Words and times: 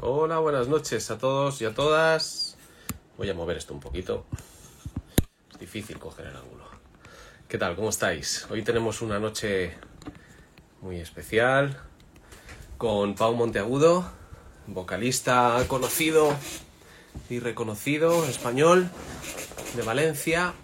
Hola, 0.00 0.38
buenas 0.38 0.68
noches 0.68 1.10
a 1.10 1.18
todos 1.18 1.60
y 1.60 1.64
a 1.64 1.74
todas. 1.74 2.56
Voy 3.16 3.28
a 3.30 3.34
mover 3.34 3.56
esto 3.56 3.74
un 3.74 3.80
poquito. 3.80 4.26
Es 5.50 5.58
difícil 5.58 5.98
coger 5.98 6.26
el 6.26 6.36
ángulo. 6.36 6.66
¿Qué 7.48 7.58
tal? 7.58 7.74
¿Cómo 7.74 7.88
estáis? 7.88 8.46
Hoy 8.48 8.62
tenemos 8.62 9.02
una 9.02 9.18
noche 9.18 9.76
muy 10.82 11.00
especial 11.00 11.76
con 12.76 13.16
Pau 13.16 13.34
Monteagudo, 13.34 14.08
vocalista 14.68 15.64
conocido 15.66 16.32
y 17.28 17.40
reconocido 17.40 18.24
español 18.26 18.88
de 19.74 19.82
Valencia, 19.82 20.54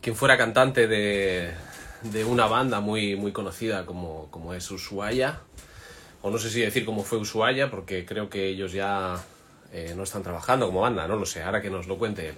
quien 0.00 0.16
fuera 0.16 0.36
cantante 0.36 0.88
de, 0.88 1.54
una 2.24 2.46
banda 2.48 2.80
muy, 2.80 3.14
muy 3.14 3.30
conocida 3.30 3.86
como, 3.86 4.28
como 4.32 4.52
es 4.52 4.68
Ushuaia, 4.68 5.42
o 6.22 6.30
no 6.30 6.38
sé 6.38 6.50
si 6.50 6.60
decir 6.60 6.84
cómo 6.84 7.02
fue 7.02 7.18
Ushuaia, 7.18 7.70
porque 7.70 8.04
creo 8.04 8.28
que 8.28 8.48
ellos 8.48 8.72
ya 8.72 9.22
eh, 9.72 9.94
no 9.96 10.02
están 10.02 10.22
trabajando 10.22 10.66
como 10.66 10.80
banda, 10.80 11.06
no 11.06 11.16
lo 11.16 11.26
sé, 11.26 11.42
ahora 11.42 11.60
que 11.60 11.70
nos 11.70 11.86
lo 11.86 11.98
cuente 11.98 12.28
él. 12.28 12.36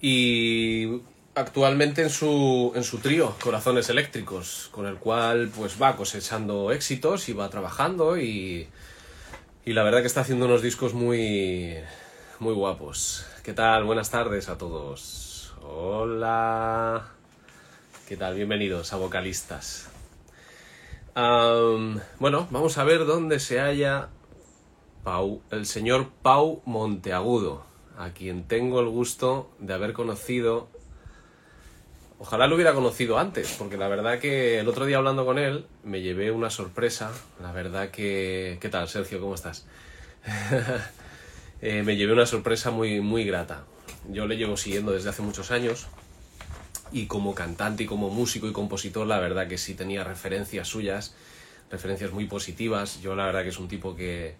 Y 0.00 1.00
actualmente 1.34 2.02
en 2.02 2.10
su, 2.10 2.72
en 2.74 2.84
su 2.84 2.98
trío, 2.98 3.34
Corazones 3.42 3.88
Eléctricos, 3.88 4.68
con 4.72 4.86
el 4.86 4.96
cual 4.96 5.50
pues 5.54 5.80
va 5.80 5.96
cosechando 5.96 6.72
éxitos 6.72 7.28
y 7.28 7.32
va 7.32 7.48
trabajando 7.48 8.18
y, 8.18 8.68
y 9.64 9.72
la 9.72 9.82
verdad 9.82 10.00
que 10.00 10.06
está 10.06 10.22
haciendo 10.22 10.46
unos 10.46 10.62
discos 10.62 10.94
muy, 10.94 11.76
muy 12.38 12.54
guapos. 12.54 13.26
¿Qué 13.42 13.52
tal? 13.52 13.84
Buenas 13.84 14.10
tardes 14.10 14.48
a 14.48 14.58
todos. 14.58 15.52
Hola. 15.62 17.08
¿Qué 18.08 18.16
tal? 18.16 18.34
Bienvenidos 18.34 18.92
a 18.92 18.96
Vocalistas. 18.96 19.87
Bueno, 21.18 22.46
vamos 22.52 22.78
a 22.78 22.84
ver 22.84 23.04
dónde 23.04 23.40
se 23.40 23.58
halla 23.58 24.10
el 25.50 25.66
señor 25.66 26.10
Pau 26.22 26.62
Monteagudo, 26.64 27.64
a 27.96 28.10
quien 28.10 28.44
tengo 28.44 28.78
el 28.78 28.88
gusto 28.88 29.50
de 29.58 29.74
haber 29.74 29.94
conocido. 29.94 30.68
Ojalá 32.20 32.46
lo 32.46 32.54
hubiera 32.54 32.72
conocido 32.72 33.18
antes, 33.18 33.56
porque 33.58 33.76
la 33.76 33.88
verdad 33.88 34.20
que 34.20 34.60
el 34.60 34.68
otro 34.68 34.86
día 34.86 34.98
hablando 34.98 35.26
con 35.26 35.38
él 35.38 35.66
me 35.82 36.02
llevé 36.02 36.30
una 36.30 36.50
sorpresa. 36.50 37.10
La 37.42 37.50
verdad 37.50 37.90
que... 37.90 38.58
¿Qué 38.60 38.68
tal, 38.68 38.88
Sergio? 38.88 39.20
¿Cómo 39.20 39.34
estás? 39.34 39.66
Eh, 41.60 41.82
me 41.82 41.96
llevé 41.96 42.12
una 42.12 42.24
sorpresa 42.24 42.70
muy, 42.70 43.00
muy 43.00 43.24
grata. 43.24 43.64
Yo 44.08 44.28
le 44.28 44.36
llevo 44.36 44.56
siguiendo 44.56 44.92
desde 44.92 45.08
hace 45.08 45.22
muchos 45.22 45.50
años 45.50 45.88
y 46.92 47.06
como 47.06 47.34
cantante 47.34 47.84
y 47.84 47.86
como 47.86 48.10
músico 48.10 48.48
y 48.48 48.52
compositor, 48.52 49.06
la 49.06 49.18
verdad 49.18 49.48
que 49.48 49.58
sí 49.58 49.74
tenía 49.74 50.04
referencias 50.04 50.68
suyas, 50.68 51.14
referencias 51.70 52.12
muy 52.12 52.26
positivas. 52.26 53.00
Yo 53.00 53.14
la 53.14 53.26
verdad 53.26 53.42
que 53.42 53.50
es 53.50 53.58
un 53.58 53.68
tipo 53.68 53.94
que, 53.94 54.34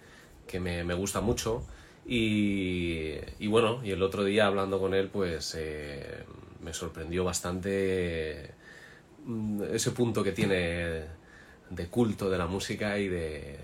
que 0.46 0.60
me, 0.60 0.84
me 0.84 0.94
gusta 0.94 1.20
mucho. 1.20 1.64
Y, 2.06 3.14
y 3.38 3.46
bueno, 3.48 3.84
y 3.84 3.90
el 3.90 4.02
otro 4.02 4.24
día 4.24 4.46
hablando 4.46 4.80
con 4.80 4.94
él, 4.94 5.08
pues 5.08 5.55
eh, 5.58 6.24
me 6.62 6.72
sorprendió 6.72 7.24
bastante 7.24 8.55
mm, 9.27 9.62
ese 9.74 9.90
punto 9.90 10.24
que 10.24 10.33
tiene 10.33 11.05
de 11.70 11.86
culto 11.88 12.30
de 12.30 12.38
la 12.38 12.46
música 12.46 12.98
y 12.98 13.08
de, 13.08 13.58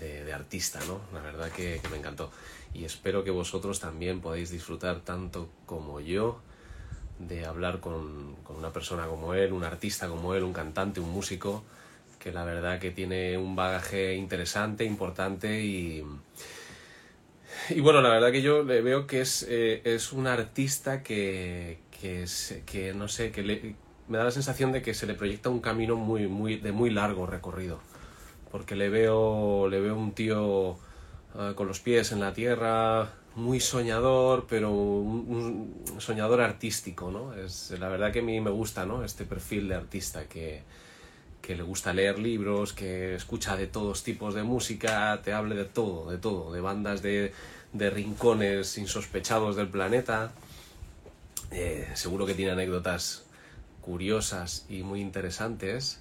de, 0.00 0.32
artista, 0.32 0.80
¿no? 0.86 1.00
La 1.12 1.20
verdad 1.20 1.50
que 1.52 1.80
me 1.90 1.96
encantó. 1.96 2.30
Y 2.74 2.84
espero 2.84 3.24
que 3.24 3.30
vosotros 3.30 3.80
también 3.80 4.20
podáis 4.20 4.50
disfrutar 4.50 5.00
tanto 5.00 5.48
como 5.64 6.00
yo 6.00 6.40
de 7.18 7.46
hablar 7.46 7.80
con, 7.80 8.36
con, 8.44 8.56
una 8.56 8.72
persona 8.72 9.06
como 9.06 9.34
él, 9.34 9.52
un 9.52 9.64
artista 9.64 10.08
como 10.08 10.34
él, 10.34 10.42
un 10.44 10.52
cantante, 10.52 11.00
un 11.00 11.10
músico, 11.10 11.64
que 12.18 12.32
la 12.32 12.44
verdad 12.44 12.78
que 12.78 12.90
tiene 12.90 13.38
un 13.38 13.56
bagaje 13.56 14.14
interesante, 14.14 14.84
importante 14.84 15.62
y... 15.64 16.04
Y 17.70 17.80
bueno, 17.80 18.00
la 18.00 18.10
verdad 18.10 18.30
que 18.30 18.40
yo 18.40 18.62
le 18.62 18.80
veo 18.80 19.06
que 19.06 19.20
es, 19.20 19.46
eh, 19.48 19.82
es 19.84 20.12
un 20.12 20.26
artista 20.26 21.02
que, 21.02 21.78
que, 22.00 22.22
es, 22.22 22.62
que 22.64 22.94
no 22.94 23.08
sé, 23.08 23.30
que 23.30 23.74
me 24.08 24.18
da 24.18 24.24
la 24.24 24.30
sensación 24.30 24.72
de 24.72 24.82
que 24.82 24.94
se 24.94 25.06
le 25.06 25.14
proyecta 25.14 25.50
un 25.50 25.60
camino 25.60 25.96
muy, 25.96 26.28
muy, 26.28 26.56
de 26.56 26.72
muy 26.72 26.90
largo 26.90 27.26
recorrido. 27.26 27.80
Porque 28.50 28.74
le 28.74 28.88
veo, 28.88 29.68
le 29.68 29.80
veo 29.80 29.96
un 29.96 30.12
tío 30.12 30.70
uh, 30.70 31.54
con 31.54 31.66
los 31.66 31.80
pies 31.80 32.12
en 32.12 32.20
la 32.20 32.32
tierra, 32.32 33.10
muy 33.38 33.60
soñador, 33.60 34.46
pero 34.48 34.72
un, 34.72 35.84
soñador 35.98 36.40
artístico, 36.40 37.10
¿no? 37.10 37.34
Es 37.34 37.70
la 37.78 37.88
verdad 37.88 38.12
que 38.12 38.18
a 38.18 38.22
mí 38.22 38.40
me 38.40 38.50
gusta, 38.50 38.84
¿no? 38.84 39.04
Este 39.04 39.24
perfil 39.24 39.68
de 39.68 39.76
artista 39.76 40.24
que, 40.24 40.62
que 41.40 41.54
le 41.54 41.62
gusta 41.62 41.92
leer 41.92 42.18
libros, 42.18 42.72
que 42.72 43.14
escucha 43.14 43.56
de 43.56 43.68
todos 43.68 44.02
tipos 44.02 44.34
de 44.34 44.42
música, 44.42 45.20
te 45.22 45.32
hable 45.32 45.54
de 45.54 45.64
todo, 45.64 46.10
de 46.10 46.18
todo, 46.18 46.52
de 46.52 46.60
bandas 46.60 47.00
de, 47.00 47.32
de 47.72 47.90
rincones 47.90 48.76
insospechados 48.76 49.54
del 49.54 49.68
planeta. 49.68 50.32
Eh, 51.52 51.88
seguro 51.94 52.26
que 52.26 52.34
tiene 52.34 52.50
anécdotas 52.52 53.24
curiosas 53.80 54.66
y 54.68 54.82
muy 54.82 55.00
interesantes. 55.00 56.00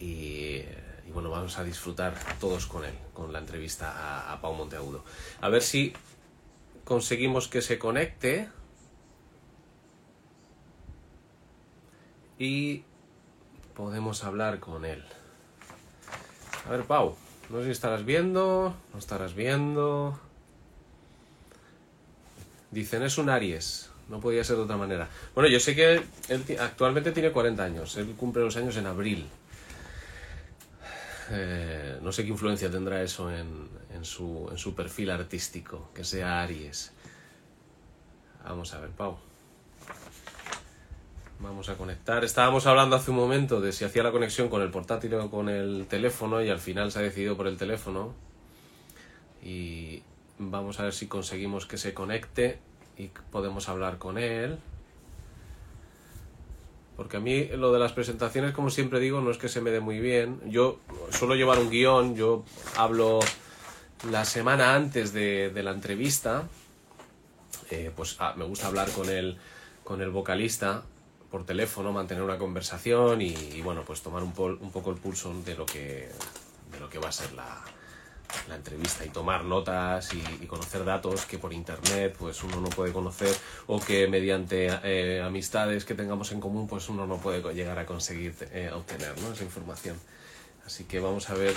Y, 0.00 0.62
y, 1.06 1.10
bueno, 1.12 1.28
vamos 1.28 1.58
a 1.58 1.64
disfrutar 1.64 2.14
todos 2.40 2.66
con 2.66 2.86
él, 2.86 2.94
con 3.12 3.34
la 3.34 3.38
entrevista 3.38 3.92
a, 3.92 4.32
a 4.32 4.40
Pau 4.40 4.54
Monteagudo. 4.54 5.04
A 5.42 5.50
ver 5.50 5.62
si 5.62 5.92
conseguimos 6.88 7.48
que 7.48 7.60
se 7.60 7.78
conecte. 7.78 8.48
Y 12.38 12.82
podemos 13.74 14.24
hablar 14.24 14.58
con 14.58 14.86
él. 14.86 15.04
A 16.66 16.70
ver, 16.70 16.84
Pau, 16.84 17.14
no 17.50 17.58
sé 17.58 17.66
si 17.66 17.70
estarás 17.72 18.06
viendo, 18.06 18.74
no 18.94 18.98
estarás 18.98 19.34
viendo. 19.34 20.18
Dicen, 22.70 23.02
es 23.02 23.18
un 23.18 23.28
Aries, 23.28 23.90
no 24.08 24.20
podía 24.20 24.42
ser 24.42 24.56
de 24.56 24.62
otra 24.62 24.78
manera. 24.78 25.10
Bueno, 25.34 25.50
yo 25.50 25.60
sé 25.60 25.74
que 25.76 26.02
actualmente 26.58 27.12
tiene 27.12 27.32
40 27.32 27.62
años, 27.62 27.96
él 27.98 28.14
cumple 28.16 28.42
los 28.42 28.56
años 28.56 28.76
en 28.78 28.86
abril. 28.86 29.26
Eh, 31.32 31.98
no 32.00 32.12
sé 32.12 32.22
qué 32.22 32.30
influencia 32.30 32.70
tendrá 32.70 33.02
eso 33.02 33.30
en, 33.30 33.68
en, 33.98 34.04
su, 34.04 34.48
en 34.50 34.56
su 34.56 34.74
perfil 34.74 35.10
artístico, 35.10 35.90
que 35.94 36.04
sea 36.04 36.40
Aries. 36.42 36.92
Vamos 38.44 38.72
a 38.72 38.80
ver, 38.80 38.90
Pau. 38.90 39.18
Vamos 41.40 41.68
a 41.68 41.76
conectar. 41.76 42.24
Estábamos 42.24 42.66
hablando 42.66 42.96
hace 42.96 43.10
un 43.10 43.16
momento 43.16 43.60
de 43.60 43.72
si 43.72 43.84
hacía 43.84 44.02
la 44.02 44.12
conexión 44.12 44.48
con 44.48 44.62
el 44.62 44.70
portátil 44.70 45.14
o 45.14 45.30
con 45.30 45.48
el 45.48 45.86
teléfono 45.88 46.42
y 46.42 46.48
al 46.48 46.58
final 46.58 46.90
se 46.90 47.00
ha 47.00 47.02
decidido 47.02 47.36
por 47.36 47.46
el 47.46 47.56
teléfono. 47.56 48.14
Y 49.42 50.02
vamos 50.38 50.80
a 50.80 50.84
ver 50.84 50.92
si 50.92 51.06
conseguimos 51.06 51.66
que 51.66 51.76
se 51.76 51.94
conecte 51.94 52.58
y 52.96 53.08
podemos 53.30 53.68
hablar 53.68 53.98
con 53.98 54.18
él. 54.18 54.58
Porque 56.96 57.18
a 57.18 57.20
mí 57.20 57.44
lo 57.46 57.72
de 57.72 57.78
las 57.78 57.92
presentaciones, 57.92 58.52
como 58.52 58.70
siempre 58.70 58.98
digo, 58.98 59.20
no 59.20 59.30
es 59.30 59.38
que 59.38 59.48
se 59.48 59.60
me 59.60 59.70
dé 59.70 59.78
muy 59.78 60.00
bien. 60.00 60.40
Yo 60.46 60.80
suelo 61.10 61.36
llevar 61.36 61.58
un 61.58 61.70
guion, 61.70 62.16
yo 62.16 62.44
hablo 62.76 63.20
la 64.10 64.24
semana 64.24 64.74
antes 64.74 65.12
de, 65.12 65.50
la 65.62 65.70
entrevista. 65.70 66.44
Eh, 67.70 67.90
pues 67.94 68.16
ah, 68.18 68.34
me 68.36 68.44
gusta 68.44 68.66
hablar 68.66 68.90
con 68.90 69.10
el, 69.10 69.36
con 69.84 70.00
el 70.00 70.10
vocalista 70.10 70.82
por 71.30 71.44
teléfono, 71.44 71.92
mantener 71.92 72.22
una 72.22 72.38
conversación 72.38 73.20
y, 73.20 73.60
bueno, 73.60 73.82
pues 73.84 74.00
tomar 74.00 74.22
un, 74.22 74.32
pol, 74.32 74.58
un, 74.62 74.70
poco 74.70 74.90
el 74.90 74.96
pulso 74.96 75.34
de 75.44 75.54
lo 75.54 75.66
que, 75.66 76.10
de 76.72 76.80
lo 76.80 76.88
que 76.88 76.98
va 76.98 77.08
a 77.08 77.12
ser 77.12 77.32
la, 77.32 77.62
la 78.48 78.56
entrevista 78.56 79.04
y 79.04 79.10
tomar 79.10 79.44
notas 79.44 80.14
y, 80.14 80.22
y, 80.42 80.46
conocer 80.46 80.84
datos 80.84 81.26
que 81.26 81.38
por 81.38 81.52
internet 81.52 82.16
pues 82.18 82.42
uno 82.42 82.60
no 82.60 82.68
puede 82.68 82.92
conocer 82.92 83.34
o 83.66 83.80
que 83.80 84.08
mediante 84.08 84.68
eh, 84.84 85.22
amistades 85.22 85.84
que 85.84 85.94
tengamos 85.94 86.32
en 86.32 86.40
común 86.40 86.66
pues 86.66 86.88
uno 86.88 87.06
no 87.06 87.18
puede 87.18 87.42
llegar 87.54 87.78
a 87.78 87.84
conseguir 87.84 88.34
eh, 88.52 88.70
obtener 88.72 89.20
¿no? 89.20 89.32
esa 89.32 89.44
información. 89.44 89.98
Así 90.64 90.84
que 90.84 91.00
vamos 91.00 91.28
a 91.30 91.34
ver. 91.34 91.54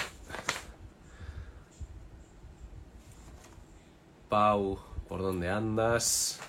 Pau, 4.31 4.79
¿por 5.09 5.21
dónde 5.21 5.49
andas? 5.49 6.39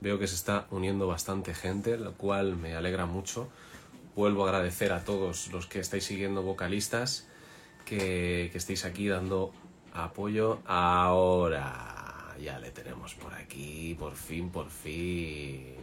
Veo 0.00 0.18
que 0.18 0.26
se 0.26 0.34
está 0.34 0.66
uniendo 0.72 1.06
bastante 1.06 1.54
gente, 1.54 1.96
lo 1.96 2.14
cual 2.14 2.56
me 2.56 2.74
alegra 2.74 3.06
mucho. 3.06 3.48
Vuelvo 4.16 4.44
a 4.44 4.48
agradecer 4.48 4.92
a 4.92 5.04
todos 5.04 5.52
los 5.52 5.68
que 5.68 5.78
estáis 5.78 6.04
siguiendo 6.04 6.42
vocalistas, 6.42 7.28
que, 7.84 8.48
que 8.50 8.58
estéis 8.58 8.84
aquí 8.84 9.06
dando 9.06 9.52
apoyo. 9.94 10.58
Ahora 10.66 12.34
ya 12.40 12.58
le 12.58 12.72
tenemos 12.72 13.14
por 13.14 13.34
aquí, 13.34 13.94
por 13.96 14.16
fin, 14.16 14.50
por 14.50 14.68
fin. 14.68 15.76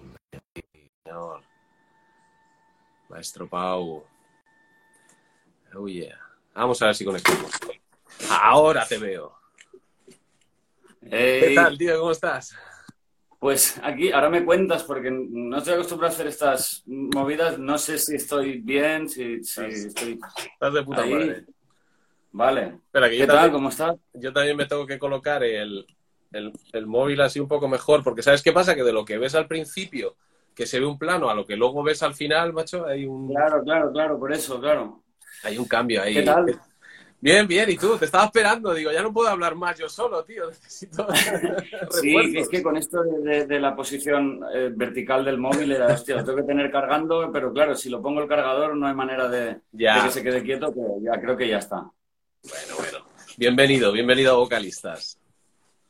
Maestro 3.09 3.47
Pau. 3.50 4.03
Oh 5.75 5.88
yeah. 5.88 6.17
Vamos 6.53 6.81
a 6.81 6.88
ver 6.88 6.95
si 6.95 7.06
conectamos. 7.06 7.51
Ahora 8.29 8.85
te 8.88 8.97
veo. 8.97 9.33
Hey. 11.01 11.41
¿Qué 11.41 11.56
tal, 11.56 11.77
tío? 11.77 12.00
¿Cómo 12.00 12.11
estás? 12.11 12.56
Pues 13.39 13.79
aquí, 13.81 14.11
ahora 14.11 14.29
me 14.29 14.44
cuentas, 14.44 14.83
porque 14.83 15.09
no 15.11 15.57
estoy 15.57 15.75
acostumbrado 15.75 16.11
a 16.11 16.13
hacer 16.13 16.27
estas 16.27 16.83
movidas, 16.85 17.57
no 17.57 17.77
sé 17.77 17.97
si 17.97 18.15
estoy 18.15 18.59
bien, 18.59 19.07
si, 19.07 19.41
si 19.45 19.61
estoy... 19.61 20.19
Estás 20.53 20.73
de 20.73 20.83
puta 20.83 21.06
madre. 21.06 21.45
Vale. 22.33 22.79
Espera, 22.85 23.09
que 23.09 23.17
¿Qué 23.17 23.27
tal? 23.27 23.51
¿Cómo 23.53 23.69
estás? 23.69 23.95
Yo 24.13 24.33
también 24.33 24.57
me 24.57 24.65
tengo 24.65 24.85
que 24.85 25.00
colocar 25.00 25.41
el, 25.44 25.88
el, 26.33 26.51
el, 26.73 26.85
móvil 26.85 27.21
así 27.21 27.39
un 27.39 27.47
poco 27.47 27.69
mejor, 27.69 28.03
porque 28.03 28.21
¿sabes 28.21 28.44
qué 28.44 28.51
pasa? 28.51 28.75
Que 28.75 28.83
de 28.83 28.94
lo 28.94 29.06
que 29.06 29.17
ves 29.17 29.35
al 29.35 29.47
principio, 29.47 30.17
que 30.59 30.65
se 30.65 30.77
ve 30.77 30.85
un 30.85 31.00
plano, 31.00 31.29
a 31.29 31.33
lo 31.33 31.45
que 31.45 31.56
luego 31.56 31.81
ves 31.83 32.03
al 32.03 32.13
final, 32.13 32.51
macho, 32.51 32.85
hay 32.85 33.06
un... 33.06 33.29
Claro, 33.29 33.63
claro, 33.63 33.94
claro, 33.94 34.19
por 34.19 34.33
eso, 34.33 34.59
claro. 34.59 35.01
Hay 35.44 35.57
un 35.57 35.63
cambio 35.63 36.01
ahí. 36.01 36.15
¿Qué 36.15 36.23
tal? 36.23 36.59
Bien, 37.21 37.47
bien, 37.47 37.69
y 37.69 37.77
tú, 37.77 37.95
te 37.97 38.03
estaba 38.03 38.25
esperando, 38.25 38.73
digo, 38.73 38.91
ya 38.91 39.01
no 39.01 39.13
puedo 39.13 39.29
hablar 39.29 39.56
más 39.56 39.79
yo 39.79 39.88
solo, 39.88 40.21
tío, 40.25 40.50
necesito 40.50 41.07
Sí, 42.01 42.33
es 42.35 42.50
que 42.50 42.61
con 42.61 42.75
esto 42.75 43.01
de, 43.03 43.45
de 43.45 43.57
la 43.57 43.73
posición 43.73 44.41
eh, 44.53 44.69
vertical 44.75 45.23
del 45.23 45.38
móvil 45.38 45.71
era, 45.71 45.94
hostia, 45.94 46.17
lo 46.17 46.25
tengo 46.25 46.39
que 46.39 46.44
tener 46.44 46.69
cargando, 46.69 47.31
pero 47.31 47.53
claro, 47.53 47.73
si 47.73 47.89
lo 47.89 48.01
pongo 48.01 48.21
el 48.21 48.27
cargador 48.27 48.75
no 48.75 48.85
hay 48.85 48.94
manera 48.94 49.29
de, 49.29 49.61
Ya. 49.71 49.95
de 49.95 50.07
que 50.07 50.11
se 50.11 50.23
quede 50.23 50.44
quieto, 50.44 50.73
pero 50.73 50.97
ya 51.01 51.21
creo 51.21 51.38
que 51.38 51.47
ya 51.47 51.59
está. 51.59 51.89
Bueno, 52.44 52.75
bueno. 52.77 53.06
Bienvenido, 53.38 53.94
bienvenido 53.94 54.33
a 54.33 54.39
Vocalistas. 54.39 55.17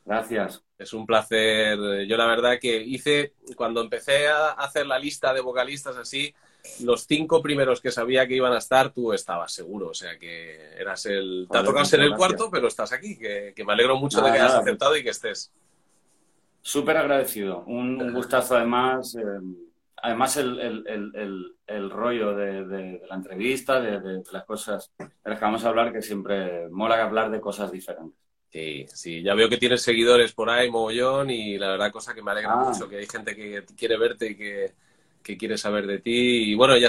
Gracias. 0.04 0.62
Es 0.80 0.94
un 0.94 1.04
placer. 1.04 1.78
Yo 2.06 2.16
la 2.16 2.26
verdad 2.26 2.58
que 2.58 2.80
hice, 2.82 3.34
cuando 3.54 3.82
empecé 3.82 4.28
a 4.28 4.52
hacer 4.52 4.86
la 4.86 4.98
lista 4.98 5.34
de 5.34 5.42
vocalistas 5.42 5.96
así, 5.96 6.34
los 6.82 7.06
cinco 7.06 7.42
primeros 7.42 7.80
que 7.82 7.90
sabía 7.90 8.26
que 8.26 8.34
iban 8.36 8.52
a 8.54 8.58
estar, 8.58 8.90
tú 8.90 9.12
estabas 9.12 9.52
seguro. 9.52 9.88
O 9.88 9.94
sea 9.94 10.18
que 10.18 10.72
eras 10.78 11.04
el... 11.06 11.46
Te 11.50 11.58
ha 11.58 11.62
tocado 11.62 11.84
ser 11.84 12.00
el 12.00 12.14
cuarto, 12.16 12.50
pero 12.50 12.68
estás 12.68 12.92
aquí, 12.92 13.18
que, 13.18 13.52
que 13.54 13.64
me 13.64 13.74
alegro 13.74 13.96
mucho 13.96 14.18
Nada, 14.18 14.30
de 14.30 14.36
que 14.36 14.40
hayas 14.42 14.52
nada. 14.52 14.62
aceptado 14.62 14.96
y 14.96 15.02
que 15.04 15.10
estés. 15.10 15.52
Súper 16.62 16.96
agradecido. 16.96 17.62
Un, 17.66 18.00
un 18.00 18.12
gustazo 18.14 18.56
además. 18.56 19.14
eh, 19.16 19.22
además 20.02 20.36
el, 20.38 20.58
el- 20.60 20.84
el- 21.14 21.54
el- 21.66 21.90
rollo 21.90 22.34
de, 22.34 22.64
de- 22.64 22.98
de 23.00 23.06
la 23.06 23.16
entrevista, 23.16 23.80
de, 23.80 24.00
de- 24.00 24.18
de 24.18 24.32
las 24.32 24.44
cosas 24.44 24.90
de 24.98 25.06
las 25.24 25.38
que 25.38 25.44
vamos 25.44 25.62
a 25.64 25.68
hablar, 25.68 25.92
que 25.92 26.00
siempre 26.02 26.68
mola 26.70 27.02
hablar 27.02 27.30
de 27.30 27.38
cosas 27.40 27.70
diferentes. 27.70 28.18
Sí, 28.52 28.84
sí, 28.92 29.22
ya 29.22 29.34
veo 29.34 29.48
que 29.48 29.58
tienes 29.58 29.80
seguidores 29.82 30.32
por 30.32 30.50
ahí, 30.50 30.68
mogollón, 30.70 31.30
y 31.30 31.56
la 31.56 31.68
verdad 31.68 31.92
cosa 31.92 32.14
que 32.14 32.22
me 32.22 32.32
alegra 32.32 32.54
Ah. 32.54 32.56
mucho, 32.70 32.88
que 32.88 32.96
hay 32.96 33.06
gente 33.06 33.36
que 33.36 33.64
quiere 33.76 33.96
verte 33.96 34.30
y 34.30 34.34
que, 34.36 34.72
que 35.22 35.36
quiere 35.36 35.56
saber 35.56 35.86
de 35.86 36.00
ti. 36.00 36.50
Y 36.50 36.54
bueno, 36.56 36.76
ya, 36.76 36.88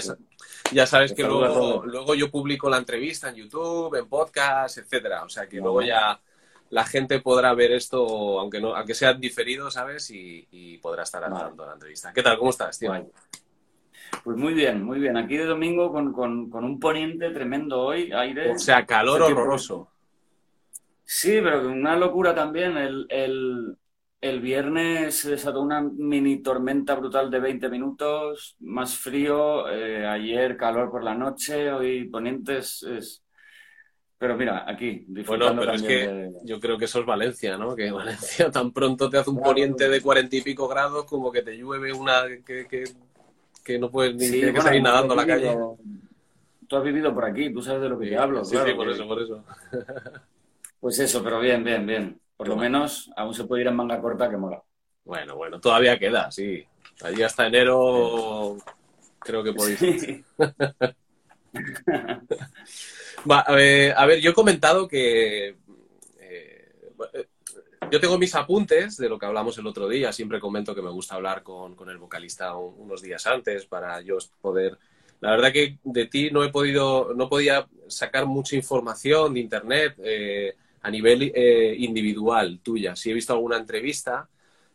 ya 0.71 0.87
sabes 0.87 1.13
que 1.13 1.21
luego, 1.23 1.83
luego 1.85 2.15
yo 2.15 2.31
publico 2.31 2.67
la 2.67 2.77
entrevista 2.77 3.29
en 3.29 3.35
YouTube, 3.35 3.93
en 3.95 4.07
podcast, 4.09 4.79
etcétera. 4.79 5.23
O 5.23 5.29
sea 5.29 5.47
que 5.47 5.57
luego 5.57 5.83
ya 5.83 6.19
la 6.71 6.83
gente 6.83 7.19
podrá 7.19 7.53
ver 7.53 7.73
esto, 7.73 8.39
aunque 8.39 8.59
no, 8.59 8.75
aunque 8.75 8.95
sea 8.95 9.13
diferido, 9.13 9.69
¿sabes? 9.69 10.09
Y, 10.09 10.47
y 10.49 10.79
podrá 10.79 11.03
estar 11.03 11.23
al 11.23 11.31
tanto 11.33 11.61
de 11.61 11.67
la 11.67 11.73
entrevista. 11.75 12.11
¿Qué 12.11 12.23
tal? 12.23 12.39
¿Cómo 12.39 12.49
estás, 12.49 12.79
tío? 12.79 12.91
Pues 14.23 14.35
muy 14.35 14.53
bien, 14.55 14.83
muy 14.83 14.99
bien. 14.99 15.15
Aquí 15.15 15.37
de 15.37 15.45
domingo 15.45 15.91
con, 15.91 16.11
con- 16.11 16.49
con 16.49 16.63
un 16.63 16.79
poniente 16.79 17.29
tremendo 17.29 17.81
hoy, 17.81 18.11
aire. 18.11 18.51
O 18.51 18.57
sea, 18.57 18.83
calor 18.85 19.21
horroroso. 19.21 19.89
Sí, 21.13 21.39
pero 21.43 21.67
una 21.67 21.95
locura 21.97 22.33
también. 22.33 22.77
El, 22.77 23.05
el- 23.09 23.75
el 24.21 24.39
viernes 24.39 25.17
se 25.19 25.31
desató 25.31 25.61
una 25.61 25.81
mini 25.81 26.41
tormenta 26.41 26.95
brutal 26.95 27.29
de 27.29 27.39
20 27.39 27.69
minutos, 27.69 28.55
más 28.59 28.97
frío. 28.97 29.67
eh, 29.69 30.05
ayer 30.07 30.55
calor 30.55 30.89
por 30.89 31.03
la 31.03 31.13
noche, 31.15 31.69
hoy 31.71 32.07
ponientes 32.07 32.83
es... 32.83 33.23
Pero 34.19 34.37
mira, 34.37 34.63
aquí, 34.69 35.05
Bueno, 35.27 35.53
pero 35.59 35.73
es 35.73 35.81
que 35.81 35.93
de- 35.93 36.31
yo 36.45 36.59
creo 36.59 36.77
que 36.77 36.85
eso 36.85 36.99
es 36.99 37.05
Valencia, 37.05 37.57
¿no? 37.57 37.75
Que 37.75 37.91
Valencia 37.91 38.51
tan 38.51 38.71
pronto 38.71 39.09
te 39.09 39.17
hace 39.17 39.31
un 39.31 39.37
Claro. 39.37 39.49
poniente 39.49 39.89
de 39.89 40.01
cuarenta 40.01 40.35
y 40.35 40.41
pico 40.41 40.67
grados 40.67 41.05
como 41.05 41.31
que 41.31 41.41
te 41.41 41.57
llueve 41.57 41.91
una 41.91 42.23
que, 42.45 42.67
que, 42.67 42.83
que 43.65 43.79
no 43.79 43.89
puedes 43.89 44.15
ni 44.15 44.27
Sí, 44.27 44.45
bueno, 44.45 44.61
salir 44.61 44.83
nadando 44.83 45.13
a 45.13 45.17
la 45.17 45.25
calle. 45.25 45.57
Tú 46.67 46.77
has 46.77 46.83
vivido 46.83 47.13
por 47.13 47.25
aquí, 47.25 47.51
tú 47.51 47.61
sabes 47.61 47.81
de 47.81 47.89
lo 47.89 47.99
que 47.99 48.05
Sí, 48.05 48.11
te 48.11 48.17
hablo. 48.17 48.45
sí, 48.45 48.51
claro, 48.51 48.69
sí, 48.69 48.73
por 48.75 48.87
que- 48.87 48.93
eso, 48.93 49.07
por 49.07 49.21
eso. 49.21 49.43
Pues 50.81 50.99
eso, 50.99 51.23
pero 51.23 51.39
bien, 51.39 51.63
bien, 51.63 51.85
bien. 51.85 52.19
Por 52.35 52.49
lo 52.49 52.57
menos 52.57 53.09
aún 53.15 53.33
se 53.33 53.45
puede 53.45 53.61
ir 53.61 53.67
en 53.69 53.75
manga 53.75 54.01
corta, 54.01 54.29
que 54.29 54.35
mola. 54.35 54.61
Bueno, 55.05 55.35
bueno, 55.37 55.61
todavía 55.61 55.97
queda, 55.97 56.29
sí. 56.31 56.65
Allí 57.03 57.23
hasta 57.23 57.47
enero 57.47 58.57
creo 59.19 59.43
que 59.43 59.53
podéis. 59.53 59.79
Sí. 59.79 60.25
Va, 63.29 63.41
a, 63.41 63.53
ver, 63.53 63.93
a 63.95 64.05
ver, 64.05 64.19
yo 64.19 64.31
he 64.31 64.33
comentado 64.33 64.87
que 64.87 65.55
eh, 66.19 66.71
yo 67.91 67.99
tengo 67.99 68.17
mis 68.17 68.33
apuntes 68.35 68.97
de 68.97 69.09
lo 69.09 69.19
que 69.19 69.25
hablamos 69.27 69.57
el 69.59 69.67
otro 69.67 69.87
día. 69.87 70.11
Siempre 70.11 70.39
comento 70.39 70.73
que 70.73 70.81
me 70.81 70.89
gusta 70.89 71.15
hablar 71.15 71.43
con, 71.43 71.75
con 71.75 71.89
el 71.89 71.97
vocalista 71.99 72.55
un- 72.55 72.73
unos 72.79 73.01
días 73.01 73.25
antes 73.27 73.65
para 73.65 74.01
yo 74.01 74.17
poder. 74.41 74.77
La 75.19 75.31
verdad 75.31 75.51
que 75.51 75.77
de 75.83 76.07
ti 76.07 76.31
no 76.31 76.43
he 76.43 76.49
podido, 76.49 77.13
no 77.13 77.29
podía 77.29 77.67
sacar 77.87 78.25
mucha 78.25 78.55
información 78.55 79.35
de 79.35 79.39
internet 79.39 79.95
eh, 80.03 80.55
a 80.81 80.89
nivel 80.89 81.31
eh, 81.35 81.75
individual 81.77 82.59
tuya. 82.63 82.95
Si 82.95 83.11
he 83.11 83.13
visto 83.13 83.33
alguna 83.33 83.57
entrevista, 83.57 84.27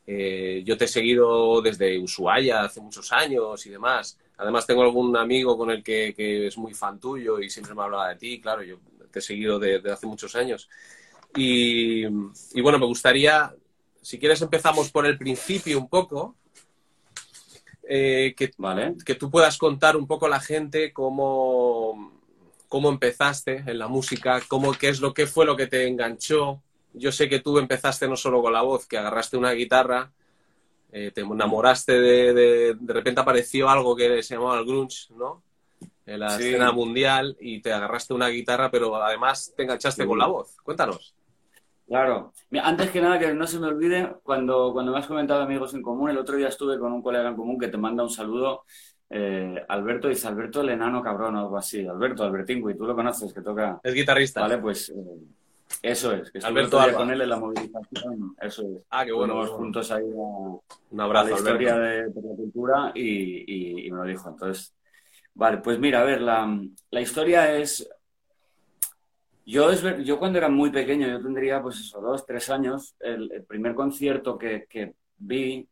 eh, 0.06 0.62
yo 0.64 0.76
te 0.76 0.84
he 0.84 0.88
seguido 0.88 1.60
desde 1.60 1.98
Ushuaia 1.98 2.62
hace 2.62 2.80
muchos 2.80 3.12
años 3.12 3.66
y 3.66 3.70
demás. 3.70 4.18
Además, 4.38 4.66
tengo 4.66 4.82
algún 4.82 5.16
amigo 5.16 5.56
con 5.56 5.70
el 5.70 5.82
que, 5.82 6.14
que 6.14 6.46
es 6.46 6.56
muy 6.58 6.74
fan 6.74 7.00
tuyo 7.00 7.40
y 7.40 7.50
siempre 7.50 7.74
me 7.74 7.82
hablaba 7.82 8.10
de 8.10 8.16
ti. 8.16 8.40
Claro, 8.40 8.62
yo 8.62 8.78
te 9.10 9.18
he 9.18 9.22
seguido 9.22 9.58
desde 9.58 9.90
hace 9.90 10.06
muchos 10.06 10.36
años. 10.36 10.68
Y, 11.34 12.04
y 12.04 12.60
bueno, 12.62 12.78
me 12.78 12.86
gustaría, 12.86 13.52
si 14.00 14.18
quieres, 14.18 14.40
empezamos 14.42 14.90
por 14.90 15.06
el 15.06 15.18
principio 15.18 15.78
un 15.78 15.88
poco. 15.88 16.36
eh, 17.88 18.34
que, 18.36 18.50
Vale. 18.58 18.94
que 19.04 19.14
tú 19.14 19.30
puedas 19.30 19.56
contar 19.58 19.96
un 19.96 20.06
poco 20.06 20.26
a 20.26 20.28
la 20.28 20.40
gente 20.40 20.92
cómo, 20.92 22.15
cómo 22.68 22.88
empezaste 22.90 23.64
en 23.66 23.78
la 23.78 23.88
música, 23.88 24.40
cómo, 24.48 24.72
qué 24.72 24.88
es 24.88 25.00
lo 25.00 25.14
que 25.14 25.26
fue 25.26 25.46
lo 25.46 25.56
que 25.56 25.66
te 25.66 25.86
enganchó. 25.86 26.62
Yo 26.92 27.12
sé 27.12 27.28
que 27.28 27.40
tú 27.40 27.58
empezaste 27.58 28.08
no 28.08 28.16
solo 28.16 28.42
con 28.42 28.52
la 28.52 28.62
voz, 28.62 28.86
que 28.86 28.98
agarraste 28.98 29.36
una 29.36 29.52
guitarra, 29.52 30.10
eh, 30.92 31.10
te 31.14 31.20
enamoraste 31.20 31.92
de, 32.00 32.32
de, 32.34 32.74
de 32.78 32.92
repente 32.92 33.20
apareció 33.20 33.68
algo 33.68 33.94
que 33.94 34.22
se 34.22 34.34
llamaba 34.34 34.58
el 34.58 34.64
grunge, 34.66 35.12
¿no? 35.14 35.42
En 36.06 36.20
la 36.20 36.30
Sí. 36.30 36.44
escena 36.44 36.72
mundial 36.72 37.36
y 37.40 37.60
te 37.60 37.72
agarraste 37.72 38.14
una 38.14 38.28
guitarra, 38.28 38.70
pero 38.70 38.94
además 38.96 39.52
te 39.56 39.64
enganchaste 39.64 40.02
Sí. 40.02 40.08
con 40.08 40.18
la 40.18 40.26
voz. 40.26 40.56
Cuéntanos. 40.62 41.14
Claro. 41.86 42.32
Antes 42.62 42.90
que 42.90 43.00
nada, 43.00 43.18
que 43.18 43.32
no 43.34 43.46
se 43.46 43.58
me 43.60 43.66
olvide, 43.68 44.16
cuando, 44.22 44.72
cuando 44.72 44.92
me 44.92 44.98
has 44.98 45.06
comentado 45.06 45.42
amigos 45.42 45.74
en 45.74 45.82
común, 45.82 46.10
el 46.10 46.18
otro 46.18 46.36
día 46.36 46.48
estuve 46.48 46.78
con 46.78 46.92
un 46.92 47.02
colega 47.02 47.28
en 47.28 47.36
común 47.36 47.58
que 47.58 47.68
te 47.68 47.76
manda 47.76 48.02
un 48.02 48.10
saludo. 48.10 48.64
Eh, 49.10 49.64
Alberto 49.68 50.08
dice 50.08 50.26
Alberto 50.28 50.60
el 50.60 50.70
enano 50.70 51.02
cabrón 51.02 51.36
o 51.36 51.40
algo 51.40 51.56
así. 51.58 51.86
Alberto, 51.86 52.24
Albertín, 52.24 52.60
güey, 52.60 52.76
tú 52.76 52.84
lo 52.86 52.94
conoces, 52.94 53.32
que 53.32 53.40
toca. 53.40 53.80
Es 53.82 53.94
guitarrista. 53.94 54.40
Vale, 54.40 54.58
pues 54.58 54.88
eh, 54.90 54.94
eso 55.82 56.12
es. 56.12 56.30
Que 56.30 56.38
Alberto 56.40 56.78
Alba. 56.80 56.98
con 56.98 57.10
él 57.10 57.20
en 57.20 57.28
la 57.28 57.38
movilización. 57.38 58.34
Eso 58.40 58.62
es. 58.62 58.82
Ah, 58.90 59.04
qué 59.04 59.12
bueno. 59.12 59.34
Fuimos 59.34 59.48
bueno. 59.50 59.64
juntos 59.64 59.90
ahí 59.92 60.04
a, 60.04 60.16
Un 60.90 61.00
a 61.00 61.04
abrazo, 61.04 61.30
la 61.30 61.36
historia 61.36 61.76
de, 61.78 62.08
de 62.08 62.22
la 62.22 62.34
cultura 62.36 62.92
y, 62.94 63.02
y- 63.46 63.86
y 63.86 63.90
me 63.90 63.98
lo 63.98 64.04
dijo. 64.04 64.28
Entonces, 64.28 64.74
vale, 65.34 65.58
pues 65.58 65.78
mira, 65.78 66.00
a 66.00 66.04
ver, 66.04 66.20
la, 66.20 66.60
la 66.90 67.00
historia 67.00 67.56
es. 67.56 67.88
Yo, 69.44 69.70
es 69.70 69.80
ver- 69.82 70.02
yo 70.02 70.18
cuando 70.18 70.38
era 70.38 70.48
muy 70.48 70.70
pequeño, 70.70 71.06
yo 71.06 71.22
tendría 71.22 71.62
pues 71.62 71.78
eso, 71.78 72.00
dos, 72.00 72.26
tres 72.26 72.50
años, 72.50 72.96
el, 72.98 73.30
el 73.30 73.44
primer 73.44 73.74
concierto 73.76 74.36
que, 74.36 74.66
que 74.68 74.94
vi, 75.18 75.68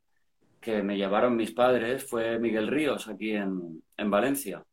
que 0.64 0.82
me 0.82 0.96
llevaron 0.96 1.36
mis 1.36 1.52
padres, 1.52 2.08
fue 2.08 2.38
Miguel 2.38 2.68
Ríos, 2.68 3.06
aquí 3.08 3.32
en, 3.32 3.82
en 3.98 4.10
Valencia. 4.10 4.64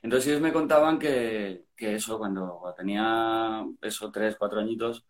Entonces 0.00 0.28
ellos 0.28 0.40
me 0.40 0.52
contaban 0.52 0.96
que, 0.98 1.64
que 1.76 1.96
eso, 1.96 2.18
cuando, 2.18 2.62
tenía 2.76 3.64
eso, 3.82 4.12
tres, 4.12 4.36
cuatro 4.38 4.60
añitos, 4.60 5.04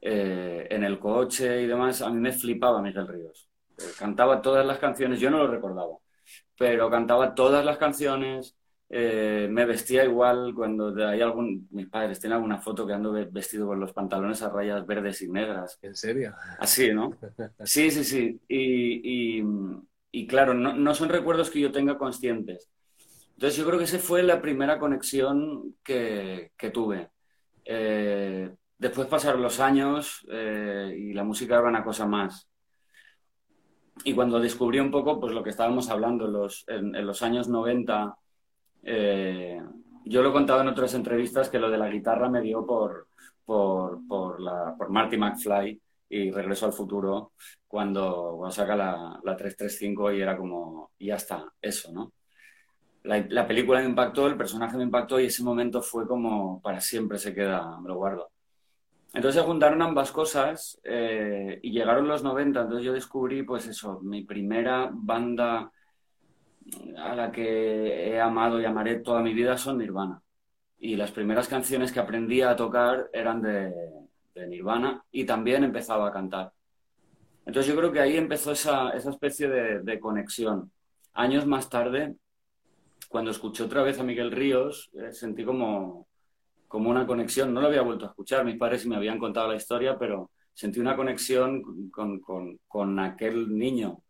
eh, 0.00 0.66
en 0.68 0.82
el 0.82 0.98
coche 0.98 1.62
y 1.62 1.66
demás, 1.66 2.02
a 2.02 2.10
mí 2.10 2.20
me 2.20 2.32
flipaba 2.32 2.82
Miguel 2.82 3.06
Ríos. 3.06 3.48
Eh, 3.78 3.84
Cantaba 3.96 4.42
todas 4.42 4.66
las 4.66 4.78
canciones, 4.78 5.20
yo 5.20 5.30
no 5.30 5.38
lo 5.38 5.46
recordaba, 5.46 5.96
pero 6.58 6.90
cantaba 6.90 7.34
todas 7.36 7.64
las 7.64 7.78
canciones, 7.78 8.56
eh, 8.90 9.48
me 9.50 9.64
vestía 9.66 10.04
igual 10.04 10.52
cuando 10.54 10.94
hay 11.06 11.20
algún, 11.22 11.66
mis 11.70 11.88
padres 11.88 12.20
tienen 12.20 12.36
alguna 12.36 12.60
foto 12.60 12.86
que 12.86 12.92
ando 12.94 13.12
ve- 13.12 13.28
vestido 13.30 13.66
con 13.66 13.80
los 13.80 13.92
pantalones 13.92 14.42
a 14.42 14.50
rayas 14.50 14.86
verdes 14.86 15.22
y 15.22 15.28
negras, 15.30 15.80
¿En 15.82 15.94
serio? 15.94 16.34
así, 16.58 16.92
¿no? 16.92 17.10
Sí, 17.64 17.90
sí, 17.90 18.04
sí. 18.04 18.40
Y, 18.48 19.40
y- 19.40 19.44
y 20.12 20.26
claro, 20.26 20.54
no, 20.54 20.74
no 20.74 20.94
son 20.94 21.08
recuerdos 21.08 21.50
que 21.50 21.60
yo 21.60 21.72
tenga 21.72 21.98
conscientes. 21.98 22.70
Entonces 23.34 23.58
yo 23.58 23.66
creo 23.66 23.78
que 23.78 23.84
esa 23.86 23.98
fue 23.98 24.22
la 24.22 24.40
primera 24.42 24.78
conexión 24.78 25.76
que, 25.84 26.52
que 26.56 26.70
tuve. 26.70 27.10
Eh, 27.64 28.54
después 28.78 29.08
pasaron 29.08 29.42
los 29.42 29.60
años 29.60 30.26
eh, 30.30 30.94
y 30.98 31.12
la 31.14 31.24
música 31.24 31.56
era 31.56 31.68
una 31.68 31.84
cosa 31.84 32.06
más. 32.06 32.48
Y 34.04 34.14
cuando 34.14 34.40
descubrí 34.40 34.80
un 34.80 34.90
poco, 34.90 35.20
pues 35.20 35.32
lo 35.32 35.42
que 35.42 35.50
estábamos 35.50 35.88
hablando, 35.88 36.26
los, 36.26 36.64
en, 36.68 36.94
en 36.94 37.06
los 37.06 37.22
años 37.22 37.48
90, 37.48 38.16
eh, 38.84 39.60
yo 40.04 40.22
lo 40.22 40.30
he 40.30 40.32
contado 40.32 40.60
en 40.60 40.68
otras 40.68 40.94
entrevistas 40.94 41.48
que 41.48 41.58
lo 41.58 41.70
de 41.70 41.78
la 41.78 41.88
guitarra 41.88 42.28
me 42.28 42.42
dio 42.42 42.66
por, 42.66 43.08
por, 43.44 44.06
por, 44.06 44.40
la, 44.40 44.74
por 44.76 44.90
Marty 44.90 45.16
McFly 45.16 45.80
y 46.10 46.30
Regreso 46.30 46.66
al 46.66 46.72
Futuro 46.72 47.32
cuando, 47.66 48.34
cuando 48.36 48.54
saca 48.54 48.76
la, 48.76 49.20
la 49.22 49.36
335 49.36 50.12
y 50.12 50.20
era 50.20 50.36
como, 50.36 50.92
ya 50.98 51.16
está, 51.16 51.44
eso, 51.60 51.92
¿no? 51.92 52.12
La, 53.02 53.24
la, 53.28 53.46
película 53.46 53.80
me 53.80 53.86
impactó, 53.86 54.26
el 54.26 54.36
personaje 54.36 54.78
me 54.78 54.84
impactó 54.84 55.20
y 55.20 55.26
ese 55.26 55.42
momento 55.42 55.82
fue 55.82 56.06
como 56.06 56.62
para 56.62 56.80
siempre 56.80 57.18
se 57.18 57.34
queda, 57.34 57.78
me 57.80 57.88
lo 57.88 57.96
guardo. 57.96 58.30
Entonces 59.14 59.40
se 59.40 59.46
juntaron 59.46 59.80
ambas 59.80 60.10
cosas 60.10 60.80
eh, 60.82 61.60
y 61.62 61.70
llegaron 61.70 62.08
los 62.08 62.24
90, 62.24 62.62
entonces 62.62 62.84
yo 62.84 62.92
descubrí, 62.92 63.44
pues 63.44 63.66
eso, 63.66 64.00
mi 64.02 64.24
primera 64.24 64.90
banda 64.92 65.70
a 66.96 67.14
la 67.14 67.30
que 67.32 68.08
he 68.08 68.20
amado 68.20 68.60
y 68.60 68.64
amaré 68.64 68.96
toda 68.96 69.22
mi 69.22 69.34
vida 69.34 69.56
son 69.56 69.78
Nirvana. 69.78 70.22
Y 70.78 70.96
las 70.96 71.12
primeras 71.12 71.48
canciones 71.48 71.92
que 71.92 72.00
aprendí 72.00 72.42
a 72.42 72.56
tocar 72.56 73.08
eran 73.12 73.42
de, 73.42 73.72
de 74.34 74.46
Nirvana 74.46 75.04
y 75.10 75.24
también 75.24 75.64
empezaba 75.64 76.08
a 76.08 76.12
cantar. 76.12 76.52
Entonces 77.46 77.72
yo 77.72 77.78
creo 77.78 77.92
que 77.92 78.00
ahí 78.00 78.16
empezó 78.16 78.52
esa, 78.52 78.90
esa 78.90 79.10
especie 79.10 79.48
de, 79.48 80.00
conexión. 80.00 80.72
Años 81.12 81.46
más 81.46 81.68
tarde, 81.68 82.16
cuando 83.08 83.30
escuché 83.30 83.62
otra 83.62 83.82
vez 83.82 83.98
a 84.00 84.02
Miguel 84.02 84.32
Ríos, 84.32 84.90
eh, 84.94 85.12
sentí 85.12 85.44
como, 85.44 86.08
como 86.66 86.90
una 86.90 87.06
conexión. 87.06 87.52
No 87.52 87.60
lo 87.60 87.68
había 87.68 87.82
vuelto 87.82 88.06
a 88.06 88.08
escuchar, 88.08 88.44
mis 88.44 88.56
padres 88.56 88.86
me 88.86 88.96
habían 88.96 89.18
contado 89.18 89.48
la 89.48 89.56
historia, 89.56 89.98
pero 89.98 90.30
sentí 90.52 90.80
una 90.80 90.96
conexión 90.96 91.90
con, 91.90 92.20
con, 92.20 92.58
con 92.66 92.98
aquel 92.98 93.56
niño 93.56 94.03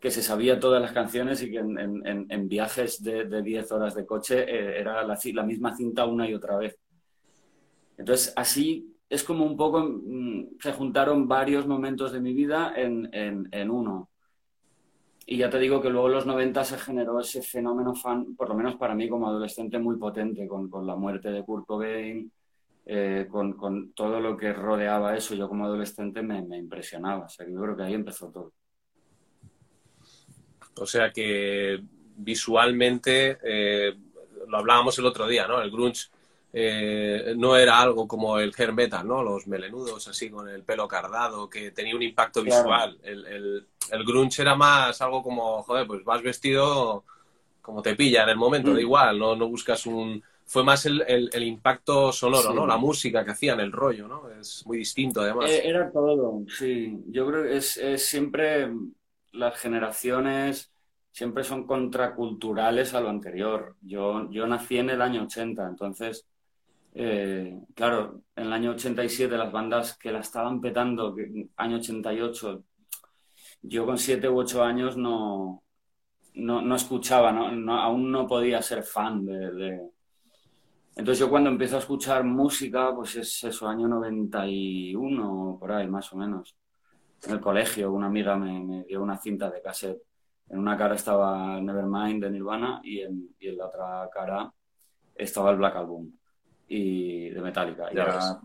que 0.00 0.10
se 0.10 0.22
sabía 0.22 0.60
todas 0.60 0.80
las 0.80 0.92
canciones 0.92 1.42
y 1.42 1.50
que 1.50 1.58
en, 1.58 1.78
en, 1.78 2.26
en 2.28 2.48
viajes 2.48 3.02
de 3.02 3.42
10 3.42 3.72
horas 3.72 3.94
de 3.94 4.06
coche 4.06 4.42
eh, 4.42 4.80
era 4.80 5.02
la, 5.04 5.18
la, 5.22 5.42
misma 5.42 5.74
cinta 5.74 6.04
una 6.06 6.28
y 6.28 6.34
otra 6.34 6.56
vez. 6.58 6.78
Entonces, 7.96 8.32
así 8.36 8.94
es 9.08 9.24
como 9.24 9.44
un 9.44 9.56
poco, 9.56 9.80
mm, 9.80 10.58
se 10.60 10.72
juntaron 10.72 11.28
varios 11.28 11.66
momentos 11.66 12.12
de 12.12 12.20
mi 12.20 12.34
vida 12.34 12.72
en, 12.76 13.08
en, 13.12 13.70
uno. 13.70 14.10
Y 15.26 15.38
ya 15.38 15.50
te 15.50 15.58
digo 15.58 15.80
que 15.80 15.90
luego 15.90 16.08
en 16.08 16.14
los 16.14 16.26
90 16.26 16.64
se 16.64 16.78
generó 16.78 17.18
ese 17.20 17.42
fenómeno 17.42 17.94
fan, 17.94 18.36
por 18.36 18.48
lo 18.48 18.54
menos 18.54 18.76
para 18.76 18.94
mí 18.94 19.08
como 19.08 19.28
adolescente, 19.28 19.78
muy 19.78 19.96
potente, 19.96 20.46
con, 20.46 20.68
con 20.70 20.86
la 20.86 20.94
muerte 20.94 21.30
de 21.30 21.42
Kurt 21.42 21.66
Cobain, 21.66 22.30
eh, 22.84 23.26
con, 23.30 23.54
con, 23.54 23.92
todo 23.92 24.20
lo 24.20 24.36
que 24.36 24.52
rodeaba 24.52 25.16
eso. 25.16 25.34
Yo 25.34 25.48
como 25.48 25.64
adolescente 25.64 26.22
me, 26.22 26.42
me 26.42 26.58
impresionaba. 26.58 27.24
O 27.26 27.28
sea, 27.28 27.48
yo 27.48 27.60
creo 27.60 27.76
que 27.76 27.82
ahí 27.84 27.94
empezó 27.94 28.30
todo. 28.30 28.52
O 30.78 30.86
sea 30.86 31.10
que 31.10 31.80
visualmente, 32.16 33.38
eh, 33.42 33.94
lo 34.48 34.58
hablábamos 34.58 34.98
el 34.98 35.06
otro 35.06 35.26
día, 35.26 35.46
¿no? 35.46 35.60
El 35.60 35.70
grunge 35.70 36.08
eh, 36.52 37.34
no 37.36 37.56
era 37.56 37.80
algo 37.80 38.08
como 38.08 38.38
el 38.38 38.54
hair 38.56 38.72
metal, 38.72 39.06
¿no? 39.06 39.22
Los 39.22 39.46
melenudos 39.46 40.08
así 40.08 40.30
con 40.30 40.48
el 40.48 40.62
pelo 40.62 40.88
cardado, 40.88 41.50
que 41.50 41.70
tenía 41.70 41.94
un 41.94 42.02
impacto 42.02 42.42
visual. 42.42 42.96
Claro. 42.96 43.18
El, 43.18 43.26
el, 43.26 43.66
el, 43.90 44.04
grunge 44.04 44.40
era 44.40 44.54
más 44.54 45.00
algo 45.02 45.22
como, 45.22 45.62
joder, 45.62 45.86
pues 45.86 46.04
vas 46.04 46.22
vestido 46.22 47.04
como 47.60 47.82
te 47.82 47.96
pilla 47.96 48.22
en 48.22 48.28
el 48.30 48.36
momento, 48.36 48.70
mm. 48.70 48.74
da 48.74 48.80
igual, 48.80 49.18
no, 49.18 49.36
no 49.36 49.48
buscas 49.48 49.86
un... 49.86 50.22
Fue 50.48 50.62
más 50.62 50.86
el, 50.86 51.02
el 51.08 51.42
impacto 51.42 52.12
sonoro, 52.12 52.50
sí. 52.50 52.54
¿no? 52.54 52.64
La 52.64 52.76
música 52.76 53.24
que 53.24 53.32
hacían, 53.32 53.58
el 53.58 53.72
rollo, 53.72 54.06
¿no? 54.06 54.30
Es 54.30 54.64
muy 54.64 54.78
distinto, 54.78 55.20
además. 55.20 55.50
Eh, 55.50 55.68
era 55.68 55.90
todo, 55.90 56.42
sí. 56.56 56.96
Yo 57.08 57.26
creo 57.26 57.42
que 57.42 57.56
es, 57.56 57.76
es 57.78 58.06
siempre 58.06 58.70
las 59.36 59.58
generaciones 59.58 60.72
siempre 61.16 61.44
son 61.44 61.66
contraculturales 61.66 62.94
a 62.94 63.00
lo 63.00 63.08
anterior. 63.08 63.76
Yo, 63.80 64.30
yo 64.30 64.46
nací 64.46 64.78
en 64.78 64.90
el 64.90 65.00
año 65.00 65.24
80, 65.24 65.66
entonces, 65.66 66.26
eh, 66.94 67.58
claro, 67.74 68.22
en 68.36 68.44
el 68.46 68.52
año 68.52 68.72
87 68.72 69.36
las 69.36 69.52
bandas 69.52 69.96
que 69.96 70.12
la 70.12 70.20
estaban 70.20 70.60
petando, 70.60 71.16
año 71.56 71.76
88, 71.76 72.64
yo 73.62 73.86
con 73.86 73.98
7 73.98 74.28
u 74.28 74.38
8 74.38 74.62
años 74.62 74.96
no, 74.96 75.62
no, 76.34 76.62
no 76.62 76.76
escuchaba, 76.76 77.32
no, 77.32 77.80
aún 77.80 78.10
no 78.12 78.26
podía 78.26 78.60
ser 78.62 78.82
fan 78.82 79.24
de, 79.24 79.52
de... 79.52 79.80
Entonces 80.96 81.20
yo 81.20 81.30
cuando 81.30 81.50
empiezo 81.50 81.76
a 81.76 81.80
escuchar 81.80 82.24
música, 82.24 82.94
pues 82.94 83.16
es 83.16 83.44
eso, 83.44 83.68
año 83.68 83.88
91, 83.88 85.56
por 85.58 85.72
ahí 85.72 85.88
más 85.88 86.12
o 86.12 86.16
menos 86.16 86.56
en 87.24 87.32
el 87.32 87.40
colegio, 87.40 87.92
una 87.92 88.06
amiga 88.06 88.36
me, 88.36 88.60
me, 88.60 88.84
dio 88.84 89.02
una 89.02 89.18
cinta 89.18 89.50
de 89.50 89.62
cassette. 89.62 90.02
En 90.48 90.58
una 90.58 90.76
cara 90.76 90.94
estaba 90.94 91.60
Nevermind 91.60 92.22
de 92.22 92.30
Nirvana 92.30 92.80
y 92.84 93.00
en, 93.00 93.34
y 93.38 93.48
en 93.48 93.58
la 93.58 93.66
otra 93.66 94.08
cara 94.12 94.52
estaba 95.14 95.50
el 95.50 95.56
Black 95.56 95.76
Album 95.76 96.12
y 96.68 97.30
de 97.30 97.40
Metallica. 97.40 97.88
Y 97.92 97.96
era... 97.96 98.40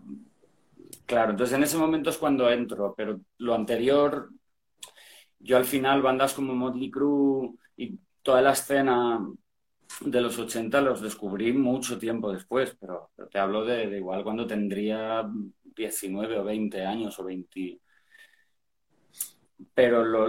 Claro, 1.06 1.32
entonces 1.32 1.56
en 1.56 1.62
ese 1.62 1.78
momento 1.78 2.10
es 2.10 2.18
cuando 2.18 2.50
entro, 2.50 2.94
pero 2.96 3.20
lo 3.38 3.54
anterior, 3.54 4.30
yo 5.38 5.56
al 5.56 5.64
final 5.64 6.02
bandas 6.02 6.34
como 6.34 6.54
Motley 6.54 6.90
Crue 6.90 7.54
y 7.76 7.98
toda 8.22 8.42
la 8.42 8.52
escena 8.52 9.20
de 10.00 10.20
los 10.20 10.38
80 10.38 10.80
los 10.80 11.00
descubrí 11.00 11.52
mucho 11.52 11.98
tiempo 11.98 12.32
después, 12.32 12.76
pero, 12.80 13.10
pero 13.14 13.28
te 13.28 13.38
hablo 13.38 13.64
de, 13.64 13.88
de, 13.88 13.98
igual 13.98 14.22
cuando 14.22 14.46
tendría 14.46 15.28
19 15.62 16.38
o 16.38 16.44
20 16.44 16.84
años 16.84 17.18
o 17.18 17.24
20, 17.24 17.80
pero 19.74 20.04
lo, 20.04 20.28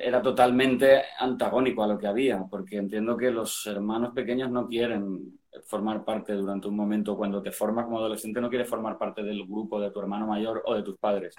era 0.00 0.20
totalmente 0.22 1.02
antagónico 1.18 1.82
a 1.82 1.88
lo 1.88 1.98
que 1.98 2.06
había, 2.06 2.44
porque 2.50 2.76
entiendo 2.76 3.16
que 3.16 3.30
los 3.30 3.66
hermanos 3.66 4.12
pequeños 4.14 4.50
no 4.50 4.68
quieren 4.68 5.38
formar 5.66 6.04
parte 6.04 6.32
durante 6.32 6.68
un 6.68 6.76
momento, 6.76 7.16
cuando 7.16 7.42
te 7.42 7.52
formas 7.52 7.84
como 7.84 7.98
adolescente, 7.98 8.40
no 8.40 8.48
quieres 8.48 8.68
formar 8.68 8.98
parte 8.98 9.22
del 9.22 9.46
grupo 9.46 9.80
de 9.80 9.90
tu 9.90 10.00
hermano 10.00 10.26
mayor 10.26 10.62
o 10.64 10.74
de 10.74 10.82
tus 10.82 10.96
padres. 10.98 11.34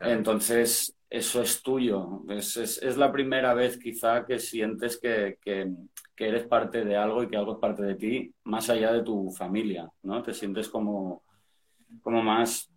Entonces, 0.00 0.94
eso 1.08 1.42
es 1.42 1.62
tuyo. 1.62 2.22
Es, 2.28 2.56
es, 2.56 2.82
es 2.82 2.96
la 2.96 3.12
primera 3.12 3.54
vez 3.54 3.78
quizá 3.78 4.24
que 4.24 4.38
sientes 4.38 4.98
que, 4.98 5.38
que, 5.42 5.70
que, 6.16 6.28
eres 6.28 6.44
parte 6.46 6.84
de 6.84 6.96
algo 6.96 7.22
y 7.22 7.28
que 7.28 7.36
algo 7.36 7.54
es 7.54 7.58
parte 7.58 7.82
de 7.82 7.94
ti, 7.96 8.34
más 8.44 8.70
allá 8.70 8.92
de 8.92 9.02
tu 9.02 9.30
familia, 9.30 9.90
¿no? 10.02 10.22
Te 10.22 10.32
sientes 10.32 10.68
como, 10.68 11.22
como 12.00 12.22
más... 12.22 12.70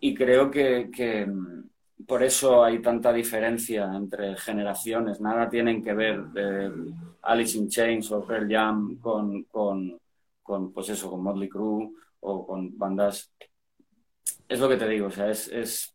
Y 0.00 0.14
creo 0.14 0.50
que, 0.50 0.90
que 0.92 1.26
por 2.06 2.22
eso 2.22 2.62
hay 2.62 2.80
tanta 2.80 3.12
diferencia 3.12 3.90
entre 3.94 4.36
generaciones. 4.36 5.20
Nada 5.20 5.48
tienen 5.48 5.82
que 5.82 5.94
ver 5.94 6.22
de 6.28 6.70
Alice 7.22 7.58
in 7.58 7.68
Chains 7.68 8.10
o 8.12 8.24
Pearl 8.24 8.48
Jam 8.48 8.98
con, 8.98 9.44
con, 9.44 9.98
con, 10.42 10.72
pues 10.72 10.88
eso, 10.90 11.10
con 11.10 11.22
Motley 11.22 11.48
Crue 11.48 11.90
o 12.20 12.46
con 12.46 12.76
bandas. 12.78 13.32
Es 14.48 14.60
lo 14.60 14.68
que 14.68 14.76
te 14.76 14.88
digo, 14.88 15.08
o 15.08 15.10
sea, 15.10 15.30
es, 15.30 15.48
es, 15.48 15.94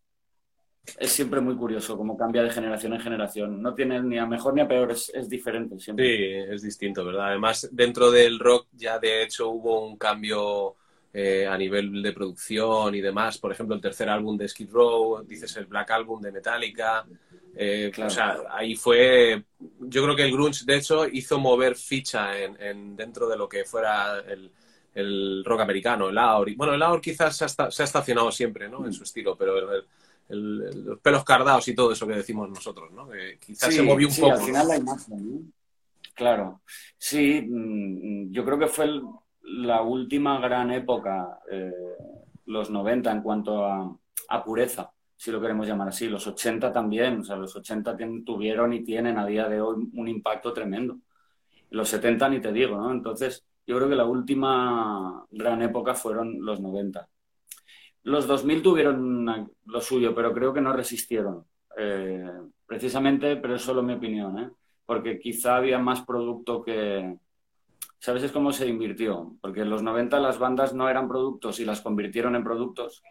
es 1.00 1.12
siempre 1.12 1.41
muy 1.41 1.55
curioso 1.55 1.98
cómo 1.98 2.17
cambia 2.17 2.43
de 2.43 2.51
generación 2.51 2.93
en 2.93 3.00
generación. 3.00 3.62
No 3.62 3.74
tiene 3.74 4.01
ni 4.03 4.17
a 4.17 4.25
mejor 4.25 4.53
ni 4.53 4.62
a 4.62 4.67
peor, 4.67 4.91
es, 4.91 5.10
es 5.13 5.29
diferente 5.29 5.79
siempre. 5.79 6.05
Sí, 6.05 6.53
es 6.53 6.62
distinto, 6.62 7.05
¿verdad? 7.05 7.29
Además, 7.29 7.67
dentro 7.72 8.12
del 8.12 8.39
rock 8.39 8.67
ya 8.74 9.00
de 9.00 9.24
hecho 9.24 9.50
hubo 9.50 9.88
un 9.88 9.98
cambio 9.98 10.75
eh, 11.15 11.46
a 11.46 11.55
nivel 11.55 12.01
de 12.01 12.12
producción 12.12 12.96
y 12.96 13.01
demás. 13.01 13.38
Por 13.38 13.51
ejemplo, 13.51 13.75
el 13.75 13.82
tercer 13.82 14.10
álbum 14.10 14.36
de 14.36 14.48
Skid 14.48 14.72
Row, 14.72 15.24
dices 15.24 15.55
el 15.58 15.67
Black 15.67 15.91
Album 15.91 16.20
de 16.20 16.32
Metallica. 16.32 17.05
Eh, 17.55 17.91
claro. 17.93 18.08
O 18.08 18.13
sea, 18.13 18.38
ahí 18.50 18.75
fue. 18.75 19.43
Yo 19.79 20.03
creo 20.03 20.15
que 20.15 20.24
el 20.24 20.32
grunge, 20.32 20.65
de 20.65 20.77
hecho, 20.77 21.08
hizo 21.08 21.38
mover 21.38 21.75
ficha 21.75 22.36
en, 22.36 22.60
en 22.60 22.96
dentro 22.96 23.29
de 23.29 23.38
lo 23.38 23.48
que 23.48 23.63
fuera 23.63 24.22
el, 24.22 24.51
el, 24.96 25.43
rock 25.46 25.62
americano, 25.62 26.10
el 26.10 26.17
AOR. 26.17 26.55
Bueno, 26.55 26.74
el 26.74 26.82
AOR 26.82 27.00
quizás 27.00 27.38
se 27.38 27.46
ha, 27.46 27.70
se 27.70 27.84
ha 27.84 27.86
estacionado 27.86 28.32
siempre, 28.32 28.67
¿no? 28.67 28.84
En 28.84 28.93
su 28.93 29.03
estilo, 29.03 29.38
pero 29.38 29.72
el, 29.72 29.86
el, 30.29 30.84
los 30.84 31.00
pelos 31.00 31.24
cardados 31.24 31.67
y 31.67 31.75
todo 31.75 31.91
eso 31.91 32.08
que 32.08 32.15
decimos 32.15 32.50
nosotros, 32.50 32.91
¿no? 32.91 33.08
Que 33.08 33.38
quizás 33.38 33.70
sí, 33.70 33.75
se 33.75 33.84
movió 33.84 34.08
un 34.08 34.13
sí, 34.13 34.22
poco. 34.22 34.34
Al 34.34 34.41
final 34.41 34.67
la 34.67 34.77
imagen, 34.77 35.32
¿no? 35.32 35.41
Claro. 36.15 36.62
Sí, 36.98 37.41
mm, 37.48 38.32
yo 38.32 38.43
creo 38.46 38.58
que 38.58 38.67
fue 38.67 38.86
el, 38.86 39.03
la 39.43 39.81
última 39.81 40.39
gran 40.39 40.71
época, 40.71 41.39
eh, 41.51 41.71
los 42.45 42.69
90 42.69 43.12
en 43.12 43.21
cuanto 43.21 43.65
a, 43.65 43.97
pureza, 44.43 44.91
si 45.15 45.31
lo 45.31 45.39
queremos 45.39 45.67
llamar 45.67 45.89
así. 45.89 46.07
Los 46.07 46.25
80 46.25 46.71
también, 46.71 47.19
o 47.19 47.23
sea, 47.23 47.35
los 47.35 47.55
80 47.55 47.95
tuvieron 48.25 48.73
y 48.73 48.83
tienen 48.83 49.17
a 49.17 49.25
día 49.25 49.47
de 49.47 49.62
hoy 49.62 49.89
un 49.93 50.07
impacto 50.07 50.53
tremendo. 50.53 50.97
Los 51.69 51.89
70 51.89 52.29
ni 52.29 52.41
te 52.41 52.51
digo, 52.51 52.77
¿no? 52.77 52.91
Entonces, 52.91 53.45
yo 53.65 53.77
creo 53.77 53.89
que 53.89 53.95
la 53.95 54.05
última 54.05 55.25
gran 55.31 55.62
época 55.62 55.93
fueron 55.93 56.43
los 56.43 56.59
90. 56.59 57.07
Los 58.03 58.27
2000 58.27 58.62
tuvieron 58.62 59.50
lo 59.65 59.81
suyo, 59.81 60.13
pero 60.13 60.33
creo 60.33 60.53
que 60.53 60.62
no 60.62 60.73
resistieron. 60.73 61.45
Eh, 61.77 62.29
precisamente, 62.65 63.38
pero 63.38 63.55
es 63.55 63.62
solo 63.62 63.81
mi 63.81 63.93
opinión, 63.93 64.39
¿eh? 64.39 64.50
porque 64.85 65.19
quizá 65.19 65.57
había 65.57 65.79
más 65.79 66.01
producto 66.01 66.62
que, 66.62 67.17
¿Sabes 68.03 68.33
cómo 68.33 68.51
se 68.51 68.67
invirtió? 68.67 69.38
Porque 69.39 69.62
en 69.62 69.69
los 69.69 69.81
90 69.81 70.19
las 70.19 70.38
bandas 70.38 70.74
no 70.74 70.89
eran 70.89 71.07
productos 71.07 71.62
y 71.62 71.63
las 71.63 71.79
convirtieron 71.79 72.36
en 72.36 72.43
productos. 72.43 73.01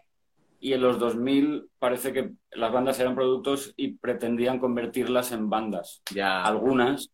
Y 0.60 0.74
en 0.74 0.82
los 0.82 0.98
2000 0.98 1.70
parece 1.78 2.12
que 2.12 2.32
las 2.50 2.70
bandas 2.70 3.00
eran 3.00 3.14
productos 3.14 3.72
y 3.74 3.94
pretendían 3.94 4.58
convertirlas 4.58 5.32
en 5.32 5.48
bandas. 5.48 6.02
Ya. 6.14 6.44
Algunas, 6.44 7.10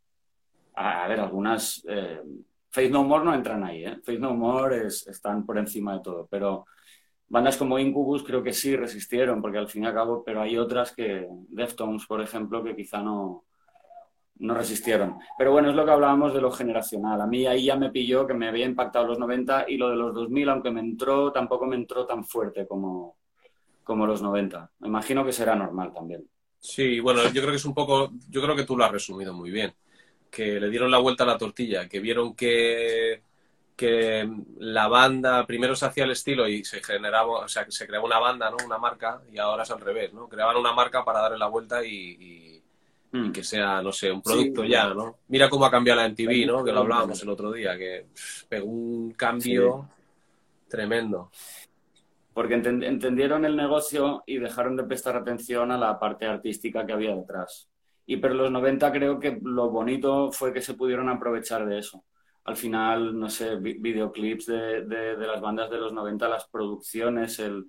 a, 0.75 1.05
a 1.05 1.09
ver, 1.09 1.21
algunas... 1.21 1.87
Eh, 1.89 2.21
Faith 2.69 2.91
No 2.91 3.05
More 3.05 3.25
no 3.25 3.33
entran 3.33 3.63
ahí, 3.63 3.85
¿eh? 3.85 4.01
Faith 4.03 4.19
No 4.19 4.35
More 4.35 4.89
es, 4.89 5.07
están 5.07 5.47
por 5.47 5.57
encima 5.57 5.95
de 5.95 6.01
todo. 6.01 6.27
Pero, 6.29 6.65
bandas 7.29 7.57
como 7.57 7.79
Incubus 7.79 8.25
creo 8.25 8.43
que 8.43 8.53
sí 8.53 8.75
resistieron, 8.75 9.41
porque 9.41 9.59
al 9.59 9.69
fin 9.69 9.85
y 9.85 9.87
al 9.87 9.95
cabo, 9.95 10.25
pero 10.25 10.43
hay 10.43 10.59
otras 10.59 10.93
que, 10.93 11.29
Deftones, 11.49 12.07
por 12.07 12.21
ejemplo, 12.21 12.65
que 12.65 12.75
quizá 12.75 13.01
no, 13.05 13.45
no 14.39 14.55
resistieron. 14.55 15.19
Pero 15.37 15.53
bueno, 15.53 15.71
es 15.71 15.77
lo 15.77 15.85
que 15.85 15.91
hablábamos 15.91 16.33
de 16.35 16.41
lo 16.41 16.51
generacional. 16.51 17.21
A 17.21 17.27
mí 17.27 17.47
ahí 17.47 17.65
ya 17.65 17.77
me 17.77 17.91
pilló 17.91 18.27
que 18.27 18.35
me 18.35 18.49
había 18.49 18.67
impactado 18.67 19.07
los 19.07 19.19
90 19.19 19.67
y 19.69 19.77
lo 19.77 19.91
de 19.91 19.97
los 19.97 20.15
2000, 20.15 20.49
aunque 20.49 20.71
me 20.71 20.81
entró, 20.81 21.33
tampoco 21.33 21.67
me 21.67 21.77
entró 21.77 22.07
tan 22.07 22.25
fuerte 22.25 22.67
como, 22.67 23.17
como 23.83 24.07
los 24.07 24.23
90. 24.23 24.71
Me 24.81 24.89
imagino 24.89 25.25
que 25.25 25.33
será 25.33 25.55
normal 25.55 25.93
también. 25.93 26.29
Sí, 26.61 27.01
bueno, 27.01 27.23
yo 27.25 27.41
creo 27.41 27.51
que 27.51 27.57
es 27.57 27.65
un 27.65 27.75
poco, 27.75 28.11
yo 28.29 28.43
creo 28.43 28.57
que 28.57 28.65
tú 28.65 28.77
lo 28.77 28.85
has 28.85 28.91
resumido 28.91 29.33
muy 29.33 29.51
bien, 29.51 29.75
que 30.31 30.59
le 30.61 30.69
dieron 30.71 30.91
la 30.91 30.99
vuelta 30.99 31.25
a 31.25 31.27
la 31.27 31.39
tortilla, 31.39 31.89
que 31.89 32.01
vieron 32.01 32.35
que, 32.35 33.23
que 33.77 34.29
la 34.59 34.89
banda 34.89 35.47
primero 35.47 35.77
se 35.77 35.87
hacía 35.87 36.03
el 36.03 36.11
estilo 36.11 36.49
y 36.49 36.65
se 36.65 36.83
generaba, 36.83 37.45
o 37.45 37.49
sea, 37.49 37.65
se 37.71 37.87
creaba 37.87 38.05
una 38.05 38.19
banda, 38.19 38.51
¿no? 38.51 38.57
Una 38.67 38.77
marca, 38.77 39.23
y 39.33 39.39
ahora 39.39 39.63
es 39.63 39.71
al 39.71 39.81
revés, 39.81 40.13
¿no? 40.13 40.29
Creaban 40.29 40.57
una 40.57 40.73
marca 40.73 41.05
para 41.05 41.21
darle 41.21 41.39
la 41.39 41.47
vuelta 41.47 41.85
y, 41.85 42.58
mm. 43.13 43.33
que 43.33 43.43
sea, 43.43 43.83
no 43.83 43.93
sé, 43.93 44.11
un 44.11 44.23
producto 44.23 44.65
ya, 44.65 44.93
¿no? 44.93 45.19
Mira 45.29 45.49
cómo 45.49 45.65
ha 45.65 45.71
cambiado 45.71 46.01
la 46.01 46.09
MTV, 46.09 46.47
¿no? 46.47 46.65
Que 46.65 46.73
lo 46.73 46.81
hablábamos 46.81 47.23
el 47.23 47.29
otro 47.29 47.53
día, 47.53 47.77
que 47.77 48.07
pegó 48.49 48.67
un 48.67 49.13
cambio 49.13 49.89
tremendo 50.69 51.31
porque 52.39 52.55
entendieron 52.55 53.45
el 53.45 53.57
negocio 53.57 54.23
y 54.25 54.39
dejaron 54.39 54.77
de 54.77 54.85
prestar 54.85 55.17
atención 55.17 55.73
a 55.73 55.77
la 55.77 55.99
parte 55.99 56.25
artística 56.25 56.87
que 56.87 56.93
había 56.93 57.13
detrás. 57.17 57.69
Y 58.07 58.19
pero 58.19 58.35
los 58.35 58.53
90 58.53 58.93
creo 58.93 59.19
que 59.19 59.41
lo 59.43 59.71
bonito 59.71 60.31
fue 60.31 60.53
que 60.53 60.63
se 60.63 60.75
pudieron 60.75 61.09
aprovechar 61.09 61.67
de 61.67 61.81
eso. 61.81 62.05
Al 62.45 62.57
final, 62.57 63.19
no 63.19 63.29
sé, 63.29 63.57
videoclips 63.57 64.47
de, 64.47 64.85
de, 64.85 65.27
las 65.27 65.41
bandas 65.41 65.69
de 65.69 65.79
los 65.79 65.93
90, 65.93 66.29
las 66.29 66.47
producciones, 66.47 67.41
el, 67.41 67.67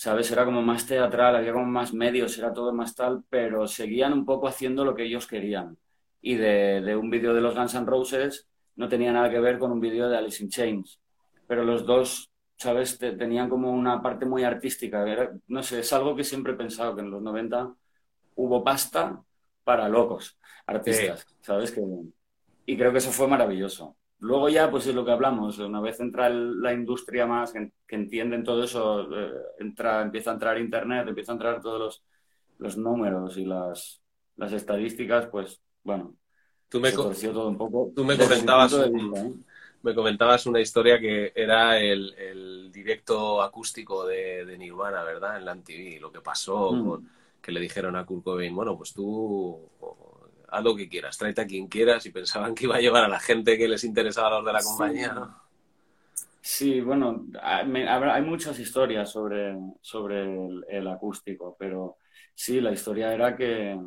¿sabes? 0.00 0.30
Era 0.30 0.46
como 0.46 0.62
más 0.62 0.86
teatral, 0.86 1.36
había 1.36 1.52
como 1.52 1.66
más 1.66 1.92
medios, 1.92 2.38
era 2.38 2.54
todo 2.54 2.72
más 2.72 2.94
tal, 2.94 3.22
pero 3.28 3.68
seguían 3.68 4.14
un 4.14 4.24
poco 4.24 4.48
haciendo 4.48 4.82
lo 4.82 4.94
que 4.94 5.04
ellos 5.04 5.26
querían. 5.26 5.76
Y 6.22 6.36
de, 6.36 6.80
de 6.80 6.96
un 6.96 7.10
vídeo 7.10 7.34
de 7.34 7.42
los 7.42 7.54
Guns 7.54 7.74
N' 7.74 7.84
Roses 7.84 8.48
no 8.76 8.88
tenía 8.88 9.12
nada 9.12 9.28
que 9.28 9.38
ver 9.38 9.58
con 9.58 9.70
un 9.70 9.78
vídeo 9.78 10.08
de 10.08 10.16
Alice 10.16 10.42
in 10.42 10.48
Chains. 10.48 10.98
Pero 11.46 11.64
los 11.64 11.84
dos 11.84 12.30
¿sabes? 12.56 12.96
tenían 12.98 13.50
como 13.50 13.70
una 13.70 14.00
parte 14.00 14.24
muy 14.24 14.42
artística. 14.42 15.04
no 15.48 15.62
sé, 15.62 15.80
es 15.80 15.92
algo 15.92 16.16
que 16.16 16.24
siempre 16.24 16.54
he 16.54 16.56
pensado, 16.56 16.94
que 16.94 17.02
en 17.02 17.10
los 17.10 17.20
90 17.20 17.74
hubo 18.36 18.64
pasta 18.64 19.22
para 19.64 19.86
locos, 19.86 20.38
artistas, 20.64 21.26
¿sabes? 21.42 21.72
Que, 21.72 21.82
y 22.64 22.74
creo 22.74 22.90
que 22.90 22.98
eso 22.98 23.10
fue 23.10 23.28
maravilloso. 23.28 23.98
Luego 24.20 24.50
ya, 24.50 24.70
pues 24.70 24.86
es 24.86 24.94
lo 24.94 25.04
que 25.04 25.12
hablamos, 25.12 25.58
una 25.58 25.80
vez 25.80 25.98
entra 25.98 26.28
la 26.28 26.74
industria 26.74 27.26
más, 27.26 27.52
que, 27.52 27.72
entienden 27.88 28.44
todo 28.44 28.64
eso, 28.64 29.08
eh, 29.18 29.32
entra, 29.58 30.02
empieza 30.02 30.30
a 30.30 30.34
entrar 30.34 30.58
Internet, 30.58 31.08
empieza 31.08 31.32
a 31.32 31.36
entrar 31.36 31.62
todos 31.62 31.80
los, 31.80 32.04
los 32.58 32.76
números 32.76 33.38
y 33.38 33.46
las, 33.46 34.02
las 34.36 34.52
estadísticas, 34.52 35.26
pues 35.26 35.62
bueno, 35.82 36.16
tú 36.68 36.80
me, 36.80 36.92
todo 36.92 37.48
un 37.48 37.56
poco. 37.56 37.92
Tú 37.96 38.04
me 38.04 38.18
comentabas, 38.18 38.76
me 39.82 39.94
comentabas 39.94 40.44
una 40.44 40.60
historia 40.60 41.00
que 41.00 41.32
era 41.34 41.78
el, 41.80 42.70
directo 42.70 43.42
acústico 43.42 44.06
de, 44.06 44.56
Nirvana, 44.58 45.02
¿verdad? 45.02 45.38
En 45.38 45.46
la 45.46 45.54
MTV, 45.54 45.98
lo 45.98 46.12
que 46.12 46.20
pasó, 46.20 46.72
mm. 46.72 47.08
que 47.40 47.52
le 47.52 47.60
dijeron 47.60 47.96
a 47.96 48.04
Kurt 48.04 48.24
Cobain, 48.24 48.54
bueno, 48.54 48.76
pues 48.76 48.92
tú 48.92 49.70
haz 50.50 50.64
lo 50.64 50.74
que 50.74 50.88
quieras, 50.88 51.16
tráete 51.16 51.42
a 51.42 51.46
quien 51.46 51.68
quieras 51.68 52.04
y 52.06 52.10
pensaban 52.10 52.54
que 52.54 52.64
iba 52.64 52.76
a 52.76 52.80
llevar 52.80 53.04
a 53.04 53.08
la 53.08 53.20
gente 53.20 53.56
que 53.56 53.68
les 53.68 53.84
interesaba 53.84 54.28
a 54.28 54.30
los 54.38 54.46
de 54.46 54.52
la 54.52 54.62
compañía, 54.62 55.12
¿no? 55.12 55.50
Sí, 56.42 56.80
bueno, 56.80 57.26
hay 57.42 58.22
muchas 58.22 58.58
historias 58.58 59.10
sobre, 59.10 59.56
sobre 59.82 60.62
el, 60.68 60.88
acústico, 60.88 61.54
pero 61.58 61.98
sí, 62.34 62.60
la 62.62 62.72
historia 62.72 63.12
era 63.12 63.36
que, 63.36 63.78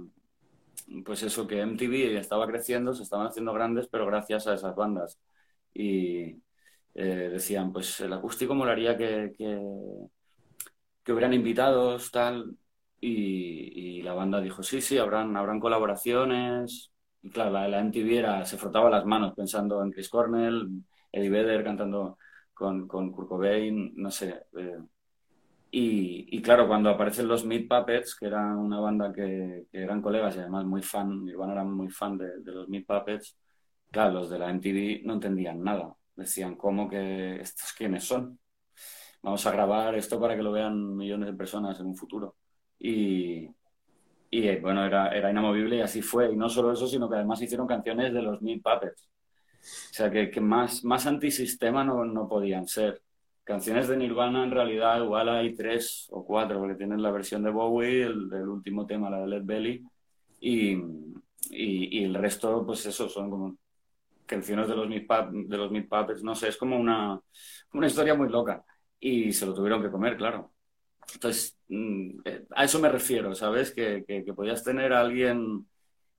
pues 1.03 1.23
eso, 1.23 1.47
que 1.47 1.65
MTV 1.65 2.17
estaba 2.17 2.45
creciendo, 2.47 2.93
se 2.93 3.03
estaban 3.03 3.27
haciendo 3.27 3.53
grandes, 3.53 3.87
pero 3.87 4.05
gracias 4.05 4.45
a 4.45 4.53
esas 4.53 4.75
bandas 4.75 5.19
y 5.73 6.41
eh, 6.93 7.29
decían, 7.31 7.73
pues 7.73 7.99
el 8.01 8.13
acústico 8.13 8.53
molaría 8.53 8.95
que, 8.95 9.33
que, 9.35 9.59
que 11.03 11.11
hubieran 11.11 11.33
invitados, 11.33 12.11
tal, 12.11 12.55
y, 13.07 14.01
la 14.03 14.13
banda 14.13 14.41
dijo, 14.41 14.63
sí, 14.63 14.81
sí, 14.81 14.97
habrán, 14.97 15.35
habrán 15.37 15.59
colaboraciones. 15.59 16.91
Y 17.21 17.29
claro, 17.29 17.51
la, 17.51 17.67
la 17.67 17.79
MTV 17.79 18.45
se 18.45 18.57
frotaba 18.57 18.89
las 18.89 19.05
manos 19.05 19.33
pensando 19.35 19.81
en 19.83 19.91
Chris 19.91 20.09
Cornell, 20.09 20.69
Eddie 21.11 21.29
Vedder 21.29 21.63
cantando 21.63 22.17
con, 22.53 22.87
con 22.87 23.11
Kurt 23.11 23.29
Cobain, 23.29 23.93
no 23.95 24.11
sé. 24.11 24.45
Eh. 24.57 24.77
y, 25.71 26.37
y, 26.37 26.41
claro, 26.41 26.67
cuando 26.67 26.89
aparecen 26.89 27.27
los 27.27 27.45
Meat 27.45 27.67
Puppets, 27.67 28.15
que 28.15 28.27
eran 28.27 28.57
una 28.57 28.79
banda 28.79 29.11
que, 29.13 29.65
que 29.71 29.81
eran 29.81 30.01
colegas 30.01 30.35
y 30.35 30.39
además 30.39 30.65
muy 30.65 30.81
fan, 30.81 31.27
Iván 31.27 31.51
era 31.51 31.63
muy 31.63 31.89
fan 31.89 32.17
de, 32.17 32.39
de 32.41 32.51
los 32.51 32.69
Meat 32.69 32.85
Puppets, 32.85 33.37
Claro, 33.93 34.13
los 34.13 34.29
de 34.29 34.39
la 34.39 34.49
MTV 34.49 35.03
no 35.05 35.13
entendían 35.13 35.63
nada. 35.63 35.95
Decían, 36.15 36.55
¿cómo 36.55 36.89
que 36.89 37.39
estos 37.39 37.73
quiénes 37.73 38.03
son? 38.03 38.39
Vamos 39.21 39.45
a 39.45 39.51
grabar 39.51 39.95
esto 39.95 40.19
para 40.19 40.35
que 40.35 40.41
lo 40.43 40.51
vean 40.51 40.95
millones 40.97 41.27
de 41.29 41.35
personas 41.35 41.79
en 41.79 41.87
un 41.87 41.95
futuro. 41.95 42.35
Y, 42.79 43.49
y 44.29 44.47
eh, 44.47 44.59
bueno, 44.61 44.85
era, 44.85 45.09
era 45.09 45.31
inamovible 45.31 45.77
y 45.77 45.81
así 45.81 46.01
fue. 46.01 46.31
Y 46.31 46.35
no 46.35 46.49
solo 46.49 46.71
eso, 46.71 46.87
sino 46.87 47.09
que 47.09 47.15
además 47.15 47.41
hicieron 47.41 47.67
canciones 47.67 48.13
de 48.13 48.21
los 48.21 48.41
Mil 48.41 48.61
Puppets. 48.61 49.09
O 49.63 49.93
sea, 49.93 50.11
que, 50.11 50.29
que 50.29 50.41
más, 50.41 50.83
más 50.83 51.05
antisistema 51.05 51.83
no, 51.83 52.03
no 52.05 52.27
podían 52.27 52.67
ser. 52.67 53.01
Canciones 53.43 53.87
de 53.87 53.97
Nirvana 53.97 54.43
en 54.43 54.51
realidad 54.51 55.03
igual 55.03 55.29
hay 55.29 55.53
tres 55.55 56.07
o 56.11 56.25
cuatro, 56.25 56.59
porque 56.59 56.75
tienen 56.75 57.01
la 57.01 57.11
versión 57.11 57.43
de 57.43 57.51
Bowie, 57.51 58.03
el, 58.03 58.29
del 58.29 58.47
último 58.47 58.85
tema, 58.85 59.09
la 59.09 59.19
de 59.21 59.27
Led 59.27 59.43
Belly, 59.43 59.85
y, 60.39 60.71
y, 60.71 61.99
y, 61.99 62.03
el 62.05 62.13
resto, 62.15 62.65
pues 62.65 62.85
eso, 62.85 63.09
son 63.09 63.29
como 63.29 63.57
canciones 64.25 64.67
de 64.67 64.75
los 64.75 64.87
Meat, 64.87 65.05
de 65.31 65.57
los 65.57 65.71
Puppets, 65.89 66.23
no 66.23 66.35
sé, 66.35 66.49
es 66.49 66.57
como 66.57 66.77
una, 66.77 67.19
una 67.73 67.87
historia 67.87 68.15
muy 68.15 68.29
loca. 68.29 68.63
Y 68.99 69.33
se 69.33 69.45
lo 69.45 69.53
tuvieron 69.53 69.81
que 69.81 69.91
comer, 69.91 70.15
claro. 70.15 70.52
Entonces, 71.13 71.57
mm, 71.67 72.19
eh, 72.25 72.45
a 72.55 72.63
eso 72.63 72.79
me 72.79 72.89
refiero, 72.89 73.33
¿sabes? 73.35 73.71
Que, 73.71 74.03
que, 74.07 74.33
podías 74.33 74.63
tener 74.63 74.93
a 74.93 75.01
alguien, 75.01 75.67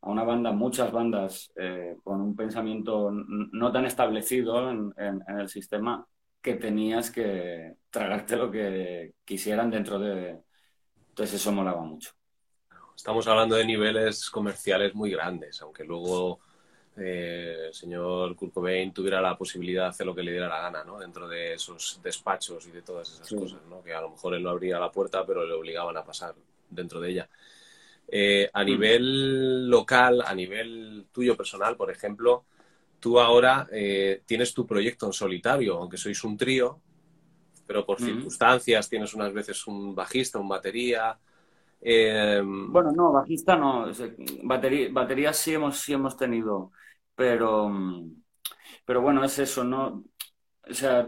a 0.00 0.10
una 0.10 0.24
banda, 0.24 0.52
muchas 0.52 0.92
bandas, 0.92 1.50
eh, 1.56 1.96
con 2.02 2.20
un 2.20 2.36
pensamiento 2.36 3.10
no 3.12 3.72
tan 3.72 3.86
establecido 3.86 4.70
en, 4.70 4.92
en, 4.96 5.38
el 5.38 5.48
sistema, 5.48 6.06
que 6.42 6.54
tenías 6.54 7.10
que 7.10 7.74
tragarte 7.90 8.36
lo 8.36 8.50
que 8.50 9.14
quisieran 9.24 9.70
dentro 9.70 9.98
de... 9.98 10.38
Entonces 11.08 11.40
eso 11.40 11.52
molaba 11.52 11.82
mucho. 11.82 12.10
Estamos 12.94 13.26
hablando 13.26 13.56
de 13.56 13.64
niveles 13.64 14.28
comerciales 14.30 14.94
muy 14.94 15.10
grandes, 15.10 15.60
aunque 15.62 15.84
luego 15.84 16.40
eh, 16.96 17.66
el 17.66 17.74
señor 17.74 18.36
Kurt 18.36 18.52
Cobain 18.52 18.92
tuviera 18.92 19.20
la 19.20 19.36
posibilidad 19.36 19.84
de 19.84 19.88
hacer 19.88 20.06
lo 20.06 20.14
que 20.14 20.22
le 20.22 20.30
diera 20.30 20.48
la 20.48 20.60
gana, 20.60 20.84
¿no? 20.84 20.98
Dentro 20.98 21.26
de 21.26 21.54
esos 21.54 22.00
despachos 22.02 22.66
y 22.66 22.70
de 22.70 22.82
todas 22.82 23.10
esas 23.10 23.28
cosas, 23.28 23.60
¿no? 23.68 23.82
Que 23.82 23.92
a 23.92 24.00
lo 24.00 24.10
mejor 24.10 24.34
él 24.34 24.42
no 24.42 24.50
abría 24.50 24.78
la 24.78 24.92
puerta, 24.92 25.26
pero 25.26 25.44
le 25.44 25.54
obligaban 25.54 25.96
a 25.96 26.04
pasar 26.04 26.34
dentro 26.70 27.00
de 27.00 27.10
ella. 27.10 27.28
Eh, 28.06 28.48
a 28.52 28.62
mm. 28.62 28.66
nivel 28.66 29.68
local, 29.68 30.22
a 30.24 30.34
nivel 30.34 31.06
tuyo 31.10 31.36
personal, 31.36 31.76
por 31.76 31.90
ejemplo, 31.90 32.44
tú 33.00 33.18
ahora 33.18 33.66
eh, 33.72 34.22
tienes 34.24 34.54
tu 34.54 34.66
proyecto 34.66 35.06
en 35.06 35.12
solitario, 35.12 35.76
aunque 35.78 35.96
sois 35.96 36.22
un 36.22 36.36
trío, 36.36 36.80
pero 37.66 37.84
por 37.84 38.00
mm. 38.00 38.04
circunstancias 38.04 38.88
tienes 38.88 39.14
unas 39.14 39.32
veces 39.32 39.66
un 39.66 39.94
bajista, 39.94 40.38
un 40.38 40.48
batería, 40.48 41.18
bueno, 41.84 42.92
no, 42.92 43.12
bajista 43.12 43.56
no. 43.56 43.86
Batería, 44.42 45.32
sí 45.32 45.54
hemos, 45.54 45.78
sí 45.78 45.92
hemos 45.92 46.16
tenido 46.16 46.72
pero, 47.14 47.70
pero 48.84 49.00
bueno, 49.00 49.24
es 49.24 49.38
eso, 49.38 49.64
¿no? 49.64 50.04
O 50.68 50.74
sea, 50.74 51.06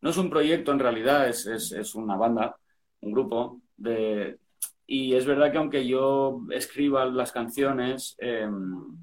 no 0.00 0.10
es 0.10 0.16
un 0.16 0.30
proyecto 0.30 0.72
en 0.72 0.78
realidad, 0.78 1.28
es, 1.28 1.46
es, 1.46 1.94
una 1.94 2.16
banda, 2.16 2.56
un 3.00 3.12
grupo 3.12 3.60
de... 3.76 4.38
Y 4.86 5.14
es 5.14 5.24
verdad 5.24 5.52
que 5.52 5.58
aunque 5.58 5.86
yo 5.86 6.40
escriba 6.50 7.04
las 7.06 7.30
canciones, 7.30 8.16
em, 8.18 8.98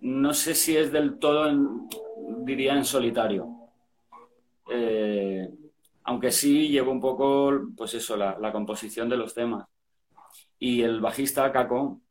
no 0.00 0.34
sé 0.34 0.54
si 0.54 0.76
es 0.76 0.90
del 0.90 1.18
todo, 1.20 1.48
diría, 2.44 2.74
en 2.74 2.84
solitario. 2.84 3.46
Eh, 4.68 5.48
aunque 6.04 6.32
sí 6.32 6.68
llevo 6.68 6.90
un 6.90 7.00
poco, 7.00 7.52
pues 7.76 7.94
eso, 7.94 8.16
la, 8.16 8.36
la, 8.40 8.50
composición 8.50 9.08
de 9.08 9.16
los 9.16 9.34
temas. 9.34 9.68
Y 10.64 10.82
el 10.82 11.00
bajista, 11.00 11.50
Caco, 11.50 12.02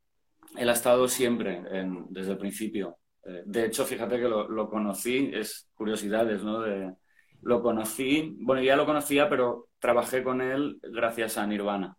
él 0.58 0.68
ha 0.68 0.74
estado 0.74 1.08
siempre, 1.08 1.64
desde 2.10 2.34
el 2.34 2.38
principio. 2.38 2.98
Eh, 3.24 3.44
de 3.46 3.66
hecho, 3.68 3.86
fíjate 3.86 4.18
que 4.18 4.28
lo, 4.28 4.70
conocí, 4.70 5.32
es 5.34 5.70
curiosidades, 5.74 6.44
¿no? 6.44 6.60
De, 6.60 6.94
lo 7.44 7.62
conocí, 7.62 8.36
bueno, 8.42 8.62
ya 8.62 8.76
lo 8.76 8.86
conocía, 8.86 9.30
pero 9.30 9.70
trabajé 9.80 10.22
con 10.22 10.42
él 10.42 10.80
gracias 10.84 11.38
a 11.38 11.48
Nirvana, 11.48 11.96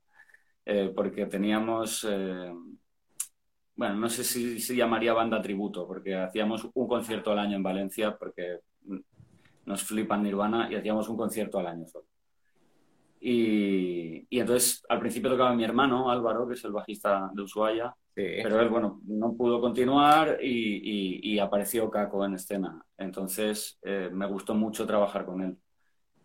eh, 0.67 0.93
porque 0.95 1.25
teníamos, 1.25 2.07
eh, 2.07 2.53
bueno, 3.75 3.95
no 3.95 4.11
sé 4.11 4.23
si 4.23 4.61
se 4.61 4.77
llamaría 4.77 5.15
banda 5.15 5.41
tributo, 5.41 5.87
porque 5.87 6.17
hacíamos 6.17 6.69
un 6.75 6.87
concierto 6.87 7.33
al 7.33 7.39
año 7.39 7.57
en 7.57 7.63
Valencia, 7.63 8.15
porque 8.19 8.59
nos 9.65 9.83
flipan 9.85 10.23
Nirvana 10.23 10.71
y 10.71 10.75
hacíamos 10.75 11.09
un 11.09 11.17
concierto 11.17 11.59
al 11.59 11.69
año 11.69 11.87
solo. 11.87 12.12
Y, 13.25 14.27
y, 14.29 14.41
entonces 14.41 14.85
al 14.89 14.99
principio 14.99 15.31
tocaba 15.31 15.55
mi 15.55 15.63
hermano 15.63 16.11
Álvaro, 16.11 16.49
que 16.49 16.55
es 16.55 16.65
el 16.65 16.73
bajista 16.73 17.31
de 17.33 17.43
Ushuaia, 17.43 17.95
pero 18.15 18.61
él, 18.61 18.69
bueno, 18.69 19.01
no 19.07 19.35
pudo 19.37 19.61
continuar 19.61 20.39
y, 20.43 20.49
y, 20.49 21.35
y 21.35 21.39
apareció 21.39 21.89
Caco 21.89 22.25
en 22.25 22.35
escena. 22.35 22.85
Entonces 22.99 23.79
eh, 23.83 24.11
me 24.13 24.27
gustó 24.27 24.55
mucho 24.57 24.87
trabajar 24.87 25.25
con 25.25 25.41
él. 25.41 25.57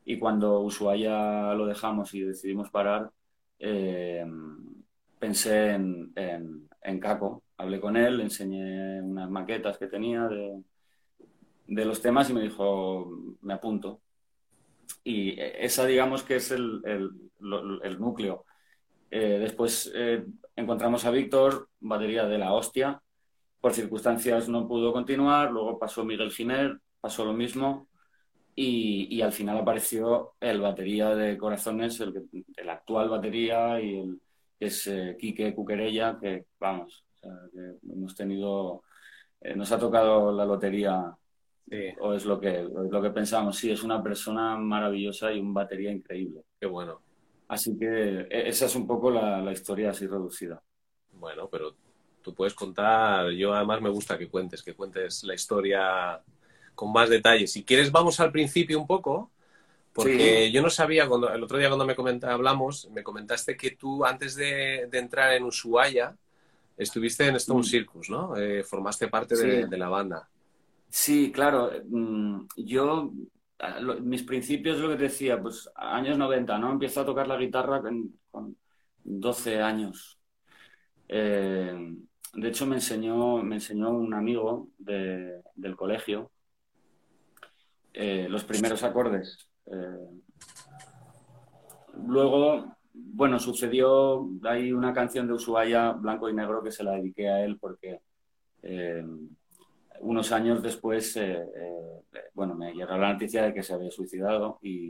Y 0.06 0.18
cuando 0.18 0.62
Ushuaia 0.62 1.54
lo 1.54 1.68
dejamos 1.68 2.14
y 2.16 2.22
decidimos 2.22 2.72
parar, 2.72 3.12
eh, 3.60 4.26
pensé 5.20 5.74
en, 5.74 6.12
en, 6.16 6.68
en, 6.82 7.00
Caco. 7.00 7.44
Hablé 7.58 7.80
con 7.80 7.96
él, 7.96 8.18
le 8.18 8.24
enseñé 8.24 9.02
unas 9.04 9.30
maquetas 9.30 9.78
que 9.78 9.88
tenía 9.88 10.28
de, 10.28 10.64
de 11.68 11.86
los 11.86 12.02
temas 12.02 12.30
y 12.30 12.34
me 12.34 12.42
dijo, 12.42 13.08
me 13.42 13.54
apunto. 13.54 14.02
Y 15.08 15.40
esa, 15.40 15.86
digamos, 15.86 16.24
que 16.24 16.36
es 16.36 16.52
el, 16.52 16.82
núcleo. 17.40 18.46
Eh, 19.10 19.38
después 19.40 19.90
eh, 19.96 20.26
encontramos 20.54 21.06
a 21.06 21.12
Víctor, 21.12 21.70
batería 21.80 22.26
de 22.26 22.38
la 22.38 22.52
hostia. 22.52 23.02
Por 23.62 23.74
circunstancias 23.74 24.50
no 24.50 24.68
pudo 24.68 24.92
continuar. 24.92 25.50
Luego 25.50 25.80
pasó 25.80 26.04
Miguel 26.04 26.30
Giner, 26.30 26.78
pasó 27.00 27.24
lo 27.24 27.32
mismo. 27.32 27.88
Y, 28.54 29.22
al 29.22 29.32
final 29.32 29.60
apareció 29.60 30.34
el 30.42 30.60
batería 30.60 31.16
de 31.16 31.38
Corazones, 31.38 32.02
el, 32.02 32.70
actual 32.70 33.08
batería, 33.08 33.80
y 33.80 34.20
es 34.60 34.88
eh, 34.88 35.16
Quique 35.18 35.56
Cuquerella, 35.56 36.18
que 36.20 36.48
vamos, 36.60 37.06
que 37.22 37.78
hemos 37.94 38.14
tenido, 38.14 38.84
eh, 39.40 39.56
nos 39.56 39.72
ha 39.72 39.80
tocado 39.80 40.34
la 40.34 40.44
lotería, 40.44 41.16
sí. 41.70 41.90
o 42.00 42.14
es 42.14 42.26
lo, 42.26 42.40
que, 42.40 42.64
lo 42.64 43.02
que 43.02 43.10
pensamos. 43.10 43.58
Sí, 43.58 43.72
es 43.72 43.84
una 43.84 44.02
persona 44.02 44.58
maravillosa 44.58 45.32
y 45.32 45.40
un 45.40 45.54
batería 45.54 45.92
increíble. 45.92 46.44
Qué 46.60 46.68
bueno. 46.68 47.02
Así 47.48 47.78
que 47.78 48.28
e, 48.30 48.50
esa 48.50 48.66
es 48.66 48.76
un 48.76 48.86
poco 48.86 49.10
la, 49.10 49.42
la 49.42 49.52
historia 49.52 49.92
así 49.92 50.08
reducida. 50.08 50.62
Bueno, 51.14 51.50
pero 51.50 51.76
tú 52.22 52.34
puedes 52.34 52.54
contar, 52.54 53.30
yo 53.32 53.54
además 53.54 53.82
me 53.82 53.90
gusta 53.90 54.18
que 54.18 54.28
cuentes, 54.28 54.62
que 54.62 54.74
cuentes 54.74 55.24
la 55.24 55.34
historia 55.34 56.22
con 56.76 56.92
más 56.92 57.10
detalles. 57.10 57.52
Si 57.52 57.64
quieres, 57.64 57.92
vamos 57.92 58.20
al 58.20 58.32
principio 58.32 58.80
un 58.80 58.86
poco, 58.86 59.32
porque 59.94 60.46
sí. 60.46 60.52
yo 60.52 60.62
no 60.62 60.70
sabía, 60.70 61.08
cuando, 61.08 61.34
el 61.34 61.42
otro 61.42 61.58
día 61.58 61.70
cuando 61.70 61.86
me 61.86 61.96
comenta, 61.96 62.32
hablamos, 62.32 62.90
me 62.92 63.02
comentaste 63.02 63.58
que 63.58 63.72
tú 63.72 64.06
antes 64.06 64.36
de, 64.36 64.88
de 64.92 65.00
entrar 65.00 65.34
en 65.34 65.44
Ushuaia 65.44 66.16
estuviste 66.78 67.26
en 67.26 67.38
Stone 67.38 67.64
Circus, 67.64 68.10
¿no? 68.10 68.38
Eh, 68.38 68.64
formaste 68.64 69.08
parte 69.08 69.36
sí. 69.36 69.48
de, 69.48 69.66
de, 69.66 69.78
la 69.78 69.90
banda. 69.90 70.30
Sí, 70.90 71.32
claro. 71.32 71.72
Mm, 71.90 72.48
yo, 72.58 73.12
mis 74.02 74.24
principios, 74.24 74.80
lo 74.80 74.90
que 74.90 74.96
te 74.96 75.04
decía, 75.04 75.42
pues 75.42 75.70
años 75.76 76.18
90, 76.18 76.58
¿no? 76.58 76.72
Empiezo 76.72 77.02
a 77.02 77.06
tocar 77.06 77.28
la 77.28 77.38
guitarra 77.38 77.82
con, 77.82 78.20
con 78.32 78.58
12 79.04 79.62
años. 79.62 80.20
Eh, 81.08 81.96
de 82.34 82.48
hecho, 82.48 82.66
me 82.66 82.76
enseñó, 82.76 83.42
me 83.44 83.56
enseñó 83.56 83.92
un 83.92 84.14
amigo 84.14 84.70
de, 84.78 85.42
del 85.56 85.76
colegio 85.76 86.32
eh, 88.00 88.28
los 88.30 88.44
primeros 88.44 88.84
acordes. 88.84 89.50
Eh, 89.66 90.22
luego, 92.06 92.78
bueno, 92.94 93.40
sucedió, 93.40 94.30
hay 94.44 94.72
una 94.72 94.94
canción 94.94 95.26
de 95.26 95.34
Ushuaia, 95.34 95.94
Blanco 95.94 96.30
y 96.30 96.34
Negro, 96.36 96.62
que 96.62 96.72
se 96.72 96.84
la 96.84 96.92
dediqué 96.92 97.28
a 97.28 97.44
él 97.44 97.58
porque 97.60 98.02
eh, 98.62 99.04
unos 100.02 100.32
años 100.32 100.62
después, 100.64 101.16
eh, 101.18 101.44
eh, 101.56 102.02
bueno, 102.34 102.56
me 102.56 102.74
llegó 102.74 102.98
la 102.98 103.14
noticia 103.14 103.44
de 103.44 103.54
que 103.54 103.64
se 103.64 103.74
había 103.74 103.92
suicidado 103.92 104.60
y, 104.62 104.88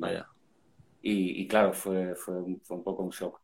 y, 1.01 1.41
y, 1.41 1.47
claro, 1.47 1.73
fue, 1.73 2.15
fue, 2.15 2.35
un, 2.41 2.61
fue 2.61 2.77
un 2.77 2.83
poco 2.83 3.03
un 3.03 3.09
shock. 3.09 3.41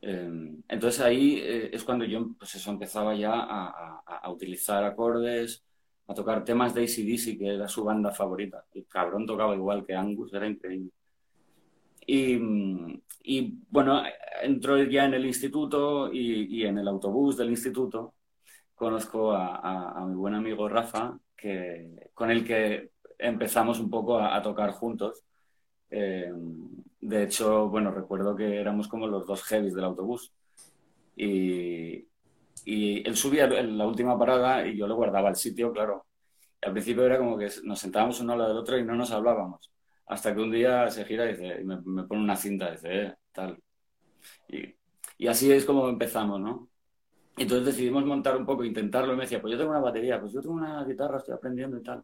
entonces 0.00 1.00
ahí 1.00 1.40
es 1.72 1.82
cuando 1.84 2.04
yo 2.04 2.28
pues 2.38 2.54
eso, 2.54 2.70
empezaba 2.70 3.14
ya 3.14 3.32
a, 3.32 4.02
a, 4.06 4.18
a 4.18 4.30
utilizar 4.30 4.84
acordes, 4.84 5.64
a 6.08 6.14
tocar 6.14 6.44
temas 6.44 6.74
de 6.74 6.82
ACDC, 6.84 7.38
que 7.38 7.54
era 7.54 7.68
su 7.68 7.84
banda 7.84 8.12
favorita. 8.12 8.64
El 8.74 8.86
cabrón 8.86 9.26
tocaba 9.26 9.54
igual 9.54 9.84
que 9.84 9.94
Angus, 9.94 10.32
era 10.34 10.46
increíble. 10.46 10.90
Y, 12.06 12.38
y 13.24 13.58
bueno, 13.68 14.02
entró 14.42 14.82
ya 14.84 15.06
en 15.06 15.14
el 15.14 15.26
instituto 15.26 16.12
y, 16.12 16.60
y, 16.60 16.64
en 16.64 16.78
el 16.78 16.86
autobús 16.88 17.36
del 17.36 17.50
instituto 17.50 18.14
conozco 18.76 19.32
a, 19.32 19.56
a, 19.56 20.02
a, 20.02 20.06
mi 20.06 20.14
buen 20.14 20.34
amigo 20.34 20.68
Rafa, 20.68 21.18
que, 21.36 22.10
con 22.14 22.30
el 22.30 22.44
que 22.44 22.90
empezamos 23.18 23.80
un 23.80 23.90
poco 23.90 24.18
a, 24.18 24.36
a 24.36 24.42
tocar 24.42 24.70
juntos. 24.72 25.24
Eh, 25.90 26.30
de 27.00 27.22
hecho, 27.22 27.68
bueno, 27.68 27.90
recuerdo 27.90 28.36
que 28.36 28.60
éramos 28.60 28.88
como 28.88 29.06
los 29.08 29.26
dos 29.26 29.42
heavies 29.44 29.74
del 29.74 29.84
autobús. 29.84 30.32
Y, 31.16 32.06
y 32.64 33.08
él 33.08 33.16
subía 33.16 33.46
en 33.46 33.78
la 33.78 33.86
última 33.86 34.18
parada 34.18 34.66
y 34.66 34.76
yo 34.76 34.86
le 34.86 34.94
guardaba 34.94 35.30
el 35.30 35.36
sitio, 35.36 35.72
claro. 35.72 36.06
Al 36.62 36.72
principio 36.72 37.04
era 37.04 37.18
como 37.18 37.38
que 37.38 37.48
nos 37.64 37.78
sentábamos 37.78 38.20
uno 38.20 38.32
al 38.32 38.38
lado 38.40 38.50
del 38.50 38.60
otro 38.60 38.78
y 38.78 38.84
no 38.84 38.94
nos 38.94 39.12
hablábamos. 39.12 39.70
Hasta 40.06 40.34
que 40.34 40.40
un 40.40 40.50
día 40.50 40.90
se 40.90 41.04
gira 41.04 41.26
y, 41.26 41.28
dice, 41.34 41.60
y 41.60 41.64
me, 41.64 41.80
me, 41.82 42.04
pone 42.04 42.22
una 42.22 42.36
cinta, 42.36 42.70
dice, 42.70 43.02
eh, 43.02 43.14
tal. 43.32 43.58
Y, 44.48 44.74
y, 45.18 45.26
así 45.28 45.50
es 45.52 45.64
como 45.64 45.88
empezamos, 45.88 46.40
¿no? 46.40 46.68
Entonces 47.36 47.66
decidimos 47.66 48.04
montar 48.04 48.36
un 48.36 48.46
poco, 48.46 48.64
intentarlo. 48.64 49.12
Y 49.12 49.16
me 49.16 49.22
decía, 49.22 49.40
pues 49.40 49.52
yo 49.52 49.58
tengo 49.58 49.70
una 49.70 49.80
batería, 49.80 50.20
pues 50.20 50.32
yo 50.32 50.40
tengo 50.40 50.54
una 50.54 50.84
guitarra, 50.84 51.18
estoy 51.18 51.34
aprendiendo 51.34 51.76
y 51.78 51.82
tal. 51.82 52.02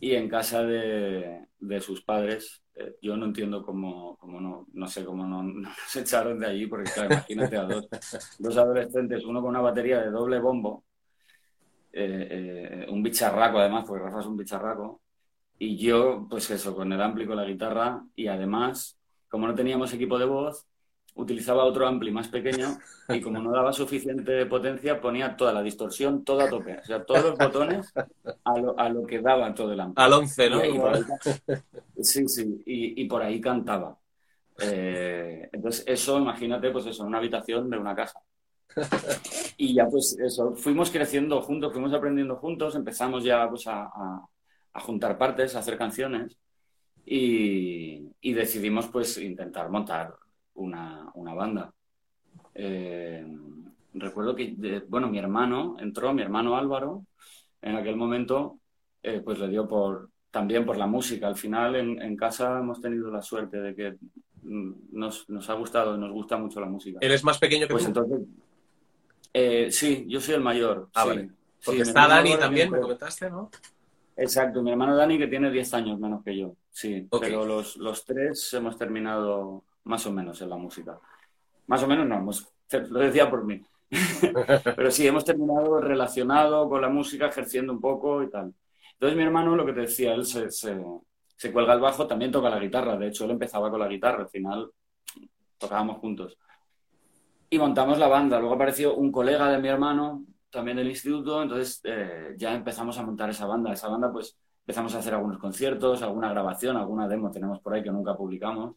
Y 0.00 0.14
en 0.14 0.28
casa 0.28 0.62
de, 0.62 1.46
de 1.58 1.80
sus 1.80 2.02
padres, 2.02 2.62
eh, 2.76 2.96
yo 3.00 3.16
no 3.16 3.26
entiendo 3.26 3.62
cómo, 3.62 4.16
cómo 4.18 4.40
no, 4.40 4.66
no 4.72 4.86
sé 4.88 5.04
cómo 5.04 5.26
no, 5.26 5.42
no, 5.44 5.60
nos 5.70 5.96
echaron 5.96 6.38
de 6.38 6.46
allí, 6.46 6.66
porque 6.66 6.90
claro, 6.90 7.14
imagínate 7.14 7.56
a 7.56 7.64
dos, 7.64 7.88
dos 8.38 8.56
adolescentes, 8.56 9.24
uno 9.24 9.40
con 9.40 9.50
una 9.50 9.60
batería 9.60 10.00
de 10.00 10.10
doble 10.10 10.40
bombo, 10.40 10.84
eh, 11.92 12.28
eh, 12.30 12.86
un 12.90 13.02
bicharraco 13.02 13.58
además, 13.58 13.84
porque 13.86 14.04
Rafa 14.04 14.20
es 14.20 14.26
un 14.26 14.36
bicharraco, 14.36 15.00
y 15.58 15.76
yo, 15.76 16.26
pues 16.28 16.50
eso, 16.50 16.74
con 16.74 16.92
el 16.92 17.00
ampli, 17.00 17.26
con 17.26 17.36
la 17.36 17.44
guitarra, 17.44 18.04
y 18.16 18.26
además, 18.26 18.98
como 19.28 19.46
no 19.46 19.54
teníamos 19.54 19.92
equipo 19.92 20.18
de 20.18 20.24
voz, 20.24 20.66
utilizaba 21.14 21.64
otro 21.64 21.86
ampli 21.86 22.10
más 22.10 22.28
pequeño 22.28 22.78
y 23.08 23.20
como 23.20 23.40
no 23.40 23.52
daba 23.52 23.72
suficiente 23.72 24.46
potencia 24.46 25.00
ponía 25.00 25.36
toda 25.36 25.52
la 25.52 25.62
distorsión 25.62 26.24
todo 26.24 26.40
a 26.40 26.48
tope, 26.48 26.78
o 26.78 26.84
sea, 26.84 27.04
todos 27.04 27.24
los 27.24 27.38
botones 27.38 27.92
a 28.44 28.58
lo, 28.58 28.78
a 28.78 28.88
lo 28.88 29.06
que 29.06 29.20
daba 29.20 29.54
todo 29.54 29.72
el 29.72 29.80
ampli. 29.80 30.02
Al 30.02 30.12
11, 30.12 30.50
¿no? 30.50 30.64
Y 30.64 30.78
ahí, 30.78 31.02
sí, 32.00 32.28
sí, 32.28 32.62
y, 32.66 33.02
y, 33.02 33.04
por 33.06 33.22
ahí 33.22 33.40
cantaba. 33.40 33.96
Eh, 34.60 35.48
entonces 35.52 35.84
eso, 35.86 36.18
imagínate, 36.18 36.70
pues 36.70 36.86
eso, 36.86 37.02
en 37.02 37.08
una 37.08 37.18
habitación 37.18 37.70
de 37.70 37.78
una 37.78 37.94
casa. 37.94 38.20
Y 39.56 39.74
ya 39.74 39.86
pues 39.86 40.18
eso, 40.18 40.54
fuimos 40.56 40.90
creciendo 40.90 41.40
juntos, 41.42 41.72
fuimos 41.72 41.92
aprendiendo 41.92 42.36
juntos, 42.36 42.74
empezamos 42.74 43.22
ya 43.22 43.48
pues 43.48 43.68
a, 43.68 43.84
a, 43.84 44.28
a 44.72 44.80
juntar 44.80 45.16
partes, 45.16 45.54
a 45.54 45.60
hacer 45.60 45.78
canciones 45.78 46.36
y, 47.06 48.10
y 48.20 48.32
decidimos 48.32 48.88
pues 48.88 49.18
intentar 49.18 49.68
montar 49.70 50.14
una, 50.54 51.10
una 51.14 51.34
banda. 51.34 51.72
Eh, 52.54 53.26
recuerdo 53.94 54.34
que, 54.34 54.54
de, 54.56 54.80
bueno, 54.80 55.08
mi 55.08 55.18
hermano 55.18 55.76
entró, 55.78 56.12
mi 56.12 56.22
hermano 56.22 56.56
Álvaro, 56.56 57.04
en 57.62 57.76
aquel 57.76 57.96
momento, 57.96 58.58
eh, 59.02 59.20
pues 59.24 59.38
le 59.38 59.48
dio 59.48 59.66
por, 59.66 60.10
también 60.30 60.64
por 60.64 60.76
la 60.76 60.86
música. 60.86 61.26
Al 61.26 61.36
final, 61.36 61.76
en, 61.76 62.00
en, 62.00 62.16
casa 62.16 62.58
hemos 62.58 62.80
tenido 62.80 63.10
la 63.10 63.22
suerte 63.22 63.60
de 63.60 63.74
que 63.74 63.96
nos, 64.42 65.28
nos 65.28 65.48
ha 65.48 65.54
gustado, 65.54 65.96
nos 65.96 66.12
gusta 66.12 66.36
mucho 66.36 66.60
la 66.60 66.66
música. 66.66 66.98
¿Él 67.00 67.12
es 67.12 67.24
más 67.24 67.38
pequeño 67.38 67.66
que 67.66 67.72
pues 67.72 67.84
tú? 67.84 67.88
entonces, 67.88 68.20
eh, 69.32 69.68
sí, 69.70 70.04
yo 70.08 70.20
soy 70.20 70.34
el 70.34 70.40
mayor. 70.42 70.88
Ah, 70.94 71.02
sí. 71.02 71.08
vale. 71.08 71.30
Porque 71.64 71.84
sí, 71.84 71.88
está 71.88 72.06
Dani 72.06 72.36
también, 72.36 72.70
me 72.70 72.80
comentaste, 72.80 73.30
¿no? 73.30 73.50
Exacto, 74.16 74.62
mi 74.62 74.70
hermano 74.70 74.94
Dani 74.94 75.18
que 75.18 75.26
tiene 75.26 75.50
10 75.50 75.74
años 75.74 75.98
menos 75.98 76.22
que 76.22 76.36
yo, 76.36 76.54
sí. 76.70 77.06
Okay. 77.10 77.30
Pero 77.30 77.44
los, 77.44 77.76
los 77.76 78.04
tres 78.04 78.52
hemos 78.52 78.76
terminado 78.76 79.64
más 79.84 80.06
o 80.06 80.12
menos 80.12 80.40
en 80.42 80.50
la 80.50 80.56
música. 80.56 80.98
Más 81.66 81.82
o 81.82 81.86
menos 81.86 82.06
no, 82.06 82.16
hemos, 82.16 82.46
lo 82.90 83.00
decía 83.00 83.30
por 83.30 83.44
mí. 83.44 83.62
Pero 84.76 84.90
sí, 84.90 85.06
hemos 85.06 85.24
terminado 85.24 85.80
relacionado 85.80 86.68
con 86.68 86.80
la 86.80 86.88
música, 86.88 87.26
ejerciendo 87.26 87.72
un 87.72 87.80
poco 87.80 88.22
y 88.22 88.30
tal. 88.30 88.52
Entonces 88.94 89.16
mi 89.16 89.24
hermano, 89.24 89.56
lo 89.56 89.66
que 89.66 89.72
te 89.72 89.80
decía, 89.80 90.14
él 90.14 90.24
se, 90.24 90.50
se, 90.50 91.52
cuelga 91.52 91.74
el 91.74 91.80
bajo, 91.80 92.06
también 92.06 92.32
toca 92.32 92.50
la 92.50 92.58
guitarra. 92.58 92.96
De 92.96 93.08
hecho, 93.08 93.24
él 93.24 93.32
empezaba 93.32 93.70
con 93.70 93.80
la 93.80 93.88
guitarra, 93.88 94.22
al 94.22 94.28
final 94.28 94.70
tocábamos 95.58 95.98
juntos. 95.98 96.38
Y 97.50 97.58
montamos 97.58 97.98
la 97.98 98.08
banda. 98.08 98.38
Luego 98.38 98.54
apareció 98.54 98.94
un 98.96 99.12
colega 99.12 99.50
de 99.50 99.58
mi 99.58 99.68
hermano, 99.68 100.24
también 100.50 100.76
del 100.76 100.88
instituto, 100.88 101.42
entonces 101.42 101.80
eh, 101.84 102.34
ya 102.36 102.54
empezamos 102.54 102.96
a 102.98 103.02
montar 103.02 103.30
esa 103.30 103.46
banda. 103.46 103.72
Esa 103.72 103.88
banda, 103.88 104.10
pues 104.10 104.36
empezamos 104.60 104.94
a 104.94 104.98
hacer 104.98 105.14
algunos 105.14 105.38
conciertos, 105.38 106.02
alguna 106.02 106.30
grabación, 106.30 106.76
alguna 106.76 107.06
demo 107.06 107.30
tenemos 107.30 107.60
por 107.60 107.74
ahí 107.74 107.82
que 107.82 107.90
nunca 107.90 108.16
publicamos. 108.16 108.76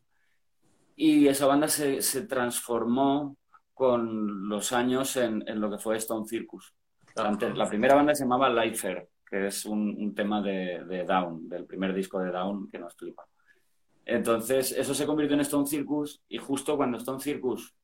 Y 0.97 1.27
esa 1.27 1.45
banda 1.45 1.69
se, 1.69 2.01
se 2.01 2.23
transformó 2.23 3.37
con 3.73 4.49
los 4.49 4.73
años 4.73 5.15
en, 5.15 5.47
en, 5.47 5.61
lo 5.61 5.69
que 5.69 5.77
fue 5.77 5.95
Stone 5.97 6.25
Circus. 6.27 6.73
Antes, 7.15 7.55
la 7.55 7.69
primera 7.69 7.95
banda 7.95 8.13
se 8.15 8.23
llamaba 8.23 8.49
Lifer, 8.49 9.07
que 9.29 9.47
es 9.47 9.65
un, 9.65 9.95
un 9.97 10.15
tema 10.15 10.41
de, 10.41 10.83
de, 10.85 11.03
Down, 11.05 11.47
del 11.47 11.65
primer 11.65 11.93
disco 11.93 12.19
de 12.19 12.31
Down, 12.31 12.67
que 12.69 12.79
nos 12.79 12.95
flipa. 12.95 13.23
Entonces, 14.05 14.71
eso 14.71 14.93
se 14.93 15.05
convirtió 15.05 15.35
en 15.35 15.41
Stone 15.41 15.67
Circus 15.67 16.21
y 16.27 16.37
justo 16.37 16.75
cuando 16.75 16.97
Stone 16.97 17.19
Circus 17.19 17.75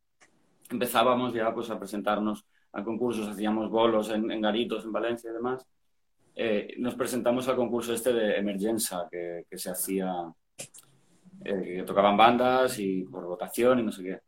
empezábamos 0.70 1.34
ya 1.34 1.54
pues, 1.54 1.70
a 1.70 1.78
presentarnos 1.78 2.46
a 2.72 2.84
concursos, 2.84 3.28
hacíamos 3.28 3.70
bolos 3.70 4.10
en, 4.10 4.42
garitos 4.42 4.86
en 4.86 4.92
Valencia 4.92 5.30
y 5.30 5.34
demás, 5.34 5.66
eh, 6.36 6.76
nos 6.80 6.96
presentamos 6.96 7.48
al 7.48 7.56
concurso 7.56 7.94
este 7.94 8.12
de 8.12 8.38
Emergenza 8.38 9.08
que, 9.12 9.46
que 9.48 9.58
se 9.58 9.70
hacía, 9.70 10.12
eh, 11.44 11.78
que 11.78 11.84
tocaban 11.84 12.18
bandas 12.18 12.80
y 12.80 13.04
por 13.04 13.26
votación 13.26 13.80
y 13.80 13.84
no 13.84 13.92
sé 13.92 14.04
qué. 14.04 14.20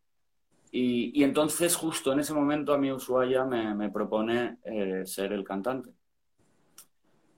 Y, 0.72 1.24
entonces 1.24 1.76
justo 1.76 2.12
en 2.12 2.20
ese 2.20 2.34
momento 2.34 2.74
a 2.74 2.78
mí 2.78 2.92
Ushuaia 2.92 3.46
me, 3.46 3.90
propone 3.90 4.58
eh, 4.66 5.04
ser 5.06 5.32
el 5.32 5.44
cantante. 5.44 5.92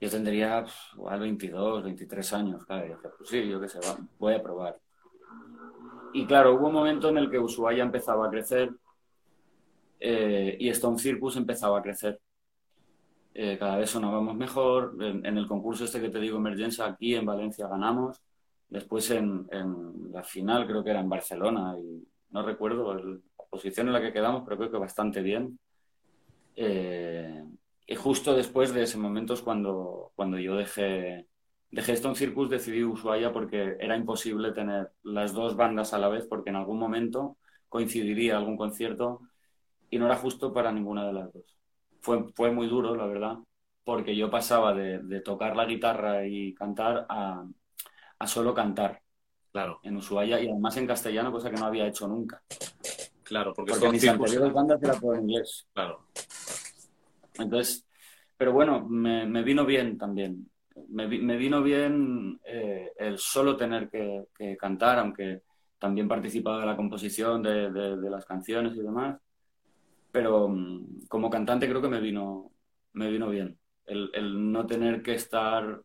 Yo 0.00 0.10
tendría 0.10 0.64
pues, 0.96 1.20
22, 1.20 1.84
23 1.84 2.32
años, 2.32 2.64
claro, 2.64 2.86
y 2.86 2.88
dije, 2.88 3.08
pues 3.16 3.30
sí, 3.30 3.48
yo 3.48 3.60
qué 3.60 3.68
sé, 3.68 3.78
voy 4.18 4.34
a 4.34 4.42
probar. 4.42 4.80
Y 6.12 6.26
claro, 6.26 6.54
hubo 6.54 6.66
un 6.66 6.74
momento 6.74 7.10
en 7.10 7.18
el 7.18 7.30
que 7.30 7.38
Ushuaia 7.38 7.82
empezaba 7.82 8.26
a 8.26 8.30
crecer 8.30 8.70
eh, 10.00 10.56
y 10.58 10.68
Stone 10.70 10.98
Circus 10.98 11.36
empezaba 11.36 11.78
a 11.78 11.82
crecer. 11.82 12.20
Eh, 13.34 13.56
cada 13.58 13.76
vez 13.76 13.90
sonábamos 13.90 14.34
mejor. 14.34 14.96
En, 15.00 15.38
el 15.38 15.46
concurso 15.46 15.84
este 15.84 16.00
que 16.00 16.10
te 16.10 16.18
digo, 16.18 16.38
Emergencia, 16.38 16.86
aquí 16.86 17.14
en 17.14 17.26
Valencia 17.26 17.68
ganamos. 17.68 18.20
Después 18.68 19.10
en, 19.10 19.46
la 20.12 20.22
final, 20.22 20.66
creo 20.66 20.84
que 20.84 20.90
era 20.90 21.00
en 21.00 21.08
Barcelona, 21.08 21.74
y 21.78 22.06
no 22.30 22.42
recuerdo 22.42 22.94
la 22.94 23.18
posición 23.50 23.86
en 23.88 23.94
la 23.94 24.00
que 24.00 24.12
quedamos, 24.12 24.42
pero 24.44 24.58
creo 24.58 24.70
que 24.70 24.78
bastante 24.78 25.22
bien. 25.22 25.58
Eh, 26.56 27.44
y 27.86 27.94
justo 27.94 28.34
después 28.34 28.74
de 28.74 28.82
ese 28.82 28.98
momento 28.98 29.34
es 29.34 29.42
cuando, 29.42 30.12
cuando 30.14 30.38
yo 30.38 30.56
dejé, 30.56 31.26
dejé 31.70 31.92
Stone 31.92 32.16
Circus, 32.16 32.50
decidí 32.50 32.84
Ushuaia 32.84 33.32
porque 33.32 33.76
era 33.80 33.96
imposible 33.96 34.52
tener 34.52 34.92
las 35.02 35.32
dos 35.32 35.56
bandas 35.56 35.94
a 35.94 35.98
la 35.98 36.08
vez, 36.08 36.26
porque 36.26 36.50
en 36.50 36.56
algún 36.56 36.78
momento 36.78 37.38
coincidiría 37.68 38.36
algún 38.36 38.56
concierto 38.56 39.20
y 39.90 39.98
no 39.98 40.06
era 40.06 40.16
justo 40.16 40.52
para 40.52 40.72
ninguna 40.72 41.06
de 41.06 41.12
las 41.14 41.32
dos. 41.32 41.56
Fue, 42.00 42.24
fue 42.34 42.52
muy 42.52 42.66
duro, 42.66 42.94
la 42.94 43.06
verdad, 43.06 43.38
porque 43.84 44.14
yo 44.14 44.30
pasaba 44.30 44.74
de, 44.74 45.20
tocar 45.20 45.56
la 45.56 45.64
guitarra 45.64 46.26
y 46.26 46.54
cantar 46.54 47.06
a, 47.08 47.46
a, 48.18 48.26
solo 48.26 48.54
cantar. 48.54 49.00
Claro. 49.52 49.80
En 49.82 49.96
Ushuaia 49.96 50.40
y 50.40 50.48
además 50.48 50.76
en 50.76 50.86
castellano, 50.86 51.32
cosa 51.32 51.50
que 51.50 51.56
no 51.56 51.66
había 51.66 51.86
hecho 51.86 52.06
nunca. 52.06 52.42
Claro, 53.22 53.52
porque, 53.54 53.72
porque 53.72 53.90
mis 53.90 54.08
anteriores 54.08 54.52
bandas 54.52 54.82
eran 54.82 55.00
en 55.14 55.22
inglés. 55.22 55.66
Claro. 55.72 56.06
Entonces, 57.38 57.86
pero 58.36 58.52
bueno, 58.52 58.86
me, 58.88 59.26
me 59.26 59.42
vino 59.42 59.64
bien 59.64 59.98
también. 59.98 60.50
Me, 60.88 61.08
me 61.08 61.36
vino 61.36 61.62
bien 61.62 62.40
eh, 62.44 62.92
el 62.98 63.18
solo 63.18 63.56
tener 63.56 63.88
que, 63.88 64.26
que, 64.36 64.56
cantar, 64.56 64.98
aunque 64.98 65.42
también 65.78 66.08
participaba 66.08 66.60
de 66.60 66.66
la 66.66 66.76
composición 66.76 67.42
de, 67.42 67.70
de, 67.70 67.96
de 67.96 68.10
las 68.10 68.24
canciones 68.24 68.74
y 68.76 68.80
demás 68.80 69.18
pero 70.10 70.48
mm, 70.48 71.06
como 71.08 71.30
cantante 71.30 71.68
creo 71.68 71.82
que 71.82 71.88
me 71.88 72.00
vino, 72.00 72.52
me 72.94 73.10
vino 73.10 73.28
bien. 73.28 73.58
El, 73.86 74.10
el 74.14 74.52
no 74.52 74.66
tener 74.66 75.02
que 75.02 75.14
estar 75.14 75.80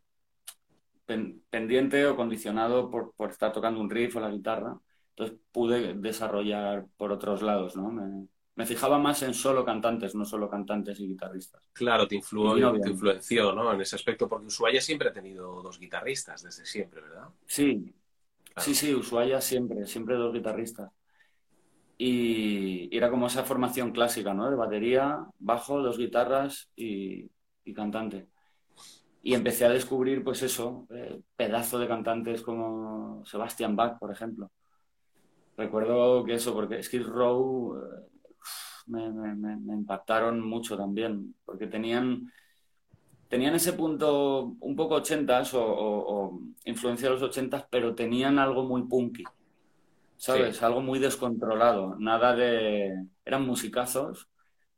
pendiente 1.06 2.06
o 2.06 2.16
condicionado 2.16 2.90
por, 2.90 3.14
por, 3.16 3.32
estar 3.32 3.52
tocando 3.52 3.80
un 3.80 3.90
riff 3.90 4.16
o 4.16 4.20
la 4.20 4.32
guitarra. 4.32 4.78
Entonces 5.10 5.38
pude 5.52 5.94
desarrollar 5.96 6.86
por 6.98 7.12
otros 7.12 7.42
lados, 7.42 7.76
¿no? 7.76 7.92
Me, 7.92 8.28
me 8.56 8.66
fijaba 8.66 9.00
más 9.00 9.22
en 9.24 9.34
solo 9.34 9.66
cantantes, 9.66 10.14
no 10.16 10.26
solo 10.26 10.50
cantantes 10.50 11.00
y 11.00 11.08
guitarristas. 11.08 11.70
Claro, 11.74 12.08
te, 12.08 12.16
influyó, 12.16 12.72
te 12.80 12.92
influenció, 12.92 13.54
¿no? 13.54 13.74
En 13.74 13.82
ese 13.82 13.96
aspecto, 13.96 14.28
porque 14.28 14.48
Ushuaia 14.48 14.80
siempre 14.80 15.10
ha 15.10 15.14
tenido 15.14 15.62
dos 15.62 15.80
guitarristas 15.80 16.44
desde 16.44 16.66
siempre, 16.66 17.02
¿verdad? 17.02 17.30
Sí, 17.46 17.94
claro. 18.44 18.62
sí, 18.62 18.76
sí, 18.76 18.94
Ushuaia 18.94 19.42
siempre, 19.42 19.88
siempre 19.88 20.16
dos 20.16 20.34
guitarristas. 20.34 20.92
Y 21.98 22.96
era 22.96 23.10
como 23.10 23.28
esa 23.28 23.44
formación 23.44 23.92
clásica, 23.92 24.34
¿no? 24.34 24.50
De 24.50 24.56
batería, 24.56 25.26
bajo, 25.40 25.82
dos 25.82 25.98
guitarras 25.98 26.70
y, 26.76 27.30
y 27.66 27.74
cantante. 27.74 28.28
Y 29.24 29.34
empecé 29.34 29.66
a 29.66 29.70
descubrir, 29.70 30.24
pues 30.24 30.44
eso, 30.44 30.86
eh, 30.92 31.22
pedazo 31.36 31.80
de 31.80 31.88
cantantes 31.88 32.44
como 32.44 33.26
Sebastian 33.26 33.76
Bach, 33.76 33.98
por 33.98 34.12
ejemplo. 34.12 34.52
Recuerdo 35.58 36.24
que 36.24 36.36
eso, 36.36 36.54
porque 36.54 36.84
Skid 36.84 37.06
Row 37.08 37.76
eh, 37.78 38.06
me, 38.88 39.10
me, 39.12 39.56
me, 39.56 39.74
impactaron 39.74 40.40
mucho 40.46 40.78
también, 40.78 41.34
porque 41.46 41.68
tenían, 41.68 42.32
tenían 43.30 43.56
ese 43.56 43.74
punto 43.74 44.56
un 44.60 44.76
poco 44.76 44.96
ochentas 44.96 45.54
o, 45.54 45.66
o, 45.66 46.26
o 46.28 46.40
influencia 46.66 47.08
de 47.08 47.14
los 47.16 47.24
ochentas, 47.24 47.66
pero 47.70 47.96
tenían 47.96 48.38
algo 48.38 48.66
muy 48.66 48.84
punky. 48.84 49.24
¿sabes? 50.24 50.56
Sí. 50.56 50.64
Algo 50.64 50.82
muy 50.82 51.00
descontrolado, 51.00 51.98
nada 52.00 52.34
de... 52.34 53.08
Eran 53.26 53.46
musicazos, 53.46 54.30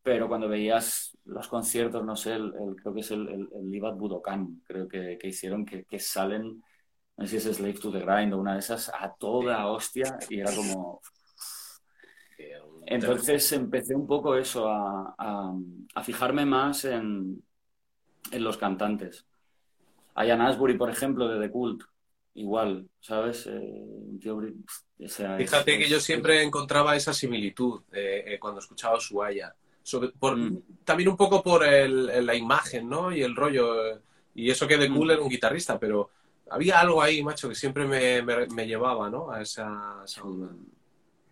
pero 0.06 0.28
cuando 0.28 0.48
veías 0.48 1.18
los 1.26 1.48
conciertos, 1.48 2.06
no 2.06 2.15
sé, 2.15 2.34
el, 2.34 2.54
el, 2.62 2.76
creo 2.76 2.94
que 2.94 3.00
es 3.00 3.10
el, 3.10 3.28
el, 3.28 3.50
el 3.56 3.82
Budokan, 3.96 4.62
creo 4.63 4.88
que, 4.88 5.18
que 5.20 5.30
hicieron, 5.30 5.65
que, 5.65 5.84
que, 5.86 5.98
salen, 5.98 6.62
no 7.18 7.26
sé 7.26 7.39
si 7.39 7.50
es 7.50 7.58
Slave 7.58 7.74
to 7.74 7.91
the 7.91 8.02
Grind 8.02 8.32
o 8.32 8.38
una 8.38 8.54
de 8.54 8.60
esas, 8.60 8.89
a 8.89 9.15
toda 9.15 9.65
hostia, 9.65 10.20
y 10.30 10.41
era 10.41 10.56
como... 10.56 11.02
Entonces 12.86 13.52
empecé 13.54 13.96
un 13.96 14.06
poco 14.06 14.36
eso, 14.36 14.70
a, 14.70 15.15
a, 15.18 15.56
a 15.96 16.04
fijarme 16.04 16.46
más 16.46 16.86
en, 16.86 17.44
en, 18.30 18.44
los 18.44 18.58
cantantes. 18.58 19.26
Ian 20.15 20.41
Asbury, 20.41 20.78
por 20.78 20.91
ejemplo, 20.91 21.28
de 21.28 21.48
The 21.48 21.52
Cult, 21.52 21.82
igual, 22.36 22.88
¿sabes? 23.00 23.48
Eh, 23.48 23.86
tío, 24.22 24.38
o 24.38 25.08
sea, 25.08 25.36
Fíjate 25.36 25.74
es, 25.74 25.80
que 25.80 25.89
yo 25.89 26.00
siempre 26.00 26.44
encontraba 26.44 26.96
esa 26.96 27.12
similitud 27.12 27.82
eh, 27.91 28.24
eh, 28.28 28.39
cuando 28.39 28.60
escuchaba 28.60 28.98
Ushuaia. 28.98 29.56
Sobre, 29.86 30.10
por, 30.10 30.36
mm. 30.36 30.63
También 30.84 31.10
un 31.10 31.17
poco 31.17 31.43
por 31.43 31.63
el, 31.65 32.26
la 32.26 32.36
imagen, 32.36 32.89
¿no? 32.89 33.12
Y 33.15 33.21
el 33.21 33.36
rollo. 33.36 33.86
Eh, 33.88 34.02
y 34.34 34.50
eso 34.50 34.67
que 34.67 34.78
de 34.78 34.89
Cool 34.89 35.08
mm. 35.08 35.12
era 35.12 35.21
un 35.21 35.30
guitarrista, 35.30 35.80
pero 35.80 36.10
había 36.50 36.80
algo 36.80 37.02
ahí, 37.02 37.24
macho, 37.24 37.50
que 37.50 37.56
siempre 37.56 37.86
me, 37.86 38.21
me, 38.24 38.48
me 38.48 38.67
llevaba, 38.67 39.10
¿no? 39.10 39.32
A 39.32 39.41
esa, 39.41 40.02
esa. 40.06 40.24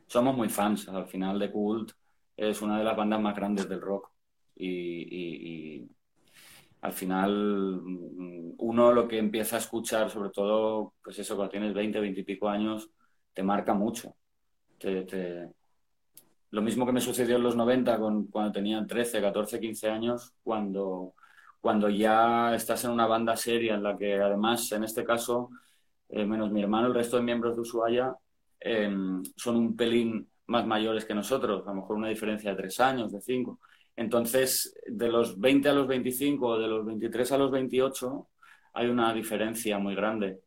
Somos 0.07 0.35
muy 0.37 0.49
fans. 0.49 0.87
Al 0.87 1.07
final, 1.07 1.39
de 1.39 1.51
Cult 1.51 1.91
es 2.37 2.61
una 2.61 2.77
de 2.77 2.83
las 2.83 2.95
bandas 2.95 3.21
más 3.21 3.35
grandes 3.35 3.67
del 3.67 3.81
rock. 3.81 4.11
y, 4.55 4.67
y, 4.67 5.79
y 5.81 5.89
al 6.83 6.93
final 6.93 7.81
uno 8.57 8.91
lo 8.91 9.07
que 9.07 9.17
empieza 9.17 9.55
a 9.55 9.59
escuchar, 9.59 10.09
sobre 10.09 10.29
todo, 10.31 10.93
pues 11.03 11.17
eso, 11.17 11.35
cuando 11.37 11.51
tienes 11.51 11.73
20, 11.73 11.99
20 11.99 12.19
y 12.21 12.23
pico 12.23 12.49
años, 12.49 12.89
te 13.33 13.41
marca 13.41 13.73
mucho. 13.73 14.15
Te, 14.77 15.03
te... 15.03 15.49
Lo 16.53 16.61
mismo 16.61 16.85
que 16.85 16.91
me 16.91 17.01
sucedió 17.01 17.37
en 17.37 17.41
los 17.41 17.55
90 17.55 17.97
con, 17.97 18.27
cuando 18.27 18.51
tenía 18.51 18.85
13, 18.85 19.21
14, 19.21 19.59
15 19.59 19.89
años, 19.89 20.35
cuando, 20.43 21.15
cuando 21.59 21.89
ya 21.89 22.53
estás 22.53 22.85
en 22.85 22.91
una 22.91 23.07
banda 23.07 23.35
seria 23.35 23.73
en 23.73 23.81
la 23.81 23.97
que 23.97 24.21
además, 24.21 24.71
en 24.71 24.83
este 24.83 25.03
caso, 25.03 25.49
eh, 26.09 26.23
menos 26.27 26.51
mi 26.51 26.61
hermano, 26.61 26.85
el 26.85 26.93
resto 26.93 27.17
de 27.17 27.23
miembros 27.23 27.55
de 27.55 27.61
Ushuaia 27.61 28.15
eh, 28.59 28.87
son 29.35 29.55
un 29.55 29.75
pelín 29.75 30.29
más 30.45 30.67
mayores 30.67 31.05
que 31.05 31.15
nosotros, 31.15 31.65
a 31.65 31.71
lo 31.71 31.81
mejor 31.81 31.95
una 31.95 32.09
diferencia 32.09 32.51
de 32.51 32.57
tres 32.57 32.79
años, 32.79 33.11
de 33.11 33.19
cinco. 33.19 33.59
Entonces, 33.95 34.75
de 34.85 35.07
los 35.07 35.39
20 35.39 35.69
a 35.69 35.73
los 35.73 35.87
25 35.87 36.47
o 36.47 36.59
de 36.59 36.67
los 36.67 36.85
23 36.85 37.31
a 37.31 37.37
los 37.39 37.49
28 37.49 38.27
hay 38.73 38.87
una 38.89 39.11
diferencia 39.11 39.79
muy 39.79 39.95
grande. 39.95 40.39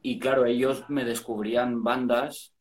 Y 0.00 0.18
claro, 0.18 0.46
ellos 0.46 0.88
me 0.88 1.04
descubrían 1.04 1.82
bandas 1.82 2.54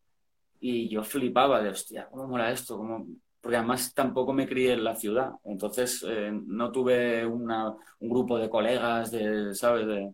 y 0.60 0.90
yo 0.90 1.04
flipaba 1.04 1.62
de, 1.62 1.70
hostia, 1.70 2.08
¿cómo 2.10 2.28
mola 2.28 2.52
esto? 2.52 2.78
¿Cómo? 2.78 3.08
Porque 3.42 3.58
además 3.58 3.94
tampoco 3.94 4.34
me 4.34 4.48
crié 4.48 4.74
en 4.74 4.84
la 4.84 4.96
ciudad. 4.96 5.32
Entonces, 5.44 6.04
eh, 6.08 6.32
no 6.32 6.72
tuve 6.72 7.26
una, 7.26 7.70
un 8.00 8.10
grupo 8.10 8.38
de 8.38 8.50
colegas, 8.50 9.12
de, 9.12 9.54
¿sabes? 9.56 9.88
De... 9.88 10.14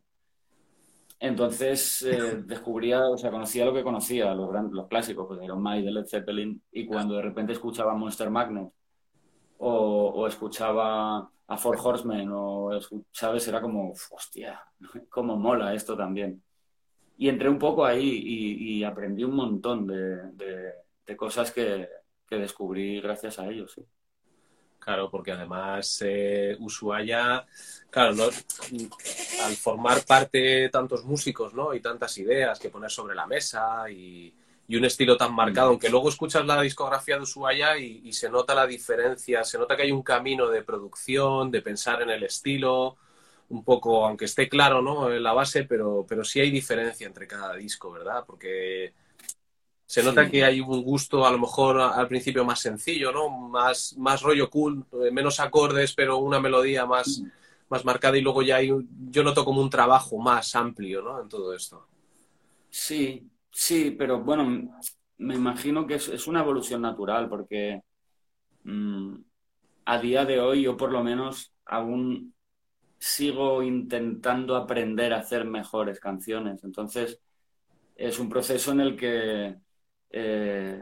Entonces, 1.19 2.01
eh, 2.03 2.43
descubría, 2.45 3.07
o 3.09 3.17
sea, 3.17 3.31
conocía 3.31 3.65
lo 3.65 3.73
que 3.73 3.83
conocía, 3.83 4.33
los, 4.35 4.49
gran, 4.49 4.69
los 4.71 4.87
clásicos, 4.87 5.25
pues 5.27 5.41
Iron 5.43 5.61
Maiden, 5.61 5.93
Led 5.93 6.05
Zeppelin, 6.05 6.61
y 6.71 6.85
cuando 6.85 7.15
de 7.15 7.21
repente 7.21 7.53
escuchaba 7.53 7.95
Monster 7.95 8.29
Magnet 8.29 8.71
o, 9.57 10.09
o 10.15 10.27
escuchaba 10.27 11.29
a 11.47 11.57
Four 11.57 11.77
Horsemen, 11.81 12.29
o, 12.31 12.69
¿sabes? 13.11 13.47
Era 13.47 13.61
como, 13.61 13.93
hostia, 14.11 14.61
cómo 15.09 15.37
mola 15.37 15.73
esto 15.73 15.95
también. 15.95 16.41
Y 17.23 17.29
entré 17.29 17.47
un 17.47 17.57
poco 17.57 17.85
ahí 17.85 18.03
y, 18.03 18.79
y 18.79 18.83
aprendí 18.83 19.23
un 19.23 19.33
montón 19.33 19.87
de, 19.87 20.23
de, 20.33 20.73
de 21.05 21.15
cosas 21.15 21.53
que, 21.53 21.87
que, 22.27 22.35
descubrí 22.35 22.99
gracias 22.99 23.39
a 23.39 23.47
ellos. 23.47 23.71
Sí. 23.73 23.81
Claro, 24.77 25.09
porque 25.09 25.31
además 25.31 26.03
eh, 26.05 26.57
Ushuaia, 26.59 27.45
claro, 27.89 28.13
¿no? 28.13 28.23
al 28.25 29.55
formar 29.55 30.03
parte 30.05 30.67
tantos 30.67 31.05
músicos 31.05 31.53
¿no? 31.53 31.73
y 31.73 31.79
tantas 31.79 32.17
ideas 32.17 32.59
que 32.59 32.69
poner 32.69 32.91
sobre 32.91 33.15
la 33.15 33.25
mesa 33.25 33.89
y, 33.89 34.35
y 34.67 34.75
un 34.75 34.83
estilo 34.83 35.15
tan 35.15 35.33
marcado, 35.33 35.69
aunque 35.69 35.87
luego 35.87 36.09
escuchas 36.09 36.45
la 36.45 36.61
discografía 36.61 37.15
de 37.15 37.21
Ushuaia 37.21 37.77
y, 37.77 38.01
y, 38.03 38.11
se 38.11 38.29
nota 38.29 38.53
la 38.53 38.67
diferencia, 38.67 39.45
se 39.45 39.57
nota 39.57 39.77
que 39.77 39.83
hay 39.83 39.93
un 39.93 40.03
camino 40.03 40.49
de 40.49 40.63
producción, 40.63 41.49
de 41.51 41.61
pensar 41.61 42.01
en 42.01 42.09
el 42.09 42.23
estilo, 42.23 42.97
un 43.53 43.63
poco, 43.63 44.05
aunque 44.05 44.25
esté 44.25 44.49
claro, 44.49 44.81
¿no? 44.81 45.11
En 45.11 45.21
la 45.21 45.33
base, 45.33 45.63
pero, 45.65 46.05
pero 46.07 46.23
sí 46.23 46.39
hay 46.39 46.49
diferencia 46.49 47.05
entre 47.05 47.27
cada 47.27 47.55
disco, 47.55 47.91
¿verdad? 47.91 48.23
Porque 48.25 48.93
se 49.85 50.01
nota 50.01 50.29
que 50.29 50.43
hay 50.43 50.59
un 50.59 50.81
gusto 50.81 51.25
a 51.25 51.31
lo 51.31 51.37
mejor 51.37 51.79
al 51.79 52.07
principio 52.07 52.43
más 52.43 52.59
sencillo, 52.59 53.11
¿no? 53.11 53.29
Más, 53.29 53.95
más 53.97 54.21
rollo 54.23 54.49
cool, 54.49 54.83
eh, 55.05 55.11
menos 55.11 55.39
acordes, 55.39 55.93
pero 55.93 56.17
una 56.17 56.39
melodía 56.39 56.85
más, 56.87 57.21
más 57.69 57.85
marcada 57.85 58.17
y 58.17 58.21
luego 58.21 58.41
ya 58.41 58.55
hay, 58.55 58.71
yo 59.11 59.23
noto 59.23 59.45
como 59.45 59.61
un 59.61 59.69
trabajo 59.69 60.17
más 60.17 60.55
amplio, 60.55 61.03
¿no? 61.03 61.21
En 61.21 61.29
todo 61.29 61.53
esto. 61.53 61.87
Sí, 62.71 63.29
sí, 63.51 63.91
pero 63.91 64.19
bueno, 64.21 64.79
me 65.17 65.35
imagino 65.35 65.85
que 65.85 65.95
es, 65.95 66.27
una 66.27 66.39
evolución 66.39 66.81
natural 66.81 67.29
porque 67.29 67.81
mm, 68.63 69.15
a 69.85 69.99
día 69.99 70.25
de 70.25 70.39
hoy 70.39 70.63
yo 70.63 70.75
por 70.75 70.91
lo 70.91 71.03
menos 71.03 71.53
aún 71.65 72.32
sigo 73.03 73.61
intentando 73.61 74.55
aprender 74.55 75.11
a 75.11 75.19
hacer 75.19 75.43
mejores 75.43 75.99
canciones. 75.99 76.63
Entonces, 76.63 77.19
es 77.97 78.17
un 78.17 78.29
proceso 78.29 78.71
en 78.71 78.79
el 78.79 78.95
que 78.95 79.57
eh, 80.09 80.81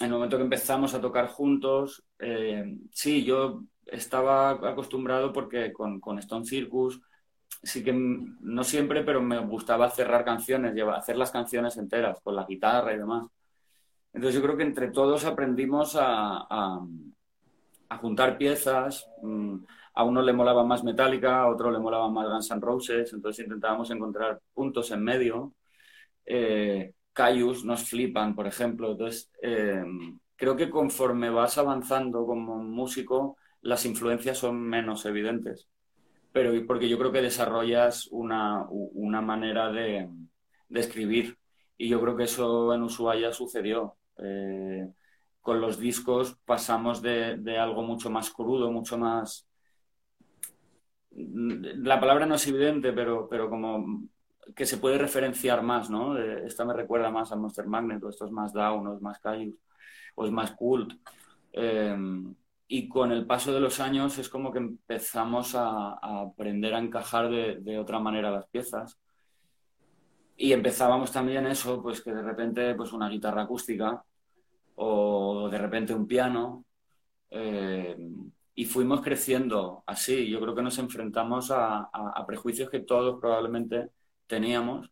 en 0.00 0.06
el 0.06 0.10
momento 0.10 0.38
que 0.38 0.44
empezamos 0.44 0.94
a 0.94 1.00
tocar 1.00 1.28
juntos, 1.28 2.02
eh, 2.18 2.74
sí, 2.90 3.22
yo 3.22 3.64
estaba 3.84 4.52
acostumbrado 4.52 5.30
porque 5.30 5.70
con, 5.74 6.00
Stone 6.20 6.46
Circus, 6.46 7.02
sí 7.62 7.84
que 7.84 7.92
no 7.92 8.64
siempre, 8.64 9.02
pero 9.02 9.20
me 9.20 9.38
gustaba 9.40 9.90
cerrar 9.90 10.24
canciones, 10.24 10.74
hacer 10.96 11.16
las 11.18 11.30
canciones 11.30 11.76
enteras 11.76 12.18
con 12.22 12.34
la 12.34 12.46
guitarra 12.46 12.94
y 12.94 12.98
demás. 12.98 13.26
Entonces 14.14 14.40
yo 14.40 14.42
creo 14.42 14.56
que 14.56 14.62
entre 14.62 14.88
todos 14.88 15.26
aprendimos 15.26 15.98
a, 16.00 16.80
juntar 18.00 18.38
piezas. 18.38 19.06
A 19.98 20.04
uno 20.04 20.22
le 20.22 20.32
molaba 20.32 20.64
más 20.64 20.84
Metallica, 20.84 21.40
a 21.42 21.48
otro 21.48 21.72
le 21.72 21.80
molaba 21.80 22.08
más 22.08 22.28
Guns 22.28 22.50
N' 22.52 22.60
Roses, 22.60 23.12
entonces 23.12 23.44
intentábamos 23.44 23.90
encontrar 23.90 24.40
puntos 24.54 24.92
en 24.92 25.02
medio. 25.02 25.54
Eh, 26.24 26.92
Cayus 27.12 27.64
nos 27.64 27.82
flipan, 27.82 28.36
por 28.36 28.46
ejemplo. 28.46 28.92
Entonces, 28.92 29.28
eh, 29.42 29.82
creo 30.36 30.54
que 30.54 30.70
conforme 30.70 31.30
vas 31.30 31.58
avanzando 31.58 32.24
como 32.26 32.62
músico, 32.62 33.38
las 33.62 33.84
influencias 33.86 34.38
son 34.38 34.60
menos 34.62 35.04
evidentes. 35.04 35.68
Pero 36.30 36.52
porque 36.64 36.88
yo 36.88 36.96
creo 36.96 37.10
que 37.10 37.22
desarrollas 37.22 38.06
una, 38.12 38.68
manera 39.20 39.72
de, 39.72 40.08
escribir. 40.70 41.36
Y 41.76 41.88
yo 41.88 42.00
creo 42.00 42.16
que 42.16 42.24
eso 42.24 42.72
en 42.72 42.82
Ushuaia 42.84 43.32
sucedió. 43.32 43.96
Eh, 44.22 44.88
con 45.40 45.60
los 45.60 45.80
discos 45.80 46.36
pasamos 46.44 47.02
de, 47.02 47.36
de, 47.38 47.58
algo 47.58 47.82
mucho 47.82 48.10
más 48.10 48.30
crudo, 48.30 48.70
mucho 48.70 48.96
más... 48.96 49.47
La 51.18 51.98
palabra 51.98 52.26
no 52.26 52.36
es 52.36 52.46
evidente, 52.46 52.92
pero, 52.92 53.28
pero 53.28 53.50
como 53.50 54.08
que 54.54 54.66
se 54.66 54.78
puede 54.78 54.98
referenciar 54.98 55.62
más, 55.62 55.90
¿no? 55.90 56.16
Esta 56.18 56.64
me 56.64 56.74
recuerda 56.74 57.10
más 57.10 57.32
al 57.32 57.40
Monster 57.40 57.66
Magnet, 57.66 58.02
o 58.02 58.10
esto 58.10 58.26
es 58.26 58.32
más 58.32 58.52
Down, 58.52 58.86
o 58.86 58.94
es 58.94 59.00
más 59.02 59.18
Cayus, 59.18 59.56
o 60.14 60.24
es 60.26 60.32
más 60.32 60.52
Cult. 60.52 60.92
Em, 61.52 62.34
y 62.68 62.88
con 62.88 63.12
el 63.12 63.26
paso 63.26 63.52
de 63.52 63.60
los 63.60 63.80
años 63.80 64.18
es 64.18 64.28
como 64.28 64.52
que 64.52 64.58
empezamos 64.58 65.54
a, 65.54 65.94
aprender 66.22 66.74
a 66.74 66.78
encajar 66.78 67.28
de, 67.30 67.78
otra 67.78 67.98
manera 67.98 68.30
las 68.30 68.46
piezas. 68.48 68.98
Y 70.36 70.52
empezábamos 70.52 71.10
también 71.12 71.46
eso, 71.46 71.82
pues 71.82 72.00
que 72.02 72.12
de 72.12 72.22
repente 72.22 72.74
pues 72.74 72.92
una 72.92 73.08
guitarra 73.08 73.42
acústica 73.42 74.02
o 74.76 75.48
de 75.50 75.58
repente 75.58 75.94
un 75.94 76.06
piano. 76.06 76.64
Em, 77.30 78.30
y 78.58 78.64
fuimos 78.64 79.02
creciendo 79.02 79.84
así. 79.86 80.28
Yo 80.28 80.40
creo 80.40 80.54
que 80.54 80.62
nos 80.62 80.78
enfrentamos 80.78 81.50
a 81.52 82.24
prejuicios 82.26 82.70
que 82.70 82.80
todos 82.80 83.20
probablemente 83.20 83.90
teníamos 84.26 84.90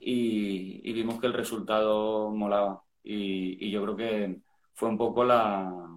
y, 0.00 0.92
vimos 0.92 1.20
que 1.20 1.26
el 1.26 1.34
resultado 1.34 2.30
molaba. 2.30 2.82
Y, 3.02 3.70
yo 3.70 3.82
creo 3.82 3.96
que 3.96 4.40
fue 4.74 4.88
un 4.88 4.98
poco 4.98 5.24
la, 5.24 5.88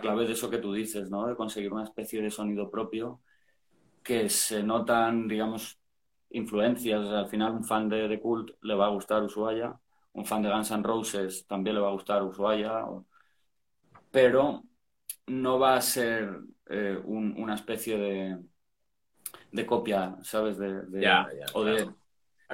clave 0.00 0.26
de 0.26 0.32
eso 0.32 0.50
que 0.50 0.58
tú 0.58 0.72
dices, 0.72 1.10
¿no? 1.10 1.26
De 1.26 1.36
conseguir 1.36 1.72
una 1.72 1.84
especie 1.84 2.22
de 2.22 2.30
sonido 2.30 2.70
propio 2.70 3.20
que 4.02 4.28
se 4.30 4.62
notan, 4.62 5.28
digamos, 5.28 5.78
influencias. 6.30 7.06
al 7.08 7.28
final, 7.28 7.52
un 7.52 7.64
fan 7.64 7.88
de, 7.88 8.08
de 8.08 8.20
Cult 8.20 8.52
le 8.62 8.74
va 8.74 8.86
a 8.86 8.90
gustar 8.90 9.22
Ushuaia, 9.22 9.78
un 10.12 10.26
fan 10.26 10.42
de 10.42 10.50
Guns 10.50 10.70
N' 10.72 10.82
Roses 10.82 11.46
también 11.46 11.76
le 11.76 11.82
va 11.82 11.88
a 11.90 11.92
gustar 11.92 12.22
Ushuaia, 12.22 12.84
pero 14.10 14.62
no 15.26 15.58
va 15.58 15.76
a 15.76 15.80
ser 15.80 16.40
eh, 16.66 17.00
una 17.04 17.54
especie 17.54 17.96
de, 17.98 18.38
de 19.50 19.66
copia, 19.66 20.16
¿sabes? 20.22 20.58
De, 20.58 20.82
ya, 21.00 21.28
o 21.54 21.64
de, 21.64 21.88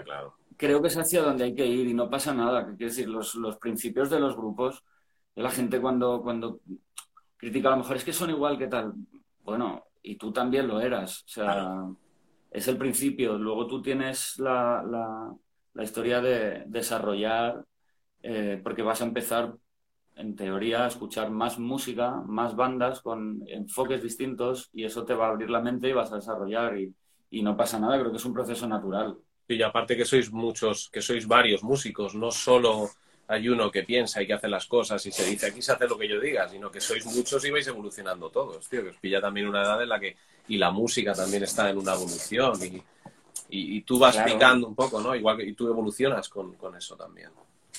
claro. 0.05 0.35
Creo 0.57 0.83
que 0.83 0.89
es 0.89 0.97
hacia 0.97 1.23
donde 1.23 1.45
hay 1.45 1.55
que 1.55 1.67
ir 1.67 1.87
y 1.87 1.95
no 1.95 2.11
pasa 2.11 2.35
nada. 2.35 2.67
Quiero 2.67 2.91
decir, 2.91 3.09
los, 3.09 3.37
los 3.37 3.59
principios 3.59 4.11
de 4.11 4.19
los 4.19 4.37
grupos, 4.37 4.83
de 5.37 5.43
la 5.43 5.51
gente 5.51 5.81
cuando, 5.81 6.21
cuando 6.21 6.61
critica 7.37 7.69
a 7.69 7.71
lo 7.73 7.79
mejor 7.79 7.97
es 7.97 8.05
que 8.05 8.13
son 8.13 8.31
igual 8.31 8.59
que 8.59 8.67
tal. 8.67 8.93
Bueno, 9.45 9.85
y 10.03 10.17
tú 10.17 10.33
también 10.33 10.67
lo 10.67 10.81
eras. 10.81 11.23
O 11.23 11.29
sea, 11.29 11.87
es 12.51 12.67
el 12.67 12.77
principio. 12.77 13.39
Luego 13.39 13.67
tú 13.67 13.81
tienes 13.81 14.39
la, 14.39 14.83
la, 15.75 15.83
historia 15.85 16.21
de 16.21 16.65
desarrollar, 16.67 17.65
eh, 18.23 18.61
porque 18.63 18.83
vas 18.83 19.01
a 19.01 19.05
empezar 19.05 19.55
en 20.19 20.35
teoría, 20.35 20.87
escuchar 20.87 21.31
más 21.31 21.59
música, 21.59 22.11
más 22.27 22.57
bandas 22.57 23.01
con 23.01 23.43
enfoques 23.47 24.03
distintos 24.03 24.69
y 24.73 24.85
eso 24.85 25.05
te 25.05 25.15
va 25.15 25.27
a 25.27 25.31
abrir 25.31 25.49
la 25.49 25.61
mente 25.61 25.89
y 25.89 25.93
vas 25.93 26.13
a 26.13 26.17
desarrollar 26.17 26.77
y, 26.79 26.93
no 27.43 27.57
pasa 27.57 27.79
nada, 27.79 27.99
creo 27.99 28.11
que 28.11 28.17
es 28.17 28.25
un 28.25 28.35
proceso 28.35 28.67
natural. 28.67 29.17
Y 29.47 29.63
aparte 29.63 29.97
que 29.97 30.05
sois 30.05 30.31
muchos, 30.33 30.91
que 30.91 31.01
sois 31.01 31.27
varios 31.27 31.63
músicos, 31.63 32.15
no 32.15 32.31
solo 32.31 32.91
hay 33.29 33.49
uno 33.49 33.71
que 33.71 33.85
piensa 33.85 34.21
y 34.21 34.27
que 34.27 34.33
hace 34.35 34.49
las 34.49 34.67
cosas 34.67 35.05
y 35.07 35.13
se 35.13 35.25
dice 35.25 35.47
aquí 35.47 35.63
se 35.63 35.73
hace 35.73 35.87
lo 35.87 35.97
que 35.97 36.09
yo 36.09 36.19
diga, 36.19 36.49
sino 36.49 36.71
que 36.71 36.81
sois 36.81 37.07
muchos 37.07 37.45
y 37.45 37.51
vais 37.51 37.67
evolucionando 37.67 38.29
todos, 38.31 38.69
tío, 38.69 38.83
que 38.83 38.89
os 38.91 38.97
pilla 38.97 39.21
también 39.21 39.47
una 39.47 39.63
edad 39.63 39.83
en 39.83 39.89
la 39.89 40.01
que, 40.01 40.17
y 40.49 40.57
la 40.57 40.71
música 40.71 41.13
también 41.13 41.45
está 41.45 41.71
en 41.71 41.79
una 41.79 41.95
evolución 41.95 42.55
y, 42.65 42.83
y, 43.51 43.83
tú 43.83 43.99
vas 43.99 44.17
picando 44.19 44.67
un 44.67 44.75
poco, 44.75 45.01
¿no? 45.01 45.15
Igual 45.15 45.37
que 45.37 45.45
y 45.45 45.53
tú 45.53 45.69
evolucionas 45.69 46.29
con, 46.29 46.55
con 46.55 46.75
eso 46.77 46.97
también, 46.97 47.31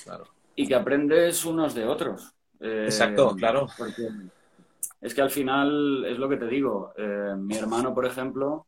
claro 0.04 0.39
y 0.60 0.66
que 0.66 0.74
aprendes 0.74 1.46
unos 1.46 1.74
de 1.74 1.86
otros. 1.86 2.34
Eh, 2.60 2.84
Exacto, 2.84 3.34
claro. 3.34 3.66
Porque 3.78 4.08
es 5.00 5.14
que 5.14 5.22
al 5.22 5.30
final 5.30 6.04
es 6.04 6.18
lo 6.18 6.28
que 6.28 6.36
te 6.36 6.46
digo. 6.46 6.92
Eh, 6.98 7.34
mi 7.38 7.56
hermano, 7.56 7.94
por 7.94 8.04
ejemplo, 8.04 8.66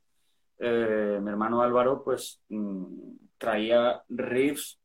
eh, 0.59 1.19
mi 1.21 1.29
hermano 1.29 1.61
Álvaro, 1.61 2.03
pues 2.03 2.41
mm, 2.49 2.85
traía 3.37 4.03
riffs 4.09 4.79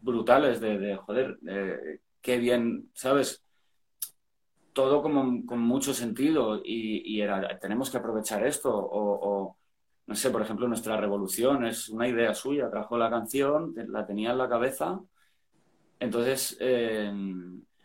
brutales 0.00 0.60
de, 0.60 0.96
joder, 0.96 1.38
qué 2.20 2.38
bien, 2.38 2.90
¿sabes? 2.94 3.42
Todo 4.72 5.02
como 5.02 5.44
con 5.44 5.58
mucho 5.58 5.92
sentido 5.92 6.60
y, 6.64 7.20
era, 7.20 7.58
tenemos 7.58 7.90
que 7.90 7.98
aprovechar 7.98 8.46
esto 8.46 8.70
o, 8.72 9.56
no 10.06 10.14
sé, 10.14 10.30
por 10.30 10.42
ejemplo, 10.42 10.68
nuestra 10.68 10.96
revolución 10.96 11.66
es 11.66 11.88
una 11.88 12.06
idea 12.06 12.32
suya, 12.32 12.70
trajo 12.70 12.96
la 12.96 13.10
canción, 13.10 13.74
la 13.88 14.06
tenía 14.06 14.30
en 14.32 14.38
la 14.38 14.48
cabeza 14.48 15.00
entonces, 16.02 16.56
eh, 16.58 17.12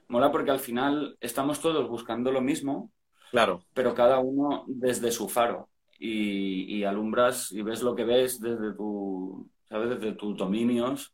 mola 0.08 0.32
porque 0.32 0.50
al 0.50 0.60
final 0.60 1.16
estamos 1.22 1.62
todos 1.62 1.88
buscando 1.88 2.32
lo 2.32 2.42
mismo, 2.42 2.92
claro. 3.30 3.62
pero 3.76 3.94
cada 3.94 4.18
uno 4.18 4.66
desde 4.68 5.12
su 5.12 5.30
faro. 5.30 5.70
Y, 6.00 6.84
alumbras 6.84 7.52
y 7.52 7.62
ves 7.62 7.84
lo 7.84 7.96
que 7.96 8.06
ves 8.06 8.40
desde 8.40 8.74
tu, 8.74 9.48
¿sabes? 9.70 9.90
Desde 9.90 10.14
tus 10.14 10.36
dominios, 10.36 11.14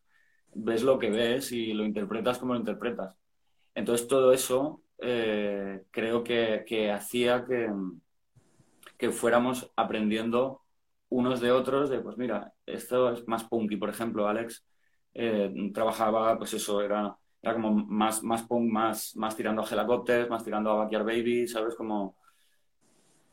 ves 0.54 0.84
lo 0.84 0.98
que 0.98 1.10
ves 1.10 1.52
y 1.52 1.74
lo 1.74 1.84
interpretas 1.84 2.38
como 2.38 2.54
lo 2.54 2.60
interpretas. 2.60 3.18
Entonces 3.76 4.08
todo 4.08 4.32
eso 4.32 4.82
eh, 5.00 5.84
creo 5.92 6.24
que, 6.24 6.90
hacía 6.90 7.46
que, 7.46 7.70
que 8.98 9.12
fuéramos 9.12 9.72
aprendiendo 9.76 10.62
unos 11.10 11.42
de 11.42 11.52
otros, 11.52 11.90
de 11.90 12.00
pues 12.00 12.18
mira, 12.18 12.54
esto 12.66 13.12
es 13.12 13.28
más 13.28 13.44
punky, 13.44 13.76
por 13.76 13.90
ejemplo, 13.90 14.28
Alex, 14.28 14.66
eh, 15.14 15.72
trabajaba, 15.74 16.38
pues 16.38 16.54
eso, 16.54 16.82
era, 16.82 17.16
era 17.42 17.54
como 17.54 17.72
más, 17.72 18.24
más 18.24 18.44
punk, 18.44 18.72
más, 18.72 19.16
más 19.16 19.36
tirando 19.36 19.62
a 19.62 19.68
helicópteros, 19.68 20.30
más 20.30 20.44
tirando 20.44 20.72
a 20.72 20.76
Backyard 20.84 21.06
Baby, 21.06 21.48
¿sabes? 21.48 21.76
Como... 21.76 22.16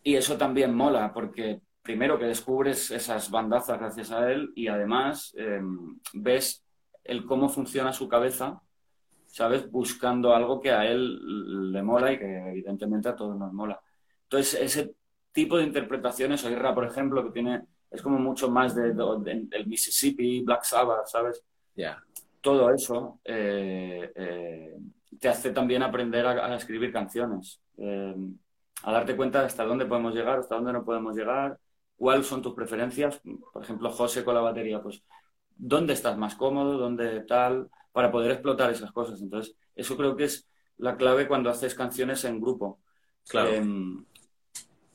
Y 0.02 0.14
eso 0.16 0.36
también 0.36 0.74
mola, 0.74 1.12
porque 1.12 1.60
primero 1.82 2.18
que 2.18 2.26
descubres 2.26 2.90
esas 2.90 3.30
bandazas 3.30 3.78
gracias 3.78 4.10
a 4.12 4.30
él 4.30 4.52
y 4.54 4.68
además 4.68 5.34
em, 5.36 5.98
ves 6.12 6.64
el 7.04 7.24
cómo 7.24 7.48
funciona 7.48 7.92
su 7.92 8.08
cabeza, 8.08 8.60
¿sabes? 9.26 9.70
Buscando 9.70 10.34
algo 10.34 10.60
que 10.60 10.70
a 10.70 10.86
él 10.86 11.72
le 11.72 11.82
mola 11.82 12.12
y 12.12 12.18
que 12.18 12.48
evidentemente 12.50 13.08
a 13.08 13.16
todos 13.16 13.38
nos 13.38 13.52
mola. 13.52 13.80
Entonces, 14.24 14.60
ese 14.60 14.94
tipo 15.32 15.56
de 15.56 15.64
interpretaciones, 15.64 16.44
Oirra, 16.44 16.74
por 16.74 16.84
ejemplo, 16.84 17.24
que 17.24 17.30
tiene, 17.30 17.62
es 17.90 18.02
como 18.02 18.18
mucho 18.18 18.50
más 18.50 18.74
de, 18.74 18.92
del 18.92 19.66
Mississippi, 19.66 20.42
Black 20.42 20.64
Sabbath, 20.64 21.06
¿sabes? 21.06 21.42
Todo 22.40 22.72
eso 22.72 23.20
eh, 23.24 24.12
eh, 24.14 24.78
te 25.18 25.28
hace 25.28 25.50
también 25.50 25.82
aprender 25.82 26.26
a, 26.26 26.56
escribir 26.56 26.92
canciones, 26.92 27.60
eh, 27.76 28.14
a 28.82 28.92
darte 28.92 29.14
cuenta 29.14 29.44
hasta 29.44 29.64
dónde 29.64 29.84
podemos 29.84 30.14
llegar, 30.14 30.38
hasta 30.38 30.54
dónde 30.54 30.72
no 30.72 30.84
podemos 30.84 31.14
llegar, 31.14 31.58
cuáles 31.96 32.26
son 32.26 32.40
tus 32.40 32.54
preferencias. 32.54 33.20
Por 33.52 33.62
ejemplo, 33.62 33.90
José 33.90 34.24
con 34.24 34.34
la 34.34 34.40
batería, 34.40 34.82
pues, 34.82 35.02
¿dónde 35.54 35.92
estás 35.92 36.16
más 36.16 36.34
cómodo? 36.34 36.78
¿Dónde 36.78 37.20
tal? 37.22 37.68
Para 37.92 38.10
poder 38.10 38.30
explotar 38.30 38.70
esas 38.70 38.92
cosas. 38.92 39.20
Entonces, 39.20 39.54
eso 39.74 39.96
creo 39.96 40.16
que 40.16 40.24
es 40.24 40.48
la 40.78 40.96
clave 40.96 41.28
cuando 41.28 41.50
haces 41.50 41.74
canciones 41.74 42.24
en 42.24 42.40
grupo. 42.40 42.80
Claro. 43.28 43.50
Em, 43.50 44.04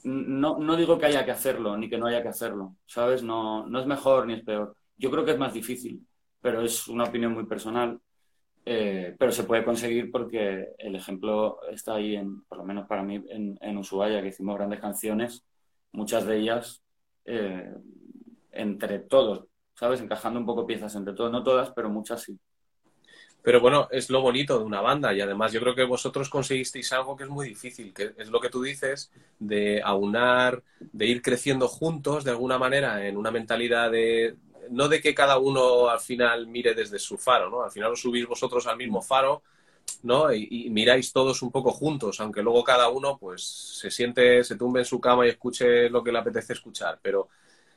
no, 0.03 0.57
no, 0.59 0.75
digo 0.75 0.97
que 0.97 1.05
haya 1.07 1.25
que 1.25 1.31
hacerlo, 1.31 1.77
ni 1.77 1.89
que 1.89 1.97
no 1.97 2.07
haya 2.07 2.21
que 2.21 2.29
hacerlo, 2.29 2.75
¿sabes? 2.85 3.23
No, 3.23 3.65
no 3.67 3.79
es 3.79 3.85
mejor 3.85 4.27
ni 4.27 4.33
es 4.33 4.43
peor. 4.43 4.75
Yo 4.97 5.11
creo 5.11 5.25
que 5.25 5.31
es 5.31 5.37
más 5.37 5.53
difícil, 5.53 6.05
pero 6.45 6.61
es 6.61 6.87
una 6.87 7.05
opinión 7.05 7.33
muy 7.33 7.47
personal. 7.47 7.99
Eh, 8.67 9.15
pero 9.17 9.31
se 9.31 9.45
puede 9.45 9.65
conseguir 9.65 10.11
porque 10.11 10.75
el 10.77 10.95
ejemplo 10.95 11.59
está 11.71 11.95
ahí, 11.95 12.15
en, 12.15 12.43
por 12.43 12.59
lo 12.59 12.63
menos 12.63 12.87
para 12.87 13.01
mí, 13.01 13.15
en, 13.29 13.57
en 13.59 13.77
Ushuaia, 13.77 14.21
que 14.21 14.27
hicimos 14.27 14.55
grandes 14.55 14.79
canciones, 14.79 15.43
muchas 15.91 16.23
de 16.27 16.37
ellas 16.37 16.83
eh, 17.25 17.73
entre 18.51 18.99
todos, 18.99 19.47
¿sabes? 19.73 20.01
Encajando 20.01 20.39
un 20.39 20.45
poco 20.45 20.67
piezas 20.67 20.93
entre 20.95 21.15
todos, 21.15 21.31
no 21.31 21.41
todas, 21.41 21.71
pero 21.71 21.89
muchas 21.89 22.21
sí. 22.21 22.37
Pero 23.41 23.59
bueno, 23.59 23.87
es 23.89 24.11
lo 24.11 24.21
bonito 24.21 24.59
de 24.59 24.65
una 24.65 24.81
banda 24.81 25.15
y 25.15 25.21
además 25.21 25.51
yo 25.51 25.59
creo 25.61 25.73
que 25.73 25.83
vosotros 25.83 26.29
conseguisteis 26.29 26.93
algo 26.93 27.15
que 27.15 27.23
es 27.23 27.29
muy 27.29 27.47
difícil, 27.47 27.91
que 27.91 28.13
es 28.17 28.29
lo 28.29 28.39
que 28.39 28.49
tú 28.49 28.61
dices, 28.61 29.11
de 29.39 29.81
aunar, 29.83 30.61
de 30.79 31.07
ir 31.07 31.23
creciendo 31.23 31.67
juntos 31.67 32.23
de 32.23 32.31
alguna 32.31 32.59
manera 32.59 33.07
en 33.07 33.17
una 33.17 33.31
mentalidad 33.31 33.89
de, 33.89 34.35
no 34.71 34.87
de 34.87 35.01
que 35.01 35.15
cada 35.15 35.37
uno 35.37 35.89
al 35.89 35.99
final 35.99 36.47
mire 36.47 36.73
desde 36.73 36.99
su 36.99 37.17
faro, 37.17 37.49
¿no? 37.49 37.63
Al 37.63 37.71
final 37.71 37.91
os 37.91 38.01
subís 38.01 38.27
vosotros 38.27 38.67
al 38.67 38.77
mismo 38.77 39.01
faro, 39.01 39.43
¿no? 40.03 40.33
Y, 40.33 40.69
miráis 40.69 41.11
todos 41.11 41.41
un 41.41 41.51
poco 41.51 41.71
juntos, 41.71 42.19
aunque 42.19 42.41
luego 42.41 42.63
cada 42.63 42.89
uno 42.89 43.17
pues 43.17 43.43
se 43.43 43.91
siente, 43.91 44.43
se 44.43 44.55
tumbe 44.55 44.79
en 44.79 44.85
su 44.85 44.99
cama 44.99 45.25
y 45.25 45.29
escuche 45.29 45.89
lo 45.89 46.03
que 46.03 46.11
le 46.11 46.19
apetece 46.19 46.53
escuchar, 46.53 46.99
pero 47.01 47.29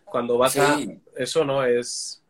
cuando 0.05 0.39
vas 0.39 0.57
a... 0.59 0.79
Eso 1.17 1.45
no 1.45 1.65
es... 1.65 2.23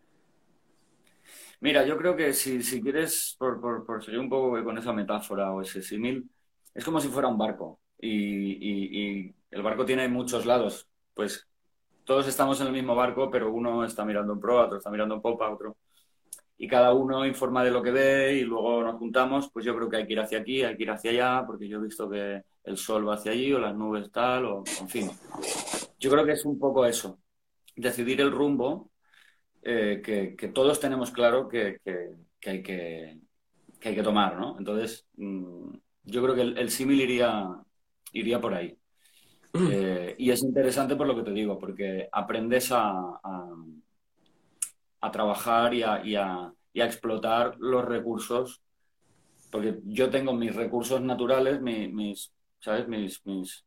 Mira, 1.61 1.84
yo 1.84 1.96
creo 1.96 2.14
que 2.14 2.32
si, 2.32 2.62
si 2.62 2.80
quieres, 2.80 3.34
por, 3.38 3.61
por, 3.84 4.04
seguir 4.04 4.20
un 4.20 4.28
poco 4.28 4.62
con 4.62 4.78
esa 4.78 4.92
metáfora 4.92 5.52
o 5.52 5.62
ese 5.62 5.82
símil, 5.82 6.28
es 6.72 6.84
como 6.84 7.00
si 7.00 7.09
fuera 7.09 7.26
un 7.26 7.36
barco 7.36 7.80
y, 7.98 8.12
y 8.12 9.34
el 9.50 9.62
barco 9.62 9.84
tiene 9.84 10.06
muchos 10.09 10.46
lados. 10.46 10.86
Pues 11.14 11.48
todos 12.09 12.26
estamos 12.26 12.59
en 12.62 12.68
el 12.68 12.72
mismo 12.72 12.94
barco, 12.94 13.30
pero 13.30 13.52
uno 13.52 13.84
está 13.84 14.02
mirando 14.02 14.32
en 14.32 14.40
proa, 14.40 14.64
otro 14.64 14.78
está 14.78 14.88
mirando 14.90 15.16
en 15.16 15.20
popa, 15.20 15.50
otro. 15.50 15.76
Y 16.56 16.66
cada 16.66 16.94
uno 16.94 17.26
informa 17.26 17.62
de 17.62 17.70
lo 17.70 17.82
que 17.82 17.90
ve 17.90 18.32
y 18.32 18.44
luego 18.44 18.82
nos 18.82 18.96
juntamos, 18.96 19.50
pues 19.52 19.66
yo 19.66 19.76
creo 19.76 19.90
que 19.90 19.98
hay 19.98 20.06
que 20.06 20.14
ir 20.14 20.20
hacia 20.20 20.38
aquí, 20.38 20.62
hay 20.62 20.74
que 20.74 20.84
ir 20.84 20.90
hacia 20.90 21.11
allá, 21.11 21.44
porque 21.46 21.68
yo 21.68 21.78
he 21.78 21.82
visto 21.82 22.09
que 22.09 22.42
el 22.64 22.78
sol 22.78 23.06
va 23.06 23.16
hacia 23.16 23.32
allí 23.32 23.52
o 23.52 23.59
las 23.59 23.76
nubes 23.76 24.11
tal, 24.11 24.46
o 24.46 24.64
en 24.80 24.88
fin. 24.88 25.11
Yo 26.00 26.11
creo 26.11 26.24
que 26.24 26.32
es 26.32 26.46
un 26.46 26.59
poco 26.59 26.86
eso, 26.86 27.20
decidir 27.76 28.22
el 28.22 28.32
rumbo 28.32 28.90
eh, 29.62 30.00
que, 30.02 30.48
todos 30.48 30.80
tenemos 30.80 31.11
claro 31.11 31.46
que, 31.46 31.78
hay 32.46 32.62
que, 32.62 34.02
tomar, 34.02 34.34
¿no? 34.38 34.56
Entonces, 34.59 35.06
mm, 35.16 35.74
yo 36.04 36.22
creo 36.22 36.34
que 36.34 36.40
el, 36.40 36.70
símil 36.70 37.02
iría, 37.02 37.50
iría 38.12 38.40
por 38.40 38.54
ahí. 38.54 38.78
Eh, 39.70 40.14
y 40.18 40.30
es 40.30 40.42
interesante 40.42 40.96
por 40.96 41.06
lo 41.06 41.16
que 41.16 41.22
te 41.22 41.32
digo, 41.32 41.59
porque 41.59 42.09
aprendes 42.12 42.70
a, 42.72 43.20
a, 45.00 45.11
trabajar 45.11 45.74
y 45.74 45.82
a, 45.82 46.04
y, 46.04 46.16
a, 46.16 46.52
explotar 46.74 47.56
los 47.59 47.84
recursos, 47.84 48.62
porque 49.50 49.80
yo 49.84 50.11
tengo 50.11 50.32
mis 50.32 50.54
recursos 50.54 51.00
naturales, 51.00 51.61
mis, 51.61 52.32
¿sabes? 52.61 52.86
Mis, 52.86 53.24
mis, 53.26 53.64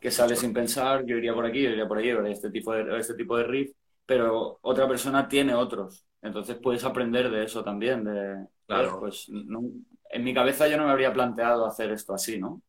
que 0.00 0.10
sale 0.10 0.34
sin 0.34 0.52
pensar, 0.52 1.04
yo 1.04 1.16
iría 1.16 1.34
por 1.34 1.46
aquí, 1.46 1.62
yo 1.62 1.70
iría 1.70 1.86
por 1.86 1.98
allí, 1.98 2.10
este 2.30 2.50
tipo 2.50 2.72
de, 2.72 2.98
este 2.98 3.14
tipo 3.14 3.36
de 3.36 3.44
riff, 3.44 3.72
pero 4.04 4.58
otra 4.62 4.88
persona 4.88 5.28
tiene 5.28 5.54
otros. 5.54 6.04
Entonces 6.20 6.56
puedes 6.56 6.84
aprender 6.84 7.30
de 7.30 7.44
eso 7.44 7.62
también, 7.62 8.04
de, 8.04 8.46
claro. 8.66 8.98
pues 9.00 9.28
en 9.28 10.24
mi 10.24 10.34
cabeza 10.34 10.68
yo 10.68 10.76
no 10.76 10.84
me 10.84 10.90
habría 10.90 11.12
planteado 11.12 11.66
hacer 11.66 11.90
esto 11.90 12.14
así, 12.14 12.38
¿no? 12.38 12.62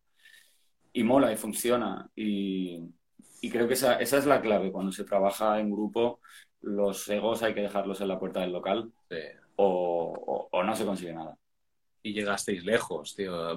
Y 0.94 1.04
mola 1.04 1.32
y 1.34 1.36
funciona. 1.36 2.10
Y, 2.16 2.80
creo 3.52 3.68
que 3.68 3.74
esa, 3.74 4.00
esa, 4.00 4.18
es 4.20 4.26
la 4.26 4.42
clave. 4.42 4.72
Cuando 4.72 4.92
se 4.92 5.04
trabaja 5.04 5.60
en 5.60 5.72
grupo, 5.72 6.22
los 6.62 7.08
egos 7.10 7.44
hay 7.44 7.54
que 7.54 7.62
dejarlos 7.62 8.00
en 8.00 8.08
la 8.08 8.20
puerta 8.20 8.40
del 8.40 8.54
local 8.54 8.92
o, 9.58 10.50
no 10.66 10.76
se 10.76 10.86
consigue 10.86 11.14
nada. 11.14 11.38
Y 12.02 12.14
llegasteis 12.14 12.64
lejos, 12.66 13.16
tío, 13.16 13.54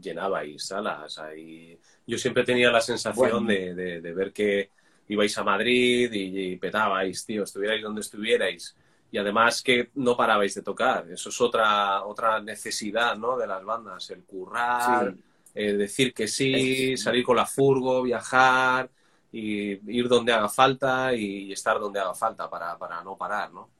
llenabais 0.00 0.64
salas. 0.64 1.18
Ahí... 1.18 1.78
Yo 2.06 2.18
siempre 2.18 2.44
tenía 2.44 2.70
la 2.70 2.80
sensación 2.80 3.46
de, 3.46 4.00
ver 4.14 4.32
que 4.32 4.70
ibais 5.08 5.36
a 5.38 5.44
Madrid 5.44 6.10
y, 6.12 6.56
petabais, 6.56 7.24
tío, 7.24 7.44
estuvierais 7.44 7.82
donde 7.82 8.00
estuvierais. 8.00 8.76
Y 9.12 9.18
además 9.18 9.62
que 9.62 9.90
no 9.94 10.16
parabais 10.16 10.54
de 10.54 10.62
tocar. 10.62 11.10
Eso 11.10 11.30
es 11.30 11.40
otra, 11.40 12.04
otra 12.04 12.40
necesidad, 12.40 13.16
¿no? 13.16 13.36
De 13.36 13.46
las 13.46 13.64
bandas, 13.64 14.08
el 14.10 14.22
currar, 14.22 15.12
eh, 15.54 15.72
decir 15.72 16.14
que 16.14 16.28
sí, 16.28 16.96
salir 16.96 17.24
con 17.24 17.36
la 17.36 17.46
furgo, 17.46 18.02
viajar 18.02 18.90
y 19.32 19.98
ir 19.98 20.08
donde 20.08 20.32
haga 20.32 20.48
falta 20.48 21.14
y 21.14 21.52
estar 21.52 21.78
donde 21.78 22.00
haga 22.00 22.14
falta 22.14 22.48
para, 22.48 23.02
no 23.02 23.16
parar, 23.16 23.52
¿no? 23.52 23.70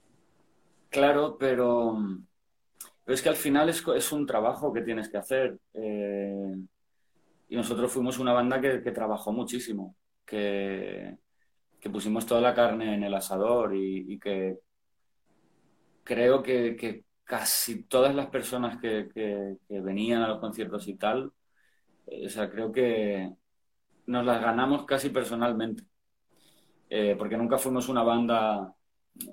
Claro, 0.88 1.36
pero, 1.38 1.96
pero 3.04 3.14
es 3.14 3.22
que 3.22 3.28
al 3.28 3.36
final 3.36 3.68
es, 3.68 3.84
es 3.94 4.12
un 4.12 4.26
trabajo 4.26 4.72
que 4.72 4.82
tienes 4.82 5.08
que 5.08 5.18
hacer. 5.18 5.58
Eh, 5.74 6.56
y 7.48 7.56
nosotros 7.56 7.92
fuimos 7.92 8.18
una 8.18 8.32
banda 8.32 8.60
que, 8.60 8.78
trabajó 8.92 9.32
muchísimo, 9.32 9.96
que, 10.24 11.16
que, 11.80 11.90
pusimos 11.90 12.26
toda 12.26 12.40
la 12.40 12.54
carne 12.54 12.94
en 12.94 13.02
el 13.02 13.14
asador 13.14 13.74
y, 13.74 14.18
que 14.18 14.58
creo 16.04 16.42
que, 16.42 17.04
casi 17.24 17.84
todas 17.84 18.14
las 18.14 18.26
personas 18.26 18.78
que, 18.80 19.08
que, 19.12 19.56
venían 19.80 20.22
a 20.22 20.28
los 20.28 20.40
conciertos 20.40 20.86
y 20.88 20.94
tal 20.94 21.32
o 22.26 22.28
sea, 22.28 22.50
creo 22.50 22.72
que 22.72 23.32
nos 24.06 24.24
las 24.26 24.40
ganamos 24.40 24.84
casi 24.84 25.11
personalmente. 25.11 25.84
Eh, 26.88 27.14
porque 27.16 27.36
nunca 27.36 27.56
fuimos 27.56 27.88
una 27.88 28.02
banda 28.02 28.74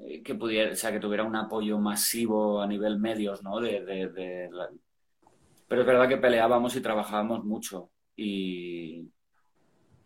eh, 0.08 0.22
que 0.22 0.36
pudiera, 0.36 0.72
o 0.72 0.76
sea, 0.76 0.92
que 0.92 1.00
tuviera 1.00 1.24
un 1.24 1.36
apoyo 1.36 1.80
masivo 1.80 2.62
a 2.62 2.68
nivel 2.68 3.00
medios, 3.00 3.42
¿no? 3.42 3.60
De, 3.60 4.50
Pero 5.68 5.82
es 5.82 5.88
verdad 5.88 6.08
que 6.08 6.18
peleábamos 6.18 6.76
y 6.76 6.82
trabajábamos 6.82 7.44
mucho. 7.44 7.90
Y, 8.16 9.12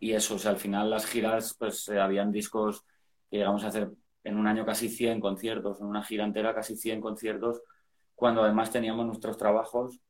y 0.00 0.12
eso, 0.12 0.36
al 0.48 0.56
final 0.56 0.88
las 0.90 1.06
giras, 1.06 1.54
pues 1.58 1.88
eh, 1.88 2.00
habían 2.00 2.32
discos 2.32 2.84
que 3.30 3.36
llegamos 3.38 3.64
a 3.64 3.68
hacer 3.68 3.90
en 4.24 4.38
un 4.38 4.46
año 4.46 4.64
casi 4.64 4.88
100 4.88 5.20
conciertos, 5.20 5.80
en 5.80 5.86
una 5.86 6.02
gira 6.02 6.24
entera 6.24 6.54
casi 6.54 6.76
100 6.76 7.00
conciertos, 7.02 7.60
cuando 8.14 8.42
además 8.42 8.70
teníamos 8.70 9.04
nuestros 9.06 9.36
trabajos 9.36 10.00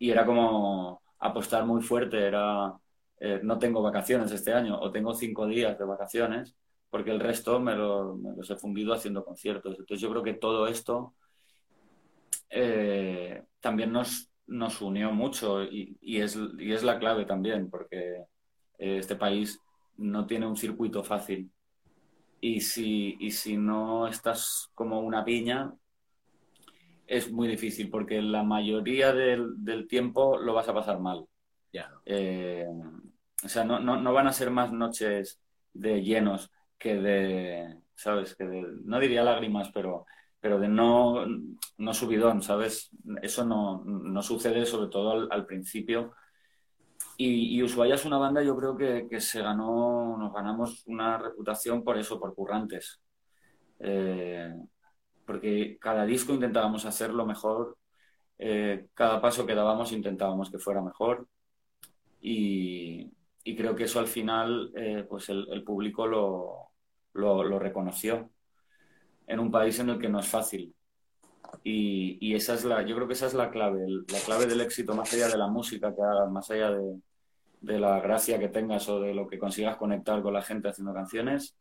y 0.00 0.10
era 0.10 0.26
como 0.26 0.99
apostar 1.20 1.64
muy 1.66 1.82
fuerte, 1.82 2.18
era 2.26 2.74
eh, 3.18 3.40
no 3.42 3.58
tengo 3.58 3.82
vacaciones 3.82 4.32
este 4.32 4.52
año 4.52 4.78
o 4.80 4.90
tengo 4.90 5.14
cinco 5.14 5.46
días 5.46 5.78
de 5.78 5.84
vacaciones 5.84 6.56
porque 6.88 7.10
el 7.10 7.20
resto 7.20 7.60
me, 7.60 7.76
los 7.76 8.50
he 8.50 8.56
fundido 8.56 8.92
haciendo 8.94 9.24
conciertos. 9.24 9.78
Entonces 9.78 10.00
yo 10.00 10.10
creo 10.10 10.22
que 10.22 10.34
todo 10.34 10.66
esto 10.66 11.14
eh, 12.48 13.44
también 13.60 13.92
nos, 13.92 14.30
nos 14.46 14.80
unió 14.82 15.12
mucho 15.12 15.62
y, 15.62 15.96
es, 16.02 16.36
y 16.58 16.72
es 16.72 16.82
la 16.82 16.98
clave 16.98 17.26
también 17.26 17.70
porque 17.70 18.24
eh, 18.78 18.98
este 18.98 19.16
país 19.16 19.60
no 19.98 20.26
tiene 20.26 20.46
un 20.46 20.56
circuito 20.56 21.04
fácil. 21.04 21.50
Y 22.40 22.62
si, 22.62 23.16
y 23.20 23.30
si 23.30 23.56
no 23.58 24.08
estás 24.08 24.70
como 24.74 25.00
una 25.00 25.24
piña, 25.24 25.72
es 27.10 27.32
muy 27.32 27.48
difícil 27.48 27.90
porque 27.90 28.22
la 28.22 28.44
mayoría 28.44 29.12
del, 29.12 29.88
tiempo 29.88 30.38
lo 30.38 30.54
vas 30.54 30.68
a 30.68 30.74
pasar 30.74 31.00
mal. 31.00 31.26
Eh, 32.06 32.68
o 33.44 33.48
sea, 33.48 33.64
no, 33.64 33.80
no, 33.80 34.12
van 34.12 34.28
a 34.28 34.32
ser 34.32 34.50
más 34.52 34.72
noches 34.72 35.40
de 35.72 36.02
llenos 36.02 36.52
que 36.78 36.94
de, 36.94 37.78
¿sabes? 37.96 38.36
Que 38.36 38.44
de, 38.44 38.62
no 38.84 39.00
diría 39.00 39.24
lágrimas, 39.24 39.72
pero, 39.74 40.06
pero 40.38 40.60
de 40.60 40.68
no, 40.68 41.26
no 41.78 41.94
subidón, 41.94 42.42
¿sabes? 42.42 42.90
Eso 43.22 43.44
no, 43.44 43.82
no 43.84 44.22
sucede 44.22 44.64
sobre 44.64 44.88
todo 44.88 45.28
al, 45.32 45.46
principio. 45.46 46.12
Y, 47.16 47.56
y, 47.56 47.62
Ushuaia 47.64 47.96
es 47.96 48.04
una 48.04 48.18
banda, 48.18 48.40
yo 48.40 48.56
creo 48.56 48.76
que, 48.76 49.08
que, 49.10 49.20
se 49.20 49.42
ganó, 49.42 50.16
nos 50.16 50.32
ganamos 50.32 50.86
una 50.86 51.18
reputación 51.18 51.82
por 51.82 51.98
eso, 51.98 52.20
por 52.20 52.36
currantes. 52.36 53.00
Eh, 53.80 54.54
porque 55.26 55.78
cada 55.80 56.04
disco 56.04 56.32
intentábamos 56.32 56.84
hacerlo 56.84 57.26
mejor, 57.26 57.76
eh, 58.38 58.88
cada 58.94 59.20
paso 59.20 59.46
que 59.46 59.54
dábamos 59.54 59.92
intentábamos 59.92 60.50
que 60.50 60.58
fuera 60.58 60.80
mejor 60.82 61.28
y, 62.20 63.10
creo 63.56 63.74
que 63.74 63.84
eso 63.84 63.98
al 63.98 64.06
final 64.06 64.72
eh, 64.76 65.04
pues 65.08 65.28
el, 65.28 65.62
público 65.64 66.06
lo, 66.06 66.70
lo, 67.12 67.58
reconoció 67.58 68.30
en 69.26 69.40
un 69.40 69.50
país 69.50 69.78
en 69.80 69.90
el 69.90 69.98
que 69.98 70.08
no 70.08 70.20
es 70.20 70.28
fácil. 70.28 70.74
Y, 71.64 72.34
esa 72.34 72.54
es 72.54 72.64
la, 72.64 72.82
yo 72.82 72.94
creo 72.94 73.08
que 73.08 73.14
esa 73.14 73.26
es 73.26 73.34
la 73.34 73.50
clave, 73.50 73.80
la 73.86 74.20
clave 74.24 74.46
del 74.46 74.60
éxito, 74.60 74.94
más 74.94 75.12
allá 75.12 75.28
de 75.28 75.36
la 75.36 75.48
música 75.48 75.94
que 75.94 76.02
hagas, 76.02 76.30
más 76.30 76.50
allá 76.50 76.70
de, 76.70 77.00
de 77.60 77.78
la 77.78 78.00
gracia 78.00 78.38
que 78.38 78.48
tengas 78.48 78.88
o 78.88 79.00
de 79.00 79.14
lo 79.14 79.26
que 79.26 79.38
consigas 79.38 79.76
conectar 79.76 80.22
con 80.22 80.32
la 80.34 80.42
gente 80.42 80.68
haciendo 80.68 80.94
canciones, 80.94 81.56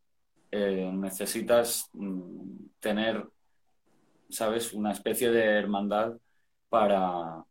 eh, 0.52 0.90
necesitas 0.94 1.90
mm, 1.94 2.66
tener, 2.80 3.28
¿sabes?, 4.30 4.74
una 4.74 4.92
especie 4.92 5.32
de 5.32 5.44
hermandad 5.44 6.14
para, 6.70 7.44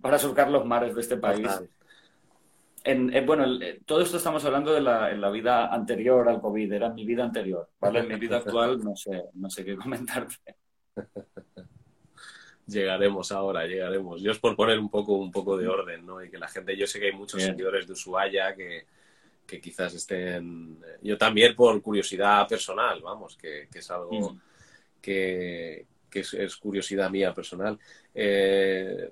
para 0.00 0.18
surcar 0.18 0.50
los 0.50 0.64
mares 0.64 0.94
de 0.94 1.00
este 1.00 1.16
país. 1.16 1.48
En, 2.84 3.26
bueno, 3.26 3.44
todo 3.84 4.00
esto 4.00 4.16
estamos 4.16 4.44
hablando 4.44 4.72
de 4.72 4.80
la, 4.80 5.10
en 5.10 5.20
la 5.20 5.30
vida 5.30 5.74
anterior 5.74 6.28
al 6.28 6.40
COVID, 6.40 6.72
era 6.72 6.90
mi 6.90 7.04
vida 7.04 7.24
anterior, 7.24 7.68
¿vale? 7.80 8.00
En 8.00 8.08
mi 8.08 8.14
vida 8.14 8.36
actual 8.36 8.78
no 8.84 8.94
sé, 8.94 9.24
no 9.34 9.50
sé 9.50 9.64
qué 9.64 9.74
comentarte. 9.76 10.36
llegaremos 12.66 13.32
ahora, 13.32 13.66
llegaremos. 13.66 14.20
Yo 14.20 14.32
es 14.32 14.38
por 14.38 14.54
poner 14.56 14.78
un 14.78 14.90
poco, 14.90 15.14
un 15.14 15.30
poco 15.30 15.56
de 15.56 15.68
orden, 15.68 16.04
¿no? 16.04 16.22
Y 16.22 16.30
que 16.30 16.38
la 16.38 16.48
gente, 16.48 16.76
yo 16.76 16.86
sé 16.86 16.98
que 17.00 17.06
hay 17.06 17.12
muchos 17.12 17.42
seguidores 17.42 17.86
de 17.86 17.92
Ushuaia 17.92 18.54
que, 18.54 18.86
que, 19.46 19.60
quizás 19.60 19.94
estén... 19.94 20.78
Yo 21.02 21.16
también 21.16 21.54
por 21.54 21.80
curiosidad 21.80 22.46
personal, 22.48 23.00
vamos, 23.00 23.36
que, 23.36 23.68
que 23.70 23.78
es 23.78 23.90
algo 23.90 24.32
mm. 24.32 24.40
que, 25.00 25.86
que 26.24 26.44
es, 26.44 26.56
curiosidad 26.56 27.10
mía 27.10 27.34
personal. 27.34 27.78
Eh, 28.14 29.10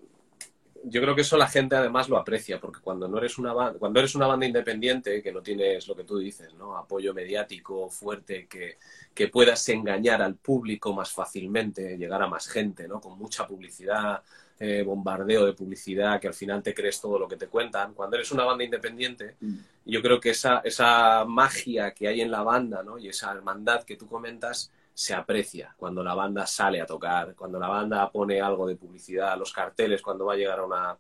yo 0.87 1.01
creo 1.01 1.15
que 1.15 1.23
eso 1.23 1.37
la 1.37 1.49
gente 1.49 1.77
además 1.77 2.09
lo 2.09 2.19
aprecia, 2.19 2.61
porque 2.61 2.81
cuando 2.81 3.09
no 3.09 3.19
eres 3.19 3.39
una 3.39 3.53
banda, 3.53 3.79
cuando 3.79 4.01
eres 4.01 4.15
una 4.15 4.27
banda 4.27 4.47
independiente, 4.47 5.23
que 5.23 5.33
no 5.33 5.41
tienes 5.41 5.89
lo 5.89 5.97
que 5.97 6.05
tú 6.05 6.19
dices, 6.19 6.53
¿no? 6.55 6.77
Apoyo 6.77 7.15
mediático 7.15 7.89
fuerte, 7.89 8.47
que, 8.47 8.77
que 9.15 9.29
puedas 9.29 9.67
engañar 9.71 10.21
al 10.21 10.35
público 10.37 10.93
más 10.93 11.11
fácilmente, 11.11 11.97
llegar 11.97 12.23
a 12.23 12.29
más 12.29 12.49
gente, 12.49 12.87
¿no? 12.87 13.01
Con 13.01 13.19
mucha 13.19 13.47
publicidad, 13.47 14.23
eh, 14.61 14.83
bombardeo 14.83 15.47
de 15.47 15.55
publicidad, 15.55 16.21
que 16.21 16.29
al 16.29 16.35
final 16.35 16.63
te 16.63 16.75
crees 16.75 17.01
todo 17.01 17.19
lo 17.19 17.27
que 17.27 17.37
te 17.37 17.49
cuentan. 17.49 17.95
Cuando 17.95 18.17
eres 18.17 18.31
una 18.31 18.45
banda 18.45 18.65
independiente, 18.65 19.37
mm. 19.41 19.55
yo 19.87 20.03
creo 20.03 20.21
que 20.21 20.31
esa, 20.31 20.59
esa 20.65 21.25
magia 21.25 21.93
que 21.93 22.09
hay 22.09 22.21
en 22.21 22.31
la 22.31 22.43
banda, 22.43 22.83
¿no? 22.83 22.99
Y 22.99 23.09
esa 23.09 23.33
hermandad 23.33 23.85
que 23.85 23.97
tú 23.97 24.07
comentas, 24.07 24.71
se 24.95 25.13
aprecia 25.13 25.75
cuando 25.77 26.05
la 26.05 26.15
banda 26.15 26.47
sale 26.47 26.81
a 26.81 26.87
tocar, 26.87 27.35
cuando 27.35 27.59
la 27.59 27.69
banda 27.69 28.11
pone 28.13 28.41
algo 28.41 28.67
de 28.69 28.77
publicidad, 28.77 29.37
los 29.37 29.53
carteles, 29.53 30.01
cuando 30.01 30.27
va 30.27 30.35
a 30.35 30.37
llegar 30.37 30.61
a 30.61 30.65
una... 30.65 30.99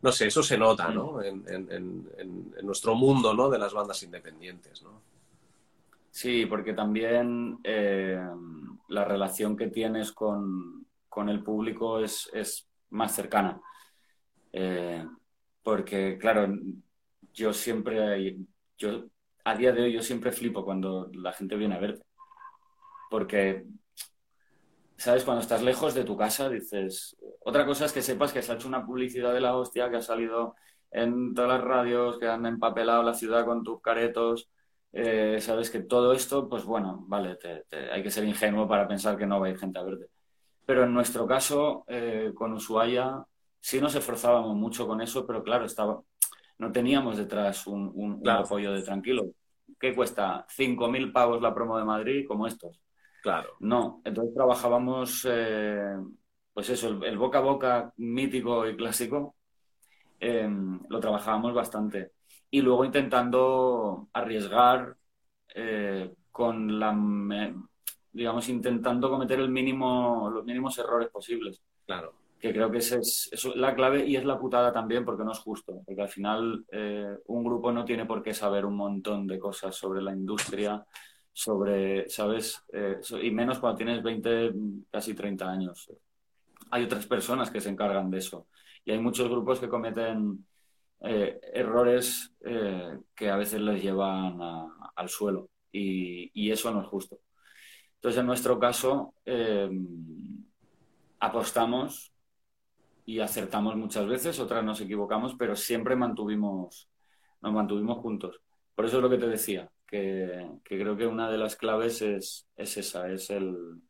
No 0.00 0.10
sé, 0.10 0.26
eso 0.28 0.42
se 0.42 0.56
nota, 0.56 0.88
¿no? 0.88 1.22
En, 1.22 2.08
nuestro 2.62 2.94
mundo, 2.94 3.34
¿no? 3.34 3.50
De 3.50 3.58
las 3.58 3.74
bandas 3.74 4.02
independientes, 4.02 4.82
¿no? 4.82 5.02
Sí, 6.10 6.46
porque 6.46 6.72
también 6.72 7.58
eh, 7.62 8.18
la 8.88 9.04
relación 9.04 9.56
que 9.56 9.68
tienes 9.68 10.12
con, 10.12 10.86
el 11.28 11.42
público 11.42 12.00
es, 12.00 12.66
más 12.90 13.14
cercana. 13.14 13.60
Eh, 14.52 15.04
porque, 15.62 16.16
claro, 16.18 16.48
yo 17.34 17.52
siempre, 17.52 18.38
yo 18.78 19.04
a 19.44 19.54
día 19.54 19.72
de 19.72 19.82
hoy 19.82 19.92
yo 19.92 20.02
siempre 20.02 20.32
flipo 20.32 20.64
cuando 20.64 21.10
la 21.12 21.32
gente 21.32 21.56
viene 21.56 21.74
a 21.74 21.80
verte 21.80 22.05
porque, 23.10 23.66
¿sabes? 24.96 25.24
Cuando 25.24 25.42
estás 25.42 25.62
lejos 25.62 25.94
de 25.94 26.04
tu 26.04 26.16
casa, 26.16 26.48
dices, 26.48 27.16
otra 27.44 27.66
cosa 27.66 27.84
es 27.86 27.92
que 27.92 28.02
sepas 28.02 28.32
que 28.32 28.42
se 28.42 28.52
ha 28.52 28.56
hecho 28.56 28.68
una 28.68 28.84
publicidad 28.84 29.32
de 29.34 29.40
la 29.40 29.56
hostia, 29.56 29.90
que 29.90 29.96
ha 29.96 30.02
salido 30.02 30.54
en 30.90 31.34
todas 31.34 31.50
las 31.50 31.60
radios, 31.62 32.18
que 32.18 32.28
han 32.28 32.46
empapelado 32.46 33.02
la 33.02 33.14
ciudad 33.14 33.44
con 33.44 33.62
tus 33.62 33.80
caretos. 33.80 34.48
Eh, 34.92 35.38
sabes 35.40 35.70
que 35.70 35.80
todo 35.80 36.12
esto, 36.12 36.48
pues 36.48 36.64
bueno, 36.64 37.04
vale, 37.08 37.38
hay 37.92 38.02
que 38.02 38.10
ser 38.10 38.24
ingenuo 38.24 38.66
para 38.68 38.88
pensar 38.88 39.16
que 39.16 39.26
no 39.26 39.40
va 39.40 39.46
a 39.48 39.50
ir 39.50 39.58
gente 39.58 39.78
a 39.78 39.82
verte. 39.82 40.06
Pero 40.64 40.84
en 40.84 40.94
nuestro 40.94 41.26
caso, 41.26 41.84
eh, 41.86 42.32
con 42.34 42.52
Ushuaia, 42.54 43.24
sí 43.60 43.80
nos 43.80 43.94
esforzábamos 43.94 44.56
mucho 44.56 44.86
con 44.86 45.00
eso, 45.00 45.26
pero 45.26 45.42
claro, 45.42 45.64
estaba, 45.64 46.00
no 46.58 46.72
teníamos 46.72 47.18
detrás 47.18 47.66
un, 47.66 47.92
un, 47.94 48.28
apoyo 48.28 48.72
de 48.72 48.82
tranquilo. 48.82 49.26
¿Qué 49.78 49.94
cuesta? 49.94 50.46
5.000 50.48 51.12
pavos 51.12 51.42
la 51.42 51.54
promo 51.54 51.78
de 51.78 51.84
Madrid 51.84 52.24
como 52.26 52.46
estos. 52.46 52.80
Claro. 53.26 53.56
No, 53.58 54.02
entonces 54.04 54.32
trabajábamos, 54.32 55.26
eh, 55.28 55.96
pues 56.54 56.70
eso, 56.70 57.02
el, 57.02 57.18
boca 57.18 57.38
a 57.38 57.40
boca 57.40 57.92
mítico 57.96 58.68
y 58.68 58.76
clásico, 58.76 59.34
em, 60.20 60.78
lo 60.88 61.00
trabajábamos 61.00 61.52
bastante. 61.52 62.12
Y 62.48 62.60
luego 62.60 62.84
intentando 62.84 64.08
arriesgar 64.12 64.96
eh, 65.56 66.14
con 66.30 66.78
la, 66.78 66.96
digamos, 68.12 68.48
intentando 68.48 69.10
cometer 69.10 69.40
el 69.40 69.50
mínimo, 69.50 70.30
los 70.32 70.44
mínimos 70.44 70.78
errores 70.78 71.08
posibles. 71.08 71.60
Claro. 71.84 72.12
Que 72.38 72.52
creo 72.52 72.70
que 72.70 72.78
esa 72.78 72.98
es, 72.98 73.28
la 73.56 73.74
clave 73.74 74.06
y 74.06 74.14
es 74.14 74.24
la 74.24 74.38
putada 74.38 74.72
también 74.72 75.04
porque 75.04 75.24
no 75.24 75.32
es 75.32 75.40
justo. 75.40 75.82
Porque 75.84 76.02
al 76.02 76.08
final 76.08 76.64
eh, 76.70 77.12
un 77.26 77.42
grupo 77.42 77.72
no 77.72 77.84
tiene 77.84 78.06
por 78.06 78.22
qué 78.22 78.32
saber 78.32 78.64
un 78.64 78.76
montón 78.76 79.26
de 79.26 79.36
cosas 79.40 79.74
sobre 79.74 80.00
la 80.00 80.12
industria 80.12 80.86
sobre, 81.36 82.08
¿sabes? 82.08 82.64
Eh, 82.72 82.98
y 83.22 83.30
menos 83.30 83.58
cuando 83.58 83.76
tienes 83.76 84.02
20, 84.02 84.54
casi 84.90 85.12
30 85.12 85.50
años. 85.50 85.86
Hay 86.70 86.84
otras 86.84 87.06
personas 87.06 87.50
que 87.50 87.60
se 87.60 87.68
encargan 87.68 88.10
de 88.10 88.18
eso. 88.18 88.46
Y 88.86 88.92
hay 88.92 88.98
muchos 88.98 89.28
grupos 89.28 89.60
que 89.60 89.68
cometen 89.68 90.46
eh, 91.00 91.38
errores 91.52 92.32
eh, 92.40 92.98
que 93.14 93.28
a 93.28 93.36
veces 93.36 93.60
les 93.60 93.82
llevan 93.82 94.38
al 94.40 95.08
suelo. 95.10 95.50
Y, 95.70 96.30
y, 96.32 96.50
eso 96.50 96.72
no 96.72 96.80
es 96.80 96.86
justo. 96.86 97.20
Entonces, 97.96 98.18
en 98.18 98.26
nuestro 98.26 98.58
caso, 98.58 99.12
apostamos 101.20 102.14
y 103.04 103.20
acertamos 103.20 103.76
muchas 103.76 104.06
veces, 104.06 104.40
otras 104.40 104.64
nos 104.64 104.80
equivocamos, 104.80 105.34
pero 105.38 105.54
siempre 105.54 105.96
mantuvimos, 105.96 106.88
nos 107.42 107.52
mantuvimos 107.52 107.98
juntos. 107.98 108.40
Por 108.74 108.86
eso 108.86 108.96
es 108.96 109.02
lo 109.02 109.10
que 109.10 109.18
te 109.18 109.28
decía 109.28 109.70
que, 109.86 110.60
creo 110.64 110.96
que 110.96 111.06
una 111.06 111.30
de 111.30 111.38
las 111.38 111.56
claves 111.56 112.02
es, 112.02 112.48
esa, 112.56 113.10
es 113.10 113.30
el, 113.30 113.82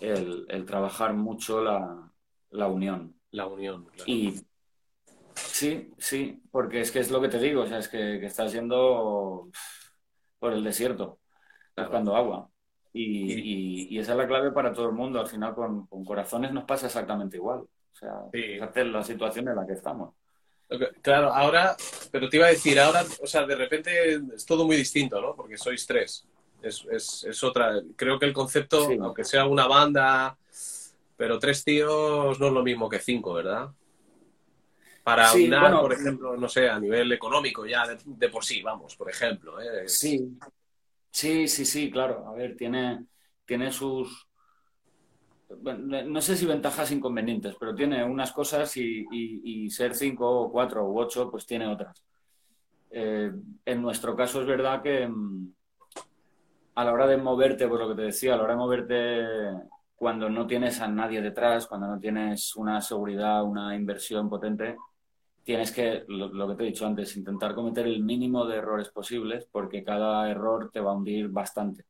el, 0.00 0.64
trabajar 0.66 1.14
mucho 1.14 1.62
la, 1.62 2.68
unión. 2.68 3.14
La 3.30 3.46
unión, 3.46 3.86
Y 4.06 4.40
sí, 5.34 5.92
sí, 5.98 6.42
porque 6.50 6.80
es 6.80 6.90
que 6.90 7.00
es 7.00 7.10
lo 7.10 7.20
que 7.20 7.28
te 7.28 7.38
digo, 7.38 7.62
o 7.62 7.66
sea, 7.66 7.78
es 7.78 7.88
que, 7.88 8.24
estás 8.24 8.52
yendo 8.52 9.50
por 10.38 10.52
el 10.52 10.64
desierto, 10.64 11.20
buscando 11.76 12.16
agua. 12.16 12.50
Y, 12.92 13.98
esa 13.98 14.12
es 14.12 14.18
la 14.18 14.26
clave 14.26 14.50
para 14.50 14.72
todo 14.72 14.86
el 14.86 14.94
mundo. 14.94 15.20
Al 15.20 15.26
final, 15.26 15.54
con, 15.54 15.86
corazones 16.04 16.52
nos 16.52 16.64
pasa 16.64 16.86
exactamente 16.86 17.36
igual. 17.36 17.60
O 17.60 17.96
sea, 17.96 18.14
fíjate 18.32 18.84
la 18.84 19.02
situación 19.02 19.48
en 19.48 19.56
la 19.56 19.66
que 19.66 19.74
estamos. 19.74 20.14
Claro, 21.00 21.32
ahora, 21.32 21.76
pero 22.10 22.28
te 22.28 22.36
iba 22.36 22.46
a 22.46 22.50
decir, 22.50 22.78
ahora, 22.78 23.04
o 23.22 23.26
sea, 23.26 23.46
de 23.46 23.56
repente 23.56 24.20
es 24.34 24.44
todo 24.44 24.66
muy 24.66 24.76
distinto, 24.76 25.20
¿no? 25.20 25.34
Porque 25.34 25.56
sois 25.56 25.86
tres. 25.86 26.26
Es, 26.62 26.84
es, 26.90 27.24
es 27.24 27.44
otra. 27.44 27.80
Creo 27.96 28.18
que 28.18 28.26
el 28.26 28.32
concepto, 28.32 28.88
aunque 29.00 29.24
sea 29.24 29.46
una 29.46 29.66
banda, 29.66 30.36
pero 31.16 31.38
tres 31.38 31.64
tíos 31.64 32.38
no 32.38 32.46
es 32.46 32.52
lo 32.52 32.62
mismo 32.62 32.88
que 32.88 32.98
cinco, 32.98 33.32
¿verdad? 33.34 33.70
Para 35.02 35.28
sí, 35.28 35.50
por 35.80 35.92
ejemplo, 35.94 36.36
no 36.36 36.48
sé, 36.50 36.68
a 36.68 36.78
nivel 36.78 37.10
económico 37.12 37.64
ya 37.64 37.86
de, 38.04 38.28
por 38.28 38.44
sí, 38.44 38.60
vamos, 38.60 38.94
por 38.94 39.08
ejemplo. 39.08 39.58
¿eh? 39.58 39.88
Sí, 39.88 40.36
sí, 41.10 41.48
sí, 41.48 41.64
sí, 41.64 41.90
claro. 41.90 42.28
A 42.28 42.34
ver, 42.34 42.56
tiene, 42.56 43.06
tiene 43.46 43.72
sus, 43.72 44.27
no 45.50 46.20
sé 46.20 46.36
si 46.36 46.46
ventajas 46.46 46.90
inconvenientes, 46.92 47.56
pero 47.58 47.74
tiene 47.74 48.04
unas 48.04 48.32
cosas 48.32 48.76
y, 48.76 49.68
ser 49.70 49.94
cinco 49.94 50.42
o 50.42 50.52
cuatro 50.52 50.84
u 50.84 50.98
ocho, 50.98 51.30
pues 51.30 51.46
tiene 51.46 51.66
otras. 51.66 52.02
Eh, 52.90 53.30
en 53.64 53.82
nuestro 53.82 54.16
caso 54.16 54.40
es 54.40 54.46
verdad 54.46 54.82
que 54.82 55.06
mm, 55.06 55.52
a 56.74 56.84
la 56.84 56.92
hora 56.92 57.06
de 57.06 57.16
moverte, 57.16 57.68
por 57.68 57.80
lo 57.80 57.88
que 57.88 57.96
te 57.96 58.02
decía, 58.02 58.34
a 58.34 58.36
la 58.36 58.44
hora 58.44 58.52
de 58.54 58.58
moverte 58.58 59.68
cuando 59.96 60.30
no 60.30 60.46
tienes 60.46 60.80
a 60.80 60.88
nadie 60.88 61.20
detrás, 61.20 61.66
cuando 61.66 61.88
no 61.88 61.98
tienes 61.98 62.54
una 62.54 62.80
seguridad, 62.80 63.42
una 63.42 63.74
inversión 63.74 64.28
potente, 64.30 64.76
tienes 65.42 65.72
que, 65.72 66.04
lo, 66.06 66.48
que 66.48 66.54
te 66.54 66.62
he 66.62 66.66
dicho 66.66 66.86
antes, 66.86 67.16
intentar 67.16 67.54
cometer 67.54 67.86
el 67.86 68.02
mínimo 68.02 68.46
de 68.46 68.58
errores 68.58 68.90
posibles, 68.90 69.48
porque 69.50 69.82
cada 69.82 70.30
error 70.30 70.70
te 70.72 70.80
va 70.80 70.92
a 70.92 70.94
hundir 70.94 71.28
bastante. 71.28 71.87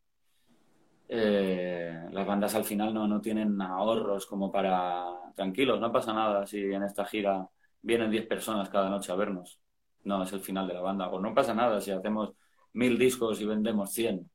Eh, 1.11 2.07
las 2.13 2.27
bandas 2.27 2.55
al 2.55 2.65
final 2.65 2.93
no, 2.93 3.09
no 3.09 3.21
tienen 3.21 3.61
ahorros 3.63 4.27
como 4.27 4.53
para 4.53 5.07
tranquilos, 5.35 5.81
no 5.81 5.91
pasa 5.91 6.13
nada 6.13 6.47
si 6.47 6.61
en 6.61 6.83
esta 6.83 7.07
gira 7.07 7.49
vienen 7.81 8.11
10 8.11 8.27
personas 8.27 8.69
cada 8.69 8.91
noche 8.91 9.11
a 9.11 9.15
vernos. 9.17 9.59
No, 10.05 10.23
es 10.23 10.33
el 10.33 10.41
final 10.41 10.69
de 10.69 10.75
la 10.75 10.81
banda. 10.81 11.09
O 11.09 11.21
no 11.21 11.35
pasa 11.35 11.55
nada 11.55 11.81
si 11.81 11.91
hacemos 11.91 12.35
mil 12.75 12.99
discos 12.99 13.41
y 13.41 13.47
vendemos 13.47 13.93
100. 13.93 14.31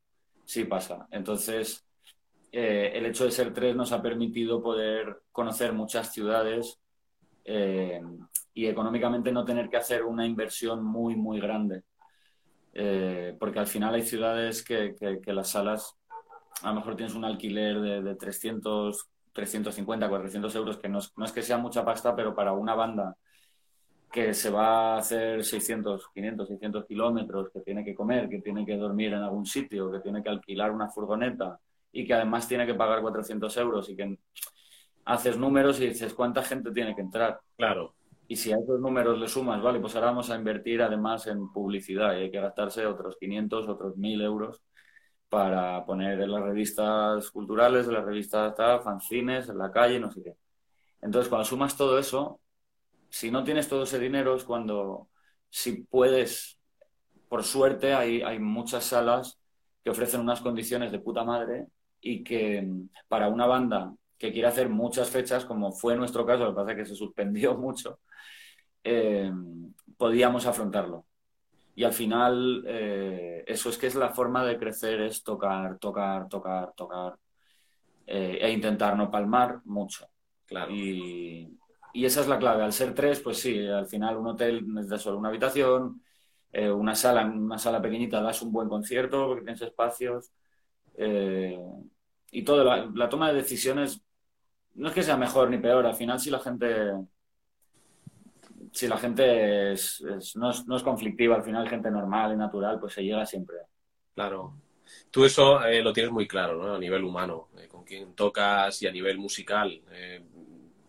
Sí 0.46 0.66
pasa. 0.66 1.08
Entonces, 1.12 1.86
eh, 2.52 2.92
el 2.96 3.06
hecho 3.06 3.26
de 3.26 3.32
ser 3.32 3.54
tres 3.54 3.76
nos 3.76 3.92
ha 3.92 4.02
permitido 4.02 4.62
poder 4.62 5.22
conocer 5.32 5.74
muchas 5.74 6.12
ciudades 6.12 6.80
eh, 7.46 8.02
y 8.54 8.68
económicamente 8.68 9.32
no 9.32 9.46
tener 9.46 9.70
que 9.70 9.78
hacer 9.78 10.04
una 10.04 10.26
inversión 10.26 10.84
muy, 10.84 11.16
muy 11.16 11.40
grande. 11.40 11.84
porque 13.40 13.60
al 13.60 13.68
final 13.68 13.94
hay 13.94 14.02
ciudades 14.02 14.64
que, 14.64 14.96
que 14.96 15.34
las 15.34 15.50
salas 15.52 15.96
a 16.64 16.70
lo 16.70 16.76
mejor 16.76 16.96
tienes 16.96 17.14
un 17.14 17.26
alquiler 17.26 17.80
de, 17.82 18.02
de 18.02 18.16
300, 18.16 19.10
350, 19.34 20.10
400 20.10 20.56
euros, 20.56 20.78
que 20.78 20.90
no 20.90 21.00
es, 21.00 21.32
que 21.32 21.42
sea 21.42 21.58
mucha 21.58 21.84
pasta, 21.84 22.16
pero 22.16 22.34
para 22.34 22.54
una 22.54 22.74
banda 22.74 23.16
que 24.12 24.34
se 24.34 24.50
va 24.50 24.96
a 24.96 24.98
hacer 25.00 25.44
600, 25.44 26.10
500, 26.14 26.48
600 26.48 26.86
kilómetros, 26.86 27.50
que 27.52 27.62
tiene 27.62 27.84
que 27.84 27.96
comer, 27.96 28.30
que 28.30 28.42
tiene 28.42 28.66
que 28.66 28.78
dormir 28.78 29.14
en 29.14 29.24
algún 29.24 29.46
sitio, 29.46 29.92
que 29.92 30.00
tiene 30.00 30.22
que 30.24 30.30
alquilar 30.30 30.72
una 30.72 30.88
furgoneta 30.88 31.60
y 31.92 32.06
que 32.06 32.14
además 32.14 32.48
tiene 32.48 32.66
que 32.66 32.76
pagar 32.76 33.02
400 33.02 33.58
euros 33.58 33.90
y 33.90 33.96
que 33.96 34.18
haces 35.06 35.38
números 35.38 35.82
y 35.82 35.88
dices 35.88 36.14
cuánta 36.14 36.44
gente 36.44 36.72
tiene 36.72 36.96
que 36.96 37.02
entrar. 37.02 37.40
Claro. 37.58 37.96
Y 38.28 38.36
si 38.36 38.54
a 38.54 38.58
esos 38.58 38.80
números 38.80 39.20
le 39.20 39.28
sumas, 39.28 39.62
vale, 39.62 39.80
pues 39.80 39.96
ahora 39.96 40.08
vamos 40.08 40.30
a 40.30 40.36
invertir 40.36 40.82
además 40.82 41.28
en 41.28 41.52
publicidad 41.52 42.14
y 42.14 42.22
hay 42.22 42.32
que 42.32 42.40
gastarse 42.40 42.86
otros 42.86 43.18
500, 43.20 43.68
otros 43.68 43.98
1000 43.98 44.22
euros 44.22 44.62
para 45.34 45.84
poner 45.84 46.22
en 46.22 46.32
las 46.32 46.44
revistas 46.44 47.32
culturales, 47.32 47.88
en 47.88 47.94
las 47.96 48.06
revistas 48.06 48.54
fanzines, 48.84 49.50
en 49.50 49.58
la 49.58 49.72
calle, 49.72 50.00
no 50.00 50.12
sé 50.12 50.22
qué. 50.24 50.36
Entonces, 51.02 51.28
cuando 51.28 51.44
sumas 51.44 51.76
todo 51.76 51.98
eso, 51.98 52.40
si 53.10 53.32
no 53.32 53.44
tienes 53.44 53.68
todo 53.68 53.82
ese 53.84 53.98
dinero 53.98 54.36
es 54.36 54.44
cuando, 54.44 55.10
si 55.50 55.86
puedes, 55.86 56.60
por 57.30 57.44
suerte, 57.44 57.96
hay, 57.96 58.22
hay 58.22 58.38
muchas 58.38 58.84
salas 58.86 59.40
que 59.84 59.90
ofrecen 59.90 60.22
unas 60.22 60.40
condiciones 60.40 60.92
de 60.92 61.00
puta 61.00 61.24
madre 61.24 61.66
y 62.00 62.24
que 62.24 62.68
para 63.08 63.28
una 63.28 63.48
banda 63.48 63.96
que 64.20 64.32
quiere 64.32 64.48
hacer 64.48 64.70
muchas 64.70 65.10
fechas, 65.10 65.46
como 65.46 65.72
fue 65.72 65.96
nuestro 65.96 66.28
caso, 66.28 66.44
lo 66.46 66.52
que 66.52 66.58
pasa 66.58 66.72
es 66.74 66.78
que 66.78 66.86
se 66.86 66.96
suspendió 66.96 67.56
mucho, 67.58 68.02
eh, 68.84 69.32
podíamos 69.98 70.46
afrontarlo. 70.46 71.08
Y 71.76 71.84
al 71.84 71.94
final, 71.94 72.64
eh, 72.68 73.44
eso 73.48 73.70
es 73.70 73.78
que 73.78 73.88
es 73.88 73.96
la 73.96 74.10
forma 74.10 74.46
de 74.46 74.58
crecer, 74.58 75.02
es 75.02 75.24
tocar, 75.24 75.80
tocar, 75.80 76.30
tocar, 76.30 76.74
tocar 76.76 77.18
eh, 78.06 78.40
e 78.42 78.52
intentar 78.52 78.96
no 78.96 79.10
palmar 79.10 79.62
mucho. 79.66 80.08
Y, 80.70 81.58
y, 81.94 82.06
esa 82.06 82.22
es 82.22 82.28
la 82.28 82.38
clave. 82.38 82.64
Al 82.64 82.74
ser 82.74 82.94
tres, 82.94 83.22
pues 83.22 83.40
sí, 83.40 83.68
al 83.68 83.88
final 83.88 84.18
un 84.18 84.28
hotel 84.28 84.66
es 84.80 84.90
de 84.90 85.00
solo 85.00 85.18
una 85.18 85.30
habitación, 85.30 86.02
una 86.54 86.94
sala, 86.94 87.26
una 87.26 87.58
sala 87.58 87.82
pequeñita 87.82 88.22
das 88.22 88.44
un 88.44 88.52
buen 88.52 88.70
concierto 88.70 89.28
porque 89.28 89.44
tienes 89.44 89.62
espacios. 89.64 90.32
y 92.32 92.44
todo, 92.44 92.64
la, 92.64 92.92
la 92.94 93.10
toma 93.10 93.30
de 93.30 93.36
decisiones 93.42 94.04
no 94.76 94.90
es 94.90 94.94
que 94.94 95.04
sea 95.04 95.18
mejor 95.18 95.50
ni 95.50 95.58
peor, 95.58 95.86
al 95.86 95.96
final 95.96 96.20
si 96.20 96.30
la 96.30 96.40
gente 96.40 96.94
si 98.74 98.88
la 98.88 98.98
gente 98.98 99.74
es, 99.74 100.04
no, 100.36 100.50
es, 100.50 100.84
conflictiva, 100.84 101.36
al 101.36 101.44
final 101.44 101.70
gente 101.70 101.92
normal 101.92 102.34
y 102.34 102.36
natural, 102.36 102.80
pues 102.80 102.94
se 102.94 103.04
llega 103.04 103.26
siempre. 103.26 103.58
Claro. 104.16 104.56
Tú 105.12 105.26
eso 105.26 105.64
eh, 105.64 105.84
lo 105.84 105.94
tienes 105.94 106.12
muy 106.12 106.28
claro, 106.28 106.62
¿no? 106.62 106.74
A 106.74 106.80
nivel 106.80 107.04
humano, 107.04 107.50
eh, 107.58 107.68
con 107.68 107.84
quién 107.84 108.16
tocas 108.16 108.82
y 108.82 108.88
a 108.88 108.92
nivel 108.92 109.20
musical. 109.20 109.80
Eh, 109.92 110.22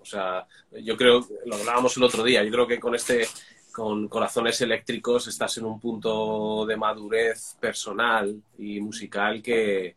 o 0.00 0.04
sea, 0.04 0.46
yo 0.82 0.96
creo, 0.96 1.26
lo 1.44 1.56
hablábamos 1.56 1.96
el 1.96 2.02
otro 2.04 2.24
día, 2.24 2.42
yo 2.42 2.50
creo 2.50 2.66
que 2.66 2.80
con 2.80 2.94
este, 2.94 3.26
con 3.70 4.08
Corazones 4.08 4.60
Eléctricos 4.62 5.28
estás 5.28 5.58
en 5.58 5.66
un 5.66 5.78
punto 5.78 6.64
de 6.64 6.76
madurez 6.76 7.56
personal 7.60 8.42
y 8.58 8.80
musical 8.80 9.42
que, 9.42 9.96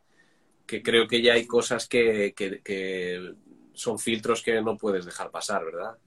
que 0.66 0.84
creo 0.84 1.08
que 1.08 1.22
ya 1.22 1.34
hay 1.34 1.48
cosas 1.48 1.88
que, 1.88 2.34
que 2.36 3.34
son 3.74 3.98
filtros 3.98 4.42
que 4.42 4.62
no 4.62 4.76
puedes 4.78 5.06
dejar 5.06 5.32
pasar, 5.32 5.64
¿verdad? 5.64 5.98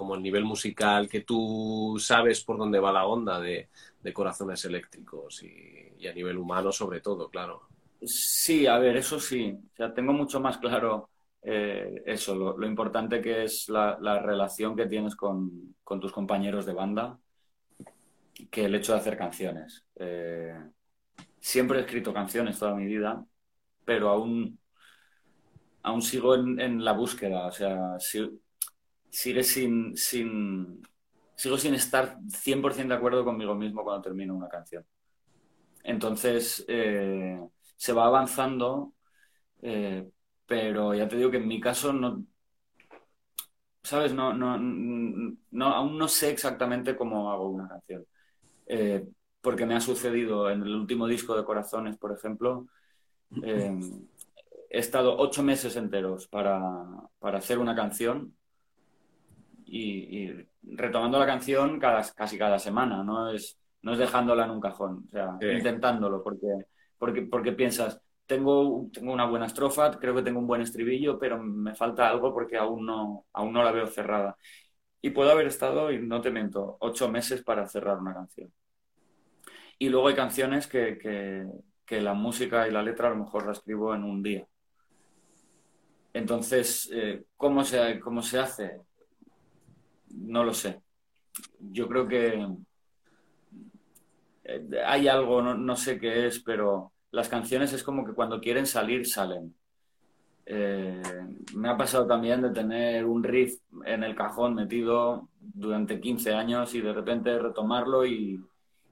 Como 0.00 0.14
el 0.14 0.22
nivel 0.22 0.46
musical, 0.46 1.10
que 1.10 1.20
tú 1.20 1.98
sabes 1.98 2.42
por 2.42 2.56
dónde 2.56 2.80
va 2.80 2.90
la 2.90 3.04
onda 3.04 3.38
de, 3.38 3.68
corazones 4.14 4.64
eléctricos 4.64 5.42
y, 5.42 6.08
a 6.08 6.14
nivel 6.14 6.38
humano 6.38 6.72
sobre 6.72 7.02
todo, 7.02 7.28
claro. 7.28 7.68
Sí, 8.02 8.66
a 8.66 8.78
ver, 8.78 8.96
eso 8.96 9.20
sí. 9.20 9.54
O 9.74 9.76
sea, 9.76 9.92
tengo 9.92 10.14
mucho 10.14 10.40
más 10.40 10.56
claro 10.56 11.10
eh, 11.42 12.02
eso, 12.06 12.34
lo, 12.34 12.66
importante 12.66 13.20
que 13.20 13.44
es 13.44 13.68
la, 13.68 14.22
relación 14.22 14.74
que 14.74 14.86
tienes 14.86 15.14
con, 15.14 15.74
tus 15.84 16.12
compañeros 16.12 16.64
de 16.64 16.72
banda 16.72 17.18
que 18.50 18.64
el 18.64 18.74
hecho 18.74 18.94
de 18.94 19.00
hacer 19.00 19.18
canciones. 19.18 19.84
Eh, 19.96 20.58
siempre 21.40 21.76
he 21.76 21.82
escrito 21.82 22.14
canciones 22.14 22.58
toda 22.58 22.74
mi 22.74 22.86
vida, 22.86 23.22
pero 23.84 24.08
aún 24.08 24.58
aún 25.82 26.00
sigo 26.00 26.34
en, 26.34 26.82
la 26.82 26.92
búsqueda, 26.92 27.48
o 27.48 27.52
sea, 27.52 27.98
sigue 29.10 29.42
sin, 29.42 29.96
sigo 29.96 31.58
sin 31.58 31.74
estar 31.74 32.18
100% 32.28 32.88
de 32.88 32.94
acuerdo 32.94 33.24
conmigo 33.24 33.54
mismo 33.54 33.82
cuando 33.82 34.02
termino 34.02 34.34
una 34.34 34.48
canción. 34.48 34.84
Entonces, 35.82 36.64
eh, 36.68 37.40
se 37.76 37.92
va 37.92 38.06
avanzando, 38.06 38.94
eh, 39.62 40.10
pero 40.46 40.94
ya 40.94 41.08
te 41.08 41.16
digo 41.16 41.30
que 41.30 41.38
en 41.38 41.48
mi 41.48 41.60
caso 41.60 41.92
no, 41.92 42.24
¿sabes? 43.82 44.12
No, 44.12 44.32
no, 44.34 45.66
aún 45.66 45.98
no 45.98 46.08
sé 46.08 46.30
exactamente 46.30 46.96
cómo 46.96 47.30
hago 47.32 47.48
una 47.48 47.68
canción. 47.68 48.04
Eh, 48.66 49.06
porque 49.40 49.66
me 49.66 49.74
ha 49.74 49.80
sucedido 49.80 50.50
en 50.50 50.62
el 50.62 50.74
último 50.74 51.06
disco 51.06 51.34
de 51.34 51.44
Corazones, 51.44 51.96
por 51.96 52.12
ejemplo, 52.12 52.66
he 54.70 54.78
estado 54.78 55.16
ocho 55.18 55.42
meses 55.42 55.76
enteros 55.76 56.28
para, 56.28 56.84
hacer 57.20 57.58
una 57.58 57.74
canción 57.74 58.36
y, 59.70 60.46
retomando 60.62 61.18
la 61.18 61.26
canción 61.26 61.78
cada, 61.78 62.02
casi 62.14 62.36
cada 62.36 62.58
semana, 62.58 63.02
no 63.02 63.30
es, 63.30 63.58
no 63.82 63.92
es 63.92 63.98
dejándola 63.98 64.44
en 64.44 64.50
un 64.50 64.60
cajón, 64.60 65.04
o 65.08 65.10
sea, 65.10 65.38
intentándolo, 65.40 66.22
porque, 66.22 66.48
porque, 66.98 67.22
porque 67.22 67.52
piensas, 67.52 68.00
tengo, 68.26 68.88
tengo 68.92 69.12
una 69.12 69.26
buena 69.26 69.46
estrofa, 69.46 69.98
creo 69.98 70.14
que 70.14 70.22
tengo 70.22 70.40
un 70.40 70.46
buen 70.46 70.62
estribillo, 70.62 71.18
pero 71.18 71.42
me 71.42 71.74
falta 71.74 72.08
algo 72.08 72.32
porque 72.32 72.56
aún 72.56 72.84
no, 72.86 73.26
aún 73.32 73.52
no 73.52 73.62
la 73.62 73.72
veo 73.72 73.86
cerrada. 73.86 74.36
Y 75.02 75.10
puedo 75.10 75.30
haber 75.30 75.46
estado, 75.46 75.90
y 75.90 75.98
no 75.98 76.20
te 76.20 76.30
miento, 76.30 76.76
ocho 76.80 77.08
meses 77.10 77.42
para 77.42 77.66
cerrar 77.66 77.98
una 77.98 78.14
canción. 78.14 78.52
Y 79.78 79.88
luego 79.88 80.08
hay 80.08 80.14
canciones 80.14 80.66
que, 80.66 80.98
que, 80.98 81.46
que 81.86 82.00
la 82.00 82.12
música 82.14 82.68
y 82.68 82.70
la 82.70 82.82
letra 82.82 83.08
a 83.08 83.10
lo 83.10 83.24
mejor 83.24 83.46
la 83.46 83.52
escribo 83.52 83.94
en 83.94 84.04
un 84.04 84.22
día. 84.22 84.46
Entonces, 86.12 86.90
eh, 86.92 87.24
¿cómo, 87.36 87.64
se, 87.64 87.98
¿cómo 88.00 88.22
se 88.22 88.38
hace? 88.38 88.80
No 90.14 90.44
lo 90.44 90.52
sé. 90.52 90.82
Yo 91.58 91.88
creo 91.88 92.06
que 92.08 92.46
eh, 94.44 94.68
hay 94.84 95.08
algo, 95.08 95.42
no, 95.42 95.76
sé 95.76 95.98
qué 95.98 96.26
es, 96.26 96.40
pero 96.40 96.92
las 97.10 97.28
canciones 97.28 97.72
es 97.72 97.82
como 97.82 98.04
que 98.04 98.12
cuando 98.12 98.40
quieren 98.40 98.66
salir, 98.66 99.06
salen. 99.06 99.54
Eh, 100.46 101.02
me 101.54 101.68
ha 101.68 101.76
pasado 101.76 102.06
también 102.06 102.42
de 102.42 102.50
tener 102.50 103.04
un 103.04 103.22
riff 103.22 103.60
en 103.84 104.02
el 104.02 104.16
cajón 104.16 104.54
metido 104.54 105.28
durante 105.38 106.00
15 106.00 106.34
años 106.34 106.74
y 106.74 106.80
de 106.80 106.92
repente 106.92 107.38
retomarlo 107.38 108.04
y, 108.04 108.44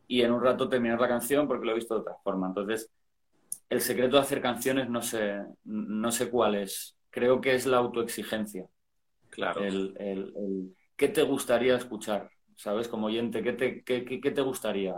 y 0.07 0.23
en 0.23 0.33
un 0.33 0.43
rato 0.43 0.69
terminar 0.69 1.01
la 1.01 1.09
canción 1.09 1.49
porque 1.49 1.67
lo 1.67 1.73
he 1.73 1.77
visto 1.77 1.95
de 1.95 2.01
otra 2.03 2.15
forma. 2.23 2.47
Entonces, 2.47 2.91
el 3.69 3.81
secreto 3.81 4.17
de 4.17 4.23
hacer 4.23 4.41
canciones 4.41 4.89
no 4.89 5.03
sé, 5.03 5.43
no 5.65 6.13
sé 6.13 6.31
cuál 6.31 6.55
es 6.55 6.99
creo 7.11 7.41
que 7.41 7.55
es 7.55 7.67
la 7.67 7.79
autoexigencia. 7.79 8.69
Claro. 9.31 9.63
El, 9.63 10.75
¿Qué 10.99 11.07
te 11.07 11.23
gustaría 11.23 11.77
escuchar? 11.77 12.29
¿Sabes? 12.57 12.89
Como 12.89 13.07
oyente, 13.07 13.41
¿qué 13.41 13.53
te, 13.53 13.85
qué, 13.85 14.31
te 14.33 14.41
gustaría? 14.43 14.97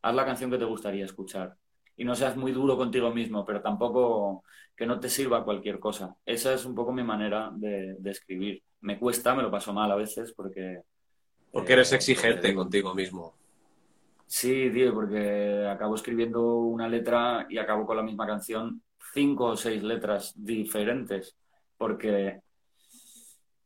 Haz 0.00 0.14
la 0.14 0.24
canción 0.24 0.48
que 0.48 0.58
te 0.58 0.64
gustaría 0.64 1.04
escuchar. 1.04 1.56
Y 1.96 2.04
no 2.04 2.14
seas 2.14 2.36
muy 2.36 2.52
duro 2.52 2.76
contigo 2.76 3.10
mismo, 3.10 3.44
pero 3.44 3.60
tampoco 3.60 4.44
que 4.76 4.86
no 4.86 5.00
te 5.00 5.08
sirva 5.08 5.44
cualquier 5.44 5.80
cosa. 5.80 6.14
Esa 6.24 6.54
es 6.54 6.64
un 6.64 6.76
poco 6.76 6.92
mi 6.92 7.02
manera 7.02 7.50
de, 7.52 7.96
escribir. 8.04 8.62
Me 8.82 8.96
cuesta, 8.96 9.34
me 9.34 9.42
lo 9.42 9.50
paso 9.50 9.72
mal 9.72 9.90
a 9.90 9.96
veces 9.96 10.32
porque... 10.32 10.82
Porque 11.50 11.72
eres 11.72 11.90
eh, 11.92 11.96
exigente 11.96 12.54
contigo 12.54 12.94
mismo. 12.94 13.34
Sí, 14.28 14.70
tío, 14.72 14.94
porque 14.94 15.66
acabo 15.68 15.96
escribiendo 15.96 16.58
una 16.58 16.88
letra 16.88 17.44
y 17.50 17.58
acabo 17.58 17.84
con 17.86 17.96
la 17.96 18.04
misma 18.04 18.24
canción 18.24 18.82
cinco 19.12 19.46
o 19.46 19.56
seis 19.56 19.82
letras 19.82 20.32
diferentes 20.36 21.36
porque 21.76 22.40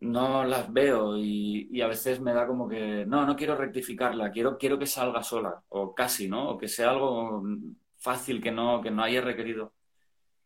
no 0.00 0.44
las 0.44 0.72
veo 0.72 1.16
y, 1.18 1.80
a 1.82 1.88
veces 1.88 2.20
me 2.20 2.32
da 2.32 2.46
como 2.46 2.68
que 2.68 3.04
no, 3.06 3.26
no 3.26 3.36
quiero 3.36 3.56
rectificarla, 3.56 4.30
quiero, 4.30 4.58
quiero 4.58 4.78
que 4.78 4.86
salga 4.86 5.22
sola 5.22 5.62
o 5.68 5.94
casi, 5.94 6.28
¿no? 6.28 6.50
O 6.50 6.58
que 6.58 6.68
sea 6.68 6.90
algo 6.90 7.42
fácil 7.98 8.42
que 8.42 8.52
no, 8.52 8.80
que 8.80 8.90
no 8.90 9.02
haya 9.02 9.20
requerido 9.20 9.74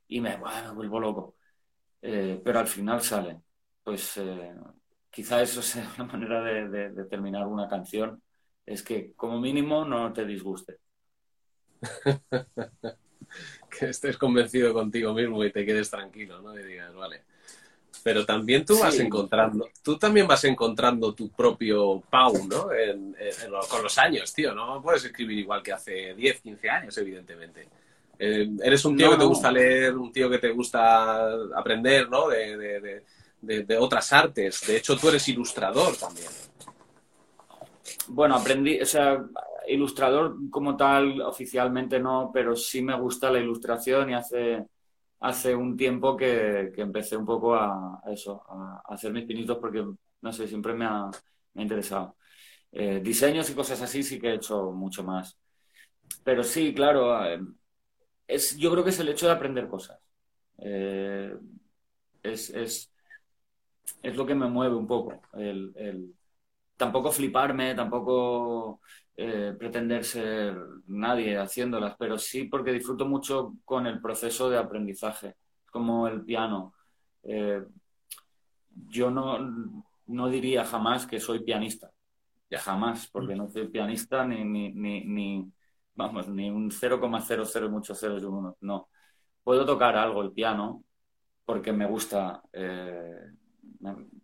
y 0.09 0.21
me, 0.21 0.37
vuelvo 0.37 1.01
loco. 1.01 1.37
Eh, 2.03 2.41
pero 2.45 2.59
al 2.61 2.67
final 2.69 3.01
sale. 3.03 3.41
Pues 3.83 4.17
eh, 4.19 4.55
quizá 5.11 5.43
eso 5.43 5.63
sea 5.63 5.91
una 5.99 6.05
manera 6.07 6.43
de 6.43 7.05
terminar 7.07 7.47
una 7.47 7.69
canción, 7.69 8.23
es 8.67 8.83
que 8.83 9.13
como 9.15 9.41
mínimo 9.41 9.85
no 9.85 10.13
te 10.13 10.25
disguste. 10.27 10.79
que 13.71 13.87
estés 13.87 14.17
convencido 14.19 14.73
contigo 14.73 15.13
mismo 15.15 15.45
y 15.45 15.53
te 15.53 15.65
quedes 15.67 15.91
tranquilo, 15.91 16.41
¿no? 16.41 16.59
Y 16.59 16.63
digas, 16.65 16.95
vale. 16.95 17.25
Pero 18.05 18.27
también 18.27 18.65
tú 18.65 18.79
vas 18.79 18.99
encontrando, 18.99 19.69
tú 19.83 19.97
también 19.97 20.27
vas 20.27 20.43
encontrando 20.45 21.15
tu 21.15 21.31
propio 21.31 22.03
Pau, 22.11 22.47
¿no? 22.49 22.69
con 23.69 23.83
los 23.83 23.97
años, 23.99 24.33
tío, 24.33 24.55
no 24.55 24.83
puedes 24.83 25.05
escribir 25.05 25.39
igual 25.39 25.63
que 25.63 25.73
hace 25.73 26.15
10, 26.15 26.41
15 26.41 26.71
años, 26.71 26.99
evidentemente. 26.99 27.69
Eh, 28.19 28.49
eres 28.63 28.85
un 28.85 28.97
tío 28.97 29.11
que 29.11 29.17
te 29.17 29.25
gusta 29.25 29.51
leer, 29.51 29.97
un 29.97 30.13
tío 30.13 30.31
que 30.31 30.39
te 30.39 30.51
gusta 30.51 31.33
aprender, 31.57 32.09
¿no? 32.09 32.29
De, 32.29 33.03
de, 33.41 33.77
otras 33.79 34.13
artes. 34.13 34.65
De 34.67 34.77
hecho, 34.77 34.97
tú 34.97 35.09
eres 35.09 35.27
ilustrador 35.29 35.97
también. 35.97 36.29
bueno, 38.09 38.37
aprendí, 38.37 38.81
o 38.81 38.87
sea, 38.87 39.25
ilustrador 39.67 40.37
como 40.51 40.77
tal, 40.77 41.21
oficialmente 41.23 41.99
no, 41.99 42.31
pero 42.33 42.55
sí 42.55 42.83
me 42.83 42.99
gusta 42.99 43.31
la 43.31 43.41
ilustración 43.41 44.11
y 44.11 44.15
hace, 44.15 44.67
hace 45.23 45.55
un 45.55 45.77
tiempo 45.77 46.17
que, 46.17 46.73
empecé 46.77 47.17
un 47.17 47.25
poco 47.25 47.55
a, 47.55 48.03
eso, 48.07 48.43
a, 48.49 48.83
hacer 48.93 49.13
mis 49.13 49.25
pinitos 49.25 49.59
porque, 49.59 49.85
no 50.21 50.33
sé, 50.33 50.49
siempre 50.49 50.75
me 50.75 50.85
ha, 50.85 51.11
interesado. 51.55 52.17
Eh, 52.73 53.01
diseños 53.03 53.49
y 53.51 53.55
cosas 53.55 53.81
así 53.83 54.03
sí 54.03 54.21
que 54.21 54.29
he 54.31 54.35
hecho 54.35 54.73
mucho 54.73 55.05
más. 55.05 55.39
Pero 56.25 56.43
sí, 56.43 56.75
claro, 56.75 57.25
eh, 57.27 57.41
es, 58.27 58.57
yo 58.57 58.71
creo 58.73 58.85
que 58.85 58.91
es 58.91 58.99
el 59.01 59.09
hecho 59.11 59.27
de 59.27 59.33
aprender 59.33 59.69
cosas. 59.69 59.99
Eh, 60.59 61.35
es, 62.23 62.51
es, 62.51 62.93
es, 64.03 64.17
lo 64.17 64.27
que 64.27 64.35
me 64.35 64.49
mueve 64.49 64.75
un 64.77 64.87
poco. 64.87 65.21
El 65.35 66.15
tampoco 66.77 67.13
fliparme, 67.13 67.75
tampoco 67.77 68.81
eh, 69.17 69.55
pretender 69.59 70.05
ser 70.05 70.57
nadie 70.87 71.37
haciéndolas, 71.39 71.97
pero 71.99 72.19
sí 72.19 72.45
porque 72.45 72.73
disfruto 72.73 73.07
mucho 73.07 73.55
con 73.65 73.87
el 73.87 74.01
proceso 74.01 74.49
de 74.51 74.59
aprendizaje, 74.59 75.37
como 75.71 76.09
el 76.09 76.25
piano. 76.25 76.75
Eh, 77.23 77.63
yo 78.89 79.11
no, 79.11 79.39
no 80.07 80.29
diría 80.29 80.65
jamás 80.65 81.07
que 81.07 81.21
soy 81.21 81.45
pianista, 81.45 81.91
ya 82.51 82.59
jamás, 82.59 83.09
porque 83.11 83.35
no 83.37 83.49
soy 83.49 83.69
pianista 83.69 84.27
ni, 84.27 84.45
ni, 84.45 84.71
ni, 85.05 85.53
vamos, 85.95 86.29
ni 86.29 86.51
un 86.51 86.71
0,00 86.71 87.71
muchos 87.71 87.99
ceros 88.01 88.23
y 88.23 88.27
uno, 88.27 88.57
no. 88.61 88.89
Puedo 89.45 89.67
tocar 89.67 89.97
algo 89.97 90.23
el 90.23 90.33
piano 90.33 90.85
porque 91.45 91.73
me 91.73 91.87
gusta. 91.87 92.43
Eh, 92.53 93.33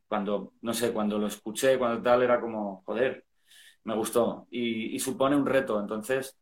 cuando, 0.07 0.55
no 0.63 0.73
sé, 0.75 0.93
cuando 0.93 1.19
lo 1.19 1.27
escuché, 1.27 1.79
cuando 1.79 2.03
tal, 2.03 2.23
era 2.23 2.41
como, 2.41 2.83
joder, 2.85 3.27
me 3.89 3.95
gustó 3.95 4.47
y, 4.51 4.99
supone 5.01 5.35
un 5.35 5.47
reto. 5.47 5.81
Entonces, 5.81 6.37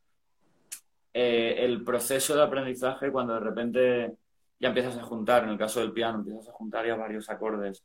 eh, 1.15 1.55
el 1.61 1.85
proceso 1.85 2.35
de 2.35 2.43
aprendizaje, 2.43 3.13
cuando 3.13 3.35
de 3.35 3.41
repente 3.41 4.17
ya 4.59 4.69
empiezas 4.69 4.99
a 4.99 5.05
juntar, 5.05 5.45
en 5.45 5.51
el 5.51 5.59
caso 5.59 5.81
del 5.81 5.93
piano, 5.93 6.19
empiezas 6.19 6.49
a 6.49 6.53
juntar 6.53 6.87
ya 6.87 6.97
varios 6.97 7.31
acordes 7.31 7.85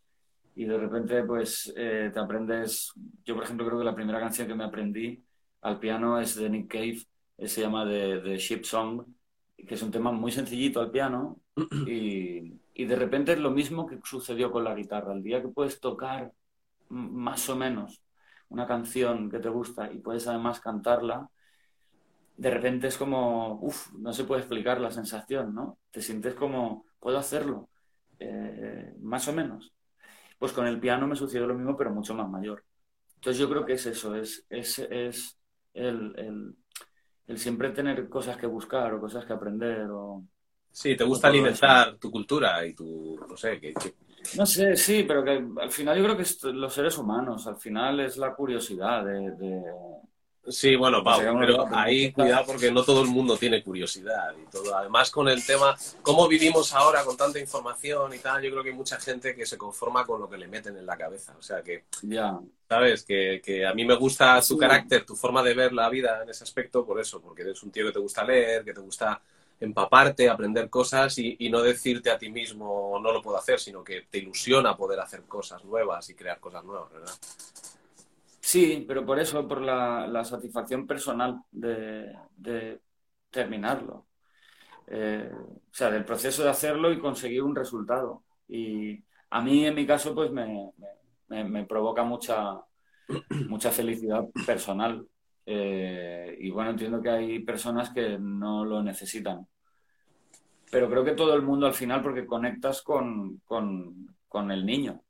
y 0.56 0.66
de 0.66 0.78
repente 0.78 1.24
pues 1.24 1.72
eh, 1.78 2.10
te 2.14 2.20
aprendes, 2.20 2.92
yo 3.24 3.36
por 3.36 3.44
ejemplo 3.44 3.66
creo 3.66 3.80
que 3.80 3.86
la 3.86 3.96
primera 3.96 4.20
canción 4.20 4.48
que 4.48 4.56
me 4.56 4.66
aprendí 4.66 5.24
al 5.62 5.80
piano 5.80 6.20
es 6.20 6.36
de 6.36 6.50
Nick 6.50 6.68
Cave, 6.70 7.00
eh, 7.38 7.48
se 7.48 7.62
llama 7.62 7.86
The, 7.86 8.38
Ship 8.38 8.64
Song, 8.64 9.04
que 9.56 9.76
es 9.76 9.82
un 9.82 9.92
tema 9.92 10.12
muy 10.12 10.32
sencillito 10.32 10.82
al 10.82 10.92
piano 10.92 11.40
y, 11.88 12.60
y 12.74 12.86
de 12.86 12.96
repente 12.96 13.34
es 13.34 13.40
lo 13.40 13.52
mismo 13.52 13.86
que 13.86 14.00
sucedió 14.04 14.52
con 14.52 14.64
la 14.64 14.76
guitarra, 14.76 15.14
el 15.14 15.24
día 15.24 15.42
que 15.42 15.50
puedes 15.50 15.80
tocar 15.80 16.32
más 16.90 17.48
o 17.48 17.56
menos 17.56 18.02
una 18.52 18.68
canción 18.68 19.30
que 19.30 19.40
te 19.40 19.50
gusta 19.50 19.92
y 19.92 20.00
puedes 20.00 20.28
además 20.28 20.60
cantarla, 20.60 21.30
de 22.36 22.50
repente 22.50 22.88
es 22.88 22.98
como, 22.98 23.60
uff, 23.62 23.94
no 23.94 24.12
se 24.12 24.26
puede 24.26 24.42
explicar 24.42 24.82
la 24.82 24.92
sensación, 24.92 25.56
¿no? 25.56 25.78
Te 25.90 26.02
sientes 26.02 26.34
como, 26.36 26.86
puedo 27.00 27.18
hacerlo, 27.18 27.70
eh, 28.20 28.94
más 29.00 29.28
o 29.28 29.34
menos. 29.34 29.72
Pues 30.38 30.52
con 30.52 30.68
el 30.68 30.80
piano 30.80 31.08
me 31.08 31.16
sucedió 31.16 31.48
lo 31.48 31.54
mismo, 31.54 31.78
pero 31.78 31.92
mucho 31.92 32.14
más 32.14 32.30
mayor. 32.30 32.64
Entonces 33.16 33.40
yo 33.40 33.50
creo 33.50 33.66
que 33.66 33.74
es 33.74 33.86
eso, 33.86 34.16
es, 34.16 34.46
es, 34.50 34.80
es 34.80 35.38
el, 35.74 36.56
el, 37.28 37.38
siempre 37.38 37.70
tener 37.70 38.10
cosas 38.10 38.36
que 38.36 38.48
buscar 38.48 38.94
o 38.94 39.00
cosas 39.00 39.24
que 39.26 39.34
aprender. 39.34 39.88
O, 39.92 40.26
sí, 40.72 40.98
te 40.98 41.06
gusta 41.06 41.30
alimentar 41.30 41.98
tu 41.98 42.12
cultura 42.12 42.66
y 42.66 42.74
tu, 42.74 43.18
no 43.30 43.38
sé, 43.38 43.62
que, 43.62 43.74
no 44.38 44.46
sé, 44.46 44.76
sí, 44.76 45.04
pero 45.04 45.24
que 45.24 45.44
al 45.62 45.72
final 45.72 45.98
yo 45.98 46.04
creo 46.04 46.18
que 46.18 46.24
es 46.24 46.44
los 46.44 46.74
seres 46.74 46.98
humanos, 46.98 47.48
al 47.48 47.58
final 47.58 48.00
es 48.00 48.18
la 48.18 48.34
curiosidad 48.34 49.06
de... 49.06 49.62
Sí, 50.48 50.76
bueno, 50.76 51.04
Pau, 51.04 51.22
pero 51.40 51.68
ahí 51.72 52.12
cuidado 52.12 52.48
porque 52.48 52.72
no 52.72 52.84
todo 52.84 53.04
el 53.04 53.10
mundo 53.10 53.38
tiene 53.38 53.64
curiosidad 53.64 54.34
y 54.42 54.50
todo. 54.50 54.76
Además, 54.76 55.12
con 55.12 55.30
el 55.30 55.46
tema, 55.46 55.76
cómo 56.02 56.28
vivimos 56.28 56.74
ahora 56.74 57.04
con 57.04 57.16
tanta 57.16 57.40
información 57.40 58.12
y 58.16 58.18
tal, 58.18 58.42
yo 58.42 58.50
creo 58.50 58.64
que 58.64 58.70
hay 58.70 58.76
mucha 58.76 59.00
gente 59.00 59.36
que 59.36 59.46
se 59.46 59.56
conforma 59.56 60.04
con 60.04 60.20
lo 60.20 60.28
que 60.28 60.40
le 60.40 60.48
meten 60.48 60.76
en 60.78 60.88
la 60.88 60.98
cabeza. 60.98 61.36
O 61.38 61.44
sea 61.44 61.62
que, 61.62 61.84
ya. 62.02 62.40
¿sabes? 62.68 63.04
Que, 63.04 63.40
que 63.46 63.68
a 63.68 63.74
mí 63.76 63.86
me 63.86 63.94
gusta 63.96 64.42
tu 64.42 64.58
carácter, 64.58 65.06
tu 65.06 65.16
forma 65.16 65.44
de 65.44 65.54
ver 65.54 65.74
la 65.74 65.90
vida 65.90 66.24
en 66.24 66.30
ese 66.32 66.44
aspecto, 66.44 66.84
por 66.84 67.00
eso, 67.00 67.22
porque 67.22 67.44
eres 67.44 67.62
un 67.62 67.70
tío 67.70 67.86
que 67.86 67.94
te 67.94 68.00
gusta 68.00 68.24
leer, 68.24 68.66
que 68.66 68.74
te 68.74 68.82
gusta 68.82 69.22
empaparte, 69.62 70.28
aprender 70.28 70.70
cosas 70.70 71.18
y, 71.20 71.50
no 71.50 71.62
decirte 71.62 72.10
a 72.10 72.18
ti 72.18 72.30
mismo 72.30 73.00
no 73.02 73.12
lo 73.14 73.22
puedo 73.22 73.38
hacer, 73.38 73.60
sino 73.60 73.84
que 73.84 74.08
te 74.10 74.18
ilusiona 74.18 74.76
poder 74.76 75.00
hacer 75.00 75.24
cosas 75.24 75.64
nuevas 75.64 76.10
y 76.10 76.16
crear 76.16 76.40
cosas 76.40 76.64
nuevas, 76.64 76.92
¿verdad? 76.92 77.14
Sí, 78.40 78.84
pero 78.88 79.06
por 79.06 79.20
eso, 79.20 79.48
por 79.48 79.62
la, 79.62 80.24
satisfacción 80.26 80.88
personal 80.88 81.42
de, 81.52 82.80
terminarlo. 83.30 84.08
Eh, 84.88 85.32
o 85.32 85.74
sea, 85.74 85.90
del 85.92 86.04
proceso 86.06 86.44
de 86.44 86.50
hacerlo 86.50 86.92
y 86.92 87.00
conseguir 87.00 87.44
un 87.44 87.56
resultado. 87.56 88.24
Y 88.48 89.04
a 89.30 89.42
mí, 89.42 89.66
en 89.66 89.76
mi 89.76 89.86
caso, 89.86 90.14
pues 90.16 90.32
me, 90.32 91.66
provoca 91.66 92.04
mucha, 92.04 92.60
mucha 93.48 93.72
felicidad 93.72 94.26
personal. 94.46 95.08
Eh, 95.46 96.38
y 96.40 96.50
bueno, 96.50 96.72
entiendo 96.72 97.02
que 97.02 97.10
hay 97.10 97.40
personas 97.40 97.92
que 97.92 98.18
no 98.20 98.66
lo 98.66 98.82
necesitan 98.84 99.48
pero 100.72 100.90
creo 100.90 101.04
que 101.04 101.12
todo 101.12 101.36
el 101.36 101.42
mundo 101.42 101.68
al 101.68 101.74
final, 101.74 102.02
porque 102.02 102.26
conectas 102.26 102.82
con, 102.82 103.42
el 104.50 104.66
niño, 104.66 105.02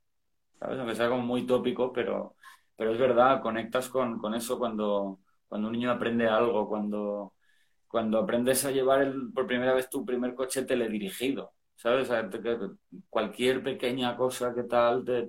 ¿sabes? 0.58 0.78
Aunque 0.78 0.96
sea 0.96 1.08
como 1.08 1.22
muy 1.22 1.46
tópico, 1.46 1.92
pero, 1.92 2.34
pero 2.76 2.92
es 2.92 2.98
verdad, 2.98 3.40
conectas 3.40 3.88
con, 3.88 4.20
eso 4.34 4.58
cuando, 4.58 5.20
cuando 5.48 5.68
un 5.68 5.72
niño 5.74 5.92
aprende 5.92 6.26
algo, 6.26 6.68
cuando, 6.68 7.34
cuando 7.86 8.18
aprendes 8.18 8.64
a 8.64 8.72
llevar 8.72 9.02
el, 9.02 9.32
por 9.32 9.46
primera 9.46 9.72
vez 9.72 9.88
tu 9.88 10.04
primer 10.04 10.34
coche 10.34 10.64
teledirigido, 10.64 11.52
¿sabes? 11.76 12.10
cualquier 13.08 13.62
pequeña 13.62 14.16
cosa 14.16 14.52
que 14.52 14.64
tal 14.64 15.04
te, 15.04 15.28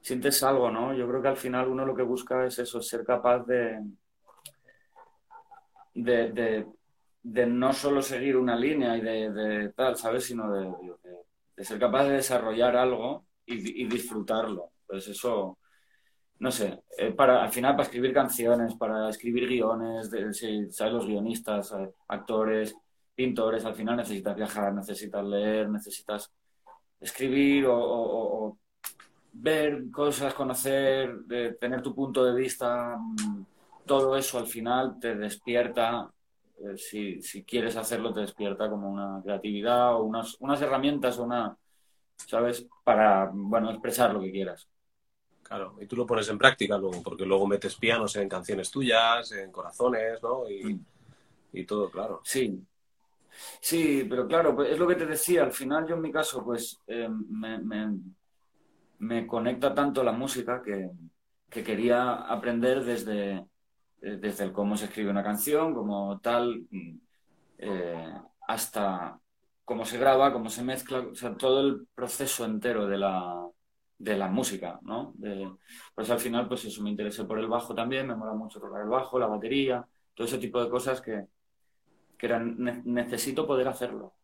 sientes 0.00 0.42
algo, 0.42 0.68
¿no? 0.70 0.94
Yo 0.94 1.06
creo 1.08 1.22
que 1.22 1.28
al 1.28 1.36
final 1.36 1.68
uno 1.68 1.86
lo 1.86 1.94
que 1.94 2.02
busca 2.02 2.44
es 2.44 2.58
eso, 2.58 2.82
ser 2.82 3.04
capaz 3.04 3.44
de, 3.46 3.84
de, 5.94 6.32
de 6.32 6.66
no 7.26 7.72
solo 7.72 8.02
seguir 8.02 8.36
una 8.36 8.56
línea 8.56 8.96
y 8.96 9.00
de, 9.00 9.72
tal, 9.74 9.96
¿sabes? 9.96 10.24
Sino 10.24 10.52
de, 10.52 11.64
ser 11.64 11.78
capaz 11.78 12.04
de 12.04 12.14
desarrollar 12.14 12.76
algo 12.76 13.26
y, 13.44 13.86
disfrutarlo. 13.86 14.70
Pues 14.86 15.08
eso, 15.08 15.58
no 16.38 16.50
sé, 16.52 16.84
eh, 16.98 17.12
para, 17.12 17.42
al 17.42 17.50
final 17.50 17.72
para 17.72 17.84
escribir 17.84 18.12
canciones, 18.12 18.74
para 18.74 19.08
escribir 19.08 19.48
guiones, 19.48 20.10
de, 20.10 20.32
¿sabes? 20.70 20.92
Los 20.92 21.06
guionistas, 21.06 21.72
eh, 21.72 21.90
actores, 22.08 22.74
pintores, 23.14 23.64
al 23.64 23.74
final 23.74 23.96
necesitas 23.96 24.36
viajar, 24.36 24.72
necesitas 24.74 25.24
leer, 25.24 25.68
necesitas 25.68 26.30
escribir 27.00 27.66
o, 27.68 28.56
ver 29.32 29.90
cosas, 29.90 30.32
conocer, 30.32 31.26
tener 31.60 31.82
tu 31.82 31.94
punto 31.94 32.24
de 32.24 32.34
vista, 32.40 32.96
mm, 32.96 33.44
todo 33.84 34.16
eso 34.16 34.38
al 34.38 34.46
final 34.46 34.98
te 34.98 35.14
despierta 35.14 36.10
eh, 36.58 36.76
si, 36.76 37.20
si, 37.20 37.44
quieres 37.44 37.76
hacerlo, 37.76 38.12
te 38.12 38.20
despierta 38.20 38.70
como 38.70 38.90
una 38.90 39.20
creatividad 39.22 39.94
o 39.94 40.04
unas, 40.04 40.36
unas 40.40 40.60
herramientas 40.62 41.18
o 41.18 41.24
una, 41.24 41.56
¿sabes? 42.16 42.66
Para, 42.82 43.30
bueno, 43.32 43.70
expresar 43.70 44.14
lo 44.14 44.20
que 44.20 44.32
quieras. 44.32 44.68
Claro, 45.42 45.76
y 45.80 45.86
tú 45.86 45.96
lo 45.96 46.06
pones 46.06 46.28
en 46.28 46.38
práctica 46.38 46.76
luego, 46.76 47.02
porque 47.02 47.24
luego 47.24 47.46
metes 47.46 47.76
pianos 47.76 48.16
en 48.16 48.28
canciones 48.28 48.70
tuyas, 48.70 49.30
en 49.32 49.52
corazones, 49.52 50.20
¿no? 50.22 50.48
Y, 50.48 50.64
mm. 50.64 50.84
y 51.52 51.64
todo, 51.64 51.90
claro. 51.90 52.20
Sí, 52.24 52.66
sí, 53.60 54.06
pero 54.08 54.26
claro, 54.26 54.56
pues 54.56 54.70
es 54.70 54.78
lo 54.78 54.88
que 54.88 54.96
te 54.96 55.06
decía, 55.06 55.44
al 55.44 55.52
final 55.52 55.86
yo 55.86 55.94
en 55.94 56.00
mi 56.00 56.10
caso, 56.10 56.42
pues 56.42 56.80
eh, 56.86 57.08
me, 57.08 57.58
me, 57.58 57.96
me, 58.98 59.26
conecta 59.26 59.72
tanto 59.72 60.02
la 60.02 60.12
música 60.12 60.62
que, 60.62 60.90
que 61.48 61.62
quería 61.62 62.14
aprender 62.14 62.82
desde, 62.82 63.44
eh, 64.06 64.18
desde 64.20 64.44
el 64.44 64.52
cómo 64.52 64.76
se 64.76 64.84
escribe 64.86 65.10
una 65.10 65.24
canción, 65.24 65.74
como 65.74 66.20
tal, 66.20 66.64
mm, 66.70 66.98
eh, 67.58 68.14
hasta 68.48 69.20
cómo 69.64 69.84
se 69.84 69.98
graba, 69.98 70.32
cómo 70.32 70.48
se 70.48 70.62
mezcla, 70.62 71.00
o 71.00 71.14
sea, 71.14 71.36
todo 71.36 71.60
el 71.60 71.88
proceso 71.94 72.44
entero 72.44 72.86
de 72.86 72.98
la, 72.98 73.48
de 73.98 74.16
la 74.16 74.28
música, 74.28 74.78
¿no? 74.82 75.12
De, 75.16 75.50
pues 75.94 76.08
al 76.10 76.20
final, 76.20 76.46
pues 76.48 76.64
eso, 76.66 76.82
me 76.82 76.90
interesé 76.90 77.24
por 77.24 77.38
el 77.40 77.48
bajo 77.48 77.74
también, 77.74 78.06
me 78.06 78.14
mola 78.14 78.32
mucho 78.34 78.60
tocar 78.60 78.82
el 78.82 78.88
bajo, 78.88 79.18
la 79.18 79.26
batería, 79.26 79.84
todo 80.14 80.26
ese 80.26 80.38
tipo 80.38 80.62
de 80.62 80.70
cosas 80.70 81.00
que, 81.00 81.26
que 82.16 82.26
eran, 82.26 82.56
necesito 82.84 83.46
poder 83.46 83.68
hacerlo, 83.68 84.14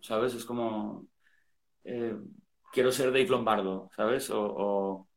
¿sabes? 0.00 0.34
Es 0.34 0.44
como, 0.44 1.06
eh, 1.84 2.16
quiero 2.72 2.92
ser 2.92 3.06
Dave 3.06 3.26
Lombardo, 3.28 3.90
¿sabes? 3.96 4.30
O, 4.30 4.40
o, 4.40 5.08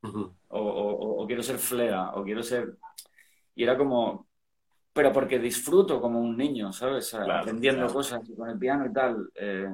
o, 0.49 1.21
o, 1.23 1.27
quiero 1.27 1.43
ser 1.43 1.57
Flea, 1.59 2.11
o 2.15 2.23
quiero 2.23 2.41
ser 2.43 2.77
y 3.55 3.63
era 3.63 3.77
como, 3.77 4.27
pero 4.93 5.11
porque 5.11 5.39
disfruto 5.39 5.99
como 5.99 6.19
un 6.19 6.37
niño, 6.37 6.71
¿sabes? 6.71 7.13
Aprendiendo 7.13 7.87
cosas 7.87 8.21
con 8.35 8.49
el 8.49 8.59
piano 8.59 8.85
y 8.85 8.93
tal. 8.93 9.29
Eh, 9.35 9.69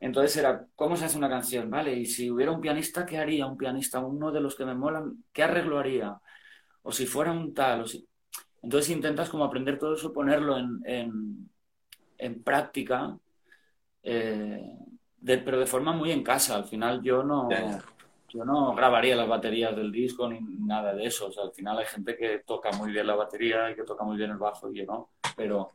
entonces 0.00 0.36
era, 0.36 0.66
¿cómo 0.74 0.96
se 0.96 1.04
hace 1.04 1.18
una 1.18 1.28
canción? 1.28 1.70
Vale, 1.70 1.94
y 1.94 2.06
si 2.06 2.30
hubiera 2.30 2.52
un 2.52 2.60
pianista, 2.60 3.06
¿qué 3.06 3.18
haría 3.18 3.46
un 3.46 3.56
pianista? 3.56 4.00
Uno 4.00 4.32
de 4.32 4.40
los 4.40 4.56
que 4.56 4.64
me 4.64 4.74
molan, 4.74 5.24
¿qué 5.32 5.42
arreglo 5.42 5.78
haría? 5.78 6.18
o 6.86 6.92
si 6.92 7.04
fuera 7.04 7.32
un 7.32 7.52
tal, 7.52 7.82
o 7.82 7.86
si... 7.86 8.06
Entonces 8.62 8.90
intentas 8.94 9.28
como 9.28 9.44
aprender 9.44 9.76
todo 9.76 9.94
eso, 9.94 10.12
ponerlo 10.12 10.56
en, 10.56 11.50
en, 12.16 12.42
práctica, 12.42 13.16
eh, 14.02 14.62
pero 15.24 15.58
de 15.58 15.66
forma 15.66 15.92
muy 15.92 16.12
en 16.12 16.22
casa. 16.22 16.56
Al 16.56 16.64
final 16.64 17.02
yo 17.02 17.22
no, 17.22 17.48
yo 18.28 18.44
no 18.44 18.74
grabaría 18.74 19.16
las 19.16 19.28
baterías 19.28 19.74
del 19.74 19.92
disco 19.92 20.28
ni 20.28 20.40
nada 20.40 20.94
de 20.94 21.06
eso. 21.06 21.26
O 21.26 21.32
sea, 21.32 21.44
al 21.44 21.52
final 21.52 21.78
hay 21.78 21.86
gente 21.86 22.16
que 22.16 22.42
toca 22.46 22.72
muy 22.72 22.92
bien 22.92 23.06
la 23.06 23.14
batería 23.14 23.70
y 23.70 23.74
que 23.74 23.84
toca 23.84 24.04
muy 24.04 24.16
bien 24.16 24.30
el 24.30 24.38
bajo 24.38 24.70
y 24.70 24.78
yo 24.78 24.84
no. 24.86 25.10
Pero, 25.36 25.72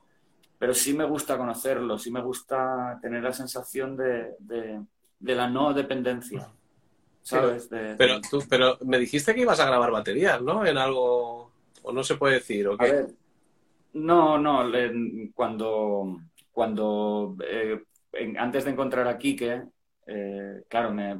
pero 0.58 0.74
sí 0.74 0.94
me 0.94 1.06
gusta 1.06 1.38
conocerlo, 1.38 1.98
sí 1.98 2.12
me 2.12 2.22
gusta 2.22 3.00
tener 3.02 3.24
la 3.24 3.34
sensación 3.34 3.96
de, 3.96 4.36
de, 4.40 5.36
la 5.36 5.48
no 5.48 5.74
dependencia. 5.74 6.48
¿Sabes? 7.24 7.70
pero, 7.70 8.20
tú, 8.20 8.44
pero 8.50 8.80
me 8.82 8.98
dijiste 8.98 9.36
que 9.36 9.42
ibas 9.42 9.60
a 9.60 9.68
grabar 9.68 9.92
baterías, 9.92 10.42
¿no? 10.42 10.66
En 10.66 10.76
algo 10.78 11.52
¿O 11.84 11.92
no 11.92 12.04
se 12.04 12.16
puede 12.16 12.36
decir? 12.36 12.68
¿o 12.68 12.78
qué? 12.78 13.08
no, 13.94 14.38
no. 14.38 14.72
Cuando, 15.34 16.18
cuando 16.52 17.36
eh, 17.48 17.84
antes 18.38 18.66
de 18.66 18.72
encontrar 18.72 19.08
a 19.08 19.18
Quique, 19.18 19.64
eh, 20.06 20.64
claro, 20.68 20.92
me, 20.92 21.16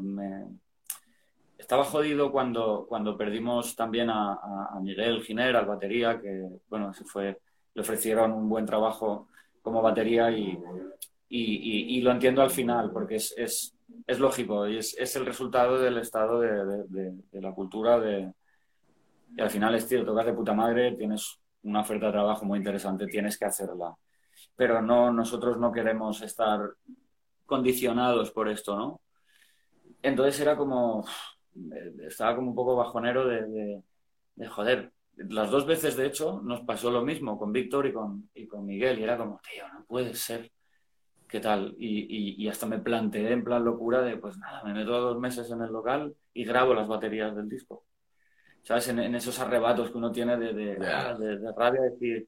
estaba 1.72 1.86
jodido 1.86 2.34
cuando, 2.34 2.86
cuando 2.86 3.16
perdimos 3.16 3.78
también 3.78 4.10
a, 4.10 4.78
Miguel 4.82 5.22
Giner, 5.22 5.56
al 5.56 5.66
batería, 5.66 6.20
que, 6.20 6.60
bueno, 6.70 6.94
se 6.94 7.06
fue, 7.06 7.40
le 7.74 7.82
ofrecieron 7.82 8.34
un 8.34 8.50
buen 8.50 8.66
trabajo 8.66 9.30
como 9.62 9.82
batería 9.82 10.30
y, 10.32 10.60
y, 11.30 12.02
lo 12.02 12.12
entiendo 12.12 12.42
al 12.42 12.50
final, 12.50 12.92
porque 12.92 13.16
es, 13.16 13.34
es, 13.38 13.74
es 14.06 14.20
lógico 14.20 14.68
y 14.68 14.80
es, 14.80 14.98
es, 15.00 15.16
el 15.16 15.26
resultado 15.26 15.80
del 15.80 16.00
estado 16.00 16.42
de, 16.42 16.84
de 17.32 17.42
la 17.42 17.54
cultura 17.54 18.02
de, 18.02 18.34
y 19.38 19.40
al 19.40 19.50
final 19.50 19.74
es, 19.74 19.88
tío, 19.88 20.04
tocas 20.04 20.26
de 20.26 20.34
puta 20.34 20.54
madre, 20.54 20.92
tienes 20.98 21.40
una 21.64 21.80
oferta 21.80 22.08
de 22.08 22.12
trabajo 22.12 22.44
muy 22.44 22.58
interesante, 22.58 23.08
tienes 23.08 23.38
que 23.38 23.46
hacerla. 23.46 23.96
Pero 24.58 24.82
no, 24.82 25.14
nosotros 25.14 25.58
no 25.58 25.72
queremos 25.72 26.22
estar 26.22 26.60
condicionados 27.46 28.30
por 28.32 28.50
esto, 28.50 28.76
¿no? 28.76 29.00
Entonces 30.04 30.40
era 30.40 30.58
como, 30.58 31.06
estaba 32.08 32.36
como 32.36 32.50
un 32.50 32.56
poco 32.56 32.76
bajonero 32.76 33.28
de, 33.28 33.82
de, 34.36 34.48
joder. 34.48 34.92
Las 35.16 35.52
dos 35.52 35.66
veces, 35.66 35.96
de 35.98 36.08
hecho, 36.08 36.42
nos 36.44 36.62
pasó 36.62 36.90
lo 36.90 37.04
mismo 37.04 37.38
con 37.38 37.52
Víctor 37.52 37.86
y 37.86 37.94
con, 37.94 38.30
y 38.34 38.48
con 38.48 38.66
Miguel. 38.66 39.00
Y 39.00 39.04
era 39.04 39.18
como, 39.18 39.40
tío, 39.42 39.68
no 39.74 39.86
puede 39.86 40.14
ser. 40.14 40.52
¿Qué 41.28 41.40
tal? 41.40 41.76
Y, 41.78 42.00
y, 42.10 42.44
y, 42.44 42.50
hasta 42.50 42.66
me 42.66 42.80
planteé 42.80 43.32
en 43.32 43.44
plan 43.44 43.64
locura 43.64 44.02
de, 44.02 44.18
pues 44.18 44.38
nada, 44.38 44.64
me 44.64 44.74
meto 44.74 44.92
dos 45.00 45.20
meses 45.20 45.50
en 45.52 45.62
el 45.62 45.72
local 45.72 46.14
y 46.34 46.44
grabo 46.44 46.74
las 46.74 46.88
baterías 46.88 47.36
del 47.36 47.48
disco. 47.48 47.86
¿sabes? 48.64 48.88
En, 48.90 49.16
esos 49.16 49.40
arrebatos 49.40 49.92
que 49.92 49.98
uno 49.98 50.12
tiene 50.12 50.38
de, 50.38 50.54
de, 50.54 50.76
de, 50.76 51.52
rabia, 51.54 51.82
decir, 51.82 52.28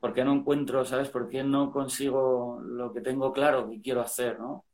¿por 0.00 0.12
qué 0.12 0.24
no 0.24 0.32
encuentro, 0.32 0.84
¿sabes? 0.84 1.08
¿Por 1.08 1.28
qué 1.28 1.42
no 1.44 1.70
consigo 1.70 2.60
lo 2.62 2.92
que 2.92 3.00
tengo 3.00 3.32
claro 3.32 3.68
que 3.68 3.80
quiero 3.80 4.00
hacer, 4.00 4.38
¿no? 4.38 4.64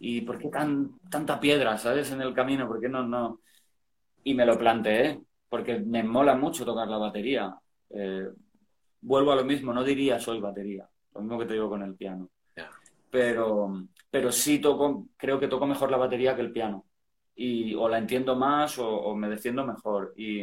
¿Y 0.00 0.20
por 0.22 0.38
qué 0.38 0.48
tan, 0.48 0.98
tanta 1.10 1.40
piedra, 1.40 1.76
¿sabes? 1.78 2.10
En 2.12 2.20
el 2.20 2.34
camino, 2.34 2.66
¿por 2.66 2.80
qué 2.80 2.88
no, 2.88 3.06
no? 3.06 3.40
Y 4.24 4.34
me 4.34 4.46
lo 4.46 4.58
planteé, 4.58 5.20
porque 5.48 5.78
me 5.78 6.02
mola 6.02 6.34
mucho 6.34 6.64
tocar 6.64 6.88
la 6.88 6.98
batería. 6.98 7.56
Eh, 7.90 8.28
vuelvo 9.00 9.32
a 9.32 9.36
lo 9.36 9.44
mismo, 9.44 9.72
no 9.72 9.84
diría 9.84 10.20
soy 10.20 10.40
batería, 10.40 10.88
lo 11.14 11.20
mismo 11.20 11.38
que 11.38 11.46
te 11.46 11.54
digo 11.54 11.68
con 11.68 11.82
el 11.82 11.94
piano. 11.94 12.28
Pero, 13.10 13.72
pero 14.10 14.30
sí 14.30 14.58
toco, 14.58 15.06
creo 15.16 15.40
que 15.40 15.48
toco 15.48 15.66
mejor 15.66 15.90
la 15.90 15.96
batería 15.96 16.36
que 16.36 16.42
el 16.42 16.52
piano 16.52 16.84
y 17.38 17.74
o 17.74 17.88
la 17.88 17.98
entiendo 17.98 18.34
más 18.34 18.78
o, 18.78 19.14
me 19.14 19.28
defiendo 19.28 19.64
mejor. 19.64 20.12
Y, 20.16 20.42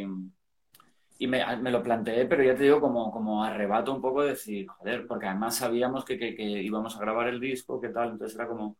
y 1.18 1.26
me, 1.26 1.44
me, 1.58 1.70
lo 1.70 1.82
planteé, 1.82 2.26
pero 2.26 2.42
ya 2.42 2.56
te 2.56 2.64
digo, 2.64 2.80
como, 2.80 3.10
como 3.12 3.44
arrebato 3.44 3.94
un 3.94 4.00
poco 4.00 4.22
de 4.22 4.30
decir, 4.30 4.66
joder, 4.66 5.06
porque 5.06 5.26
además 5.26 5.56
sabíamos 5.56 6.04
que, 6.06 6.18
que, 6.18 6.34
íbamos 6.42 6.96
a 6.96 7.00
grabar 7.00 7.28
el 7.28 7.38
disco, 7.38 7.80
qué 7.80 7.90
tal, 7.90 8.12
entonces 8.12 8.36
era 8.38 8.48
como, 8.48 8.78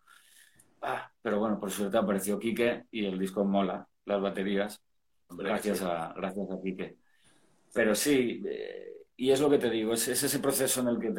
ah, 0.87 1.11
pero 1.23 1.39
bueno, 1.39 1.59
por 1.61 1.71
suerte 1.71 1.99
apareció 1.99 2.39
Quique 2.39 2.85
y 2.91 3.05
el 3.07 3.19
disco 3.19 3.45
mola, 3.45 3.87
las 4.05 4.21
baterías, 4.21 4.81
gracias, 5.29 5.83
a, 5.83 6.13
gracias 6.17 6.51
a 6.51 6.61
Quique. 6.63 6.97
Pero 7.75 7.95
sí, 7.95 8.43
eh, 8.47 9.07
y 9.17 9.31
es 9.31 9.41
lo 9.41 9.51
que 9.51 9.59
te 9.59 9.71
digo, 9.71 9.93
es, 9.95 10.09
es, 10.09 10.23
ese 10.23 10.39
proceso 10.41 10.81
en 10.81 10.89
el 10.89 10.99
que 11.01 11.11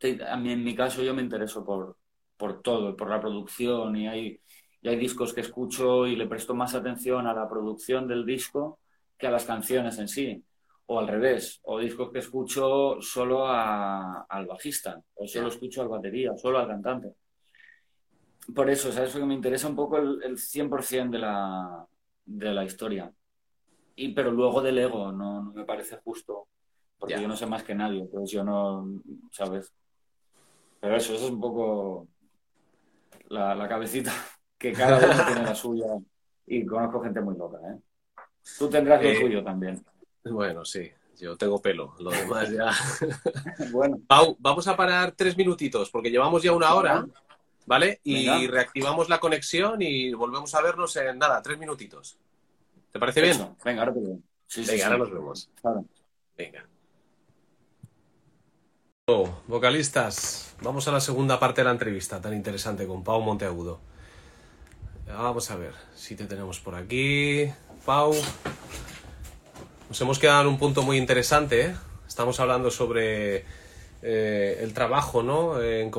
te, 0.00 0.22
A 0.24 0.36
mí, 0.36 0.52
en 0.52 0.64
mi 0.64 0.74
caso, 0.74 1.02
yo 1.02 1.14
me 1.14 1.22
intereso 1.22 1.64
por, 1.64 1.98
por 2.36 2.62
todo, 2.62 2.96
por 2.96 3.10
la 3.10 3.20
producción 3.20 3.96
y 3.96 4.08
hay 4.08 4.40
y 4.84 4.88
hay 4.88 4.96
discos 4.96 5.32
que 5.32 5.40
escucho 5.40 6.06
y 6.06 6.14
le 6.14 6.26
presto 6.26 6.54
más 6.54 6.74
atención 6.74 7.26
a 7.26 7.32
la 7.32 7.48
producción 7.48 8.06
del 8.06 8.26
disco 8.26 8.80
que 9.16 9.26
a 9.26 9.30
las 9.30 9.46
canciones 9.46 9.98
en 9.98 10.08
sí. 10.08 10.44
O 10.86 10.98
al 11.00 11.08
revés, 11.08 11.60
o 11.62 11.78
discos 11.78 12.12
que 12.12 12.18
escucho 12.18 13.00
solo 13.00 13.46
al 13.48 14.46
bajista, 14.46 15.02
o 15.14 15.26
solo 15.26 15.48
escucho 15.48 15.80
al 15.80 15.88
batería, 15.88 16.32
o 16.32 16.36
solo 16.36 16.58
al 16.58 16.68
cantante. 16.68 17.14
Por 18.52 18.68
eso, 18.68 18.92
¿sabes? 18.92 19.12
Porque 19.12 19.26
me 19.26 19.34
interesa 19.34 19.68
un 19.68 19.76
poco 19.76 19.98
el, 19.98 20.22
el 20.22 20.36
100% 20.36 21.10
de 21.10 21.18
la, 21.18 21.86
de 22.24 22.52
la 22.52 22.64
historia. 22.64 23.12
Y, 23.96 24.12
pero 24.12 24.30
luego 24.30 24.60
del 24.60 24.78
ego, 24.78 25.12
no, 25.12 25.52
me 25.54 25.64
parece 25.64 25.96
justo, 25.98 26.48
porque 26.98 27.20
yo 27.20 27.28
no 27.28 27.36
sé 27.36 27.46
más 27.46 27.62
que 27.62 27.74
nadie, 27.74 28.06
pues 28.10 28.30
yo 28.30 28.42
no, 28.42 29.00
¿sabes? 29.30 29.72
Pero 30.80 30.96
eso, 30.96 31.14
eso 31.14 31.26
es 31.26 31.30
un 31.30 31.40
poco 31.40 32.08
la, 33.28 33.54
la 33.54 33.68
cabecita 33.68 34.12
que 34.58 34.72
cada 34.72 34.98
uno 34.98 35.26
tiene 35.26 35.42
la 35.42 35.54
suya 35.54 35.86
y 36.46 36.66
conozco 36.66 37.02
gente 37.02 37.20
muy 37.20 37.36
loca, 37.36 37.58
¿eh? 37.70 37.78
Tú 38.58 38.68
tendrás 38.68 39.02
lo 39.02 39.20
tuyo 39.20 39.42
también. 39.42 39.82
Bueno, 40.24 40.64
sí, 40.64 40.90
yo 41.18 41.36
tengo 41.36 41.60
pelo, 41.62 41.94
lo 41.98 42.10
demás 42.10 42.50
ya. 42.50 42.70
bueno. 43.72 43.98
Pau, 44.06 44.36
vamos 44.38 44.66
a 44.68 44.76
parar 44.76 45.12
tres 45.12 45.36
minutitos 45.36 45.90
porque 45.90 46.10
llevamos 46.10 46.42
ya 46.42 46.52
una 46.52 46.74
hora, 46.74 47.06
¿vale? 47.66 48.00
Y 48.04 48.46
reactivamos 48.46 49.08
la 49.08 49.20
conexión 49.20 49.82
y 49.82 50.12
volvemos 50.12 50.54
a 50.54 50.62
vernos 50.62 50.94
en 50.96 51.18
nada, 51.18 51.42
tres 51.42 51.58
minutitos. 51.58 52.18
¿Te 52.92 52.98
parece 52.98 53.22
bien? 53.22 53.56
Venga, 53.64 53.82
ahora 53.82 53.94
te 53.94 54.00
veo. 54.00 54.18
Venga, 54.56 54.86
ahora 54.86 54.98
nos 54.98 55.10
vemos. 55.10 55.50
Venga. 56.36 56.66
Oh, 59.06 59.28
vocalistas, 59.48 60.54
vamos 60.62 60.88
a 60.88 60.92
la 60.92 61.00
segunda 61.00 61.38
parte 61.38 61.60
de 61.60 61.66
la 61.66 61.72
entrevista 61.72 62.20
tan 62.20 62.32
interesante 62.32 62.86
con 62.86 63.04
Pau 63.04 63.20
Monteagudo. 63.20 63.80
Vamos 65.06 65.50
a 65.50 65.56
ver 65.56 65.74
si 65.94 66.16
te 66.16 66.24
tenemos 66.24 66.60
por 66.60 66.74
aquí. 66.74 67.50
Pau. 67.84 68.14
Nos 69.88 70.00
hemos 70.00 70.18
quedado 70.18 70.42
en 70.42 70.48
un 70.48 70.58
punto 70.58 70.82
muy 70.82 70.96
interesante. 70.96 71.66
¿eh? 71.66 71.74
Estamos 72.08 72.40
hablando 72.40 72.70
sobre 72.70 73.44
eh, 74.02 74.58
el 74.60 74.72
trabajo, 74.72 75.22
¿no? 75.22 75.62
En, 75.62 75.90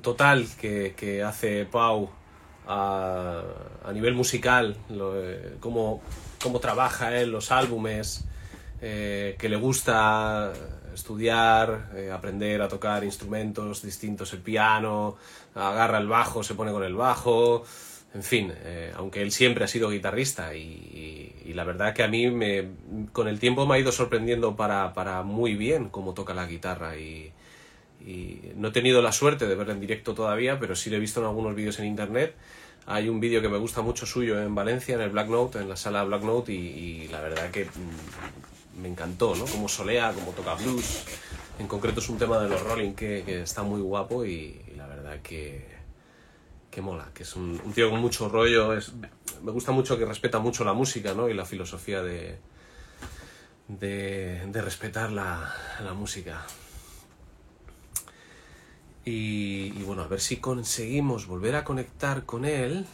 total 0.00 0.46
que, 0.60 1.22
hace 1.26 1.64
Pau 1.66 2.10
a, 2.66 3.42
nivel 3.92 4.14
musical, 4.14 4.76
eh, 4.90 5.56
cómo, 5.60 6.00
trabaja 6.60 7.16
él 7.16 7.30
los 7.30 7.50
álbumes, 7.50 8.24
que 8.80 9.48
le 9.48 9.56
gusta 9.56 10.52
estudiar, 10.92 11.90
aprender 12.12 12.60
a 12.60 12.68
tocar 12.68 13.02
instrumentos 13.02 13.82
distintos, 13.82 14.32
el 14.34 14.40
piano, 14.40 15.16
agarra 15.54 15.98
el 15.98 16.06
bajo, 16.06 16.42
se 16.42 16.54
pone 16.54 16.70
con 16.70 16.84
el 16.84 16.94
bajo, 16.94 17.64
en 18.14 18.22
fin, 18.22 18.52
eh, 18.54 18.92
aunque 18.96 19.22
él 19.22 19.32
siempre 19.32 19.64
ha 19.64 19.68
sido 19.68 19.90
guitarrista 19.90 20.54
y, 20.54 21.52
la 21.52 21.64
verdad 21.64 21.94
que 21.94 22.02
a 22.02 22.08
mí 22.08 22.30
me, 22.30 22.68
con 23.12 23.28
el 23.28 23.38
tiempo 23.38 23.64
me 23.64 23.76
ha 23.76 23.78
ido 23.78 23.92
sorprendiendo 23.92 24.56
para, 24.56 24.92
para 24.92 25.22
muy 25.22 25.54
bien 25.54 25.88
cómo 25.88 26.12
toca 26.12 26.34
la 26.34 26.46
guitarra 26.46 26.96
no 28.56 28.68
he 28.68 28.70
tenido 28.70 29.02
la 29.02 29.12
suerte 29.12 29.46
de 29.46 29.54
verlo 29.54 29.72
en 29.72 29.80
directo 29.80 30.14
todavía, 30.14 30.58
pero 30.58 30.76
sí 30.76 30.90
lo 30.90 30.96
he 30.96 31.00
visto 31.00 31.20
en 31.20 31.26
algunos 31.26 31.54
vídeos 31.54 31.78
en 31.78 31.86
internet. 31.86 32.34
Hay 32.86 33.08
un 33.08 33.18
vídeo 33.18 33.40
que 33.40 33.48
me 33.48 33.56
gusta 33.56 33.80
mucho 33.80 34.04
suyo 34.04 34.40
en 34.40 34.54
Valencia, 34.54 34.94
en 34.94 35.00
el 35.00 35.10
Black 35.10 35.28
Note, 35.28 35.58
en 35.58 35.68
la 35.68 35.76
sala 35.76 36.04
Black 36.04 36.22
Note, 36.22 36.52
y, 36.52 37.08
la 37.08 37.20
verdad 37.20 37.50
que 37.50 37.64
mm, 37.64 38.82
me 38.82 38.88
encantó, 38.88 39.34
¿no? 39.34 39.46
Como 39.46 39.68
solea, 39.68 40.12
como 40.12 40.32
toca 40.32 40.54
blues. 40.54 41.04
En 41.58 41.66
concreto 41.66 42.00
es 42.00 42.08
un 42.08 42.18
tema 42.18 42.38
de 42.40 42.48
los 42.48 42.62
Rolling 42.62 42.92
que, 42.92 43.42
está 43.42 43.62
muy 43.62 43.80
guapo 43.80 44.24
y, 44.24 44.60
que, 45.22 45.66
que 46.70 46.82
mola, 46.82 47.08
que 47.14 47.22
es 47.22 47.36
un, 47.36 47.58
tío 47.74 47.90
con 47.90 48.00
mucho 48.00 48.28
rollo. 48.28 48.74
Me 49.42 49.52
gusta 49.52 49.72
mucho 49.72 49.96
que 49.96 50.04
respeta 50.04 50.38
mucho 50.40 50.64
la 50.64 50.72
música 50.72 51.14
¿no? 51.14 51.28
y 51.28 51.34
la 51.34 51.44
filosofía 51.44 52.02
de, 52.02 52.36
de, 53.68 54.62
respetar 54.62 55.10
la, 55.12 55.54
música. 55.94 56.44
Y, 59.04 59.70
bueno, 59.82 60.02
a 60.02 60.08
ver 60.08 60.20
si 60.20 60.38
conseguimos 60.38 61.26
volver 61.26 61.56
a 61.56 61.64
conectar 61.64 62.24
con 62.24 62.44
él. 62.44 62.86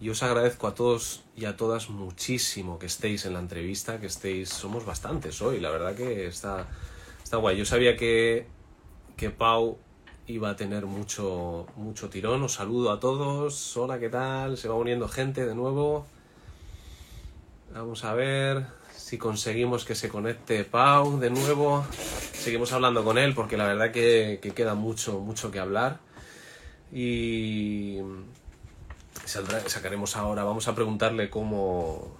Y 0.00 0.08
os 0.10 0.22
agradezco 0.22 0.66
a 0.66 0.74
todos 0.74 1.22
y 1.36 1.46
a 1.46 1.56
todas 1.56 1.88
muchísimo 1.88 2.78
que 2.78 2.86
estéis 2.86 3.24
en 3.26 3.32
la 3.32 3.40
entrevista, 3.40 3.98
que 4.00 4.06
estéis, 4.06 4.50
somos 4.50 4.84
bastantes 4.84 5.40
hoy, 5.40 5.60
la 5.60 5.70
verdad 5.70 5.94
que 5.94 6.26
está, 6.26 6.68
está 7.22 7.38
guay. 7.38 7.56
Yo 7.56 7.64
sabía 7.64 7.96
que, 7.96 8.46
que 9.16 9.30
Pau 9.30 9.78
iba 10.26 10.50
a 10.50 10.56
tener 10.56 10.86
mucho, 10.86 11.66
mucho 11.76 12.08
tirón. 12.10 12.42
Os 12.42 12.52
saludo 12.52 12.92
a 12.92 13.00
todos. 13.00 13.76
Hola, 13.76 13.98
¿qué 13.98 14.10
tal? 14.10 14.56
Se 14.56 14.68
va 14.68 14.74
uniendo 14.74 15.08
gente 15.08 15.46
de 15.46 15.54
nuevo. 15.54 16.06
Vamos 17.72 18.04
a 18.04 18.14
ver 18.14 18.66
si 19.04 19.18
conseguimos 19.18 19.84
que 19.84 19.94
se 19.94 20.08
conecte 20.08 20.64
Pau 20.64 21.18
de 21.18 21.28
nuevo. 21.28 21.84
Seguimos 22.32 22.72
hablando 22.72 23.04
con 23.04 23.18
él 23.18 23.34
porque 23.34 23.58
la 23.58 23.66
verdad 23.66 23.92
que, 23.92 24.38
que 24.40 24.52
queda 24.52 24.74
mucho, 24.74 25.20
mucho 25.20 25.50
que 25.50 25.58
hablar. 25.58 26.00
Y 26.90 27.98
sacaremos 29.26 30.16
ahora, 30.16 30.42
vamos 30.44 30.68
a 30.68 30.74
preguntarle 30.74 31.28
cómo... 31.28 32.16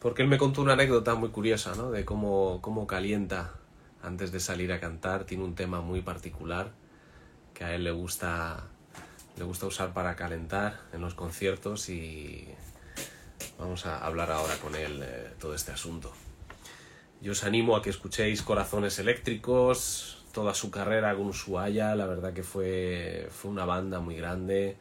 Porque 0.00 0.22
él 0.22 0.28
me 0.28 0.38
contó 0.38 0.60
una 0.60 0.72
anécdota 0.72 1.14
muy 1.14 1.28
curiosa, 1.28 1.76
¿no? 1.76 1.92
De 1.92 2.04
cómo, 2.04 2.58
cómo 2.62 2.88
calienta 2.88 3.52
antes 4.02 4.32
de 4.32 4.40
salir 4.40 4.72
a 4.72 4.80
cantar. 4.80 5.22
Tiene 5.22 5.44
un 5.44 5.54
tema 5.54 5.82
muy 5.82 6.02
particular 6.02 6.72
que 7.54 7.62
a 7.62 7.76
él 7.76 7.84
le 7.84 7.92
gusta, 7.92 8.64
le 9.36 9.44
gusta 9.44 9.66
usar 9.66 9.92
para 9.92 10.16
calentar 10.16 10.80
en 10.92 11.00
los 11.00 11.14
conciertos 11.14 11.88
y 11.88 12.48
vamos 13.58 13.86
a 13.86 14.04
hablar 14.04 14.30
ahora 14.30 14.56
con 14.58 14.74
él 14.74 15.00
de 15.00 15.30
todo 15.40 15.54
este 15.54 15.72
asunto. 15.72 16.12
Yo 17.20 17.32
os 17.32 17.44
animo 17.44 17.76
a 17.76 17.82
que 17.82 17.90
escuchéis 17.90 18.42
Corazones 18.42 18.98
Eléctricos, 18.98 20.24
toda 20.32 20.54
su 20.54 20.70
carrera 20.70 21.14
con 21.14 21.26
Ushuaia, 21.26 21.94
la 21.94 22.06
verdad 22.06 22.32
que 22.32 22.42
fue, 22.42 23.28
fue 23.30 23.50
una 23.50 23.64
banda 23.64 24.00
muy 24.00 24.16
grande 24.16 24.76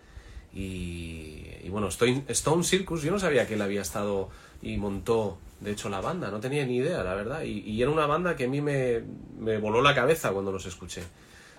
y, 0.53 1.70
bueno, 1.70 1.88
Stone 1.88 2.64
Circus, 2.64 3.03
yo 3.03 3.12
no 3.12 3.20
sabía 3.20 3.47
que 3.47 3.53
él 3.53 3.62
había 3.62 3.82
estado 3.82 4.30
y 4.62 4.78
montó, 4.78 5.38
de 5.62 5.72
hecho, 5.72 5.88
la 5.89 6.01
banda, 6.01 6.30
no 6.30 6.39
tenía 6.39 6.66
ni 6.66 6.78
idea, 6.78 7.03
la 7.03 7.14
verdad. 7.16 7.43
Y, 7.43 7.82
era 7.82 7.89
una 7.89 8.05
banda 8.05 8.36
que 8.36 8.45
a 8.45 8.47
mí 8.47 8.59
me, 8.59 9.01
me, 9.39 9.57
voló 9.57 9.82
la 9.82 9.95
cabeza 9.95 10.32
cuando 10.32 10.51
los 10.51 10.66
escuché. 10.66 11.03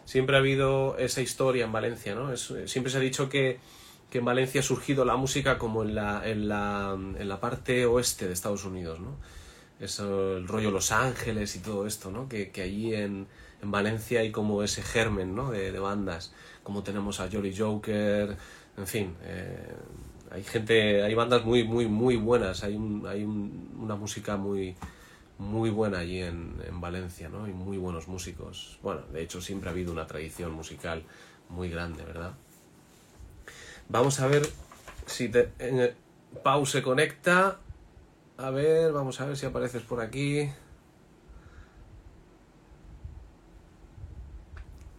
Siempre 0.04 0.36
ha 0.36 0.40
habido 0.40 0.98
esa 0.98 1.22
historia 1.22 1.64
en 1.64 1.72
Valencia, 1.72 2.14
¿no? 2.14 2.36
siempre 2.36 2.90
se 2.90 2.98
ha 2.98 3.00
dicho 3.00 3.28
que, 3.28 3.60
que, 4.12 4.18
en 4.18 4.24
Valencia 4.24 4.60
ha 4.60 4.64
surgido 4.64 5.04
la 5.04 5.16
música 5.16 5.58
como 5.58 5.82
en 5.82 5.94
la, 5.94 6.28
en 6.28 6.48
la, 6.48 6.92
en 6.94 7.28
la 7.28 7.40
parte 7.40 7.86
oeste 7.86 8.26
de 8.26 8.32
Estados 8.32 8.64
Unidos, 8.64 9.00
¿no? 9.00 9.16
Eso, 9.80 10.36
el 10.36 10.46
rollo 10.46 10.70
Los 10.70 10.92
Ángeles 10.92 11.56
y 11.56 11.58
todo 11.60 11.86
esto, 11.86 12.10
¿no? 12.10 12.28
Que, 12.28 12.50
que 12.50 12.62
allí 12.62 12.94
en, 12.94 13.26
en, 13.62 13.70
Valencia 13.70 14.20
hay 14.20 14.30
como 14.30 14.62
ese 14.62 14.82
germen, 14.82 15.34
¿no? 15.34 15.50
De, 15.50 15.72
de 15.72 15.78
bandas, 15.78 16.32
como 16.62 16.82
tenemos 16.82 17.18
a 17.20 17.28
Jolly 17.30 17.56
Joker, 17.56 18.36
en 18.76 18.86
fin, 18.86 19.14
eh, 19.22 19.74
hay 20.30 20.44
gente, 20.44 21.02
hay 21.02 21.14
bandas 21.14 21.44
muy, 21.44 21.64
muy, 21.64 21.86
muy 21.86 22.16
buenas, 22.16 22.64
hay, 22.64 22.78
hay 23.06 23.24
una 23.24 23.96
música 23.96 24.36
muy, 24.36 24.74
muy 25.38 25.70
buena 25.70 25.98
allí 25.98 26.22
en, 26.22 26.80
Valencia, 26.80 27.28
¿no? 27.28 27.46
Y 27.46 27.52
muy 27.52 27.78
buenos 27.78 28.08
músicos. 28.08 28.78
Bueno, 28.82 29.02
de 29.12 29.22
hecho 29.22 29.40
siempre 29.40 29.68
ha 29.68 29.72
habido 29.72 29.92
una 29.92 30.06
tradición 30.06 30.52
musical 30.52 31.04
muy 31.48 31.68
grande, 31.68 32.02
¿verdad? 32.02 32.32
Vamos 33.92 34.20
a 34.20 34.26
ver 34.26 34.48
si 35.04 35.28
te, 35.28 35.52
Pau 36.42 36.64
se 36.64 36.82
conecta. 36.82 37.60
A 38.38 38.48
ver, 38.48 38.90
vamos 38.90 39.20
a 39.20 39.26
ver 39.26 39.36
si 39.36 39.44
apareces 39.44 39.82
por 39.82 40.00
aquí. 40.00 40.50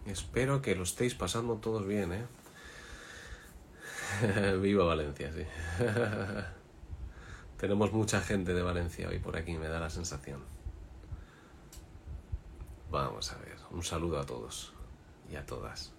Espero 0.06 0.62
que 0.62 0.76
lo 0.76 0.84
estéis 0.84 1.16
pasando 1.16 1.56
todos 1.56 1.88
bien, 1.88 2.14
¿eh? 2.14 2.26
Viva 4.62 4.86
Valencia, 4.86 5.34
sí. 5.34 5.44
Tenemos 7.58 7.92
mucha 7.94 8.22
gente 8.22 8.54
de 8.54 8.62
Valencia 8.62 9.10
hoy 9.10 9.18
por 9.18 9.36
aquí, 9.38 9.58
me 9.58 9.70
da 9.70 9.80
la 9.80 9.90
sensación. 9.90 10.44
Vamos 12.92 13.32
a 13.32 13.38
ver, 13.40 13.58
un 13.72 13.82
saludo 13.82 14.20
a 14.20 14.26
todos 14.28 14.72
y 15.32 15.36
a 15.36 15.48
todas. 15.48 15.94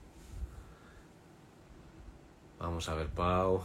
Vamos 2.64 2.88
a 2.88 2.94
ver, 2.94 3.08
Pau. 3.08 3.62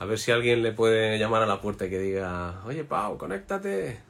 A 0.00 0.04
ver 0.04 0.18
si 0.18 0.32
alguien 0.32 0.64
le 0.64 0.72
puede 0.72 1.16
llamar 1.16 1.42
a 1.42 1.46
la 1.46 1.60
puerta 1.60 1.86
y 1.86 1.90
que 1.90 1.98
diga, 2.00 2.60
oye 2.66 2.82
Pau, 2.82 3.16
conéctate 3.18 4.00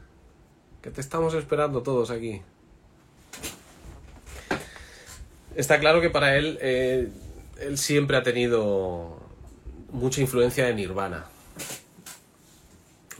que 0.81 0.91
te 0.91 1.03
estamos 1.03 1.35
esperando 1.35 1.83
todos 1.83 2.11
aquí. 2.11 2.41
Está 5.55 5.81
claro 5.81 6.01
que 6.01 6.09
para 6.09 6.39
él, 6.39 6.59
eh, 6.62 7.11
él 7.61 7.76
siempre 7.76 8.16
ha 8.16 8.22
tenido 8.22 9.20
mucha 9.93 10.22
influencia 10.22 10.64
de 10.64 10.72
Nirvana. 10.72 11.26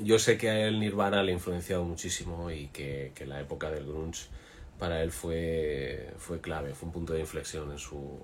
Yo 0.03 0.19
sé 0.19 0.39
que 0.39 0.51
a 0.51 0.67
él 0.67 0.81
Nirvana 0.81 1.23
le 1.23 1.33
ha 1.33 1.35
influenciado 1.35 1.85
muchísimo 1.85 2.51
y 2.51 2.69
que, 2.69 3.13
que 3.15 3.27
la 3.27 3.41
época 3.41 3.71
del 3.71 3.87
grunge 3.87 4.29
para 4.79 5.03
él 5.03 5.13
fue, 5.13 6.15
fue 6.17 6.41
clave, 6.41 6.75
fue 6.75 6.87
un 6.87 6.93
punto 6.93 7.13
de 7.13 7.21
inflexión 7.21 7.71
en 7.71 7.79
su, 7.79 8.19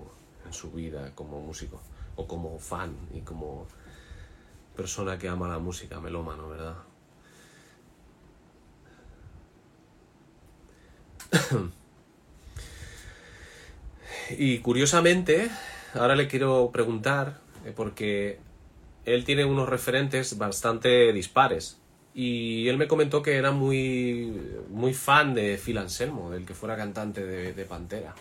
en 0.47 0.53
su 0.55 0.73
vida 0.73 1.13
como 1.15 1.41
músico 1.41 1.81
o 2.17 2.27
como 2.27 2.59
fan 2.59 2.97
y 3.13 3.21
como 3.21 3.67
persona 4.75 5.19
que 5.19 5.29
ama 5.29 5.49
la 5.49 5.59
música, 5.59 6.01
melómano, 6.01 6.49
¿verdad? 6.49 6.77
y 14.31 14.59
curiosamente, 14.61 15.51
ahora 15.93 16.17
le 16.17 16.27
quiero 16.27 16.71
preguntar, 16.73 17.41
eh, 17.67 17.73
porque 17.77 18.39
él 19.07 19.25
tiene 19.25 19.45
unos 19.45 19.69
referentes 19.69 20.37
bastante 20.37 21.13
dispares. 21.13 21.81
Y 22.13 22.69
él 22.69 22.77
me 22.77 22.89
comentó 22.89 23.23
que 23.23 23.37
era 23.37 23.53
muy, 23.53 24.33
muy 24.71 24.95
fan 24.95 25.35
de 25.35 25.59
Phil 25.59 25.79
Anselmo, 25.79 26.31
del 26.31 26.45
que 26.45 26.55
fuera 26.55 26.77
cantante 26.77 27.25
de, 27.25 27.65
Pantera. 27.65 28.15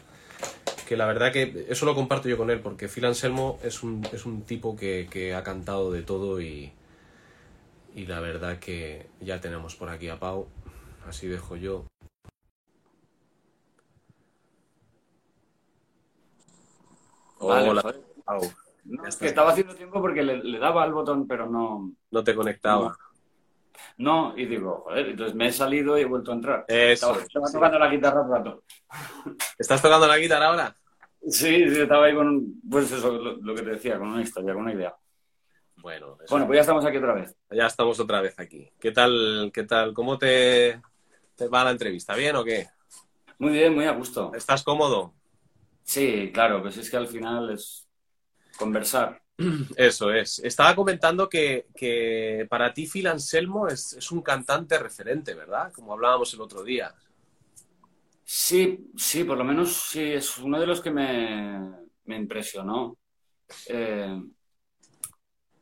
Que 0.87 0.95
la 0.95 1.05
verdad 1.05 1.31
que 1.31 1.65
eso 1.69 1.85
lo 1.85 1.95
comparto 1.95 2.29
yo 2.29 2.37
con 2.37 2.51
él, 2.51 2.59
porque 2.59 2.87
Phil 2.87 3.05
Anselmo 3.05 3.57
es 3.63 3.83
un, 3.83 4.05
es 4.13 4.25
un 4.25 4.43
tipo 4.43 4.75
que, 4.75 5.07
que 5.09 5.33
ha 5.33 5.43
cantado 5.43 5.91
de 5.91 6.03
todo 6.03 6.39
y, 6.41 6.71
y 7.95 8.05
la 8.05 8.19
verdad 8.19 8.59
que 8.59 9.07
ya 9.21 9.41
tenemos 9.41 9.75
por 9.75 9.89
aquí 9.89 10.09
a 10.09 10.19
Pau. 10.19 10.47
Así 11.07 11.27
dejo 11.27 11.55
yo. 11.55 11.85
Hola. 17.39 17.95
Es 19.07 19.15
que 19.17 19.27
estaba 19.27 19.51
haciendo 19.51 19.75
tiempo 19.75 20.01
porque 20.01 20.23
le, 20.23 20.59
daba 20.59 20.83
al 20.83 20.93
botón, 20.93 21.27
pero 21.27 21.49
no. 21.49 21.91
No 22.11 22.23
te 22.23 22.35
conectaba. 22.35 22.95
No. 23.97 24.33
y 24.37 24.45
digo, 24.45 24.83
joder, 24.85 25.09
entonces 25.09 25.35
me 25.35 25.47
he 25.47 25.51
salido 25.51 25.97
y 25.97 26.01
he 26.01 26.05
vuelto 26.05 26.31
a 26.31 26.35
entrar. 26.35 26.65
Eso. 26.67 27.19
Estaba, 27.19 27.51
tocando 27.51 27.79
la 27.79 27.89
guitarra 27.89 28.21
un 28.21 28.31
rato. 28.31 28.63
¿Estás 29.57 29.81
tocando 29.81 30.07
la 30.07 30.17
guitarra 30.17 30.47
ahora? 30.47 30.75
Sí, 31.27 31.69
sí, 31.69 31.81
estaba 31.81 32.05
ahí 32.05 32.13
con, 32.13 32.61
pues 32.69 32.91
eso, 32.91 33.11
lo, 33.11 33.55
que 33.55 33.63
te 33.63 33.71
decía, 33.71 33.97
con 33.97 34.09
una 34.09 34.21
historia, 34.21 34.53
con 34.53 34.63
una 34.63 34.73
idea. 34.73 34.95
Bueno, 35.77 36.17
bueno, 36.29 36.47
pues 36.47 36.57
ya 36.57 36.61
estamos 36.61 36.85
aquí 36.85 36.97
otra 36.97 37.13
vez. 37.13 37.35
Ya 37.49 37.65
estamos 37.65 37.99
otra 37.99 38.21
vez 38.21 38.39
aquí. 38.39 38.71
¿Qué 38.79 38.91
tal, 38.91 39.51
qué 39.53 39.63
tal? 39.63 39.93
¿Cómo 39.93 40.17
te, 40.17 40.81
te 41.35 41.47
va 41.47 41.63
la 41.63 41.71
entrevista? 41.71 42.15
¿Bien 42.15 42.35
o 42.35 42.43
qué? 42.43 42.67
Muy 43.39 43.51
bien, 43.51 43.73
muy 43.73 43.85
a 43.85 43.91
gusto. 43.91 44.31
¿Estás 44.33 44.63
cómodo? 44.63 45.13
Sí, 45.83 46.31
claro, 46.33 46.61
pues 46.61 46.77
es 46.77 46.89
que 46.89 46.97
al 46.97 47.07
final 47.07 47.51
es 47.51 47.84
conversar. 48.57 49.21
Eso 49.75 50.11
es. 50.11 50.39
Estaba 50.39 50.75
comentando 50.75 51.27
que, 51.27 51.65
para 52.49 52.73
ti 52.73 52.87
Phil 52.87 53.07
Anselmo 53.07 53.67
es, 53.67 54.11
un 54.11 54.21
cantante 54.21 54.77
referente, 54.79 55.33
¿verdad? 55.33 55.71
Como 55.73 55.93
hablábamos 55.93 56.33
el 56.33 56.41
otro 56.41 56.63
día. 56.63 56.93
Sí, 58.23 58.91
sí, 58.95 59.23
por 59.23 59.37
lo 59.37 59.43
menos 59.43 59.89
sí, 59.89 60.01
es 60.01 60.37
uno 60.37 60.59
de 60.59 60.65
los 60.65 60.81
que 60.81 60.91
me, 60.91 61.87
impresionó. 62.07 62.97
Eh, 63.67 64.19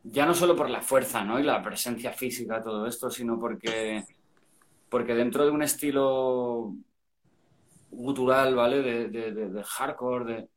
ya 0.03 0.25
no 0.25 0.33
solo 0.33 0.55
por 0.55 0.69
la 0.69 0.81
fuerza 0.81 1.23
¿no? 1.23 1.39
y 1.39 1.43
la 1.43 1.61
presencia 1.61 2.11
física, 2.11 2.61
todo 2.61 2.85
esto, 2.87 3.09
sino 3.09 3.39
porque, 3.39 4.05
porque 4.89 5.15
dentro 5.15 5.45
de 5.45 5.51
un 5.51 5.63
estilo 5.63 6.73
gutural, 7.89 8.55
¿vale? 8.55 8.81
De, 8.81 9.63
hardcore, 9.63 10.25
de... 10.25 10.49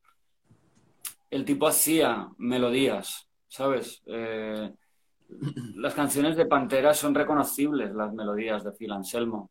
El 1.30 1.44
tipo 1.44 1.66
hacía 1.66 2.28
melodías, 2.38 3.28
¿sabes? 3.48 4.02
Eh, 4.06 4.70
las 5.76 5.94
canciones 5.94 6.36
de 6.36 6.46
Pantera 6.46 6.94
son 6.94 7.14
reconocibles, 7.14 7.94
las 7.94 8.12
melodías 8.12 8.64
de 8.64 8.72
Phil 8.72 8.92
Anselmo. 8.92 9.50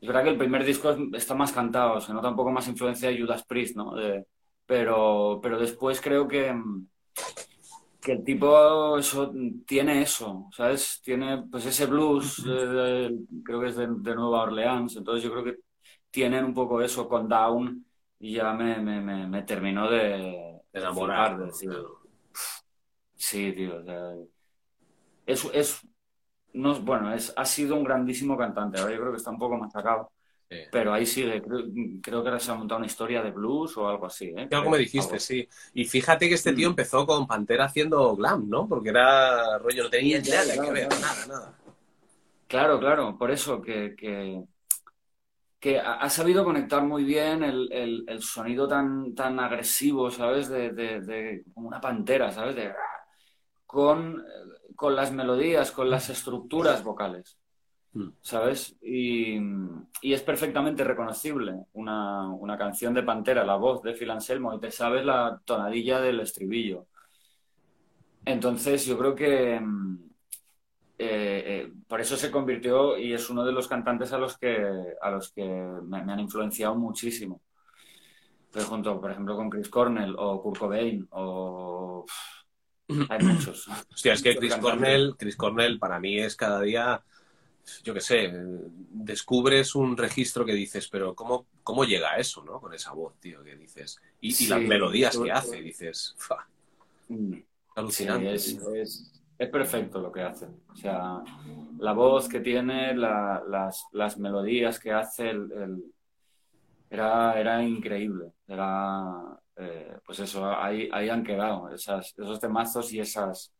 Es 0.00 0.06
verdad 0.06 0.24
que 0.24 0.30
el 0.30 0.38
primer 0.38 0.64
disco 0.64 0.96
está 1.14 1.34
más 1.34 1.52
cantado, 1.52 2.00
se 2.00 2.12
nota 2.12 2.28
un 2.28 2.36
poco 2.36 2.52
más 2.52 2.68
influencia 2.68 3.08
de 3.08 3.20
Judas 3.20 3.44
Priest, 3.44 3.76
¿no? 3.76 3.94
pero, 4.66 5.40
pero 5.42 5.58
después 5.58 6.00
creo 6.00 6.28
que, 6.28 6.54
que 8.00 8.12
el 8.12 8.24
tipo 8.24 8.98
eso, 8.98 9.32
tiene 9.66 10.02
eso, 10.02 10.48
¿sabes? 10.52 11.00
Tiene 11.02 11.44
pues 11.50 11.66
ese 11.66 11.86
blues, 11.86 12.42
creo 13.44 13.60
que 13.60 13.68
es 13.68 13.76
de, 13.76 13.86
de 13.88 14.14
Nueva 14.14 14.42
Orleans, 14.42 14.96
entonces 14.96 15.24
yo 15.24 15.32
creo 15.32 15.44
que 15.44 15.60
tienen 16.10 16.44
un 16.44 16.54
poco 16.54 16.80
eso 16.82 17.08
con 17.08 17.28
Down 17.28 17.84
y 18.18 18.34
ya 18.34 18.52
me, 18.52 18.78
me, 18.80 19.26
me, 19.26 19.42
terminó 19.42 19.90
de, 19.90 20.55
enamorar. 20.78 21.50
sí, 23.14 23.52
tío. 23.52 23.82
es, 25.26 25.44
es, 25.52 25.80
no, 26.52 26.80
bueno, 26.80 27.12
es, 27.12 27.32
ha 27.36 27.44
sido 27.44 27.76
un 27.76 27.84
grandísimo 27.84 28.36
cantante. 28.36 28.78
Ahora 28.78 28.92
yo 28.92 29.00
creo 29.00 29.12
que 29.12 29.18
está 29.18 29.30
un 29.30 29.38
poco 29.38 29.56
machacado. 29.56 30.10
Pero 30.70 30.94
ahí 30.94 31.04
sigue, 31.04 31.42
creo, 31.42 32.22
que 32.22 32.28
ahora 32.28 32.38
se 32.38 32.52
ha 32.52 32.54
montado 32.54 32.78
una 32.78 32.86
historia 32.86 33.20
de 33.20 33.32
blues 33.32 33.76
o 33.76 33.88
algo 33.88 34.06
así. 34.06 34.26
¿eh? 34.26 34.48
Algo 34.52 34.70
me 34.70 34.78
dijiste, 34.78 35.18
sí. 35.18 35.48
Y 35.74 35.84
fíjate 35.86 36.28
que 36.28 36.36
este 36.36 36.52
tío 36.52 36.68
mm. 36.68 36.70
empezó 36.70 37.04
con 37.04 37.26
Pantera 37.26 37.64
haciendo 37.64 38.14
glam, 38.14 38.48
¿no? 38.48 38.68
Porque 38.68 38.90
era 38.90 39.58
rollo, 39.58 39.84
no 39.84 39.90
tenía 39.90 40.20
nada 40.20 40.54
que 40.62 40.70
ver, 40.70 40.88
nada, 40.88 41.26
nada. 41.26 41.58
Claro, 42.46 42.78
claro, 42.78 43.18
por 43.18 43.32
eso 43.32 43.60
que, 43.60 43.96
que, 43.96 44.40
ha 45.78 46.08
sabido 46.10 46.44
conectar 46.44 46.82
muy 46.82 47.04
bien 47.04 47.42
el, 47.42 48.22
sonido 48.22 48.68
tan, 48.68 49.14
tan 49.14 49.40
agresivo, 49.40 50.10
¿sabes? 50.10 50.48
De, 50.48 50.70
de, 50.72 51.44
como 51.54 51.68
una 51.68 51.80
pantera, 51.80 52.30
¿sabes? 52.30 52.56
De, 52.56 52.72
con, 53.66 54.24
con 54.74 54.94
las 54.94 55.12
melodías, 55.12 55.72
con 55.72 55.90
las 55.90 56.08
estructuras 56.10 56.84
vocales. 56.84 57.38
Mm. 57.96 58.10
¿sabes? 58.20 58.76
Y, 58.82 59.38
es 60.02 60.22
perfectamente 60.22 60.84
reconocible 60.84 61.64
una, 61.72 62.56
canción 62.58 62.92
de 62.92 63.02
Pantera, 63.02 63.44
la 63.44 63.56
voz 63.56 63.82
de 63.82 63.94
Phil 63.94 64.10
Anselmo, 64.10 64.54
y 64.54 64.60
te 64.60 64.70
sabes 64.70 65.04
la 65.04 65.40
tonadilla 65.44 66.00
del 66.00 66.20
estribillo. 66.20 66.86
Entonces, 68.24 68.84
yo 68.84 68.98
creo 68.98 69.14
que 69.14 69.58
mm, 69.58 70.05
eh, 70.98 71.42
eh, 71.46 71.72
por 71.86 72.00
eso 72.00 72.16
se 72.16 72.30
convirtió 72.30 72.96
y 72.96 73.12
es 73.12 73.28
uno 73.28 73.44
de 73.44 73.52
los 73.52 73.68
cantantes 73.68 74.12
a 74.12 74.18
los 74.18 74.38
que, 74.38 74.66
a 75.00 75.10
los 75.10 75.30
que 75.32 75.44
me, 75.44 75.98
han 75.98 76.20
influenciado 76.20 76.74
muchísimo. 76.74 77.40
Pero 78.52 78.66
junto, 78.66 79.00
por 79.00 79.10
ejemplo, 79.10 79.36
con 79.36 79.50
Chris 79.50 79.68
Cornell 79.68 80.14
o 80.18 80.42
Kurt 80.42 80.58
Cobain 80.58 81.06
o... 81.10 82.04
hay 83.08 83.22
muchos. 83.22 83.68
Hostia, 83.92 84.14
es 84.14 84.22
que 84.22 84.36
Chris 84.36 84.56
Cornell, 84.56 85.14
Chris 85.18 85.36
Cornell 85.36 85.78
para 85.78 86.00
mí 86.00 86.18
es 86.18 86.36
cada 86.36 86.60
día 86.60 87.02
yo 87.82 87.94
qué 87.94 88.00
sé, 88.00 88.32
descubres 88.32 89.74
un 89.74 89.96
registro 89.96 90.44
que 90.44 90.52
dices, 90.52 90.88
pero 90.88 91.14
¿cómo, 91.14 91.46
cómo 91.62 91.84
llega 91.84 92.12
a 92.12 92.18
eso, 92.18 92.44
no? 92.44 92.60
Con 92.60 92.72
esa 92.74 92.92
voz, 92.92 93.18
tío, 93.20 93.42
que 93.42 93.56
dices. 93.56 94.00
Y, 94.20 94.46
las 94.46 94.62
melodías 94.62 95.18
que 95.18 95.32
hace, 95.32 95.60
dices, 95.60 96.14
fa, 96.16 96.46
mm. 97.08 97.34
alucinante. 97.74 98.34
es, 98.34 99.12
perfecto 99.36 100.00
lo 100.00 100.10
que 100.10 100.22
hace. 100.22 100.46
O 100.68 100.76
sea, 100.76 101.22
la 101.78 101.92
voz 101.92 102.28
que 102.28 102.40
tiene, 102.40 102.94
las, 102.94 104.18
melodías 104.18 104.78
que 104.78 104.92
hace, 104.92 105.32
era, 106.90 107.38
era 107.38 107.62
increíble. 107.62 108.32
Era, 108.46 109.38
eh, 109.56 109.98
pues 110.04 110.20
eso, 110.20 110.46
ahí, 110.46 110.88
ahí 110.92 111.08
han 111.08 111.22
quedado 111.22 111.70
esas, 111.70 112.14
esos 112.18 112.40
temazos 112.40 112.92
y 112.92 113.00
esas 113.00 113.52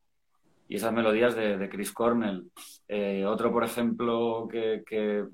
y 0.68 0.76
esas 0.76 0.92
melodías 0.92 1.34
de, 1.34 1.68
Chris 1.68 1.92
Cornell. 1.92 2.50
Eh, 2.88 3.24
otro, 3.24 3.52
por 3.52 3.64
ejemplo, 3.64 4.48
que, 4.50 5.24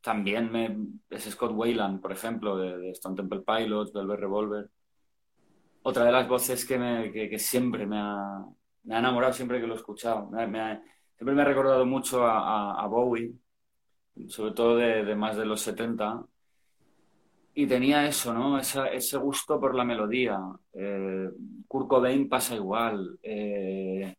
también 0.00 0.50
me, 0.52 0.76
es 1.10 1.24
Scott 1.24 1.52
Wayland, 1.54 2.00
por 2.00 2.12
ejemplo, 2.12 2.56
de, 2.56 2.90
Stone 2.90 3.16
Temple 3.16 3.42
Pilots, 3.46 3.92
Velvet 3.92 4.20
Revolver. 4.20 4.70
Otra 5.82 6.04
de 6.04 6.12
las 6.12 6.28
voces 6.28 6.64
que, 6.64 6.78
me, 6.78 7.38
siempre 7.38 7.86
me 7.86 7.98
ha, 7.98 8.44
enamorado, 8.86 9.32
siempre 9.32 9.60
que 9.60 9.66
lo 9.66 9.74
he 9.74 9.76
escuchado. 9.76 10.28
siempre 10.30 11.34
me 11.34 11.42
ha 11.42 11.44
recordado 11.44 11.86
mucho 11.86 12.24
a, 12.26 12.86
Bowie, 12.86 13.32
sobre 14.28 14.52
todo 14.52 14.76
de, 14.76 15.14
más 15.14 15.36
de 15.36 15.46
los 15.46 15.60
70. 15.60 16.24
Y 17.56 17.66
tenía 17.66 18.06
eso, 18.06 18.34
¿no? 18.34 18.58
ese 18.58 19.16
gusto 19.18 19.60
por 19.60 19.74
la 19.74 19.84
melodía. 19.84 20.38
Eh, 20.72 21.30
Kurt 21.68 21.88
Cobain 21.88 22.28
pasa 22.28 22.56
igual. 22.56 23.18
Eh, 23.22 24.16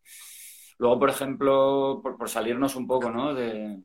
Luego, 0.78 1.00
por 1.00 1.10
ejemplo, 1.10 2.02
por, 2.02 2.30
salirnos 2.30 2.76
un 2.76 2.88
poco 2.88 3.10
¿no? 3.10 3.34
de, 3.34 3.82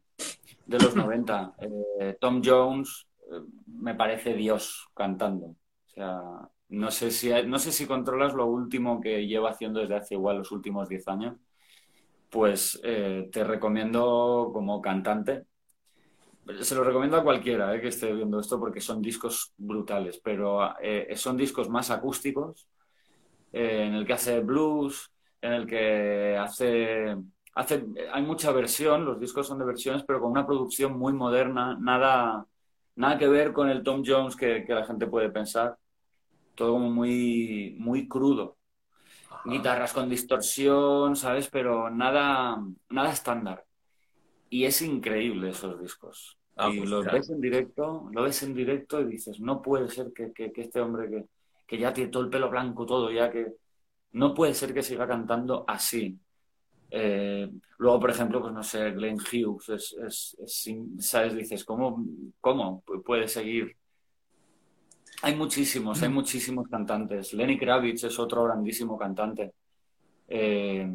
los 0.66 0.96
90, 0.96 1.54
eh, 2.00 2.16
Tom 2.20 2.42
Jones 2.44 3.06
eh, 3.30 3.40
me 3.66 3.94
parece 3.94 4.34
Dios 4.34 4.88
cantando. 4.94 5.46
O 5.46 5.88
sea, 5.88 6.20
no 6.70 6.90
sé, 6.90 7.10
si, 7.10 7.30
no 7.46 7.58
sé 7.58 7.72
si 7.72 7.86
controlas 7.86 8.34
lo 8.34 8.46
último 8.46 9.00
que 9.00 9.26
llevo 9.26 9.48
haciendo 9.48 9.80
desde 9.80 9.96
hace 9.96 10.14
igual 10.14 10.38
los 10.38 10.52
últimos 10.52 10.88
10 10.88 11.06
años. 11.08 11.36
Pues 12.30 12.80
eh, 12.84 13.28
te 13.32 13.44
recomiendo 13.44 14.50
como 14.52 14.80
cantante. 14.80 15.46
Se 16.62 16.74
lo 16.74 16.84
recomiendo 16.84 17.16
a 17.16 17.24
cualquiera 17.24 17.80
que 17.80 17.88
esté 17.88 18.12
viendo 18.12 18.40
esto 18.40 18.58
porque 18.58 18.80
son 18.80 19.02
discos 19.02 19.52
brutales, 19.56 20.20
pero 20.22 20.74
son 21.14 21.36
discos 21.36 21.68
más 21.68 21.90
acústicos, 21.90 22.66
en 23.52 23.94
el 23.94 24.06
que 24.06 24.12
hace 24.12 24.40
blues, 24.40 25.10
en 25.40 25.52
el 25.52 25.66
que 25.66 26.36
hace, 26.38 27.16
hace, 27.54 27.84
hay 28.12 28.22
mucha 28.22 28.52
versión, 28.52 29.04
los 29.04 29.18
discos 29.20 29.46
son 29.46 29.58
de 29.58 29.64
versiones, 29.64 30.04
pero 30.04 30.20
con 30.20 30.30
una 30.30 30.46
producción 30.46 30.98
muy 30.98 31.12
moderna, 31.12 31.76
nada, 31.80 32.46
nada 32.96 33.18
que 33.18 33.28
ver 33.28 33.52
con 33.52 33.68
el 33.68 33.82
Tom 33.82 34.02
Jones 34.04 34.36
que, 34.36 34.64
la 34.68 34.84
gente 34.84 35.06
puede 35.06 35.30
pensar, 35.30 35.76
todo 36.60 36.72
como 36.72 36.90
muy, 36.90 37.74
muy 37.78 38.06
crudo. 38.06 38.58
Guitarras 39.46 39.94
con 39.94 40.10
distorsión, 40.10 41.16
¿sabes? 41.16 41.48
Pero 41.48 41.88
nada, 41.88 42.62
nada 42.90 43.10
estándar. 43.10 43.64
Y 44.50 44.66
es 44.66 44.82
increíble 44.82 45.48
esos 45.48 45.80
discos. 45.80 46.36
Ah, 46.56 46.68
y 46.70 46.76
pues 46.76 46.90
los 46.90 47.06
ves 47.06 47.30
en 47.30 47.40
directo, 47.40 48.10
lo 48.12 48.24
ves 48.24 48.42
en 48.42 48.52
directo 48.52 49.00
y 49.00 49.06
dices, 49.06 49.40
no 49.40 49.62
puede 49.62 49.88
ser 49.88 50.12
que, 50.12 50.32
que, 50.34 50.52
este 50.54 50.82
hombre 50.82 51.08
que, 51.08 51.24
que 51.66 51.78
ya 51.78 51.94
tiene 51.94 52.10
todo 52.10 52.24
el 52.24 52.28
pelo 52.28 52.50
blanco, 52.50 52.84
todo, 52.84 53.10
ya 53.10 53.30
que, 53.30 53.54
no 54.12 54.34
puede 54.34 54.52
ser 54.52 54.74
que 54.74 54.82
siga 54.82 55.08
cantando 55.08 55.64
así. 55.66 56.18
Eh, 56.90 57.50
luego, 57.78 58.00
por 58.00 58.10
ejemplo, 58.10 58.42
pues 58.42 58.52
no 58.52 58.62
sé, 58.62 58.90
Glenn 58.90 59.16
Hughes, 59.16 59.94
es, 59.96 60.36
¿sabes? 60.98 61.34
Dices, 61.34 61.64
¿cómo, 61.64 62.04
¿cómo 62.38 62.82
puede 62.82 63.28
seguir? 63.28 63.79
Hay 65.22 65.34
muchísimos, 65.34 66.02
hay 66.02 66.08
muchísimos 66.08 66.68
cantantes. 66.68 67.32
Lenny 67.32 67.58
Kravitz 67.58 68.04
es 68.04 68.18
otro 68.18 68.44
grandísimo 68.44 68.98
cantante. 68.98 69.52
Eh, 70.28 70.88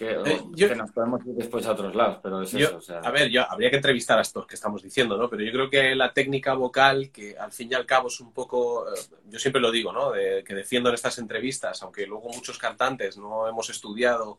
eh, 0.00 0.40
que, 0.56 0.74
nos 0.74 0.90
podemos 0.90 1.24
ir 1.24 1.34
después 1.34 1.64
a 1.66 1.72
otros 1.72 1.94
lados, 1.94 2.18
pero 2.22 2.42
es 2.42 2.52
eso. 2.52 2.80
A 3.02 3.10
ver, 3.10 3.30
yo, 3.30 3.48
habría 3.48 3.70
que 3.70 3.76
entrevistar 3.76 4.18
a 4.18 4.22
estos 4.22 4.46
que 4.46 4.56
estamos 4.56 4.82
diciendo, 4.82 5.16
¿no? 5.16 5.30
Pero 5.30 5.42
yo 5.42 5.52
creo 5.52 5.70
que 5.70 5.94
la 5.94 6.12
técnica 6.12 6.54
vocal, 6.54 7.10
que 7.10 7.38
al 7.38 7.52
fin 7.52 7.70
y 7.70 7.74
al 7.74 7.86
cabo 7.86 8.08
es 8.08 8.20
un 8.20 8.32
poco, 8.32 8.88
eh, 8.92 8.98
yo 9.28 9.38
siempre 9.38 9.62
lo 9.62 9.70
digo, 9.70 9.92
¿no? 9.92 10.12
que 10.12 10.54
defiendo 10.54 10.88
en 10.88 10.96
estas 10.96 11.18
entrevistas, 11.18 11.82
aunque 11.82 12.06
luego 12.06 12.28
muchos 12.28 12.58
cantantes 12.58 13.16
no 13.16 13.48
hemos 13.48 13.70
estudiado 13.70 14.38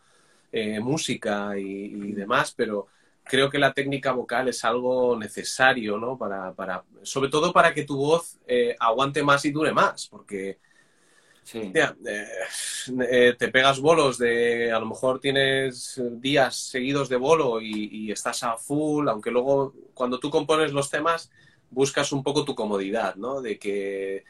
eh, 0.57 0.79
música 0.79 1.57
y, 1.57 2.13
demás, 2.13 2.53
pero 2.55 2.87
creo 3.25 3.49
que 3.49 3.59
la 3.59 3.73
técnica 3.73 4.11
vocal 4.11 4.47
es 4.47 4.63
algo 4.63 5.17
necesario, 5.17 5.97
¿no? 5.97 6.17
Para, 6.17 6.53
para 6.53 6.83
sobre 7.03 7.29
todo 7.29 7.51
para 7.51 7.73
que 7.73 7.83
tu 7.83 7.97
voz 7.97 8.39
aguante 8.79 9.23
más 9.23 9.43
y 9.45 9.51
dure 9.51 9.73
más, 9.73 10.07
porque 10.07 10.59
Sí. 11.45 11.71
Eh, 11.75 12.25
eh, 13.07 13.35
te 13.37 13.49
pegas 13.49 13.79
bolos 13.79 14.17
de, 14.17 14.71
a 14.71 14.79
lo 14.79 14.87
mejor 14.87 15.19
tienes 15.19 16.01
días 16.13 16.55
seguidos 16.55 17.07
de 17.07 17.17
bolo 17.17 17.61
y, 17.61 18.11
estás 18.11 18.41
a 18.41 18.57
full, 18.57 19.07
aunque 19.07 19.29
luego 19.29 19.75
cuando 19.93 20.19
tú 20.19 20.31
compones 20.31 20.73
los 20.73 20.89
temas 20.89 21.31
buscas 21.69 22.11
un 22.11 22.23
poco 22.23 22.43
tu 22.43 22.55
comodidad, 22.55 23.15
¿no? 23.15 23.41
De 23.41 23.59
que... 23.59 24.23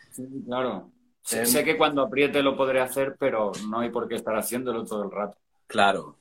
claro. 0.45 0.91
Sé, 1.21 1.63
que 1.63 1.77
cuando 1.77 2.01
apriete 2.01 2.43
lo 2.43 2.57
podré 2.57 2.81
hacer, 2.81 3.15
pero 3.17 3.53
no 3.69 3.79
hay 3.79 3.89
por 3.89 4.09
qué 4.09 4.15
estar 4.15 4.35
haciéndolo 4.35 4.83
todo 4.83 5.05
el 5.05 5.11
rato. 5.11 5.37
Claro. 5.67 6.17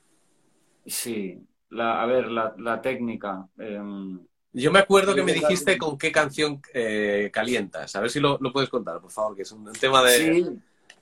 Sí. 0.85 1.45
La, 1.75 2.01
a 2.01 2.05
ver, 2.05 2.31
la, 2.31 2.81
técnica. 2.81 3.47
Em, 3.57 4.19
Yo 4.53 4.71
me 4.71 4.79
acuerdo 4.79 5.13
que 5.13 5.23
me 5.23 5.33
dijiste 5.33 5.77
con 5.77 5.97
qué 5.97 6.11
canción 6.11 6.61
eh, 6.73 7.29
calientas. 7.33 7.95
A 7.95 8.01
ver 8.01 8.09
si 8.09 8.19
lo, 8.19 8.39
puedes 8.53 8.69
contar, 8.69 9.01
por 9.01 9.11
favor, 9.11 9.35
que 9.35 9.41
es 9.41 9.51
un, 9.51 9.71
tema 9.73 10.01
de... 10.03 10.11
Sí. 10.11 10.59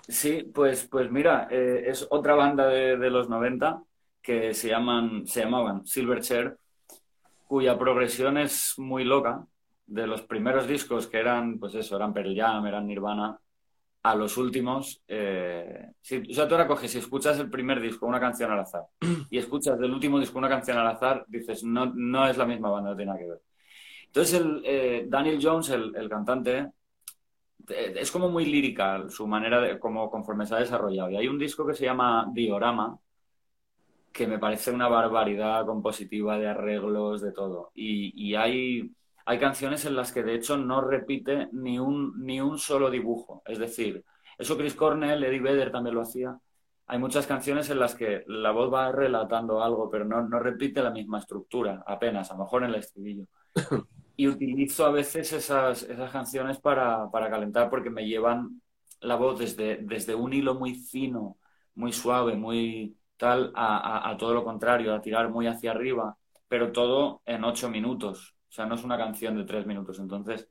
Sí, 0.08 0.52
pues, 0.54 0.88
pues 0.92 1.10
mira, 1.10 1.48
eh, 1.50 1.86
es 1.88 2.06
otra 2.10 2.36
banda 2.36 2.68
de, 2.68 3.10
los 3.10 3.30
90 3.30 3.84
que 4.22 4.54
se, 4.54 4.70
llaman, 4.70 5.26
se 5.28 5.42
llamaban 5.42 5.86
Silverchair, 5.86 6.58
cuya 7.48 7.78
progresión 7.78 8.38
es 8.38 8.74
muy 8.78 9.06
loca. 9.06 9.46
De 9.86 10.08
los 10.08 10.22
primeros 10.22 10.68
discos 10.68 11.08
que 11.08 11.20
eran, 11.20 11.60
pues 11.60 11.76
eso, 11.76 11.96
eran 11.96 12.14
Pearl 12.14 12.36
Jam, 12.36 12.66
eran 12.66 12.88
Nirvana, 12.88 13.40
a 14.04 14.16
los 14.16 14.38
últimos. 14.38 15.02
Eh, 15.08 15.92
si, 16.02 16.18
o 16.18 16.34
sea, 16.34 16.48
tú 16.48 16.56
ahora 16.56 16.68
coges, 16.68 16.92
si 16.92 17.00
escuchas 17.00 17.40
el 17.40 17.50
primer 17.50 17.82
disco, 17.82 18.06
una 18.06 18.20
canción 18.20 18.52
al 18.52 18.60
azar, 18.60 18.84
y 19.30 19.38
escuchas 19.38 19.80
del 19.80 19.92
último 19.92 20.20
disco 20.20 20.38
una 20.38 20.50
canción 20.50 20.78
al 20.78 20.88
azar, 20.88 21.26
dices, 21.28 21.64
no, 21.64 21.92
no 21.96 22.28
es 22.28 22.38
la 22.38 22.46
misma 22.46 22.70
banda, 22.70 22.92
no 22.92 22.96
tiene 22.96 23.12
nada 23.12 23.24
que 23.24 23.30
ver. 23.30 23.42
Entonces, 24.08 24.40
el, 24.40 24.62
eh, 24.66 25.06
Daniel 25.08 25.40
Jones, 25.42 25.70
el, 25.70 25.96
el 25.96 26.10
cantante, 26.10 26.72
es 27.68 28.12
como 28.12 28.30
muy 28.30 28.46
lírica 28.46 29.10
su 29.10 29.28
manera 29.28 29.62
de, 29.62 29.80
como 29.80 30.10
conforme 30.10 30.46
se 30.46 30.56
ha 30.56 30.60
desarrollado. 30.60 31.10
Y 31.12 31.18
hay 31.18 31.28
un 31.28 31.40
disco 31.40 31.66
que 31.66 31.74
se 31.74 31.86
llama 31.86 32.30
Diorama, 32.34 33.00
que 34.12 34.28
me 34.28 34.40
parece 34.40 34.72
una 34.72 34.88
barbaridad 34.88 35.66
compositiva 35.66 36.38
de 36.38 36.48
arreglos, 36.48 37.22
de 37.22 37.32
todo. 37.32 37.72
Y, 37.74 38.36
hay, 38.36 38.92
hay 39.26 39.40
canciones 39.40 39.86
en 39.86 39.96
las 39.96 40.12
que 40.12 40.24
de 40.24 40.36
hecho 40.36 40.58
no 40.58 40.82
repite 40.82 41.50
ni 41.52 41.80
un, 41.80 42.24
ni 42.26 42.42
un 42.42 42.58
solo 42.58 42.90
dibujo. 42.90 43.42
Es 43.46 43.60
decir, 43.60 44.04
eso 44.38 44.58
Chris 44.58 44.76
Cornell, 44.76 45.24
Eddie 45.24 45.40
Vedder 45.40 45.72
también 45.72 45.96
lo 45.96 46.02
hacía. 46.02 46.38
Hay 46.88 47.00
muchas 47.00 47.26
canciones 47.26 47.70
en 47.70 47.80
las 47.80 47.96
que 47.96 48.24
la 48.28 48.52
voz 48.52 48.72
va 48.74 48.92
relatando 48.92 49.64
algo, 49.64 49.90
pero 49.90 50.06
no, 50.06 50.28
no 50.28 50.40
repite 50.40 50.84
la 50.84 50.92
misma 50.92 51.20
estructura, 51.20 51.84
apenas, 51.88 52.30
a 52.30 52.34
lo 52.34 52.44
mejor 52.44 52.64
en 52.64 52.70
el 52.70 52.76
estribillo. 52.76 53.26
y 54.16 54.28
utilizo 54.28 54.86
a 54.86 54.92
veces 54.92 55.32
esas, 55.34 55.84
esas 55.84 56.12
canciones 56.12 56.60
para, 56.60 57.10
para, 57.10 57.30
calentar 57.30 57.70
porque 57.70 57.90
me 57.90 58.06
llevan 58.06 58.62
la 59.02 59.16
voz 59.16 59.40
desde, 59.40 59.78
desde 59.78 60.16
un 60.16 60.34
hilo 60.34 60.56
muy 60.56 60.76
fino, 60.76 61.38
muy 61.76 61.92
suave, 61.94 62.36
muy 62.36 62.98
tal, 63.18 63.52
a, 63.56 64.10
a, 64.10 64.18
todo 64.18 64.34
lo 64.34 64.44
contrario, 64.44 64.94
a 64.94 65.02
tirar 65.02 65.30
muy 65.30 65.48
hacia 65.48 65.72
arriba, 65.72 66.18
pero 66.48 66.72
todo 66.72 67.22
en 67.26 67.44
ocho 67.44 67.70
minutos. 67.70 68.36
O 68.54 68.56
sea, 68.56 68.68
no 68.68 68.76
es 68.76 68.84
una 68.84 69.00
canción 69.00 69.36
de 69.36 69.46
tres 69.46 69.66
minutos. 69.66 69.98
Entonces, 69.98 70.48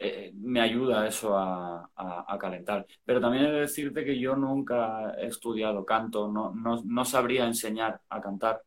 eh, 0.00 0.32
me 0.34 0.60
ayuda 0.60 1.06
eso 1.06 1.38
a, 1.38 1.88
a, 1.94 2.36
calentar. 2.40 2.84
Pero 3.04 3.20
también 3.20 3.44
he 3.44 3.52
de 3.52 3.60
decirte 3.60 4.04
que 4.04 4.18
yo 4.18 4.34
nunca 4.34 5.14
he 5.16 5.26
estudiado 5.26 5.84
canto, 5.84 6.26
no, 6.26 6.52
no, 6.52 6.82
no 6.84 7.04
sabría 7.04 7.46
enseñar 7.46 8.00
a 8.08 8.20
cantar. 8.20 8.62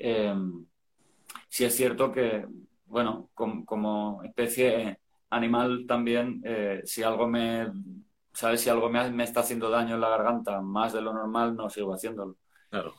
Eh, 0.00 0.34
sí 1.48 1.64
es 1.64 1.76
cierto 1.76 2.10
que, 2.10 2.44
bueno, 2.86 3.30
como, 3.34 4.20
especie 4.24 4.98
animal 5.30 5.84
también, 5.86 6.42
eh, 6.44 6.82
si 6.84 7.04
algo 7.04 7.28
me, 7.28 7.70
¿sabes? 8.32 8.62
Si 8.62 8.68
algo 8.68 8.90
me, 8.90 9.12
me, 9.12 9.22
está 9.22 9.40
haciendo 9.40 9.70
daño 9.70 9.94
en 9.94 10.00
la 10.00 10.08
garganta 10.08 10.60
más 10.60 10.92
de 10.92 11.02
lo 11.02 11.12
normal, 11.12 11.54
no 11.54 11.70
sigo 11.70 11.94
haciéndolo. 11.94 12.34
Claro. 12.68 12.94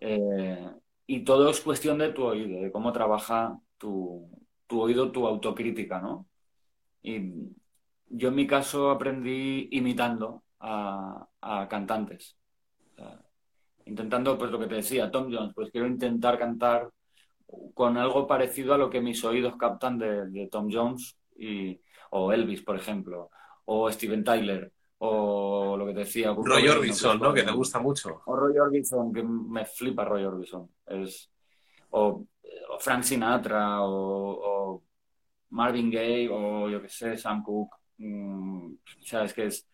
Eh, 0.00 0.66
y 1.06 1.24
todo 1.24 1.50
es 1.50 1.60
cuestión 1.60 1.98
de 1.98 2.10
tu 2.10 2.24
oído, 2.24 2.62
de 2.62 2.72
cómo 2.72 2.90
trabaja 2.90 3.60
tu, 3.78 4.28
tu 4.66 4.80
oído, 4.80 5.10
tu 5.10 5.26
autocrítica, 5.26 6.00
¿no? 6.00 6.28
Y 7.02 7.32
yo 8.08 8.28
en 8.28 8.34
mi 8.34 8.46
caso 8.46 8.90
aprendí 8.90 9.68
imitando 9.72 10.44
a, 10.60 11.26
a 11.40 11.68
cantantes. 11.68 12.36
intentando, 13.86 14.36
pues 14.36 14.50
lo 14.50 14.58
que 14.58 14.66
te 14.66 14.76
decía, 14.76 15.10
Tom 15.10 15.32
Jones, 15.32 15.52
pues 15.54 15.70
quiero 15.70 15.86
intentar 15.86 16.38
cantar 16.38 16.90
con 17.74 17.96
algo 17.96 18.26
parecido 18.26 18.74
a 18.74 18.78
lo 18.78 18.90
que 18.90 19.00
mis 19.00 19.24
oídos 19.24 19.56
captan 19.56 19.98
de, 19.98 20.48
Tom 20.50 20.68
Jones 20.70 21.16
y, 21.36 21.80
o 22.10 22.32
Elvis, 22.32 22.62
por 22.62 22.76
ejemplo, 22.76 23.30
o 23.64 23.90
Steven 23.90 24.22
Tyler, 24.22 24.72
o 24.98 25.76
lo 25.76 25.86
que 25.86 25.92
te 25.92 26.00
decía. 26.00 26.34
Roy 26.36 26.68
Orbison, 26.68 27.18
¿no? 27.20 27.32
Que 27.32 27.44
te 27.44 27.52
gusta 27.52 27.78
mucho. 27.78 28.20
O 28.26 28.36
Roy 28.36 28.58
Orbison, 28.58 29.12
que 29.12 29.22
me 29.22 29.64
flipa 29.64 30.04
Roy 30.04 30.24
Orbison. 30.24 30.68
Es, 30.86 31.30
o, 31.90 32.26
Frank 32.78 33.02
Sinatra, 33.02 33.82
o, 33.82 34.82
Marvin 35.50 35.90
Gaye, 35.90 36.28
o 36.30 36.68
yo 36.68 36.82
qué 36.82 36.88
sé, 36.88 37.16
Sam 37.16 37.42
Cooke. 37.42 37.76
Mm, 37.98 38.72
o 38.74 39.04
sea, 39.04 39.24
es 39.24 39.32
que 39.32 39.46
es. 39.46 39.66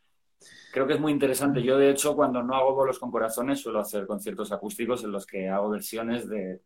Creo 0.72 0.86
que 0.86 0.94
es 0.94 1.00
muy 1.00 1.12
interesante. 1.12 1.62
Yo, 1.62 1.78
de 1.78 1.90
hecho, 1.90 2.14
cuando 2.14 2.42
no 2.42 2.54
hago 2.54 2.74
bolos 2.74 2.98
con 2.98 3.10
corazones, 3.10 3.60
suelo 3.60 3.80
hacer 3.80 4.06
conciertos 4.06 4.52
acústicos 4.52 5.02
en 5.04 5.12
los 5.12 5.26
que 5.26 5.48
hago 5.48 5.70
versiones 5.70 6.28
de 6.28 6.60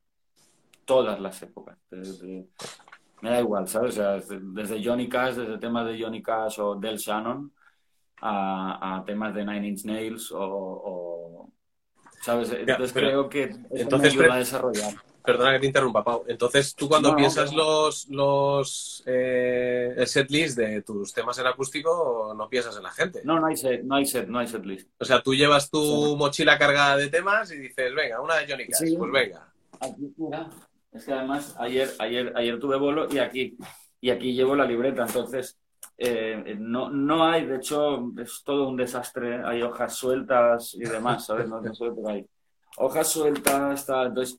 todas 0.85 1.21
las 1.21 1.41
épocas. 1.43 1.79
me 3.21 3.31
da 3.31 3.41
igual, 3.41 3.69
¿sabes? 3.69 3.97
desde, 3.97 4.83
Johnny 4.83 5.09
Cash, 5.09 5.35
desde 5.35 5.59
temas 5.59 5.87
de 5.87 6.03
Johnny 6.03 6.23
Cash 6.23 6.61
o 6.61 6.75
Del 6.77 6.97
Shannon, 6.97 7.53
a, 8.23 9.03
temas 9.07 9.35
de 9.35 9.45
Nine 9.45 9.69
Inch 9.69 9.85
Nails 9.85 10.33
o... 10.35 11.51
¿Sabes? 12.21 12.51
Entonces 12.53 12.93
creo 12.93 13.29
que 13.29 13.45
entonces, 13.71 14.17
me 14.17 14.25
ayuda 14.25 14.35
a 14.35 14.39
desarrollar. 14.39 14.95
Perdona 15.29 15.53
que 15.53 15.59
te 15.61 15.67
interrumpa, 15.67 16.03
Pau. 16.03 16.25
Entonces, 16.27 16.75
tú 16.75 16.89
cuando 16.89 17.15
piensas 17.15 17.53
los, 17.53 18.09
los 18.09 19.03
eh, 19.05 19.93
el 19.95 20.07
set 20.07 20.31
list 20.31 20.57
de 20.57 20.81
tus 20.81 21.13
temas 21.13 21.39
en 21.39 21.47
acústico, 21.47 22.33
no 22.35 22.49
piensas 22.49 22.75
en 22.79 22.83
la 22.83 22.91
gente. 22.91 23.21
No, 23.25 23.39
no 23.39 23.49
hay 23.49 23.59
set, 23.59 23.83
no 23.83 23.97
hay 23.97 24.07
set, 24.07 24.27
no 24.27 24.39
hay 24.39 24.47
set 24.47 24.65
list. 24.65 24.89
O 24.99 25.05
sea, 25.05 25.23
tú 25.23 25.35
llevas 25.35 25.69
tu 25.69 26.17
mochila 26.17 26.57
cargada 26.57 26.97
de 26.97 27.09
temas 27.09 27.53
y 27.53 27.59
dices, 27.59 27.95
venga, 27.95 28.23
una 28.23 28.37
de 28.37 28.51
Johnny 28.51 28.69
Cash, 28.69 28.97
pues 28.97 29.13
venga. 29.13 29.53
Aquí, 29.79 30.15
mira, 30.17 30.49
es 30.93 31.05
que 31.05 31.13
además 31.13 31.55
ayer, 31.59 31.91
ayer, 31.99 32.33
ayer 32.35 32.59
tuve 32.59 32.79
bolo 32.79 33.07
y 33.13 33.19
aquí, 33.19 33.59
y 34.01 34.09
aquí 34.09 34.33
llevo 34.33 34.57
la 34.57 34.65
libreta, 34.65 35.03
entonces 35.03 35.59
eh, 35.99 36.57
no, 36.59 36.89
no 36.89 37.27
hay, 37.27 37.45
de 37.45 37.57
hecho 37.57 38.13
es 38.17 38.43
todo 38.43 38.67
un 38.67 38.79
desastre, 38.79 39.45
hay 39.45 39.61
hojas 39.61 39.95
sueltas 39.95 40.73
y 40.73 40.85
demás, 40.85 41.27
¿sabes? 41.27 41.47
No, 41.51 41.61
hay 42.09 42.27
hojas 42.79 43.09
sueltas, 43.09 43.81
está, 43.81 44.05
entonces 44.05 44.39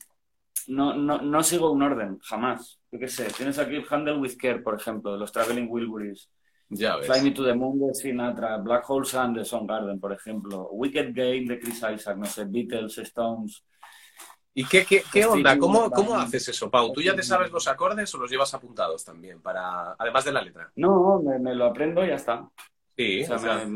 no, 0.68 0.94
no, 0.94 1.20
no 1.20 1.42
sigo 1.42 1.70
un 1.70 1.82
orden, 1.82 2.18
jamás. 2.20 2.80
Yo 2.90 2.98
qué 2.98 3.08
sé, 3.08 3.28
tienes 3.36 3.58
aquí 3.58 3.82
Handle 3.88 4.18
with 4.18 4.36
Care, 4.36 4.60
por 4.60 4.74
ejemplo, 4.80 5.16
los 5.16 5.32
Traveling 5.32 5.68
Wilburys. 5.68 6.30
Ya 6.68 6.96
ves. 6.96 7.06
Fly 7.06 7.22
Me 7.22 7.30
to 7.32 7.44
the 7.44 7.54
Moon 7.54 7.80
de 7.80 7.94
Sinatra, 7.94 8.56
Black 8.58 8.88
Hole 8.88 9.04
Sun 9.04 9.34
de 9.34 9.48
Garden, 9.66 9.98
por 9.98 10.12
ejemplo, 10.12 10.68
Wicked 10.70 11.12
Game 11.12 11.46
de 11.46 11.58
Chris 11.58 11.82
Isaac, 11.94 12.16
no 12.16 12.26
sé, 12.26 12.44
Beatles, 12.44 12.96
Stones, 12.98 13.64
¿Y 14.52 14.64
qué, 14.64 14.84
qué, 14.84 15.02
qué 15.12 15.24
onda? 15.24 15.56
¿Cómo, 15.56 15.90
¿Cómo 15.90 16.18
haces 16.18 16.48
eso, 16.48 16.70
Pau? 16.70 16.92
¿Tú 16.92 17.00
ya 17.00 17.14
te 17.14 17.22
sabes 17.22 17.50
los 17.52 17.68
acordes 17.68 18.12
o 18.14 18.18
los 18.18 18.30
llevas 18.30 18.52
apuntados 18.52 19.04
también, 19.04 19.40
para 19.40 19.94
además 19.96 20.24
de 20.24 20.32
la 20.32 20.42
letra? 20.42 20.70
No, 20.76 21.20
me, 21.20 21.54
lo 21.54 21.66
aprendo 21.66 22.04
y 22.04 22.08
ya 22.08 22.16
está. 22.16 22.48
Sí, 22.96 23.22
o 23.22 23.38
sea, 23.38 23.66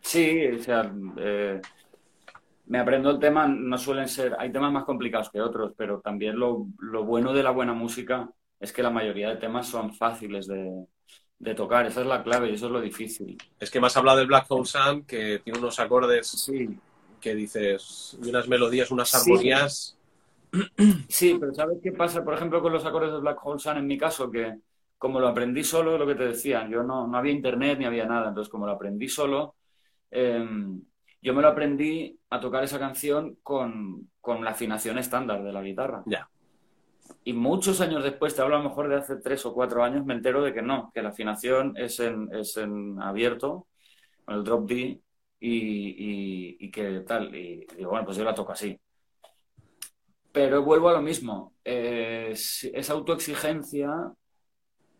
sí, 0.00 0.46
o 0.46 0.62
sea, 0.62 0.92
eh, 1.18 1.60
me 2.70 2.78
aprendo 2.78 3.10
el 3.10 3.18
tema, 3.18 3.46
no 3.46 3.76
suelen 3.78 4.08
ser, 4.08 4.36
hay 4.38 4.52
temas 4.52 4.72
más 4.72 4.84
complicados 4.84 5.30
que 5.30 5.40
otros, 5.40 5.72
pero 5.76 6.00
también 6.00 6.38
lo, 6.38 6.66
lo 6.78 7.04
bueno 7.04 7.32
de 7.32 7.42
la 7.42 7.50
buena 7.50 7.72
música 7.72 8.30
es 8.58 8.72
que 8.72 8.82
la 8.82 8.90
mayoría 8.90 9.28
de 9.28 9.36
temas 9.36 9.68
son 9.68 9.92
fáciles 9.94 10.46
de, 10.46 10.86
de 11.38 11.54
tocar, 11.54 11.86
esa 11.86 12.00
es 12.00 12.06
la 12.06 12.22
clave 12.22 12.50
y 12.50 12.54
eso 12.54 12.66
es 12.66 12.72
lo 12.72 12.80
difícil. 12.80 13.36
Es 13.58 13.70
que 13.70 13.80
me 13.80 13.88
has 13.88 13.96
hablado 13.96 14.18
del 14.18 14.28
Black 14.28 14.46
Hole 14.48 14.66
Sun, 14.66 15.04
que 15.04 15.40
tiene 15.42 15.58
unos 15.58 15.78
acordes 15.78 16.28
sí 16.28 16.78
que 17.20 17.34
dices, 17.34 18.16
unas 18.26 18.48
melodías, 18.48 18.90
unas 18.90 19.14
armonías. 19.14 19.96
Sí. 21.08 21.36
pero 21.38 21.54
¿sabes 21.54 21.78
qué 21.82 21.92
pasa, 21.92 22.24
por 22.24 22.34
ejemplo, 22.34 22.60
con 22.60 22.72
los 22.72 22.84
acordes 22.84 23.12
de 23.12 23.20
Black 23.20 23.38
Hole 23.44 23.60
Sun 23.60 23.76
en 23.76 23.86
mi 23.86 23.98
caso? 23.98 24.30
Que 24.30 24.56
como 24.98 25.20
lo 25.20 25.28
aprendí 25.28 25.62
solo, 25.62 25.96
lo 25.96 26.06
que 26.06 26.14
te 26.14 26.24
decía, 26.24 26.68
yo 26.68 26.82
no, 26.82 27.06
no 27.06 27.16
había 27.18 27.32
internet 27.32 27.78
ni 27.78 27.84
había 27.84 28.06
nada, 28.06 28.28
entonces 28.28 28.50
como 28.50 28.66
lo 28.66 28.72
aprendí 28.72 29.08
solo, 29.08 29.54
em, 30.10 30.82
yo 31.22 31.34
me 31.34 31.42
lo 31.42 31.48
aprendí 31.48 32.18
a 32.30 32.40
tocar 32.40 32.64
esa 32.64 32.78
canción 32.78 33.36
con, 33.42 34.10
con 34.20 34.44
la 34.44 34.50
afinación 34.50 34.98
estándar 34.98 35.42
de 35.42 35.52
la 35.52 35.62
guitarra. 35.62 36.02
Ya. 36.06 36.28
Y 37.24 37.32
muchos 37.32 37.80
años 37.80 38.02
después, 38.02 38.34
te 38.34 38.42
hablo 38.42 38.56
a 38.56 38.58
lo 38.58 38.68
mejor 38.68 38.88
de 38.88 38.96
hace 38.96 39.16
tres 39.16 39.44
o 39.44 39.52
cuatro 39.52 39.82
años, 39.84 40.04
me 40.04 40.14
entero 40.14 40.42
de 40.42 40.54
que 40.54 40.62
no, 40.62 40.90
que 40.94 41.02
la 41.02 41.10
afinación 41.10 41.74
es 41.76 42.00
en, 42.00 42.28
es 42.32 42.56
en 42.56 43.00
abierto, 43.00 43.66
con 44.24 44.36
el 44.36 44.44
drop 44.44 44.68
D, 44.68 45.00
y, 45.40 46.56
y, 46.58 46.70
que 46.70 47.00
tal. 47.00 47.34
Y 47.34 47.66
digo, 47.76 47.90
bueno, 47.90 48.04
pues 48.04 48.16
yo 48.16 48.24
la 48.24 48.34
toco 48.34 48.52
así. 48.52 48.78
Pero 50.32 50.62
vuelvo 50.62 50.88
a 50.88 50.92
lo 50.92 51.02
mismo. 51.02 51.54
Eh, 51.64 52.32
esa 52.32 52.92
autoexigencia 52.92 54.12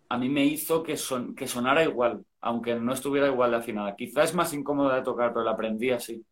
a 0.08 0.18
mí 0.18 0.28
me 0.28 0.44
hizo 0.44 0.82
que, 0.82 0.96
son, 0.96 1.34
que 1.34 1.46
sonara 1.46 1.84
igual, 1.84 2.24
aunque 2.40 2.74
no 2.74 2.92
estuviera 2.92 3.28
igual 3.28 3.50
de 3.50 3.58
afinada. 3.58 3.94
Quizás 3.96 4.30
es 4.30 4.34
más 4.34 4.52
incómoda 4.52 4.96
de 4.96 5.02
tocar, 5.02 5.32
pero 5.32 5.44
la 5.44 5.52
aprendí 5.52 5.90
así. 5.90 6.24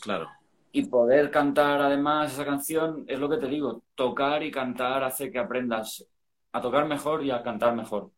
Claro. 0.00 0.28
Y 0.72 0.86
poder 0.86 1.30
cantar 1.30 1.80
además 1.80 2.32
esa 2.32 2.44
canción, 2.44 3.04
es 3.06 3.18
lo 3.18 3.28
que 3.28 3.36
te 3.36 3.46
digo, 3.46 3.84
tocar 3.94 4.42
y 4.42 4.50
cantar 4.50 5.04
hace 5.04 5.30
que 5.30 5.38
aprendas 5.38 6.06
a 6.52 6.60
tocar 6.60 6.86
mejor 6.86 7.24
y 7.24 7.30
a 7.30 7.42
cantar 7.42 7.74
mejor. 7.74 8.10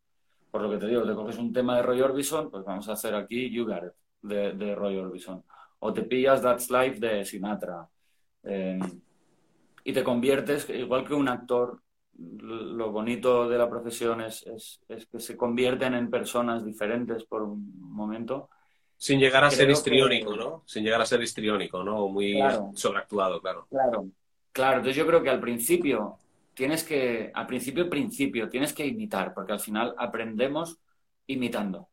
Por 0.51 0.61
lo 0.61 0.69
que 0.69 0.77
te 0.77 0.87
digo, 0.87 1.03
te 1.03 1.13
coges 1.13 1.37
un 1.37 1.53
tema 1.53 1.75
de 1.75 1.83
Roy 1.83 2.01
Orbison, 2.01 2.49
pues 2.49 2.63
vamos 2.65 2.87
a 2.89 2.93
hacer 2.93 3.13
aquí 3.15 3.49
You 3.49 3.65
Got 3.65 3.83
It 3.83 3.93
de, 4.21 4.75
Roy 4.75 4.97
Orbison. 4.97 5.43
O 5.79 5.93
te 5.93 6.03
pillas 6.03 6.41
That's 6.41 6.69
Life 6.71 6.99
de 6.99 7.23
Sinatra. 7.23 7.87
Eh, 8.43 8.79
y 9.83 9.93
te 9.93 10.03
conviertes, 10.03 10.69
igual 10.69 11.05
que 11.05 11.13
un 11.13 11.29
actor, 11.29 11.81
lo 12.17 12.91
bonito 12.91 13.47
de 13.47 13.57
la 13.57 13.69
profesión 13.69 14.21
es, 14.21 14.45
que 14.87 15.19
se 15.19 15.37
convierten 15.37 15.93
en 15.93 16.09
personas 16.09 16.65
diferentes 16.65 17.23
por 17.25 17.43
un 17.43 17.73
momento. 17.79 18.49
Sin 18.95 19.19
llegar 19.19 19.43
a 19.43 19.51
ser 19.51 19.69
histriónico, 19.69 20.35
¿no? 20.35 20.63
Sin 20.65 20.83
llegar 20.83 21.01
a 21.01 21.05
ser 21.05 21.21
histriónico, 21.21 21.83
¿no? 21.83 22.07
Muy 22.07 22.39
sobreactuado, 22.73 23.39
claro. 23.41 23.67
Claro, 23.69 24.07
claro. 24.51 24.77
Entonces 24.77 24.95
yo 24.95 25.05
creo 25.05 25.21
que 25.21 25.29
al 25.29 25.39
principio 25.39 26.17
tienes 26.53 26.83
que, 26.83 27.31
al 27.33 27.45
principio, 27.45 27.89
principio, 27.89 28.49
tienes 28.49 28.73
que 28.73 28.85
imitar, 28.85 29.33
porque 29.33 29.53
al 29.53 29.59
final 29.59 29.93
aprendemos 29.97 30.79
imitando 31.27 31.89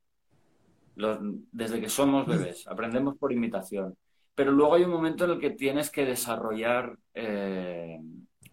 desde 0.96 1.80
que 1.80 1.88
somos 1.88 2.26
bebés, 2.26 2.66
aprendemos 2.68 3.16
por 3.16 3.32
imitación. 3.32 3.96
Pero 4.34 4.52
luego 4.52 4.74
hay 4.74 4.82
un 4.82 4.90
momento 4.90 5.24
en 5.24 5.32
el 5.32 5.40
que 5.40 5.51
tienes 5.51 5.90
que 5.90 6.05
desarrollar 6.05 6.96
eh, 7.14 8.01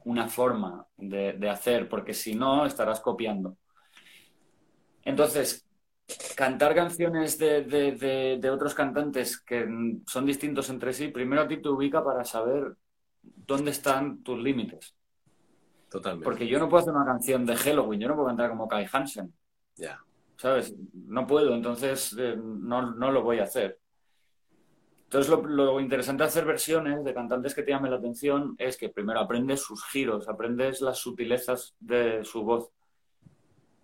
una 0.05 0.27
forma 0.27 0.85
de, 0.97 1.49
hacer, 1.49 1.87
porque 1.87 2.13
si 2.13 2.35
no, 2.35 2.65
estarás 2.65 2.99
copiando. 2.99 3.57
Entonces, 5.03 5.65
cantar 6.35 6.75
canciones 6.75 7.37
de, 7.37 8.49
otros 8.51 8.73
cantantes 8.73 9.39
que 9.39 9.67
son 10.07 10.25
distintos 10.25 10.69
entre 10.69 10.93
sí, 10.93 11.09
primero 11.09 11.43
a 11.43 11.47
ti 11.47 11.57
te 11.57 11.69
ubica 11.69 12.03
para 12.03 12.23
saber 12.23 12.75
dónde 13.21 13.71
están 13.71 14.23
tus 14.23 14.39
límites. 14.39 14.95
Totalmente. 15.89 16.23
Porque 16.23 16.47
yo 16.47 16.57
no 16.59 16.69
puedo 16.69 16.81
hacer 16.81 16.93
una 16.93 17.05
canción 17.05 17.45
de 17.45 17.55
Halloween, 17.55 17.99
yo 17.99 18.07
no 18.07 18.15
puedo 18.15 18.27
cantar 18.27 18.49
como 18.49 18.67
Kai 18.67 18.87
Hansen. 18.91 19.33
Ya. 19.75 19.99
¿sabes? 20.41 20.73
No 20.93 21.27
puedo, 21.27 21.53
entonces 21.53 22.15
eh, 22.17 22.35
no, 22.35 22.81
lo 23.11 23.21
voy 23.21 23.37
a 23.37 23.43
hacer. 23.43 23.79
Entonces, 25.11 25.29
lo, 25.29 25.79
interesante 25.81 26.23
de 26.23 26.29
hacer 26.29 26.45
versiones 26.45 27.03
de 27.03 27.13
cantantes 27.13 27.53
que 27.53 27.63
te 27.63 27.71
llamen 27.71 27.91
la 27.91 27.97
atención 27.97 28.55
es 28.57 28.77
que 28.77 28.87
primero 28.87 29.19
aprendes 29.19 29.59
sus 29.59 29.83
giros, 29.85 30.29
aprendes 30.29 30.79
las 30.79 30.99
sutilezas 30.99 31.75
de 31.81 32.23
su 32.23 32.43
voz 32.43 32.71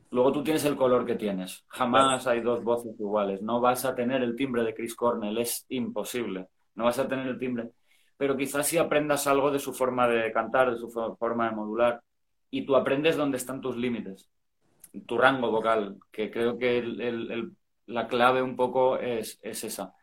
Luego 0.10 0.32
tú 0.32 0.41
tienes 0.41 0.64
el 0.64 0.78
color 0.78 1.06
que 1.06 1.16
tienes. 1.16 1.66
Jamás 1.68 2.28
hay 2.28 2.40
dos 2.40 2.64
voces 2.64 2.98
iguales. 2.98 3.41
No 3.41 3.60
vas 3.60 3.84
a 3.84 3.94
tener 3.94 4.24
el 4.24 4.36
timbre 4.38 4.64
de 4.64 4.74
Chris 4.74 4.95
Cornell, 4.95 5.38
es 5.38 5.66
imposible. 5.68 6.48
No 6.76 6.86
vas 6.86 6.98
a 6.99 7.08
tener 7.08 7.28
el 7.28 7.38
timbre. 7.38 7.72
Pero 8.16 8.38
quizás 8.38 8.66
si 8.66 8.78
aprendas 8.78 9.28
algo 9.28 9.52
de 9.52 9.60
su 9.60 9.74
forma 9.74 10.08
de 10.08 10.32
cantar, 10.32 10.72
de 10.72 10.78
su 10.78 10.90
forma 10.90 11.49
de 11.49 11.56
modular, 11.56 12.02
y 12.49 12.66
tú 12.66 12.78
aprendes 12.78 13.18
dónde 13.18 13.36
están 13.36 13.60
tus 13.60 13.76
límites, 13.76 14.30
tu 15.06 15.18
rango 15.18 15.52
vocal, 15.52 15.99
que 16.10 16.32
creo 16.32 16.58
que 16.58 16.82
la 17.86 18.08
clave 18.08 18.41
un 18.41 18.56
poco 18.56 18.98
es, 18.98 19.40
esa. 19.44 19.94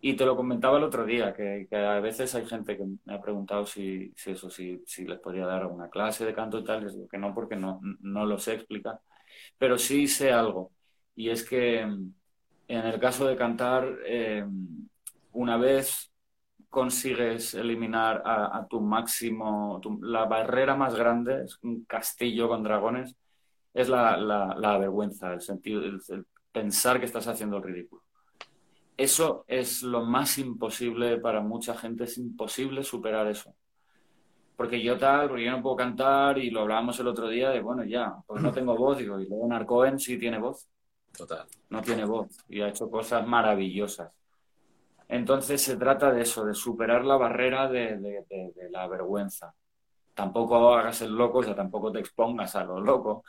Y 0.00 0.14
te 0.14 0.24
lo 0.24 0.36
comentaba 0.36 0.78
el 0.78 0.84
otro 0.84 1.04
día, 1.04 1.34
que, 1.34 1.66
a 1.72 2.00
veces 2.00 2.34
hay 2.34 2.46
gente 2.46 2.76
que 2.76 2.84
me 3.04 3.14
ha 3.14 3.20
preguntado 3.20 3.66
si, 3.66 4.12
eso, 4.26 4.48
si, 4.48 4.82
si 4.86 5.04
les 5.04 5.18
podría 5.18 5.46
dar 5.46 5.62
alguna 5.62 5.90
clase 5.90 6.24
de 6.24 6.34
canto 6.34 6.58
y 6.58 6.64
tal. 6.64 6.84
Les 6.84 6.94
digo 6.94 7.08
que 7.08 7.18
no, 7.18 7.34
porque 7.34 7.56
no, 7.56 7.80
no 8.00 8.24
lo 8.26 8.38
sé 8.38 8.54
explicar 8.54 9.00
pero 9.58 9.78
sí 9.78 10.06
sé 10.08 10.32
algo. 10.32 10.72
Y 11.14 11.30
es 11.30 11.44
que 11.44 11.80
en 11.80 12.14
el 12.68 13.00
caso 13.00 13.26
de 13.26 13.36
cantar, 13.36 13.98
eh, 14.06 14.44
una 15.32 15.56
vez 15.56 16.12
consigues 16.70 17.54
eliminar 17.54 18.22
a, 18.24 18.66
tu 18.68 18.80
máximo, 18.80 19.80
la 20.02 20.26
barrera 20.26 20.76
más 20.76 20.94
grande, 20.94 21.44
es 21.44 21.58
un 21.62 21.84
castillo 21.84 22.48
con 22.48 22.62
dragones, 22.62 23.16
es 23.74 23.88
la, 23.88 24.78
vergüenza, 24.78 25.32
el 25.32 25.40
sentido, 25.40 25.82
el, 25.82 26.00
pensar 26.52 26.98
que 27.00 27.06
estás 27.06 27.26
haciendo 27.26 27.56
el 27.58 27.62
ridículo. 27.62 28.02
Eso 28.98 29.44
es 29.48 29.82
lo 29.82 30.04
más 30.04 30.36
imposible 30.36 31.16
para 31.18 31.40
mucha 31.40 31.74
gente, 31.74 32.04
es 32.04 32.18
imposible 32.18 32.84
superar 32.84 33.26
eso 33.28 33.54
porque 34.58 34.82
yo 34.82 34.98
tal, 34.98 35.28
porque 35.28 35.44
yo 35.44 35.52
no 35.52 35.62
puedo 35.62 35.76
cantar 35.76 36.36
y 36.36 36.50
lo 36.50 36.62
hablábamos 36.62 36.98
el 36.98 37.06
otro 37.06 37.28
día 37.28 37.50
de, 37.50 37.60
bueno, 37.60 37.84
ya, 37.84 38.12
pues 38.26 38.42
no 38.42 38.50
tengo 38.52 38.76
voz, 38.76 38.98
digo, 38.98 39.20
y 39.20 39.28
luego 39.28 39.46
Narcoen 39.46 40.00
sí 40.00 40.18
tiene 40.18 40.40
voz. 40.40 40.68
Total. 41.16 41.46
No 41.70 41.80
tiene 41.80 42.04
voz 42.04 42.36
y 42.48 42.60
ha 42.60 42.68
hecho 42.68 42.90
cosas 42.90 43.24
maravillosas. 43.24 44.10
Entonces 45.06 45.62
se 45.62 45.76
trata 45.76 46.10
de 46.10 46.22
eso, 46.22 46.44
de 46.44 46.54
superar 46.54 47.04
la 47.04 47.16
barrera 47.16 47.68
de, 47.68 48.24
la 48.72 48.88
vergüenza. 48.88 49.54
Tampoco 50.12 50.74
hagas 50.74 51.02
el 51.02 51.14
loco, 51.14 51.38
o 51.38 51.42
sea, 51.44 51.54
tampoco 51.54 51.92
te 51.92 52.00
expongas 52.00 52.56
a 52.56 52.64
lo 52.64 52.80
loco, 52.80 53.22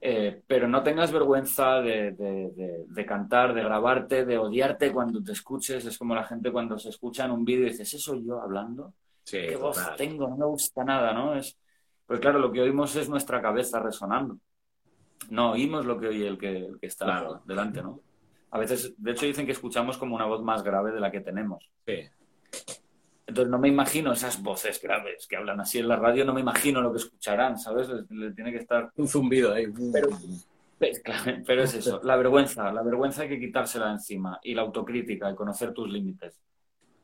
eh, 0.00 0.42
pero 0.46 0.68
no 0.68 0.82
tengas 0.82 1.10
vergüenza 1.10 1.80
de, 1.80 3.04
cantar, 3.06 3.52
de 3.52 3.62
grabarte, 3.62 4.24
de 4.24 4.38
odiarte 4.38 4.92
cuando 4.92 5.22
te 5.22 5.32
escuches. 5.32 5.84
Es 5.84 5.98
como 5.98 6.14
la 6.14 6.24
gente 6.24 6.52
cuando 6.52 6.78
se 6.78 6.90
escucha 6.90 7.24
en 7.24 7.32
un 7.32 7.44
vídeo 7.44 7.66
y 7.66 7.70
dices, 7.70 7.94
¿eso 7.94 8.14
yo 8.14 8.40
hablando? 8.40 8.94
¿Qué 9.24 9.56
voz 9.56 9.78
tengo? 9.96 10.28
No 10.28 10.36
me 10.36 10.46
gusta 10.46 10.84
nada, 10.84 11.12
¿no? 11.12 11.34
Es, 11.34 11.58
pues 12.06 12.20
claro, 12.20 12.38
lo 12.38 12.52
que 12.52 12.62
oímos 12.62 12.94
es 12.96 13.08
nuestra 13.08 13.42
cabeza 13.42 13.80
resonando. 13.80 14.38
No 15.30 15.52
oímos 15.52 15.84
lo 15.84 15.98
que 15.98 16.08
oye 16.08 16.26
el 16.26 16.38
que, 16.38 16.68
está 16.80 17.40
delante, 17.44 17.82
¿no? 17.82 18.00
A 18.50 18.58
veces, 18.58 18.94
de 18.96 19.10
hecho, 19.10 19.26
dicen 19.26 19.44
que 19.44 19.52
escuchamos 19.52 19.98
como 19.98 20.14
una 20.14 20.24
voz 20.24 20.42
más 20.42 20.62
grave 20.62 20.92
de 20.92 21.00
la 21.00 21.10
que 21.10 21.20
tenemos. 21.20 21.70
Sí. 21.84 22.08
Entonces 23.28 23.50
no 23.50 23.58
me 23.58 23.68
imagino 23.68 24.12
esas 24.12 24.42
voces 24.42 24.80
graves 24.80 25.26
que 25.28 25.36
hablan 25.36 25.60
así 25.60 25.78
en 25.78 25.86
la 25.86 25.96
radio, 25.96 26.24
no 26.24 26.32
me 26.32 26.40
imagino 26.40 26.80
lo 26.80 26.90
que 26.90 26.96
escucharán, 26.96 27.58
¿sabes? 27.58 27.86
Le, 28.08 28.32
tiene 28.32 28.50
que 28.50 28.56
estar... 28.56 28.90
Un 28.96 29.06
zumbido 29.06 29.52
ahí. 29.52 29.66
Pero, 29.92 30.08
pero 31.46 31.62
es 31.62 31.74
eso, 31.74 32.00
la 32.02 32.16
vergüenza, 32.16 32.72
la 32.72 32.82
vergüenza 32.82 33.22
hay 33.22 33.28
que 33.28 33.38
quitársela 33.38 33.92
encima 33.92 34.40
y 34.42 34.54
la 34.54 34.62
autocrítica, 34.62 35.30
y 35.30 35.34
conocer 35.34 35.74
tus 35.74 35.90
límites 35.90 36.40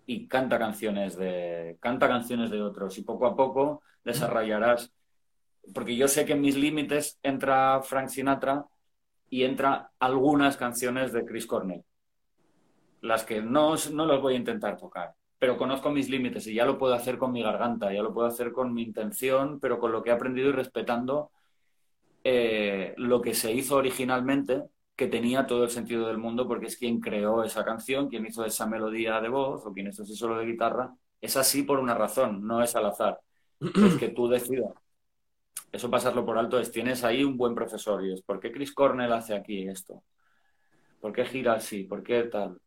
y 0.06 0.26
canta 0.26 0.59
canciones 0.59 1.16
de 1.16 1.76
canta 1.80 2.09
canciones 2.09 2.51
de 2.51 2.62
otros 2.62 2.96
y 2.98 3.02
poco 3.02 3.26
a 3.26 3.34
poco 3.34 3.82
desarrollarás 4.05 4.92
porque 5.74 5.96
yo 5.96 6.09
sé 6.09 6.26
que 6.26 6.34
en 6.34 6.42
mis 6.42 6.56
límites 6.56 7.18
entra 7.22 7.80
Frank 7.82 8.09
Sinatra 8.09 8.66
y 9.30 9.44
entra 9.44 9.92
algunas 9.98 10.59
canciones 10.59 11.12
de 11.12 11.24
Chris 11.24 11.46
Cornell 11.46 11.84
las 13.01 13.24
que 13.24 13.40
no, 13.40 13.74
no 13.92 14.06
los 14.06 14.20
voy 14.20 14.34
a 14.34 14.38
intentar 14.38 14.76
tocar 14.76 15.14
pero 15.39 15.56
conozco 15.56 15.90
mis 15.90 16.09
límites 16.09 16.47
y 16.47 16.55
ya 16.55 16.65
lo 16.65 16.78
puedo 16.78 16.94
hacer 16.94 17.19
con 17.19 17.32
mi 17.32 17.43
garganta 17.43 17.93
ya 17.93 18.02
lo 18.02 18.15
puedo 18.15 18.27
hacer 18.27 18.52
con 18.52 18.73
mi 18.73 18.82
intención 18.82 19.61
pero 19.61 19.78
con 19.78 19.93
lo 19.93 20.02
que 20.02 20.11
he 20.11 20.12
aprendido 20.12 20.48
y 20.48 20.52
respetando 20.52 21.31
eh, 22.24 22.94
lo 22.97 23.20
que 23.20 23.35
se 23.35 23.52
hizo 23.52 23.77
originalmente 23.77 24.62
que 24.97 25.09
tenía 25.09 25.47
todo 25.47 25.65
el 25.65 25.70
sentido 25.70 26.06
del 26.06 26.19
mundo 26.19 26.47
porque 26.47 26.66
es 26.66 26.77
quien 26.77 27.01
creó 27.01 27.43
esa 27.43 27.65
canción, 27.65 28.09
quien 28.09 28.27
hizo 28.27 28.44
esa 28.44 28.66
melodía 28.66 29.20
de 29.20 29.28
voz 29.28 29.66
o 29.66 29.73
quien 29.73 29.89
hizo 29.89 30.05
ese 30.05 30.15
solo 30.15 30.39
de 30.39 30.47
guitarra. 30.47 30.94
Es 31.20 31.36
así 31.36 31.62
por 31.62 31.78
una 31.81 31.94
razón, 31.94 32.47
no 32.47 32.62
es 32.62 32.77
al 32.77 32.86
azar. 32.86 33.19
es 33.61 33.97
que 33.97 34.09
tú 34.09 34.28
decidas. 34.28 34.73
Eso 35.73 35.90
pasarlo 35.90 36.24
por 36.24 36.39
alto 36.39 36.61
es, 36.61 36.70
tienes 36.70 37.02
ahí 37.02 37.24
un 37.24 37.36
buen 37.36 37.55
profesor 37.55 38.05
y 38.05 38.12
es, 38.12 38.23
¿por 38.23 38.39
qué 38.39 38.52
Chris 38.52 38.73
Cornell 38.73 39.12
hace 39.12 39.35
aquí 39.35 39.66
esto? 39.69 40.05
¿Por 41.01 41.12
qué 41.12 41.24
gira 41.24 41.55
así? 41.55 41.85
¿Por 41.85 42.02
qué 42.02 42.23
tal? 42.24 42.61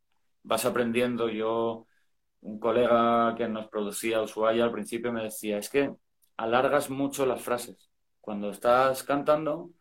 Vas 0.43 0.65
aprendiendo. 0.65 1.29
Yo, 1.29 1.87
un 2.41 2.59
colega 2.59 3.35
que 3.35 3.47
nos 3.47 3.67
producía 3.67 4.21
Ushuaia 4.21 4.63
al 4.63 4.71
principio 4.71 5.11
me 5.11 5.23
decía, 5.23 5.57
es 5.57 5.69
que 5.69 5.93
alargas 6.37 6.89
mucho 6.89 7.25
las 7.25 7.41
frases. 7.41 7.89
Cuando 8.21 8.49
estás 8.49 9.03
cantando, 9.03 9.71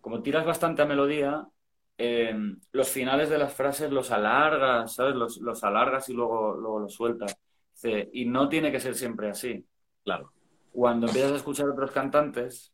como 0.00 0.22
tiras 0.22 0.46
bastante 0.46 0.82
a 0.82 0.86
melodía, 0.86 1.48
eh, 1.96 2.34
los 2.72 2.88
finales 2.88 3.28
de 3.28 3.38
las 3.38 3.52
frases 3.52 3.90
los 3.90 4.10
alargas, 4.10 4.94
¿sabes? 4.94 5.16
Los, 5.16 5.38
los 5.38 5.64
alargas 5.64 6.08
y 6.08 6.14
luego, 6.14 6.54
luego 6.54 6.80
los 6.80 6.94
sueltas. 6.94 7.36
y 8.12 8.24
no 8.24 8.48
tiene 8.48 8.72
que 8.72 8.80
ser 8.80 8.94
siempre 8.94 9.30
así. 9.30 9.66
Claro. 10.04 10.32
Cuando 10.72 11.06
empiezas 11.06 11.32
a 11.32 11.36
escuchar 11.36 11.68
otros 11.68 11.90
cantantes, 11.90 12.72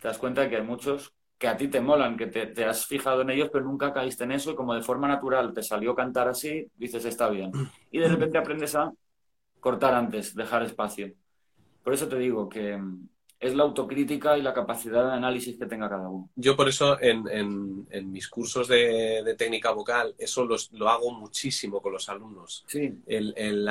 te 0.00 0.08
das 0.08 0.18
cuenta 0.18 0.42
de 0.42 0.50
que 0.50 0.56
hay 0.56 0.62
muchos 0.62 1.15
que 1.38 1.48
a 1.48 1.56
ti 1.56 1.68
te 1.68 1.80
molan, 1.80 2.16
que 2.16 2.26
te, 2.26 2.46
te, 2.46 2.64
has 2.64 2.86
fijado 2.86 3.22
en 3.22 3.30
ellos, 3.30 3.50
pero 3.52 3.64
nunca 3.64 3.92
caíste 3.92 4.24
en 4.24 4.32
eso 4.32 4.52
y 4.52 4.54
como 4.54 4.74
de 4.74 4.82
forma 4.82 5.06
natural 5.06 5.52
te 5.52 5.62
salió 5.62 5.94
cantar 5.94 6.28
así, 6.28 6.66
dices, 6.76 7.04
está 7.04 7.28
bien. 7.28 7.52
Y 7.90 7.98
de 7.98 8.08
repente 8.08 8.38
aprendes 8.38 8.74
a 8.74 8.92
cortar 9.60 9.94
antes, 9.94 10.34
dejar 10.34 10.62
espacio. 10.62 11.12
Por 11.82 11.92
eso 11.92 12.08
te 12.08 12.18
digo 12.18 12.48
que, 12.48 12.80
es 13.38 13.54
la 13.54 13.64
autocrítica 13.64 14.38
y 14.38 14.42
la 14.42 14.54
capacidad 14.54 15.06
de 15.06 15.12
análisis 15.12 15.58
que 15.58 15.66
tenga 15.66 15.88
cada 15.88 16.08
uno. 16.08 16.30
Yo 16.36 16.56
por 16.56 16.68
eso 16.68 16.98
en, 17.00 17.86
mis 18.10 18.28
cursos 18.28 18.66
de, 18.68 19.34
técnica 19.36 19.70
vocal, 19.72 20.14
eso 20.18 20.48
lo 20.72 20.88
hago 20.88 21.12
muchísimo 21.12 21.82
con 21.82 21.92
los 21.92 22.08
alumnos. 22.08 22.64
Sí. 22.66 22.94
El, 23.06 23.68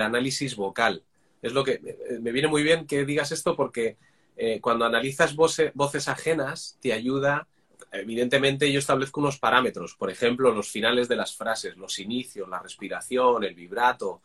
análisis 0.00 0.54
vocal. 0.56 1.02
Es 1.42 1.52
lo 1.52 1.64
que 1.64 1.80
me 2.20 2.32
viene 2.32 2.48
muy 2.48 2.62
bien 2.62 2.86
que 2.86 3.04
digas 3.04 3.32
esto 3.32 3.56
porque 3.56 3.96
eh, 4.40 4.60
cuando 4.60 4.84
analizas 4.84 5.34
voces 5.34 6.08
ajenas 6.08 6.78
te 6.80 6.92
ayuda, 6.92 7.48
evidentemente 7.90 8.70
yo 8.70 8.78
establezco 8.78 9.20
unos 9.20 9.36
parámetros, 9.36 9.96
por 9.96 10.10
ejemplo, 10.10 10.52
los 10.52 10.68
finales 10.70 11.08
de 11.08 11.16
las 11.16 11.34
frases, 11.36 11.76
los 11.76 11.98
inicios, 11.98 12.48
la 12.48 12.60
respiración, 12.60 13.42
el 13.42 13.56
vibrato. 13.56 14.22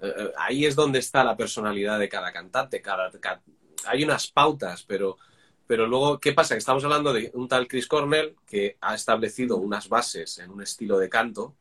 Eh, 0.00 0.14
eh, 0.16 0.32
ahí 0.38 0.64
es 0.64 0.74
donde 0.74 1.00
está 1.00 1.22
la 1.24 1.36
personalidad 1.36 1.98
de 1.98 2.08
cada 2.08 2.32
cantante. 2.32 2.80
Cada, 2.80 3.10
hay 3.84 4.02
unas 4.02 4.30
pautas, 4.30 4.82
pero, 4.84 5.18
pero 5.66 5.86
luego, 5.86 6.18
¿qué 6.18 6.32
pasa? 6.32 6.56
Estamos 6.56 6.82
hablando 6.84 7.12
de 7.12 7.30
un 7.34 7.46
tal 7.46 7.68
Chris 7.68 7.86
Cornell 7.86 8.36
que 8.46 8.78
ha 8.80 8.94
establecido 8.94 9.58
unas 9.58 9.90
bases 9.90 10.38
en 10.38 10.50
un 10.50 10.62
estilo 10.62 10.98
de 10.98 11.10
canto. 11.10 11.54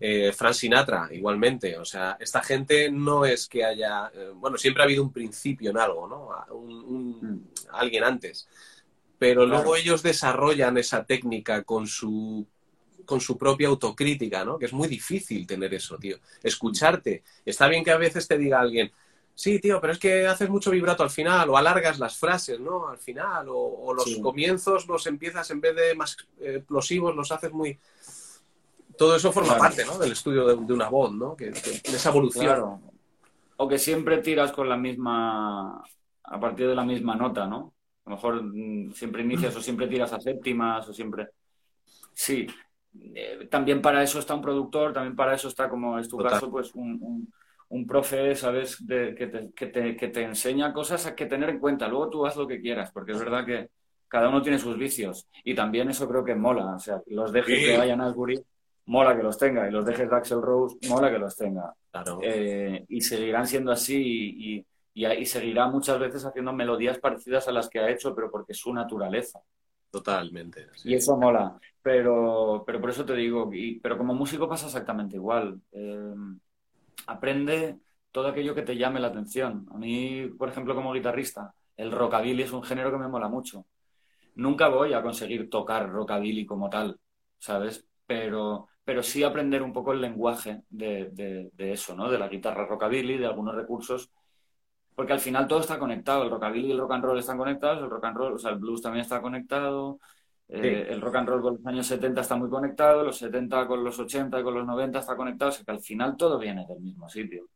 Eh, 0.00 0.32
Frank 0.32 0.54
Sinatra, 0.54 1.08
igualmente. 1.12 1.76
O 1.78 1.84
sea, 1.84 2.16
esta 2.20 2.42
gente 2.42 2.90
no 2.90 3.24
es 3.24 3.48
que 3.48 3.64
haya. 3.64 4.10
Eh, 4.14 4.30
bueno, 4.34 4.56
siempre 4.56 4.82
ha 4.82 4.86
habido 4.86 5.02
un 5.02 5.12
principio 5.12 5.70
en 5.70 5.78
algo, 5.78 6.06
¿no? 6.06 6.30
Un, 6.54 7.50
alguien 7.72 8.04
antes. 8.04 8.48
Pero 9.18 9.46
luego 9.46 9.74
ellos 9.74 10.02
desarrollan 10.02 10.78
esa 10.78 11.04
técnica 11.04 11.64
con 11.64 11.86
su 11.86 12.46
con 13.04 13.22
su 13.22 13.38
propia 13.38 13.68
autocrítica, 13.68 14.44
¿no? 14.44 14.58
Que 14.58 14.66
es 14.66 14.72
muy 14.74 14.86
difícil 14.86 15.46
tener 15.46 15.72
eso, 15.72 15.96
tío. 15.96 16.18
Escucharte. 16.42 17.22
Está 17.42 17.66
bien 17.66 17.82
que 17.82 17.90
a 17.90 17.96
veces 17.96 18.28
te 18.28 18.36
diga 18.36 18.60
alguien, 18.60 18.92
sí, 19.38 19.60
tío, 19.60 19.80
pero 19.80 19.92
es 19.92 19.98
que 19.98 20.26
haces 20.26 20.50
mucho 20.50 20.70
vibrato 20.70 21.04
al 21.04 21.10
final, 21.10 21.48
o 21.48 21.56
alargas 21.56 21.98
las 21.98 22.18
frases, 22.18 22.58
¿no? 22.60 22.88
Al 22.88 22.98
final, 22.98 23.46
o, 23.48 23.94
los 23.94 24.18
comienzos 24.18 24.86
los 24.88 25.06
empiezas 25.06 25.48
en 25.52 25.60
vez 25.60 25.76
de 25.76 25.94
más 25.94 26.16
explosivos, 26.40 27.14
los 27.14 27.32
haces 27.32 27.52
muy... 27.52 27.78
Todo 28.98 29.16
eso 29.16 29.32
forma 29.32 29.56
parte, 29.56 29.84
¿no? 29.84 29.96
Del 29.98 30.12
estudio 30.12 30.46
de, 30.46 30.72
una 30.72 30.88
voz, 30.88 31.12
¿no? 31.12 31.36
Que, 31.36 31.50
de 31.50 31.80
esa 31.84 32.10
evolución. 32.10 32.44
Claro. 32.44 32.80
O 33.56 33.68
que 33.68 33.78
siempre 33.78 34.18
tiras 34.18 34.52
con 34.52 34.68
la 34.68 34.76
misma... 34.76 35.82
a 36.24 36.40
partir 36.40 36.68
de 36.68 36.74
la 36.74 36.84
misma 36.84 37.14
nota, 37.14 37.46
¿no? 37.46 37.74
A 38.04 38.10
lo 38.10 38.16
mejor 38.16 38.42
mm, 38.42 38.92
siempre 38.92 39.22
inicias 39.22 39.54
o 39.56 39.62
siempre 39.62 39.86
tiras 39.86 40.12
a 40.12 40.20
séptimas 40.20 40.88
o 40.88 40.92
siempre... 40.92 41.28
Sí, 42.12 42.46
eh, 43.14 43.46
también 43.50 43.80
para 43.80 44.02
eso 44.02 44.18
está 44.18 44.34
un 44.34 44.42
productor, 44.42 44.92
también 44.92 45.14
para 45.14 45.34
eso 45.34 45.48
está, 45.48 45.68
como 45.68 45.98
es 45.98 46.08
tu 46.08 46.18
caso, 46.18 46.50
pues 46.50 46.74
un 46.74 47.28
un 47.70 47.86
profe, 47.86 48.34
¿sabes?, 48.34 48.82
que, 48.86 50.08
te, 50.08 50.22
enseña 50.22 50.72
cosas 50.72 51.06
a 51.06 51.14
que 51.14 51.26
tener 51.26 51.50
en 51.50 51.58
cuenta. 51.58 51.88
Luego 51.88 52.08
tú 52.08 52.26
haz 52.26 52.36
lo 52.36 52.46
que 52.46 52.60
quieras, 52.60 52.90
porque 52.92 53.12
es 53.12 53.18
verdad 53.18 53.44
que 53.44 53.68
cada 54.08 54.28
uno 54.28 54.40
tiene 54.40 54.58
sus 54.58 54.78
vicios. 54.78 55.28
Y 55.44 55.54
también 55.54 55.90
eso 55.90 56.08
creo 56.08 56.24
que 56.24 56.34
mola. 56.34 56.74
O 56.74 56.78
sea, 56.78 57.02
los 57.06 57.30
dejes 57.30 57.78
de 57.78 57.86
Ian 57.86 58.00
Asbury, 58.00 58.40
mola 58.88 59.16
que 59.16 59.22
los 59.22 59.38
tenga. 59.38 59.68
Y 59.68 59.70
los 59.70 59.84
dejes 59.84 60.10
de 60.10 60.16
Axel 60.16 60.42
Rose, 60.42 60.76
mola 60.88 61.10
que 61.10 61.18
los 61.18 61.36
tenga. 61.36 61.72
Eh, 62.22 62.84
y 62.88 63.00
seguirán 63.00 63.46
siendo 63.46 63.70
así 63.70 64.64
y, 64.94 65.06
y, 65.06 65.26
seguirá 65.26 65.68
muchas 65.68 65.98
veces 65.98 66.24
haciendo 66.24 66.52
melodías 66.52 66.98
parecidas 66.98 67.46
a 67.48 67.52
las 67.52 67.68
que 67.68 67.78
ha 67.78 67.90
hecho, 67.90 68.14
pero 68.14 68.30
porque 68.30 68.52
es 68.52 68.58
su 68.58 68.72
naturaleza. 68.72 69.40
Totalmente. 69.90 70.66
Y 70.84 70.94
eso 70.94 71.16
mola. 71.16 71.58
Pero, 71.82 72.64
pero 72.66 72.80
por 72.80 72.90
eso 72.90 73.04
te 73.04 73.14
digo, 73.14 73.50
pero 73.82 73.96
como 73.96 74.14
músico 74.14 74.48
pasa 74.48 74.66
exactamente 74.66 75.16
igual. 75.16 75.60
Eh, 75.72 76.14
aprende 77.06 77.78
todo 78.10 78.28
aquello 78.28 78.54
que 78.54 78.62
te 78.62 78.76
llame 78.76 79.00
la 79.00 79.08
atención. 79.08 79.66
A 79.72 79.78
mí, 79.78 80.28
por 80.38 80.48
ejemplo, 80.48 80.74
como 80.74 80.92
guitarrista, 80.92 81.54
el 81.76 81.92
rockabilly 81.92 82.42
es 82.42 82.52
un 82.52 82.62
género 82.62 82.90
que 82.90 82.98
me 82.98 83.08
mola 83.08 83.28
mucho. 83.28 83.64
Nunca 84.34 84.68
voy 84.68 84.92
a 84.92 85.02
conseguir 85.02 85.48
tocar 85.48 85.90
rockabilly 85.90 86.44
como 86.46 86.68
tal, 86.68 86.98
¿sabes? 87.38 87.86
Pero, 88.06 88.68
pero 88.88 89.02
sí 89.02 89.22
aprender 89.22 89.62
un 89.62 89.74
poco 89.74 89.92
el 89.92 90.00
lenguaje 90.00 90.62
de, 90.70 91.10
de 91.52 91.72
eso, 91.74 91.94
¿no? 91.94 92.10
De 92.10 92.16
la 92.16 92.26
guitarra 92.26 92.64
rockabilly, 92.64 93.18
de 93.18 93.26
algunos 93.26 93.54
recursos 93.54 94.10
porque 94.94 95.12
al 95.12 95.20
final 95.20 95.46
todo 95.46 95.60
está 95.60 95.78
conectado, 95.78 96.22
el 96.22 96.30
rockabilly 96.30 96.68
y 96.68 96.70
el 96.70 96.78
rock 96.78 96.92
and 96.92 97.04
roll 97.04 97.18
están 97.18 97.36
conectados, 97.36 97.82
el 97.82 97.90
rock 97.90 98.06
and 98.06 98.16
roll, 98.16 98.32
o 98.32 98.38
sea, 98.38 98.50
el 98.52 98.56
blues 98.56 98.80
también 98.80 99.02
está 99.02 99.20
conectado, 99.20 100.00
eh, 100.48 100.86
el 100.88 101.02
rock 101.02 101.16
and 101.16 101.28
roll 101.28 101.42
con 101.42 101.54
los 101.56 101.66
años 101.66 101.86
70 101.86 102.22
está 102.22 102.34
muy 102.34 102.48
conectado, 102.48 103.04
los 103.04 103.18
70 103.18 103.66
con 103.66 103.84
los 103.84 103.98
80 103.98 104.40
y 104.40 104.42
con 104.42 104.54
los 104.54 104.66
90 104.66 105.00
está 105.00 105.16
conectado, 105.16 105.50
o 105.50 105.52
sea 105.52 105.66
que 105.66 105.70
al 105.70 105.80
final 105.80 106.16
todo 106.16 106.38
viene 106.38 106.64
del 106.66 106.80
mismo 106.80 107.10
sitio. 107.10 107.46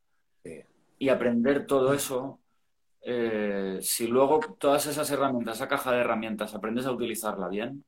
Y 0.99 1.09
aprender 1.09 1.67
todo 1.67 1.95
eso, 1.95 2.41
eh, 3.01 3.79
si 3.81 4.07
luego 4.07 4.39
todas 4.59 4.87
esas 4.87 5.11
herramientas, 5.11 5.57
esa 5.57 5.67
caja 5.67 5.93
de 5.93 6.01
herramientas, 6.01 6.55
aprendes 6.55 6.85
a 6.85 6.93
utilizarla 6.93 7.49
bien, 7.49 7.83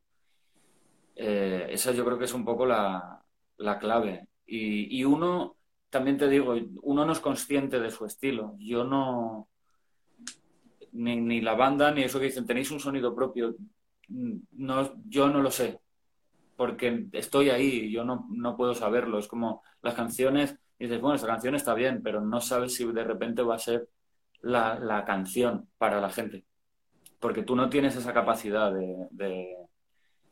eh, 1.14 1.68
esa 1.68 1.92
yo 1.92 2.06
creo 2.06 2.18
que 2.18 2.24
es 2.24 2.34
un 2.34 2.46
poco 2.46 2.64
la, 2.66 3.23
clave. 3.56 4.28
y 4.46 5.04
uno 5.04 5.56
también 5.94 6.18
te 6.18 6.28
digo, 6.28 6.56
uno 6.82 7.06
no 7.06 7.12
es 7.12 7.20
consciente 7.20 7.78
de 7.78 7.88
su 7.92 8.04
estilo. 8.04 8.56
Yo 8.58 8.82
no, 8.82 9.48
ni, 10.90 11.40
la 11.40 11.54
banda, 11.54 11.92
ni 11.92 12.02
eso 12.02 12.18
que 12.18 12.26
dicen, 12.26 12.46
tenéis 12.46 12.72
un 12.72 12.80
sonido 12.80 13.14
propio. 13.14 13.54
No, 14.08 14.92
yo 15.08 15.28
no 15.28 15.40
lo 15.40 15.52
sé, 15.52 15.78
porque 16.56 17.06
estoy 17.12 17.50
ahí, 17.50 17.92
yo 17.92 18.04
no, 18.04 18.26
no 18.30 18.56
puedo 18.56 18.74
saberlo. 18.74 19.20
Es 19.20 19.28
como 19.28 19.62
las 19.82 19.94
canciones, 19.94 20.56
dices, 20.80 21.00
bueno, 21.00 21.14
esta 21.14 21.28
canción 21.28 21.54
está 21.54 21.74
bien, 21.74 22.02
pero 22.02 22.20
no 22.20 22.40
sabes 22.40 22.74
si 22.74 22.84
de 22.92 23.04
repente 23.04 23.42
va 23.42 23.54
a 23.54 23.60
ser 23.60 23.88
la, 24.40 25.04
canción 25.06 25.68
para 25.78 26.00
la 26.00 26.10
gente. 26.10 26.44
Porque 27.20 27.44
tú 27.44 27.54
no 27.54 27.68
tienes 27.70 27.94
esa 27.94 28.12
capacidad 28.12 28.72
de, 28.72 29.06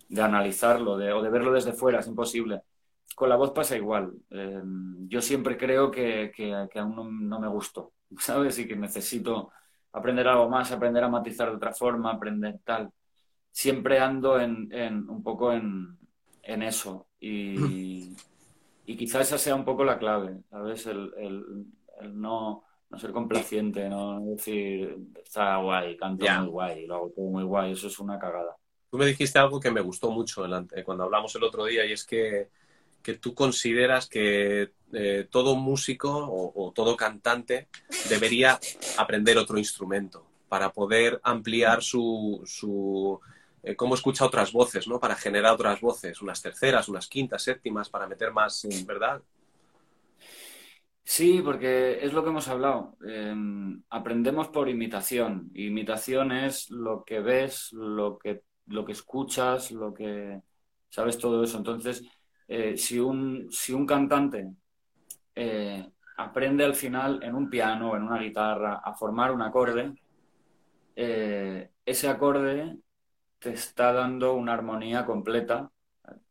de, 0.08 0.22
analizarlo 0.22 0.98
de, 0.98 1.12
o 1.12 1.22
de 1.22 1.30
verlo 1.30 1.52
desde 1.52 1.72
fuera, 1.72 2.00
es 2.00 2.08
imposible 2.08 2.62
con 3.14 3.28
la 3.28 3.36
voz 3.36 3.52
pasa 3.52 3.76
igual. 3.76 4.12
Em, 4.30 5.08
yo 5.08 5.20
siempre 5.20 5.56
creo 5.56 5.90
que, 5.90 6.32
que, 6.34 6.78
aún 6.78 7.28
no, 7.28 7.40
me 7.40 7.48
gustó, 7.48 7.92
¿sabes? 8.18 8.58
Y 8.58 8.66
que 8.66 8.76
necesito 8.76 9.50
aprender 9.92 10.28
algo 10.28 10.48
más, 10.48 10.72
aprender 10.72 11.04
a 11.04 11.08
matizar 11.08 11.50
de 11.50 11.56
otra 11.56 11.72
forma, 11.72 12.12
aprender 12.12 12.60
tal. 12.64 12.90
Siempre 13.50 13.98
ando 13.98 14.40
en, 14.40 15.08
un 15.08 15.22
poco 15.22 15.52
en, 15.52 15.98
eso. 16.42 17.08
Y, 17.20 18.16
y 18.86 18.96
quizá 18.96 19.20
esa 19.20 19.38
sea 19.38 19.54
un 19.54 19.64
poco 19.64 19.84
la 19.84 19.98
clave, 19.98 20.40
¿sabes? 20.50 20.86
El, 20.86 21.12
el, 21.16 22.20
no, 22.20 22.64
no, 22.90 22.98
ser 22.98 23.12
complaciente, 23.12 23.88
no 23.88 24.20
decir, 24.20 24.96
está 25.22 25.56
guay, 25.58 25.96
canto 25.96 26.26
muy 26.26 26.48
guay, 26.48 26.86
lo 26.86 26.94
hago 26.96 27.10
todo 27.10 27.26
muy 27.26 27.44
guay, 27.44 27.72
eso 27.72 27.86
es 27.86 27.98
una 27.98 28.18
cagada. 28.18 28.56
Tú 28.90 28.98
me 28.98 29.06
dijiste 29.06 29.38
algo 29.38 29.58
que 29.58 29.70
me 29.70 29.80
gustó 29.80 30.10
mucho 30.10 30.44
cuando 30.84 31.04
hablamos 31.04 31.34
el 31.34 31.44
otro 31.44 31.64
día 31.64 31.86
y 31.86 31.92
es 31.92 32.04
que 32.04 32.50
que 33.02 33.14
tú 33.14 33.34
consideras 33.34 34.08
que 34.08 34.72
eh, 34.92 35.26
todo 35.30 35.56
músico 35.56 36.10
o, 36.10 36.72
todo 36.74 36.96
cantante 36.96 37.68
debería 38.08 38.58
aprender 38.98 39.38
otro 39.38 39.58
instrumento 39.58 40.26
para 40.48 40.72
poder 40.72 41.20
ampliar 41.24 41.82
su, 41.82 42.42
su 42.44 43.18
eh, 43.62 43.74
cómo 43.74 43.94
escucha 43.94 44.26
otras 44.26 44.52
voces, 44.52 44.86
¿no? 44.86 45.00
Para 45.00 45.16
generar 45.16 45.54
otras 45.54 45.80
voces, 45.80 46.20
unas 46.20 46.42
terceras, 46.42 46.88
unas 46.88 47.06
quintas, 47.08 47.42
séptimas, 47.42 47.88
para 47.88 48.06
meter 48.06 48.32
más, 48.32 48.66
¿verdad? 48.86 49.22
Sí, 51.04 51.42
porque 51.44 51.98
es 52.04 52.12
lo 52.12 52.22
que 52.22 52.30
hemos 52.30 52.48
hablado. 52.48 52.96
Em, 53.06 53.82
aprendemos 53.90 54.48
por 54.48 54.68
imitación. 54.68 55.50
Imitación 55.54 56.32
es 56.32 56.70
lo 56.70 57.04
que 57.04 57.20
ves, 57.20 57.72
lo 57.72 58.18
que, 58.18 58.42
lo 58.66 58.84
que 58.84 58.92
escuchas, 58.92 59.72
lo 59.72 59.92
que 59.92 60.40
sabes 60.88 61.18
todo 61.18 61.42
eso. 61.42 61.58
Entonces, 61.58 62.04
eh, 62.48 62.76
si, 62.76 62.98
un, 63.00 63.48
si 63.50 63.72
un 63.72 63.86
cantante 63.86 64.54
eh, 65.34 65.90
aprende 66.18 66.64
al 66.64 66.74
final 66.74 67.22
en 67.22 67.34
un 67.34 67.48
piano 67.50 67.96
en 67.96 68.02
una 68.02 68.18
guitarra 68.20 68.80
a 68.84 68.94
formar 68.94 69.32
un 69.32 69.42
acorde, 69.42 69.94
eh, 70.96 71.70
ese 71.84 72.08
acorde 72.08 72.78
te 73.38 73.50
está 73.50 73.92
dando 73.92 74.34
una 74.34 74.54
armonía 74.54 75.04
completa, 75.06 75.70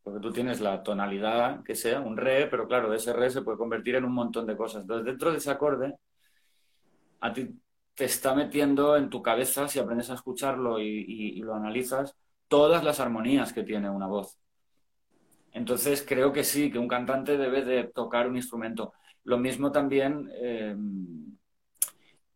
porque 0.02 0.20
tú 0.20 0.32
tienes 0.32 0.60
la 0.60 0.82
tonalidad 0.82 1.62
que 1.64 1.74
sea, 1.74 2.00
un 2.00 2.16
re, 2.16 2.46
pero 2.48 2.66
claro, 2.68 2.90
de 2.90 2.96
ese 2.96 3.12
re 3.12 3.30
se 3.30 3.42
puede 3.42 3.58
convertir 3.58 3.96
en 3.96 4.04
un 4.04 4.14
montón 4.14 4.46
de 4.46 4.56
cosas. 4.56 4.82
Entonces, 4.82 5.06
dentro 5.06 5.32
de 5.32 5.38
ese 5.38 5.50
acorde, 5.50 5.94
a 7.20 7.32
ti 7.32 7.48
te 7.94 8.04
está 8.04 8.34
metiendo 8.34 8.96
en 8.96 9.10
tu 9.10 9.22
cabeza, 9.22 9.68
si 9.68 9.78
aprendes 9.78 10.10
a 10.10 10.14
escucharlo 10.14 10.80
y 10.80 11.40
lo 11.42 11.54
analizas, 11.54 12.16
todas 12.48 12.84
las 12.84 13.00
armonías 13.00 13.52
que 13.52 13.62
tiene 13.64 13.90
una 13.90 14.06
voz. 14.06 14.41
Entonces 15.52 16.04
creo 16.06 16.32
que 16.32 16.44
sí, 16.44 16.70
que 16.70 16.78
un 16.78 16.88
cantante 16.88 17.36
debe 17.36 17.64
de 17.64 17.84
tocar 17.84 18.28
un 18.28 18.36
instrumento. 18.36 18.94
Lo 19.24 19.38
mismo 19.38 19.70
también, 19.70 20.30
eh, 20.34 20.74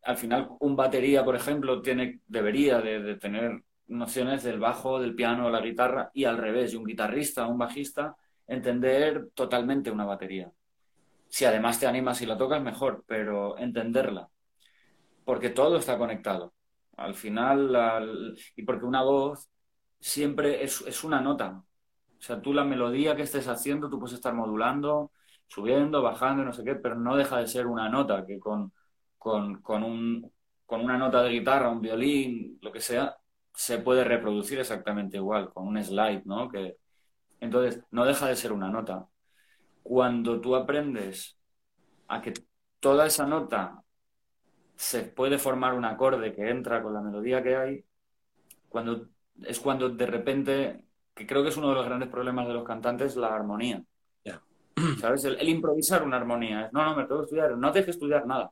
al 0.02 0.16
final, 0.16 0.50
un 0.60 0.76
batería, 0.76 1.24
por 1.24 1.34
ejemplo, 1.34 1.80
tiene, 1.82 2.20
debería 2.26 2.80
de, 2.80 3.16
tener 3.16 3.62
nociones 3.88 4.44
del 4.44 4.60
bajo, 4.60 5.00
del 5.00 5.14
piano, 5.14 5.50
la 5.50 5.60
guitarra, 5.60 6.10
y 6.12 6.24
al 6.24 6.38
revés, 6.38 6.72
y 6.72 6.76
un 6.76 6.84
guitarrista, 6.84 7.46
un 7.46 7.58
bajista, 7.58 8.16
entender 8.46 9.30
totalmente 9.34 9.90
una 9.90 10.04
batería. 10.04 10.52
Si 11.28 11.44
además 11.44 11.80
te 11.80 11.86
animas 11.86 12.20
y 12.22 12.26
la 12.26 12.36
tocas, 12.36 12.62
mejor, 12.62 13.04
pero 13.06 13.58
entenderla. 13.58 14.28
Porque 15.24 15.50
todo 15.50 15.78
está 15.78 15.98
conectado. 15.98 16.54
Al 16.96 17.14
final, 17.14 18.36
y 18.54 18.62
porque 18.62 18.84
una 18.84 19.02
voz 19.02 19.50
siempre 19.98 20.62
es 20.62 21.04
una 21.04 21.20
nota, 21.20 21.64
o 22.18 22.22
sea, 22.22 22.40
tú 22.40 22.52
la 22.52 22.64
melodía 22.64 23.16
que 23.16 23.22
estés 23.22 23.48
haciendo, 23.48 23.88
tú 23.90 23.98
puedes 23.98 24.14
estar 24.14 24.34
modulando, 24.34 25.12
subiendo, 25.46 26.02
bajando, 26.02 26.44
no 26.44 26.52
sé 26.52 26.64
qué, 26.64 26.74
pero 26.76 26.96
no 26.96 27.16
deja 27.16 27.38
de 27.38 27.46
ser 27.46 27.66
una 27.66 27.88
nota 27.88 28.24
que 28.26 28.38
con, 28.38 28.72
con, 29.18 29.60
con, 29.62 29.82
un, 29.84 30.32
con 30.66 30.80
una 30.82 30.98
nota 30.98 31.22
de 31.22 31.30
guitarra, 31.30 31.70
un 31.70 31.80
violín, 31.80 32.58
lo 32.62 32.72
que 32.72 32.80
sea, 32.80 33.16
se 33.54 33.78
puede 33.78 34.04
reproducir 34.04 34.58
exactamente 34.58 35.16
igual, 35.16 35.52
con 35.52 35.68
un 35.68 35.82
slide, 35.82 36.22
¿no? 36.24 36.48
Que, 36.48 36.76
entonces, 37.40 37.82
no 37.90 38.04
deja 38.04 38.26
de 38.28 38.36
ser 38.36 38.52
una 38.52 38.70
nota. 38.70 39.08
Cuando 39.82 40.40
tú 40.40 40.56
aprendes 40.56 41.38
a 42.08 42.20
que 42.22 42.34
toda 42.80 43.06
esa 43.06 43.26
nota 43.26 43.82
se 44.76 45.02
puede 45.04 45.38
formar 45.38 45.74
un 45.74 45.84
acorde 45.84 46.34
que 46.34 46.50
entra 46.50 46.82
con 46.82 46.94
la 46.94 47.00
melodía 47.00 47.42
que 47.42 47.56
hay, 47.56 47.84
cuando, 48.68 49.08
es 49.44 49.60
cuando 49.60 49.88
de 49.90 50.06
repente 50.06 50.85
que 51.16 51.26
creo 51.26 51.42
que 51.42 51.48
es 51.48 51.56
uno 51.56 51.70
de 51.70 51.76
los 51.76 51.86
grandes 51.86 52.10
problemas 52.10 52.46
de 52.46 52.52
los 52.52 52.62
cantantes, 52.62 53.16
la 53.16 53.34
armonía. 53.34 53.82
¿Sabes? 55.00 55.24
El, 55.24 55.48
improvisar 55.48 56.02
una 56.02 56.18
armonía. 56.18 56.68
No, 56.72 56.84
no, 56.84 56.94
me 56.94 57.04
tengo 57.04 57.20
que 57.20 57.24
estudiar. 57.24 57.56
No 57.56 57.72
tienes 57.72 57.86
que 57.86 57.90
estudiar 57.92 58.26
nada. 58.26 58.50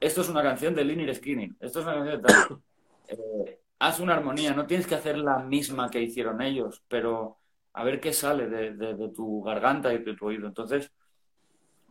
Esto 0.00 0.22
es 0.22 0.30
una 0.30 0.42
canción 0.42 0.74
de 0.74 0.84
Liner 0.84 1.14
Skinny. 1.14 1.50
Esto 1.60 1.80
es 1.80 1.84
una 1.84 1.94
canción 1.94 2.22
de 2.22 2.28
tal. 2.28 2.58
Eh, 3.10 3.60
haz 3.78 4.00
una 4.00 4.12
armonía. 4.12 4.52
No 4.52 4.66
tienes 4.66 4.86
que 4.86 4.94
hacer 4.94 5.16
la 5.16 5.38
misma 5.38 5.88
que 5.88 6.02
hicieron 6.02 6.42
ellos, 6.42 6.82
pero 6.88 7.38
a 7.72 7.82
ver 7.82 8.00
qué 8.00 8.12
sale 8.12 8.48
de, 8.48 9.12
tu 9.16 9.42
garganta 9.42 9.94
y 9.94 10.04
de 10.04 10.14
tu 10.14 10.26
oído. 10.26 10.46
Entonces, 10.46 10.92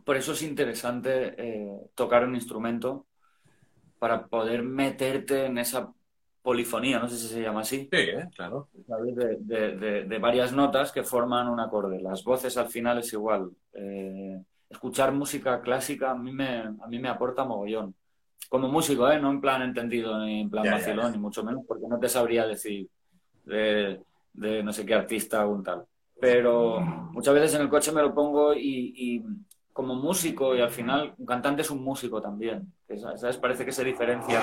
por 0.04 0.16
eso 0.16 0.30
es 0.30 0.42
interesante 0.42 1.34
eh, 1.36 1.90
tocar 1.96 2.24
un 2.24 2.36
instrumento 2.36 3.08
para 3.98 4.28
poder 4.28 4.62
meterte 4.62 5.46
en 5.46 5.58
esa 5.58 5.92
polifonía, 6.48 6.98
no 6.98 7.06
sé 7.10 7.18
si 7.18 7.28
se 7.28 7.42
llama 7.42 7.60
así. 7.60 7.90
Sí, 7.92 7.98
¿eh? 7.98 8.26
claro. 8.34 8.70
De, 8.72 10.18
varias 10.18 10.50
notas 10.50 10.90
que 10.90 11.02
forman 11.02 11.46
un 11.46 11.60
acorde. 11.60 12.00
Las 12.00 12.24
voces 12.24 12.56
al 12.56 12.68
final 12.68 12.96
es 13.00 13.12
igual. 13.12 13.50
Eh, 13.74 14.40
escuchar 14.70 15.12
música 15.12 15.60
clásica 15.60 16.12
a 16.12 16.14
mí, 16.14 16.32
me, 16.32 16.60
a 16.60 16.86
mí 16.88 16.98
me 16.98 17.10
aporta 17.10 17.44
mogollón. 17.44 17.94
Como 18.48 18.66
músico, 18.68 19.10
¿eh? 19.10 19.20
no 19.20 19.30
en 19.30 19.42
plan 19.42 19.60
entendido 19.60 20.18
ni 20.24 20.40
en 20.40 20.48
plan 20.48 20.64
vacilón, 20.64 21.12
ni 21.12 21.18
mucho 21.18 21.44
menos, 21.44 21.66
porque 21.68 21.86
no 21.86 21.98
te 21.98 22.08
sabría 22.08 22.46
decir 22.46 22.88
de, 23.44 24.00
no 24.32 24.72
sé 24.72 24.86
qué 24.86 24.94
artista 24.94 25.46
o 25.46 25.50
un 25.50 25.62
tal. 25.62 25.84
Pero 26.18 26.80
muchas 26.80 27.34
veces 27.34 27.56
en 27.56 27.60
el 27.60 27.68
coche 27.68 27.92
me 27.92 28.00
lo 28.00 28.14
pongo 28.14 28.54
y, 28.54 28.94
y 28.96 29.22
como 29.74 29.96
músico, 29.96 30.56
y 30.56 30.62
al 30.62 30.70
final 30.70 31.12
un 31.18 31.26
cantante 31.26 31.60
es 31.60 31.70
un 31.70 31.84
músico 31.84 32.22
también. 32.22 32.72
¿Sabes? 33.16 33.36
Parece 33.36 33.66
que 33.66 33.72
se 33.72 33.84
diferencia 33.84 34.40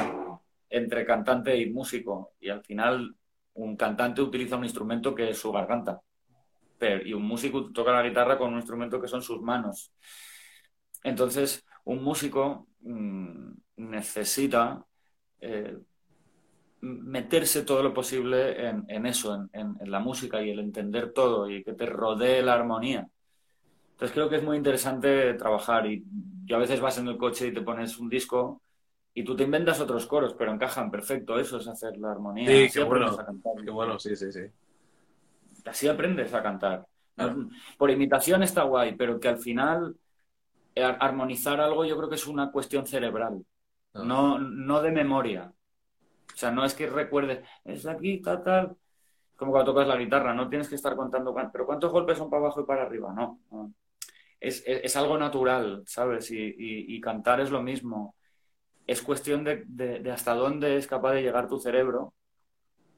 entre 0.75 1.05
cantante 1.05 1.57
y 1.57 1.71
músico. 1.71 2.33
Y 2.39 2.49
al 2.49 2.63
final 2.63 3.15
un 3.53 3.77
cantante 3.77 4.21
utiliza 4.21 4.57
un 4.57 4.65
instrumento 4.65 5.15
que 5.15 5.29
es 5.29 5.37
su 5.37 5.51
garganta. 5.51 6.01
y 7.05 7.13
un 7.13 7.23
músico 7.23 7.71
toca 7.71 7.91
la 7.93 8.03
guitarra 8.03 8.37
con 8.37 8.51
un 8.51 8.57
instrumento 8.57 9.01
que 9.01 9.07
son 9.07 9.21
sus 9.21 9.41
manos. 9.41 9.91
Entonces, 11.03 11.65
un 11.85 12.03
músico 12.03 12.67
mm, 12.81 13.51
necesita 13.77 14.85
eh, 15.39 15.77
meterse 16.81 17.63
todo 17.63 17.81
lo 17.81 17.93
posible 17.93 18.69
en, 18.69 19.05
eso, 19.05 19.47
en, 19.53 19.77
la 19.89 19.99
música 19.99 20.41
y 20.41 20.51
el 20.51 20.59
entender 20.59 21.13
todo 21.13 21.49
y 21.49 21.63
que 21.63 21.73
te 21.73 21.85
rodee 21.85 22.41
la 22.43 22.53
armonía. 22.53 23.07
Entonces 23.91 24.13
creo 24.13 24.29
que 24.29 24.35
es 24.37 24.43
muy 24.43 24.57
interesante 24.57 25.33
trabajar 25.35 25.87
y 25.87 26.03
yo 26.45 26.57
a 26.57 26.59
veces 26.59 26.81
vas 26.81 26.97
en 26.97 27.07
el 27.07 27.17
coche 27.17 27.47
y 27.47 27.53
te 27.53 27.61
pones 27.61 27.97
un 27.97 28.09
disco 28.09 28.61
y 29.17 29.23
tú 29.23 29.35
te 29.35 29.43
inventas 29.43 29.79
otros 29.79 30.05
coros, 30.05 30.35
pero 30.37 30.51
encajan 30.51 30.91
perfecto. 30.91 31.39
Eso 31.39 31.57
es 31.57 31.67
hacer 31.67 31.97
la 31.97 32.11
armonía. 32.11 32.47
Sí, 32.47 32.67
qué 32.71 32.83
bueno. 32.83 33.17
Qué 33.63 33.71
bueno, 33.71 33.97
sí, 33.97 34.15
sí, 34.15 34.31
sí. 34.31 34.41
Así 35.65 35.87
aprendes 35.87 36.33
a 36.33 36.43
cantar. 36.43 36.85
Por 37.77 37.89
imitación 37.89 38.43
está 38.43 38.63
guay, 38.63 38.95
pero 38.95 39.19
que 39.19 39.29
al 39.29 39.37
final 39.37 39.95
eh, 40.75 40.83
armonizar 40.83 41.61
algo 41.61 41.85
yo 41.85 41.95
creo 41.95 42.09
que 42.09 42.15
es 42.15 42.27
una 42.27 42.51
cuestión 42.51 42.85
cerebral, 42.85 43.45
ah. 43.93 44.03
no, 44.03 44.37
no 44.37 44.81
de 44.81 44.91
memoria. 44.91 45.53
O 46.33 46.37
sea, 46.37 46.51
no 46.51 46.65
es 46.65 46.73
que 46.73 46.87
recuerdes, 46.87 47.47
es 47.63 47.85
aquí, 47.85 48.21
tal, 48.21 48.43
tal. 48.43 48.75
Como 49.37 49.51
cuando 49.51 49.71
tocas 49.71 49.87
la 49.87 49.95
guitarra, 49.95 50.33
no 50.33 50.49
tienes 50.49 50.67
que 50.67 50.75
estar 50.75 50.93
contando, 50.95 51.33
pero 51.53 51.65
¿cuántos 51.65 51.91
golpes 51.91 52.17
son 52.17 52.29
para 52.29 52.43
abajo 52.43 52.61
y 52.61 52.65
para 52.65 52.83
arriba? 52.83 53.13
No. 53.13 53.39
Es, 54.39 54.95
algo 54.97 55.17
natural, 55.17 55.83
¿sabes? 55.85 56.29
Y, 56.31 56.99
cantar 56.99 57.39
es 57.39 57.49
lo 57.49 57.61
mismo. 57.61 58.15
Es 58.87 59.01
cuestión 59.01 59.43
de, 59.43 60.11
hasta 60.13 60.33
dónde 60.35 60.77
es 60.77 60.87
capaz 60.87 61.13
de 61.13 61.23
llegar 61.23 61.47
tu 61.47 61.59
cerebro 61.59 62.13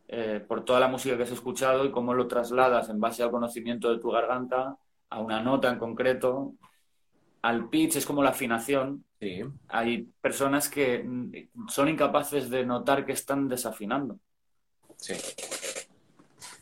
eh, 0.07 0.43
por 0.45 0.63
toda 0.65 0.79
la 0.79 0.87
música 0.87 1.17
que 1.17 1.23
has 1.23 1.31
escuchado 1.31 1.85
y 1.85 1.91
cómo 1.91 2.13
lo 2.13 2.27
trasladas 2.27 2.89
en 2.89 2.99
base 2.99 3.23
al 3.23 3.31
conocimiento 3.31 3.91
de 3.91 3.99
tu 3.99 4.09
garganta 4.11 4.77
a 5.09 5.19
una 5.19 5.41
nota 5.41 5.69
en 5.69 5.79
concreto. 5.79 6.53
Al 7.41 7.69
pitch 7.69 7.97
es 7.97 8.05
como 8.05 8.23
la 8.23 8.31
afinación, 8.31 9.05
hay 9.67 10.03
personas 10.21 10.69
que 10.69 11.03
mm, 11.03 11.67
son 11.69 11.89
incapaces 11.89 12.49
de 12.49 12.65
notar 12.65 13.05
que 13.05 13.13
están 13.13 13.47
desafinando. 13.47 14.19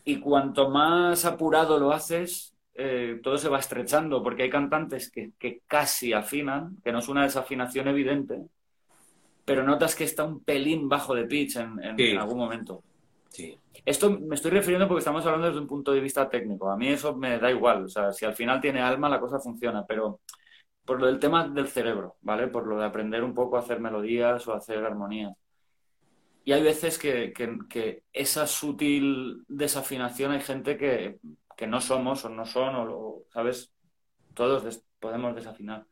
Y 0.03 0.19
cuanto 0.19 0.69
más 0.69 1.25
apurado 1.25 1.79
lo 1.79 1.91
haces, 1.91 2.55
eh, 2.73 3.19
todo 3.23 3.37
se 3.37 3.49
va 3.49 3.59
estrechando, 3.59 4.21
porque 4.21 4.43
hay 4.43 4.49
cantantes 4.49 5.11
que, 5.11 5.61
casi 5.67 6.13
afinan, 6.13 6.77
que 6.83 6.91
no 6.91 6.99
es 6.99 7.07
una 7.07 7.23
desafinación 7.23 7.87
evidente, 7.87 8.41
pero 9.45 9.63
notas 9.63 9.95
que 9.95 10.03
está 10.03 10.23
un 10.23 10.43
pelín 10.43 10.89
bajo 10.89 11.13
de 11.13 11.25
pitch 11.25 11.57
en, 11.57 12.17
algún 12.17 12.39
momento. 12.39 12.83
Esto 13.85 14.09
me 14.09 14.35
estoy 14.35 14.51
refiriendo 14.51 14.87
porque 14.87 14.99
estamos 14.99 15.23
hablando 15.25 15.47
desde 15.47 15.61
un 15.61 15.67
punto 15.67 15.91
de 15.91 15.99
vista 15.99 16.27
técnico. 16.27 16.71
A 16.71 16.75
mí 16.75 16.87
eso 16.87 17.15
me 17.15 17.37
da 17.37 17.51
igual. 17.51 17.85
O 17.85 17.87
sea, 17.87 18.11
si 18.11 18.25
al 18.25 18.33
final 18.33 18.59
tiene 18.59 18.81
alma, 18.81 19.07
la 19.07 19.19
cosa 19.19 19.39
funciona. 19.39 19.85
Pero 19.85 20.21
por 20.83 20.99
lo 20.99 21.05
del 21.05 21.19
tema 21.19 21.47
del 21.47 21.67
cerebro, 21.67 22.15
¿vale? 22.21 22.47
Por 22.47 22.65
lo 22.65 22.79
de 22.79 22.85
aprender 22.85 23.23
un 23.23 23.35
poco 23.35 23.57
a 23.57 23.59
hacer 23.59 23.79
melodías 23.79 24.47
o 24.47 24.53
a 24.53 24.57
hacer 24.57 24.83
armonías. 24.83 25.33
Y 26.43 26.53
hay 26.53 26.63
veces 26.63 26.97
que, 26.99 27.33
esa 28.13 28.47
sutil 28.47 29.43
desafinación 29.47 30.31
hay 30.31 30.41
gente 30.41 30.77
que, 30.77 31.19
no 31.67 31.81
somos 31.81 32.23
o 32.25 32.29
no 32.29 32.45
son, 32.45 32.75
o, 32.75 33.23
¿sabes? 33.33 33.71
Todos 34.33 34.83
podemos 34.99 35.35
desafinar. 35.35 35.85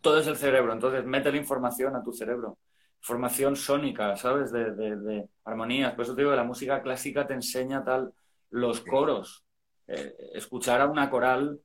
Todo 0.00 0.18
es 0.20 0.26
el 0.26 0.36
cerebro, 0.36 0.72
entonces 0.72 1.04
mete 1.04 1.30
la 1.30 1.38
información 1.38 1.96
a 1.96 2.02
tu 2.02 2.12
cerebro. 2.12 2.58
Formación 3.00 3.56
sónica, 3.56 4.16
¿sabes? 4.16 4.52
De, 4.52 4.72
de, 4.74 5.28
armonías. 5.44 5.94
Por 5.94 6.04
eso 6.04 6.14
te 6.14 6.22
digo 6.22 6.30
que 6.32 6.36
la 6.36 6.44
música 6.44 6.82
clásica 6.82 7.26
te 7.26 7.34
enseña 7.34 7.84
tal 7.84 8.12
los 8.50 8.80
coros. 8.80 9.44
Eh, 9.86 10.14
escuchar 10.34 10.80
a 10.80 10.86
una 10.86 11.10
coral 11.10 11.60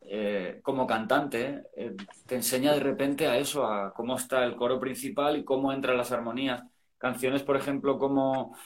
eh, 0.00 0.60
como 0.62 0.86
cantante, 0.86 1.64
eh, 1.76 1.94
te 2.26 2.36
enseña 2.36 2.72
de 2.72 2.80
repente 2.80 3.26
a 3.26 3.36
eso, 3.36 3.66
a 3.66 3.92
cómo 3.92 4.16
está 4.16 4.44
el 4.44 4.56
coro 4.56 4.80
principal 4.80 5.36
y 5.36 5.44
cómo 5.44 5.72
entran 5.72 5.96
las 5.96 6.12
armonías. 6.12 6.62
Canciones, 6.96 7.42
por 7.42 7.56
ejemplo, 7.56 7.98
como 7.98 8.56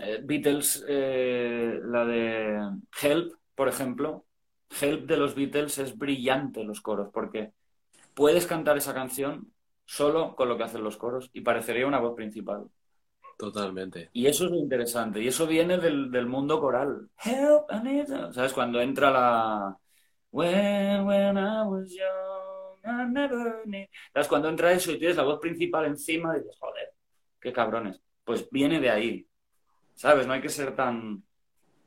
eh, 0.00 0.20
Beatles, 0.22 0.84
la 0.86 2.04
de 2.04 2.70
Help, 3.00 3.32
por 3.54 3.68
ejemplo. 3.68 4.26
Help 4.80 5.06
de 5.06 5.16
los 5.16 5.34
Beatles 5.34 5.78
es 5.78 5.96
brillante 5.96 6.64
los 6.64 6.80
coros, 6.80 7.10
porque 7.12 7.52
puedes 8.14 8.46
cantar 8.46 8.76
esa 8.76 8.94
canción 8.94 9.52
solo 9.84 10.34
con 10.36 10.48
lo 10.48 10.56
que 10.56 10.64
hacen 10.64 10.84
los 10.84 10.96
coros 10.96 11.30
y 11.32 11.40
parecería 11.40 11.86
una 11.86 12.00
voz 12.00 12.14
principal. 12.14 12.66
Totalmente. 13.38 14.10
Y 14.12 14.26
eso 14.26 14.44
es 14.44 14.50
lo 14.50 14.58
interesante. 14.58 15.20
Y 15.20 15.28
eso 15.28 15.46
viene 15.46 15.78
del, 15.78 16.10
del 16.10 16.26
mundo 16.26 16.60
coral. 16.60 17.08
Help, 17.24 17.68
¿Sabes? 18.32 18.52
Cuando 18.52 18.80
entra 18.80 19.10
la, 19.10 19.76
When, 20.32 21.04
when 21.04 21.36
I 21.36 21.62
was 21.66 21.92
young, 21.92 22.78
I 22.84 23.04
never 23.04 23.62
¿Sabes? 24.14 24.28
Cuando 24.28 24.48
entra 24.48 24.72
eso 24.72 24.90
y 24.90 24.98
tienes 24.98 25.18
la 25.18 25.24
voz 25.24 25.38
principal 25.38 25.84
encima, 25.84 26.34
dices, 26.34 26.56
joder, 26.58 26.94
qué 27.38 27.52
cabrones. 27.52 28.00
Pues 28.24 28.48
viene 28.50 28.80
de 28.80 28.90
ahí. 28.90 29.28
¿Sabes? 29.94 30.26
No 30.26 30.32
hay 30.32 30.40
que 30.40 30.48
ser 30.48 30.74
tan, 30.74 31.22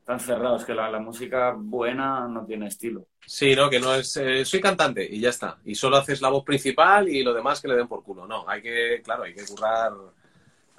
tan 0.06 0.20
cerrados, 0.20 0.64
que 0.64 0.74
la, 0.74 1.00
música 1.00 1.56
buena 1.58 2.28
no 2.28 2.46
tiene 2.46 2.68
estilo. 2.68 3.08
Sí, 3.26 3.56
no, 3.56 3.70
que 3.70 3.80
no 3.80 3.96
es. 3.96 4.16
Eh, 4.18 4.46
soy 4.46 4.62
cantante 4.62 5.04
y 5.04 5.20
ya 5.20 5.30
está. 5.30 5.58
Y 5.66 5.74
solo 5.74 5.98
haces 5.98 6.22
la 6.22 6.30
voz 6.30 6.44
principal 6.44 7.10
y 7.10 7.24
lo 7.24 7.34
demás 7.34 7.60
que 7.60 7.68
le 7.68 7.76
den 7.76 7.88
por 7.88 8.04
culo. 8.04 8.28
No, 8.28 8.48
hay 8.48 8.62
que, 8.62 9.02
claro, 9.04 9.24
hay 9.24 9.34
que 9.34 9.46
currar 9.46 9.92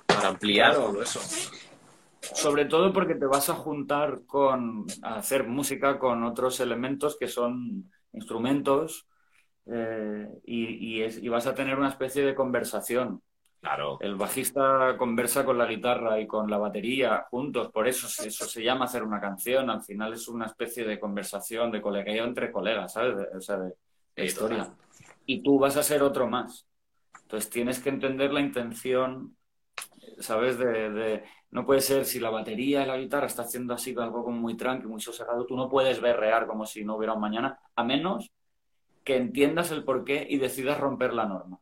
para 0.07 0.29
ampliar 0.29 0.75
todo 0.75 1.03
eso. 1.03 1.21
Sobre 2.21 2.67
todo 2.67 2.93
porque 2.93 3.17
te 3.17 3.27
vas 3.27 3.49
a 3.51 3.55
juntar 3.55 4.21
con 4.27 4.87
a 5.03 5.17
hacer 5.17 5.45
música 5.45 5.99
con 5.99 6.23
otros 6.23 6.61
elementos 6.61 7.17
que 7.19 7.29
son 7.29 7.91
instrumentos 8.13 9.09
eh, 9.67 10.29
y, 10.45 11.03
y, 11.03 11.29
vas 11.29 11.47
a 11.47 11.55
tener 11.55 11.77
una 11.77 11.89
especie 11.89 12.25
de 12.25 12.35
conversación. 12.35 13.23
Claro. 13.67 13.99
El 14.01 14.15
bajista 14.15 14.97
conversa 14.97 15.45
con 15.45 15.59
la 15.59 15.67
guitarra 15.67 16.21
y 16.21 16.27
con 16.29 16.49
la 16.49 16.57
batería 16.57 17.27
juntos, 17.29 17.73
por 17.73 17.89
eso 17.89 18.07
eso 18.07 18.45
se 18.45 18.63
llama 18.63 18.85
hacer 18.85 19.03
una 19.03 19.21
canción. 19.21 19.69
Al 19.71 19.83
final 19.83 20.13
es 20.13 20.29
una 20.29 20.47
especie 20.47 20.85
de 20.85 21.01
conversación, 21.01 21.73
de 21.73 21.83
colegueo 21.83 22.25
entre 22.25 22.53
colegas, 22.53 22.93
¿sabes? 22.93 23.27
o 23.35 23.41
sea, 23.41 23.59
de, 23.59 24.25
historia. 24.25 24.73
Y 25.27 25.43
tú 25.43 25.59
vas 25.59 25.77
a 25.77 25.83
ser 25.83 26.05
otro 26.05 26.29
más. 26.29 26.65
Entonces 27.23 27.51
tienes 27.51 27.81
que 27.81 27.89
entender 27.89 28.33
la 28.33 28.39
intención, 28.39 29.37
¿sabes? 30.21 30.59
de, 30.59 31.25
no 31.51 31.67
puede 31.67 31.81
ser, 31.81 32.05
si 32.05 32.21
la 32.21 32.31
batería 32.31 32.85
y 32.85 32.87
la 32.87 32.99
guitarra 32.99 33.27
está 33.27 33.43
haciendo 33.43 33.75
así 33.75 33.97
algo 33.99 34.23
como 34.23 34.39
muy 34.39 34.57
tranqui, 34.57 34.87
muy 34.87 35.01
sosegado, 35.01 35.45
tú 35.45 35.57
no 35.57 35.69
puedes 35.69 36.01
berrear 36.01 36.47
como 36.47 36.67
si 36.67 36.85
no 36.85 36.95
hubiera 36.95 37.15
un 37.15 37.21
mañana, 37.21 37.59
a 37.75 37.83
menos 37.83 38.31
que 39.03 39.17
entiendas 39.17 39.73
el 39.73 39.83
porqué 39.83 40.25
y 40.31 40.39
decidas 40.39 40.79
romper 40.79 41.13
la 41.13 41.27
norma. 41.27 41.59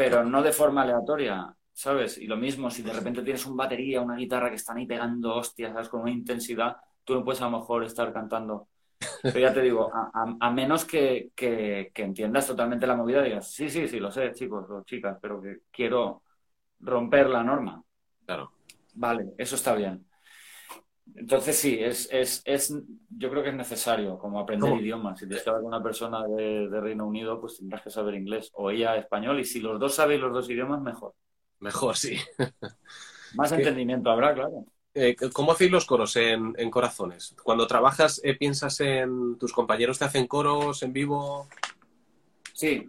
Pero 0.00 0.24
no 0.24 0.42
de 0.42 0.50
forma 0.50 0.80
aleatoria, 0.80 1.54
¿sabes? 1.74 2.16
Y 2.16 2.26
lo 2.26 2.38
mismo, 2.38 2.70
si 2.70 2.80
de 2.80 2.90
repente 2.90 3.20
tienes 3.20 3.44
un 3.44 3.54
batería, 3.54 4.00
una 4.00 4.16
guitarra 4.16 4.48
que 4.48 4.56
están 4.56 4.78
ahí 4.78 4.86
pegando 4.86 5.34
hostias, 5.36 5.74
¿sabes? 5.74 5.90
Con 5.90 6.00
una 6.00 6.10
intensidad, 6.10 6.78
tú 7.04 7.12
no 7.12 7.22
puedes 7.22 7.42
a 7.42 7.50
lo 7.50 7.58
mejor 7.58 7.84
estar 7.84 8.10
cantando. 8.10 8.68
Pero 9.22 9.38
ya 9.38 9.52
te 9.52 9.60
digo, 9.60 9.90
a, 9.92 10.50
menos 10.52 10.86
que, 10.86 11.32
que, 11.34 11.92
entiendas 11.96 12.46
totalmente 12.46 12.86
la 12.86 12.96
movida, 12.96 13.22
digas, 13.22 13.52
sí, 13.52 13.68
sí, 13.68 13.86
sí, 13.88 14.00
lo 14.00 14.10
sé, 14.10 14.32
chicos 14.32 14.70
o 14.70 14.82
chicas, 14.84 15.18
pero 15.20 15.38
que 15.38 15.64
quiero 15.70 16.22
romper 16.78 17.28
la 17.28 17.44
norma. 17.44 17.84
Claro. 18.24 18.52
Vale, 18.94 19.34
eso 19.36 19.56
está 19.56 19.74
bien. 19.74 20.06
Entonces 21.14 21.56
sí, 21.56 21.78
es, 21.80 22.08
es, 22.12 22.42
es, 22.44 22.74
yo 23.10 23.30
creo 23.30 23.42
que 23.42 23.50
es 23.50 23.54
necesario 23.54 24.18
como 24.18 24.40
aprender 24.40 24.74
idiomas. 24.74 25.18
Si 25.18 25.28
que 25.28 25.38
hablar 25.38 25.56
con 25.56 25.66
una 25.66 25.82
persona 25.82 26.26
de, 26.26 26.68
Reino 26.80 27.06
Unido, 27.06 27.40
pues 27.40 27.58
tendrás 27.58 27.82
que 27.82 27.90
saber 27.90 28.14
inglés 28.14 28.50
o 28.54 28.70
ella 28.70 28.96
español 28.96 29.40
y 29.40 29.44
si 29.44 29.60
los 29.60 29.78
dos 29.78 29.94
sabéis 29.94 30.20
los 30.20 30.32
dos 30.32 30.48
idiomas, 30.48 30.80
mejor. 30.80 31.14
Mejor, 31.60 31.96
sí. 31.96 32.16
Más 33.34 33.52
entendimiento 33.52 34.10
habrá, 34.10 34.34
claro. 34.34 34.64
Eh, 34.92 35.14
¿Cómo 35.32 35.52
hacéis 35.52 35.70
los 35.70 35.86
coros 35.86 36.16
en, 36.16 36.52
corazones? 36.70 37.36
Cuando 37.42 37.66
trabajas, 37.66 38.20
eh, 38.24 38.34
¿piensas 38.34 38.80
en 38.80 39.38
tus 39.38 39.52
compañeros 39.52 39.98
te 39.98 40.04
hacen 40.04 40.26
coros 40.26 40.82
en 40.82 40.92
vivo? 40.92 41.48
Sí, 42.52 42.88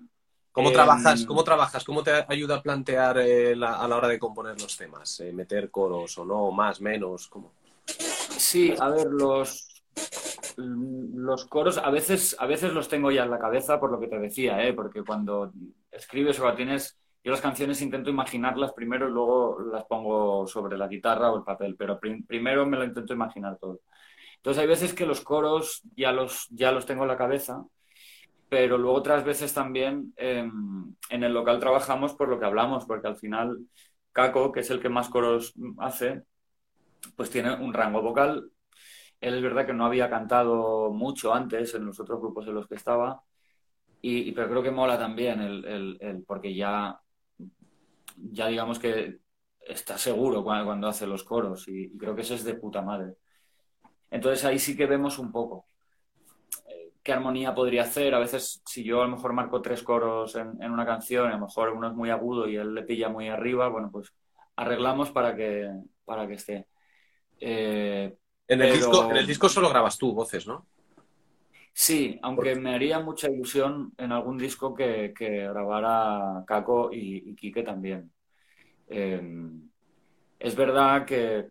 ¿Cómo, 0.52 0.69
em, 0.69 0.73
trabajas, 0.73 1.26
¿Cómo 1.26 1.43
trabajas? 1.43 1.84
¿Cómo 1.84 2.02
te 2.02 2.26
ayuda 2.27 2.56
a 2.56 2.64
plantear 2.64 3.19
eh, 3.19 3.53
a 3.53 3.88
la 3.88 3.95
hora 3.98 4.07
de 4.07 4.18
componer 4.18 4.60
los 4.60 4.76
temas? 4.76 5.22
¿Meter 5.31 5.69
coros 5.69 6.18
o 6.18 6.26
no? 6.26 6.52
¿Más, 6.52 6.81
menos? 6.81 7.27
¿Cómo? 7.27 7.52
Sí, 8.41 8.73
a 8.80 8.89
ver, 8.89 9.05
los, 9.07 9.84
los 10.57 11.45
coros 11.45 11.77
a 11.77 11.91
veces, 11.91 12.35
a 12.39 12.47
veces 12.47 12.73
los 12.73 12.88
tengo 12.88 13.11
ya 13.11 13.23
en 13.23 13.30
la 13.30 13.38
cabeza 13.38 13.80
por 13.80 13.91
lo 13.91 13.99
que 13.99 14.07
te 14.07 14.18
decía, 14.18 14.63
¿eh? 14.65 14.73
porque 14.73 15.03
cuando 15.03 15.53
escribes 15.91 16.39
o 16.39 16.53
tienes, 16.55 16.97
yo 17.23 17.31
las 17.31 17.39
canciones 17.39 17.81
intento 17.84 18.09
imaginarlas 18.09 18.73
primero 18.73 19.07
y 19.07 19.11
luego 19.11 19.59
las 19.72 19.85
pongo 19.85 20.47
sobre 20.47 20.76
la 20.76 20.88
guitarra 20.88 21.31
o 21.31 21.38
el 21.38 21.43
papel, 21.43 21.76
pero 21.77 21.99
primero 21.99 22.65
me 22.65 22.77
lo 22.77 22.84
intento 22.84 23.13
imaginar 23.13 23.57
todo. 23.59 23.81
Entonces 24.38 24.61
hay 24.61 24.68
veces 24.68 24.95
que 24.95 25.05
los 25.05 25.22
coros 25.22 25.84
ya 25.95 26.11
los, 26.11 26.47
ya 26.49 26.72
los 26.72 26.88
tengo 26.88 27.03
en 27.03 27.09
la 27.09 27.18
cabeza 27.18 27.63
pero 28.49 28.77
luego 28.77 28.97
otras 28.97 29.23
veces 29.23 29.53
también 29.53 30.13
em, 30.18 30.93
en 31.09 31.23
el 31.23 31.34
local 31.34 31.57
trabajamos 31.61 32.13
por 32.15 32.27
lo 32.27 32.38
que 32.38 32.45
hablamos, 32.45 32.85
porque 32.85 33.07
al 33.07 33.15
final 33.15 33.59
Caco, 34.11 34.51
que 34.51 34.59
es 34.59 34.69
el 34.72 34.81
que 34.81 34.89
más 34.89 35.07
coros 35.07 35.53
hace, 35.77 36.23
pues 37.15 37.30
tiene 37.30 37.53
un 37.53 37.73
rango 37.73 38.02
vocal. 38.02 38.52
Él 39.19 39.36
es 39.36 39.41
verdad 39.41 39.65
que 39.65 39.73
no 39.73 39.86
había 39.86 40.10
cantado 40.10 40.91
mucho 40.91 41.34
antes 41.34 41.76
en 41.76 41.86
los 41.86 41.99
otros 41.99 42.19
grupos 42.19 42.48
en 42.48 42.56
los 42.56 42.68
que 42.68 42.76
estaba, 42.76 43.23
y, 44.02 44.32
pero 44.32 44.49
creo 44.49 44.64
que 44.64 44.72
mola 44.72 44.98
también 44.98 46.23
porque 46.26 46.56
ya, 46.56 46.99
ya 48.15 48.48
digamos 48.48 48.80
que 48.80 49.19
está 49.60 49.98
seguro 49.98 50.44
cuando, 50.44 50.88
hace 50.88 51.06
los 51.06 51.23
coros 51.23 51.68
y, 51.68 51.95
creo 51.98 52.15
que 52.15 52.22
eso 52.22 52.34
es 52.36 52.44
de 52.44 52.56
puta 52.56 52.82
madre. 52.82 53.15
Entonces 54.10 54.44
ahí 54.45 54.60
sí 54.60 54.76
que 54.76 54.88
vemos 54.88 55.19
un 55.19 55.32
poco 55.32 55.68
eh, 56.68 56.94
qué 57.03 57.14
armonía 57.14 57.53
podría 57.53 57.84
hacer. 57.84 58.15
A 58.15 58.19
veces, 58.19 58.61
si 58.65 58.84
yo 58.84 59.02
a 59.02 59.06
lo 59.06 59.15
mejor 59.15 59.34
marco 59.34 59.61
tres 59.61 59.84
coros 59.84 60.36
en, 60.36 60.72
una 60.72 60.86
canción, 60.86 61.28
a 61.28 61.38
lo 61.38 61.45
mejor 61.45 61.69
uno 61.69 61.88
es 61.88 61.94
muy 61.94 62.10
agudo 62.10 62.48
y 62.48 62.56
él 62.57 62.73
le 62.73 62.84
pilla 62.84 63.10
muy 63.10 63.30
arriba, 63.30 63.69
bueno, 63.69 63.90
pues 63.91 64.14
arreglamos 64.56 65.11
para 65.11 65.36
que, 65.36 65.72
para 66.06 66.28
que 66.28 66.34
esté. 66.34 66.68
Eh, 67.41 68.15
en, 68.47 68.61
el 68.61 68.73
disco, 68.73 69.09
en 69.09 69.18
el 69.18 69.27
disco 69.27 69.49
solo 69.49 69.69
grabas 69.69 69.97
tú 69.97 70.13
voces, 70.13 70.45
¿no? 70.45 70.68
Sí, 71.73 72.19
aunque 72.22 72.55
me 72.55 72.76
haría 72.76 72.99
mucha 72.99 73.30
ilusión 73.30 73.93
en 73.97 74.11
algún 74.11 74.38
disco 74.38 74.76
que, 74.76 75.13
grabara 75.18 76.43
Caco 76.45 76.91
y, 76.93 77.34
Quique 77.35 77.63
también. 77.63 78.11
Em, 78.88 79.69
es 80.38 80.55
verdad 80.55 81.05
que 81.05 81.49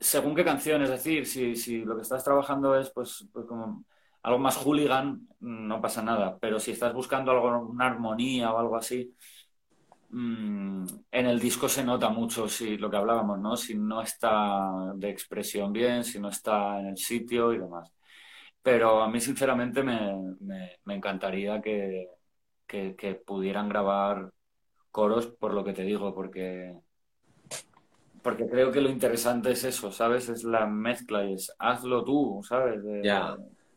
según 0.00 0.34
qué 0.34 0.44
canción, 0.44 0.82
es 0.82 0.90
decir, 0.90 1.26
si, 1.26 1.84
lo 1.84 1.96
que 1.96 2.02
estás 2.02 2.24
trabajando 2.24 2.78
es 2.78 2.90
pues, 2.90 3.28
pues, 3.32 3.46
como 3.46 3.84
algo 4.22 4.38
más 4.38 4.56
hooligan, 4.56 5.28
no 5.40 5.80
pasa 5.80 6.02
nada. 6.02 6.38
Pero 6.38 6.60
si 6.60 6.72
estás 6.72 6.92
buscando 6.92 7.30
algo, 7.30 7.60
una 7.60 7.86
armonía 7.86 8.52
o 8.52 8.58
algo 8.58 8.76
así, 8.76 9.14
mm, 10.10 10.86
en 11.10 11.26
el 11.26 11.38
disco 11.38 11.68
se 11.68 11.84
nota 11.84 12.08
mucho 12.08 12.48
si 12.48 12.76
lo 12.76 12.90
que 12.90 12.96
hablábamos, 12.96 13.38
¿no? 13.38 13.56
Si 13.56 13.76
no 13.76 14.02
está 14.02 14.92
de 14.94 15.10
expresión 15.10 15.72
bien, 15.72 16.04
si 16.04 16.18
no 16.20 16.28
está 16.28 16.80
en 16.80 16.88
el 16.88 16.96
sitio 16.96 17.52
y 17.52 17.58
demás. 17.58 17.92
Pero 18.62 19.02
a 19.02 19.08
mí, 19.08 19.20
sinceramente, 19.20 19.82
me, 19.82 20.78
encantaría 20.86 21.60
que, 21.62 22.08
pudieran 23.24 23.68
grabar 23.68 24.30
coros 24.90 25.26
por 25.26 25.54
lo 25.54 25.64
que 25.64 25.72
te 25.72 25.84
digo, 25.84 26.14
porque, 26.14 26.74
porque 28.22 28.46
creo 28.48 28.70
que 28.72 28.80
lo 28.80 28.90
interesante 28.90 29.52
es 29.52 29.64
eso, 29.64 29.90
¿sabes? 29.90 30.28
Es 30.28 30.44
la 30.44 30.66
mezcla 30.66 31.24
y 31.24 31.34
es 31.34 31.54
hazlo 31.58 32.04
tú, 32.04 32.42
¿sabes? 32.46 32.82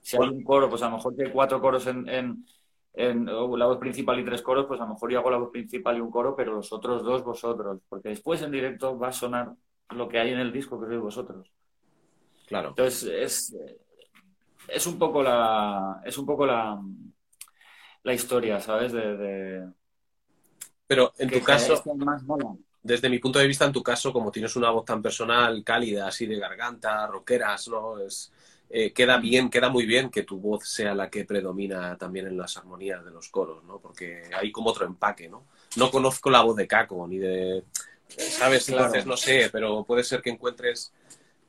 Si 0.02 0.18
hay 0.18 0.30
un 0.30 0.44
coro, 0.44 0.70
pues 0.70 0.82
a 0.82 0.90
lo 0.90 0.98
mejor 0.98 1.16
que 1.16 1.26
hay 1.26 1.32
cuatro 1.32 1.62
coros 1.62 1.86
en, 1.88 2.10
en, 2.10 2.46
la 2.94 3.66
voz 3.66 3.78
principal 3.78 4.20
y 4.20 4.26
tres 4.26 4.42
coros, 4.42 4.66
pues 4.68 4.80
a 4.80 4.84
lo 4.84 4.94
mejor 4.94 5.12
yo 5.12 5.20
hago 5.20 5.32
la 5.32 5.38
voz 5.38 5.52
principal 5.52 5.98
y 5.98 6.02
un 6.02 6.12
coro, 6.12 6.36
pero 6.36 6.54
los 6.54 6.72
otros 6.74 7.04
dos 7.04 7.24
vosotros, 7.24 7.80
porque 7.88 8.10
después 8.10 8.42
en 8.42 8.52
directo 8.52 8.98
va 8.98 9.10
a 9.10 9.14
sonar 9.14 9.54
lo 9.90 10.08
que 10.08 10.20
hay 10.20 10.32
en 10.32 10.40
el 10.40 10.52
disco 10.52 10.80
que 10.80 10.88
sois 10.88 11.00
vosotros. 11.00 11.52
Claro. 12.48 12.70
Entonces, 12.70 13.04
es, 13.04 13.56
es 14.68 14.88
un 14.88 14.98
poco 14.98 15.24
la. 15.24 16.02
Es 16.06 16.18
un 16.18 16.26
poco 16.26 16.46
la. 16.46 16.82
La 18.04 18.14
historia, 18.14 18.60
¿sabes? 18.60 18.92
De. 18.92 19.68
Pero 20.88 21.14
en 21.18 21.30
tu 21.30 21.42
caso. 21.42 21.82
Desde 22.84 23.10
mi 23.10 23.20
punto 23.20 23.38
de 23.38 23.46
vista, 23.46 23.66
en 23.66 23.72
tu 23.72 23.84
caso, 23.84 24.12
como 24.12 24.32
tienes 24.32 24.56
una 24.56 24.72
voz 24.72 24.86
tan 24.86 25.04
personal, 25.04 25.64
cálida, 25.64 26.08
así 26.08 26.26
de 26.26 26.40
garganta, 26.40 27.06
roqueras, 27.06 27.68
¿no? 27.68 28.00
Es, 28.00 28.34
eh, 28.74 28.94
queda 28.94 29.18
bien, 29.18 29.50
queda 29.50 29.70
muy 29.70 29.86
bien 29.86 30.10
que 30.10 30.24
tu 30.24 30.40
voz 30.40 30.68
sea 30.68 30.96
la 30.96 31.10
que 31.10 31.26
predomina 31.26 31.98
también 31.98 32.28
en 32.28 32.38
las 32.38 32.56
armonías 32.56 33.04
de 33.04 33.12
los 33.12 33.28
coros, 33.28 33.64
¿no? 33.66 33.80
Porque 33.80 34.24
hay 34.34 34.52
como 34.52 34.70
otro 34.70 34.86
empaque, 34.86 35.28
¿no? 35.28 35.46
No 35.76 35.92
conozco 35.92 36.30
la 36.30 36.42
voz 36.42 36.56
de 36.56 36.68
Caco, 36.68 37.06
ni 37.08 37.18
de... 37.18 37.64
¿Sabes? 38.08 38.68
Entonces, 38.70 39.06
no 39.06 39.18
sé, 39.18 39.50
pero 39.52 39.84
puede 39.84 40.04
ser 40.04 40.22
que 40.22 40.30
encuentres 40.30 40.94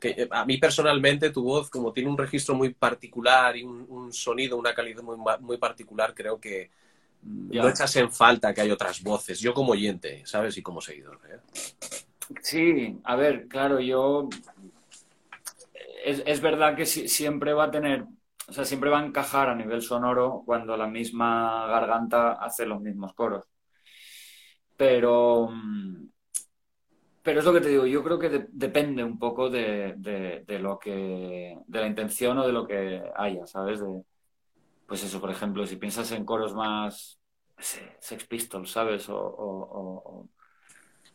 que 0.01 0.11
eh, 0.11 0.29
a 0.31 0.45
mí 0.45 0.59
personalmente 0.59 1.31
tu 1.31 1.45
voz, 1.45 1.71
como 1.71 1.93
tiene 1.93 2.11
un 2.11 2.19
registro 2.19 2.57
muy 2.57 2.75
particular 2.75 3.57
y 3.57 3.63
un, 3.63 4.13
sonido, 4.13 4.57
una 4.57 4.75
calidad 4.75 5.03
muy, 5.03 5.17
muy 5.41 5.57
particular, 5.59 6.15
creo 6.15 6.41
que 6.41 6.71
mm, 7.23 7.57
no 7.57 7.69
echas 7.69 7.95
en 7.97 8.11
falta 8.11 8.53
que 8.53 8.63
hay 8.63 8.71
otras 8.73 9.01
voces. 9.01 9.39
Yo 9.39 9.55
como 9.55 9.73
oyente, 9.73 10.23
¿sabes? 10.27 10.57
Y 10.57 10.63
como 10.63 10.81
seguidor. 10.81 11.21
¿eh? 11.31 11.39
Sí, 12.43 12.99
a 13.05 13.15
ver, 13.15 13.47
claro, 13.47 13.79
yo... 13.79 14.29
Es, 16.05 16.41
verdad 16.41 16.77
que 16.77 16.87
siempre 16.87 17.53
va 17.53 17.65
a 17.65 17.71
tener, 17.71 18.05
o 18.49 18.53
sea, 18.53 18.65
siempre 18.65 18.91
va 18.91 19.01
a 19.01 19.07
encajar 19.07 19.49
a 19.49 19.55
nivel 19.55 19.83
sonoro 19.83 20.43
cuando 20.45 20.77
la 20.77 20.87
misma 20.89 21.67
garganta 21.67 22.33
hace 22.33 22.67
los 22.67 22.81
mismos 22.81 23.15
coros. 23.15 23.45
Pero, 24.77 25.49
mm, 25.51 26.09
pero 27.23 27.39
es 27.39 27.45
lo 27.45 27.53
que 27.53 27.61
te 27.61 27.69
digo, 27.69 27.87
yo 27.87 28.03
creo 28.03 28.19
que 28.19 28.47
depende 28.51 29.05
un 29.05 29.19
poco 29.19 29.49
de, 29.49 29.95
lo 30.61 30.79
que, 30.79 31.57
de 31.67 31.81
la 31.81 31.87
intención 31.87 32.39
o 32.39 32.47
de 32.47 32.53
lo 32.53 32.67
que 32.67 33.03
haya, 33.15 33.47
¿sabes? 33.47 33.81
De, 33.81 34.03
pues 34.87 35.05
eso, 35.05 35.21
por 35.21 35.31
ejemplo, 35.31 35.67
si 35.67 35.77
piensas 35.77 36.11
en 36.13 36.25
coros 36.25 36.55
más 36.55 37.21
Sex 37.59 38.27
Pistols, 38.27 38.71
¿sabes? 38.71 39.09
O, 39.09 39.17
o, 39.17 40.29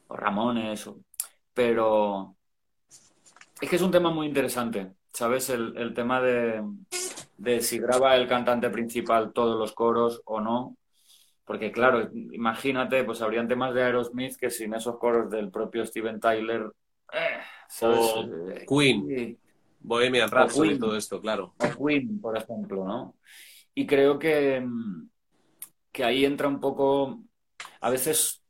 Ramones, 0.10 0.90
pero 1.54 2.37
es 3.62 3.70
que 3.70 3.76
es 3.76 3.82
un 3.82 3.92
tema 3.92 4.10
muy 4.10 4.28
interesante, 4.28 4.94
¿sabes? 5.14 5.50
El, 5.50 5.76
el 5.78 5.94
tema 5.94 6.22
de, 6.22 6.64
de 7.38 7.62
si 7.62 7.80
graba 7.80 8.16
el 8.16 8.28
cantante 8.28 8.70
principal 8.70 9.34
todos 9.34 9.58
los 9.58 9.74
coros 9.74 10.22
o 10.26 10.42
no, 10.42 10.78
porque 11.48 11.72
claro, 11.72 12.10
imagínate, 12.14 13.06
pues 13.06 13.22
habrían 13.22 13.48
temas 13.48 13.74
de 13.74 13.82
Aerosmith 13.82 14.36
que 14.36 14.50
sin 14.50 14.74
esos 14.74 14.98
coros 14.98 15.32
del 15.32 15.50
propio 15.50 15.86
Steven 15.86 16.20
Tyler... 16.20 16.70
Eh, 17.14 17.86
o 17.86 18.24
eh, 18.52 18.66
Queen, 18.68 19.40
Bohemian 19.80 20.30
Rhapsody 20.30 20.72
y 20.74 20.80
todo 20.80 20.98
esto, 20.98 21.22
claro. 21.22 21.56
O 21.58 21.86
Queen, 21.86 22.20
por 22.20 22.38
ejemplo, 22.38 22.86
¿no? 22.86 23.16
Y 23.74 23.88
creo 23.88 24.20
que, 24.20 24.62
que 25.94 26.04
ahí 26.04 26.26
entra 26.26 26.50
un 26.50 26.60
poco... 26.60 27.22
A 27.80 27.90
veces, 27.92 28.44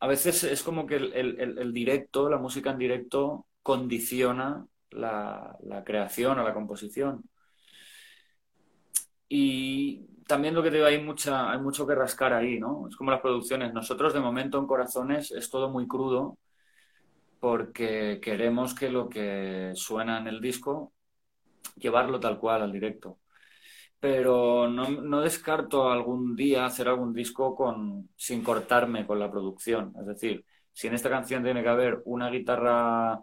a 0.00 0.06
veces 0.06 0.44
es 0.44 0.62
como 0.62 0.86
que 0.86 0.96
el, 0.96 1.72
directo, 1.72 2.28
la 2.28 2.36
música 2.36 2.72
en 2.72 2.78
directo, 2.78 3.46
condiciona 3.64 4.66
la, 4.90 5.58
creación 5.86 6.38
o 6.38 6.44
la 6.44 6.54
composición. 6.54 7.24
Y 9.28 10.06
también 10.26 10.54
lo 10.54 10.62
que 10.62 10.70
te 10.70 10.76
digo, 10.76 10.86
hay, 10.86 11.02
mucha, 11.02 11.50
hay 11.50 11.58
mucho 11.58 11.86
que 11.86 11.94
rascar 11.94 12.32
ahí, 12.34 12.60
¿no? 12.60 12.86
Es 12.88 12.96
como 12.96 13.10
las 13.10 13.20
producciones. 13.22 13.72
Nosotros, 13.72 14.14
de 14.14 14.20
momento, 14.20 14.58
en 14.58 14.66
Corazones 14.66 15.32
es 15.32 15.50
todo 15.50 15.70
muy 15.70 15.88
crudo 15.88 16.38
porque 17.40 18.20
queremos 18.22 18.74
que 18.74 18.90
lo 18.90 19.08
que 19.08 19.72
suena 19.74 20.18
en 20.18 20.28
el 20.28 20.40
disco, 20.40 20.92
llevarlo 21.76 22.20
tal 22.20 22.38
cual 22.38 22.62
al 22.62 22.72
directo. 22.72 23.18
Pero 24.00 24.68
no, 24.68 24.88
no 24.90 25.20
descarto 25.22 25.90
algún 25.90 26.36
día 26.36 26.66
hacer 26.66 26.88
algún 26.88 27.14
disco 27.14 27.54
con, 27.56 28.10
sin 28.16 28.42
cortarme 28.44 29.06
con 29.06 29.18
la 29.18 29.30
producción. 29.30 29.94
Es 30.00 30.06
decir, 30.06 30.44
si 30.72 30.88
en 30.88 30.94
esta 30.94 31.10
canción 31.10 31.42
tiene 31.44 31.62
que 31.62 31.68
haber 31.68 32.02
una 32.04 32.30
guitarra 32.30 33.22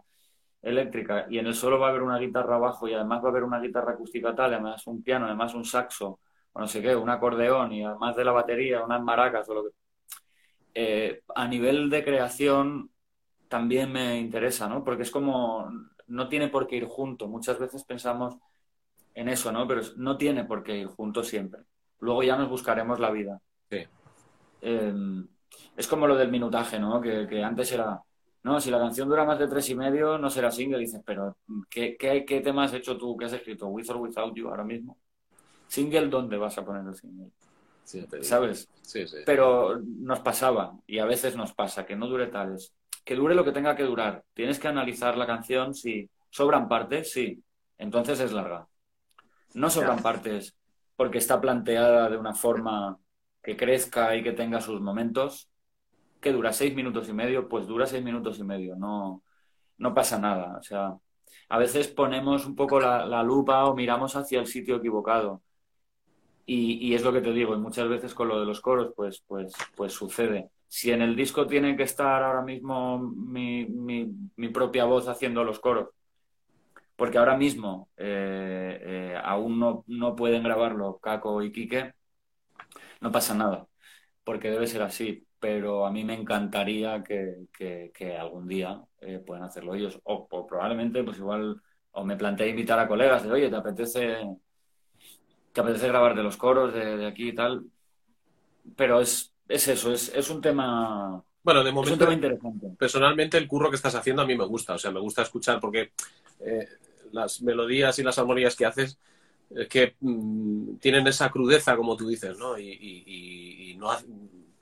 eléctrica 0.62 1.26
y 1.28 1.38
en 1.38 1.46
el 1.46 1.54
solo 1.54 1.78
va 1.78 1.88
a 1.88 1.90
haber 1.90 2.02
una 2.02 2.18
guitarra 2.18 2.56
abajo 2.56 2.88
y 2.88 2.94
además 2.94 3.22
va 3.22 3.28
a 3.28 3.30
haber 3.30 3.44
una 3.44 3.60
guitarra 3.60 3.92
acústica 3.92 4.34
tal, 4.34 4.54
además 4.54 4.86
un 4.86 5.02
piano, 5.02 5.26
además 5.26 5.54
un 5.54 5.64
saxo, 5.64 6.20
o 6.52 6.60
no 6.60 6.66
sé 6.66 6.80
qué, 6.80 6.94
un 6.94 7.10
acordeón 7.10 7.72
y 7.72 7.84
además 7.84 8.16
de 8.16 8.24
la 8.24 8.32
batería, 8.32 8.84
unas 8.84 9.02
maracas 9.02 9.48
o 9.48 9.54
lo 9.54 9.64
que... 9.64 9.70
Eh, 10.74 11.22
a 11.34 11.46
nivel 11.48 11.90
de 11.90 12.04
creación 12.04 12.90
también 13.48 13.92
me 13.92 14.18
interesa, 14.18 14.68
¿no? 14.68 14.82
Porque 14.82 15.02
es 15.02 15.10
como, 15.10 15.70
no 16.06 16.28
tiene 16.28 16.48
por 16.48 16.66
qué 16.66 16.76
ir 16.76 16.86
junto. 16.86 17.28
Muchas 17.28 17.58
veces 17.58 17.84
pensamos 17.84 18.36
en 19.14 19.28
eso, 19.28 19.52
¿no? 19.52 19.66
Pero 19.66 19.82
no 19.96 20.16
tiene 20.16 20.44
por 20.44 20.62
qué 20.62 20.78
ir 20.78 20.86
junto 20.86 21.22
siempre. 21.22 21.62
Luego 22.00 22.22
ya 22.22 22.36
nos 22.36 22.48
buscaremos 22.48 22.98
la 22.98 23.10
vida. 23.10 23.40
Sí. 23.70 23.84
Em, 24.62 25.26
es 25.76 25.86
como 25.86 26.06
lo 26.06 26.16
del 26.16 26.30
minutaje, 26.30 26.78
¿no? 26.78 27.00
Que, 27.00 27.42
antes 27.42 27.72
era, 27.72 28.00
no, 28.42 28.60
si 28.60 28.70
la 28.70 28.78
canción 28.78 29.08
dura 29.08 29.24
más 29.24 29.38
de 29.38 29.48
tres 29.48 29.68
y 29.70 29.74
medio, 29.74 30.18
no 30.18 30.30
será 30.30 30.50
single. 30.50 30.78
dices, 30.78 31.00
pero 31.04 31.36
¿qué, 31.70 31.96
qué, 31.96 32.24
qué 32.24 32.40
tema 32.40 32.64
has 32.64 32.74
hecho 32.74 32.96
tú? 32.96 33.16
¿Qué 33.16 33.26
has 33.26 33.32
escrito? 33.32 33.68
With 33.68 33.88
or 33.90 33.96
Without 33.96 34.34
You 34.34 34.48
ahora 34.48 34.64
mismo 34.64 34.98
single, 35.72 36.08
¿dónde 36.08 36.36
vas 36.36 36.58
a 36.58 36.64
poner 36.64 36.86
el 36.86 36.94
single? 36.94 37.30
¿Sabes? 38.22 38.68
Sí, 38.82 39.06
sí. 39.06 39.18
Pero 39.24 39.80
nos 39.80 40.20
pasaba, 40.20 40.76
y 40.86 40.98
a 40.98 41.06
veces 41.06 41.34
nos 41.34 41.54
pasa, 41.54 41.86
que 41.86 41.96
no 41.96 42.06
dure 42.08 42.26
tales. 42.26 42.74
Que 43.04 43.16
dure 43.16 43.34
lo 43.34 43.42
que 43.42 43.52
tenga 43.52 43.74
que 43.74 43.82
durar. 43.84 44.22
Tienes 44.34 44.58
que 44.58 44.68
analizar 44.68 45.16
la 45.16 45.26
canción 45.26 45.74
si 45.74 46.08
sobran 46.28 46.68
partes, 46.68 47.10
sí. 47.10 47.42
Entonces 47.78 48.20
es 48.20 48.32
larga. 48.32 48.68
No 49.54 49.70
sobran 49.70 50.02
partes 50.02 50.54
porque 50.94 51.18
está 51.18 51.40
planteada 51.40 52.10
de 52.10 52.18
una 52.18 52.34
forma 52.34 52.98
que 53.42 53.56
crezca 53.56 54.14
y 54.14 54.22
que 54.22 54.32
tenga 54.32 54.60
sus 54.60 54.80
momentos. 54.80 55.48
Que 56.22 56.32
dura 56.32 56.52
seis 56.52 56.74
minutos 56.74 57.08
y 57.10 57.12
medio, 57.12 57.48
pues 57.48 57.66
dura 57.66 57.86
seis 57.86 58.02
minutos 58.02 58.38
y 58.38 58.44
medio. 58.44 58.76
No, 58.76 59.22
no 59.78 59.94
pasa 59.94 60.18
nada. 60.18 60.56
O 60.58 60.62
sea, 60.62 60.94
a 61.50 61.58
veces 61.58 61.88
ponemos 61.88 62.46
un 62.46 62.56
poco 62.56 62.80
la 62.80 63.22
lupa 63.22 63.66
o 63.66 63.74
miramos 63.74 64.16
hacia 64.16 64.40
el 64.40 64.46
sitio 64.46 64.76
equivocado 64.76 65.42
y, 66.46 66.94
es 66.94 67.02
lo 67.02 67.12
que 67.12 67.20
te 67.20 67.32
digo, 67.32 67.54
y 67.54 67.58
muchas 67.58 67.88
veces 67.88 68.14
con 68.14 68.28
lo 68.28 68.40
de 68.40 68.46
los 68.46 68.60
coros, 68.60 68.92
pues, 68.96 69.22
pues, 69.26 69.52
pues 69.76 69.92
sucede. 69.92 70.50
Si 70.68 70.90
en 70.90 71.02
el 71.02 71.14
disco 71.16 71.46
tiene 71.46 71.76
que 71.76 71.84
estar 71.84 72.22
ahora 72.22 72.42
mismo 72.42 72.98
mi, 72.98 73.66
mi, 73.66 74.48
propia 74.48 74.84
voz 74.84 75.08
haciendo 75.08 75.44
los 75.44 75.60
coros, 75.60 75.90
porque 76.96 77.18
ahora 77.18 77.36
mismo 77.36 77.88
eh, 77.96 78.78
eh, 79.14 79.20
aún 79.22 79.58
no, 79.58 79.84
no 79.86 80.14
pueden 80.16 80.42
grabarlo 80.42 80.98
Caco 80.98 81.42
y 81.42 81.52
Quique, 81.52 81.94
no 83.00 83.12
pasa 83.12 83.34
nada, 83.34 83.66
porque 84.24 84.50
debe 84.50 84.66
ser 84.66 84.82
así. 84.82 85.26
Pero 85.42 85.84
a 85.84 85.90
mí 85.90 86.04
me 86.04 86.14
encantaría 86.14 87.02
que, 87.02 87.48
que, 87.52 88.16
algún 88.16 88.46
día 88.46 88.80
eh, 89.00 89.20
puedan 89.26 89.42
hacerlo 89.42 89.74
ellos. 89.74 89.98
O, 90.04 90.46
probablemente, 90.46 91.02
pues 91.02 91.18
igual, 91.18 91.60
o 91.90 92.04
me 92.04 92.16
planteé 92.16 92.50
invitar 92.50 92.78
a 92.78 92.86
colegas 92.86 93.24
de, 93.24 93.32
oye, 93.32 93.50
¿te 93.50 93.56
apetece, 93.56 94.18
te 95.52 95.60
apetece 95.60 95.88
grabar 95.88 96.14
de 96.14 96.22
los 96.22 96.36
coros 96.36 96.72
de, 96.72 97.04
aquí 97.04 97.30
y 97.30 97.34
tal? 97.34 97.64
Pero 98.76 99.00
es, 99.00 99.34
es 99.48 99.66
eso, 99.66 99.92
es, 99.92 100.14
es 100.14 100.30
un 100.30 100.40
tema... 100.40 101.20
Bueno, 101.42 101.64
de 101.64 101.72
momento, 101.72 102.06
personalmente 102.78 103.36
el 103.36 103.48
curro 103.48 103.68
que 103.68 103.74
estás 103.74 103.96
haciendo 103.96 104.22
a 104.22 104.26
mí 104.26 104.36
me 104.36 104.46
gusta, 104.46 104.74
o 104.74 104.78
sea, 104.78 104.92
me 104.92 105.00
gusta 105.00 105.22
escuchar 105.22 105.58
porque 105.58 105.90
eh, 106.38 106.68
las 107.10 107.42
melodías 107.42 107.98
y 107.98 108.04
las 108.04 108.16
armonías 108.16 108.54
que 108.54 108.66
haces 108.66 108.96
que 109.68 109.96
mm, 109.98 110.76
tienen 110.76 111.04
esa 111.08 111.30
crudeza, 111.30 111.76
como 111.76 111.96
tú 111.96 112.06
dices, 112.06 112.38
¿no? 112.38 112.56
Y, 112.56 112.68
y, 112.70 113.72
y 113.72 113.76
no 113.76 113.90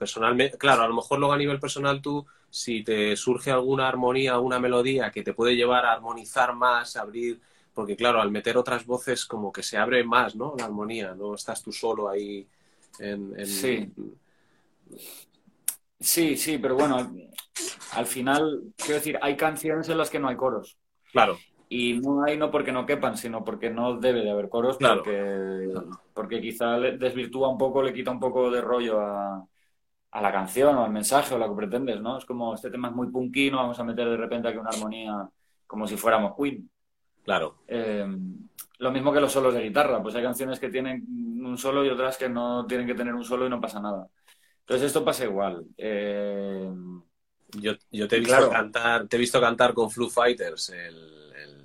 personalmente, 0.01 0.57
claro, 0.57 0.81
a 0.81 0.87
lo 0.87 0.95
mejor 0.95 1.19
luego 1.19 1.31
a 1.31 1.37
nivel 1.37 1.59
personal 1.59 2.01
tú, 2.01 2.25
si 2.49 2.83
te 2.83 3.15
surge 3.15 3.51
alguna 3.51 3.87
armonía, 3.87 4.39
una 4.39 4.59
melodía 4.59 5.11
que 5.11 5.21
te 5.21 5.35
puede 5.35 5.55
llevar 5.55 5.85
a 5.85 5.93
armonizar 5.93 6.55
más, 6.55 6.95
abrir, 6.95 7.39
porque 7.71 7.95
claro, 7.95 8.19
al 8.19 8.31
meter 8.31 8.57
otras 8.57 8.83
voces 8.83 9.25
como 9.25 9.51
que 9.51 9.61
se 9.61 9.77
abre 9.77 10.03
más, 10.03 10.35
¿no? 10.35 10.55
La 10.57 10.65
armonía, 10.65 11.13
no 11.13 11.35
estás 11.35 11.61
tú 11.61 11.71
solo 11.71 12.09
ahí 12.09 12.47
en... 12.97 13.45
Sí. 13.45 13.91
Sí, 15.99 16.35
sí, 16.35 16.57
pero 16.57 16.73
bueno, 16.73 17.13
al 17.91 18.05
final, 18.07 18.73
quiero 18.75 18.95
decir, 18.95 19.19
hay 19.21 19.37
canciones 19.37 19.87
en 19.87 19.99
las 19.99 20.09
que 20.09 20.17
no 20.17 20.29
hay 20.29 20.35
coros. 20.35 20.79
Claro. 21.11 21.37
Y 21.69 21.99
no 21.99 22.23
hay 22.23 22.37
no 22.37 22.49
porque 22.49 22.71
no 22.71 22.87
quepan, 22.87 23.17
sino 23.17 23.43
porque 23.45 23.69
no 23.69 23.99
debe 23.99 24.21
de 24.21 24.31
haber 24.31 24.49
coros, 24.49 24.77
porque, 24.79 25.69
porque 26.15 26.41
quizá 26.41 26.79
desvirtúa 26.79 27.49
un 27.49 27.59
poco, 27.59 27.83
le 27.83 27.93
quita 27.93 28.09
un 28.09 28.19
poco 28.19 28.49
de 28.49 28.61
rollo 28.61 28.99
a, 28.99 29.47
a 30.11 30.21
la 30.21 30.31
canción 30.31 30.75
o 30.75 30.83
al 30.83 30.91
mensaje 30.91 31.33
o 31.33 31.37
lo 31.37 31.49
que 31.49 31.55
pretendes, 31.55 32.01
¿no? 32.01 32.17
Es 32.17 32.25
como, 32.25 32.53
este 32.53 32.69
tema 32.69 32.89
es 32.89 32.93
muy 32.93 33.07
punkino, 33.07 33.57
vamos 33.57 33.79
a 33.79 33.83
meter 33.83 34.09
de 34.09 34.17
repente 34.17 34.47
aquí 34.47 34.57
una 34.57 34.69
armonía 34.69 35.29
como 35.65 35.87
si 35.87 35.95
fuéramos 35.95 36.33
Queen. 36.37 36.69
Claro. 37.23 37.63
Eh, 37.67 38.05
lo 38.79 38.91
mismo 38.91 39.13
que 39.13 39.21
los 39.21 39.31
solos 39.31 39.53
de 39.53 39.61
guitarra, 39.61 40.01
pues 40.01 40.15
hay 40.15 40.23
canciones 40.23 40.59
que 40.59 40.69
tienen 40.69 41.05
un 41.45 41.57
solo 41.57 41.85
y 41.85 41.89
otras 41.89 42.17
que 42.17 42.27
no 42.27 42.65
tienen 42.65 42.87
que 42.87 42.95
tener 42.95 43.13
un 43.13 43.23
solo 43.23 43.45
y 43.45 43.49
no 43.49 43.61
pasa 43.61 43.79
nada. 43.79 44.07
Entonces 44.61 44.87
esto 44.87 45.05
pasa 45.05 45.23
igual. 45.23 45.65
Eh, 45.77 46.69
yo, 47.53 47.73
yo, 47.91 48.07
te 48.07 48.17
he 48.17 48.19
visto 48.19 48.49
cantar, 48.49 49.07
te 49.07 49.15
he 49.15 49.19
visto 49.19 49.39
cantar 49.39 49.73
con 49.73 49.89
Flu 49.89 50.09
Fighters 50.09 50.69
el 50.69 51.20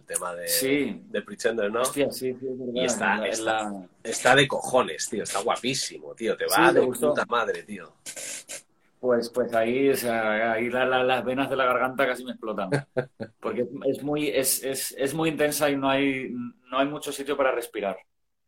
tema 0.06 0.34
de, 0.34 0.48
sí. 0.48 1.02
de 1.08 1.22
Pretender, 1.22 1.70
¿no? 1.70 1.82
Hostia, 1.82 2.10
sí, 2.10 2.34
sí, 2.34 2.46
es 2.46 2.74
Y 2.74 2.84
está, 2.84 3.26
está, 4.02 4.34
de 4.34 4.48
cojones, 4.48 5.08
tío, 5.08 5.22
está 5.22 5.40
guapísimo, 5.40 6.14
tío, 6.14 6.36
te 6.36 6.46
va 6.46 6.72
de 6.72 6.82
puta 6.82 7.24
madre, 7.26 7.62
tío. 7.64 7.92
Pues, 9.00 9.28
pues 9.30 9.52
ahí, 9.54 9.90
o 9.90 9.96
sea, 9.96 10.52
ahí 10.52 10.70
las 10.70 11.24
venas 11.24 11.50
de 11.50 11.56
la 11.56 11.66
garganta 11.66 12.06
casi 12.06 12.24
me 12.24 12.32
explotan. 12.32 12.70
Porque 13.40 13.66
es 13.84 14.02
muy, 14.02 14.28
es, 14.28 14.64
es, 14.64 14.94
es, 14.96 15.14
muy 15.14 15.28
intensa 15.28 15.70
y 15.70 15.76
no 15.76 15.88
hay, 15.88 16.30
no 16.70 16.78
hay 16.78 16.88
mucho 16.88 17.12
sitio 17.12 17.36
para 17.36 17.52
respirar. 17.52 17.96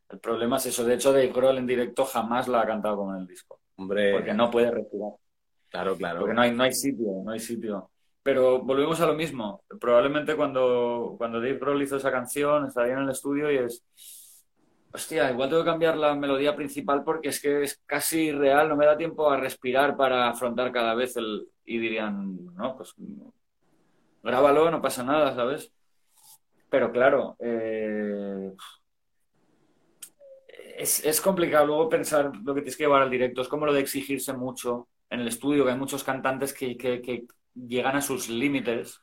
El 0.09 0.19
problema 0.19 0.57
es 0.57 0.65
eso. 0.65 0.83
De 0.83 0.95
hecho, 0.95 1.13
Dave 1.13 1.27
Grohl 1.27 1.59
en 1.59 1.67
directo 1.67 2.03
jamás 2.03 2.47
la 2.47 2.61
ha 2.61 2.67
cantado 2.67 2.97
como 2.97 3.13
en 3.13 3.21
el 3.21 3.27
disco. 3.27 3.59
Hombre. 3.75 4.13
Porque 4.13 4.33
no 4.33 4.49
puede 4.49 4.71
respirar. 4.71 5.11
Claro, 5.69 5.95
claro. 5.95 6.19
Porque 6.19 6.33
no 6.33 6.41
hay, 6.41 6.51
no 6.51 6.63
hay 6.63 6.73
sitio, 6.73 7.21
no 7.23 7.31
hay 7.31 7.39
sitio. 7.39 7.91
Pero 8.23 8.61
volvemos 8.61 8.99
a 9.01 9.07
lo 9.07 9.13
mismo. 9.13 9.63
Probablemente 9.79 10.35
cuando, 10.35 11.15
cuando 11.17 11.39
Dave 11.39 11.57
Grohl 11.57 11.81
hizo 11.81 11.97
esa 11.97 12.11
canción, 12.11 12.65
estaría 12.65 12.93
en 12.93 12.99
el 12.99 13.09
estudio 13.09 13.51
y 13.51 13.57
es. 13.57 13.83
Hostia, 14.91 15.31
igual 15.31 15.49
tengo 15.49 15.63
que 15.63 15.69
cambiar 15.69 15.97
la 15.97 16.15
melodía 16.15 16.55
principal 16.55 17.03
porque 17.03 17.29
es 17.29 17.39
que 17.39 17.63
es 17.63 17.79
casi 17.85 18.31
real, 18.31 18.67
no 18.67 18.75
me 18.75 18.87
da 18.87 18.97
tiempo 18.97 19.29
a 19.29 19.37
respirar 19.37 19.95
para 19.95 20.29
afrontar 20.29 20.71
cada 20.71 20.95
vez 20.95 21.15
el. 21.17 21.47
Y 21.65 21.77
dirían, 21.77 22.53
no, 22.55 22.75
pues. 22.75 22.93
Grábalo, 24.23 24.69
no 24.69 24.81
pasa 24.81 25.03
nada, 25.03 25.33
¿sabes? 25.33 25.71
Pero 26.69 26.91
claro, 26.91 27.35
eh, 27.39 28.51
es, 30.77 31.03
es, 31.05 31.21
complicado 31.21 31.67
luego 31.67 31.89
pensar 31.89 32.31
lo 32.43 32.53
que 32.53 32.61
tienes 32.61 32.77
que 32.77 32.83
llevar 32.83 33.01
al 33.01 33.09
directo. 33.09 33.41
Es 33.41 33.47
como 33.47 33.65
lo 33.65 33.73
de 33.73 33.81
exigirse 33.81 34.33
mucho 34.33 34.87
en 35.09 35.21
el 35.21 35.27
estudio, 35.27 35.65
que 35.65 35.71
hay 35.71 35.77
muchos 35.77 36.03
cantantes 36.03 36.53
que, 36.53 36.77
que 36.77 37.25
llegan 37.67 37.95
a 37.95 38.01
sus 38.01 38.29
límites 38.29 39.01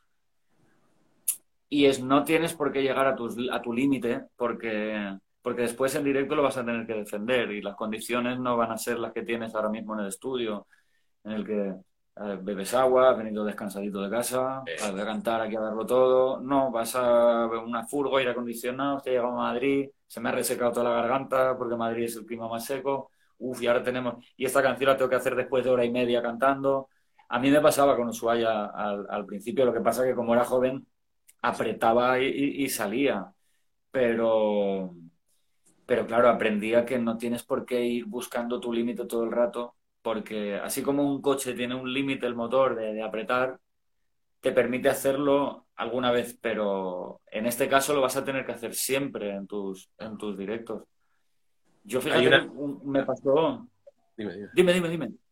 y 1.68 1.86
es 1.86 2.02
no 2.02 2.24
tienes 2.24 2.54
por 2.54 2.72
qué 2.72 2.82
llegar 2.82 3.06
a, 3.06 3.16
tus, 3.16 3.36
a 3.50 3.60
tu 3.60 3.72
límite 3.72 4.26
porque, 4.36 5.18
porque 5.42 5.62
después 5.62 5.94
en 5.94 6.04
directo 6.04 6.34
lo 6.34 6.42
vas 6.42 6.56
a 6.56 6.64
tener 6.64 6.86
que 6.86 6.94
defender 6.94 7.50
y 7.52 7.62
las 7.62 7.74
condiciones 7.74 8.38
no 8.38 8.56
van 8.56 8.72
a 8.72 8.78
ser 8.78 8.98
las 8.98 9.12
que 9.12 9.22
tienes 9.22 9.54
ahora 9.54 9.68
mismo 9.68 9.94
en 9.94 10.00
el 10.00 10.08
estudio, 10.08 10.66
en 11.24 11.32
el 11.32 11.46
que 11.46 11.74
eh, 12.18 12.38
bebes 12.40 12.72
agua, 12.72 13.10
has 13.10 13.18
venido 13.18 13.44
descansadito 13.44 14.00
de 14.00 14.08
casa, 14.08 14.62
vas 14.64 14.82
a 14.82 15.04
cantar 15.04 15.42
aquí 15.42 15.56
a 15.56 15.60
darlo 15.60 15.84
todo, 15.84 16.40
no, 16.40 16.70
vas 16.70 16.94
a 16.96 17.46
ver 17.46 17.58
una 17.58 17.86
furgo, 17.86 18.16
aire 18.16 18.30
acondicionado, 18.30 19.00
te 19.00 19.10
llegado 19.10 19.32
a 19.32 19.36
Madrid, 19.36 19.90
se 20.06 20.20
me 20.20 20.30
ha 20.30 20.32
resecado 20.32 20.72
toda 20.72 20.90
la 20.90 20.96
garganta 21.02 21.58
porque 21.58 21.76
Madrid 21.76 22.04
es 22.04 22.16
el 22.16 22.24
clima 22.24 22.48
más 22.48 22.64
seco, 22.64 23.10
uff, 23.38 23.60
y 23.60 23.66
ahora 23.66 23.82
tenemos, 23.82 24.24
y 24.36 24.46
esta 24.46 24.62
canción 24.62 24.88
la 24.90 24.96
tengo 24.96 25.10
que 25.10 25.16
hacer 25.16 25.34
después 25.34 25.62
de 25.64 25.70
hora 25.70 25.84
y 25.84 25.90
media 25.90 26.22
cantando, 26.22 26.88
a 27.28 27.38
mí 27.38 27.50
me 27.50 27.60
pasaba 27.60 27.96
con 27.96 28.08
Ushuaia 28.08 28.66
al, 28.66 29.26
principio, 29.26 29.64
lo 29.64 29.72
que 29.72 29.80
pasa 29.80 30.04
que 30.04 30.14
como 30.14 30.34
era 30.34 30.44
joven 30.44 30.86
apretaba 31.42 32.20
y, 32.20 32.68
salía, 32.68 33.32
pero, 33.90 34.94
pero 35.86 36.06
claro, 36.06 36.28
aprendía 36.28 36.84
que 36.84 36.98
no 36.98 37.16
tienes 37.16 37.42
por 37.44 37.64
qué 37.64 37.84
ir 37.84 38.06
buscando 38.06 38.60
tu 38.60 38.72
límite 38.72 39.06
todo 39.06 39.24
el 39.24 39.32
rato, 39.32 39.74
porque 40.02 40.56
así 40.56 40.82
como 40.82 41.08
un 41.08 41.20
coche 41.20 41.54
tiene 41.54 41.74
un 41.74 41.92
límite 41.92 42.26
el 42.26 42.34
motor 42.34 42.74
de, 42.76 43.02
apretar, 43.02 43.58
te 44.40 44.52
permite 44.52 44.88
hacerlo 44.88 45.66
alguna 45.76 46.10
vez, 46.10 46.38
pero 46.40 47.20
en 47.30 47.46
este 47.46 47.68
caso 47.68 47.94
lo 47.94 48.00
vas 48.00 48.16
a 48.16 48.24
tener 48.24 48.46
que 48.46 48.52
hacer 48.52 48.74
siempre 48.74 49.30
en 49.34 49.46
tus, 49.46 49.90
en 49.98 50.16
tus 50.16 50.36
directos. 50.36 50.84
Yo 51.84 52.00
fíjate, 52.00 52.48
me 52.84 53.04
pasó... 53.04 53.68
Dime, 54.16 54.48
dime, 54.54 54.72
dime. 54.72 54.88
dime. 54.88 55.25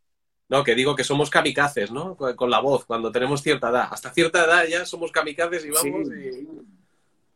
No, 0.48 0.62
que 0.62 0.74
digo 0.74 0.94
que 0.94 1.04
somos 1.04 1.30
kamikazes, 1.30 1.90
¿no? 1.90 2.16
Con 2.16 2.50
la 2.50 2.60
voz, 2.60 2.84
cuando 2.84 3.10
tenemos 3.10 3.42
cierta 3.42 3.70
edad. 3.70 3.88
Hasta 3.90 4.12
cierta 4.12 4.44
edad 4.44 4.64
ya 4.66 4.84
somos 4.84 5.10
kamikazes 5.10 5.64
y 5.64 5.70
vamos 5.70 6.08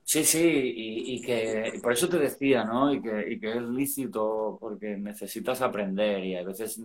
sí. 0.05 0.25
Sí, 0.25 0.73
y, 0.75 1.21
que 1.21 1.79
por 1.83 1.93
eso 1.93 2.09
te 2.09 2.19
decía, 2.19 2.65
¿no? 2.65 2.93
Y 2.95 3.03
que, 3.03 3.33
y 3.33 3.39
que 3.39 3.51
es 3.51 3.63
lícito 3.63 4.57
porque 4.59 4.97
necesitas 4.97 5.61
aprender 5.61 6.25
y 6.25 6.35
a 6.35 6.43
veces 6.43 6.81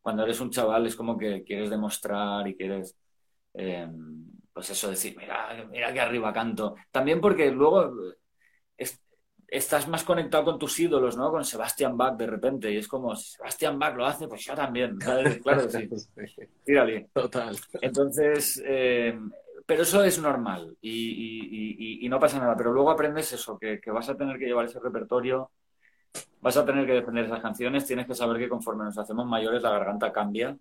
cuando 0.00 0.22
eres 0.22 0.40
un 0.40 0.50
chaval 0.50 0.86
es 0.86 0.96
como 0.96 1.16
que 1.18 1.42
quieres 1.44 1.68
demostrar 1.70 2.46
y 2.48 2.54
quieres, 2.54 2.96
em, 3.52 4.30
pues 4.52 4.70
eso, 4.70 4.90
decir, 4.90 5.14
mira, 5.16 5.66
mira 5.70 5.92
que 5.92 6.00
arriba 6.00 6.32
canto. 6.32 6.74
También 6.90 7.20
porque 7.20 7.50
luego 7.50 7.92
estás 9.48 9.88
más 9.88 10.04
conectado 10.04 10.44
con 10.44 10.58
tus 10.58 10.78
ídolos, 10.80 11.16
¿no? 11.16 11.30
Con 11.30 11.44
Sebastian 11.44 11.96
Bach 11.96 12.16
de 12.16 12.26
repente. 12.26 12.72
Y 12.72 12.78
es 12.78 12.88
como, 12.88 13.14
si 13.16 13.32
Sebastian 13.32 13.78
Bach 13.78 13.96
lo 13.96 14.06
hace, 14.06 14.28
pues 14.28 14.44
yo 14.44 14.54
también. 14.54 14.98
Claro 15.42 15.68
que 15.68 15.70
sí. 15.70 15.88
Tírale. 16.64 17.08
Total. 17.12 17.56
Entonces, 17.80 18.62
eh, 18.64 19.18
pero 19.66 19.82
eso 19.82 20.04
es 20.04 20.20
normal 20.20 20.76
y, 20.80 22.06
no 22.08 22.20
pasa 22.20 22.38
nada. 22.38 22.56
Pero 22.56 22.72
luego 22.72 22.90
aprendes 22.90 23.32
eso, 23.32 23.58
que, 23.58 23.80
vas 23.86 24.08
a 24.08 24.16
tener 24.16 24.38
que 24.38 24.46
llevar 24.46 24.66
ese 24.66 24.78
repertorio, 24.78 25.50
vas 26.40 26.56
a 26.56 26.64
tener 26.64 26.86
que 26.86 26.92
defender 26.92 27.24
esas 27.24 27.40
canciones, 27.40 27.86
tienes 27.86 28.06
que 28.06 28.14
saber 28.14 28.38
que 28.38 28.48
conforme 28.48 28.84
nos 28.84 28.98
hacemos 28.98 29.26
mayores 29.26 29.62
la 29.62 29.70
garganta 29.70 30.12
cambia. 30.12 30.56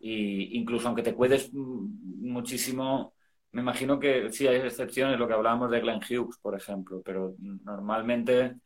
Y 0.00 0.58
incluso 0.58 0.88
aunque 0.88 1.02
te 1.02 1.14
cuides 1.14 1.52
muchísimo, 1.52 3.13
me 3.54 3.60
imagino 3.60 4.00
que 4.00 4.30
sí 4.32 4.48
hay 4.48 4.56
excepciones, 4.56 5.18
lo 5.18 5.28
que 5.28 5.34
hablábamos 5.34 5.70
de 5.70 5.80
Glenn 5.80 6.00
Hughes, 6.00 6.38
por 6.38 6.56
ejemplo, 6.56 7.00
pero 7.04 7.34
normalmente 7.38 8.56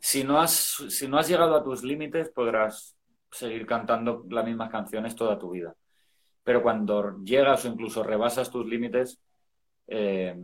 si 0.00 0.24
no 0.24 0.40
has, 0.40 0.84
si 0.88 1.06
no 1.06 1.18
has 1.18 1.28
llegado 1.28 1.54
a 1.54 1.62
tus 1.62 1.84
límites 1.84 2.30
podrás 2.30 2.96
seguir 3.30 3.66
cantando 3.66 4.24
las 4.30 4.44
mismas 4.46 4.70
canciones 4.70 5.14
toda 5.14 5.38
tu 5.38 5.50
vida. 5.50 5.74
Pero 6.42 6.62
cuando 6.62 7.18
llegas 7.24 7.64
o 7.64 7.68
incluso 7.68 8.02
rebasas 8.02 8.50
tus 8.50 8.66
límites, 8.66 9.20
eh, 9.86 10.34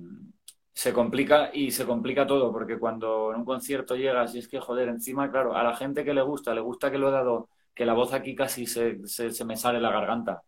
se 0.75 0.93
complica 0.93 1.51
y 1.55 1.71
se 1.71 1.87
complica 1.87 2.27
todo, 2.27 2.53
porque 2.53 2.79
cuando 2.79 3.33
en 3.33 3.39
un 3.41 3.45
concierto 3.45 3.97
llegas 3.97 4.35
y 4.35 4.41
es 4.41 4.49
que, 4.49 4.61
joder, 4.61 4.89
encima, 4.89 5.31
claro, 5.31 5.57
a 5.57 5.63
la 5.63 5.77
gente 5.77 6.05
que 6.05 6.15
le 6.15 6.23
gusta, 6.23 6.55
le 6.55 6.61
gusta 6.61 6.91
que 6.91 6.99
lo 6.99 7.09
he 7.09 7.13
dado, 7.13 7.49
que 7.75 7.87
la 7.87 7.95
voz 7.95 8.13
aquí 8.13 8.35
casi 8.35 8.67
se, 8.67 9.07
se 9.07 9.45
me 9.45 9.57
sale 9.57 9.81
la 9.81 9.91
garganta 9.93 10.43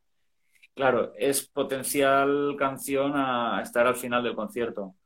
Claro, 0.75 1.13
es 1.17 1.47
potencial 1.49 2.57
canción 2.59 3.13
a 3.15 3.61
estar 3.63 3.87
al 3.87 3.95
final 3.95 4.25
del 4.25 4.35
concierto. 4.35 4.97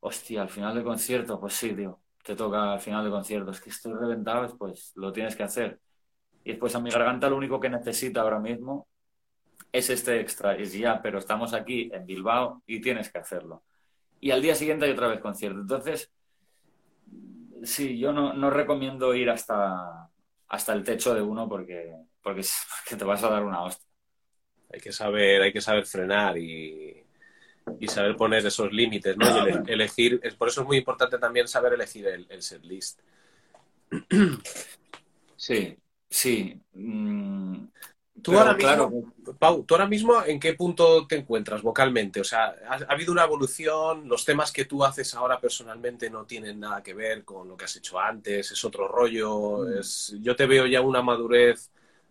Hostia, 0.00 0.42
al 0.42 0.50
final 0.50 0.74
del 0.74 0.84
concierto, 0.84 1.40
pues 1.40 1.54
sí, 1.54 1.74
te 2.24 2.36
toca 2.36 2.74
al 2.74 2.80
final 2.80 3.04
del 3.04 3.12
concierto. 3.12 3.50
Es 3.52 3.60
que 3.60 3.70
estoy 3.70 3.94
reventado, 3.94 4.56
pues 4.58 4.92
lo 4.96 5.12
tienes 5.12 5.36
que 5.36 5.44
hacer. 5.44 5.80
Y 6.44 6.50
después 6.52 6.74
a 6.76 6.80
mi 6.80 6.90
garganta 6.90 7.30
lo 7.30 7.36
único 7.36 7.60
que 7.60 7.70
necesita 7.70 8.22
ahora 8.22 8.40
mismo 8.40 8.88
es 9.72 9.90
este 9.90 10.20
extra. 10.20 10.58
Y 10.60 10.66
ya, 10.66 11.02
pero 11.02 11.18
estamos 11.18 11.54
aquí 11.54 11.90
en 11.92 12.06
Bilbao 12.06 12.62
y 12.66 12.80
tienes 12.80 13.10
que 13.12 13.18
hacerlo. 13.18 13.64
Y 14.20 14.32
al 14.32 14.42
día 14.42 14.54
siguiente 14.56 14.86
hay 14.86 14.92
otra 14.92 15.08
vez 15.08 15.20
concierto. 15.20 15.60
Entonces, 15.60 16.12
sí, 17.62 17.98
yo 17.98 18.12
no, 18.12 18.32
no 18.34 18.50
recomiendo 18.50 19.14
ir 19.14 19.30
hasta, 19.30 20.10
hasta 20.48 20.72
el 20.72 20.84
techo 20.84 21.14
de 21.14 21.22
uno 21.22 21.48
porque, 21.48 21.94
porque, 22.22 22.42
porque 22.84 22.96
te 22.98 23.04
vas 23.04 23.22
a 23.24 23.30
dar 23.30 23.44
una 23.44 23.62
hostia. 23.64 23.89
Hay 24.72 24.80
que 24.80 24.92
saber, 24.92 25.42
hay 25.42 25.52
que 25.52 25.60
saber 25.60 25.86
frenar 25.86 26.38
y, 26.38 27.04
y 27.80 27.88
saber 27.88 28.16
poner 28.16 28.46
esos 28.46 28.72
límites, 28.72 29.16
¿no? 29.16 29.30
Y 29.30 29.38
ele- 29.38 29.62
elegir, 29.66 30.20
es, 30.22 30.34
por 30.34 30.48
eso 30.48 30.62
es 30.62 30.66
muy 30.66 30.78
importante 30.78 31.18
también 31.18 31.48
saber 31.48 31.74
elegir 31.74 32.06
el, 32.08 32.26
el 32.30 32.42
set 32.42 32.64
list. 32.64 33.00
Sí, 35.36 35.76
sí. 36.08 36.60
Mm, 36.72 37.66
Tú 38.22 38.32
pero 38.32 38.42
ahora 38.42 38.54
mismo, 38.54 38.92
claro, 39.24 39.34
Pau, 39.38 39.64
¿tú 39.64 39.74
ahora 39.74 39.86
mismo 39.86 40.22
en 40.24 40.38
qué 40.38 40.54
punto 40.54 41.06
te 41.06 41.16
encuentras 41.16 41.62
vocalmente? 41.62 42.20
O 42.20 42.24
sea, 42.24 42.54
¿ha, 42.68 42.74
ha 42.74 42.92
habido 42.92 43.12
una 43.12 43.24
evolución? 43.24 44.08
¿Los 44.08 44.24
temas 44.26 44.52
que 44.52 44.66
tú 44.66 44.84
haces 44.84 45.14
ahora 45.14 45.40
personalmente 45.40 46.10
no 46.10 46.26
tienen 46.26 46.60
nada 46.60 46.82
que 46.82 46.92
ver 46.94 47.24
con 47.24 47.48
lo 47.48 47.56
que 47.56 47.64
has 47.64 47.76
hecho 47.76 47.98
antes? 47.98 48.50
¿Es 48.52 48.64
otro 48.64 48.88
rollo? 48.88 49.64
Mm. 49.66 49.78
Es, 49.80 50.14
yo 50.20 50.36
te 50.36 50.46
veo 50.46 50.66
ya 50.66 50.82
una 50.82 51.02
madurez, 51.02 51.70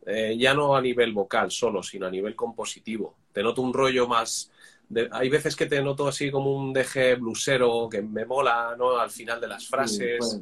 eh, 0.10 0.38
ya 0.38 0.54
no 0.54 0.76
a 0.76 0.82
nivel 0.82 1.14
vocal 1.14 1.52
solo, 1.52 1.84
sino 1.84 2.08
a 2.08 2.12
nivel 2.12 2.36
compositivo. 2.36 3.16
Te 3.32 3.44
noto 3.44 3.62
un 3.62 3.74
rollo 3.74 4.08
más... 4.08 4.52
de- 4.90 5.10
hay 5.12 5.30
veces 5.30 5.56
que 5.56 5.66
te 5.68 5.82
noto 5.82 6.08
así 6.08 6.32
como 6.32 6.52
un 6.56 6.74
deje 6.74 7.16
blusero 7.16 7.88
que 7.90 8.02
me 8.02 8.26
mola, 8.26 8.76
¿no? 8.78 8.98
Al 8.98 9.12
final 9.12 9.40
de 9.40 9.48
las 9.48 9.64
sí, 9.64 9.70
frases. 9.70 10.42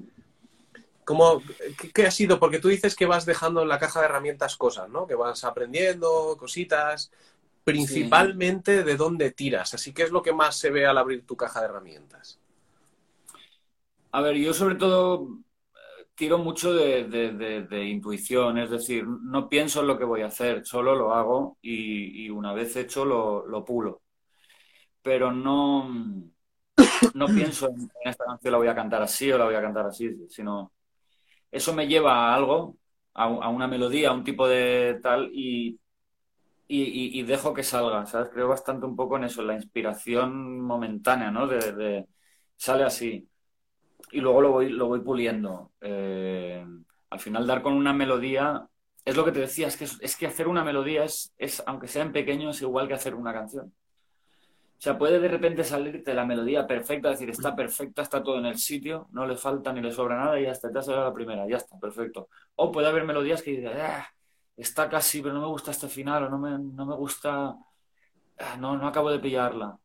¿Cómo, 1.03 1.41
qué, 1.79 1.91
qué 1.91 2.07
ha 2.07 2.11
sido? 2.11 2.39
Porque 2.39 2.59
tú 2.59 2.67
dices 2.67 2.95
que 2.95 3.05
vas 3.05 3.25
dejando 3.25 3.61
en 3.61 3.69
la 3.69 3.79
caja 3.79 3.99
de 3.99 4.05
herramientas 4.05 4.57
cosas, 4.57 4.89
¿no? 4.89 5.05
Que 5.07 5.15
vas 5.15 5.43
aprendiendo 5.43 6.35
cositas. 6.37 7.11
Principalmente 7.63 8.85
de 8.85 8.95
dónde 8.95 9.31
tiras. 9.31 9.73
Así 9.73 9.91
que 9.91 10.03
es 10.03 10.11
lo 10.11 10.21
que 10.21 10.31
más 10.31 10.57
se 10.57 10.69
ve 10.69 10.85
al 10.85 10.97
abrir 10.97 11.25
tu 11.25 11.35
caja 11.35 11.59
de 11.59 11.65
herramientas. 11.65 12.39
A 14.13 14.21
ver, 14.21 14.37
yo 14.37 14.53
sobre 14.53 14.75
todo 14.75 15.27
tiro 16.17 16.39
mucho 16.39 16.73
de, 16.73 17.05
de- 17.05 17.33
de- 17.33 17.63
de 17.63 17.85
intuición, 17.85 18.59
es 18.59 18.71
decir, 18.71 19.07
no 19.07 19.49
pienso 19.49 19.81
en 19.81 19.87
lo 19.87 19.97
que 19.99 20.05
voy 20.05 20.23
a 20.23 20.27
hacer, 20.27 20.65
solo 20.65 20.95
lo 20.95 21.13
hago 21.15 21.59
y, 21.61 22.25
y 22.27 22.31
una 22.31 22.53
vez 22.53 22.75
hecho 22.77 23.05
lo, 23.05 23.47
lo 23.47 23.65
pulo. 23.65 24.03
Pero 25.01 25.31
no, 25.31 25.87
no 27.13 27.33
pienso 27.33 27.67
en, 27.69 27.81
en 28.03 28.09
esta 28.11 28.25
canción 28.25 28.51
la 28.51 28.57
voy 28.57 28.67
a 28.67 28.75
cantar 28.75 29.01
así 29.01 29.31
o 29.31 29.37
la 29.37 29.45
voy 29.45 29.55
a 29.55 29.61
cantar 29.61 29.87
así, 29.87 30.09
sino 30.29 30.73
eso 31.51 31.73
me 31.73 31.87
lleva 31.87 32.31
a 32.31 32.35
algo, 32.35 32.77
a, 33.15 33.27
un- 33.29 33.43
a 33.43 33.49
una 33.49 33.67
melodía, 33.67 34.09
a 34.11 34.13
un 34.13 34.23
tipo 34.23 34.47
de 34.47 34.99
tal 35.03 35.31
y, 35.33 37.19
y, 37.19 37.23
dejo 37.23 37.53
que 37.53 37.63
salga, 37.63 38.05
¿sabes? 38.05 38.29
Creo 38.33 38.47
bastante 38.49 38.85
un 38.85 38.95
poco 38.95 39.17
en 39.17 39.25
eso, 39.25 39.41
en 39.41 39.47
la 39.47 39.55
inspiración 39.55 40.61
momentánea, 40.61 41.31
¿no? 41.31 41.47
De- 41.47 41.73
sale 42.57 42.83
así 42.83 43.29
y 44.11 44.19
luego 44.21 44.41
lo 44.41 44.51
voy, 44.51 44.69
lo 44.69 44.87
voy 44.87 44.99
puliendo. 45.01 45.71
Eh, 45.81 46.65
al 47.09 47.19
final 47.19 47.47
dar 47.47 47.61
con 47.61 47.73
una 47.73 47.93
melodía, 47.93 48.67
es 49.05 49.15
lo 49.15 49.25
que 49.25 49.31
te 49.31 49.39
decía, 49.39 49.67
es 49.67 49.77
que, 49.77 49.85
es 49.85 50.15
que 50.15 50.27
hacer 50.27 50.47
una 50.47 50.63
melodía 50.63 51.03
es, 51.03 51.33
es, 51.37 51.63
aunque 51.65 51.87
sea 51.87 52.03
en 52.03 52.11
pequeño, 52.11 52.49
es 52.49 52.61
igual 52.61 52.87
que 52.87 52.93
hacer 52.95 53.15
una 53.15 53.33
canción. 53.33 53.73
O 54.77 54.79
sea, 54.81 54.95
puede 54.97 55.19
de 55.19 55.27
repente 55.27 55.63
salirte 55.63 56.13
la 56.13 56.23
melodía 56.25 56.67
perfecta, 56.67 57.09
decir, 57.09 57.29
está 57.31 57.55
perfecta, 57.55 58.03
está 58.03 58.21
todo 58.21 58.37
en 58.37 58.45
el 58.45 58.59
sitio, 58.59 59.07
no 59.11 59.25
le 59.25 59.35
falta 59.35 59.73
ni 59.73 59.81
le 59.81 59.91
sobra 59.91 60.17
nada 60.17 60.39
y 60.39 60.43
ya 60.43 60.51
está, 60.51 60.71
te 60.71 60.77
ha 60.77 60.83
salido 60.83 61.03
la 61.03 61.13
primera, 61.13 61.47
ya 61.47 61.57
está, 61.57 61.79
perfecto. 61.79 62.29
O 62.55 62.71
puede 62.71 62.87
haber 62.87 63.03
melodías 63.03 63.41
que 63.41 63.51
dices, 63.51 63.71
"Ah, 63.75 64.07
está 64.55 64.87
casi, 64.87 65.21
pero 65.21 65.33
no 65.33 65.41
me 65.41 65.47
gusta 65.47 65.71
este 65.71 65.87
final, 65.87 66.25
o 66.25 66.29
no 66.29 66.37
me, 66.37 66.51
no 66.59 66.85
me 66.85 66.95
gusta, 66.95 67.55
ah, 68.39 68.57
no, 68.59 68.77
no 68.77 68.87
acabo 68.87 69.09
de 69.11 69.19
pillarla. 69.19 69.77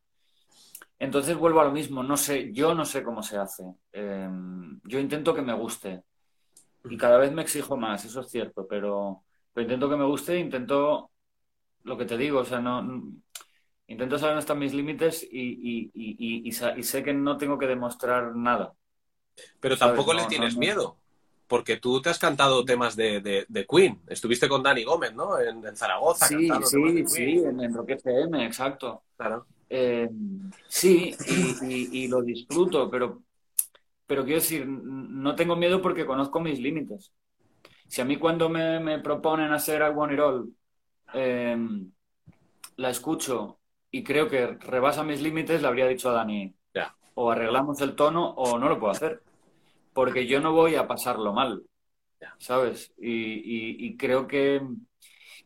Entonces 1.03 1.37
vuelvo 1.37 1.61
a 1.61 1.65
lo 1.65 1.73
mismo, 1.73 2.05
no 2.05 2.17
sé, 2.17 2.53
yo 2.53 2.77
no 2.77 2.85
sé 2.85 3.03
cómo 3.03 3.25
se 3.25 3.37
hace. 3.37 3.65
Eh, 3.93 4.29
yo 4.85 5.01
intento 5.01 5.35
que 5.35 5.43
me 5.43 5.53
guste 5.53 6.05
y 6.89 6.97
cada 6.97 7.19
vez 7.19 7.33
me 7.33 7.43
exijo 7.43 7.77
más, 7.77 8.05
eso 8.05 8.21
es 8.21 8.29
cierto, 8.31 8.69
pero, 8.69 9.25
pero 9.53 9.65
intento 9.65 9.91
que 9.91 9.97
me 9.97 10.05
guste, 10.05 10.39
intento 10.39 11.11
lo 11.83 11.99
que 11.99 12.05
te 12.05 12.17
digo, 12.17 12.39
o 12.39 12.45
sea, 12.45 12.61
no, 12.61 13.03
intento 13.89 14.17
saber 14.17 14.35
dónde 14.35 14.41
están 14.43 14.61
mis 14.61 14.75
límites 14.75 15.27
y, 15.29 16.53
sé 16.53 17.03
que 17.03 17.13
no 17.13 17.37
tengo 17.37 17.59
que 17.59 17.67
demostrar 17.67 18.37
nada. 18.37 18.73
Pero 19.61 19.77
¿Sabes? 19.77 19.97
tampoco 19.97 20.15
le 20.15 20.23
No, 20.23 20.29
tienes 20.29 20.55
no, 20.55 20.61
no. 20.61 20.67
miedo. 20.67 20.97
Porque 21.49 21.79
tú 21.79 22.01
te 22.01 22.11
has 22.11 22.19
cantado 22.21 22.65
temas 22.65 22.95
de, 22.95 23.21
de- 23.21 23.45
de 23.49 23.67
Queen. 23.67 24.01
Estuviste 24.07 24.49
con 24.49 24.63
Dani 24.63 24.85
Gómez, 24.85 25.13
¿no? 25.15 25.39
En, 25.39 25.67
en 25.67 25.77
Zaragoza. 25.77 26.29
Sí, 26.29 26.49
sí, 26.65 27.07
sí, 27.09 27.43
en, 27.45 27.61
en 27.61 27.75
Rock 27.75 27.91
FM, 27.91 28.47
exacto. 28.47 29.03
Claro. 29.17 29.47
Eh, 29.75 30.09
sí, 30.67 31.23
y, 31.25 31.59
y- 31.61 32.05
y 32.05 32.09
lo 32.09 32.23
disfruto, 32.23 32.91
pero, 32.91 33.23
pero 34.07 34.25
quiero 34.25 34.41
decir, 34.41 34.67
no 34.69 35.35
tengo 35.37 35.57
miedo 35.57 35.83
porque 35.83 36.07
conozco 36.07 36.41
mis 36.41 36.61
límites. 36.61 37.13
Si 37.89 38.01
a 38.03 38.05
mí 38.07 38.19
cuando 38.19 38.49
me, 38.51 38.81
me 38.81 39.01
proponen 39.01 39.53
hacer 39.53 39.83
I 39.83 39.91
Want 39.95 40.13
It 40.15 40.21
All, 40.21 40.55
eh, 41.15 41.57
la 42.77 42.91
escucho 42.91 43.61
y 43.91 44.03
creo 44.05 44.29
que 44.29 44.47
rebasa 44.47 45.05
mis 45.05 45.21
límites, 45.23 45.61
le 45.63 45.69
habría 45.69 45.87
dicho 45.89 46.11
a 46.11 46.13
Dani, 46.15 46.55
o 47.15 47.31
arreglamos 47.31 47.81
el 47.83 47.95
tono 47.97 48.31
o 48.33 48.59
no 48.59 48.69
lo 48.69 48.79
puedo 48.81 48.93
hacer, 48.93 49.23
porque 49.95 50.27
yo 50.27 50.41
no 50.41 50.53
voy 50.53 50.77
a 50.77 50.89
pasarlo 50.89 51.33
mal. 51.33 51.65
¿sabes? 52.39 52.93
Y, 52.99 53.11
y- 53.13 53.87
y 53.89 53.97
creo 53.99 54.29
que, 54.29 54.63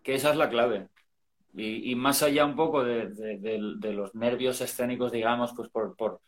que 0.02 0.14
esa 0.16 0.30
es 0.32 0.36
la 0.36 0.50
clave. 0.50 0.88
Y, 1.58 1.94
más 1.94 2.22
allá 2.22 2.44
un 2.44 2.54
poco 2.54 2.84
de 2.84 3.92
los 3.94 4.14
nervios 4.14 4.60
escénicos, 4.60 5.10
digamos, 5.10 5.52
pues 5.56 5.70
por, 5.70 5.96
por, 5.96 6.20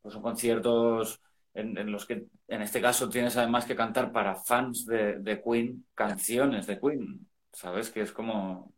pues 0.00 0.14
son 0.14 0.22
conciertos 0.22 1.20
en, 1.54 1.78
en 1.78 1.92
los 1.92 2.06
que 2.06 2.26
en 2.48 2.62
este 2.62 2.80
caso 2.80 3.08
tienes 3.08 3.36
además 3.36 3.64
que 3.64 3.76
cantar 3.76 4.12
para 4.12 4.34
fans 4.34 4.86
de, 4.86 5.18
de 5.20 5.42
Queen 5.42 5.86
canciones 5.94 6.66
de 6.66 6.80
Queen, 6.80 7.28
¿sabes? 7.52 7.90
Que 7.90 8.02
es 8.02 8.12
como, 8.12 8.72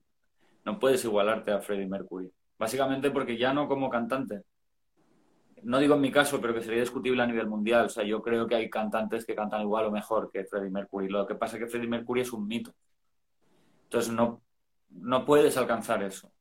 no 0.64 0.78
puedes 0.78 1.04
igualarte 1.04 1.52
a 1.52 1.60
Freddie 1.60 1.86
Mercury. 1.86 2.30
Básicamente 2.58 3.10
porque 3.10 3.36
ya 3.36 3.52
no 3.52 3.68
como 3.68 3.90
cantante. 3.90 4.42
No 5.62 5.78
digo 5.78 5.94
en 5.94 6.00
mi 6.02 6.10
caso, 6.12 6.40
pero 6.40 6.54
que 6.54 6.60
sería 6.60 6.80
discutible 6.80 7.22
a 7.22 7.26
nivel 7.26 7.46
mundial. 7.48 7.86
O 7.86 7.88
sea, 7.88 8.04
yo 8.04 8.22
creo 8.22 8.46
que 8.46 8.54
hay 8.54 8.68
cantantes 8.68 9.24
que 9.24 9.34
cantan 9.34 9.62
igual 9.62 9.86
o 9.86 9.90
mejor 9.90 10.30
que 10.30 10.44
Freddie 10.44 10.70
Mercury. 10.70 11.08
Lo 11.08 11.26
que 11.26 11.34
pasa 11.36 11.56
es 11.56 11.64
que 11.64 11.70
Freddie 11.70 11.88
Mercury 11.88 12.20
es 12.22 12.32
un 12.32 12.46
mito. 12.46 12.74
Entonces 13.84 14.12
no, 14.12 14.42
no 14.94 15.24
puedes 15.24 15.56
alcanzar 15.56 16.02
eso. 16.02 16.32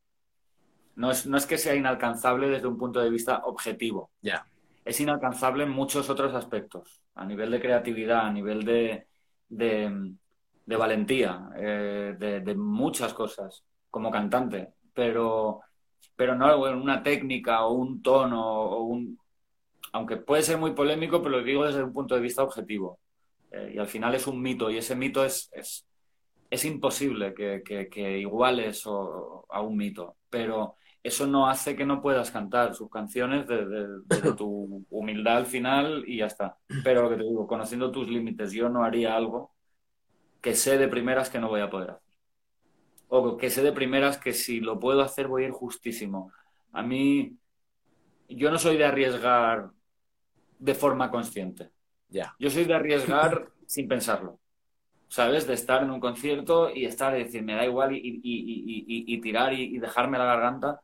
No 0.95 1.11
es, 1.11 1.25
no 1.25 1.37
es 1.37 1.45
que 1.45 1.57
sea 1.57 1.75
inalcanzable 1.75 2.49
desde 2.49 2.67
un 2.67 2.77
punto 2.77 2.99
de 2.99 3.09
vista 3.09 3.41
objetivo. 3.45 4.11
Ya. 4.21 4.45
Es 4.85 4.99
inalcanzable 4.99 5.63
en 5.63 5.71
muchos 5.71 6.09
otros 6.09 6.33
aspectos, 6.33 7.01
a 7.15 7.25
nivel 7.25 7.51
de 7.51 7.61
creatividad, 7.61 8.27
a 8.27 8.31
nivel 8.31 8.63
de, 8.63 9.07
de, 9.49 10.13
de 10.65 10.75
valentía, 10.75 11.49
eh, 11.55 12.15
de, 12.17 12.41
de 12.41 12.55
muchas 12.55 13.13
cosas 13.13 13.63
como 13.89 14.11
cantante, 14.11 14.73
pero, 14.93 15.61
pero 16.15 16.35
no 16.35 16.67
en 16.67 16.75
una 16.75 17.01
técnica 17.01 17.65
o 17.65 17.73
un 17.73 18.01
tono 18.01 18.45
o 18.45 18.83
un... 18.83 19.17
Aunque 19.93 20.17
puede 20.17 20.41
ser 20.41 20.57
muy 20.57 20.71
polémico, 20.71 21.21
pero 21.21 21.37
lo 21.37 21.43
digo 21.43 21.65
desde 21.65 21.83
un 21.83 21.93
punto 21.93 22.15
de 22.15 22.21
vista 22.21 22.43
objetivo. 22.43 22.99
Eh, 23.51 23.73
y 23.75 23.77
al 23.77 23.87
final 23.87 24.15
es 24.15 24.25
un 24.25 24.41
mito 24.41 24.69
y 24.71 24.77
ese 24.77 24.95
mito 24.95 25.23
es, 25.23 25.49
es, 25.53 25.85
es 26.53 26.65
imposible 26.65 27.33
que, 27.33 27.63
que, 27.65 27.89
que 27.89 28.19
iguales 28.19 28.85
o, 28.85 29.47
a 29.49 29.61
un 29.61 29.75
mito, 29.75 30.17
pero 30.29 30.75
eso 31.01 31.25
no 31.25 31.47
hace 31.49 31.75
que 31.75 31.83
no 31.83 31.99
puedas 31.99 32.29
cantar 32.29 32.75
sus 32.75 32.91
canciones 32.91 33.47
desde 33.47 33.65
de, 33.65 33.87
de, 34.05 34.21
de 34.21 34.33
tu 34.37 34.85
humildad 34.91 35.37
al 35.37 35.45
final 35.47 36.03
y 36.05 36.17
ya 36.17 36.27
está. 36.27 36.57
Pero 36.83 37.01
lo 37.01 37.09
que 37.09 37.15
te 37.17 37.23
digo, 37.23 37.47
conociendo 37.47 37.91
tus 37.91 38.07
límites, 38.07 38.51
yo 38.51 38.69
no 38.69 38.83
haría 38.83 39.15
algo 39.15 39.51
que 40.41 40.53
sé 40.53 40.77
de 40.77 40.87
primeras 40.87 41.31
que 41.31 41.39
no 41.39 41.49
voy 41.49 41.61
a 41.61 41.71
poder 41.71 41.89
hacer. 41.89 42.13
O 43.07 43.35
que 43.35 43.49
sé 43.49 43.63
de 43.63 43.71
primeras 43.71 44.19
que 44.19 44.31
si 44.33 44.59
lo 44.59 44.79
puedo 44.79 45.01
hacer 45.01 45.27
voy 45.27 45.43
a 45.43 45.47
ir 45.47 45.51
justísimo. 45.51 46.31
A 46.71 46.83
mí, 46.83 47.35
yo 48.29 48.51
no 48.51 48.59
soy 48.59 48.77
de 48.77 48.85
arriesgar 48.85 49.71
de 50.59 50.75
forma 50.75 51.09
consciente. 51.09 51.71
Ya. 52.09 52.35
Yo 52.37 52.51
soy 52.51 52.65
de 52.65 52.75
arriesgar 52.75 53.49
sin 53.65 53.87
pensarlo. 53.87 54.39
¿Sabes? 55.07 55.45
De 55.47 55.53
estar 55.53 55.83
en 55.83 55.91
un 55.91 55.99
concierto 55.99 56.71
y 56.73 56.85
estar 56.85 57.15
y 57.15 57.23
decir, 57.23 57.43
me 57.43 57.55
da 57.55 57.65
igual 57.65 57.95
y, 57.95 57.99
y, 57.99 58.21
y, 58.23 59.13
y 59.15 59.21
tirar 59.21 59.53
y, 59.53 59.77
dejarme 59.77 60.17
la 60.17 60.25
garganta, 60.25 60.81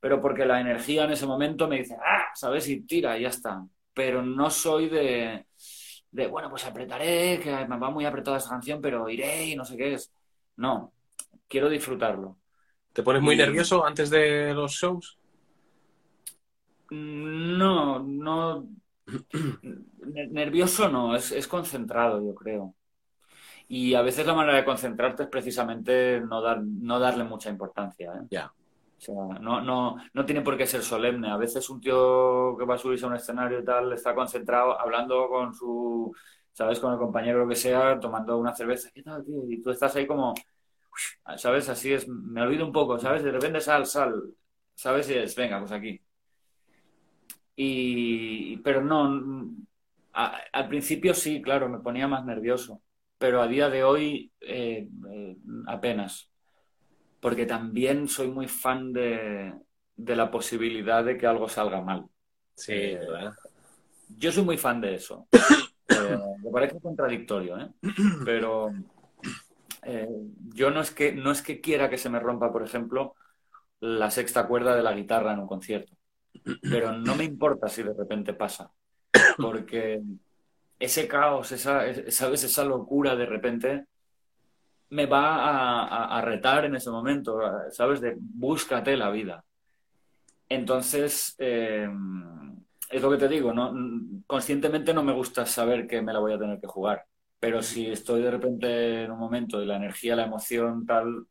pero 0.00 0.20
porque 0.20 0.44
la 0.46 0.60
energía 0.60 1.04
en 1.04 1.12
ese 1.12 1.26
momento 1.26 1.68
me 1.68 1.78
dice, 1.78 1.96
ah, 2.04 2.26
¿sabes? 2.34 2.68
Y 2.68 2.80
tira 2.82 3.16
y 3.18 3.22
ya 3.22 3.28
está. 3.28 3.64
Pero 3.94 4.22
no 4.22 4.50
soy 4.50 4.88
de, 4.88 5.46
de, 6.10 6.26
bueno, 6.26 6.50
pues 6.50 6.64
apretaré, 6.64 7.40
que 7.40 7.50
me 7.66 7.78
va 7.78 7.90
muy 7.90 8.04
apretada 8.04 8.38
esta 8.38 8.50
canción, 8.50 8.80
pero 8.80 9.08
iré 9.08 9.46
y 9.46 9.56
no 9.56 9.64
sé 9.64 9.76
qué 9.76 9.94
es. 9.94 10.12
No, 10.56 10.92
quiero 11.48 11.68
disfrutarlo. 11.68 12.38
¿Te 12.92 13.02
pones 13.02 13.22
muy 13.22 13.36
nervioso 13.36 13.84
antes 13.84 14.10
de 14.10 14.52
los 14.54 14.72
shows? 14.72 15.18
No, 16.90 18.00
no. 18.00 18.68
Nervioso 20.30 20.88
no, 20.88 21.14
es, 21.14 21.32
es 21.32 21.46
concentrado, 21.46 22.24
yo 22.24 22.34
creo. 22.34 22.74
Y 23.68 23.94
a 23.94 24.02
veces 24.02 24.26
la 24.26 24.34
manera 24.34 24.56
de 24.56 24.64
concentrarte 24.64 25.24
es 25.24 25.28
precisamente 25.28 26.20
no, 26.20 26.40
dar, 26.40 26.62
no 26.62 26.98
darle 26.98 27.24
mucha 27.24 27.50
importancia. 27.50 28.12
¿eh? 28.14 28.26
Ya. 28.30 28.46
O 28.46 29.00
sea, 29.00 29.14
no, 29.14 29.60
no, 29.60 29.96
no 30.12 30.26
tiene 30.26 30.40
por 30.40 30.56
qué 30.56 30.66
ser 30.66 30.82
solemne. 30.82 31.30
A 31.30 31.36
veces 31.36 31.68
un 31.70 31.80
tío 31.80 32.56
que 32.58 32.64
va 32.64 32.74
a 32.74 32.78
subirse 32.78 33.04
a 33.04 33.08
un 33.08 33.14
escenario 33.14 33.60
y 33.60 33.64
tal 33.64 33.92
está 33.92 34.14
concentrado 34.14 34.80
hablando 34.80 35.28
con 35.28 35.54
su, 35.54 36.12
¿sabes? 36.52 36.80
Con 36.80 36.92
el 36.92 36.98
compañero 36.98 37.38
o 37.38 37.42
lo 37.42 37.48
que 37.48 37.54
sea, 37.54 38.00
tomando 38.00 38.38
una 38.38 38.54
cerveza. 38.54 38.90
¿Qué 38.92 39.02
tal, 39.02 39.24
tío? 39.24 39.42
Y 39.48 39.62
tú 39.62 39.70
estás 39.70 39.94
ahí 39.96 40.06
como, 40.06 40.34
¿sabes? 41.36 41.68
Así 41.68 41.92
es, 41.92 42.08
me 42.08 42.42
olvido 42.42 42.66
un 42.66 42.72
poco, 42.72 42.98
¿sabes? 42.98 43.22
De 43.22 43.30
repente 43.30 43.60
sal, 43.60 43.86
sal, 43.86 44.34
¿sabes? 44.74 45.08
Y 45.10 45.14
es, 45.14 45.36
venga, 45.36 45.60
pues 45.60 45.72
aquí. 45.72 46.00
Y, 47.54 48.56
pero 48.58 48.82
no, 48.82 49.50
al 50.12 50.68
principio 50.68 51.14
sí, 51.14 51.42
claro, 51.42 51.68
me 51.68 51.80
ponía 51.80 52.08
más 52.08 52.24
nervioso, 52.24 52.82
pero 53.18 53.42
a 53.42 53.48
día 53.48 53.68
de 53.68 53.84
hoy 53.84 54.32
eh, 54.40 54.88
eh, 55.10 55.36
apenas, 55.66 56.30
porque 57.20 57.46
también 57.46 58.08
soy 58.08 58.28
muy 58.28 58.46
fan 58.46 58.92
de, 58.92 59.52
de, 59.96 60.16
la 60.16 60.30
posibilidad 60.30 61.04
de 61.04 61.18
que 61.18 61.26
algo 61.26 61.48
salga 61.48 61.80
mal. 61.80 62.06
Sí, 62.54 62.72
eh, 62.72 62.98
¿verdad? 62.98 63.34
Yo 64.16 64.32
soy 64.32 64.44
muy 64.44 64.56
fan 64.56 64.80
de 64.80 64.94
eso. 64.94 65.26
me 66.44 66.50
parece 66.50 66.80
contradictorio, 66.80 67.58
¿eh? 67.58 67.68
Pero 68.24 68.72
yo 70.54 70.70
no 70.70 70.82
es, 70.82 70.90
que, 70.90 71.12
no 71.12 71.30
es 71.30 71.40
que 71.40 71.60
quiera 71.62 71.88
que 71.88 71.96
se 71.96 72.10
me 72.10 72.20
rompa, 72.20 72.52
por 72.52 72.62
ejemplo, 72.62 73.14
la 73.80 74.10
sexta 74.10 74.46
cuerda 74.46 74.76
de 74.76 74.82
la 74.82 74.92
guitarra 74.92 75.32
en 75.32 75.38
un 75.38 75.46
concierto 75.46 75.98
pero 76.62 76.92
no 76.92 77.14
me 77.14 77.24
importa 77.24 77.68
si 77.68 77.82
de 77.82 77.94
repente 77.94 78.34
pasa, 78.34 78.70
porque 79.36 80.02
ese 80.78 81.08
caos, 81.08 81.52
esa, 81.52 81.82
¿sabes? 82.10 82.44
esa 82.44 82.64
locura 82.64 83.16
de 83.16 83.26
repente 83.26 83.86
me 84.90 85.06
va 85.06 86.16
a, 86.16 86.20
retar 86.22 86.64
en 86.64 86.74
ese 86.76 86.90
momento, 86.90 87.40
¿sabes? 87.70 88.00
De 88.00 88.16
búscate 88.18 88.96
la 88.96 89.10
vida. 89.10 89.44
Entonces, 90.48 91.34
eh, 91.38 91.88
es 92.90 93.02
lo 93.02 93.10
que 93.10 93.18
te 93.18 93.28
digo, 93.28 93.52
¿no? 93.52 93.74
conscientemente 94.26 94.94
no 94.94 95.02
me 95.02 95.12
gusta 95.12 95.44
saber 95.44 95.86
que 95.86 96.00
me 96.00 96.12
la 96.12 96.20
voy 96.20 96.32
a 96.32 96.38
tener 96.38 96.58
que 96.58 96.66
jugar, 96.66 97.04
pero 97.38 97.62
si 97.62 97.86
estoy 97.86 98.22
de 98.22 98.30
repente 98.30 99.04
en 99.04 99.10
un 99.10 99.18
momento 99.18 99.62
y 99.62 99.66
la 99.66 99.76
energía, 99.76 100.16
la 100.16 100.24
emoción, 100.24 100.86
tal, 100.86 101.26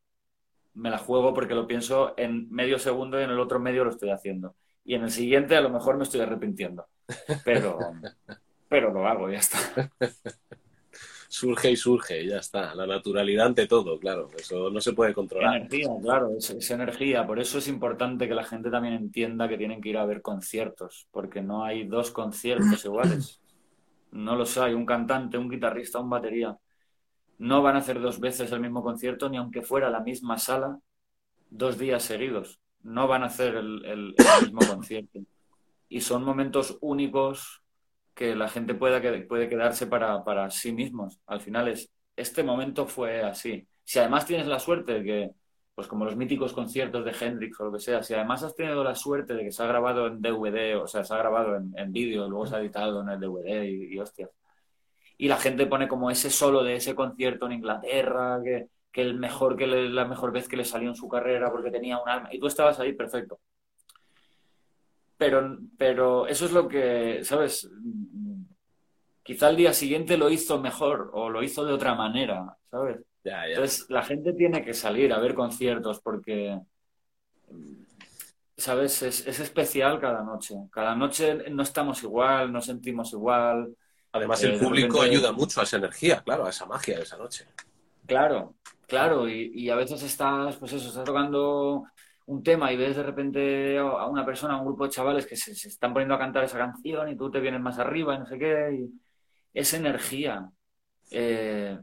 me 0.76 0.91
la 0.91 0.99
juego 0.99 1.34
porque 1.34 1.56
lo 1.56 1.65
pienso 1.65 2.14
en 2.15 2.48
medio 2.52 2.78
segundo 2.78 3.19
y 3.19 3.24
en 3.24 3.32
el 3.32 3.40
otro 3.40 3.60
medio 3.60 3.84
lo 3.84 3.90
estoy 3.90 4.11
haciendo 4.11 4.56
y 4.88 4.95
en 4.95 5.03
el 5.03 5.11
siguiente 5.11 5.56
a 5.57 5.61
lo 5.61 5.69
mejor 5.69 5.98
me 5.98 6.03
estoy 6.03 6.22
arrepintiendo. 6.22 6.88
Pero, 7.44 7.78
pero 8.68 8.91
lo 8.91 9.07
hago, 9.07 9.30
ya 9.30 9.39
está. 9.39 9.91
Surge 11.30 11.72
y 11.72 11.76
surge, 11.76 12.26
ya 12.26 12.38
está. 12.38 12.73
La 12.73 12.88
naturalidad 12.88 13.48
ante 13.48 13.68
todo, 13.68 13.99
claro. 13.99 14.30
Eso 14.38 14.69
no 14.69 14.80
se 14.80 14.94
puede 14.94 15.14
controlar. 15.14 15.57
Energía, 15.57 15.89
claro, 16.02 16.30
es, 16.38 16.72
energía. 16.72 17.27
Por 17.27 17.39
eso 17.39 17.57
es 17.57 17.68
importante 17.68 18.30
que 18.30 18.34
la 18.34 18.45
gente 18.45 18.72
también 18.72 18.94
entienda 18.94 19.49
que 19.49 19.57
tienen 19.57 19.81
que 19.81 19.89
ir 19.89 19.98
a 19.98 20.06
ver 20.06 20.22
conciertos, 20.22 21.07
porque 21.11 21.41
no 21.41 21.65
hay 21.65 21.85
dos 21.85 22.11
conciertos 22.11 22.85
iguales. 22.85 23.41
No 24.11 24.38
los 24.38 24.57
hay. 24.57 24.73
Un 24.73 24.85
cantante, 24.85 25.38
un 25.38 25.49
guitarrista, 25.49 25.99
un 25.99 26.10
batería. 26.10 26.57
No 27.39 27.61
van 27.61 27.76
a 27.76 27.80
hacer 27.80 27.99
dos 27.99 28.22
veces 28.22 28.49
el 28.53 28.61
mismo 28.61 28.81
concierto, 28.81 29.30
ni 29.30 29.35
aunque 29.35 29.61
fuera 29.61 29.89
la 29.89 29.99
misma 29.99 30.38
sala, 30.38 30.80
dos 31.49 31.77
días 31.77 32.03
seguidos 32.03 32.61
no 32.88 33.07
van 33.07 33.23
a 33.23 33.27
hacer 33.27 33.56
el, 33.56 34.15
mismo 34.41 34.60
concierto. 34.68 35.19
Y 35.89 36.02
son 36.02 36.23
momentos 36.23 36.77
únicos 36.81 37.61
que 38.18 38.35
la 38.35 38.49
gente 38.49 38.73
pueda, 38.76 39.02
puede 39.27 39.49
quedarse 39.49 39.88
para, 39.88 40.23
para 40.26 40.49
sí 40.52 40.73
mismos. 40.73 41.19
Al 41.27 41.41
final 41.41 41.68
es, 41.69 41.91
este 42.15 42.44
momento 42.44 42.88
fue 42.88 43.22
así. 43.23 43.68
Si 43.84 43.99
además 43.99 44.26
tienes 44.26 44.48
la 44.48 44.60
suerte 44.60 44.94
de 44.95 45.03
que, 45.03 45.31
pues 45.76 45.88
como 45.88 46.06
los 46.06 46.15
míticos 46.18 46.53
conciertos 46.53 47.06
de 47.06 47.14
Hendrix 47.19 47.60
o 47.60 47.65
lo 47.65 47.73
que 47.73 47.80
sea, 47.80 48.03
si 48.03 48.15
además 48.15 48.44
has 48.44 48.56
tenido 48.56 48.84
la 48.84 48.95
suerte 48.95 49.35
de 49.35 49.44
que 49.44 49.52
se 49.52 49.61
ha 49.64 49.68
grabado 49.68 50.07
en 50.07 50.22
DVD, 50.22 50.76
o 50.81 50.88
sea, 50.88 51.03
se 51.03 51.14
ha 51.14 51.18
grabado 51.18 51.56
en, 51.57 51.73
en 51.77 51.94
vídeo, 51.94 52.27
luego 52.27 52.48
se 52.48 52.56
ha 52.56 52.60
editado 52.60 53.02
en 53.03 53.10
el 53.10 53.19
DVD 53.19 53.64
y, 53.65 53.94
y 53.94 53.99
hostias. 53.99 54.31
Y 55.18 55.27
la 55.27 55.38
gente 55.38 55.68
pone 55.68 55.88
como 55.88 56.11
ese 56.11 56.30
solo 56.30 56.64
de 56.64 56.76
ese 56.76 56.95
concierto 56.95 57.45
en 57.48 57.53
Inglaterra, 57.53 58.39
que, 58.44 58.69
que 58.91 59.02
el 59.02 59.15
mejor 59.19 59.56
que 59.57 59.68
la 59.68 60.06
mejor 60.06 60.31
vez 60.31 60.48
que 60.48 60.57
le 60.57 60.65
salió 60.65 60.89
en 60.89 60.95
su 60.95 61.07
carrera 61.07 61.52
porque 61.52 61.72
tenía 61.72 61.99
un 61.99 62.10
alma 62.10 62.30
y 62.31 62.39
tú 62.39 62.48
estabas 62.48 62.80
ahí 62.80 62.94
perfecto. 62.94 63.39
Pero, 65.18 65.57
pero 65.77 66.27
eso 66.27 66.45
es 66.45 66.52
lo 66.52 66.68
que, 66.68 67.22
¿sabes? 67.23 67.69
Quizá 69.23 69.49
el 69.49 69.56
día 69.56 69.73
siguiente 69.73 70.15
lo 70.15 70.30
hizo 70.30 70.60
mejor 70.60 71.10
o 71.14 71.30
lo 71.30 71.44
hizo 71.44 71.65
de 71.65 71.73
otra 71.73 71.95
manera, 71.95 72.56
¿sabes? 72.69 72.98
Entonces 73.23 73.85
la 73.89 74.03
gente 74.03 74.31
tiene 74.34 74.64
que 74.64 74.73
salir 74.73 75.11
a 75.11 75.19
ver 75.19 75.34
conciertos 75.34 75.99
porque, 75.99 76.57
¿sabes? 78.56 79.02
Es, 79.02 79.27
especial 79.27 79.99
cada 79.99 80.23
noche. 80.23 80.56
Cada 80.72 80.95
noche 80.95 81.49
no 81.49 81.64
estamos 81.64 82.02
igual, 82.03 82.53
no 82.53 82.61
sentimos 82.61 83.11
igual. 83.11 83.76
Además, 84.14 84.41
el 84.44 84.56
eh, 84.56 84.60
público 84.60 85.02
ayuda 85.02 85.34
mucho 85.34 85.60
a 85.60 85.64
esa 85.64 85.77
energía, 85.77 86.22
claro, 86.22 86.45
a 86.45 86.49
esa 86.52 86.65
magia 86.65 86.95
de 86.95 87.03
esa 87.03 87.18
noche. 87.18 87.45
Claro, 88.06 88.56
Claro, 88.88 89.27
y, 89.27 89.69
a 89.69 89.76
veces 89.76 90.02
estás, 90.02 90.56
pues 90.56 90.72
eso, 90.72 90.88
estás 90.88 91.03
tocando 91.03 91.84
un 92.28 92.44
tema 92.44 92.72
y 92.72 92.78
ves 92.78 92.95
de 92.95 93.04
repente 93.04 93.78
a 93.78 94.06
una 94.06 94.26
persona, 94.26 94.56
a 94.56 94.58
un 94.58 94.66
grupo 94.66 94.86
de 94.86 94.91
chavales 94.91 95.26
que 95.26 95.36
se, 95.36 95.52
están 95.52 95.94
poniendo 95.94 96.16
a 96.16 96.20
cantar 96.20 96.44
esa 96.44 96.58
canción 96.58 97.10
y 97.10 97.18
tú 97.18 97.32
te 97.32 97.40
vienes 97.40 97.62
más 97.62 97.80
arriba 97.80 98.16
y 98.16 98.20
no 98.20 98.26
sé 98.26 98.38
qué. 98.38 98.80
Y 98.80 98.94
es 99.54 99.74
energía. 99.74 100.49
Eh, 101.12 101.78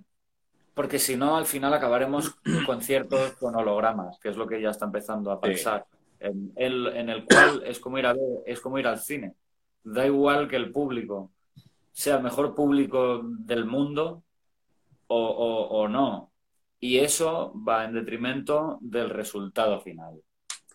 porque 0.74 0.98
si 0.98 1.16
no, 1.16 1.36
al 1.36 1.46
final 1.46 1.72
acabaremos 1.72 2.36
conciertos 2.66 3.32
con 3.40 3.54
hologramas, 3.56 4.18
que 4.18 4.28
es 4.28 4.36
lo 4.36 4.46
que 4.46 4.60
ya 4.60 4.70
está 4.70 4.84
empezando 4.84 5.30
a 5.30 5.40
pensar. 5.40 5.86
En, 6.20 6.52
el, 6.56 6.86
en 6.88 7.08
el 7.10 7.24
cual 7.24 7.62
es 7.66 7.80
como, 7.80 7.98
ir 7.98 8.06
a 8.06 8.14
es 8.46 8.60
como 8.60 8.78
ir 8.78 8.86
al 8.86 8.98
cine. 8.98 9.34
Da 9.82 10.06
igual 10.06 10.48
que 10.48 10.56
el 10.56 10.72
público 10.72 11.32
sea 11.92 12.16
el 12.16 12.22
mejor 12.22 12.54
público 12.54 13.22
del 13.24 13.64
mundo 13.66 14.24
o 15.06 15.86
no 15.88 16.32
y 16.84 16.98
eso 16.98 17.54
va 17.66 17.86
en 17.86 17.94
detrimento 17.94 18.78
del 18.82 19.08
resultado 19.08 19.80
final. 19.80 20.20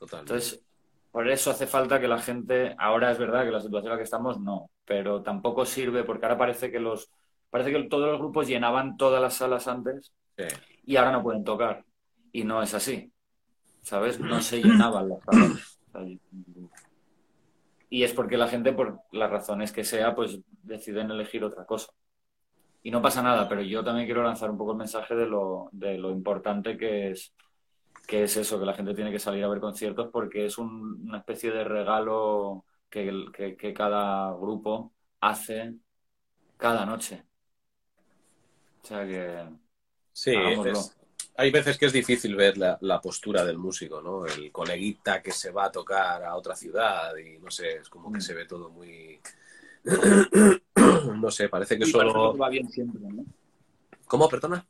Entonces, 0.01 0.63
por 1.11 1.27
eso 1.29 1.51
hace 1.51 1.67
falta 1.67 1.99
que 1.99 2.07
la 2.07 2.19
gente, 2.19 2.75
ahora 2.77 3.11
es 3.11 3.17
verdad 3.17 3.43
que 3.43 3.51
la 3.51 3.61
situación 3.61 3.91
en 3.91 3.91
la 3.91 3.97
que 3.97 4.03
estamos 4.03 4.39
no, 4.39 4.69
pero 4.85 5.21
tampoco 5.21 5.65
sirve 5.65 6.03
porque 6.03 6.25
ahora 6.25 6.37
parece 6.37 6.71
que 6.71 6.79
los 6.79 7.11
parece 7.49 7.71
que 7.71 7.83
todos 7.83 8.09
los 8.09 8.19
grupos 8.19 8.47
llenaban 8.47 8.95
todas 8.95 9.21
las 9.21 9.33
salas 9.33 9.67
antes 9.67 10.13
y 10.85 10.95
ahora 10.95 11.11
no 11.11 11.23
pueden 11.23 11.43
tocar 11.43 11.83
y 12.31 12.43
no 12.43 12.61
es 12.61 12.73
así. 12.73 13.11
¿Sabes? 13.81 14.19
No 14.19 14.41
se 14.41 14.61
llenaban 14.61 15.09
las 15.09 15.19
salas. 15.23 15.75
Y 17.89 18.03
es 18.03 18.13
porque 18.13 18.37
la 18.37 18.47
gente, 18.47 18.71
por 18.71 18.99
las 19.11 19.31
razones 19.31 19.71
que 19.71 19.83
sea, 19.83 20.13
pues 20.13 20.39
deciden 20.61 21.09
elegir 21.09 21.43
otra 21.43 21.65
cosa 21.65 21.91
y 22.81 22.91
no 22.91 23.01
pasa 23.01 23.21
nada, 23.21 23.47
pero 23.49 23.61
yo 23.61 23.83
también 23.83 24.05
quiero 24.05 24.23
lanzar 24.23 24.49
un 24.49 24.57
poco 24.57 24.71
el 24.71 24.77
mensaje 24.77 25.15
de 25.15 25.25
lo, 25.25 25.69
de 25.71 25.97
lo 25.97 26.11
importante 26.11 26.77
que 26.77 27.11
es, 27.11 27.33
que 28.09 28.23
es 28.23 28.35
eso, 28.37 28.59
que 28.59 28.65
la 28.65 28.73
gente 28.73 28.95
tiene 28.95 29.11
que 29.11 29.19
salir 29.19 29.43
a 29.43 29.47
ver 29.47 29.59
conciertos 29.59 30.09
porque 30.11 30.47
es 30.47 30.57
una 30.57 31.19
especie 31.19 31.51
de 31.51 31.63
regalo 31.63 32.65
que, 32.89 33.55
que, 33.55 33.71
cada 33.71 34.33
grupo 34.33 34.91
hace 35.19 35.75
cada 36.57 36.87
noche. 36.87 37.23
O 38.81 38.87
sea 38.87 39.05
que... 39.05 39.47
Sí, 40.11 40.33
hay 41.35 41.51
veces 41.51 41.77
que 41.77 41.85
es 41.85 41.93
difícil 41.93 42.35
ver 42.35 42.57
la, 42.57 42.79
la, 42.81 42.99
postura 42.99 43.45
del 43.45 43.59
músico, 43.59 44.01
¿no? 44.01 44.25
El 44.25 44.51
coleguita 44.51 45.21
que 45.21 45.31
se 45.31 45.51
va 45.51 45.65
a 45.65 45.71
tocar 45.71 46.23
a 46.23 46.35
otra 46.35 46.55
ciudad 46.55 47.15
y 47.15 47.37
no 47.37 47.51
sé, 47.51 47.75
es 47.75 47.89
como 47.89 48.11
que 48.11 48.17
mm. 48.17 48.21
se 48.21 48.33
ve 48.33 48.45
todo 48.45 48.71
muy 48.71 49.19
no 51.15 51.29
sé, 51.29 51.47
parece 51.47 51.77
que 51.77 51.85
solo. 51.85 52.35
va 52.35 52.49
bien 52.49 52.67
siempre, 52.69 53.01
¿no? 53.01 53.23
¿Cómo, 54.07 54.27
perdona? 54.27 54.65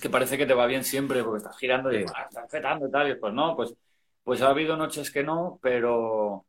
Que 0.00 0.10
parece 0.10 0.38
que 0.38 0.46
te 0.46 0.54
va 0.54 0.66
bien 0.66 0.84
siempre 0.84 1.22
porque 1.22 1.38
estás 1.38 1.58
girando 1.58 1.92
y 1.92 2.04
ah, 2.04 2.26
estás 2.28 2.50
fetando 2.50 2.88
y 2.88 2.90
tal. 2.90 3.10
Y 3.10 3.14
pues 3.16 3.32
no, 3.34 3.54
pues, 3.56 3.74
pues 4.24 4.42
ha 4.42 4.48
habido 4.48 4.76
noches 4.76 5.10
que 5.10 5.22
no, 5.22 5.58
pero, 5.62 6.46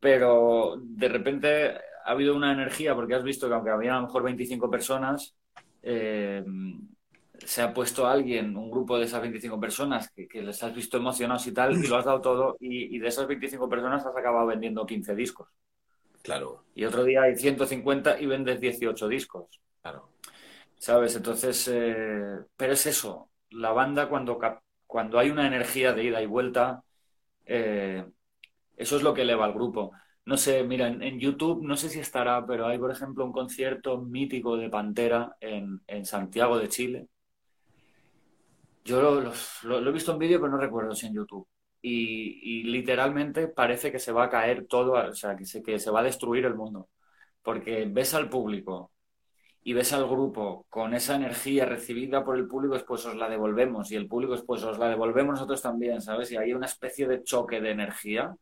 pero 0.00 0.76
de 0.80 1.08
repente 1.08 1.70
ha 2.04 2.10
habido 2.10 2.34
una 2.34 2.52
energía 2.52 2.94
porque 2.94 3.14
has 3.14 3.22
visto 3.22 3.48
que 3.48 3.54
aunque 3.54 3.70
había 3.70 3.92
a 3.92 4.00
lo 4.00 4.06
mejor 4.06 4.22
25 4.22 4.70
personas, 4.70 5.34
eh, 5.82 6.44
se 7.38 7.62
ha 7.62 7.72
puesto 7.72 8.06
alguien, 8.06 8.56
un 8.56 8.70
grupo 8.70 8.98
de 8.98 9.04
esas 9.04 9.20
25 9.20 9.60
personas 9.60 10.10
que, 10.10 10.42
les 10.42 10.62
has 10.62 10.74
visto 10.74 10.96
emocionados 10.96 11.46
y 11.46 11.52
tal, 11.52 11.76
y 11.82 11.86
lo 11.86 11.96
has 11.96 12.04
dado 12.04 12.20
todo, 12.20 12.56
y, 12.60 12.96
y 12.96 12.98
de 12.98 13.08
esas 13.08 13.26
25 13.26 13.68
personas 13.68 14.04
has 14.04 14.16
acabado 14.16 14.46
vendiendo 14.46 14.84
15 14.84 15.14
discos. 15.14 15.48
Claro. 16.22 16.64
Y 16.74 16.84
otro 16.84 17.04
día 17.04 17.22
hay 17.22 17.36
150 17.36 18.20
y 18.20 18.26
vendes 18.26 18.60
18 18.60 19.08
discos. 19.08 19.60
Claro. 19.80 20.10
¿Sabes? 20.78 21.16
Entonces, 21.16 21.68
eh, 21.68 22.38
pero 22.56 22.72
es 22.72 22.86
eso. 22.86 23.30
La 23.50 23.72
banda 23.72 24.08
cuando, 24.08 24.38
cuando 24.86 25.18
hay 25.18 25.30
una 25.30 25.46
energía 25.46 25.92
de 25.92 26.04
ida 26.04 26.22
y 26.22 26.26
vuelta, 26.26 26.82
eh, 27.46 28.06
eso 28.76 28.96
es 28.96 29.02
lo 29.02 29.14
que 29.14 29.22
eleva 29.22 29.44
al 29.44 29.54
grupo. 29.54 29.92
No 30.24 30.36
sé, 30.36 30.62
mira, 30.64 30.88
en, 30.88 31.18
YouTube 31.20 31.62
no 31.64 31.76
sé 31.76 31.88
si 31.88 32.00
estará, 32.00 32.46
pero 32.46 32.66
hay, 32.66 32.78
por 32.78 32.90
ejemplo, 32.90 33.24
un 33.24 33.32
concierto 33.32 33.98
mítico 34.02 34.56
de 34.56 34.70
Pantera 34.70 35.36
en, 35.40 35.80
Santiago 36.04 36.58
de 36.58 36.68
Chile. 36.68 37.08
Yo 38.84 39.20
lo 39.62 39.88
he 39.88 39.92
visto 39.92 40.12
en 40.12 40.18
vídeo, 40.18 40.40
pero 40.40 40.52
no 40.52 40.58
recuerdo 40.58 40.94
si 40.94 41.06
en 41.06 41.14
YouTube 41.14 41.46
y, 41.82 42.64
literalmente 42.64 43.48
parece 43.48 43.92
que 43.92 43.98
se 43.98 44.12
va 44.12 44.24
a 44.24 44.30
caer 44.30 44.66
todo, 44.66 44.92
o 44.92 45.14
sea, 45.14 45.36
que 45.36 45.44
se, 45.44 45.62
que 45.62 45.78
se 45.78 45.90
va 45.90 46.00
a 46.00 46.02
destruir 46.04 46.44
el 46.44 46.54
mundo. 46.54 46.88
Porque 47.42 47.86
ves 47.90 48.14
al 48.14 48.28
público 48.28 48.92
y 49.62 49.72
ves 49.72 49.92
al 49.92 50.06
grupo 50.06 50.66
con 50.70 50.94
esa 50.94 51.16
energía 51.16 51.66
recibida 51.66 52.24
por 52.24 52.36
el 52.36 52.46
público, 52.46 52.74
después 52.74 53.04
os 53.06 53.16
la 53.16 53.28
devolvemos 53.28 53.90
y 53.90 53.96
el 53.96 54.08
público 54.08 54.32
después 54.32 54.62
os 54.62 54.78
la 54.78 54.88
devolvemos 54.88 55.34
nosotros 55.34 55.60
también, 55.60 56.00
¿sabes? 56.00 56.30
Y 56.32 56.36
hay 56.36 56.52
una 56.52 56.66
especie 56.66 57.06
de 57.06 57.22
choque 57.22 57.60
de 57.60 57.70
energía 57.70 58.34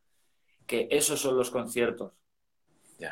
que 0.66 0.88
esos 0.90 1.20
son 1.20 1.36
los 1.36 1.51
conciertos, 1.51 2.12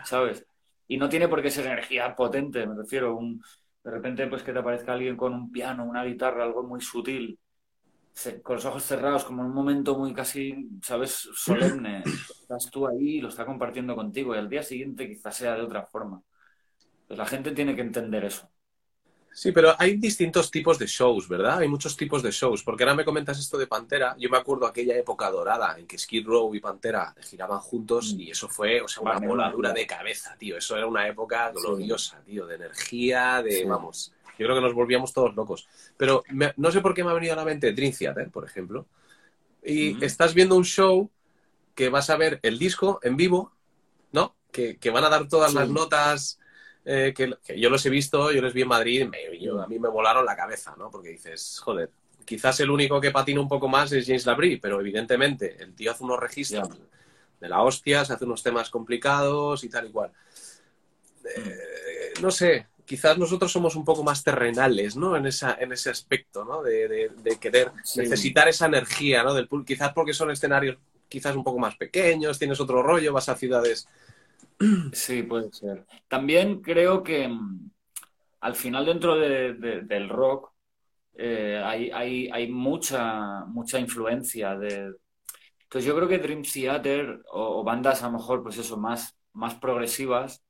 ¿sabes? 0.05 0.47
Y 0.87 0.97
no 0.97 1.09
tiene 1.09 1.29
por 1.29 1.43
qué 1.43 1.51
ser 1.51 1.67
energía 1.67 2.15
potente, 2.15 2.67
me 2.67 2.75
refiero, 2.75 3.17
un, 3.17 3.43
de 3.83 3.91
repente 3.91 4.27
pues 4.27 4.43
que 4.43 4.53
te 4.53 4.59
aparezca 4.59 4.93
alguien 4.93 5.17
con 5.17 5.33
un 5.33 5.51
piano, 5.51 5.85
una 5.85 6.05
guitarra, 6.05 6.45
algo 6.45 6.63
muy 6.63 6.81
sutil, 6.81 7.39
con 8.43 8.57
los 8.57 8.65
ojos 8.65 8.85
cerrados, 8.85 9.25
como 9.25 9.43
en 9.43 9.49
un 9.49 9.55
momento 9.55 9.99
muy 9.99 10.13
casi, 10.15 10.69
¿sabes?, 10.83 11.29
solemne. 11.35 12.03
Estás 12.41 12.71
tú 12.71 12.87
ahí 12.87 13.17
y 13.17 13.21
lo 13.21 13.29
está 13.29 13.45
compartiendo 13.45 13.97
contigo 13.97 14.35
y 14.35 14.39
al 14.39 14.49
día 14.49 14.63
siguiente 14.63 15.09
quizás 15.09 15.37
sea 15.37 15.55
de 15.55 15.63
otra 15.63 15.85
forma. 15.85 16.23
Pues 17.07 17.19
la 17.19 17.27
gente 17.27 17.53
tiene 17.53 17.75
que 17.75 17.83
entender 17.83 18.25
eso. 18.25 18.49
Sí, 19.33 19.51
pero 19.51 19.75
hay 19.79 19.97
distintos 19.97 20.49
tipos 20.49 20.79
de 20.79 20.87
shows, 20.87 21.29
¿verdad? 21.29 21.59
Hay 21.59 21.67
muchos 21.67 21.97
tipos 21.97 22.23
de 22.23 22.31
shows. 22.31 22.63
Porque 22.63 22.85
ahora 22.85 22.95
me 22.95 23.05
comentas 23.05 23.39
esto 23.39 23.59
de 23.59 23.67
Pantera. 23.67 24.15
Yo 24.17 24.31
me 24.31 24.37
acuerdo 24.37 24.65
aquella 24.65 24.97
época 24.97 25.29
dorada 25.29 25.77
en 25.77 25.89
que 25.89 25.99
Skid 25.99 26.25
Row 26.25 26.55
y 26.55 26.61
Pantera 26.61 27.13
giraban 27.21 27.59
juntos 27.59 28.15
mm. 28.15 28.21
y 28.21 28.31
eso 28.31 28.49
fue, 28.49 28.81
o 28.81 28.87
sea, 28.87 29.03
una 29.03 29.19
voladura 29.19 29.73
de 29.73 29.87
cabeza, 29.89 30.37
tío. 30.39 30.57
Eso 30.57 30.77
era 30.77 30.87
una 30.87 31.09
época 31.09 31.51
gloriosa, 31.51 32.23
tío, 32.25 32.47
de 32.47 32.55
energía, 32.55 33.43
de, 33.43 33.65
vamos, 33.65 34.13
yo 34.39 34.47
creo 34.47 34.57
que 34.57 34.63
nos 34.63 34.75
volvíamos 34.75 35.13
todos 35.13 35.35
locos. 35.35 35.67
Pero 35.97 36.25
no 36.57 36.71
sé 36.71 36.81
por 36.81 36.95
qué 36.95 37.05
me 37.05 37.11
ha 37.11 37.15
venido 37.15 37.33
a 37.33 37.37
la 37.37 37.45
mente 37.45 37.73
Dream 37.73 37.93
Theater, 37.93 38.31
por 38.31 38.45
ejemplo. 38.45 38.87
Y 39.65 40.03
estás 40.05 40.35
viendo 40.35 40.57
un 40.57 40.65
show 40.65 41.11
que 41.75 41.89
vas 41.89 42.11
a 42.11 42.17
ver 42.17 42.41
el 42.43 42.59
disco 42.59 43.01
en 43.03 43.17
vivo, 43.17 43.53
¿no? 44.13 44.37
Que, 44.51 44.79
van 44.93 45.05
a 45.05 45.09
dar 45.09 45.29
todas 45.29 45.55
las 45.55 45.69
notas 45.69 46.39
eh, 46.85 47.15
que, 47.17 47.59
yo 47.59 47.71
los 47.71 47.85
he 47.87 47.91
visto, 47.91 48.31
yo 48.31 48.43
les 48.43 48.53
vi 48.53 48.63
en 48.63 48.69
Madrid, 48.69 49.09
y 49.39 49.49
a 49.49 49.67
mí 49.67 49.79
me 49.79 49.89
volaron 49.89 50.25
la 50.25 50.37
cabeza, 50.37 50.75
¿no? 50.79 50.91
Porque 50.91 51.11
dices, 51.11 51.59
joder, 51.61 51.91
quizás 52.25 52.61
el 52.61 52.71
único 52.71 53.01
que 53.01 53.11
patina 53.11 53.41
un 53.41 53.49
poco 53.49 53.69
más 53.69 53.93
es 53.93 54.07
James 54.07 54.27
Labrie, 54.27 54.59
pero 54.61 54.81
evidentemente 54.81 55.57
el 55.63 55.75
tío 55.75 55.93
hace 55.93 56.05
unos 56.05 56.21
registros 56.21 56.69
de 57.41 57.49
la 57.49 57.63
hostia, 57.63 58.05
se 58.05 58.13
hace 58.13 58.25
unos 58.25 58.43
temas 58.43 58.71
complicados 58.71 59.65
y 59.65 59.69
tal 59.69 59.89
y 59.89 59.91
cual. 59.91 60.13
Eh, 61.25 62.13
no 62.21 62.31
sé, 62.31 62.67
quizás 62.85 63.17
nosotros 63.17 63.51
somos 63.51 63.77
un 63.77 63.85
poco 63.85 64.05
más 64.05 64.23
terrenales, 64.23 64.97
¿no? 64.97 65.17
En, 65.17 65.27
esa, 65.27 65.57
en 65.59 65.73
ese 65.73 65.91
aspecto, 65.91 66.45
¿no? 66.45 66.63
De, 66.63 67.11
querer 67.41 67.73
necesitar 67.97 68.49
esa 68.49 68.67
energía, 68.67 69.23
¿no? 69.23 69.35
Del 69.35 69.49
quizás 69.67 69.93
porque 69.93 70.13
son 70.13 70.31
escenarios 70.31 70.77
quizás 71.09 71.37
un 71.37 71.45
poco 71.45 71.59
más 71.59 71.77
pequeños, 71.77 72.39
tienes 72.39 72.61
otro 72.61 72.83
rollo, 72.83 73.13
vas 73.13 73.29
a 73.29 73.37
ciudades 73.37 73.87
Sí, 74.93 75.23
puede 75.23 75.51
ser. 75.53 75.87
También 76.09 76.61
creo 76.61 77.03
que 77.03 77.29
mm, 77.29 77.71
al 78.41 78.55
final 78.55 78.87
dentro 78.87 79.17
del 79.17 80.09
rock 80.09 80.53
eh, 81.17 81.61
hay, 81.65 82.51
mucha, 82.51 83.45
mucha 83.47 83.79
influencia 83.79 84.57
de... 84.57 84.95
Entonces 85.63 85.85
yo 85.85 85.97
creo 85.97 86.09
que 86.09 86.19
Dream 86.19 86.43
Theater 86.43 87.23
o, 87.33 87.65
bandas 87.65 88.03
a 88.03 88.07
lo 88.07 88.19
mejor, 88.19 88.43
pues 88.43 88.59
eso, 88.59 88.77
más, 88.77 89.17
más 89.33 89.55
progresivas, 89.55 90.43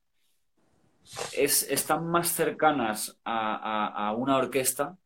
es, 1.37 1.63
están 1.71 2.07
más 2.09 2.29
cercanas 2.29 3.19
a, 3.25 4.15
una 4.17 4.37
orquesta, 4.37 4.97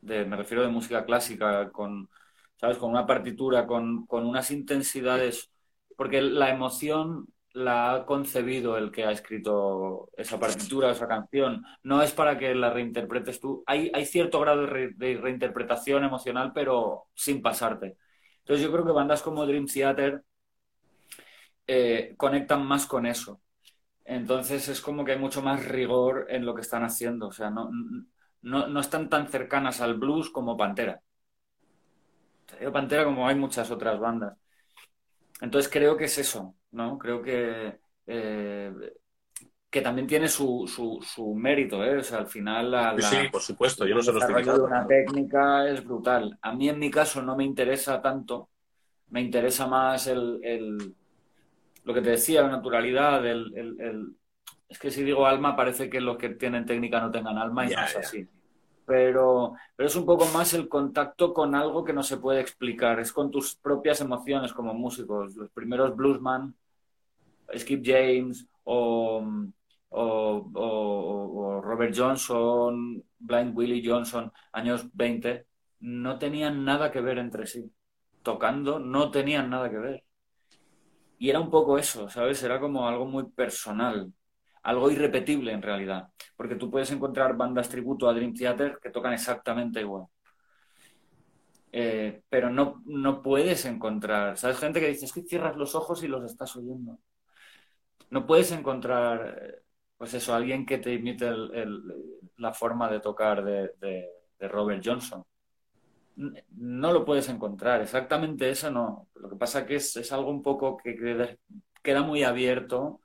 de, 0.00 0.24
me 0.24 0.36
refiero 0.36 0.62
de 0.62 0.68
música 0.68 1.04
clásica, 1.04 1.70
con, 1.70 2.08
¿sabes? 2.56 2.78
con 2.78 2.90
una 2.90 3.06
partitura, 3.06 3.66
con, 3.66 4.06
con 4.06 4.26
unas 4.26 4.50
intensidades, 4.50 5.50
porque 5.96 6.22
la 6.22 6.50
emoción 6.50 7.26
la 7.58 7.92
ha 7.94 8.06
concebido 8.06 8.76
el 8.78 8.90
que 8.90 9.04
ha 9.04 9.10
escrito 9.10 10.10
esa 10.16 10.38
partitura, 10.38 10.90
esa 10.90 11.08
canción. 11.08 11.64
No 11.82 12.02
es 12.02 12.12
para 12.12 12.38
que 12.38 12.54
la 12.54 12.70
reinterpretes 12.70 13.40
tú. 13.40 13.62
Hay, 13.66 13.90
hay 13.94 14.06
cierto 14.06 14.40
grado 14.40 14.66
de, 14.66 15.18
reinterpretación 15.20 16.04
emocional, 16.04 16.52
pero 16.54 17.08
sin 17.14 17.42
pasarte. 17.42 17.96
Entonces 18.40 18.64
yo 18.64 18.72
creo 18.72 18.86
que 18.86 18.92
bandas 18.92 19.22
como 19.22 19.46
Dream 19.46 19.66
Theater 19.66 20.22
eh, 21.66 22.14
conectan 22.16 22.64
más 22.66 22.86
con 22.86 23.06
eso. 23.06 23.40
Entonces 24.04 24.68
es 24.68 24.80
como 24.80 25.04
que 25.04 25.12
hay 25.12 25.18
mucho 25.18 25.42
más 25.42 25.66
rigor 25.66 26.26
en 26.30 26.46
lo 26.46 26.54
que 26.54 26.62
están 26.62 26.84
haciendo. 26.84 27.28
O 27.28 27.32
sea, 27.32 27.50
no, 27.50 27.70
no, 28.42 28.80
están 28.80 29.08
tan 29.08 29.28
cercanas 29.28 29.80
al 29.80 29.94
blues 29.94 30.30
como 30.30 30.56
Pantera. 30.56 31.02
Pantera 32.72 33.04
como 33.04 33.28
hay 33.28 33.34
muchas 33.34 33.70
otras 33.70 33.98
bandas. 34.00 34.36
Entonces 35.40 35.70
creo 35.70 35.96
que 35.96 36.04
es 36.04 36.18
eso, 36.18 36.56
¿no? 36.72 36.98
Creo 36.98 37.22
que, 37.22 37.78
eh, 38.06 38.72
que 39.70 39.80
también 39.80 40.06
tiene 40.06 40.28
su, 40.28 40.66
su, 40.66 41.34
mérito, 41.34 41.84
¿eh? 41.84 41.98
O 41.98 42.02
sea, 42.02 42.18
al 42.18 42.26
final 42.26 42.70
la, 42.70 42.96
sí, 42.98 43.16
por 43.30 43.42
supuesto, 43.42 43.86
yo 43.86 43.94
no 43.94 44.02
sé 44.02 44.12
de 44.12 44.60
una 44.60 44.86
técnica 44.86 45.68
es 45.68 45.84
brutal. 45.84 46.38
A 46.42 46.54
mí 46.54 46.68
en 46.68 46.78
mi 46.78 46.90
caso 46.90 47.22
no 47.22 47.36
me 47.36 47.44
interesa 47.44 48.00
tanto, 48.00 48.50
me 49.10 49.20
interesa 49.20 49.66
más 49.66 50.06
el, 50.06 50.94
lo 51.84 51.94
que 51.94 52.02
te 52.02 52.10
decía, 52.10 52.42
la 52.42 52.48
naturalidad, 52.48 53.26
el, 53.26 54.14
es 54.68 54.78
que 54.78 54.90
si 54.90 55.02
digo 55.02 55.26
alma 55.26 55.56
parece 55.56 55.88
que 55.88 56.00
los 56.00 56.18
que 56.18 56.30
tienen 56.30 56.66
técnica 56.66 57.00
no 57.00 57.10
tengan 57.10 57.38
alma 57.38 57.66
y 57.66 57.70
no 57.70 57.82
es 57.82 57.96
así 57.96 58.28
pero, 58.88 59.54
pero 59.76 59.86
es 59.86 59.96
un 59.96 60.06
poco 60.06 60.24
más 60.32 60.54
el 60.54 60.66
contacto 60.68 61.34
con 61.34 61.54
algo 61.54 61.84
que 61.84 61.92
no 61.92 62.02
se 62.02 62.16
puede 62.16 62.40
explicar, 62.40 62.98
es 62.98 63.12
con 63.12 63.30
tus 63.30 63.54
propias 63.56 64.00
emociones 64.00 64.54
como 64.54 64.72
músicos. 64.72 65.36
Los 65.36 65.50
primeros 65.50 65.94
bluesman, 65.94 66.54
Skip 67.56 67.82
James 67.84 68.48
o, 68.64 69.22
o, 69.90 71.60
Robert 71.62 71.94
Johnson, 71.96 73.04
Blind 73.18 73.56
Willie 73.56 73.86
Johnson, 73.86 74.32
años 74.52 74.88
20, 74.94 75.46
no 75.80 76.18
tenían 76.18 76.64
nada 76.64 76.90
que 76.90 77.02
ver 77.02 77.18
entre 77.18 77.46
sí. 77.46 77.70
Tocando 78.22 78.78
no 78.78 79.10
tenían 79.10 79.50
nada 79.50 79.70
que 79.70 79.78
ver. 79.78 80.04
Y 81.18 81.28
era 81.30 81.40
un 81.40 81.50
poco 81.50 81.78
eso, 81.78 82.08
¿sabes? 82.08 82.42
Era 82.42 82.58
como 82.60 82.88
algo 82.88 83.06
muy 83.06 83.24
personal 83.30 84.12
algo 84.62 84.90
irrepetible 84.90 85.52
en 85.52 85.62
realidad, 85.62 86.08
porque 86.36 86.56
tú 86.56 86.70
puedes 86.70 86.90
encontrar 86.90 87.36
bandas 87.36 87.68
tributo 87.68 88.08
a 88.08 88.14
Dream 88.14 88.34
Theater 88.34 88.78
que 88.82 88.90
tocan 88.90 89.12
exactamente 89.12 89.80
igual. 89.80 90.06
Eh, 91.70 92.22
pero 92.28 92.50
no, 92.50 92.82
no 92.86 93.22
puedes 93.22 93.64
encontrar, 93.66 94.36
¿sabes? 94.38 94.58
Gente 94.58 94.80
que 94.80 94.88
dice, 94.88 95.04
es 95.04 95.12
que 95.12 95.22
cierras 95.22 95.56
los 95.56 95.74
ojos 95.74 96.02
y 96.02 96.08
los 96.08 96.24
estás 96.24 96.56
oyendo. 96.56 96.98
No 98.10 98.26
puedes 98.26 98.52
encontrar, 98.52 99.62
pues 99.96 100.14
eso, 100.14 100.34
alguien 100.34 100.64
que 100.64 100.78
te 100.78 100.94
imite 100.94 101.30
la 102.36 102.52
forma 102.54 102.90
de 102.90 103.00
tocar 103.00 103.44
de, 103.44 104.08
Robert 104.40 104.82
Johnson. 104.84 105.24
No 106.16 106.92
lo 106.92 107.04
puedes 107.04 107.28
encontrar, 107.28 107.82
exactamente 107.82 108.50
eso 108.50 108.70
no. 108.70 109.08
Lo 109.14 109.28
que 109.28 109.36
pasa 109.36 109.66
que 109.66 109.76
es, 109.76 109.96
es 109.96 110.12
algo 110.12 110.30
un 110.30 110.42
poco 110.42 110.76
que 110.76 110.96
queda 111.82 112.02
muy 112.02 112.22
abierto 112.24 113.00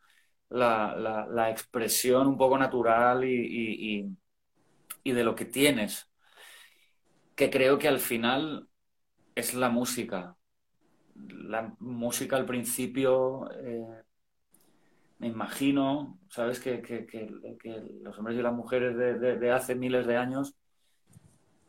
la, 0.54 1.28
la, 1.30 1.50
expresión 1.50 2.28
un 2.28 2.38
poco 2.38 2.58
natural 2.58 3.24
y, 3.26 4.16
y, 5.04 5.12
de 5.12 5.24
lo 5.24 5.34
que 5.36 5.46
tienes, 5.46 6.10
que 7.36 7.50
creo 7.50 7.80
que 7.80 7.88
al 7.88 8.00
final 8.00 8.68
es 9.34 9.56
la 9.56 9.70
música. 9.70 10.38
La 11.16 11.76
música 11.80 12.36
al 12.36 12.46
principio, 12.46 13.50
eh, 13.52 14.04
me 15.18 15.28
imagino, 15.28 16.20
¿sabes? 16.30 16.60
Que, 16.60 16.82
que, 16.82 17.06
que, 17.08 17.30
los 18.02 18.18
hombres 18.20 18.38
y 18.38 18.42
las 18.42 18.54
mujeres 18.54 18.96
de, 18.96 19.38
de, 19.38 19.52
hace 19.52 19.74
miles 19.74 20.06
de 20.06 20.18
años 20.18 20.56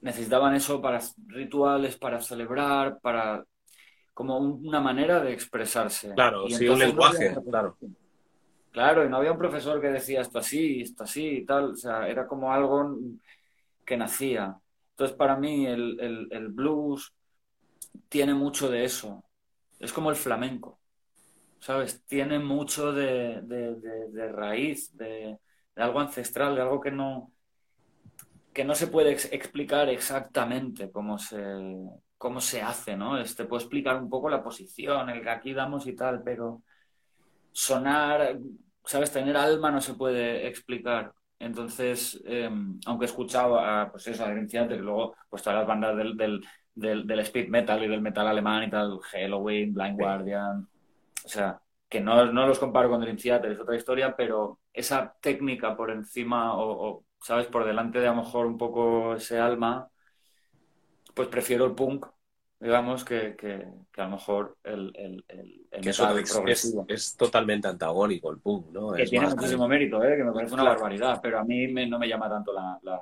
necesitaban 0.03 0.55
eso 0.55 0.83
para 0.83 1.01
rituales, 1.29 1.97
para 1.97 2.21
celebrar, 2.21 3.01
para 3.01 3.45
como 4.13 4.39
una 4.39 4.81
manera 4.81 5.21
de 5.21 5.33
expresarse. 5.33 6.13
Claro, 6.15 6.47
sí, 6.49 6.69
un 6.69 6.79
lenguaje, 6.79 7.35
claro. 7.49 7.77
Claro, 8.75 9.05
y 9.05 9.09
no 9.09 9.19
había 9.19 9.31
un 9.31 9.39
profesor 9.39 9.81
que 9.81 9.87
decía 9.87 10.21
esto 10.21 10.41
así, 10.41 10.81
esto 10.81 11.05
así 11.05 11.25
y 11.29 11.47
tal, 11.47 11.71
o 11.75 11.77
sea, 11.77 12.09
era 12.09 12.27
como 12.27 12.53
algo 12.53 12.99
que 13.87 13.97
nacía. 13.97 14.59
Entonces, 14.91 15.17
para 15.17 15.37
mí, 15.37 15.65
el, 15.65 16.49
blues 16.49 17.15
tiene 18.09 18.35
mucho 18.35 18.69
de 18.69 18.85
eso. 18.85 19.23
Es 19.79 19.93
como 19.93 20.11
el 20.11 20.17
flamenco, 20.17 20.81
¿sabes? 21.61 22.03
Tiene 22.07 22.41
mucho 22.41 22.93
de, 22.93 23.43
raíz, 24.33 24.97
de, 24.97 25.39
algo 25.77 26.01
ancestral, 26.01 26.57
de 26.57 26.63
algo 26.63 26.81
que 26.81 26.91
no, 26.91 27.31
que 28.53 28.65
no 28.65 28.75
se 28.75 28.89
puede 28.89 29.13
explicar 29.13 29.89
exactamente 29.89 30.91
cómo 30.91 31.17
se, 31.19 31.39
cómo 32.19 32.41
se 32.41 32.61
hace, 32.61 32.97
¿no? 32.97 33.21
Este 33.21 33.45
puedo 33.45 33.63
explicar 33.63 34.03
un 34.03 34.11
poco 34.11 34.29
la 34.29 34.43
posición, 34.43 35.11
el 35.11 35.23
que 35.23 35.31
aquí 35.31 35.53
damos 35.55 35.87
y 35.87 35.95
tal, 35.95 36.25
pero 36.25 36.65
sonar, 37.55 38.37
¿sabes? 38.85 39.13
Tener 39.13 39.37
alma 39.37 39.71
no 39.71 39.81
se 39.81 39.95
puede 39.95 40.47
explicar. 40.47 41.13
Entonces, 41.39 42.23
em, 42.27 42.79
aunque 42.87 43.05
he 43.07 43.09
escuchado 43.09 43.59
a, 43.59 43.91
pues 43.91 44.07
eso, 44.07 44.25
a 44.25 44.33
y 44.33 44.79
luego 44.79 45.15
pues 45.29 45.43
todas 45.43 45.59
las 45.59 45.67
bandas 45.67 45.97
del, 45.97 46.17
del, 46.17 47.07
del, 47.07 47.21
speed 47.21 47.49
metal 47.49 47.83
y 47.85 47.89
del 47.89 48.01
metal 48.01 48.27
alemán 48.29 48.65
y 48.65 48.71
tal, 48.71 48.99
Halloween, 49.01 49.75
Blind 49.75 49.99
Guardian, 49.99 50.69
o 51.25 51.29
sea, 51.29 51.61
que 51.89 52.01
no, 52.01 52.33
no 52.33 52.47
los 52.47 52.59
comparo 52.59 52.91
con 52.91 53.01
Dream 53.01 53.17
Theater, 53.17 53.53
es 53.53 53.61
otra 53.61 53.77
historia, 53.77 54.15
pero 54.17 54.61
esa 54.73 55.15
técnica 55.21 55.77
por 55.77 55.91
encima 55.91 56.55
o, 56.57 57.05
¿sabes? 57.21 57.47
Por 57.47 57.65
delante 57.65 58.01
de 58.01 58.09
a 58.09 58.11
lo 58.11 58.23
mejor 58.23 58.47
un 58.47 58.59
poco 58.59 59.15
ese 59.15 59.39
alma, 59.39 59.89
pues 61.15 61.29
prefiero 61.29 61.65
el 61.67 61.75
punk, 61.75 62.07
digamos, 62.65 63.05
que, 63.05 63.37
que, 63.37 63.67
que 63.93 64.01
a 64.01 64.05
lo 64.05 64.11
mejor 64.13 64.59
el, 64.65 64.93
el, 64.97 65.25
el, 65.29 65.67
el 65.71 65.83
Que 65.83 65.91
eso 65.91 66.17
es, 66.17 66.27
progresivo. 66.27 66.45
es- 66.47 66.75
es 66.89 67.17
totalmente 67.17 67.69
antagónico 67.69 68.31
el 68.31 68.41
punk, 68.41 68.69
¿no? 68.73 68.95
Que 68.95 69.03
Es 69.03 69.11
tiene 69.11 69.27
muchísimo 69.29 69.67
mérito, 69.69 70.03
¿eh? 70.05 70.17
que 70.17 70.25
me 70.25 70.33
parece 70.33 70.55
una 70.55 70.63
Claro. 70.63 70.79
barbaridad, 70.79 71.21
pero 71.23 71.39
a 71.41 71.45
mí 71.45 71.67
me- 71.69 71.87
no 71.87 71.99
me 71.99 72.09
llama 72.09 72.29
tanto 72.29 72.53
la, 72.53 72.79
la- 72.83 73.01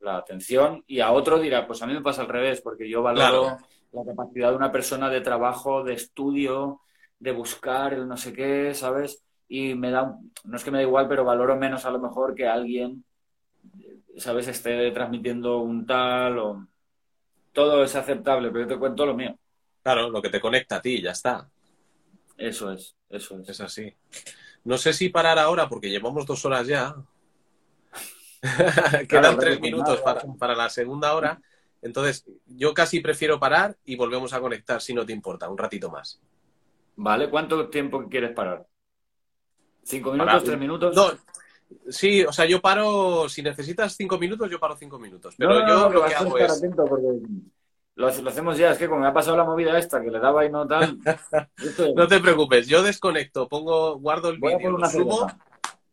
la 0.00 0.16
atención 0.18 0.82
y 0.86 1.00
a 1.00 1.12
otro 1.12 1.38
dirá, 1.38 1.66
pues 1.66 1.82
a 1.82 1.86
mí 1.86 1.92
me 1.94 2.00
pasa 2.02 2.22
al 2.22 2.28
revés, 2.28 2.60
porque 2.62 2.88
yo 2.88 3.02
valoro 3.02 3.42
Claro. 3.50 3.68
la 3.92 4.04
capacidad 4.04 4.50
de 4.50 4.56
una 4.56 4.72
persona 4.72 5.08
de 5.10 5.20
trabajo, 5.20 5.84
de 5.84 5.94
estudio, 5.94 6.80
de 7.18 7.32
buscar 7.32 7.94
el 7.94 8.08
no 8.08 8.16
sé 8.16 8.32
qué, 8.32 8.74
¿sabes? 8.74 9.24
Y 9.48 9.74
me 9.74 9.90
da, 9.90 10.18
no 10.44 10.56
es 10.56 10.64
que 10.64 10.70
me 10.70 10.78
da 10.78 10.82
igual, 10.84 11.08
pero 11.08 11.24
valoro 11.24 11.56
menos 11.56 11.84
a 11.84 11.90
lo 11.90 12.00
mejor 12.00 12.34
que 12.34 12.46
alguien, 12.48 13.04
¿sabes?, 14.16 14.48
esté 14.48 14.90
transmitiendo 14.92 15.58
un 15.60 15.86
tal 15.86 16.38
o... 16.38 16.66
Todo 17.54 17.84
es 17.84 17.94
aceptable, 17.94 18.50
pero 18.50 18.64
yo 18.64 18.68
te 18.68 18.78
cuento 18.78 19.06
lo 19.06 19.14
mío. 19.14 19.38
Claro, 19.82 20.10
lo 20.10 20.20
que 20.20 20.28
te 20.28 20.40
conecta 20.40 20.76
a 20.76 20.82
ti, 20.82 21.00
ya 21.00 21.12
está. 21.12 21.48
Eso 22.36 22.72
es, 22.72 22.96
eso 23.08 23.38
es. 23.38 23.48
Es 23.48 23.60
así. 23.60 23.94
No 24.64 24.76
sé 24.76 24.92
si 24.92 25.08
parar 25.08 25.38
ahora 25.38 25.68
porque 25.68 25.88
llevamos 25.88 26.26
dos 26.26 26.44
horas 26.44 26.66
ya. 26.66 26.94
Quedan 28.42 29.06
Claro, 29.06 29.38
tres 29.38 29.60
minutos 29.60 30.00
para, 30.00 30.20
para 30.38 30.54
la 30.54 30.68
segunda 30.68 31.14
hora. 31.14 31.40
Entonces, 31.80 32.26
yo 32.46 32.74
casi 32.74 33.00
prefiero 33.00 33.38
parar 33.38 33.76
y 33.84 33.94
volvemos 33.96 34.32
a 34.32 34.40
conectar 34.40 34.80
si 34.80 34.92
no 34.92 35.06
te 35.06 35.12
importa, 35.12 35.48
un 35.48 35.58
ratito 35.58 35.90
más. 35.90 36.20
¿Vale? 36.96 37.30
¿Cuánto 37.30 37.68
tiempo 37.68 38.08
quieres 38.08 38.32
parar? 38.32 38.66
¿Cinco 39.84 40.12
minutos, 40.12 40.32
Para- 40.32 40.44
tres 40.44 40.58
minutos? 40.58 40.96
No, 40.96 41.12
sí, 41.88 42.24
o 42.24 42.32
sea, 42.32 42.44
yo 42.46 42.60
paro, 42.60 43.28
si 43.28 43.42
necesitas 43.42 43.94
cinco 43.96 44.18
minutos, 44.18 44.50
yo 44.50 44.58
paro 44.60 44.76
cinco 44.76 44.98
minutos. 44.98 45.34
Pero 45.36 45.50
No, 45.54 45.60
no, 45.60 45.68
yo 45.68 45.74
no, 45.74 45.88
lo 45.90 46.00
vas 46.00 46.10
que 46.10 46.16
hago 46.16 46.38
estar 46.38 46.50
es. 46.50 46.58
atento 46.58 46.84
porque 46.84 47.06
lo, 47.96 48.10
lo 48.22 48.28
hacemos 48.30 48.58
ya. 48.58 48.72
Es 48.72 48.78
que 48.78 48.88
como 48.88 49.00
me 49.02 49.06
ha 49.08 49.12
pasado 49.12 49.36
la 49.36 49.44
movida 49.44 49.78
esta, 49.78 50.02
que 50.02 50.10
le 50.10 50.18
daba 50.18 50.44
y 50.44 50.50
no 50.50 50.66
tal. 50.66 50.98
esto- 51.58 51.92
No 51.94 52.08
te 52.08 52.20
preocupes, 52.20 52.66
yo 52.66 52.82
desconecto, 52.82 53.48
pongo, 53.48 53.98
guardo 53.98 54.30
el 54.30 54.38
vídeo, 54.38 54.70
lo 54.70 54.88
subo. 54.88 55.18
cerveza. 55.28 55.38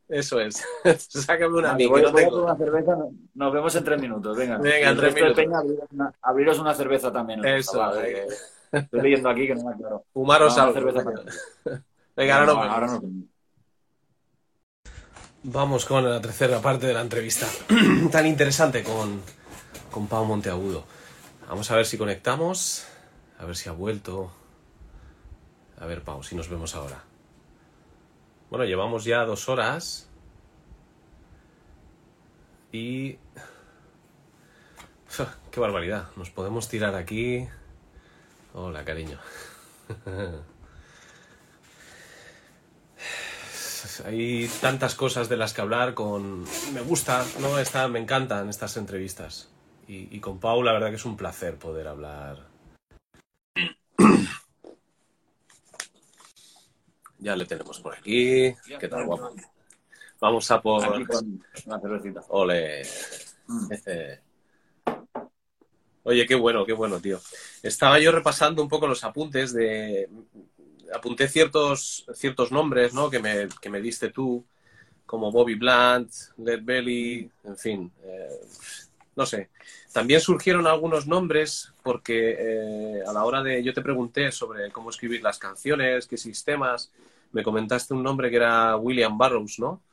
Eso 0.08 0.42
es. 0.42 0.62
Sácame 1.08 1.58
una 1.58 1.74
voy, 1.74 2.02
no 2.02 2.12
voy 2.12 2.24
a 2.26 2.30
una 2.30 2.56
cerveza. 2.58 2.98
Nos 3.34 3.54
vemos 3.54 3.74
en 3.76 3.84
tres 3.86 4.02
minutos. 4.02 4.36
Venga, 4.36 4.58
Venga, 4.58 4.90
en 4.90 4.98
tres 4.98 5.16
minutos. 5.16 5.36
Peña, 5.38 5.58
abriros 5.60 5.88
una, 5.92 6.14
abriros 6.22 6.60
una 6.60 6.74
cerveza 6.74 7.12
también. 7.14 7.46
Eso, 7.46 7.72
chaval, 7.78 8.04
que 8.04 8.28
Estoy 8.74 9.02
leyendo 9.02 9.30
aquí 9.30 9.48
que 9.48 9.56
no 9.56 9.64
me 9.66 9.74
aclaro. 9.74 10.04
Fumaros 10.14 10.58
No, 10.58 10.64
algo. 10.64 10.74
cerveza 10.74 11.04
Venga, 12.16 12.36
ahora 12.40 12.46
No, 12.54 12.62
ahora. 12.62 13.00
Vamos 15.44 15.86
con 15.86 16.08
la 16.08 16.22
tercera 16.22 16.62
parte 16.62 16.86
de 16.86 16.94
la 16.94 17.02
entrevista. 17.02 17.48
Tan 18.12 18.28
interesante 18.28 18.84
con, 18.84 19.24
con 19.90 20.06
Pau 20.08 20.24
Monteagudo. 20.24 20.84
Vamos 21.50 21.72
a 21.72 21.76
ver 21.76 21.88
si 21.88 21.98
conectamos. 21.98 22.86
A 23.40 23.46
ver 23.46 23.56
si 23.56 23.68
ha 23.68 23.72
vuelto. 23.72 24.32
A 25.80 25.88
ver, 25.88 26.04
Pau, 26.04 26.22
si 26.22 26.36
nos 26.36 26.48
vemos 26.48 26.76
ahora. 26.76 27.04
Bueno, 28.52 28.66
llevamos 28.66 29.04
ya 29.04 29.26
dos 29.26 29.50
horas. 29.50 30.08
Y... 32.72 33.18
¡Qué 35.50 35.60
barbaridad! 35.60 36.10
Nos 36.18 36.30
podemos 36.30 36.70
tirar 36.70 36.94
aquí. 36.94 37.48
Hola, 38.54 38.86
cariño. 38.86 39.18
Hay 44.06 44.50
tantas 44.62 44.96
cosas 44.96 45.30
de 45.30 45.38
las 45.38 45.54
que 45.54 45.62
hablar 45.62 45.94
con... 45.94 46.44
Me 46.74 46.82
gusta, 46.82 47.26
¿no? 47.40 47.58
Esta, 47.60 47.88
me 47.88 48.00
encantan 48.00 48.50
estas 48.50 48.78
entrevistas. 48.78 49.50
Y, 49.88 50.16
y 50.16 50.20
con 50.20 50.40
Pau 50.40 50.62
la 50.64 50.74
verdad 50.74 50.90
que 50.90 50.96
es 50.96 51.06
un 51.06 51.18
placer 51.18 51.58
poder 51.58 51.88
hablar. 51.88 52.48
Ya 57.22 57.36
le 57.36 57.46
tenemos 57.46 57.80
por 57.80 57.94
aquí. 57.94 58.52
¿Qué 58.80 58.88
tal, 58.88 59.06
guapo? 59.06 59.36
Vamos 60.20 60.50
a 60.50 60.60
por... 60.60 60.84
Una 60.84 61.80
cervecita. 61.80 62.22
Ole. 62.30 62.82
Mm. 63.46 63.68
Oye, 66.04 66.26
qué 66.26 66.34
bueno, 66.34 66.66
qué 66.66 66.74
bueno, 66.74 67.00
tío. 67.00 67.20
Estaba 67.62 68.00
yo 68.00 68.12
repasando 68.12 68.64
un 68.64 68.70
poco 68.70 68.88
los 68.88 69.04
apuntes 69.04 69.54
de... 69.54 70.10
Apunté 70.94 71.28
ciertos, 71.28 72.06
ciertos 72.14 72.52
nombres, 72.52 72.94
¿no? 72.94 73.10
Que 73.10 73.20
me, 73.20 73.48
que 73.62 73.70
me 73.70 73.82
diste 73.82 74.10
tú, 74.10 74.46
como 75.06 75.32
Bobby 75.32 75.56
Blunt, 75.56 76.12
Led 76.38 76.62
Belly, 76.64 77.30
en 77.44 77.58
fin. 77.58 77.92
eh, 78.04 78.40
no 79.16 79.26
sé. 79.26 79.50
También 79.94 80.22
surgieron 80.22 80.68
algunos 80.68 81.08
nombres 81.08 81.74
porque 81.84 82.36
eh, 82.40 83.02
a 83.06 83.12
la 83.14 83.26
hora 83.26 83.44
de... 83.44 83.64
Yo 83.64 83.74
te 83.74 83.82
pregunté 83.82 84.32
sobre 84.32 84.72
cómo 84.72 84.90
escribir 84.90 85.22
las 85.22 85.38
canciones, 85.40 86.08
qué 86.08 86.18
sistemas. 86.18 86.92
Me 87.34 87.44
comentaste 87.44 87.94
un 87.94 88.04
nombre 88.04 88.30
que 88.30 88.38
era 88.38 88.76
William 88.78 89.18
Burroughs, 89.18 89.60
¿no? 89.60 89.84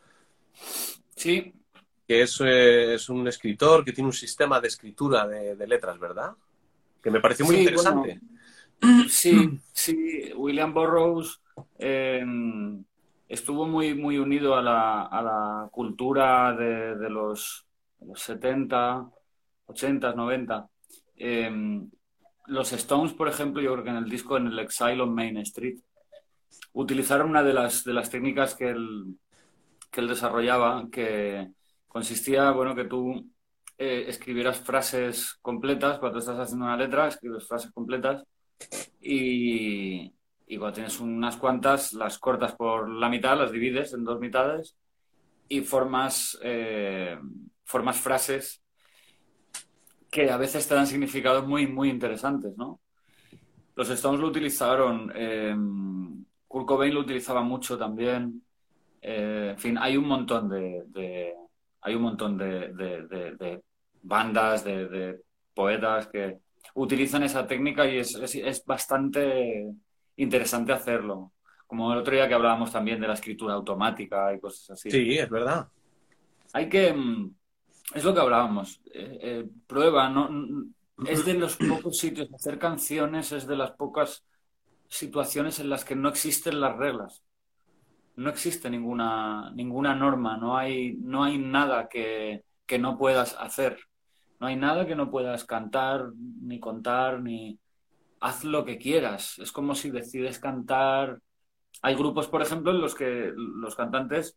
Sí, 1.17 1.53
que 2.07 2.23
es, 2.23 2.41
eh, 2.41 2.95
es 2.95 3.09
un 3.09 3.27
escritor 3.29 3.85
que 3.85 3.93
tiene 3.93 4.09
un 4.09 4.13
sistema 4.15 4.61
de 4.61 4.69
escritura 4.69 5.27
de, 5.27 5.57
de 5.57 5.67
letras, 5.67 5.99
¿verdad? 5.99 6.33
Que 7.03 7.11
me 7.11 7.21
pareció 7.21 7.45
muy 7.47 7.57
Sí, 7.57 7.63
interesante. 7.63 8.23
Sí, 9.09 9.59
sí, 9.73 10.33
William 10.37 10.73
Burroughs 10.73 11.41
eh, 11.79 12.25
estuvo 13.29 13.67
muy, 13.67 13.95
muy 13.95 14.19
unido 14.19 14.55
a 14.57 14.63
la, 14.63 15.03
a 15.07 15.23
la 15.23 15.69
cultura 15.71 16.55
de, 16.55 16.97
de 16.97 17.11
los, 17.11 17.67
los 18.01 18.21
70, 18.21 19.11
80, 19.67 20.13
90. 20.15 20.69
Eh, 21.17 21.51
los 22.47 22.73
Stones, 22.73 23.13
por 23.15 23.29
ejemplo, 23.29 23.61
yo 23.63 23.73
creo 23.73 23.85
que 23.85 23.91
en 23.91 23.97
el 23.97 24.09
disco, 24.09 24.37
en 24.37 24.47
el 24.49 24.59
Exile 24.59 25.03
on 25.03 25.15
Main 25.15 25.37
Street, 25.39 25.79
utilizaron 26.73 27.31
una 27.31 27.43
de 27.43 27.53
las, 27.55 27.85
de 27.85 27.93
las 27.95 28.11
técnicas 28.11 28.55
que 28.55 28.71
él, 28.71 29.19
que 29.91 30.01
él 30.01 30.09
desarrollaba, 30.09 30.89
que 30.91 31.51
consistía, 31.89 32.51
bueno, 32.53 32.75
que 32.75 32.85
tú 32.85 33.31
eh, 33.79 34.07
escribieras 34.09 34.61
frases 34.61 35.39
completas, 35.43 35.99
cuando 35.99 36.19
estás 36.21 36.39
haciendo 36.39 36.67
una 36.67 36.77
letra, 36.77 37.09
escribes 37.09 37.47
frases 37.47 37.73
completas 37.73 38.25
y, 39.01 40.13
y 40.47 40.57
cuando 40.59 40.75
tienes 40.75 41.01
unas 41.01 41.37
cuantas, 41.37 41.93
las 41.93 42.19
cortas 42.19 42.55
por 42.57 42.89
la 42.91 43.09
mitad, 43.09 43.39
las 43.39 43.53
divides 43.53 43.93
en 43.95 44.05
dos 44.05 44.21
mitades 44.21 44.77
y 45.49 45.61
formas, 45.63 46.39
eh, 46.43 47.19
formas 47.65 48.01
frases 48.01 48.63
que 50.11 50.31
a 50.31 50.37
veces 50.37 50.67
te 50.67 50.75
dan 50.75 50.87
significados 50.87 51.47
muy, 51.47 51.67
muy 51.67 51.91
interesantes, 51.91 52.57
¿no? 52.57 52.81
Los 53.77 53.91
Stones 53.91 54.21
lo 54.21 54.29
utilizaron, 54.29 55.13
eh, 55.15 55.55
Kurt 56.49 56.67
Cobain 56.67 56.95
lo 56.95 57.01
utilizaba 57.01 57.43
mucho 57.43 57.79
también. 57.79 58.43
Eh, 59.01 59.51
en 59.53 59.59
fin, 59.59 59.79
hay 59.79 59.97
un 59.97 60.07
montón 60.09 60.49
de, 60.49 60.85
de- 60.89 61.35
hay 61.83 61.95
un 61.95 62.03
montón 62.03 62.37
de, 62.39 62.73
de- 62.75 63.03
de- 63.09 63.63
bandas, 64.03 64.65
de 64.65 65.21
poetas 65.55 66.09
que 66.09 66.39
utilizan 66.75 67.23
esa 67.23 67.47
técnica 67.47 67.87
y 67.89 67.99
es, 67.99 68.15
es- 68.17 68.35
es 68.37 68.65
bastante 68.65 69.67
interesante 70.17 70.73
hacerlo. 70.73 71.33
Como 71.67 71.93
el 71.93 71.99
otro 72.01 72.15
día 72.15 72.29
que 72.29 72.35
hablábamos 72.35 72.73
también 72.73 73.01
de 73.01 73.09
la 73.09 73.15
escritura 73.15 73.55
automática 73.55 74.33
y 74.35 74.41
cosas 74.41 74.71
así. 74.71 74.91
Sí, 74.91 75.19
es 75.19 75.29
verdad. 75.31 75.69
Hay 76.53 76.69
que, 76.69 76.93
mm, 76.93 77.35
es 77.95 78.05
lo 78.05 78.15
que 78.15 78.21
hablábamos, 78.21 78.81
eh, 78.95 79.19
eh, 79.23 79.51
prueba, 79.67 80.09
no, 80.09 80.31
es 81.05 81.25
de 81.25 81.35
los 81.35 81.59
pocos 81.59 81.99
sitios, 81.99 82.33
hacer 82.35 82.59
canciones 82.59 83.33
es 83.33 83.47
de 83.47 83.57
las 83.57 83.73
pocas 83.73 84.25
situaciones 84.89 85.61
en 85.61 85.71
las 85.71 85.85
que 85.85 85.97
no 85.97 86.09
existen 86.11 86.61
las 86.61 86.77
reglas. 86.77 87.23
No 88.17 88.31
existe 88.31 88.71
ninguna, 88.71 89.51
ninguna 89.53 89.95
norma, 89.95 90.37
no 90.39 90.57
hay, 90.59 90.95
no 90.99 91.25
hay 91.25 91.39
nada 91.39 91.89
que, 91.89 92.45
que 92.67 92.79
no 92.79 92.99
puedas 92.99 93.37
hacer. 93.41 93.79
No 94.41 94.47
hay 94.47 94.57
nada 94.57 94.87
que 94.87 94.95
no 94.95 95.11
puedas 95.11 95.45
cantar, 95.45 96.13
ni 96.17 96.61
contar, 96.61 97.21
ni 97.21 97.59
haz 98.21 98.45
lo 98.45 98.65
que 98.65 98.79
quieras. 98.79 99.39
Es 99.39 99.53
como 99.53 99.75
si 99.75 99.91
decides 99.91 100.39
cantar. 100.39 101.21
Hay 101.83 101.95
grupos, 101.95 102.29
por 102.29 102.43
ejemplo, 102.43 102.73
en 102.73 102.81
los 102.81 102.95
que 102.95 103.33
los 103.37 103.75
cantantes 103.77 104.37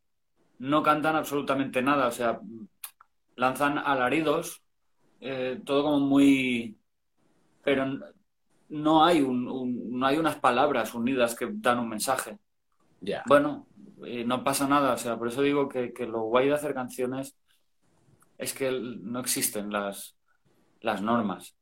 no 0.60 0.84
cantan 0.84 1.15
absolutamente 1.15 1.82
nada, 1.82 2.07
o 2.07 2.11
sea, 2.11 2.40
lanzan 3.36 3.78
alaridos, 3.78 4.61
eh, 5.19 5.60
todo 5.65 5.84
como 5.84 5.99
muy... 5.99 6.78
Pero 7.64 7.86
no 8.69 9.03
hay, 9.06 9.22
un, 9.22 9.48
un- 9.48 9.99
no 9.99 10.06
hay 10.07 10.18
unas 10.18 10.38
palabras 10.38 10.94
unidas 10.94 11.36
que 11.36 11.49
dan 11.52 11.80
un 11.80 11.90
mensaje. 11.90 12.38
Ya. 13.02 13.23
Bueno, 13.28 13.68
eh, 14.06 14.23
no 14.26 14.44
pasa 14.44 14.68
nada, 14.68 14.94
o 14.94 14.98
sea, 14.98 15.18
por 15.18 15.28
eso 15.28 15.41
digo 15.41 15.68
que, 15.69 15.94
que 15.94 16.06
lo 16.07 16.22
guay 16.23 16.48
de 16.48 16.53
hacer 16.56 16.73
canciones 16.73 17.36
es 18.41 18.53
que 18.53 18.72
no 18.72 19.19
existen 19.19 19.72
las, 19.72 20.18
las 20.81 21.01
normas. 21.01 21.55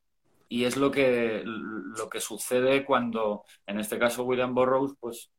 Y 0.48 0.64
es 0.64 0.78
lo 0.78 0.90
que, 0.90 1.44
lo 1.46 2.10
que 2.10 2.22
sucede 2.22 2.86
cuando, 2.86 3.44
en 3.68 3.80
este 3.80 4.00
caso, 4.00 4.24
William 4.24 4.56
Burroughs, 4.56 4.96
pues 5.00 5.30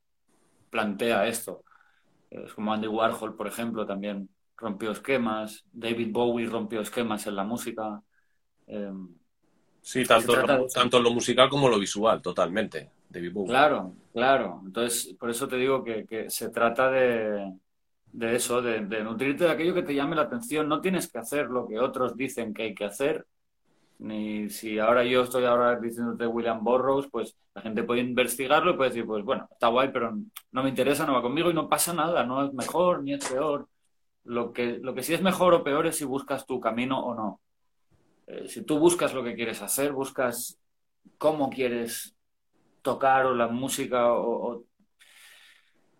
plantea 0.68 1.26
esto. 1.26 1.64
Es 2.28 2.52
como 2.52 2.72
Andy 2.72 2.86
Warhol, 2.86 3.34
por 3.34 3.48
ejemplo, 3.48 3.86
también 3.86 4.28
rompió 4.56 4.92
esquemas, 4.92 5.64
David 5.72 6.12
Bowie 6.12 6.46
rompió 6.46 6.82
esquemas 6.82 7.26
en 7.26 7.34
la 7.34 7.44
música. 7.44 8.00
Eh, 8.66 8.92
sí, 9.80 10.04
tanto, 10.04 10.36
de 10.36 10.66
tanto 10.72 11.00
lo 11.00 11.10
musical 11.10 11.48
como 11.48 11.68
lo 11.68 11.78
visual, 11.78 12.20
totalmente. 12.20 12.90
David 13.08 13.32
Bowie. 13.32 13.48
Claro, 13.48 13.94
claro. 14.12 14.60
Entonces, 14.64 15.16
por 15.18 15.30
eso 15.30 15.48
te 15.48 15.56
digo 15.56 15.82
que, 15.82 16.04
que 16.06 16.30
se 16.30 16.50
trata 16.50 16.90
de, 16.90 17.52
de 18.12 18.36
eso, 18.36 18.62
de, 18.62 18.80
de 18.86 19.04
nutrirte 19.04 19.44
de 19.44 19.50
aquello 19.50 19.74
que 19.74 19.82
te 19.82 19.94
llame 19.94 20.16
la 20.16 20.22
atención. 20.22 20.68
No 20.68 20.80
tienes 20.80 21.10
que 21.10 21.18
hacer 21.18 21.46
lo 21.48 21.66
que 21.68 21.78
otros 21.78 22.16
dicen 22.16 22.52
que 22.54 22.64
hay 22.64 22.74
que 22.74 22.84
hacer. 22.84 23.26
Ni 23.98 24.48
si 24.50 24.78
ahora 24.78 25.04
yo 25.04 25.22
estoy 25.24 25.44
ahora 25.44 25.78
diciéndote 25.78 26.26
William 26.26 26.64
Burroughs, 26.64 27.08
pues 27.10 27.36
la 27.54 27.62
gente 27.62 27.82
puede 27.84 28.00
investigarlo 28.00 28.72
y 28.72 28.76
puede 28.76 28.90
decir, 28.90 29.06
pues 29.06 29.24
bueno, 29.24 29.46
está 29.52 29.68
guay, 29.68 29.90
pero 29.92 30.16
no 30.52 30.62
me 30.62 30.70
interesa, 30.70 31.06
no 31.06 31.14
va 31.14 31.22
conmigo 31.22 31.50
y 31.50 31.54
no 31.54 31.68
pasa 31.68 31.92
nada, 31.94 32.24
no 32.24 32.46
es 32.46 32.52
mejor 32.54 33.02
ni 33.02 33.14
es 33.14 33.26
peor. 33.28 33.68
Lo 34.24 34.52
que, 34.52 34.78
lo 34.82 34.94
que 34.94 35.02
sí 35.02 35.14
es 35.14 35.22
mejor 35.22 35.54
o 35.54 35.64
peor 35.64 35.86
es 35.86 35.96
si 35.96 36.04
buscas 36.04 36.46
tu 36.46 36.60
camino 36.60 37.00
o 37.00 37.14
no. 37.14 37.40
Eh, 38.26 38.48
si 38.48 38.62
tú 38.64 38.78
buscas 38.78 39.14
lo 39.14 39.24
que 39.24 39.34
quieres 39.34 39.62
hacer, 39.62 39.92
buscas 39.92 40.58
cómo 41.18 41.50
quieres 41.50 42.16
tocar 42.82 43.26
o 43.26 43.34
la 43.34 43.48
música 43.48 44.12
o, 44.14 44.52
o- 44.52 44.64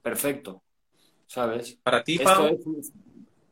perfecto, 0.03 0.63
¿sabes? 1.31 1.79
Para 1.83 2.05
ti, 2.05 2.19
Pau, 2.21 2.47
es- 2.79 2.93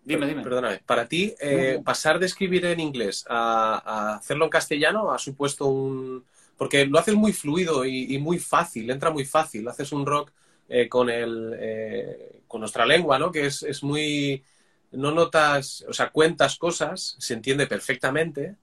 Dime, 0.05 0.27
dime. 0.27 0.43
Perdóname, 0.43 0.81
para 0.87 1.09
ti, 1.09 1.35
eh, 1.41 1.81
pasar 1.85 2.19
de 2.19 2.27
escribir 2.27 2.65
en 2.67 2.81
inglés 2.81 3.25
a, 3.29 3.83
a 4.15 4.17
hacerlo 4.17 4.47
en 4.47 4.51
castellano 4.51 5.13
ha 5.13 5.19
supuesto 5.19 5.67
un... 5.67 6.25
Porque 6.59 6.87
lo 6.87 6.99
haces 6.99 7.15
muy 7.15 7.33
fluido 7.35 7.85
y, 7.87 8.15
y 8.15 8.19
muy 8.19 8.39
fácil, 8.39 8.91
entra 8.91 9.11
muy 9.11 9.25
fácil. 9.27 9.69
Haces 9.69 9.93
un 9.93 10.07
rock 10.07 10.33
eh, 10.69 10.89
con, 10.89 11.11
el, 11.11 11.55
eh, 11.59 12.43
con 12.49 12.61
nuestra 12.63 12.87
lengua, 12.87 13.19
¿no? 13.19 13.33
Que 13.33 13.47
es, 13.47 13.63
es 13.65 13.83
muy... 13.85 14.45
No 14.93 15.13
notas, 15.13 15.85
o 15.89 15.93
sea, 15.93 16.11
cuentas 16.11 16.59
cosas, 16.59 17.17
se 17.19 17.35
entiende 17.35 17.67
perfectamente. 17.67 18.57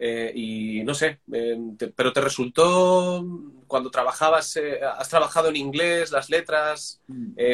Eh, 0.00 0.32
y 0.34 0.82
no 0.84 0.94
sé, 0.94 1.20
eh, 1.32 1.58
te- 1.78 1.88
pero 1.88 2.12
te 2.12 2.20
resultó 2.20 3.24
cuando 3.66 3.90
trabajabas, 3.90 4.56
eh, 4.56 4.80
has 4.82 5.08
trabajado 5.08 5.48
en 5.48 5.56
inglés, 5.56 6.10
las 6.12 6.30
letras, 6.30 7.02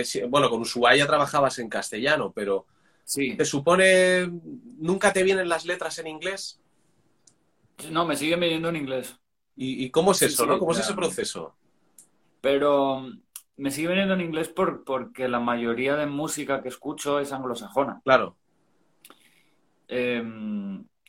sí, 0.04 0.22
bueno, 0.28 0.48
con 0.50 0.60
Ushuaia 0.62 1.06
trabajabas 1.06 1.58
en 1.58 1.68
castellano, 1.68 2.32
pero 2.34 2.66
Sí, 3.04 3.38
¿Te 3.38 3.44
supone, 3.44 4.30
nunca 4.78 5.12
te 5.12 5.22
vienen 5.22 5.48
las 5.48 5.64
letras 5.64 5.98
en 5.98 6.06
inglés? 6.08 6.60
no, 7.90 8.04
me 8.06 8.16
sigue 8.16 8.36
viniendo 8.36 8.68
en 8.68 8.76
inglés. 8.76 9.16
¿Y, 9.56 9.84
y 9.84 9.90
cómo 9.90 10.12
es 10.12 10.18
Sí, 10.18 10.22
eso, 10.22 10.46
sí, 10.46 10.46
no? 10.46 10.58
¿Cómo 10.58 10.72
es 10.72 10.78
ese 10.80 10.94
proceso? 10.94 11.56
Pero 12.40 13.00
mm, 13.00 13.22
me 13.56 13.70
sigue 13.72 13.88
viniendo 13.88 14.14
en 14.14 14.20
inglés 14.20 14.48
por, 14.48 14.84
porque 14.84 15.28
la 15.28 15.40
mayoría 15.40 15.96
de 15.96 16.06
música 16.06 16.62
que 16.62 16.68
escucho 16.68 17.18
es 17.20 17.32
anglosajona. 17.32 18.02
Claro, 18.04 18.36
Eh, 19.88 20.22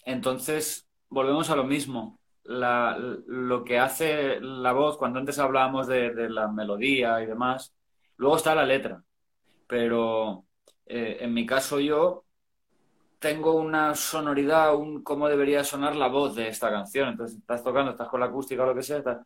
entonces, 0.06 0.85
volvemos 1.10 1.49
a 1.49 1.56
lo 1.56 1.64
mismo. 1.64 2.19
La- 2.44 2.98
lo 2.99 3.64
que 3.64 3.80
hace 3.80 4.40
la 4.41 4.72
voz, 4.73 4.98
cuando 4.98 5.19
antes 5.19 5.40
hablábamos 5.40 5.88
de, 5.88 6.14
de 6.14 6.30
la 6.30 6.48
melodía 6.48 7.22
y 7.22 7.26
demás, 7.26 7.73
luego 8.18 8.38
está 8.38 8.53
la 8.56 8.65
letra. 8.65 9.03
Pero 9.68 10.45
eh, 10.86 11.18
en 11.22 11.34
mi 11.34 11.45
caso 11.45 11.80
yo 11.80 12.26
tengo 13.19 13.56
una 13.56 13.95
sonoridad, 13.95 14.76
un 14.76 15.03
cómo 15.03 15.27
debería 15.30 15.64
sonar 15.64 15.95
la 15.95 16.07
voz 16.07 16.36
de 16.36 16.48
esta 16.49 16.69
canción. 16.69 17.10
Entonces 17.10 17.38
estás 17.40 17.64
tocando, 17.64 17.91
estás 17.91 18.10
con 18.10 18.19
la 18.19 18.27
acústica 18.27 18.64
o 18.64 18.68
lo 18.68 18.76
que 18.76 18.84
sea, 18.84 18.98
estás... 18.99 19.19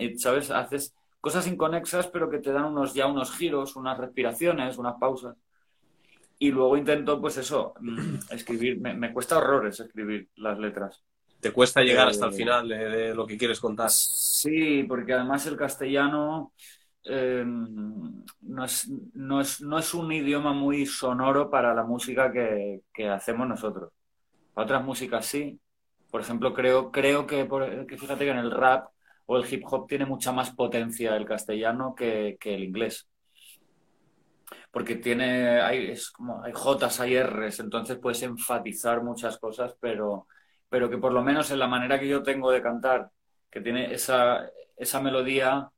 y 0.00 0.18
sabes, 0.18 0.50
haces 0.50 0.94
cosas 1.20 1.46
inconexas, 1.46 2.06
pero 2.08 2.30
que 2.30 2.38
te 2.38 2.52
dan 2.52 2.64
unos 2.64 2.94
ya 2.94 3.06
unos 3.06 3.32
giros, 3.36 3.76
unas 3.76 3.98
respiraciones, 3.98 4.78
unas 4.78 4.94
pausas. 4.98 5.36
Y 6.38 6.50
luego 6.50 6.76
intento, 6.76 7.20
pues 7.20 7.36
eso, 7.38 7.74
mm, 7.80 8.16
escribir. 8.30 8.80
Me, 8.80 8.94
me 8.94 9.12
cuesta 9.12 9.38
horrores 9.38 9.80
escribir 9.80 10.30
las 10.36 10.58
letras. 10.58 11.02
te 11.40 11.50
cuesta 11.52 11.80
llegar 11.82 12.08
Eh, 12.08 12.08
hasta 12.08 12.26
el 12.26 12.32
final 12.34 12.68
de, 12.68 12.76
de 12.76 13.14
lo 13.14 13.26
que 13.26 13.38
quieres 13.38 13.58
contar. 13.60 13.98
Sí, 13.98 14.84
porque 14.84 15.12
además 15.14 15.46
el 15.46 15.56
castellano 15.56 16.52
eh, 17.04 17.44
no 17.46 18.64
es, 18.64 18.88
no 19.14 19.40
es, 19.40 19.60
no 19.60 19.78
es 19.78 19.94
un 19.94 20.10
idioma 20.12 20.52
muy 20.52 20.86
sonoro 20.86 21.50
para 21.50 21.74
la 21.74 21.84
música 21.84 22.32
que, 22.32 22.82
que 22.92 23.08
hacemos 23.08 23.46
nosotros. 23.48 23.92
Para 24.54 24.66
otras 24.66 24.84
músicas 24.84 25.26
sí. 25.26 25.60
Por 26.10 26.22
ejemplo, 26.22 26.54
creo, 26.54 26.92
creo 26.92 27.26
que, 27.26 27.44
por- 27.46 27.86
que 27.86 27.98
fíjate 27.98 28.24
que 28.26 28.30
en 28.32 28.38
el 28.38 28.50
rap 28.52 28.88
o 29.26 29.36
el 29.38 29.52
hip 29.52 29.64
hop 29.70 29.86
tiene 29.88 30.06
mucha 30.06 30.32
más 30.32 30.50
potencia 30.54 31.16
el 31.16 31.26
castellano 31.26 31.94
que, 31.96 32.36
que 32.40 32.54
el 32.56 32.64
inglés. 32.64 33.08
Porque 34.70 34.96
tiene, 34.96 35.60
hay, 35.60 35.90
es 35.90 36.10
como, 36.10 36.42
hay 36.42 36.52
Jotas, 36.54 37.00
hay 37.00 37.20
R's, 37.22 37.60
entonces 37.60 37.98
puedes 37.98 38.22
enfatizar 38.22 39.02
muchas 39.02 39.38
cosas, 39.38 39.76
pero, 39.80 40.26
pero 40.68 40.88
que 40.90 40.98
por 40.98 41.12
lo 41.12 41.22
menos 41.22 41.50
en 41.50 41.58
la 41.58 41.68
manera 41.68 41.98
que 42.00 42.08
yo 42.08 42.22
tengo 42.22 42.50
de 42.50 42.62
cantar, 42.62 43.10
que 43.50 43.60
tiene 43.60 43.92
esa, 43.94 44.48
esa 44.76 45.00
melodía, 45.00 45.70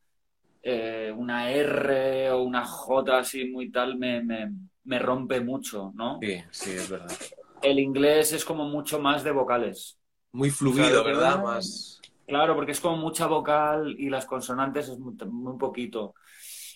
eh, 0.63 1.13
una 1.17 1.51
R 1.53 2.31
o 2.33 2.43
una 2.43 2.65
J 2.67 3.19
así 3.19 3.47
muy 3.51 3.71
tal, 3.71 3.99
me, 3.99 4.23
me, 4.23 4.53
me 4.85 4.99
rompe 4.99 5.41
mucho, 5.41 5.93
¿no? 5.95 6.21
Sí, 6.21 6.43
sí, 6.51 6.71
es 6.73 6.89
verdad. 6.89 7.19
El 7.63 7.79
inglés 7.79 8.33
es 8.33 8.45
como 8.45 8.65
mucho 8.69 9.01
más 9.01 9.25
de 9.25 9.33
vocales. 9.33 9.99
Muy 10.33 10.51
fluido, 10.51 11.03
Claro, 11.03 11.05
¿verdad? 11.05 11.41
claro. 11.41 11.43
Más... 11.43 12.01
Claro, 12.27 12.55
porque 12.55 12.73
es 12.73 12.81
como 12.81 12.97
mucha 12.99 13.27
vocal 13.27 13.95
y 13.99 14.11
las 14.11 14.27
consonantes 14.27 14.89
es 14.89 14.99
muy, 14.99 15.15
muy 15.31 15.59
poquito. 15.59 16.15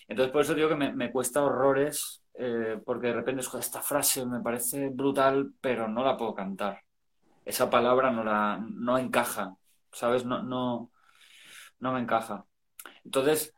Entonces, 0.07 0.31
por 0.31 0.41
eso 0.41 0.53
digo 0.53 0.69
que 0.69 0.75
me, 0.75 1.11
cuesta 1.11 1.43
horrores, 1.43 2.23
eh, 2.35 2.79
porque 2.85 3.07
de 3.07 3.13
repente 3.13 3.41
es, 3.41 3.47
"Joder, 3.47 3.63
esta 3.63 3.81
frase 3.81 4.25
me 4.25 4.41
parece 4.41 4.89
brutal, 4.89 5.53
pero 5.61 5.87
no 5.87 6.03
la 6.03 6.17
puedo 6.17 6.33
cantar. 6.35 6.81
Esa 7.45 7.69
palabra 7.69 8.11
no 8.11 8.23
la 8.23 8.57
no 8.59 8.97
encaja, 8.97 9.55
¿sabes? 9.91 10.25
No, 10.25 10.43
no, 10.43 10.91
no 11.79 11.93
me 11.93 11.99
encaja. 12.01 12.45
Entonces, 13.05 13.53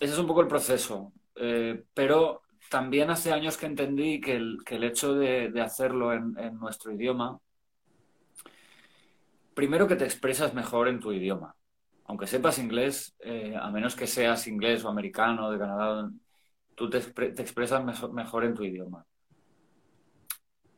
ese 0.00 0.12
es 0.14 0.18
un 0.18 0.26
poco 0.26 0.42
el 0.42 0.48
proceso. 0.48 1.12
Eh, 1.36 1.84
pero 1.94 2.42
también 2.70 3.10
hace 3.10 3.32
años 3.32 3.56
que 3.56 3.66
entendí 3.66 4.20
que 4.20 4.36
el, 4.36 4.58
que 4.66 4.76
el 4.76 4.84
hecho 4.84 5.14
de, 5.14 5.52
hacerlo 5.62 6.12
en 6.12 6.58
nuestro 6.58 6.92
idioma, 6.92 7.40
primero 9.54 9.86
que 9.86 9.96
te 9.96 10.04
expresas 10.04 10.54
mejor 10.54 10.88
en 10.88 11.00
tu 11.00 11.12
idioma. 11.12 11.54
Aunque 12.04 12.26
sepas 12.26 12.58
inglés, 12.58 13.14
eh, 13.20 13.56
a 13.60 13.70
menos 13.70 13.96
que 13.96 14.06
seas 14.06 14.46
inglés 14.46 14.84
o 14.84 14.88
americano 14.88 15.50
de 15.50 15.58
Canadá, 15.58 16.10
tú 16.74 16.90
te, 16.90 17.00
te 17.00 17.42
expresas 17.42 17.84
mejor 18.12 18.44
en 18.44 18.54
tu 18.54 18.64
idioma. 18.64 19.06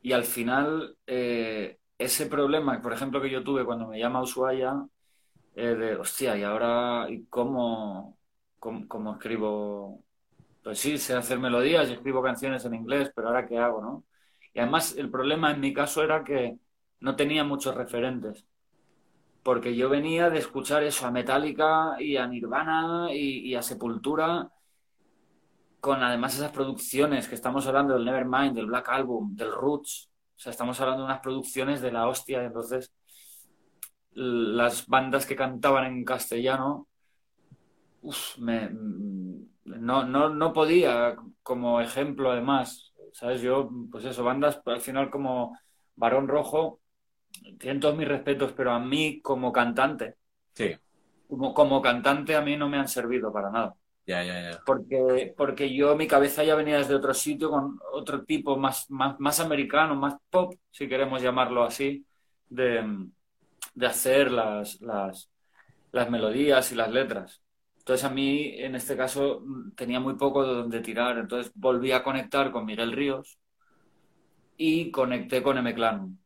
Y 0.02 0.12
al 0.12 0.24
final, 0.24 0.96
eh, 1.06 1.78
ese 1.98 2.26
problema, 2.26 2.80
por 2.82 2.92
ejemplo, 2.92 3.22
que 3.22 3.30
yo 3.30 3.42
tuve 3.42 3.64
cuando 3.64 3.88
me 3.88 3.98
llama 3.98 4.22
Ushuaia, 4.22 4.86
eh, 5.54 5.74
de, 5.76 5.96
hostia, 5.96 6.36
¿y 6.36 6.42
ahora 6.42 7.06
¿y 7.10 7.24
cómo, 7.26 8.18
cómo, 8.58 8.88
cómo 8.88 9.14
escribo? 9.14 10.04
Pues 10.62 10.78
sí, 10.80 10.98
sé 10.98 11.14
hacer 11.14 11.38
melodías 11.38 11.88
y 11.90 11.94
escribo 11.94 12.22
canciones 12.22 12.64
en 12.66 12.74
inglés, 12.74 13.12
pero 13.14 13.28
ahora 13.28 13.46
¿qué 13.46 13.58
hago, 13.58 13.82
no? 13.82 14.04
Y 14.54 14.60
además 14.60 14.96
el 14.96 15.10
problema 15.10 15.52
en 15.52 15.60
mi 15.60 15.72
caso 15.74 16.02
era 16.02 16.24
que 16.24 16.58
no 17.00 17.16
tenía 17.16 17.44
muchos 17.44 17.74
referentes, 17.74 18.46
porque 19.44 19.76
yo 19.76 19.90
venía 19.90 20.30
de 20.30 20.38
escuchar 20.38 20.82
eso 20.82 21.06
a 21.06 21.10
Metallica 21.10 21.96
y 22.00 22.16
a 22.16 22.26
Nirvana 22.26 23.08
y, 23.12 23.54
a 23.54 23.62
Sepultura, 23.62 24.50
con 25.80 26.02
además 26.02 26.34
esas 26.34 26.50
producciones 26.50 27.28
que 27.28 27.34
estamos 27.34 27.66
hablando 27.66 27.92
del 27.92 28.06
Nevermind, 28.06 28.56
del 28.56 28.66
Black 28.66 28.88
Album, 28.88 29.36
del 29.36 29.52
Roots, 29.52 30.10
o 30.34 30.38
sea, 30.38 30.50
estamos 30.50 30.80
hablando 30.80 31.02
de 31.02 31.10
unas 31.10 31.20
producciones 31.20 31.82
de 31.82 31.92
la 31.92 32.08
hostia, 32.08 32.42
entonces 32.42 32.94
las 34.12 34.86
bandas 34.86 35.26
que 35.26 35.36
cantaban 35.36 35.84
en 35.92 36.04
castellano, 36.06 36.88
uf, 38.00 38.38
me, 38.38 38.70
no, 38.70 40.04
no, 40.04 40.30
no 40.30 40.52
podía, 40.54 41.16
como 41.42 41.82
ejemplo 41.82 42.30
además, 42.32 42.94
¿sabes? 43.12 43.42
Yo, 43.42 43.68
pues 43.90 44.06
eso, 44.06 44.24
bandas 44.24 44.58
al 44.64 44.80
final 44.80 45.10
como 45.10 45.58
Barón 45.96 46.28
Rojo, 46.28 46.80
tienen 47.58 47.80
todos 47.80 47.96
mis 47.96 48.08
respetos, 48.08 48.52
pero 48.52 48.72
a 48.72 48.80
mí 48.80 49.20
como 49.22 49.52
cantante, 49.52 50.16
Sí, 50.54 50.76
como, 51.26 51.54
como 51.54 51.82
cantante 51.82 52.34
a 52.36 52.40
mí 52.42 52.56
no 52.56 52.68
me 52.68 52.78
han 52.78 52.88
servido 52.88 53.32
para 53.32 53.50
nada. 53.50 53.74
ya, 54.06 54.22
ya, 54.24 54.40
ya. 54.50 54.64
Porque, 54.64 55.34
porque 55.36 55.74
yo, 55.74 55.96
mi 55.96 56.08
cabeza 56.08 56.44
ya 56.44 56.54
venía 56.56 56.78
desde 56.78 56.94
otro 56.96 57.14
sitio 57.14 57.50
con 57.50 57.78
otro 57.92 58.24
tipo 58.24 58.56
más, 58.58 58.90
más, 58.90 59.18
más 59.20 59.40
americano, 59.40 59.96
más 59.96 60.16
pop, 60.30 60.54
si 60.70 60.88
queremos 60.88 61.22
llamarlo 61.22 61.64
así, 61.64 62.06
de, 62.48 63.08
de 63.74 63.86
hacer 63.86 64.30
las, 64.32 64.80
las, 64.82 65.30
las 65.92 66.10
melodías 66.10 66.72
y 66.72 66.76
las 66.76 66.90
letras. 66.92 67.42
Entonces 67.78 68.04
a 68.04 68.10
mí, 68.10 68.54
en 68.58 68.76
este 68.76 68.96
caso, 68.96 69.42
tenía 69.76 70.00
muy 70.00 70.14
poco 70.16 70.44
de 70.46 70.54
donde 70.54 70.80
tirar. 70.80 71.18
Entonces 71.18 71.52
volví 71.56 71.92
a 71.92 72.02
conectar 72.04 72.52
con 72.52 72.66
Miguel 72.66 72.92
Ríos 72.92 73.38
y 74.56 74.90
conecté 74.90 75.42
con 75.42 75.58
M-Clan. 75.58 76.18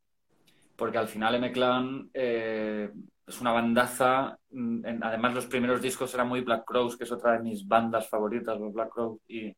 Porque 0.79 0.99
al 0.99 1.09
final 1.09 1.37
M-Clan 1.37 2.11
eh, 2.15 2.91
es 3.27 3.43
una 3.43 3.53
bandaza. 3.53 4.39
mm, 4.51 4.87
en- 4.87 5.05
además, 5.05 5.35
los 5.35 5.47
primeros 5.49 5.83
discos 5.83 6.15
eran 6.15 6.29
muy 6.29 6.43
Black 6.43 6.65
Crowes, 6.67 6.97
que 6.99 7.05
es 7.05 7.13
otra 7.13 7.35
de 7.35 7.41
mis 7.45 7.69
bandas 7.69 8.09
favoritas, 8.11 8.59
los 8.61 8.75
Black 8.75 8.91
Crowes. 8.95 9.21
Y, 9.29 9.55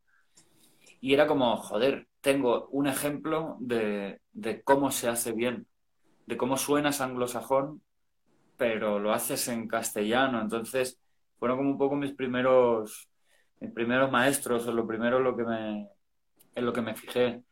Y 1.00 1.14
era 1.14 1.26
como, 1.26 1.56
joder, 1.56 2.08
tengo 2.20 2.68
un 2.68 2.86
ejemplo 2.86 3.56
de, 3.60 4.20
de 4.32 4.62
cómo 4.62 4.90
se 4.90 5.08
hace 5.08 5.32
bien, 5.32 5.66
de 6.26 6.36
cómo 6.36 6.56
suenas 6.56 7.00
anglosajón, 7.00 7.82
pero 8.56 8.98
lo 9.00 9.12
haces 9.12 9.48
en 9.48 9.68
castellano. 9.68 10.40
Entonces, 10.42 11.00
fueron 11.38 11.58
como 11.58 11.70
un 11.72 11.78
poco 11.78 11.96
mis 11.96 12.14
primeros, 12.14 13.10
mis 13.60 13.72
primeros 13.72 14.10
maestros, 14.12 14.66
o 14.68 14.72
lo 14.72 14.86
primero 14.86 15.20
lo 15.20 15.36
que 15.36 15.44
me, 15.44 15.88
en 16.54 16.66
lo 16.66 16.72
que 16.72 16.82
me 16.82 16.94
fijé. 16.96 17.44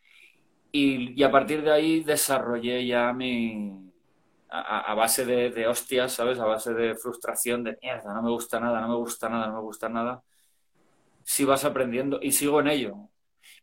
Y, 0.73 1.23
a 1.23 1.31
partir 1.31 1.63
de 1.63 1.73
ahí 1.73 2.01
desarrollé 2.05 2.87
ya 2.87 3.13
mi, 3.13 3.91
a, 4.51 4.95
base 4.95 5.25
de, 5.25 5.67
hostias, 5.67 6.13
¿sabes? 6.13 6.39
A 6.39 6.47
base 6.47 6.75
de 6.75 6.95
frustración, 6.97 7.65
de 7.65 7.79
mierda, 7.83 8.13
no 8.15 8.23
me 8.23 8.31
gusta 8.31 8.61
nada, 8.61 8.81
no 8.81 8.89
me 8.89 8.97
gusta 8.97 9.29
nada, 9.29 9.49
no 9.49 9.55
me 9.55 9.61
gusta 9.63 9.89
nada. 9.89 10.23
Si 11.25 11.45
vas 11.45 11.65
aprendiendo 11.65 12.19
y 12.23 12.33
sigo 12.33 12.61
en 12.61 12.69
ello. 12.69 13.11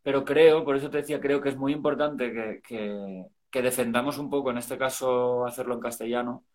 Pero 0.03 0.23
creo, 0.25 0.63
por 0.65 0.75
eso 0.77 0.89
te 0.89 0.97
decía, 0.99 1.19
creo 1.19 1.41
que 1.41 1.49
es 1.49 1.57
muy 1.57 1.73
importante 1.73 2.31
que, 2.33 2.61
que, 2.61 3.25
que 3.49 3.61
defendamos 3.61 4.17
un 4.17 4.29
poco, 4.29 4.51
en 4.51 4.57
este 4.59 4.77
caso, 4.77 5.45
hacerlo 5.45 5.75
en 5.75 5.79
castellano, 5.81 6.45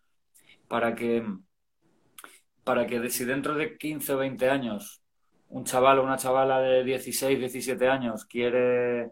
para 0.67 0.95
que, 0.95 1.25
para 2.63 2.87
que 2.87 3.09
si 3.09 3.25
dentro 3.25 3.55
de 3.55 3.77
15 3.77 4.13
o 4.13 4.17
20 4.19 4.49
años 4.49 5.01
un 5.49 5.65
chaval 5.65 5.99
o 5.99 6.03
una 6.03 6.17
chavala 6.17 6.61
de 6.61 6.83
16, 6.83 7.39
17 7.39 7.87
años 7.89 8.25
quiere, 8.25 9.11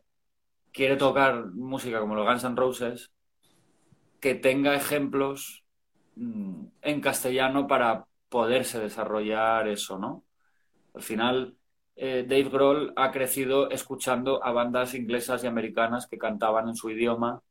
quiere 0.72 0.96
tocar 0.96 1.48
música 1.48 2.00
como 2.00 2.16
los 2.16 2.26
Guns 2.26 2.44
N' 2.44 2.56
Roses, 2.56 3.12
que 4.20 4.36
tenga 4.36 4.76
ejemplos 4.76 5.64
mm, 6.16 6.66
en 6.82 7.02
castellano 7.02 7.68
para 7.68 8.06
poderse 8.30 8.80
desarrollar 8.80 9.68
eso, 9.68 9.98
¿no? 9.98 10.24
Al 10.94 11.02
final, 11.02 11.56
eh, 11.96 12.26
Dave 12.28 12.50
Grohl 12.50 12.94
ha 12.96 13.12
crecido 13.12 13.70
escuchando 13.70 14.44
a 14.44 14.52
bandas 14.52 14.96
inglesas 14.96 15.44
y 15.44 15.48
americanas 15.48 16.08
que 16.08 16.18
cantaban 16.18 16.70
en 16.70 16.76
su 16.76 16.90
idioma 16.90 17.42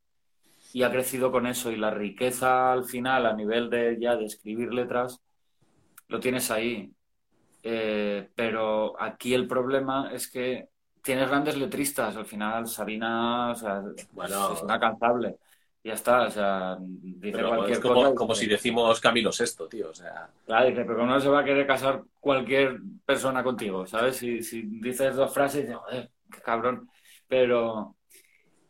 y 0.72 0.82
ha 0.82 0.90
crecido 0.90 1.32
con 1.32 1.46
eso 1.46 1.70
y 1.72 1.76
la 1.76 1.90
riqueza 1.90 2.72
al 2.72 2.84
final 2.84 3.26
a 3.26 3.34
nivel 3.34 3.70
de 3.70 3.98
ya 4.00 4.16
de 4.16 4.26
escribir 4.26 4.72
letras 4.72 5.20
lo 6.08 6.20
tienes 6.20 6.50
ahí. 6.50 6.92
Eh, 7.62 8.30
pero 8.34 9.00
aquí 9.00 9.34
el 9.34 9.46
problema 9.46 10.10
es 10.12 10.30
que 10.30 10.68
tienes 11.08 11.28
grandes 11.28 11.56
letristas. 11.56 12.16
Al 12.16 12.26
final, 12.26 12.66
Sabina 12.66 13.50
o 13.52 13.54
sea, 13.54 13.82
bueno, 14.12 14.52
es 14.54 14.62
inalcanzable 14.62 15.38
ya 15.88 15.94
está, 15.94 16.26
o 16.26 16.30
sea, 16.30 16.76
dice 16.80 17.42
cualquier 17.42 17.80
como, 17.80 17.94
cosa. 17.94 18.14
Como 18.14 18.34
si 18.34 18.46
decimos 18.46 19.00
Camilo 19.00 19.32
Sexto, 19.32 19.68
tío, 19.68 19.90
o 19.90 19.94
sea. 19.94 20.28
Claro, 20.44 20.68
dice, 20.68 20.84
pero 20.84 21.06
no 21.06 21.20
se 21.20 21.28
va 21.28 21.40
a 21.40 21.44
querer 21.44 21.66
casar 21.66 22.02
cualquier 22.20 22.78
persona 23.04 23.42
contigo, 23.42 23.86
¿sabes? 23.86 24.16
Si, 24.16 24.42
si 24.42 24.62
dices 24.62 25.16
dos 25.16 25.32
frases, 25.32 25.62
dices, 25.62 25.76
joder, 25.76 26.10
qué 26.30 26.40
cabrón. 26.40 26.90
Pero, 27.26 27.96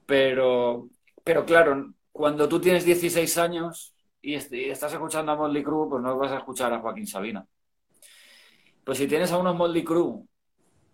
pero, 0.06 0.89
pero 1.24 1.44
claro, 1.44 1.93
cuando 2.12 2.48
tú 2.48 2.60
tienes 2.60 2.85
16 2.85 3.39
años 3.39 3.94
y, 4.20 4.35
estás 4.35 4.93
escuchando 4.93 5.32
a 5.32 5.36
Motley 5.36 5.62
Crue, 5.62 5.89
pues 5.89 6.02
no 6.02 6.16
vas 6.19 6.32
a 6.32 6.39
escuchar 6.39 6.73
a 6.73 6.81
Joaquín 6.81 7.06
Sabina. 7.06 7.47
Pues 8.85 8.98
si 8.98 9.06
tienes 9.06 9.32
a 9.32 9.39
unos 9.39 9.56
Motley 9.56 9.85
Crue 9.85 10.24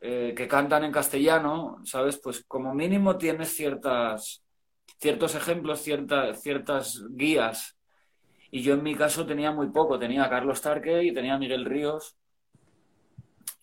eh, 0.06 0.34
que 0.36 0.46
cantan 0.46 0.84
en 0.84 0.92
castellano, 0.92 1.78
¿sabes? 1.84 2.20
Pues 2.22 2.44
como 2.46 2.74
mínimo 2.74 3.16
tienes 3.16 3.56
ciertas 3.56 4.44
ciertos 4.98 5.34
ejemplos, 5.34 5.80
ciertas, 5.80 6.42
ciertas 6.42 7.02
guías. 7.10 7.78
Y 8.50 8.60
yo 8.60 8.74
en 8.74 8.82
mi 8.82 8.94
caso 8.94 9.24
tenía 9.24 9.50
muy 9.50 9.68
poco, 9.68 9.98
tenía 9.98 10.24
a 10.24 10.28
Carlos 10.28 10.60
Tarque 10.60 11.02
y 11.04 11.14
tenía 11.14 11.34
a 11.34 11.38
Miguel 11.38 11.64
Ríos. 11.64 12.16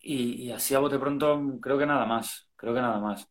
Y, 0.00 0.50
así 0.50 0.74
a 0.74 0.80
bote 0.80 0.98
pronto 0.98 1.40
creo 1.60 1.78
que 1.78 1.86
nada 1.86 2.06
más, 2.06 2.48
creo 2.56 2.74
que 2.74 2.80
nada 2.80 2.98
más. 2.98 3.28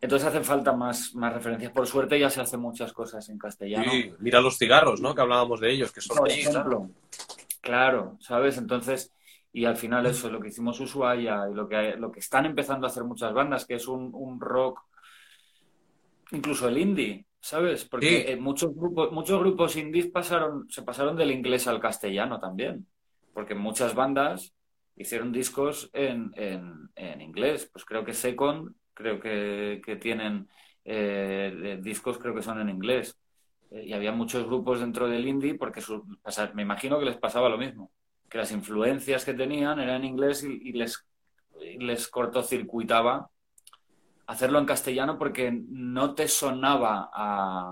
Entonces 0.00 0.28
hacen 0.28 0.44
falta 0.44 0.72
más, 0.72 1.12
más 1.14 1.32
referencias. 1.32 1.72
Por 1.72 1.88
suerte 1.88 2.20
ya 2.20 2.30
se 2.30 2.40
hacen 2.40 2.60
muchas 2.60 2.92
cosas 2.92 3.28
en 3.28 3.38
castellano. 3.38 3.90
Sí, 3.90 4.12
mira 4.20 4.40
los 4.40 4.58
cigarros, 4.58 5.00
¿no? 5.00 5.12
Que 5.12 5.22
hablábamos 5.22 5.58
de 5.58 5.72
ellos, 5.72 5.90
que 5.90 6.00
son 6.00 6.18
Por 6.18 6.30
ejemplo. 6.30 6.88
Claro, 7.60 8.16
¿sabes? 8.20 8.58
Entonces, 8.58 9.12
y 9.56 9.64
al 9.64 9.78
final 9.78 10.04
eso 10.04 10.26
es 10.26 10.34
lo 10.34 10.38
que 10.38 10.48
hicimos 10.48 10.78
Ushuaia 10.80 11.48
y 11.50 11.54
lo 11.54 11.66
que, 11.66 11.96
lo 11.96 12.12
que 12.12 12.20
están 12.20 12.44
empezando 12.44 12.86
a 12.86 12.90
hacer 12.90 13.04
muchas 13.04 13.32
bandas, 13.32 13.64
que 13.64 13.76
es 13.76 13.88
un, 13.88 14.10
un 14.12 14.38
rock 14.38 14.82
incluso 16.32 16.68
el 16.68 16.76
indie, 16.76 17.24
¿sabes? 17.40 17.86
Porque 17.86 18.30
eh, 18.30 18.36
muchos, 18.36 18.74
grupos, 18.74 19.12
muchos 19.12 19.40
grupos 19.40 19.76
indies 19.76 20.08
pasaron, 20.08 20.68
se 20.68 20.82
pasaron 20.82 21.16
del 21.16 21.30
inglés 21.30 21.66
al 21.68 21.80
castellano 21.80 22.38
también, 22.38 22.86
porque 23.32 23.54
muchas 23.54 23.94
bandas 23.94 24.54
hicieron 24.94 25.32
discos 25.32 25.88
en, 25.94 26.32
en, 26.34 27.20
inglés. 27.22 27.70
Pues 27.72 27.86
creo 27.86 28.04
que 28.04 28.12
Second, 28.12 28.74
creo 28.92 29.18
que, 29.18 29.80
que 29.82 29.96
tienen 29.96 30.48
eh, 30.84 31.78
discos, 31.80 32.18
creo 32.18 32.34
que 32.34 32.42
son 32.42 32.60
en 32.60 32.68
inglés. 32.68 33.16
Eh, 33.70 33.86
y 33.86 33.92
había 33.94 34.12
muchos 34.12 34.44
grupos 34.44 34.80
dentro 34.80 35.08
del 35.08 35.26
indie 35.26 35.54
porque 35.54 35.80
me 36.52 36.60
imagino 36.60 36.98
que 36.98 37.06
les 37.06 37.16
pasaba 37.16 37.48
lo 37.48 37.56
mismo, 37.56 37.90
que 38.28 38.38
las 38.38 38.52
influencias 38.52 39.24
que 39.24 39.34
tenían 39.34 39.80
eran 39.80 39.96
en 40.02 40.04
inglés 40.04 40.42
y, 40.42 40.72
les, 40.72 41.06
y 41.60 41.78
les 41.78 42.08
cortocircuitaba 42.08 43.30
hacerlo 44.26 44.58
en 44.58 44.66
castellano 44.66 45.18
porque 45.18 45.52
no 45.52 46.14
te 46.14 46.28
sonaba 46.28 47.10
a, 47.12 47.70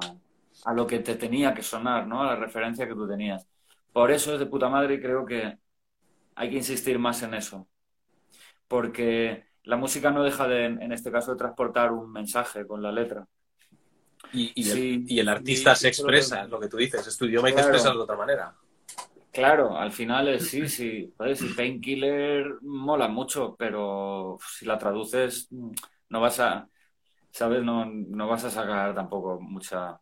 a, 0.64 0.72
lo 0.72 0.86
que 0.86 1.00
te 1.00 1.16
tenía 1.16 1.52
que 1.52 1.62
sonar, 1.62 2.06
¿no? 2.06 2.22
A 2.22 2.26
la 2.26 2.36
referencia 2.36 2.86
que 2.86 2.94
tú 2.94 3.08
tenías. 3.08 3.46
Por 3.92 4.10
eso 4.10 4.32
es 4.32 4.38
de 4.38 4.46
puta 4.46 4.68
madre 4.68 4.94
y 4.94 5.00
creo 5.00 5.24
que 5.24 5.58
hay 6.36 6.50
que 6.50 6.56
insistir 6.56 6.98
más 6.98 7.22
en 7.22 7.34
eso. 7.34 7.68
Porque 8.68 9.44
la 9.64 9.76
música 9.76 10.10
no 10.10 10.22
deja 10.22 10.46
de, 10.46 10.66
en 10.66 10.92
este 10.92 11.10
caso, 11.10 11.32
de 11.32 11.38
transportar 11.38 11.92
un 11.92 12.10
mensaje 12.12 12.66
con 12.66 12.82
la 12.82 12.92
letra. 12.92 13.26
Y, 14.32 14.52
y, 14.54 15.18
el, 15.20 15.28
artista 15.28 15.74
se 15.74 15.88
expresa, 15.88 16.44
lo 16.46 16.58
que 16.58 16.68
tú 16.68 16.76
dices, 16.76 17.06
es 17.06 17.16
tu 17.16 17.26
idioma 17.26 17.50
y 17.50 17.54
te 17.54 17.60
expresas 17.60 17.92
de 17.92 17.98
otra 17.98 18.16
manera. 18.16 18.54
Claro, 19.34 19.76
al 19.76 19.90
final 19.90 20.28
es 20.28 20.48
sí, 20.48 20.68
sí. 20.68 21.12
Si 21.34 21.48
Painkiller 21.54 22.46
mola 22.62 23.08
mucho, 23.08 23.56
pero 23.58 24.38
si 24.48 24.64
la 24.64 24.78
traduces 24.78 25.48
no 26.08 26.20
vas 26.20 26.38
a, 26.38 26.68
¿sabes? 27.32 27.64
No, 27.64 27.84
no 27.86 28.28
vas 28.28 28.44
a 28.44 28.50
sacar 28.50 28.94
tampoco 28.94 29.40
mucha... 29.40 30.00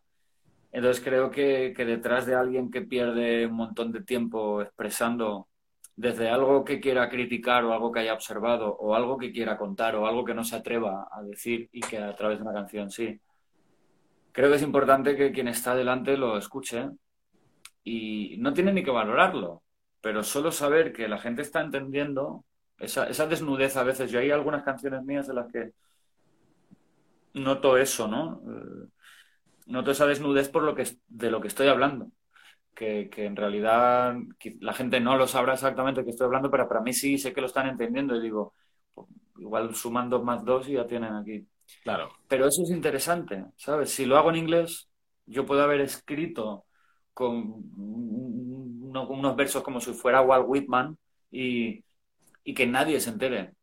Entonces 0.71 1.03
creo 1.03 1.31
que, 1.31 1.73
que 1.75 1.85
detrás 1.85 2.27
de 2.27 2.35
alguien 2.35 2.69
que 2.71 2.83
pierde 2.83 3.47
un 3.47 3.55
montón 3.55 3.91
de 3.91 4.03
tiempo 4.03 4.61
expresando 4.61 5.49
desde 5.95 6.29
algo 6.29 6.63
que 6.63 6.79
quiera 6.79 7.09
criticar 7.09 7.63
o 7.65 7.73
algo 7.73 7.91
que 7.91 8.01
haya 8.01 8.13
observado 8.13 8.75
o 8.75 8.95
algo 8.95 9.17
que 9.17 9.31
quiera 9.31 9.57
contar 9.57 9.95
o 9.95 10.07
algo 10.07 10.25
que 10.25 10.35
no 10.35 10.43
se 10.43 10.57
atreva 10.57 11.07
a 11.11 11.23
decir 11.23 11.69
y 11.71 11.81
que 11.81 11.97
a 11.97 12.15
través 12.15 12.37
de 12.39 12.43
una 12.43 12.53
canción 12.53 12.91
sí. 12.91 13.19
Creo 14.31 14.49
que 14.49 14.57
es 14.57 14.63
importante 14.63 15.15
que 15.15 15.31
quien 15.31 15.47
está 15.47 15.75
delante 15.75 16.17
lo 16.17 16.37
escuche 16.37 16.89
y 17.83 18.37
no 18.39 18.53
tiene 18.53 18.73
ni 18.73 18.83
que 18.83 18.91
valorarlo, 18.91 19.63
pero 20.01 20.23
solo 20.23 20.51
saber 20.51 20.93
que 20.93 21.07
la 21.07 21.19
gente 21.19 21.41
está 21.41 21.61
entendiendo 21.61 22.45
esa, 22.77 23.07
esa 23.07 23.27
desnudez 23.27 23.77
a 23.77 23.83
veces. 23.83 24.11
Yo 24.11 24.19
hay 24.19 24.31
algunas 24.31 24.63
canciones 24.63 25.03
mías 25.03 25.27
de 25.27 25.33
las 25.33 25.51
que 25.51 25.71
noto 27.33 27.77
eso, 27.77 28.07
¿no? 28.07 28.41
Eh, 28.47 28.87
noto 29.67 29.91
esa 29.91 30.05
desnudez 30.05 30.49
por 30.49 30.63
lo 30.63 30.75
que, 30.75 30.87
de 31.07 31.31
lo 31.31 31.41
que 31.41 31.47
estoy 31.47 31.67
hablando. 31.67 32.11
Que, 32.73 33.09
en 33.15 33.35
realidad 33.35 34.15
la 34.59 34.73
gente 34.73 34.99
no 34.99 35.15
lo 35.15 35.27
sabrá 35.27 35.53
exactamente 35.53 36.03
que 36.03 36.09
estoy 36.09 36.25
hablando, 36.25 36.49
pero 36.49 36.67
para 36.67 36.81
mí 36.81 36.91
sí 36.91 37.17
sé 37.17 37.31
que 37.31 37.41
lo 37.41 37.47
están 37.47 37.67
entendiendo 37.67 38.15
y 38.15 38.21
digo, 38.21 38.53
pues, 38.93 39.07
igual 39.37 39.75
suman 39.75 40.09
dos 40.09 40.23
más 40.23 40.43
dos 40.43 40.67
y 40.67 40.73
ya 40.73 40.87
tienen 40.87 41.13
aquí. 41.13 41.47
Claro. 41.83 42.11
Pero 42.27 42.47
eso 42.47 42.63
es 42.63 42.71
interesante, 42.71 43.45
¿sabes? 43.55 43.91
Si 43.91 44.05
lo 44.05 44.17
hago 44.17 44.31
en 44.31 44.37
inglés, 44.37 44.89
yo 45.25 45.45
puedo 45.45 45.63
haber 45.63 45.81
escrito 45.81 46.65
con 47.13 47.63
unos 47.75 49.35
versos 49.35 49.63
como 49.63 49.79
si 49.79 49.93
fuera 49.93 50.21
Walt 50.21 50.45
Whitman 50.47 50.97
y, 51.31 51.83
y 52.43 52.53
que 52.53 52.67
nadie 52.67 52.99
se 52.99 53.09
entere. 53.09 53.53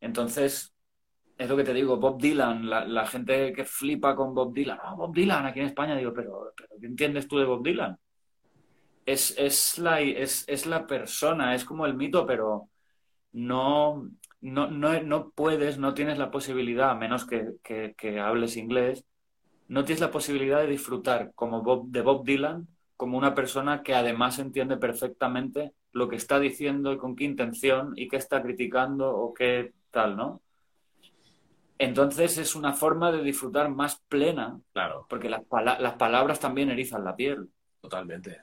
Entonces, 0.00 0.74
es 1.38 1.48
lo 1.48 1.56
que 1.56 1.64
te 1.64 1.72
digo, 1.72 1.96
Bob 1.96 2.20
Dylan, 2.20 2.68
la, 2.68 3.06
gente 3.06 3.52
que 3.52 3.64
flipa 3.64 4.16
con 4.16 4.34
Bob 4.34 4.52
Dylan, 4.52 4.78
oh, 4.84 4.96
Bob 4.96 5.14
Dylan 5.14 5.46
aquí 5.46 5.60
en 5.60 5.66
España, 5.66 5.96
digo, 5.96 6.12
pero, 6.12 6.52
¿qué 6.56 6.86
entiendes 6.86 7.28
tú 7.28 7.38
de 7.38 7.44
Bob 7.44 7.62
Dylan? 7.62 7.96
Es, 9.06 9.36
es, 9.38 9.78
la, 9.78 10.00
es, 10.00 10.44
es 10.48 10.66
la 10.66 10.86
persona, 10.86 11.54
es 11.54 11.64
como 11.64 11.86
el 11.86 11.94
mito, 11.94 12.26
pero 12.26 12.68
no, 13.32 14.10
no, 14.40 14.70
no, 14.70 15.00
no 15.02 15.30
puedes, 15.30 15.78
no 15.78 15.94
tienes 15.94 16.18
la 16.18 16.30
posibilidad, 16.30 16.90
a 16.90 16.94
menos 16.96 17.24
que, 17.24 17.54
que, 17.62 18.20
hables 18.20 18.56
inglés, 18.56 19.04
no 19.68 19.84
tienes 19.84 20.00
la 20.00 20.10
posibilidad 20.10 20.60
de 20.60 20.66
disfrutar 20.66 21.32
como 21.34 21.62
Bob, 21.62 21.88
de 21.88 22.00
Bob 22.02 22.24
Dylan 22.24 22.66
como 22.96 23.16
una 23.16 23.34
persona 23.34 23.82
que 23.82 23.94
además 23.94 24.38
entiende 24.38 24.76
perfectamente 24.76 25.72
lo 25.92 26.08
que 26.08 26.16
está 26.16 26.40
diciendo 26.40 26.92
y 26.92 26.98
con 26.98 27.14
qué 27.14 27.24
intención 27.24 27.92
y 27.94 28.08
qué 28.08 28.16
está 28.16 28.42
criticando 28.42 29.08
o 29.16 29.32
qué 29.32 29.72
tal, 29.90 30.16
¿no? 30.16 30.42
Entonces 31.78 32.38
es 32.38 32.56
una 32.56 32.72
forma 32.72 33.12
de 33.12 33.22
disfrutar 33.22 33.70
más 33.70 34.02
plena. 34.08 34.60
Claro. 34.72 35.06
Porque 35.08 35.28
las, 35.28 35.42
las 35.78 35.94
palabras 35.94 36.40
también 36.40 36.70
erizan 36.70 37.04
la 37.04 37.14
piel. 37.14 37.48
Totalmente. 37.80 38.42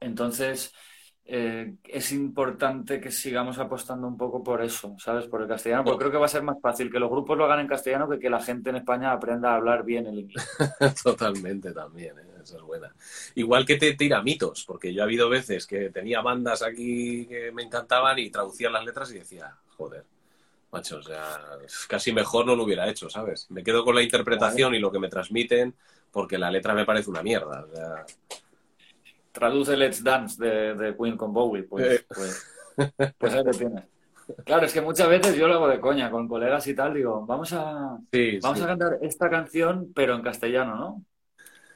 Entonces, 0.00 0.72
eh, 1.24 1.74
es 1.84 2.12
importante 2.12 3.00
que 3.00 3.10
sigamos 3.12 3.58
apostando 3.58 4.08
un 4.08 4.16
poco 4.16 4.42
por 4.42 4.62
eso, 4.62 4.96
¿sabes? 4.98 5.26
Por 5.26 5.42
el 5.42 5.48
castellano, 5.48 5.84
porque 5.84 6.00
creo 6.00 6.10
que 6.10 6.18
va 6.18 6.26
a 6.26 6.28
ser 6.28 6.42
más 6.42 6.60
fácil 6.60 6.90
que 6.90 6.98
los 6.98 7.10
grupos 7.10 7.38
lo 7.38 7.44
hagan 7.44 7.60
en 7.60 7.68
castellano 7.68 8.08
que 8.08 8.18
que 8.18 8.28
la 8.28 8.40
gente 8.40 8.70
en 8.70 8.76
España 8.76 9.12
aprenda 9.12 9.52
a 9.52 9.56
hablar 9.56 9.84
bien 9.84 10.06
el 10.06 10.18
inglés. 10.18 10.48
Totalmente 11.02 11.72
también, 11.72 12.18
¿eh? 12.18 12.22
esa 12.42 12.56
es 12.56 12.62
buena. 12.62 12.92
Igual 13.36 13.64
que 13.64 13.76
te 13.76 13.94
tira 13.94 14.22
mitos, 14.22 14.64
porque 14.64 14.92
yo 14.92 15.02
ha 15.02 15.04
habido 15.04 15.28
veces 15.28 15.66
que 15.66 15.90
tenía 15.90 16.20
bandas 16.20 16.62
aquí 16.62 17.26
que 17.26 17.52
me 17.52 17.62
encantaban 17.62 18.18
y 18.18 18.30
traducía 18.30 18.70
las 18.70 18.84
letras 18.84 19.10
y 19.12 19.20
decía, 19.20 19.56
joder, 19.76 20.04
macho, 20.72 20.98
o 20.98 21.02
sea, 21.02 21.40
casi 21.88 22.12
mejor 22.12 22.46
no 22.46 22.56
lo 22.56 22.64
hubiera 22.64 22.88
hecho, 22.88 23.08
¿sabes? 23.08 23.48
Me 23.50 23.62
quedo 23.62 23.84
con 23.84 23.94
la 23.94 24.02
interpretación 24.02 24.74
y 24.74 24.80
lo 24.80 24.90
que 24.90 24.98
me 24.98 25.08
transmiten 25.08 25.74
porque 26.10 26.38
la 26.38 26.50
letra 26.50 26.74
me 26.74 26.84
parece 26.84 27.10
una 27.10 27.22
mierda. 27.22 27.64
O 27.64 27.74
sea, 27.74 28.06
traduce 29.32 29.76
Let's 29.76 30.04
Dance 30.04 30.42
de, 30.42 30.74
de 30.74 30.96
Queen 30.96 31.16
con 31.16 31.32
Bowie, 31.32 31.64
pues, 31.64 32.04
pues, 32.08 32.46
pues, 33.18 33.34
ahí 33.34 33.44
lo 33.44 33.50
tienes. 33.50 33.84
Claro, 34.44 34.66
es 34.66 34.72
que 34.72 34.80
muchas 34.80 35.08
veces 35.08 35.36
yo 35.36 35.48
lo 35.48 35.54
hago 35.54 35.68
de 35.68 35.80
coña 35.80 36.10
con 36.10 36.28
colegas 36.28 36.66
y 36.66 36.74
tal, 36.74 36.94
digo, 36.94 37.26
vamos 37.26 37.52
a, 37.52 37.98
vamos 38.42 38.62
a 38.62 38.66
cantar 38.66 38.98
esta 39.02 39.28
canción, 39.28 39.92
pero 39.94 40.14
en 40.14 40.22
castellano, 40.22 40.76
¿no? 40.76 41.04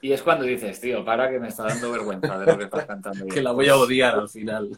Y 0.01 0.13
es 0.13 0.23
cuando 0.23 0.45
dices, 0.45 0.81
tío, 0.81 1.05
para 1.05 1.31
que 1.31 1.41
me 1.41 1.49
está 1.49 1.65
dando 1.65 1.91
vergüenza 1.91 2.39
de 2.39 2.47
lo 2.47 2.59
que 2.59 2.65
estás 2.65 2.87
cantando. 2.87 3.27
que 3.35 3.43
la 3.43 3.53
voy 3.53 3.69
a 3.69 3.77
odiar 3.77 4.15
al 4.15 4.29
final. 4.29 4.71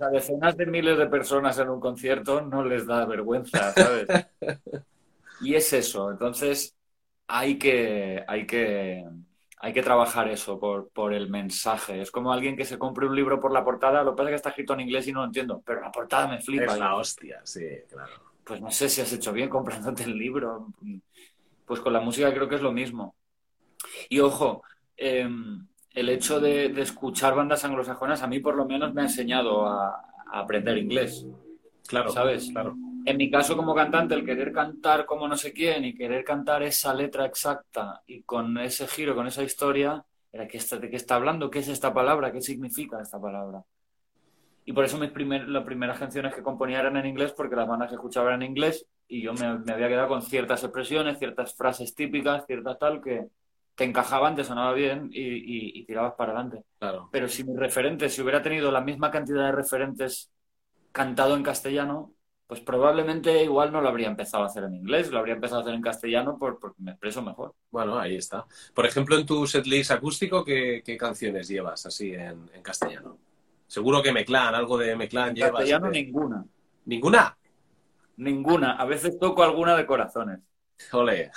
a 0.00 0.08
decenas 0.10 0.56
de 0.56 0.66
miles 0.66 0.98
de 0.98 1.06
personas 1.06 1.58
en 1.58 1.70
un 1.70 1.80
concierto 1.80 2.40
no 2.42 2.64
les 2.64 2.86
da 2.86 3.04
vergüenza, 3.04 3.72
¿sabes? 3.72 4.06
Y 5.42 5.54
es 5.54 5.72
eso. 5.72 6.10
Entonces, 6.10 6.76
hay 7.26 7.58
que, 7.58 8.22
hay 8.28 8.46
que, 8.46 9.06
hay 9.62 9.74
que 9.74 9.82
trabajar 9.82 10.28
eso 10.28 10.58
por, 10.58 10.88
por, 10.88 11.12
el 11.12 11.28
mensaje. 11.28 12.00
Es 12.00 12.10
como 12.10 12.32
alguien 12.32 12.56
que 12.56 12.64
se 12.64 12.78
compre 12.78 13.06
un 13.06 13.14
libro 13.14 13.38
por 13.38 13.52
la 13.52 13.62
portada, 13.62 14.02
lo 14.02 14.12
que 14.12 14.16
pasa 14.16 14.30
es 14.30 14.32
que 14.32 14.36
está 14.36 14.48
escrito 14.50 14.72
en 14.72 14.80
inglés 14.80 15.06
y 15.06 15.12
no 15.12 15.20
lo 15.20 15.26
entiendo, 15.26 15.62
pero 15.64 15.82
la 15.82 15.92
portada 15.92 16.28
me 16.28 16.40
flipa. 16.40 16.72
Es 16.72 16.78
la 16.78 16.96
hostia, 16.96 17.40
sí, 17.44 17.66
claro. 17.90 18.10
Pues 18.42 18.60
no 18.62 18.70
sé 18.70 18.88
si 18.88 19.02
has 19.02 19.12
hecho 19.12 19.32
bien 19.34 19.50
comprándote 19.50 20.04
el 20.04 20.16
libro. 20.16 20.68
Pues 21.66 21.80
con 21.80 21.92
la 21.92 22.00
música 22.00 22.32
creo 22.32 22.48
que 22.48 22.54
es 22.54 22.62
lo 22.62 22.72
mismo. 22.72 23.14
Y 24.08 24.20
ojo, 24.20 24.62
em, 24.96 25.66
el 25.92 26.08
hecho 26.08 26.40
de, 26.40 26.66
escuchar 26.80 27.34
bandas 27.34 27.64
anglosajonas 27.64 28.22
a 28.22 28.26
mí 28.26 28.40
por 28.40 28.56
lo 28.56 28.64
menos 28.64 28.94
me 28.94 29.02
ha 29.02 29.04
enseñado 29.04 29.66
a, 29.66 29.88
a 30.32 30.40
aprender 30.40 30.78
inglés. 30.78 31.26
Claro, 31.86 32.10
¿sabes? 32.10 32.50
Claro 32.50 32.74
en 33.04 33.16
mi 33.16 33.30
caso 33.30 33.56
como 33.56 33.74
cantante, 33.74 34.14
el 34.14 34.24
querer 34.24 34.52
cantar 34.52 35.06
como 35.06 35.26
no 35.26 35.36
sé 35.36 35.52
quién 35.52 35.84
y 35.84 35.94
querer 35.94 36.24
cantar 36.24 36.62
esa 36.62 36.94
letra 36.94 37.24
exacta 37.24 38.02
y 38.06 38.22
con 38.22 38.58
ese 38.58 38.86
giro, 38.86 39.14
con 39.14 39.26
esa 39.26 39.42
historia, 39.42 40.04
era 40.32 40.46
que 40.46 40.58
está, 40.58 40.76
de 40.76 40.90
qué 40.90 40.96
está 40.96 41.16
hablando, 41.16 41.50
qué 41.50 41.60
es 41.60 41.68
esta 41.68 41.92
palabra, 41.92 42.32
qué 42.32 42.40
significa 42.40 43.00
esta 43.00 43.20
palabra. 43.20 43.62
Y 44.64 44.72
por 44.72 44.84
eso 44.84 44.98
mis 44.98 45.10
primer, 45.10 45.48
las 45.48 45.64
primeras 45.64 45.98
canciones 45.98 46.34
que 46.34 46.42
componía 46.42 46.80
eran 46.80 46.96
en 46.96 47.06
inglés, 47.06 47.32
porque 47.32 47.56
las 47.56 47.66
bandas 47.66 47.88
que 47.88 47.94
escuchaba 47.94 48.28
eran 48.28 48.42
en 48.42 48.50
inglés 48.50 48.86
y 49.08 49.22
yo 49.22 49.32
me, 49.34 49.46
había 49.46 49.88
quedado 49.88 50.08
con 50.08 50.22
ciertas 50.22 50.62
expresiones, 50.62 51.18
ciertas 51.18 51.54
frases 51.54 51.94
típicas, 51.94 52.46
ciertas 52.46 52.78
tal, 52.78 53.02
que 53.02 53.26
te 53.74 53.84
encajaban, 53.84 54.36
te 54.36 54.44
sonaba 54.44 54.72
bien 54.74 55.08
y, 55.12 55.80
y 55.80 55.84
tirabas 55.84 56.14
para 56.14 56.32
adelante. 56.32 56.62
Claro. 56.78 57.08
Pero 57.10 57.26
si 57.28 57.42
mi 57.42 57.56
referente, 57.56 58.08
si 58.08 58.20
hubiera 58.20 58.42
tenido 58.42 58.70
la 58.70 58.82
misma 58.82 59.10
cantidad 59.10 59.46
de 59.46 59.52
referentes 59.52 60.30
cantado 60.92 61.34
en 61.34 61.42
castellano, 61.42 62.12
pues 62.50 62.62
probablemente 62.62 63.44
igual 63.44 63.70
no 63.70 63.80
lo 63.80 63.88
habría 63.88 64.08
empezado 64.08 64.42
a 64.42 64.46
hacer 64.46 64.64
en 64.64 64.74
inglés, 64.74 65.08
lo 65.08 65.20
habría 65.20 65.34
empezado 65.34 65.60
a 65.60 65.62
hacer 65.62 65.72
en 65.72 65.80
castellano 65.80 66.36
por, 66.36 66.58
porque 66.58 66.82
me 66.82 66.90
expreso 66.90 67.22
mejor. 67.22 67.54
Bueno, 67.70 67.96
ahí 67.96 68.16
está. 68.16 68.44
Por 68.74 68.86
ejemplo, 68.86 69.16
en 69.16 69.24
tu 69.24 69.46
setlist 69.46 69.92
acústico, 69.92 70.44
¿qué, 70.44 70.82
canciones 70.98 71.46
llevas 71.46 71.86
así 71.86 72.12
en, 72.12 72.48
castellano? 72.60 73.18
Seguro 73.68 74.02
que 74.02 74.12
Meclán, 74.12 74.56
algo 74.56 74.76
de 74.78 74.96
Meclán 74.96 75.28
en 75.28 75.34
llevas. 75.36 75.52
castellano 75.52 75.90
ninguna. 75.90 76.44
¿Ninguna? 76.86 77.38
Ninguna. 78.16 78.72
A 78.72 78.84
veces 78.84 79.16
toco 79.16 79.44
alguna 79.44 79.76
de 79.76 79.86
corazones. 79.86 80.40
Ole. 80.90 81.30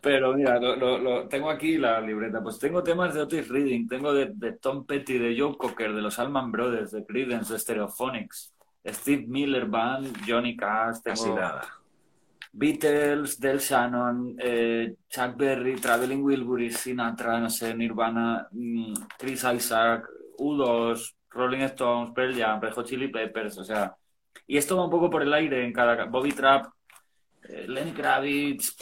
Pero 0.00 0.34
mira, 0.34 0.60
lo, 0.60 1.26
tengo 1.26 1.50
aquí 1.50 1.78
la 1.78 2.00
libreta. 2.00 2.40
Pues 2.40 2.60
tengo 2.60 2.84
temas 2.84 3.12
de 3.12 3.22
Otis 3.22 3.48
Reading, 3.48 3.88
tengo 3.88 4.14
de, 4.14 4.30
de 4.32 4.52
Tom 4.52 4.86
Petty, 4.86 5.18
de 5.18 5.36
Joe 5.36 5.56
Cocker, 5.56 5.92
de 5.92 6.00
los 6.00 6.16
Allman 6.20 6.52
Brothers, 6.52 6.92
de 6.92 7.04
Creedence, 7.04 7.52
de 7.52 7.58
Stereophonics. 7.58 8.54
Steve 8.92 9.26
Miller 9.26 9.66
Band, 9.66 10.16
Johnny 10.26 10.56
Cash, 10.56 11.02
tengo 11.02 11.34
nada. 11.34 11.62
Beatles, 12.52 13.38
Del 13.38 13.60
Shannon, 13.60 14.36
eh, 14.38 14.96
Chuck 15.08 15.36
Berry, 15.36 15.76
Traveling 15.76 16.22
Wilbury, 16.22 16.70
Sinatra, 16.70 17.38
no 17.38 17.50
sé, 17.50 17.74
Nirvana, 17.74 18.48
mm, 18.50 18.94
Chris 19.16 19.44
Isaac, 19.44 20.08
U2, 20.38 21.14
Rolling 21.30 21.62
Stones, 21.64 22.12
Pearl 22.12 22.34
Jam, 22.34 22.60
Red 22.60 22.84
Chili 22.84 23.08
Peppers, 23.08 23.58
o 23.58 23.64
sea, 23.64 23.94
y 24.46 24.56
esto 24.56 24.76
va 24.76 24.84
un 24.84 24.90
poco 24.90 25.10
por 25.10 25.22
el 25.22 25.32
aire 25.32 25.64
en 25.64 25.72
cada 25.72 26.06
Bobby 26.06 26.32
Trap, 26.32 26.66
eh, 27.48 27.66
Lenny 27.68 27.92
Kravitz, 27.92 28.74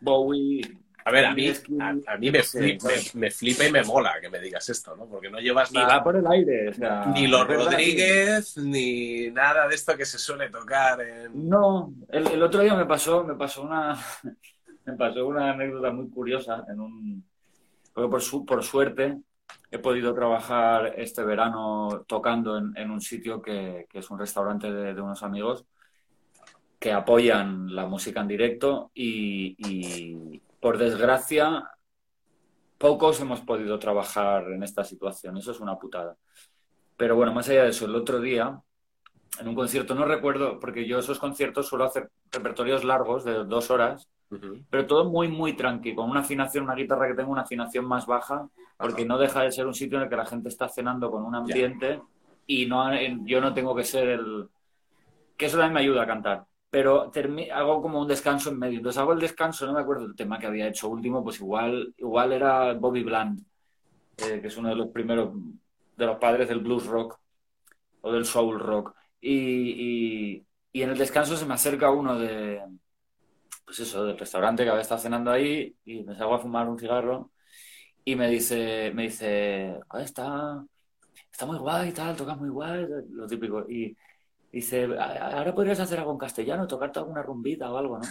Bowie, 0.00 0.62
a 1.04 1.10
ver, 1.10 1.24
a 1.24 1.34
mí, 1.34 1.48
a, 1.48 2.16
mí 2.18 2.30
me, 2.30 2.42
flipa, 2.42 3.66
y 3.66 3.72
me 3.72 3.82
mola 3.84 4.20
que 4.20 4.28
me 4.28 4.38
digas 4.38 4.68
esto, 4.68 4.94
¿no? 4.96 5.06
Porque 5.06 5.30
no 5.30 5.38
llevas 5.38 5.72
nada. 5.72 5.98
va 5.98 6.04
por 6.04 6.16
el 6.16 6.26
aire. 6.26 6.72
ni 7.14 7.26
los 7.26 7.46
Rodríguez, 7.46 8.56
ni 8.58 9.30
nada 9.30 9.66
de 9.68 9.74
esto 9.74 9.96
que 9.96 10.04
se 10.04 10.18
suele 10.18 10.50
tocar. 10.50 11.00
En... 11.00 11.48
No, 11.48 11.94
el, 12.08 12.42
otro 12.42 12.60
día 12.60 12.74
me 12.74 12.86
pasó, 12.86 13.24
me 13.24 13.34
pasó 13.34 13.62
una, 13.62 13.98
me 14.84 14.92
pasó 14.94 15.26
una 15.26 15.52
anécdota 15.52 15.90
muy 15.90 16.08
curiosa 16.10 16.64
en 16.68 16.80
un. 16.80 17.24
Porque 17.94 18.10
por, 18.10 18.20
su, 18.20 18.44
por 18.44 18.62
suerte 18.62 19.18
he 19.70 19.78
podido 19.78 20.14
trabajar 20.14 20.94
este 20.96 21.24
verano 21.24 22.04
tocando 22.06 22.58
en, 22.58 22.90
un 22.90 23.00
sitio 23.00 23.40
que, 23.40 23.86
es 23.92 24.10
un 24.10 24.18
restaurante 24.18 24.70
de, 24.70 25.00
unos 25.00 25.22
amigos 25.22 25.64
que 26.78 26.92
apoyan 26.92 27.74
la 27.74 27.86
música 27.86 28.20
en 28.20 28.28
directo 28.28 28.90
y 28.94 30.40
por 30.60 30.78
desgracia, 30.78 31.70
pocos 32.78 33.20
hemos 33.20 33.40
podido 33.40 33.78
trabajar 33.78 34.50
en 34.52 34.62
esta 34.62 34.84
situación. 34.84 35.36
Eso 35.38 35.52
es 35.52 35.60
una 35.60 35.78
putada. 35.78 36.16
Pero 36.96 37.16
bueno, 37.16 37.32
más 37.32 37.48
allá 37.48 37.64
de 37.64 37.70
eso, 37.70 37.86
el 37.86 37.94
otro 37.94 38.20
día, 38.20 38.60
en 39.38 39.48
un 39.48 39.54
concierto, 39.54 39.94
no 39.94 40.04
recuerdo, 40.04 40.60
porque 40.60 40.86
yo 40.86 40.98
esos 40.98 41.18
conciertos 41.18 41.66
suelo 41.66 41.84
hacer 41.84 42.10
repertorios 42.30 42.84
largos 42.84 43.24
de 43.24 43.44
dos 43.44 43.70
horas, 43.70 44.08
pero 44.70 44.86
todo 44.86 45.10
muy, 45.10 45.28
muy 45.28 45.54
tranqui, 45.54 45.94
con 45.94 46.08
una 46.08 46.20
afinación, 46.20 46.64
una 46.64 46.74
guitarra 46.74 47.08
que 47.08 47.14
tenga 47.14 47.30
una 47.30 47.42
afinación 47.42 47.84
más 47.84 48.06
baja, 48.06 48.48
porque 48.76 49.04
no 49.04 49.18
deja 49.18 49.42
de 49.42 49.50
ser 49.50 49.66
un 49.66 49.74
sitio 49.74 49.98
en 49.98 50.04
el 50.04 50.10
que 50.10 50.16
la 50.16 50.26
gente 50.26 50.48
está 50.48 50.68
cenando 50.68 51.10
con 51.10 51.24
un 51.24 51.34
ambiente 51.34 52.00
y 52.46 52.66
no, 52.66 52.90
yo 53.24 53.40
no 53.40 53.52
tengo 53.52 53.74
que 53.74 53.84
ser 53.84 54.08
el... 54.08 54.48
que 55.36 55.46
eso 55.46 55.56
también 55.56 55.74
me 55.74 55.80
ayuda 55.80 56.02
a 56.02 56.06
cantar 56.06 56.46
pero 56.70 57.10
hago 57.52 57.82
como 57.82 58.00
un 58.00 58.08
descanso 58.08 58.50
en 58.50 58.58
medio. 58.58 58.78
Entonces 58.78 59.00
hago 59.00 59.12
el 59.12 59.20
descanso, 59.20 59.66
no 59.66 59.72
me 59.74 59.80
acuerdo 59.80 60.06
del 60.06 60.16
tema 60.16 60.38
que 60.38 60.46
había 60.46 60.68
hecho 60.68 60.88
último, 60.88 61.22
pues 61.24 61.40
igual, 61.40 61.94
igual 61.98 62.32
era 62.32 62.72
Bobby 62.74 63.02
Bland, 63.02 63.44
eh, 64.18 64.40
que 64.40 64.48
es 64.48 64.56
uno 64.56 64.68
de 64.70 64.76
los 64.76 64.88
primeros, 64.88 65.32
de 65.96 66.06
los 66.06 66.18
padres 66.18 66.48
del 66.48 66.60
blues 66.60 66.86
rock 66.86 67.18
o 68.02 68.12
del 68.12 68.24
soul 68.24 68.60
rock. 68.60 68.94
Y, 69.20 70.44
y, 70.72 70.82
en 70.82 70.90
el 70.90 70.98
descanso 70.98 71.36
se 71.36 71.46
me 71.46 71.54
acerca 71.54 71.90
uno 71.90 72.18
de, 72.18 72.62
pues 73.64 73.80
eso, 73.80 74.04
del 74.04 74.18
restaurante 74.18 74.64
que 74.64 74.70
había 74.70 74.82
estado 74.82 75.00
cenando 75.00 75.30
ahí 75.30 75.76
y 75.84 76.02
me 76.04 76.16
salgo 76.16 76.34
a 76.34 76.38
fumar 76.38 76.68
un 76.68 76.78
cigarro 76.78 77.32
y 78.04 78.16
me 78.16 78.28
dice, 78.28 78.92
me 78.94 79.04
dice, 79.04 79.80
está, 80.00 80.64
está 81.32 81.46
muy 81.46 81.58
guay 81.58 81.90
y 81.90 81.92
tal, 81.92 82.16
tocas 82.16 82.38
muy 82.38 82.50
guay, 82.50 82.86
lo 83.10 83.26
típico. 83.26 83.66
Y, 83.68 83.96
Dice, 84.52 84.88
ahora 84.98 85.54
podrías 85.54 85.78
hacer 85.78 86.00
algo 86.00 86.12
en 86.12 86.18
castellano, 86.18 86.66
tocarte 86.66 86.98
alguna 86.98 87.22
rumbita 87.22 87.70
o 87.70 87.78
algo, 87.78 87.98
¿no? 87.98 88.08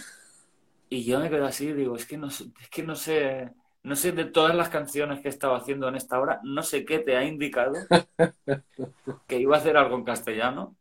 Y 0.89 1.03
yo 1.03 1.19
me 1.19 1.29
quedo 1.29 1.45
así, 1.45 1.73
digo, 1.73 1.95
es 1.95 2.05
que 2.05 2.17
no, 2.17 2.27
es 2.27 2.69
que 2.71 2.81
no 2.81 2.95
sé, 2.95 3.51
no 3.83 3.95
sé 3.95 4.13
de 4.13 4.25
todas 4.25 4.55
las 4.55 4.69
canciones 4.69 5.19
que 5.19 5.27
estaba 5.27 5.57
haciendo 5.57 5.87
en 5.89 5.95
esta 5.95 6.19
hora, 6.19 6.39
no 6.43 6.63
sé 6.63 6.85
qué 6.85 6.99
te 6.99 7.17
ha 7.17 7.25
indicado 7.25 7.73
que 9.27 9.39
iba 9.39 9.55
a 9.55 9.59
hacer 9.59 9.75
algo 9.75 9.97
en 9.97 10.05
castellano 10.05 10.77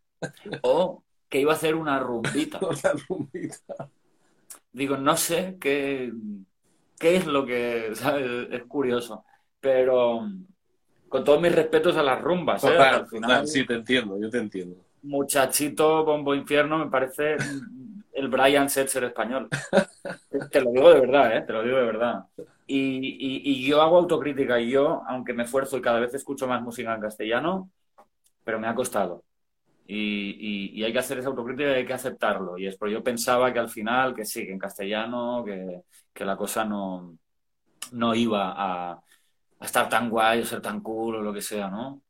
o 0.63 1.03
que 1.29 1.41
iba 1.41 1.53
a 1.53 1.57
hacer 1.57 1.75
una 1.75 1.99
rumbita. 1.99 2.59
Una 2.63 2.93
rumbita. 3.09 3.91
Digo, 4.73 4.97
no 4.97 5.17
sé 5.17 5.57
qué, 5.61 6.13
qué 6.99 7.17
es 7.17 7.27
lo 7.27 7.45
que, 7.45 7.91
¿sabes? 7.95 8.49
Es 8.51 8.63
curioso, 8.65 9.25
pero 9.61 10.27
con 11.09 11.25
todos 11.25 11.41
mis 11.41 11.55
respetos 11.55 11.97
a 11.97 12.03
las 12.03 12.21
rumbas, 12.21 12.63
¿eh? 12.65 12.79
Al 12.79 13.09
final, 13.09 13.47
sí, 13.47 13.67
te 13.67 13.75
entiendo, 13.75 14.19
yo 14.19 14.31
te 14.31 14.39
entiendo 14.39 14.88
muchachito 15.09 16.05
bombo 16.05 16.35
infierno 16.35 16.79
me 16.79 16.91
parece 16.91 17.37
el 18.13 18.29
Brian 18.29 18.69
Setzer 18.69 19.05
español. 19.05 19.49
Te 20.53 20.61
lo 20.61 20.71
digo 20.71 20.93
de 20.93 21.01
verdad, 21.01 21.37
¿eh? 21.37 21.43
Te 21.43 21.53
lo 21.53 21.63
digo 21.63 21.79
de 21.79 21.85
verdad. 21.85 22.25
Y, 22.67 23.67
yo 23.67 23.81
hago 23.81 23.99
autocrítica 23.99 24.61
y 24.61 24.71
yo, 24.71 25.03
aunque 25.09 25.33
me 25.33 25.45
esfuerzo 25.45 25.79
y 25.79 25.81
cada 25.83 26.01
vez 26.01 26.13
escucho 26.15 26.47
más 26.47 26.63
música 26.63 26.95
en 26.95 27.01
castellano, 27.01 27.71
pero 28.45 28.61
me 28.61 28.69
ha 28.69 28.75
costado. 28.75 29.25
Y, 29.87 30.83
hay 30.85 30.93
que 30.93 30.99
hacer 30.99 31.19
esa 31.19 31.29
autocrítica 31.29 31.71
y 31.71 31.75
hay 31.75 31.87
que 31.87 31.95
aceptarlo. 31.95 32.59
Y 32.59 32.67
es 32.67 32.77
porque 32.77 32.95
yo 32.95 33.03
pensaba 33.03 33.53
que 33.53 33.59
al 33.59 33.71
final, 33.71 34.15
que 34.15 34.25
sí, 34.25 34.45
que 34.45 34.53
en 34.53 34.59
castellano, 34.59 35.45
que, 35.45 36.25
la 36.25 36.37
cosa 36.37 36.65
no, 36.65 37.17
no 37.93 38.15
iba 38.15 38.53
a, 38.53 38.93
a 39.61 39.65
estar 39.65 39.89
tan 39.89 40.11
guay 40.11 40.41
o 40.41 40.45
ser 40.45 40.61
tan 40.61 40.81
cool 40.81 41.17
o 41.17 41.23
lo 41.23 41.33
que 41.33 41.43
sea, 41.43 41.71
¿no? 41.71 42.03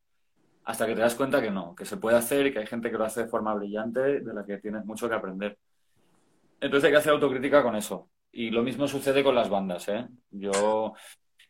Hasta 0.68 0.86
que 0.86 0.94
te 0.94 1.00
das 1.00 1.14
cuenta 1.14 1.40
que 1.40 1.50
no, 1.50 1.74
que 1.74 1.86
se 1.86 1.96
puede 1.96 2.18
hacer 2.18 2.46
y 2.46 2.52
que 2.52 2.58
hay 2.58 2.66
gente 2.66 2.90
que 2.90 2.98
lo 2.98 3.04
hace 3.06 3.22
de 3.22 3.28
forma 3.28 3.54
brillante, 3.54 4.20
de 4.20 4.34
la 4.34 4.44
que 4.44 4.58
tienes 4.58 4.84
mucho 4.84 5.08
que 5.08 5.14
aprender. 5.14 5.56
Entonces 6.60 6.84
hay 6.84 6.90
que 6.90 6.98
hacer 6.98 7.12
autocrítica 7.12 7.62
con 7.62 7.74
eso. 7.74 8.10
Y 8.30 8.50
lo 8.50 8.62
mismo 8.62 8.86
sucede 8.86 9.24
con 9.24 9.34
las 9.34 9.48
bandas, 9.48 9.88
¿eh? 9.88 10.06
Yo 10.30 10.92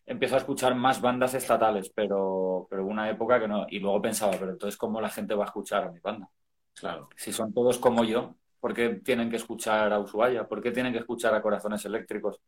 empiezo 0.05 0.35
a 0.35 0.37
escuchar 0.37 0.73
más 0.73 1.01
bandas 1.01 1.33
estatales, 1.33 1.91
pero, 1.93 2.65
pero 2.69 2.85
una 2.85 3.09
época 3.09 3.41
que 3.41 3.49
no. 3.49 3.65
Y 3.69 3.79
luego 3.79 4.01
pensaba, 4.01 4.31
pero 4.39 4.51
entonces, 4.51 4.77
¿cómo 4.77 5.01
la 5.01 5.09
gente 5.09 5.35
va 5.35 5.43
a 5.43 5.47
escuchar 5.47 5.83
a 5.83 5.91
mi 5.91 5.99
banda? 5.99 6.29
Claro. 6.73 7.09
Si 7.17 7.33
son 7.33 7.53
todos 7.53 7.77
como 7.77 8.05
yo, 8.05 8.35
¿por 8.61 8.73
qué 8.73 9.01
tienen 9.03 9.29
que 9.29 9.35
escuchar 9.35 9.91
a 9.91 9.99
Ushuaia? 9.99 10.47
¿Por 10.47 10.61
qué 10.61 10.71
tienen 10.71 10.93
que 10.93 10.99
escuchar 10.99 11.35
a 11.35 11.41
Corazones 11.41 11.83
Eléctricos? 11.83 12.39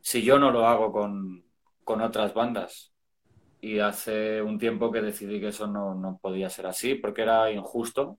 Si 0.00 0.22
yo 0.22 0.38
no 0.38 0.52
lo 0.52 0.64
hago 0.64 0.92
con, 0.92 1.44
con 1.82 2.00
otras 2.02 2.32
bandas. 2.32 2.91
Y 3.62 3.78
hace 3.78 4.42
un 4.42 4.58
tiempo 4.58 4.90
que 4.90 5.00
decidí 5.00 5.40
que 5.40 5.48
eso 5.48 5.68
no, 5.68 5.94
no 5.94 6.18
podía 6.20 6.50
ser 6.50 6.66
así, 6.66 6.96
porque 6.96 7.22
era 7.22 7.50
injusto 7.50 8.18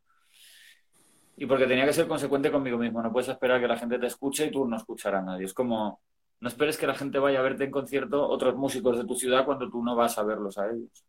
y 1.36 1.46
porque 1.46 1.68
tenía 1.68 1.86
que 1.86 1.92
ser 1.92 2.08
consecuente 2.08 2.50
conmigo 2.50 2.78
mismo. 2.78 3.02
No 3.02 3.12
puedes 3.12 3.30
esperar 3.30 3.60
que 3.60 3.68
la 3.68 3.78
gente 3.78 4.00
te 4.00 4.08
escuche 4.08 4.46
y 4.46 4.52
tú 4.52 4.66
no 4.66 4.78
escuchar 4.78 5.16
a 5.16 5.22
nadie. 5.22 5.46
Es 5.46 5.54
como, 5.54 6.02
no 6.40 6.48
esperes 6.48 6.78
que 6.78 6.88
la 6.88 6.96
gente 6.96 7.20
vaya 7.20 7.40
a 7.40 7.44
verte 7.44 7.66
en 7.66 7.72
concierto 7.72 8.26
otros 8.28 8.56
músicos 8.56 8.98
de 8.98 9.06
tu 9.06 9.16
ciudad 9.16 9.46
cuando 9.46 9.70
tú 9.70 9.84
no 9.84 9.96
vas 9.96 10.18
a 10.18 10.24
verlos 10.24 10.58
a 10.58 10.70
ellos. 10.70 11.06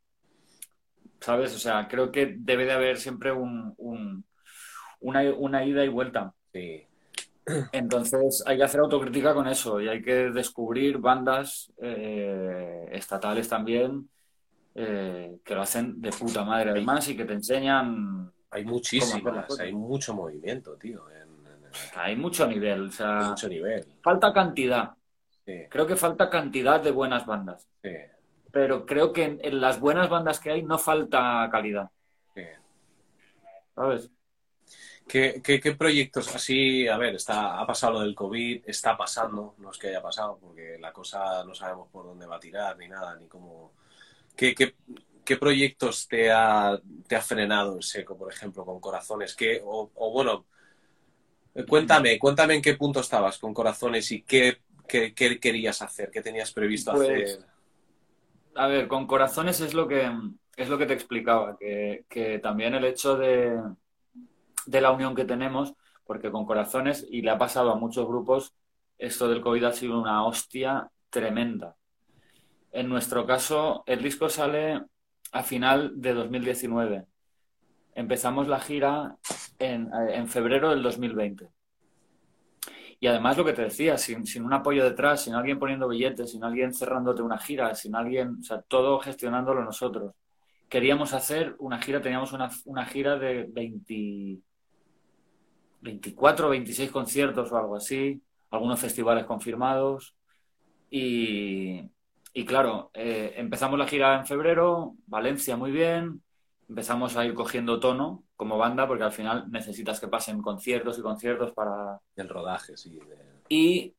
¿Sabes? 1.21 1.55
O 1.55 1.59
sea, 1.59 1.87
creo 1.89 2.11
que 2.11 2.35
debe 2.37 2.65
de 2.65 2.73
haber 2.73 2.97
siempre 2.99 3.33
un, 3.33 3.75
una, 5.01 5.23
una, 5.35 5.65
ida 5.65 5.85
y 5.85 5.89
vuelta. 5.89 6.35
Sí. 6.53 6.87
Entonces 7.73 8.43
hay 8.47 8.57
que 8.57 8.65
hacer 8.65 8.81
autocrítica 8.81 9.35
con 9.35 9.47
eso 9.47 9.81
y 9.81 9.89
hay 9.89 10.03
que 10.03 10.31
descubrir 10.31 10.99
bandas 10.99 11.73
eh, 11.79 12.89
estatales 12.91 13.49
también 13.49 14.09
eh, 14.75 15.39
que 15.45 15.55
lo 15.55 15.63
hacen 15.63 16.01
de 16.01 16.11
puta 16.11 16.45
madre 16.45 16.71
además 16.71 17.09
y 17.09 17.17
que 17.17 17.25
te 17.25 17.35
enseñan 17.35 18.33
hay 18.51 18.65
muchísimas, 18.65 19.59
hay 19.59 19.73
mucho 19.73 20.15
movimiento, 20.15 20.77
tío. 20.77 21.05
Hay 21.97 22.15
mucho 22.15 22.47
nivel, 22.47 22.87
o 22.87 22.93
sea, 22.93 23.31
mucho 23.31 23.49
nivel. 23.49 23.85
Falta 24.01 24.33
cantidad. 24.33 24.93
Creo 25.45 25.87
que 25.87 25.97
falta 25.97 26.31
cantidad 26.31 26.81
de 26.81 26.93
buenas 26.93 27.27
bandas. 27.27 27.69
Pero 28.53 28.87
creo 28.87 29.13
que 29.13 29.25
en, 29.43 29.61
las 29.61 29.81
buenas 29.81 30.09
bandas 30.09 30.39
que 30.39 30.53
hay 30.53 30.63
no 30.63 30.79
falta 30.79 31.49
calidad. 31.51 31.91
¿Sabes? 33.75 34.09
¿Qué, 35.09 35.43
qué, 35.43 35.75
proyectos 35.75 36.33
así? 36.35 36.87
A 36.87 36.97
ver, 36.97 37.17
está, 37.17 37.61
ha 37.61 37.67
pasado 37.67 37.95
lo 37.95 38.01
del 38.01 38.15
COVID, 38.15 38.63
está 38.65 38.97
pasando, 38.97 39.55
no 39.59 39.71
es 39.71 39.79
que 39.79 39.89
haya 39.89 40.01
pasado, 40.01 40.39
porque 40.41 40.79
la 40.79 40.93
cosa 40.93 41.45
no 41.45 41.55
sabemos 41.55 41.89
por 41.89 42.07
dónde 42.07 42.27
va 42.27 42.37
a 42.37 42.41
tirar, 42.41 42.79
ni 42.79 42.89
nada, 42.89 43.17
ni 43.17 43.27
cómo. 43.27 43.73
¿Qué, 44.37 44.55
qué, 44.55 44.75
¿Qué 45.25 45.37
proyectos 45.37 46.07
te 46.07 46.31
ha, 46.31 46.79
te 47.09 47.17
ha 47.17 47.21
frenado 47.23 47.77
en 47.77 47.83
seco, 47.83 48.17
por 48.17 48.33
ejemplo, 48.33 48.65
con 48.65 48.79
Corazones? 48.79 49.35
¿Qué, 49.35 49.61
o, 49.65 49.91
bueno, 50.13 50.47
cuéntame, 51.67 52.19
cuéntame 52.19 52.55
en 52.55 52.63
qué 52.63 52.75
punto 52.75 53.01
estabas 53.01 53.39
con 53.39 53.55
Corazones 53.55 54.11
y 54.13 54.23
qué, 54.23 54.59
qué, 54.87 55.15
querías 55.15 55.81
hacer, 55.81 56.11
qué 56.11 56.21
tenías 56.21 56.53
previsto 56.53 56.93
pues, 56.93 57.09
hacer. 57.09 57.47
A 58.55 58.67
ver, 58.67 58.87
con 58.87 59.07
Corazones 59.07 59.61
es 59.61 59.73
lo 59.73 59.89
que, 59.89 60.11
es 60.57 60.69
lo 60.69 60.77
que 60.77 60.87
te 60.87 60.95
explicaba, 60.95 61.57
que, 61.59 62.05
que 62.09 62.39
también 62.39 62.75
el 62.75 62.85
hecho 62.85 63.17
de, 63.17 63.59
de 64.67 64.81
la 64.81 64.91
unión 64.91 65.15
que 65.15 65.25
tenemos, 65.25 65.73
porque 66.05 66.31
con 66.31 66.45
Corazones, 66.45 67.07
y 67.11 67.23
le 67.23 67.31
ha 67.31 67.39
pasado 67.39 67.71
a 67.71 67.77
muchos 67.77 68.07
grupos, 68.07 68.55
esto 68.99 69.27
del 69.29 69.41
COVID 69.41 69.65
ha 69.65 69.73
sido 69.73 69.99
una 69.99 70.25
hostia 70.27 70.91
tremenda. 71.09 71.77
En 72.75 72.89
nuestro 72.89 73.25
caso, 73.25 73.85
el 73.87 74.03
disco 74.03 74.29
sale 74.29 74.83
a 75.31 75.43
final 75.45 75.93
de 75.95 76.13
2019. 76.13 77.07
Empezamos 77.95 78.49
la 78.49 78.59
gira 78.59 79.17
en, 79.61 80.27
febrero 80.27 80.71
del 80.71 80.83
2020. 80.83 81.49
Y 82.99 83.07
además 83.07 83.37
lo 83.37 83.45
que 83.45 83.53
te 83.53 83.63
decía, 83.63 83.97
sin, 83.97 84.27
sin, 84.27 84.45
un 84.45 84.55
apoyo 84.55 84.83
detrás, 84.83 85.23
sin 85.23 85.35
alguien 85.35 85.61
poniendo 85.61 85.87
billetes, 85.87 86.33
sin 86.33 86.43
alguien 86.43 86.75
cerrándote 86.75 87.23
una 87.23 87.39
gira, 87.39 87.77
sin 87.77 87.95
alguien, 87.95 88.39
o 88.41 88.43
sea, 88.43 88.61
todo 88.63 88.99
gestionándolo 88.99 89.63
nosotros. 89.63 90.13
Queríamos 90.69 91.13
hacer 91.13 91.55
una 91.61 91.81
gira, 91.81 92.03
teníamos 92.03 92.33
una, 92.33 92.51
una 92.65 92.87
gira 92.87 93.17
de 93.17 93.47
20, 93.53 94.41
24 95.81 96.49
o 96.49 96.51
26 96.51 96.91
conciertos 96.91 97.53
o 97.53 97.57
algo 97.57 97.77
así, 97.77 98.21
algunos 98.51 98.81
festivales 98.81 99.27
confirmados. 99.27 100.17
Y, 100.91 101.94
y 102.37 102.45
claro, 102.45 102.91
eh, 102.93 103.35
empezamos 103.37 103.79
la 103.79 103.87
gira 103.87 104.19
en 104.19 104.27
febrero, 104.27 104.97
Valencia 105.07 105.57
muy 105.57 105.71
bien, 105.71 106.21
empezamos 106.69 107.17
a 107.17 107.25
ir 107.25 107.33
cogiendo 107.33 107.79
tono 107.79 108.25
como 108.35 108.59
banda, 108.59 108.89
porque 108.89 109.05
al 109.05 109.13
final 109.13 109.49
necesitas 109.53 110.01
que 110.01 110.09
pasen 110.09 110.43
conciertos 110.43 110.99
y 110.99 111.03
conciertos 111.03 111.53
para... 111.53 112.01
El 112.17 112.29
rodaje, 112.29 112.77
sí. 112.77 112.99
Y 113.49 113.95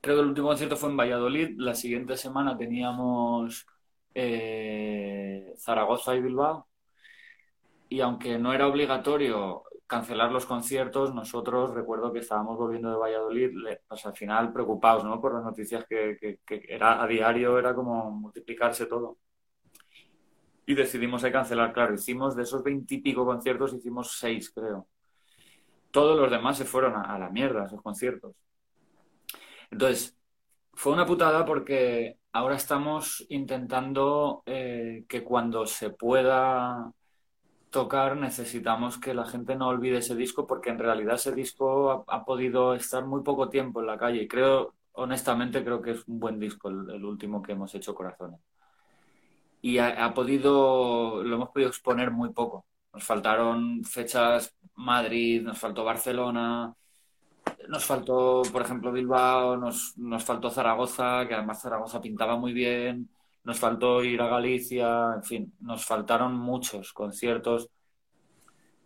creo 0.00 0.16
que 0.16 0.22
el 0.22 0.28
último 0.28 0.48
concierto 0.48 0.78
fue 0.78 0.88
en 0.88 0.96
Valladolid, 0.96 1.56
la 1.58 1.74
siguiente 1.74 2.16
semana 2.16 2.56
teníamos 2.56 3.66
eh, 4.14 5.52
Zaragoza 5.58 6.16
y 6.16 6.22
Bilbao, 6.22 6.66
y 7.90 8.00
aunque 8.00 8.38
no 8.38 8.54
era 8.54 8.66
obligatorio 8.66 9.64
cancelar 9.88 10.30
los 10.30 10.44
conciertos, 10.44 11.14
nosotros 11.14 11.72
recuerdo 11.74 12.12
que 12.12 12.18
estábamos 12.18 12.58
volviendo 12.58 12.90
de 12.90 12.98
Valladolid, 12.98 13.50
pues 13.88 14.04
al 14.04 14.14
final 14.14 14.52
preocupados 14.52 15.02
¿no? 15.02 15.18
por 15.18 15.34
las 15.34 15.42
noticias 15.42 15.86
que, 15.88 16.38
era 16.46 17.02
a 17.02 17.06
diario, 17.06 17.58
era 17.58 17.74
como 17.74 18.10
multiplicarse 18.10 18.84
todo. 18.84 19.16
Y 20.66 20.74
decidimos 20.74 21.24
ahí 21.24 21.32
cancelar, 21.32 21.72
claro, 21.72 21.94
hicimos 21.94 22.36
de 22.36 22.42
esos 22.42 22.62
veintipico 22.62 23.24
conciertos, 23.24 23.72
hicimos 23.72 24.18
seis, 24.18 24.52
creo. 24.54 24.86
Todos 25.90 26.20
los 26.20 26.30
demás 26.30 26.58
se 26.58 26.66
fueron 26.66 26.94
a, 26.94 27.18
la 27.18 27.30
mierda, 27.30 27.64
esos 27.64 27.80
conciertos. 27.80 28.36
Entonces, 29.70 30.14
fue 30.74 30.92
una 30.92 31.06
putada 31.06 31.46
porque 31.46 32.18
ahora 32.32 32.56
estamos 32.56 33.24
intentando 33.30 34.42
eh, 34.44 35.06
que 35.08 35.24
cuando 35.24 35.64
se 35.64 35.88
pueda 35.90 36.92
tocar 37.70 38.16
necesitamos 38.16 38.98
que 38.98 39.14
la 39.14 39.26
gente 39.26 39.56
no 39.56 39.68
olvide 39.68 39.98
ese 39.98 40.14
disco 40.14 40.46
porque 40.46 40.70
en 40.70 40.78
realidad 40.78 41.16
ese 41.16 41.32
disco 41.32 42.04
ha, 42.08 42.24
podido 42.24 42.74
estar 42.74 43.04
muy 43.04 43.22
poco 43.22 43.48
tiempo 43.48 43.80
en 43.80 43.86
la 43.86 43.98
calle 43.98 44.22
y 44.22 44.28
creo, 44.28 44.74
honestamente, 44.92 45.64
creo 45.64 45.82
que 45.82 45.92
es 45.92 46.06
un 46.08 46.18
buen 46.20 46.38
disco 46.40 46.68
el, 46.68 47.04
último 47.04 47.42
que 47.42 47.52
hemos 47.52 47.74
hecho 47.74 47.94
Corazones. 47.94 48.40
Y 49.60 49.78
ha, 49.78 50.14
podido, 50.14 51.22
lo 51.22 51.34
hemos 51.36 51.50
podido 51.50 51.68
exponer 51.68 52.10
muy 52.12 52.30
poco. 52.30 52.64
Nos 52.92 53.04
faltaron 53.04 53.84
fechas 53.84 54.54
Madrid, 54.76 55.42
nos 55.42 55.58
faltó 55.58 55.84
Barcelona, 55.84 56.72
nos 57.68 57.84
faltó, 57.84 58.42
por 58.52 58.62
ejemplo, 58.62 58.92
Bilbao, 58.92 59.56
nos, 59.56 59.98
nos 59.98 60.24
faltó 60.24 60.50
Zaragoza, 60.50 61.26
que 61.26 61.34
además 61.34 61.60
Zaragoza 61.60 62.00
pintaba 62.00 62.36
muy 62.36 62.52
bien 62.52 63.08
nos 63.48 63.58
faltó 63.58 64.04
ir 64.04 64.20
a 64.20 64.28
Galicia, 64.28 65.14
en 65.14 65.24
fin, 65.24 65.54
nos 65.60 65.82
faltaron 65.82 66.34
muchos 66.34 66.92
conciertos. 66.92 67.70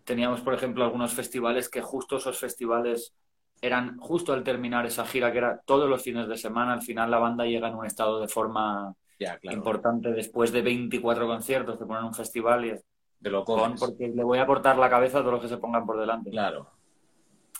Teníamos, 0.05 0.41
por 0.41 0.55
ejemplo, 0.55 0.84
algunos 0.84 1.12
festivales 1.15 1.68
que 1.68 1.81
justo 1.81 2.18
esos 2.18 2.39
festivales 2.39 3.12
eran 3.60 3.99
justo 3.99 4.32
al 4.32 4.44
terminar 4.44 4.86
esa 4.86 5.05
gira, 5.05 5.32
que 5.32 5.39
era 5.39 5.60
todos 5.66 5.91
los 5.91 6.00
fines 6.00 6.28
de 6.28 6.36
semana, 6.36 6.74
al 6.74 6.82
final 6.82 7.10
la 7.10 7.18
banda 7.18 7.44
llega 7.44 7.66
en 7.66 7.74
un 7.74 7.86
estado 7.86 8.20
de 8.20 8.28
forma 8.28 8.94
importante 9.42 10.12
después 10.12 10.52
de 10.52 10.62
24 10.62 11.26
conciertos, 11.26 11.76
te 11.76 11.84
ponen 11.84 12.05
un 12.05 12.15
festival 12.15 12.65
y 12.65 12.70
es 12.70 12.84
de 13.18 13.31
lo 13.31 13.44
porque 13.44 14.12
le 14.15 14.23
voy 14.23 14.39
a 14.39 14.47
cortar 14.47 14.78
la 14.78 14.89
cabeza 14.89 15.18
a 15.18 15.20
todos 15.23 15.32
los 15.32 15.42
que 15.42 15.49
se 15.49 15.58
pongan 15.58 15.84
por 15.84 15.99
delante. 15.99 16.31
Claro. 16.31 16.70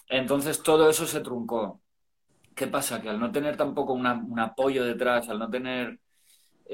Entonces 0.09 0.63
todo 0.63 0.89
eso 0.89 1.05
se 1.05 1.21
truncó. 1.21 1.81
¿Qué 2.55 2.69
pasa? 2.69 3.03
Que 3.03 3.09
al 3.09 3.19
no 3.19 3.33
tener 3.33 3.57
tampoco 3.57 3.93
un 3.93 4.39
apoyo 4.39 4.85
detrás, 4.85 5.29
al 5.29 5.41
no 5.41 5.51
tener 5.51 5.99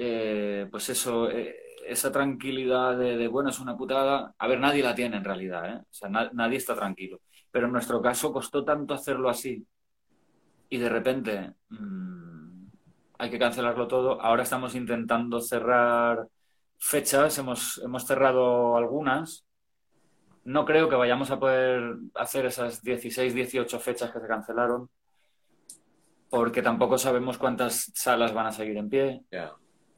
eh, 0.01 0.68
pues 0.70 0.89
eso, 0.91 1.28
eh, 1.28 1.57
esa 1.85 2.12
tranquilidad 2.12 2.97
de, 2.97 3.27
bueno, 3.27 3.51
es 3.51 3.59
una 3.59 3.77
putada. 3.77 4.33
A 4.39 4.47
ver, 4.47 4.60
nadie 4.60 4.81
la 4.81 4.94
tiene 4.94 5.17
en 5.17 5.25
realidad, 5.25 5.68
¿eh? 5.68 5.78
O 5.81 5.93
sea, 5.93 6.09
nadie 6.09 6.57
está 6.57 6.77
tranquilo. 6.77 7.20
Pero 7.51 7.67
en 7.67 7.73
nuestro 7.73 8.01
caso 8.01 8.33
costó 8.33 8.65
tanto 8.65 8.94
hacerlo 8.94 9.28
así 9.28 9.67
y 10.70 10.78
de 10.78 10.89
repente 10.89 11.55
mm, 11.70 12.67
hay 13.18 13.31
que 13.31 13.39
cancelarlo 13.41 13.89
todo. 13.89 14.20
Ahora 14.20 14.44
estamos 14.44 14.77
intentando 14.77 15.41
cerrar 15.41 16.28
fechas, 16.78 17.36
hemos, 17.39 17.78
hemos 17.85 18.07
cerrado 18.07 18.77
algunas. 18.77 19.47
No 20.44 20.65
creo 20.65 20.89
que 20.89 20.94
vayamos 20.94 21.33
a 21.33 21.41
poder 21.41 21.97
hacer 22.15 22.47
esas 22.47 22.83
16, 22.83 23.35
18 23.35 23.81
fechas 23.81 24.12
que 24.12 24.20
se 24.20 24.28
cancelaron, 24.28 24.89
porque 26.31 26.62
tampoco 26.62 26.99
sabemos 26.99 27.36
cuántas 27.36 27.91
salas 27.94 28.33
van 28.33 28.47
a 28.47 28.52
seguir 28.52 28.77
en 28.77 28.89
pie. 28.89 29.23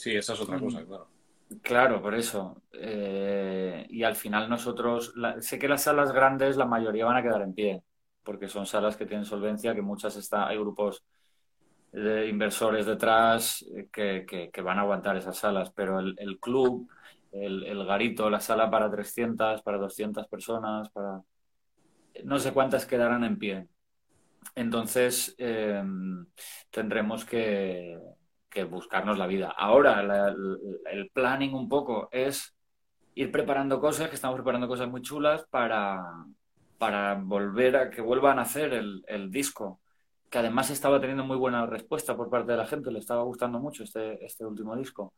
Sí, 0.00 0.16
esa 0.16 0.32
es 0.32 0.40
otra 0.40 0.58
cosa, 0.58 0.82
claro. 0.82 1.08
Claro, 1.60 2.00
por 2.00 2.14
eso. 2.14 2.62
Eh, 2.72 3.86
y 3.90 4.02
al 4.02 4.16
final 4.16 4.48
nosotros, 4.48 5.12
sé 5.40 5.58
que 5.58 5.68
las 5.68 5.82
salas 5.82 6.10
grandes, 6.10 6.56
la 6.56 6.64
mayoría 6.64 7.04
van 7.04 7.18
a 7.18 7.22
quedar 7.22 7.42
en 7.42 7.52
pie, 7.52 7.82
porque 8.22 8.48
son 8.48 8.64
salas 8.64 8.96
que 8.96 9.04
tienen 9.04 9.26
solvencia, 9.26 9.74
que 9.74 9.82
muchas 9.82 10.16
está, 10.16 10.48
hay 10.48 10.56
grupos 10.56 11.04
de 11.92 12.28
inversores 12.28 12.86
detrás 12.86 13.62
eh, 13.76 13.90
que, 14.50 14.62
van 14.62 14.78
a 14.78 14.82
aguantar 14.82 15.18
esas 15.18 15.36
salas, 15.36 15.70
pero 15.70 16.00
el, 16.00 16.38
club 16.40 16.88
el, 17.30 17.84
garito, 17.84 18.30
la 18.30 18.40
sala 18.40 18.70
para 18.70 18.90
300, 18.90 19.60
para 19.60 19.76
200 19.76 20.28
personas, 20.28 20.88
para 20.88 21.20
no 22.24 22.38
sé 22.38 22.52
cuántas 22.54 22.86
quedarán 22.86 23.22
en 23.24 23.38
pie. 23.38 23.68
Entonces 24.54 25.34
em, 25.36 26.24
tendremos 26.70 27.26
que, 27.26 27.98
buscarnos 28.68 29.18
la 29.18 29.26
vida. 29.26 29.54
Ahora 29.56 30.00
el 30.90 31.10
planning 31.12 31.54
un 31.54 31.68
poco 31.68 32.08
es 32.10 32.56
ir 33.14 33.30
preparando 33.30 33.80
cosas, 33.80 34.08
que 34.08 34.14
estamos 34.14 34.36
preparando 34.36 34.68
cosas 34.68 34.88
muy 34.88 35.02
chulas 35.02 35.44
para, 35.50 36.02
para 36.78 37.14
volver 37.14 37.76
a 37.76 37.90
que 37.90 38.00
vuelvan 38.00 38.38
a 38.38 38.42
hacer 38.42 38.72
el, 38.72 39.02
el, 39.06 39.30
disco, 39.30 39.80
que 40.30 40.38
además 40.38 40.70
estaba 40.70 41.00
teniendo 41.00 41.24
muy 41.24 41.36
buena 41.36 41.66
respuesta 41.66 42.16
por 42.16 42.30
parte 42.30 42.52
de 42.52 42.58
la 42.58 42.66
gente, 42.66 42.90
le 42.90 42.98
estaba 42.98 43.22
gustando 43.22 43.58
mucho 43.58 43.84
este, 43.84 44.24
este 44.24 44.44
último 44.44 44.76
disco. 44.76 45.14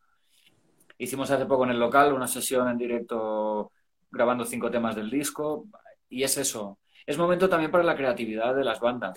Hicimos 0.99 1.31
hace 1.31 1.47
poco 1.47 1.65
en 1.65 1.71
el 1.71 1.79
local 1.79 2.13
una 2.13 2.27
sesión 2.27 2.69
en 2.69 2.79
directo 2.79 3.73
grabando 4.11 4.45
cinco 4.45 4.71
temas 4.71 4.95
del 4.95 5.11
disco 5.11 5.67
y 6.09 6.23
es 6.23 6.37
eso. 6.37 6.79
Es 7.07 7.19
momento 7.19 7.49
también 7.49 7.71
para 7.71 7.85
la 7.85 7.97
creatividad 7.97 8.55
de 8.55 8.65
las 8.65 8.79
bandas. 8.79 9.15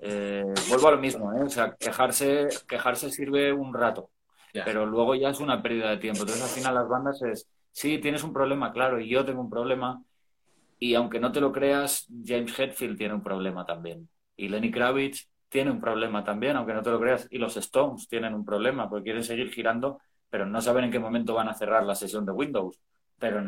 Eh, 0.00 0.52
vuelvo 0.68 0.88
a 0.88 0.92
lo 0.92 0.98
mismo, 0.98 1.32
¿eh? 1.32 1.42
o 1.42 1.50
sea, 1.50 1.74
quejarse, 1.74 2.48
quejarse 2.68 3.10
sirve 3.10 3.52
un 3.52 3.74
rato, 3.74 4.10
pero 4.52 4.86
luego 4.86 5.14
ya 5.14 5.30
es 5.30 5.40
una 5.40 5.62
pérdida 5.62 5.90
de 5.90 5.96
tiempo. 5.98 6.20
Entonces 6.20 6.44
al 6.44 6.50
final 6.50 6.74
las 6.74 6.88
bandas 6.88 7.22
es 7.22 7.48
sí, 7.74 7.98
tienes 7.98 8.22
un 8.22 8.32
problema, 8.32 8.72
claro, 8.72 9.00
y 9.00 9.08
yo 9.08 9.24
tengo 9.24 9.40
un 9.42 9.50
problema. 9.50 10.02
Y 10.78 10.94
aunque 10.94 11.20
no 11.20 11.32
te 11.32 11.40
lo 11.40 11.52
creas, 11.52 12.06
James 12.24 12.58
Hetfield 12.58 12.96
tiene 12.96 13.14
un 13.14 13.22
problema 13.22 13.66
también. 13.66 14.08
Y 14.36 14.48
Lenny 14.48 14.70
Kravitz 14.70 15.28
tiene 15.48 15.70
un 15.70 15.80
problema 15.80 16.24
también, 16.24 16.56
aunque 16.56 16.74
no 16.74 16.82
te 16.82 16.90
lo 16.90 17.00
creas. 17.00 17.26
Y 17.30 17.38
los 17.38 17.56
Stones 17.56 18.08
tienen 18.08 18.34
un 18.34 18.44
problema 18.44 18.88
porque 18.88 19.04
quieren 19.04 19.24
seguir 19.24 19.50
girando, 19.52 20.00
pero 20.30 20.46
no 20.46 20.60
saben 20.60 20.84
en 20.84 20.90
qué 20.90 20.98
momento 20.98 21.34
van 21.34 21.48
a 21.48 21.54
cerrar 21.54 21.84
la 21.84 21.94
sesión 21.94 22.24
de 22.26 22.32
Windows. 22.32 22.78
Pero 23.18 23.42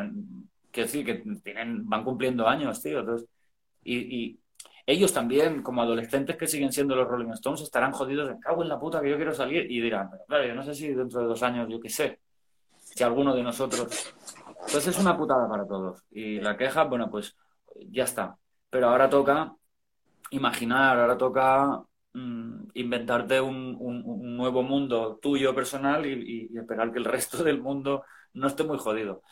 que 0.71 0.83
decir 0.83 1.05
que 1.05 1.15
tienen, 1.43 1.89
van 1.89 2.05
cumpliendo 2.05 2.47
años, 2.47 2.83
tío. 2.83 3.01
Entonces, 3.01 3.29
y, 3.85 4.39
ellos 4.86 5.12
también, 5.12 5.62
como 5.62 5.82
adolescentes 5.82 6.36
que 6.36 6.47
siguen 6.47 6.73
siendo 6.73 6.94
los 6.94 7.08
Rolling 7.08 7.32
Stones, 7.32 7.60
estarán 7.60 7.92
jodidos, 7.92 8.28
de 8.28 8.39
cago 8.39 8.62
en 8.62 8.68
la 8.68 8.78
puta 8.78 9.00
que 9.00 9.10
yo 9.10 9.16
quiero 9.16 9.34
salir 9.34 9.70
y 9.70 9.81
dirán, 9.81 10.08
pero 10.10 10.24
claro, 10.26 10.47
yo 10.47 10.55
no 10.55 10.62
sé 10.62 10.74
si 10.74 10.94
dentro 10.94 11.20
de 11.20 11.26
dos 11.26 11.42
años, 11.42 11.68
yo 11.68 11.81
qué 11.81 11.89
sé, 11.89 12.20
si 12.78 13.02
alguno 13.02 13.34
de 13.34 13.42
nosotros. 13.42 14.15
Entonces 14.48 14.86
es 14.89 14.98
una 14.98 15.16
putada 15.16 15.48
para 15.48 15.66
todos. 15.66 16.02
Y 16.10 16.40
la 16.40 16.56
queja, 16.56 16.84
bueno, 16.84 17.10
pues 17.10 17.36
ya 17.90 18.05
está. 18.05 18.36
Pero 18.70 18.89
ahora 18.89 19.10
toca 19.10 19.55
imaginar, 20.31 20.98
ahora 20.98 21.16
toca 21.16 21.82
mm, 22.15 22.68
inventarte 22.74 23.40
un, 23.40 24.36
nuevo 24.36 24.62
mundo 24.62 25.18
tuyo 25.20 25.55
personal 25.55 26.06
y, 26.06 26.50
esperar 26.56 26.92
que 26.92 26.98
el 26.98 27.05
resto 27.05 27.42
del 27.42 27.60
mundo 27.60 28.05
no 28.34 28.47
esté 28.47 28.65
muy 28.65 28.78
jodido. 28.78 29.23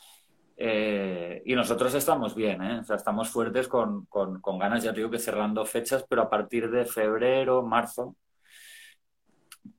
Eh, 0.57 1.43
y 1.45 1.55
nosotros 1.55 1.95
estamos 1.95 2.35
bien, 2.35 2.63
¿eh? 2.63 2.79
o 2.81 2.85
sea, 2.85 2.97
estamos 2.97 3.29
fuertes 3.29 3.67
con, 3.67 4.07
con, 4.07 4.41
con, 4.41 4.59
ganas, 4.59 4.85
ya 4.85 4.93
digo 4.93 5.11
que 5.11 5.19
cerrando 5.19 5.65
fechas, 5.67 6.05
pero 6.09 6.23
a 6.23 6.31
partir 6.31 6.71
de 6.71 6.85
febrero, 6.85 7.63
marzo, 7.63 8.17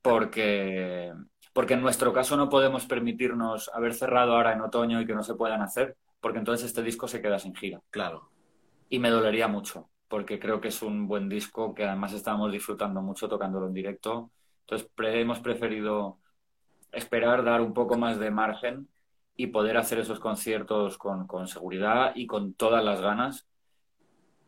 porque 0.02 1.12
porque 1.56 1.72
en 1.72 1.80
nuestro 1.80 2.12
caso 2.12 2.36
no 2.36 2.50
podemos 2.50 2.84
permitirnos 2.84 3.70
haber 3.72 3.94
cerrado 3.94 4.34
ahora 4.34 4.52
en 4.52 4.60
otoño 4.60 5.00
y 5.00 5.06
que 5.06 5.14
no 5.14 5.22
se 5.22 5.36
puedan 5.36 5.62
hacer, 5.62 5.96
porque 6.20 6.38
entonces 6.38 6.66
este 6.66 6.82
disco 6.82 7.08
se 7.08 7.22
queda 7.22 7.38
sin 7.38 7.54
gira. 7.54 7.80
Claro. 7.88 8.30
Y 8.90 8.98
me 8.98 9.08
dolería 9.08 9.48
mucho, 9.48 9.88
porque 10.06 10.38
creo 10.38 10.60
que 10.60 10.68
es 10.68 10.82
un 10.82 11.08
buen 11.08 11.30
disco 11.30 11.74
que 11.74 11.84
además 11.84 12.12
estábamos 12.12 12.52
disfrutando 12.52 13.00
mucho 13.00 13.26
tocándolo 13.26 13.68
en 13.68 13.72
directo. 13.72 14.30
Entonces 14.60 14.90
hemos 14.98 15.40
preferido 15.40 16.18
esperar, 16.92 17.42
dar 17.42 17.62
un 17.62 17.72
poco 17.72 17.96
más 17.96 18.18
de 18.18 18.30
margen 18.30 18.88
y 19.36 19.48
poder 19.48 19.76
hacer 19.76 19.98
esos 19.98 20.20
conciertos 20.20 20.98
con, 20.98 21.26
con 21.26 21.46
seguridad 21.48 22.12
y 22.14 22.26
con 22.26 22.54
todas 22.54 22.82
las 22.84 23.00
ganas 23.00 23.46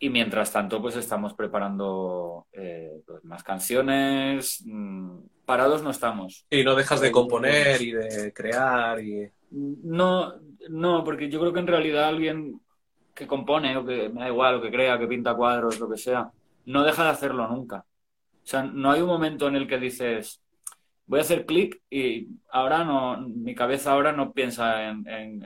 y 0.01 0.11
mientras 0.11 0.53
tanto, 0.53 0.81
pues 0.81 0.97
estamos 0.97 1.35
preparando 1.35 2.47
eh, 2.53 3.03
pues, 3.05 3.25
más 3.25 3.43
canciones. 3.43 4.63
Mm, 4.65 5.19
parados 5.45 5.83
no 5.83 5.91
estamos. 5.91 6.47
Y 6.51 6.63
no 6.63 6.77
dejas 6.77 7.01
de 7.01 7.11
componer 7.11 7.81
y 7.83 7.93
de 7.93 8.33
crear 8.33 9.01
y... 9.01 9.29
No, 9.51 10.35
no, 10.69 11.03
porque 11.03 11.29
yo 11.29 11.41
creo 11.41 11.53
que 11.53 11.61
en 11.61 11.67
realidad 11.67 12.09
alguien 12.09 12.61
que 13.15 13.27
compone 13.27 13.77
o 13.77 13.85
que 13.85 14.09
me 14.11 14.21
da 14.21 14.29
igual, 14.29 14.57
o 14.57 14.63
que 14.63 14.71
crea, 14.71 14.99
que 14.99 15.09
pinta 15.09 15.35
cuadros, 15.35 15.81
lo 15.81 15.89
que 15.89 15.97
sea, 15.97 16.31
no 16.67 16.85
deja 16.85 17.05
de 17.05 17.11
hacerlo 17.11 17.49
nunca. 17.49 17.79
O 17.79 18.47
sea, 18.47 18.63
no 18.63 18.93
hay 18.93 19.01
un 19.01 19.09
momento 19.09 19.49
en 19.49 19.57
el 19.57 19.67
que 19.67 19.79
dices, 19.79 20.41
voy 21.09 21.19
a 21.19 21.23
hacer 21.23 21.47
clic 21.47 21.83
y 21.91 22.29
ahora 22.51 22.85
no, 22.85 23.19
mi 23.21 23.55
cabeza 23.55 23.93
ahora 23.93 24.13
no 24.13 24.33
piensa 24.33 24.89
en, 24.89 25.43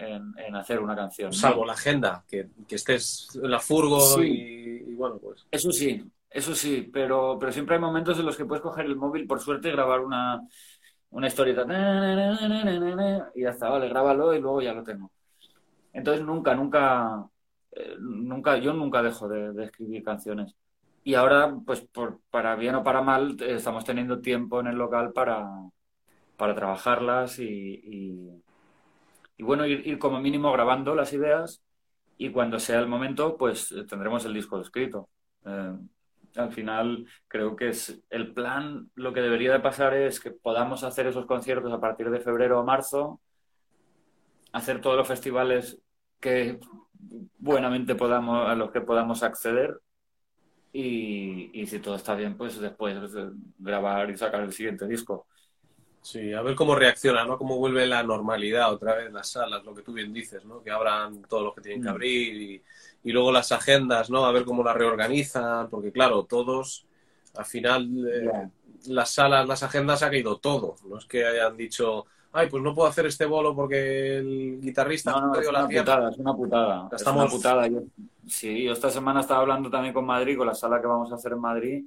hacer 0.54 0.80
una 0.80 0.96
canción. 0.96 1.32
Salvo 1.32 1.64
la 1.64 1.72
agenda, 1.72 2.24
que, 2.28 2.48
estés 2.68 3.28
en 3.34 3.50
la 3.50 3.60
furgo 3.60 4.22
y, 4.22 4.94
bueno, 4.94 5.18
pues. 5.18 5.46
Eso 5.50 5.70
sí, 5.70 6.04
eso 6.28 6.54
sí, 6.54 6.90
pero, 6.92 7.38
pero 7.38 7.52
siempre 7.52 7.76
hay 7.76 7.80
momentos 7.80 8.18
en 8.18 8.26
los 8.26 8.36
que 8.36 8.44
puedes 8.44 8.62
coger 8.62 8.86
el 8.86 8.96
móvil, 8.96 9.26
por 9.26 9.40
suerte, 9.40 9.68
y 9.68 9.72
grabar 9.72 10.00
una, 10.00 10.42
una 11.10 11.26
historieta. 11.28 11.64
Y 13.34 13.42
ya 13.42 13.50
está, 13.50 13.70
vale, 13.70 13.88
grábalo 13.88 14.34
y 14.34 14.40
luego 14.40 14.60
ya 14.60 14.74
lo 14.74 14.82
tengo. 14.82 15.12
Entonces 15.92 16.24
nunca, 16.24 16.54
nunca, 16.54 17.24
eh, 17.70 17.94
nunca, 18.00 18.56
yo 18.58 18.72
nunca 18.72 19.00
dejo 19.02 19.28
de 19.28 19.64
escribir 19.64 20.02
canciones 20.02 20.56
y 21.04 21.14
ahora, 21.14 21.54
pues 21.66 21.80
por, 21.80 22.20
para 22.30 22.54
bien 22.56 22.76
o 22.76 22.84
para 22.84 23.02
mal, 23.02 23.36
estamos 23.42 23.84
teniendo 23.84 24.20
tiempo 24.20 24.60
en 24.60 24.68
el 24.68 24.76
local 24.76 25.12
para, 25.12 25.48
para 26.36 26.54
trabajarlas 26.54 27.38
y, 27.38 28.40
y, 29.36 29.42
bueno, 29.42 29.66
ir, 29.66 29.98
como 29.98 30.20
mínimo 30.20 30.52
grabando 30.52 30.94
las 30.94 31.12
ideas 31.12 31.62
y 32.18 32.30
cuando 32.30 32.60
sea 32.60 32.78
el 32.78 32.86
momento, 32.86 33.36
pues 33.36 33.74
tendremos 33.88 34.24
el 34.24 34.34
disco 34.34 34.60
escrito. 34.60 35.08
Eh, 35.44 35.76
al 36.36 36.52
final, 36.52 37.06
creo 37.26 37.56
que 37.56 37.70
es 37.70 38.00
el 38.08 38.32
plan, 38.32 38.90
lo 38.94 39.12
que 39.12 39.20
debería 39.20 39.52
de 39.52 39.60
pasar 39.60 39.94
es 39.94 40.20
que 40.20 40.30
podamos 40.30 40.84
hacer 40.84 41.06
esos 41.08 41.26
conciertos 41.26 41.72
a 41.72 41.80
partir 41.80 42.10
de 42.10 42.20
febrero 42.20 42.60
o 42.60 42.64
marzo, 42.64 43.20
hacer 44.52 44.80
todos 44.80 44.96
los 44.96 45.08
festivales 45.08 45.82
que 46.20 46.60
buenamente 47.38 47.96
podamos, 47.96 48.48
a 48.48 48.54
los 48.54 48.70
que 48.70 48.80
podamos 48.80 49.24
acceder 49.24 49.80
y, 50.72 51.66
si 51.66 51.78
todo 51.80 51.96
está 51.96 52.14
bien, 52.14 52.36
pues 52.36 52.58
después 52.58 52.96
grabar 53.58 54.10
y 54.10 54.16
sacar 54.16 54.42
el 54.42 54.52
siguiente 54.52 54.86
disco. 54.86 55.26
Sí, 56.00 56.32
a 56.32 56.42
ver 56.42 56.56
cómo 56.56 56.74
reacciona, 56.74 57.24
¿no? 57.24 57.38
Cómo 57.38 57.58
vuelve 57.58 57.86
la 57.86 58.02
normalidad 58.02 58.72
otra 58.72 58.96
vez 58.96 59.12
las 59.12 59.28
salas, 59.30 59.64
lo 59.64 59.74
que 59.74 59.82
tú 59.82 59.92
bien 59.92 60.12
dices, 60.12 60.44
¿no? 60.44 60.62
Que 60.62 60.70
abran 60.70 61.22
todos 61.22 61.44
los 61.44 61.54
que 61.54 61.60
tienen 61.60 61.82
que 61.82 61.88
mm. 61.88 61.92
abrir 61.92 62.62
y, 63.04 63.12
luego 63.12 63.30
las 63.30 63.52
agendas, 63.52 64.10
¿no? 64.10 64.24
A 64.24 64.32
ver 64.32 64.44
cómo 64.44 64.64
las 64.64 64.76
reorganizan, 64.76 65.68
porque 65.70 65.92
claro, 65.92 66.24
todos, 66.24 66.86
al 67.36 67.44
final, 67.44 67.88
eh, 68.08 68.48
las 68.86 69.10
salas, 69.10 69.46
las 69.46 69.62
agendas 69.62 70.02
ha 70.02 70.10
caído 70.10 70.38
todo. 70.38 70.76
No 70.88 70.98
es 70.98 71.04
que 71.04 71.24
hayan 71.24 71.56
dicho, 71.56 72.06
ay, 72.32 72.48
pues 72.48 72.62
no 72.62 72.74
puedo 72.74 72.88
hacer 72.88 73.06
este 73.06 73.26
bolo 73.26 73.54
porque 73.54 74.16
el 74.16 74.60
guitarrista 74.60 75.12
no, 75.12 75.28
no, 75.28 75.34
es 75.34 75.48
una 75.48 75.68
putada, 75.68 76.10
es 76.10 76.18
una 76.18 76.34
putada, 76.34 76.88
es 76.90 77.06
una 77.06 77.26
putada. 77.26 77.68
sí, 78.26 78.64
yo 78.64 78.72
esta 78.72 78.90
semana 78.90 79.20
estaba 79.20 79.40
hablando 79.40 79.70
también 79.70 79.92
con 79.92 80.06
Madrid, 80.06 80.36
con 80.36 80.46
la 80.46 80.54
sala 80.54 80.80
que 80.80 80.86
vamos 80.86 81.12
a 81.12 81.16
hacer 81.16 81.32
en 81.32 81.40
Madrid, 81.40 81.84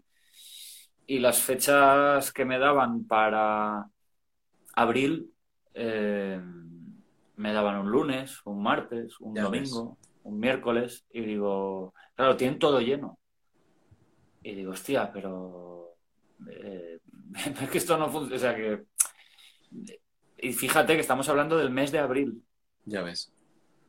y 1.08 1.20
las 1.20 1.40
fechas 1.40 2.32
que 2.32 2.46
me 2.46 2.60
daban 2.60 3.06
para 3.06 3.88
abril 4.76 5.32
eh, 5.74 6.40
me 7.38 7.54
daban 7.54 7.80
un 7.80 7.92
lunes, 7.92 8.40
un 8.46 8.62
martes, 8.62 9.20
un 9.20 9.34
domingo, 9.34 9.98
un 10.24 10.40
miércoles, 10.40 11.06
y 11.12 11.22
digo, 11.22 11.94
claro, 12.16 12.38
tienen 12.38 12.60
todo 12.60 12.80
lleno. 12.80 13.20
Y 14.44 14.54
digo, 14.54 14.72
hostia, 14.72 15.12
pero 15.12 15.96
eh, 16.50 17.00
es 17.62 17.70
que 17.70 17.78
esto 17.80 17.98
no 17.98 18.10
funciona, 18.10 18.36
o 18.36 18.40
sea 18.40 18.56
que 18.56 18.86
y 20.46 20.54
fíjate 20.54 20.94
que 20.94 21.02
estamos 21.02 21.28
hablando 21.28 21.58
del 21.58 21.72
mes 21.72 21.92
de 21.92 21.98
abril. 21.98 22.44
Ya 22.84 23.02
ves. 23.02 23.34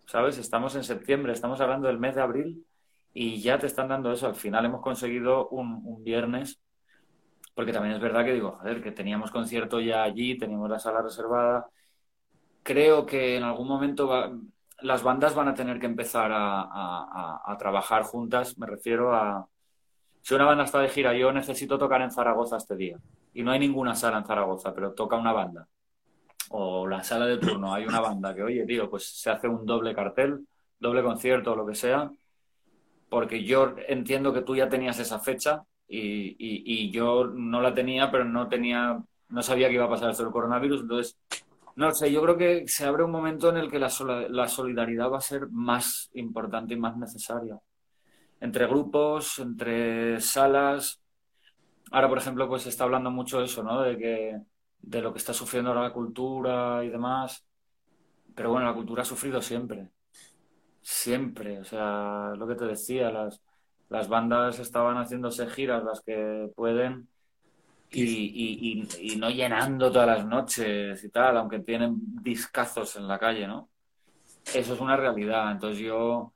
¿Sabes? 0.06 0.38
Estamos 0.38 0.74
en 0.74 0.84
septiembre, 0.84 1.34
estamos 1.34 1.60
hablando 1.60 1.86
del 1.86 1.98
mes 1.98 2.14
de 2.14 2.22
abril 2.22 2.66
y 3.12 3.42
ya 3.42 3.58
te 3.58 3.66
están 3.66 3.88
dando 3.88 4.10
eso. 4.10 4.26
Al 4.26 4.36
final 4.36 4.64
hemos 4.64 4.80
conseguido 4.80 5.50
un, 5.50 6.02
viernes, 6.02 6.58
porque 7.54 7.74
también 7.74 7.94
es 7.94 8.00
verdad 8.00 8.24
que 8.24 8.32
digo, 8.32 8.52
joder, 8.52 8.82
que 8.82 8.90
teníamos 8.90 9.30
concierto 9.30 9.80
ya 9.80 10.02
allí, 10.02 10.38
teníamos 10.38 10.70
la 10.70 10.78
sala 10.78 11.02
reservada. 11.02 11.68
Creo 12.62 13.04
que 13.04 13.36
en 13.36 13.42
algún 13.42 13.68
momento 13.68 14.10
las 14.80 15.02
bandas 15.02 15.34
van 15.34 15.48
a 15.48 15.54
tener 15.54 15.78
que 15.78 15.86
empezar 15.86 16.30
a, 16.32 17.42
a 17.44 17.56
trabajar 17.58 18.04
juntas. 18.04 18.56
Me 18.56 18.66
refiero 18.66 19.14
a, 19.14 19.46
si 20.22 20.32
una 20.32 20.46
banda 20.46 20.64
está 20.64 20.80
de 20.80 20.88
gira, 20.88 21.12
yo 21.12 21.32
necesito 21.32 21.76
tocar 21.76 22.00
en 22.00 22.10
Zaragoza 22.10 22.56
este 22.56 22.76
día. 22.76 22.98
Y 23.34 23.42
no 23.42 23.50
hay 23.50 23.58
ninguna 23.58 23.94
sala 23.94 24.16
en 24.16 24.24
Zaragoza, 24.24 24.72
pero 24.72 24.94
toca 24.94 25.16
una 25.16 25.34
banda 25.34 25.68
o 26.50 26.86
la 26.86 27.02
sala 27.02 27.26
de 27.26 27.38
turno 27.38 27.74
hay 27.74 27.84
una 27.86 28.00
banda 28.00 28.34
que, 28.34 28.42
oye, 28.42 28.64
tío, 28.66 28.88
pues 28.88 29.06
se 29.20 29.30
hace 29.30 29.48
un 29.48 29.64
doble 29.66 29.94
cartel, 29.94 30.46
doble 30.78 31.02
concierto 31.02 31.52
o 31.52 31.56
lo 31.56 31.66
que 31.66 31.74
sea, 31.74 32.10
porque 33.08 33.44
yo 33.44 33.74
entiendo 33.88 34.32
que 34.32 34.42
tú 34.42 34.56
ya 34.56 34.68
tenías 34.68 34.98
esa 34.98 35.18
fecha 35.18 35.64
y, 35.88 36.90
yo 36.90 37.26
no 37.26 37.60
la 37.60 37.74
tenía, 37.74 38.10
pero 38.10 38.24
no 38.24 38.48
tenía, 38.48 39.02
no 39.28 39.42
sabía 39.42 39.68
que 39.68 39.74
iba 39.74 39.84
a 39.84 39.90
pasar 39.90 40.10
esto 40.10 40.24
del 40.24 40.32
coronavirus, 40.32 40.82
entonces 40.82 41.16
No 41.76 41.92
sé, 41.92 42.10
yo 42.10 42.22
creo 42.22 42.36
que 42.36 42.68
se 42.68 42.86
abre 42.86 43.04
un 43.04 43.10
momento 43.10 43.50
en 43.50 43.58
el 43.58 43.70
que 43.70 43.78
la, 43.78 43.90
la 44.30 44.48
solidaridad 44.48 45.10
va 45.10 45.18
a 45.18 45.20
ser 45.20 45.48
más 45.50 46.10
importante 46.14 46.74
y 46.74 46.78
más 46.78 46.96
necesaria. 46.96 47.58
Entre 48.40 48.66
grupos, 48.66 49.38
entre 49.38 50.20
salas. 50.20 51.00
Ahora, 51.90 52.08
por 52.08 52.18
ejemplo, 52.18 52.48
pues 52.48 52.62
se 52.62 52.70
está 52.70 52.84
hablando 52.84 53.10
mucho 53.10 53.40
de 53.40 53.44
eso, 53.46 53.62
¿no? 53.62 53.82
De 53.82 53.98
que 53.98 54.40
de 54.86 55.02
lo 55.02 55.12
que 55.12 55.18
está 55.18 55.34
sufriendo 55.34 55.70
ahora 55.70 55.82
la 55.82 55.92
cultura 55.92 56.84
y 56.84 56.88
demás. 56.88 57.44
Pero 58.34 58.52
bueno, 58.52 58.66
la 58.66 58.74
cultura 58.74 59.02
ha 59.02 59.04
sufrido 59.04 59.42
siempre. 59.42 59.90
Siempre. 60.80 61.58
O 61.60 61.64
sea, 61.64 62.32
lo 62.36 62.46
que 62.46 62.54
te 62.54 62.66
decía, 62.66 63.10
las, 63.10 63.42
las 63.88 64.08
bandas 64.08 64.60
estaban 64.60 64.96
haciéndose 64.96 65.48
giras 65.48 65.82
las 65.82 66.00
que 66.02 66.50
pueden 66.54 67.08
y, 67.90 68.86
y, 69.00 69.16
no 69.16 69.30
llenando 69.30 69.90
todas 69.90 70.06
las 70.06 70.26
noches 70.26 71.02
y 71.02 71.08
tal, 71.08 71.36
aunque 71.36 71.60
tienen 71.60 71.96
discazos 72.22 72.96
en 72.96 73.08
la 73.08 73.18
calle, 73.18 73.46
¿no? 73.46 73.70
Eso 74.54 74.74
es 74.74 74.80
una 74.80 74.96
realidad. 74.96 75.50
Entonces 75.50 75.80
yo 75.80 76.32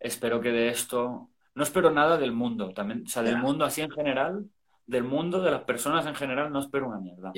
espero 0.00 0.40
que 0.40 0.50
de 0.50 0.68
esto, 0.70 1.30
no 1.54 1.62
espero 1.62 1.90
nada 1.90 2.16
del 2.16 2.32
mundo, 2.32 2.72
también, 2.72 3.04
o 3.06 3.08
sea, 3.08 3.22
del 3.22 3.38
mundo 3.38 3.64
así 3.64 3.82
en 3.82 3.90
general, 3.90 4.48
del 4.86 5.02
mundo, 5.02 5.42
de 5.42 5.50
las 5.50 5.64
personas 5.64 6.06
en 6.06 6.14
general, 6.14 6.52
no 6.52 6.60
espero 6.60 6.88
una 6.88 7.00
mierda. 7.00 7.32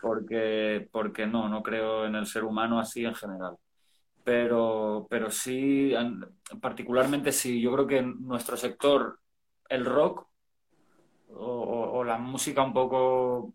Porque, 0.00 0.88
porque 0.92 1.26
no, 1.26 1.48
no 1.48 1.62
creo 1.62 2.06
en 2.06 2.14
el 2.14 2.26
ser 2.26 2.44
humano 2.44 2.78
así 2.78 3.04
en 3.04 3.14
general. 3.14 3.56
Pero, 4.22 5.06
pero 5.10 5.30
sí, 5.30 5.92
particularmente 6.60 7.32
sí, 7.32 7.60
yo 7.60 7.72
creo 7.72 7.86
que 7.86 7.98
en 7.98 8.26
nuestro 8.26 8.56
sector, 8.56 9.18
el 9.68 9.84
rock 9.84 10.26
o, 11.28 12.04
la 12.04 12.16
música 12.18 12.62
un 12.62 12.72
poco 12.72 13.52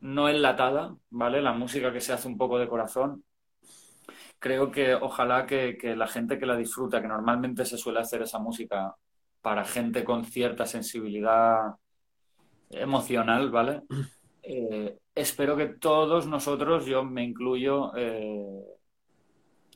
no 0.00 0.28
enlatada, 0.28 0.94
¿vale? 1.10 1.40
La 1.40 1.52
música 1.52 1.92
que 1.92 2.00
se 2.00 2.12
hace 2.12 2.28
un 2.28 2.36
poco 2.36 2.58
de 2.58 2.68
corazón. 2.68 3.24
Creo 4.38 4.70
que 4.70 4.94
ojalá 4.94 5.46
que, 5.46 5.78
que 5.78 5.96
la 5.96 6.06
gente 6.06 6.38
que 6.38 6.46
la 6.46 6.56
disfruta, 6.56 7.00
que 7.00 7.08
normalmente 7.08 7.64
se 7.64 7.78
suele 7.78 8.00
hacer 8.00 8.22
esa 8.22 8.38
música 8.38 8.94
para 9.40 9.64
gente 9.64 10.04
con 10.04 10.24
cierta 10.24 10.66
sensibilidad 10.66 11.74
emocional, 12.80 13.50
¿vale? 13.50 13.82
Eh, 14.46 14.98
espero 15.14 15.56
que 15.56 15.66
todos 15.66 16.26
nosotros, 16.26 16.84
yo 16.84 17.02
me 17.02 17.24
incluyo, 17.24 17.92
eh, 17.96 18.44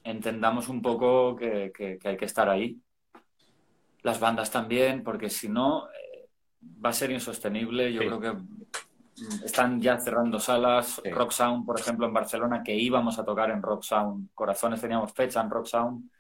entendamos 0.05 0.69
un 0.69 0.83
poco 0.83 1.37
que, 1.37 1.73
hay 2.05 2.17
que 2.17 2.25
estar 2.25 2.49
ahí. 2.49 2.79
Las 4.03 4.21
bandas 4.21 4.51
también, 4.51 5.03
porque 5.03 5.31
si 5.31 5.49
no, 5.49 5.89
eh, 5.89 6.29
va 6.85 6.91
a 6.91 6.93
ser 6.93 7.11
insostenible. 7.11 7.93
Yo 7.93 8.01
creo 8.01 8.21
que 8.21 8.35
están 9.45 9.81
ya 9.81 9.99
cerrando 9.99 10.39
salas. 10.39 11.01
Rock 11.11 11.33
Sound, 11.33 11.65
por 11.65 11.81
ejemplo, 11.81 12.07
en 12.07 12.13
Barcelona, 12.13 12.63
que 12.63 12.75
íbamos 12.75 13.19
a 13.19 13.25
tocar 13.25 13.51
en 13.51 13.63
Rock 13.63 13.83
Sound. 13.83 14.29
Corazones 14.35 14.81
teníamos 14.81 15.13
fecha 15.13 15.41
en 15.41 15.51
Rock 15.51 15.67
Sound. 15.67 16.11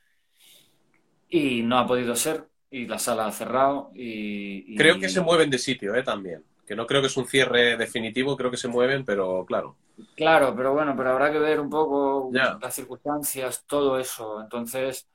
Y 1.28 1.62
no 1.62 1.78
ha 1.78 1.86
podido 1.86 2.16
ser. 2.16 2.48
Y 2.70 2.86
la 2.86 2.98
sala 2.98 3.26
ha 3.26 3.32
cerrado. 3.32 3.90
Y, 3.94 4.74
Creo 4.76 4.98
que 4.98 5.08
se 5.08 5.20
mueven 5.20 5.50
de 5.50 5.58
sitio, 5.58 5.94
¿eh? 5.94 6.02
También 6.02 6.42
que 6.68 6.76
no 6.76 6.86
creo 6.86 7.00
que 7.00 7.06
es 7.06 7.16
un 7.16 7.26
cierre 7.26 7.78
definitivo, 7.78 8.36
creo 8.36 8.50
que 8.50 8.58
se 8.58 8.68
mueven, 8.68 9.02
pero 9.02 9.46
claro. 9.46 9.76
Claro, 10.14 10.54
pero 10.54 10.74
bueno, 10.74 10.94
pero 10.94 11.12
habrá 11.12 11.32
que 11.32 11.38
ver 11.38 11.58
un 11.58 11.70
poco 11.70 12.30
las 12.30 12.74
circunstancias, 12.74 13.64
todo 13.66 13.98
eso. 13.98 14.42
Entonces, 14.42 15.08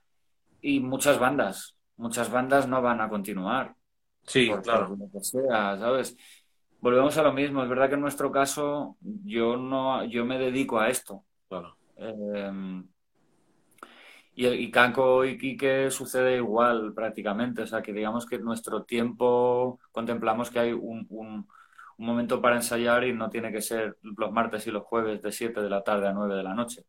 y 0.62 0.80
muchas 0.80 1.20
bandas, 1.20 1.76
muchas 1.96 2.32
bandas 2.32 2.68
no 2.68 2.82
van 2.82 3.02
a 3.02 3.08
continuar. 3.08 3.76
Sí, 4.26 4.52
claro. 4.64 4.98
lo 4.98 5.12
que 5.12 5.24
sea, 5.24 5.78
¿sabes? 5.78 6.18
Volvemos 6.82 7.16
a 7.18 7.24
lo 7.24 7.32
mismo. 7.32 7.62
Es 7.62 7.70
verdad 7.70 7.88
que 7.88 7.96
en 7.96 8.02
nuestro 8.02 8.32
caso 8.32 8.98
yo 9.00 9.56
no, 9.56 10.04
yo 10.06 10.26
me 10.26 10.40
dedico 10.40 10.80
a 10.80 10.90
esto. 10.90 11.24
Claro. 11.48 11.78
Em, 11.98 12.88
y, 14.36 14.48
y 14.48 14.72
Caco 14.72 15.26
y 15.26 15.38
Quique 15.38 15.92
sucede 15.92 16.38
igual 16.38 16.94
prácticamente. 16.94 17.64
O 17.64 17.68
sea, 17.68 17.82
que 17.82 17.94
digamos 17.94 18.26
que 18.26 18.40
nuestro 18.40 18.84
tiempo 18.84 19.80
contemplamos 19.92 20.50
que 20.50 20.60
hay 20.60 20.74
un, 20.74 21.06
un, 21.10 21.48
momento 21.98 22.42
para 22.42 22.56
ensayar 22.58 23.06
y 23.06 23.14
no 23.14 23.30
tiene 23.30 23.52
que 23.52 23.62
ser 23.62 23.98
los 24.02 24.32
martes 24.32 24.68
y 24.68 24.72
los 24.72 24.84
jueves 24.84 25.22
de 25.22 25.32
7 25.32 25.62
de 25.62 25.70
la 25.70 25.84
tarde 25.84 26.08
a 26.08 26.14
9 26.14 26.36
de 26.36 26.44
la 26.44 26.54
noche. 26.54 26.84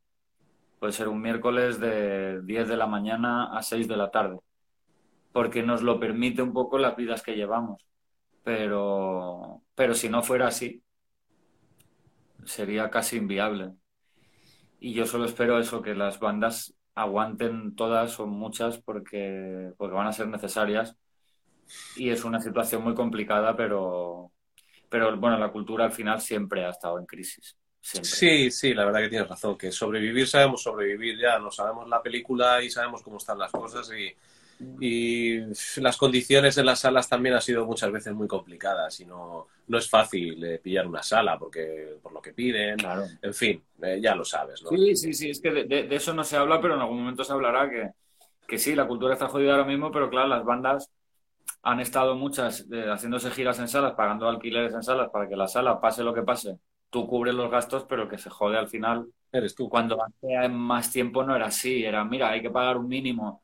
Puede 0.79 0.93
ser 0.93 1.09
un 1.09 1.21
miércoles 1.21 1.79
de 1.81 2.43
10 2.43 2.69
de 2.69 2.77
la 2.77 2.87
mañana 2.87 3.57
a 3.57 3.63
6 3.63 3.89
de 3.89 3.97
la 3.97 4.11
tarde. 4.11 4.39
Porque 5.33 5.63
nos 5.63 5.83
lo 5.83 6.01
permite 6.01 6.43
un 6.43 6.53
poco 6.53 6.79
las 6.79 6.97
vidas 6.97 7.23
que 7.23 7.37
llevamos. 7.37 7.85
Pero, 8.43 9.63
pero 9.75 9.95
si 9.95 10.09
no 10.09 10.23
fuera 10.23 10.49
así, 10.49 10.83
sería 12.45 12.91
casi 12.91 13.17
inviable. 13.17 13.73
Y 14.81 14.95
yo 14.95 15.07
solo 15.07 15.25
espero 15.27 15.59
eso, 15.59 15.83
que 15.83 15.95
las 15.95 16.19
bandas 16.21 16.75
aguanten 16.95 17.75
todas 17.75 18.19
o 18.21 18.27
muchas 18.27 18.79
porque, 18.79 19.73
porque 19.77 19.95
van 19.95 20.07
a 20.07 20.13
ser 20.13 20.29
necesarias 20.29 20.97
y 21.97 22.11
es 22.11 22.25
una 22.25 22.41
situación 22.41 22.83
muy 22.83 22.95
complicada, 22.95 23.57
pero, 23.57 24.33
pero 24.89 25.17
bueno, 25.17 25.39
la 25.39 25.51
cultura 25.51 25.87
al 25.87 25.93
final 25.93 26.21
siempre 26.21 26.65
ha 26.65 26.71
estado 26.71 26.99
en 26.99 27.07
crisis. 27.07 27.57
Sí, 27.81 28.51
sí, 28.51 28.73
la 28.73 28.87
verdad 28.87 29.01
que 29.01 29.09
tienes 29.11 29.29
razón, 29.29 29.59
que 29.59 29.71
sobrevivir 29.71 30.27
sabemos 30.27 30.63
sobrevivir 30.63 31.19
ya, 31.19 31.39
no 31.39 31.51
sabemos 31.51 31.87
la 31.89 32.03
película 32.03 32.63
y 32.63 32.71
sabemos 32.71 33.03
cómo 33.03 33.19
están 33.19 33.39
las 33.39 33.53
cosas 33.53 33.91
y, 33.93 34.15
y 34.81 35.41
las 35.81 35.97
condiciones 35.97 36.57
en 36.59 36.67
las 36.67 36.81
salas 36.81 37.09
también 37.09 37.35
han 37.35 37.43
sido 37.43 37.67
muchas 37.67 37.91
veces 37.91 38.15
muy 38.15 38.29
complicadas 38.29 39.01
y 39.01 39.07
no, 39.07 39.49
no 39.67 39.79
es 39.79 39.89
fácil 39.89 40.43
eh, 40.45 40.59
pillar 40.63 40.87
una 40.87 41.03
sala 41.03 41.39
porque 41.39 41.97
por 42.03 42.13
lo 42.13 42.21
que 42.21 42.33
piden, 42.33 42.79
en 43.23 43.35
fin, 43.35 43.63
eh, 43.83 43.99
ya 44.01 44.15
lo 44.15 44.25
sabes. 44.25 44.63
¿no? 44.63 44.71
Sí, 44.71 44.97
sí, 44.97 45.13
sí, 45.13 45.31
es 45.31 45.41
que 45.41 45.51
de, 45.51 45.89
eso 45.91 46.15
no 46.15 46.25
se 46.25 46.37
habla, 46.37 46.61
pero 46.61 46.75
en 46.75 46.81
algún 46.81 46.99
momento 46.99 47.25
se 47.25 47.33
hablará 47.33 47.69
que, 47.69 47.91
que 48.47 48.59
sí, 48.59 48.75
la 48.75 48.87
cultura 48.87 49.15
está 49.15 49.29
jodida 49.29 49.53
ahora 49.53 49.65
mismo, 49.65 49.91
pero 49.91 50.11
claro, 50.11 50.29
las 50.29 50.45
bandas 50.45 50.91
han 51.63 51.81
estado 51.81 52.15
muchas 52.15 52.67
eh, 52.73 52.87
haciéndose 52.89 53.31
giras 53.31 53.59
en 53.59 53.69
salas, 53.69 53.95
pagando 53.95 54.29
alquileres 54.29 54.75
en 54.75 54.83
salas 54.83 55.11
para 55.11 55.29
que 55.29 55.37
la 55.37 55.49
sala, 55.49 55.81
pase 55.81 56.05
lo 56.05 56.15
que 56.15 56.23
pase, 56.23 56.59
tú 56.91 57.07
cubres 57.07 57.35
los 57.35 57.51
gastos, 57.51 57.85
pero 57.89 58.09
que 58.09 58.19
se 58.19 58.31
jode 58.31 58.59
al 58.59 58.69
final 58.69 59.07
eres 59.33 59.55
tú. 59.55 59.69
Cuando 59.69 59.99
hace 60.03 60.49
más 60.49 60.93
tiempo 60.93 61.25
no 61.25 61.35
era 61.35 61.47
así, 61.47 61.85
era, 61.85 62.05
mira, 62.05 62.31
hay 62.31 62.41
que 62.41 62.51
pagar 62.51 62.77
un 62.77 62.89
mínimo 62.89 63.43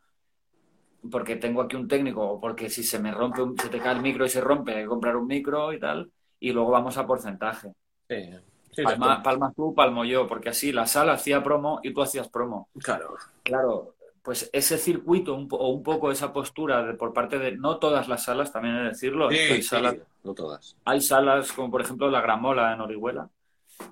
porque 1.11 1.37
tengo 1.37 1.63
aquí 1.63 1.77
un 1.77 1.89
técnico 1.89 2.23
o 2.23 2.41
porque 2.41 2.69
si 2.69 2.83
se 2.83 2.99
me 2.99 3.13
rompe, 3.13 3.43
se 3.63 3.69
te 3.69 3.79
cae 3.79 3.95
el 3.95 4.03
micro 4.03 4.25
y 4.25 4.29
se 4.29 4.41
rompe, 4.41 4.75
hay 4.75 4.83
que 4.83 4.89
comprar 4.89 5.17
un 5.17 5.27
micro 5.27 5.73
y 5.73 5.81
tal, 5.81 6.11
y 6.39 6.53
luego 6.53 6.71
vamos 6.71 6.97
a 6.97 7.07
porcentaje. 7.07 7.73
Sí. 8.09 8.83
palma, 9.23 9.53
tú, 9.55 9.75
palmo 9.75 10.05
yo, 10.05 10.27
porque 10.27 10.51
así 10.51 10.73
la 10.73 10.87
sala 10.87 11.15
hacía 11.15 11.43
promo 11.43 11.81
y 11.83 11.93
tú 11.93 12.03
hacías 12.03 12.29
promo. 12.29 12.69
Claro. 12.83 13.15
Claro, 13.43 13.95
pues 14.23 14.51
ese 14.53 14.79
circuito 14.79 15.35
o 15.35 15.69
un 15.69 15.83
poco 15.83 16.11
esa 16.11 16.33
postura 16.33 16.83
de, 16.85 16.95
por 16.95 17.13
parte 17.13 17.39
de, 17.39 17.57
no 17.57 17.79
todas 17.79 18.09
las 18.09 18.25
salas, 18.25 18.53
también 18.53 18.77
he 18.77 18.81
de 18.81 18.89
decirlo, 18.89 19.29
hay 19.29 19.63
salas, 19.63 19.97
no 20.23 20.35
todas. 20.35 20.77
Hay 20.85 21.01
salas 21.01 21.53
como 21.53 21.71
por 21.71 21.81
ejemplo 21.81 22.11
la 22.11 22.21
Gramola 22.21 22.73
en 22.73 22.81
Orihuela 22.81 23.29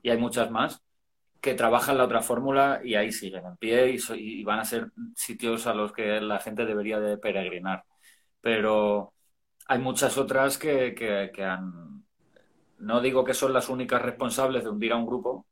y 0.03 0.11
hay 0.11 0.19
muchas 0.19 0.51
más 0.51 0.83
que 1.41 1.55
trabajan 1.55 1.99
la 1.99 2.05
otra 2.05 2.23
fórmula 2.23 2.81
y 2.83 2.94
ahí 2.94 3.12
siguen 3.12 3.47
en 3.47 3.57
pie 3.57 3.97
y, 4.17 4.44
van 4.44 4.60
a 4.60 4.65
ser 4.65 4.91
sitios 5.15 5.67
a 5.67 5.75
los 5.75 5.92
que 5.92 6.20
la 6.20 6.41
gente 6.41 6.67
debería 6.67 6.99
de 7.00 7.18
peregrinar. 7.18 7.84
Pero 8.41 9.12
hay 9.67 9.78
muchas 9.78 10.18
otras 10.18 10.58
que, 10.58 10.94
que, 10.94 11.44
han... 11.44 12.05
No 12.78 13.00
digo 13.00 13.25
que 13.25 13.34
son 13.34 13.52
las 13.52 13.68
únicas 13.68 14.02
responsables 14.02 14.65
de 14.65 14.70
hundir 14.70 14.92
a 14.92 14.97
un 14.97 15.07
grupo, 15.07 15.47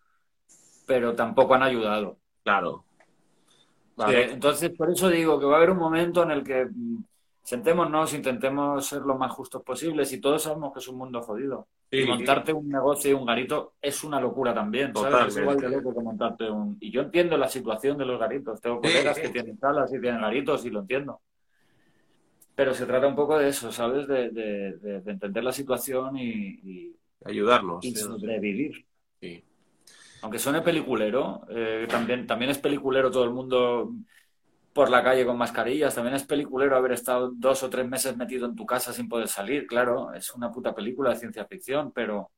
pero 0.86 1.15
tampoco 1.15 1.55
han 1.55 1.62
ayudado. 1.62 2.18
Claro. 2.42 2.84
Entonces, 3.98 4.70
por 4.76 4.90
eso 4.90 5.08
digo 5.08 5.40
que 5.40 5.47
va 5.47 5.55
a 5.55 5.56
haber 5.56 5.70
un 5.70 5.78
momento 5.78 6.23
en 6.23 6.31
el 6.31 6.44
que 6.44 6.68
sentémonos, 7.47 8.12
intentemos 8.12 8.84
ser 8.84 9.02
lo 9.02 9.16
más 9.16 9.31
justos 9.31 9.62
posibles 9.62 10.12
y 10.12 10.20
todos 10.20 10.42
sabemos 10.42 10.73
que 10.73 10.81
es 10.81 10.89
un 10.89 10.99
mundo 10.99 11.23
jodido. 11.23 11.68
y 11.92 12.05
montarte 12.05 12.52
un 12.52 12.68
negocio 12.68 13.12
y 13.12 13.15
un 13.15 13.25
garito 13.25 13.75
es 13.81 14.02
una 14.02 14.20
locura 14.20 14.52
también, 14.52 14.92
¿sabes? 14.92 15.28
Es 15.28 15.36
igual 15.41 15.57
de 15.58 15.68
loco 15.68 15.94
que 15.94 16.00
montarte 16.00 16.50
un... 16.50 16.76
Y 16.81 16.91
yo 16.91 17.02
entiendo 17.02 17.39
la 17.39 17.49
situación 17.49 17.97
de 17.99 18.05
los 18.05 18.18
garitos. 18.18 18.60
Tengo 18.60 18.81
colegas 18.81 19.16
que 19.16 19.28
tienen 19.28 19.57
salas 19.60 19.94
y 19.94 20.00
tienen 20.00 20.23
garitos 20.23 20.66
y 20.66 20.70
lo 20.70 20.81
entiendo. 20.81 21.20
Pero 22.57 22.75
se 22.75 22.84
trata 22.84 23.07
un 23.07 23.15
poco 23.15 23.39
de 23.39 23.49
eso, 23.50 23.70
¿sabes? 23.70 24.08
De, 24.08 24.31
de, 24.31 25.02
entender 25.07 25.44
la 25.44 25.52
situación 25.52 26.16
y... 26.16 26.97
Ayudarnos. 27.25 27.84
Y 27.84 27.94
sobrevivir. 27.94 28.84
Sí. 29.20 29.44
Aunque 30.23 30.41
suene 30.41 30.62
peliculero, 30.62 31.47
eh, 31.49 31.86
también, 31.89 32.26
también 32.26 32.50
es 32.50 32.58
peliculero 32.58 33.08
todo 33.08 33.23
el 33.23 33.31
mundo 33.31 33.92
por 34.77 34.91
la 34.91 35.03
calle 35.03 35.25
con 35.25 35.39
mascarillas. 35.39 35.95
También 35.95 36.17
es 36.17 36.25
peliculero 36.25 36.77
haber 36.77 36.93
estado 36.93 37.33
dos 37.35 37.63
o 37.63 37.71
tres 37.71 37.89
meses 37.89 38.15
metido 38.15 38.45
en 38.45 38.55
tu 38.55 38.67
casa 38.67 38.93
sin 38.93 39.09
poder 39.09 39.27
salir. 39.27 39.67
Claro, 39.67 40.13
es 40.13 40.35
una 40.35 40.53
puta 40.53 40.75
película 40.75 41.11
de 41.11 41.17
ciencia 41.17 41.47
ficción, 41.47 41.93
pero. 41.93 42.31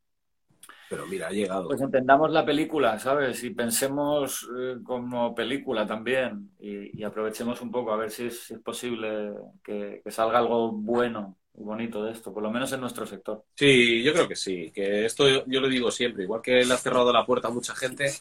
Pero 0.89 1.05
mira, 1.07 1.27
ha 1.27 1.33
llegado. 1.33 1.67
Pues 1.67 1.81
entendamos 1.81 2.31
la 2.31 2.47
película, 2.47 2.97
¿sabes? 3.01 3.43
Y 3.43 3.51
pensemos 3.51 4.49
eh, 4.57 4.77
como 4.85 5.35
película 5.35 5.85
también. 5.85 6.53
Y, 6.61 7.03
aprovechemos 7.03 7.61
un 7.61 7.73
poco 7.73 7.93
a 7.93 7.97
ver 7.97 8.11
si 8.11 8.27
es, 8.27 8.55
posible 8.65 9.33
que, 9.63 10.01
salga 10.07 10.39
algo 10.39 10.71
bueno 10.71 11.37
bonito 11.55 12.05
de 12.05 12.13
esto, 12.13 12.33
por 12.33 12.45
lo 12.45 12.53
menos 12.53 12.73
en 12.73 12.81
nuestro 12.81 13.05
sector. 13.05 13.43
Sí, 13.57 14.01
yo 14.05 14.13
creo 14.13 14.29
que 14.29 14.37
sí, 14.37 14.71
que 14.73 15.05
esto 15.05 15.29
yo, 15.29 15.43
yo 15.49 15.61
lo 15.61 15.67
digo 15.67 15.91
siempre, 15.91 16.23
igual 16.23 16.41
que 16.41 16.65
le 16.65 16.73
ha 16.73 16.77
cerrado 16.77 17.13
la 17.13 17.27
puerta 17.27 17.49
a 17.49 17.51
mucha 17.51 17.75
gente, 17.75 18.13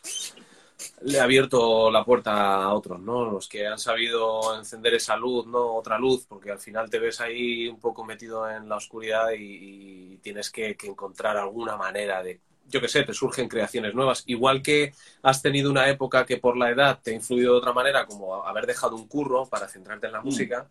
le 1.01 1.19
ha 1.19 1.23
abierto 1.23 1.89
la 1.91 2.03
puerta 2.03 2.63
a 2.63 2.73
otros, 2.73 2.99
¿no? 2.99 3.25
Los 3.25 3.47
que 3.47 3.67
han 3.67 3.79
sabido 3.79 4.55
encender 4.57 4.95
esa 4.95 5.15
luz, 5.15 5.47
¿no? 5.47 5.75
Otra 5.75 5.97
luz, 5.97 6.25
porque 6.27 6.51
al 6.51 6.59
final 6.59 6.89
te 6.89 6.99
ves 6.99 7.21
ahí 7.21 7.67
un 7.67 7.79
poco 7.79 8.03
metido 8.03 8.49
en 8.49 8.67
la 8.69 8.75
oscuridad 8.77 9.31
y, 9.31 10.13
y 10.13 10.17
tienes 10.17 10.49
que, 10.51 10.75
que, 10.75 10.87
encontrar 10.87 11.37
alguna 11.37 11.77
manera 11.77 12.21
de, 12.21 12.39
yo 12.67 12.81
qué 12.81 12.87
sé, 12.87 13.03
te 13.03 13.13
surgen 13.13 13.47
creaciones 13.47 13.93
nuevas. 13.93 14.23
Igual 14.27 14.61
que 14.61 14.93
has 15.23 15.41
tenido 15.41 15.71
una 15.71 15.89
época 15.89 16.25
que 16.25 16.37
por 16.37 16.57
la 16.57 16.69
edad 16.69 16.99
te 17.01 17.11
ha 17.11 17.15
influido 17.15 17.53
de 17.53 17.59
otra 17.59 17.73
manera, 17.73 18.05
como 18.05 18.45
haber 18.45 18.65
dejado 18.65 18.95
un 18.95 19.07
curro 19.07 19.45
para 19.45 19.67
centrarte 19.67 20.07
en 20.07 20.13
la 20.13 20.21
mm. 20.21 20.25
música, 20.25 20.69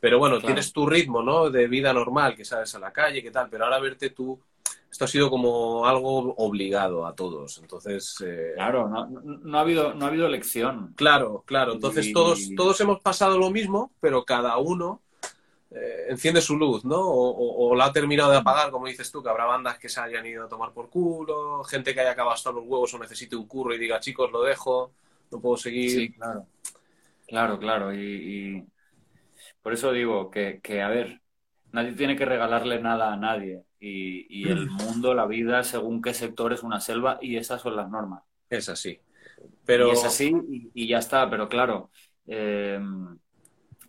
pero 0.00 0.18
bueno, 0.18 0.36
claro. 0.36 0.46
tienes 0.46 0.72
tu 0.72 0.86
ritmo, 0.86 1.22
¿no? 1.22 1.50
De 1.50 1.66
vida 1.66 1.92
normal, 1.92 2.36
que 2.36 2.44
sales 2.44 2.74
a 2.74 2.78
la 2.78 2.92
calle, 2.92 3.22
qué 3.22 3.30
tal, 3.30 3.48
pero 3.50 3.64
ahora 3.64 3.80
verte 3.80 4.10
tú 4.10 4.40
esto 4.98 5.04
ha 5.04 5.08
sido 5.08 5.30
como 5.30 5.86
algo 5.86 6.34
obligado 6.38 7.06
a 7.06 7.14
todos. 7.14 7.58
Entonces. 7.58 8.16
Eh... 8.26 8.54
Claro, 8.56 8.88
no, 8.88 9.06
no, 9.06 9.58
ha 9.58 9.60
habido, 9.60 9.94
no 9.94 10.04
ha 10.04 10.08
habido 10.08 10.26
elección. 10.26 10.92
Claro, 10.96 11.44
claro. 11.46 11.74
Entonces 11.74 12.08
y... 12.08 12.12
todos, 12.12 12.40
todos 12.56 12.80
hemos 12.80 13.00
pasado 13.00 13.38
lo 13.38 13.48
mismo, 13.52 13.92
pero 14.00 14.24
cada 14.24 14.56
uno 14.56 15.00
eh, 15.70 16.06
enciende 16.08 16.40
su 16.40 16.56
luz, 16.56 16.84
¿no? 16.84 16.96
O, 16.98 17.30
o, 17.30 17.68
o, 17.68 17.76
la 17.76 17.84
ha 17.84 17.92
terminado 17.92 18.32
de 18.32 18.38
apagar, 18.38 18.72
como 18.72 18.88
dices 18.88 19.12
tú, 19.12 19.22
que 19.22 19.28
habrá 19.28 19.44
bandas 19.44 19.78
que 19.78 19.88
se 19.88 20.00
hayan 20.00 20.26
ido 20.26 20.46
a 20.46 20.48
tomar 20.48 20.72
por 20.72 20.90
culo, 20.90 21.62
gente 21.62 21.94
que 21.94 22.00
haya 22.00 22.10
acabado 22.10 22.34
hasta 22.34 22.50
los 22.50 22.64
huevos 22.66 22.92
o 22.92 22.98
necesite 22.98 23.36
un 23.36 23.46
curro 23.46 23.72
y 23.74 23.78
diga, 23.78 24.00
chicos, 24.00 24.32
lo 24.32 24.42
dejo, 24.42 24.90
no 25.30 25.40
puedo 25.40 25.56
seguir. 25.56 25.90
Sí, 25.92 26.12
claro. 26.12 26.44
Claro, 27.28 27.58
claro. 27.60 27.94
Y, 27.94 28.00
y... 28.00 28.64
por 29.62 29.74
eso 29.74 29.92
digo 29.92 30.28
que, 30.28 30.58
que, 30.60 30.82
a 30.82 30.88
ver, 30.88 31.20
nadie 31.70 31.92
tiene 31.92 32.16
que 32.16 32.24
regalarle 32.24 32.80
nada 32.80 33.12
a 33.12 33.16
nadie 33.16 33.67
y, 33.80 34.26
y, 34.42 34.48
el 34.48 34.68
mundo, 34.70 35.14
la 35.14 35.26
vida, 35.26 35.62
según 35.62 36.02
qué 36.02 36.14
sector 36.14 36.52
es 36.52 36.62
una 36.62 36.80
selva 36.80 37.18
y 37.20 37.36
esas 37.36 37.62
son 37.62 37.76
las 37.76 37.90
normas. 37.90 38.22
Es 38.50 38.68
así. 38.68 38.98
Pero... 39.64 39.88
Y 39.88 39.90
es 39.92 40.04
así 40.04 40.32
y, 40.50 40.70
y 40.74 40.88
ya 40.88 40.98
está, 40.98 41.28
pero 41.28 41.48
claro, 41.48 41.90
eh, 42.26 42.80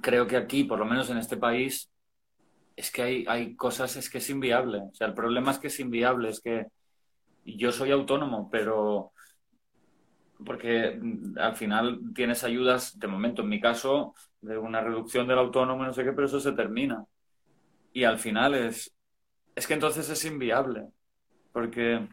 creo 0.01 0.27
que 0.27 0.37
aquí, 0.37 0.63
por 0.63 0.79
lo 0.79 0.85
menos 0.85 1.09
en 1.09 1.17
este 1.17 1.37
país, 1.37 1.91
es 2.75 2.91
que 2.91 3.01
hay, 3.01 3.25
hay 3.27 3.55
cosas, 3.55 3.95
es 3.97 4.09
que 4.09 4.19
es 4.19 4.29
inviable. 4.29 4.79
O 4.91 4.93
sea, 4.93 5.07
el 5.07 5.13
problema 5.13 5.51
es 5.51 5.59
que 5.59 5.67
es 5.67 5.79
inviable, 5.79 6.29
es 6.29 6.39
que 6.39 6.67
yo 7.43 7.71
soy 7.71 7.91
autónomo, 7.91 8.49
pero 8.49 9.11
porque 10.45 10.97
al 11.37 11.55
final 11.55 11.99
tienes 12.15 12.43
ayudas, 12.45 12.97
de 12.97 13.07
momento 13.07 13.41
en 13.41 13.49
mi 13.49 13.59
caso, 13.59 14.13
de 14.41 14.57
una 14.57 14.79
reducción 14.81 15.27
del 15.27 15.39
autónomo, 15.39 15.83
no 15.83 15.93
sé 15.93 16.03
qué, 16.03 16.13
pero 16.13 16.27
eso 16.27 16.39
se 16.39 16.53
termina. 16.53 17.03
Y 17.91 18.05
al 18.05 18.19
final 18.19 18.55
es, 18.55 18.95
es 19.59 19.67
que 19.67 19.73
entonces 19.73 20.09
es 20.09 20.25
inviable. 20.25 20.87
Porque 21.51 22.07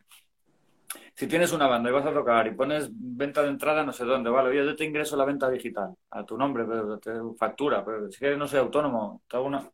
si 1.15 1.27
tienes 1.27 1.53
una 1.53 1.67
banda 1.67 1.91
y 1.91 1.93
vas 1.93 2.07
a 2.07 2.13
tocar 2.13 2.47
y 2.47 2.55
pones 2.55 2.89
venta 2.91 3.43
de 3.43 3.49
entrada 3.51 3.85
no 3.85 3.93
sé 3.93 4.05
dónde, 4.05 4.31
vale, 4.31 4.55
yo 4.55 4.77
te 4.77 4.85
ingreso 4.85 5.17
la 5.17 5.25
venta 5.25 5.49
digital 5.49 5.95
a 6.11 6.25
tu 6.25 6.37
nombre, 6.37 6.65
pero 6.67 6.99
te 6.99 7.13
factura, 7.39 7.85
pero 7.85 8.11
si 8.11 8.19
que 8.19 8.37
no 8.37 8.47
soy 8.47 8.61
autónomo, 8.61 9.23
te 9.29 9.39
una... 9.39 9.59
O 9.59 9.73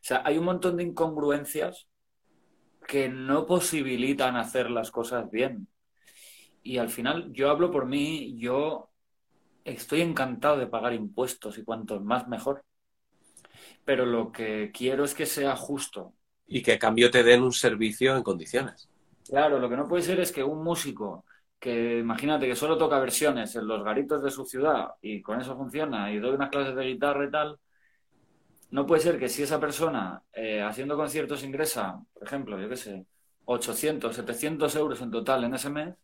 sea, 0.00 0.22
hay 0.24 0.36
un 0.38 0.44
montón 0.44 0.76
de 0.76 0.82
incongruencias 0.82 1.88
que 2.86 3.08
no 3.08 3.46
posibilitan 3.46 4.36
hacer 4.36 4.70
las 4.70 4.90
cosas 4.90 5.30
bien. 5.30 5.68
Y 6.62 6.78
al 6.78 6.90
final, 6.90 7.32
yo 7.32 7.50
hablo 7.50 7.70
por 7.70 7.86
mí, 7.86 8.36
yo 8.38 8.90
estoy 9.64 10.02
encantado 10.02 10.58
de 10.58 10.66
pagar 10.66 10.92
impuestos 10.92 11.58
y 11.58 11.64
cuantos 11.64 12.02
más 12.02 12.26
mejor. 12.28 12.64
Pero 13.84 14.04
lo 14.04 14.32
que 14.32 14.70
quiero 14.74 15.04
es 15.04 15.14
que 15.14 15.26
sea 15.26 15.56
justo, 15.56 16.14
y 16.46 16.62
que 16.62 16.72
a 16.72 16.78
cambio 16.78 17.10
te 17.10 17.22
den 17.22 17.42
un 17.42 17.52
servicio 17.52 18.16
en 18.16 18.22
condiciones. 18.22 18.88
Claro, 19.28 19.58
lo 19.58 19.68
que 19.68 19.76
no 19.76 19.88
puede 19.88 20.02
ser 20.02 20.20
es 20.20 20.32
que 20.32 20.44
un 20.44 20.62
músico 20.62 21.24
que 21.58 21.98
imagínate 21.98 22.46
que 22.46 22.56
solo 22.56 22.76
toca 22.76 22.98
versiones 22.98 23.56
en 23.56 23.66
los 23.66 23.82
garitos 23.82 24.22
de 24.22 24.30
su 24.30 24.44
ciudad 24.44 24.88
y 25.00 25.22
con 25.22 25.40
eso 25.40 25.56
funciona 25.56 26.12
y 26.12 26.18
doy 26.18 26.34
unas 26.34 26.50
clases 26.50 26.76
de 26.76 26.84
guitarra 26.84 27.24
y 27.24 27.30
tal, 27.30 27.58
no 28.70 28.86
puede 28.86 29.00
ser 29.02 29.18
que 29.18 29.28
si 29.28 29.42
esa 29.42 29.58
persona 29.60 30.22
eh, 30.32 30.60
haciendo 30.60 30.96
conciertos 30.96 31.42
ingresa, 31.42 32.00
por 32.12 32.24
ejemplo, 32.24 32.60
yo 32.60 32.68
qué 32.68 32.76
sé, 32.76 33.06
800, 33.46 34.14
700 34.14 34.76
euros 34.76 35.00
en 35.00 35.10
total 35.10 35.44
en 35.44 35.54
ese 35.54 35.70
mes, 35.70 35.94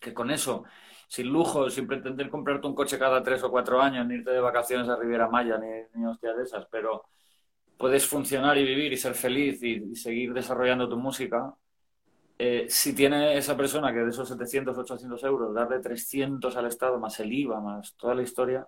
que 0.00 0.14
con 0.14 0.30
eso, 0.30 0.64
sin 1.08 1.28
lujo, 1.28 1.70
sin 1.70 1.86
pretender 1.86 2.30
comprarte 2.30 2.66
un 2.66 2.74
coche 2.74 2.98
cada 2.98 3.22
tres 3.22 3.42
o 3.42 3.50
cuatro 3.50 3.80
años, 3.80 4.06
ni 4.06 4.16
irte 4.16 4.30
de 4.30 4.40
vacaciones 4.40 4.88
a 4.88 4.96
Riviera 4.96 5.28
Maya, 5.28 5.58
ni, 5.58 5.68
ni 5.94 6.06
hostia 6.06 6.34
de 6.34 6.44
esas, 6.44 6.66
pero 6.70 7.04
puedes 7.78 8.06
funcionar 8.06 8.58
y 8.58 8.64
vivir 8.64 8.92
y 8.92 8.96
ser 8.96 9.14
feliz 9.14 9.62
y, 9.62 9.94
seguir 9.94 10.34
desarrollando 10.34 10.88
tu 10.88 10.96
música, 10.96 11.54
eh, 12.36 12.66
si 12.68 12.94
tiene 12.94 13.38
esa 13.38 13.56
persona 13.56 13.92
que 13.92 14.00
de 14.00 14.10
esos 14.10 14.28
700, 14.28 14.76
800 14.76 15.24
euros, 15.24 15.54
darle 15.54 15.80
300 15.80 16.56
al 16.56 16.66
Estado, 16.66 16.98
más 16.98 17.18
el 17.20 17.32
IVA, 17.32 17.60
más 17.60 17.94
toda 17.96 18.14
la 18.14 18.22
historia, 18.22 18.66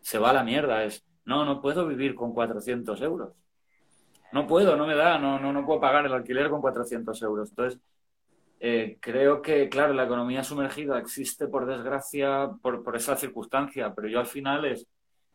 se 0.00 0.18
va 0.18 0.30
a 0.30 0.34
la 0.34 0.44
mierda. 0.44 0.84
Es, 0.84 1.04
no, 1.24 1.44
no 1.44 1.60
puedo 1.60 1.86
vivir 1.86 2.14
con 2.14 2.32
400 2.32 3.00
euros. 3.02 3.32
No 4.32 4.46
puedo, 4.46 4.76
no 4.76 4.86
me 4.86 4.94
da, 4.94 5.18
no, 5.18 5.38
no, 5.38 5.52
no 5.52 5.64
puedo 5.64 5.80
pagar 5.80 6.06
el 6.06 6.12
alquiler 6.12 6.50
con 6.50 6.60
400 6.60 7.22
euros. 7.22 7.50
Entonces, 7.50 7.80
eh, 8.60 8.98
creo 9.00 9.42
que, 9.42 9.68
claro, 9.68 9.94
la 9.94 10.04
economía 10.04 10.42
sumergida 10.44 10.98
existe 10.98 11.48
por 11.48 11.66
desgracia, 11.66 12.50
por, 12.62 12.82
por 12.82 12.96
esa 12.96 13.16
circunstancia, 13.16 13.94
pero 13.94 14.08
yo 14.08 14.20
al 14.20 14.26
final 14.26 14.64
es, 14.64 14.86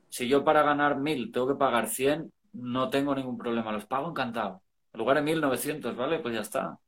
si 0.09 0.27
yo 0.27 0.43
para 0.43 0.63
ganar 0.63 0.99
1000 0.99 1.31
tengo 1.31 1.47
que 1.47 1.55
pagar 1.55 1.87
100, 1.87 2.31
no 2.53 2.89
tengo 2.89 3.15
ningún 3.15 3.37
problema, 3.37 3.71
los 3.71 3.85
pago 3.85 4.09
encantado. 4.09 4.63
En 4.93 4.99
lugar 4.99 5.17
de 5.17 5.23
1900, 5.23 5.95
¿vale? 5.95 6.19
Pues 6.19 6.33
ya 6.35 6.41
está. 6.41 6.79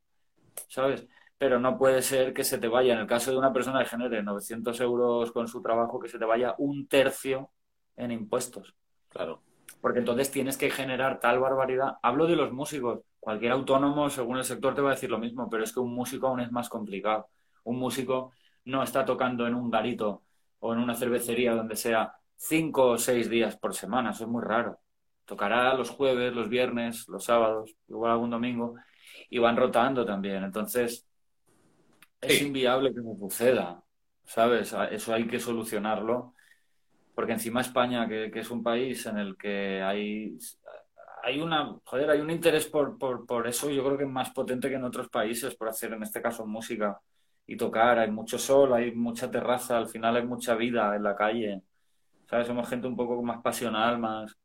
¿Sabes? 0.68 1.08
Pero 1.38 1.60
no 1.60 1.78
puede 1.78 2.02
ser 2.02 2.34
que 2.34 2.44
se 2.44 2.58
te 2.58 2.68
vaya, 2.68 2.94
en 2.94 3.00
el 3.00 3.08
caso 3.08 3.32
de 3.32 3.38
una 3.38 3.54
persona 3.54 3.80
que 3.84 3.90
genere 3.90 4.24
900 4.24 4.80
euros 4.82 5.32
con 5.32 5.48
su 5.48 5.62
trabajo, 5.62 6.00
que 6.00 6.08
se 6.08 6.20
te 6.20 6.26
vaya 6.26 6.56
un 6.58 6.88
tercio 6.88 7.52
en 7.96 8.12
impuestos. 8.12 8.76
Claro. 9.10 9.42
Porque 9.82 10.00
entonces 10.00 10.32
tienes 10.32 10.58
que 10.58 10.70
generar 10.70 11.20
tal 11.20 11.40
barbaridad. 11.40 11.98
Hablo 12.04 12.28
de 12.28 12.36
los 12.36 12.52
músicos. 12.52 13.02
Cualquier 13.20 13.52
autónomo, 13.54 14.10
según 14.10 14.38
el 14.38 14.44
sector, 14.44 14.76
te 14.76 14.82
va 14.82 14.92
a 14.92 14.94
decir 14.94 15.10
lo 15.10 15.20
mismo, 15.20 15.50
pero 15.50 15.64
es 15.64 15.74
que 15.74 15.80
un 15.80 15.94
músico 15.94 16.28
aún 16.28 16.42
es 16.42 16.52
más 16.52 16.70
complicado. 16.70 17.30
Un 17.64 17.78
músico 17.80 18.32
no 18.66 18.84
está 18.84 19.06
tocando 19.06 19.48
en 19.48 19.56
un 19.56 19.70
garito 19.72 20.24
o 20.60 20.74
en 20.74 20.80
una 20.80 20.96
cervecería 20.96 21.56
donde 21.56 21.76
sea 21.76 22.14
cinco 22.36 22.88
o 22.92 22.98
seis 22.98 23.30
días 23.30 23.58
por 23.58 23.74
semana. 23.74 24.12
Eso 24.12 24.26
es 24.26 24.30
muy 24.30 24.44
raro. 24.44 24.80
Tocará 25.32 25.74
los 25.76 25.90
jueves, 25.90 26.34
los 26.34 26.50
viernes, 26.50 27.08
los 27.08 27.24
sábados, 27.24 27.74
igual 27.88 28.12
algún 28.12 28.32
domingo, 28.32 28.76
y 29.30 29.40
van 29.40 29.56
rotando 29.56 30.06
también. 30.06 30.44
Entonces, 30.44 31.08
es 32.20 32.38
sí. 32.38 32.48
inviable 32.48 32.94
que 32.94 33.00
me 33.00 33.16
suceda, 33.16 33.82
¿sabes? 34.26 34.76
Eso 34.92 35.14
hay 35.14 35.26
que 35.28 35.40
solucionarlo, 35.40 36.34
porque 37.16 37.32
encima 37.32 37.62
España, 37.62 38.10
que, 38.10 38.30
que, 38.30 38.42
es 38.42 38.52
un 38.52 38.62
país 38.62 39.06
en 39.06 39.20
el 39.20 39.38
que 39.38 39.82
hay, 39.82 40.38
hay 41.24 41.40
una, 41.40 41.78
joder, 41.86 42.10
hay 42.10 42.20
un 42.20 42.30
interés 42.30 42.66
por, 42.66 42.98
por, 42.98 43.26
por 43.26 43.48
eso, 43.48 43.70
yo 43.70 43.86
creo 43.86 43.98
que 43.98 44.04
es 44.04 44.10
más 44.10 44.32
potente 44.32 44.68
que 44.68 44.76
en 44.76 44.84
otros 44.84 45.08
países, 45.08 45.56
por 45.56 45.70
hacer 45.70 45.94
en 45.94 46.04
este 46.04 46.22
caso 46.22 46.46
música 46.46 47.00
y 47.48 47.56
tocar, 47.56 48.00
hay 48.00 48.12
mucho 48.12 48.38
sol, 48.38 48.74
hay 48.74 48.92
mucha 48.94 49.32
terraza, 49.32 49.78
al 49.78 49.88
final 49.88 50.18
hay 50.18 50.26
mucha 50.26 50.56
vida 50.56 50.94
en 50.94 51.04
la 51.04 51.16
calle, 51.16 51.62
¿sabes? 52.30 52.48
Somos 52.48 52.68
gente 52.68 52.88
un 52.88 52.98
poco 52.98 53.24
más 53.24 53.42
pasional, 53.42 53.98
más 53.98 54.38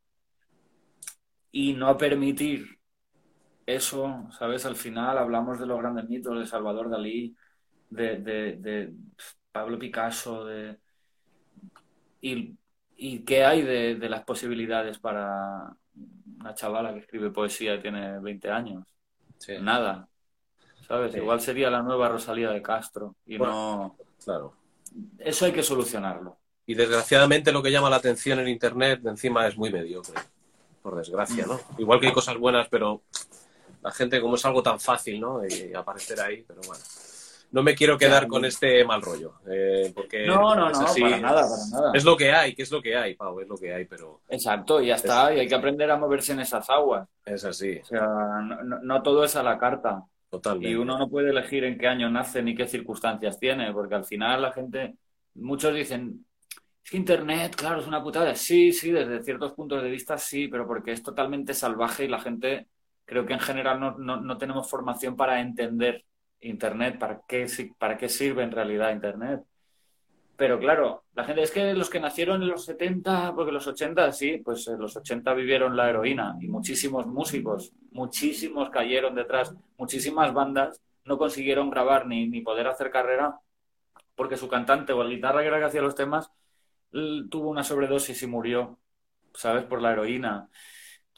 y 1.52 1.74
no 1.74 1.96
permitir 1.96 2.78
eso, 3.66 4.28
¿sabes? 4.38 4.64
Al 4.64 4.76
final 4.76 5.18
hablamos 5.18 5.58
de 5.58 5.66
los 5.66 5.78
grandes 5.78 6.08
mitos 6.08 6.38
de 6.38 6.46
Salvador 6.46 6.88
Dalí, 6.88 7.34
de, 7.90 8.18
de, 8.18 8.56
de 8.56 8.92
Pablo 9.52 9.78
Picasso, 9.78 10.44
de... 10.44 10.78
Y, 12.20 12.54
y 12.96 13.18
qué 13.20 13.44
hay 13.44 13.62
de, 13.62 13.96
de, 13.96 14.08
las 14.08 14.24
posibilidades 14.24 14.98
para 14.98 15.76
una 16.40 16.54
chavala 16.54 16.92
que 16.92 17.00
escribe 17.00 17.30
poesía 17.30 17.74
y 17.74 17.82
tiene 17.82 18.20
20 18.20 18.50
años. 18.50 18.84
Sí. 19.38 19.54
Nada. 19.60 20.08
¿Sabes? 20.86 21.12
Sí. 21.12 21.18
Igual 21.18 21.40
sería 21.40 21.70
la 21.70 21.82
nueva 21.82 22.08
Rosalía 22.08 22.50
de 22.50 22.62
Castro. 22.62 23.16
Y 23.26 23.36
bueno, 23.36 23.52
no. 23.52 23.96
Claro. 24.24 24.54
Eso 25.18 25.44
hay 25.44 25.52
que 25.52 25.62
solucionarlo. 25.62 26.38
Y 26.64 26.74
desgraciadamente 26.74 27.52
lo 27.52 27.62
que 27.62 27.70
llama 27.70 27.90
la 27.90 27.96
atención 27.96 28.38
en 28.40 28.48
Internet 28.48 29.04
encima 29.04 29.46
es 29.46 29.56
muy 29.56 29.70
mediocre 29.70 30.14
por 30.86 30.94
desgracia, 30.94 31.44
¿no? 31.46 31.58
Igual 31.78 31.98
que 31.98 32.06
hay 32.06 32.12
cosas 32.12 32.38
buenas, 32.38 32.68
pero 32.70 33.02
la 33.82 33.90
gente, 33.90 34.20
como 34.20 34.36
es 34.36 34.44
algo 34.44 34.62
tan 34.62 34.78
fácil, 34.78 35.20
¿no? 35.20 35.42
Y 35.44 35.74
aparecer 35.74 36.20
ahí, 36.20 36.44
pero 36.46 36.60
bueno. 36.64 36.80
No 37.50 37.64
me 37.64 37.74
quiero 37.74 37.98
quedar 37.98 38.28
con 38.28 38.44
este 38.44 38.84
mal 38.84 39.02
rollo, 39.02 39.34
eh, 39.50 39.90
porque... 39.92 40.26
No, 40.26 40.54
no, 40.54 40.70
no, 40.70 40.86
así, 40.86 41.00
para 41.00 41.18
nada, 41.18 41.42
para 41.42 41.80
nada. 41.80 41.92
Es 41.92 42.04
lo 42.04 42.16
que 42.16 42.30
hay, 42.30 42.54
que 42.54 42.62
es 42.62 42.70
lo 42.70 42.80
que 42.80 42.96
hay, 42.96 43.14
Pau, 43.14 43.40
es 43.40 43.48
lo 43.48 43.56
que 43.56 43.74
hay, 43.74 43.84
pero... 43.84 44.20
Exacto, 44.28 44.80
y 44.80 44.88
ya 44.88 44.94
está, 44.94 45.34
y 45.34 45.40
hay 45.40 45.48
que 45.48 45.54
aprender 45.56 45.90
a 45.90 45.96
moverse 45.96 46.32
en 46.32 46.40
esas 46.40 46.70
aguas. 46.70 47.08
Es 47.24 47.44
así. 47.44 47.78
O 47.78 47.84
sea, 47.84 48.06
no, 48.06 48.80
no 48.80 49.02
todo 49.02 49.24
es 49.24 49.34
a 49.34 49.42
la 49.42 49.58
carta. 49.58 50.04
Totalmente. 50.30 50.70
Y 50.70 50.74
uno 50.76 50.98
no 50.98 51.08
puede 51.08 51.30
elegir 51.30 51.64
en 51.64 51.78
qué 51.78 51.88
año 51.88 52.08
nace 52.10 52.42
ni 52.42 52.54
qué 52.54 52.68
circunstancias 52.68 53.40
tiene, 53.40 53.72
porque 53.72 53.96
al 53.96 54.04
final 54.04 54.42
la 54.42 54.52
gente, 54.52 54.94
muchos 55.34 55.74
dicen, 55.74 56.26
es 56.86 56.90
que 56.92 56.96
Internet, 56.98 57.56
claro, 57.56 57.80
es 57.80 57.86
una 57.88 58.00
putada. 58.00 58.36
Sí, 58.36 58.72
sí, 58.72 58.92
desde 58.92 59.20
ciertos 59.24 59.52
puntos 59.54 59.82
de 59.82 59.90
vista 59.90 60.16
sí, 60.18 60.46
pero 60.46 60.68
porque 60.68 60.92
es 60.92 61.02
totalmente 61.02 61.52
salvaje 61.52 62.04
y 62.04 62.08
la 62.08 62.20
gente, 62.20 62.68
creo 63.04 63.26
que 63.26 63.32
en 63.32 63.40
general 63.40 63.80
no, 63.80 63.98
no, 63.98 64.20
no 64.20 64.38
tenemos 64.38 64.70
formación 64.70 65.16
para 65.16 65.40
entender 65.40 66.04
Internet, 66.40 66.96
para 66.96 67.22
qué, 67.26 67.48
para 67.76 67.96
qué 67.96 68.08
sirve 68.08 68.44
en 68.44 68.52
realidad 68.52 68.92
Internet. 68.92 69.42
Pero 70.36 70.60
claro, 70.60 71.02
la 71.14 71.24
gente 71.24 71.42
es 71.42 71.50
que 71.50 71.74
los 71.74 71.90
que 71.90 71.98
nacieron 71.98 72.40
en 72.42 72.50
los 72.50 72.64
70, 72.64 73.34
porque 73.34 73.50
los 73.50 73.66
80 73.66 74.12
sí, 74.12 74.38
pues 74.44 74.68
en 74.68 74.78
los 74.78 74.96
80 74.96 75.34
vivieron 75.34 75.76
la 75.76 75.90
heroína 75.90 76.36
y 76.40 76.46
muchísimos 76.46 77.04
músicos, 77.08 77.72
muchísimos 77.90 78.70
cayeron 78.70 79.16
detrás, 79.16 79.52
muchísimas 79.76 80.32
bandas 80.32 80.80
no 81.04 81.18
consiguieron 81.18 81.68
grabar 81.68 82.06
ni, 82.06 82.28
ni 82.28 82.42
poder 82.42 82.68
hacer 82.68 82.90
carrera 82.90 83.40
porque 84.14 84.36
su 84.36 84.48
cantante 84.48 84.92
o 84.92 85.02
el 85.02 85.10
guitarra 85.10 85.40
que 85.40 85.48
era 85.48 85.58
que 85.58 85.64
hacía 85.64 85.82
los 85.82 85.96
temas 85.96 86.30
tuvo 87.30 87.50
una 87.50 87.64
sobredosis 87.64 88.22
y 88.22 88.26
murió, 88.26 88.78
¿sabes? 89.34 89.64
Por 89.64 89.82
la 89.82 89.92
heroína. 89.92 90.48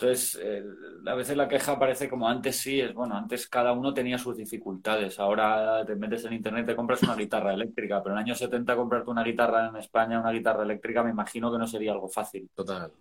Entonces, 0.00 0.38
eh, 0.40 0.62
a 1.06 1.14
veces 1.16 1.36
la 1.36 1.48
queja 1.48 1.76
parece 1.76 2.08
como 2.08 2.28
antes 2.28 2.54
sí, 2.54 2.80
es 2.80 2.94
bueno, 2.94 3.16
antes 3.16 3.48
cada 3.48 3.72
uno 3.72 3.92
tenía 3.92 4.16
sus 4.16 4.36
dificultades. 4.36 5.18
Ahora 5.18 5.84
te 5.84 5.96
metes 5.96 6.24
en 6.24 6.34
internet 6.34 6.62
y 6.62 6.66
te 6.68 6.76
compras 6.76 7.02
una 7.02 7.16
guitarra 7.16 7.52
eléctrica, 7.52 8.00
pero 8.00 8.14
en 8.14 8.18
el 8.20 8.24
año 8.24 8.34
70 8.36 8.76
comprarte 8.76 9.10
una 9.10 9.24
guitarra 9.24 9.66
en 9.66 9.76
España, 9.76 10.20
una 10.20 10.30
guitarra 10.30 10.62
eléctrica, 10.62 11.02
me 11.02 11.10
imagino 11.10 11.50
que 11.50 11.58
no 11.58 11.66
sería 11.66 11.90
algo 11.90 12.08
fácil. 12.08 12.48
Total. 12.54 12.92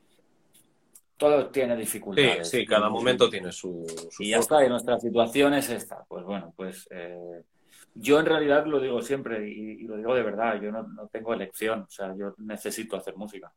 Todo 1.17 1.47
tiene 1.49 1.75
dificultades. 1.75 2.49
Sí, 2.49 2.61
sí, 2.61 2.65
cada 2.65 2.89
momento 2.89 3.29
tiene 3.29 3.51
su, 3.51 3.85
Y 4.17 4.29
ya 4.29 4.37
está, 4.37 4.65
y 4.65 4.69
nuestra 4.69 4.99
situación 4.99 5.53
es 5.53 5.69
esta. 5.69 6.03
Pues 6.07 6.23
bueno, 6.25 6.51
pues 6.55 6.87
eh, 6.89 7.43
yo 7.99 8.19
en 8.19 8.25
realidad 8.25 8.65
lo 8.65 8.79
digo 8.79 9.01
siempre 9.01 9.49
y, 9.49 9.83
lo 9.87 9.97
digo 9.97 10.15
de 10.15 10.23
verdad, 10.23 10.61
yo 10.61 10.71
no, 10.71 10.83
no 10.83 11.07
tengo 11.07 11.33
elección, 11.33 11.81
o 11.81 11.89
sea, 11.89 12.15
yo 12.17 12.33
necesito 12.37 12.95
hacer 12.97 13.15
música. 13.15 13.51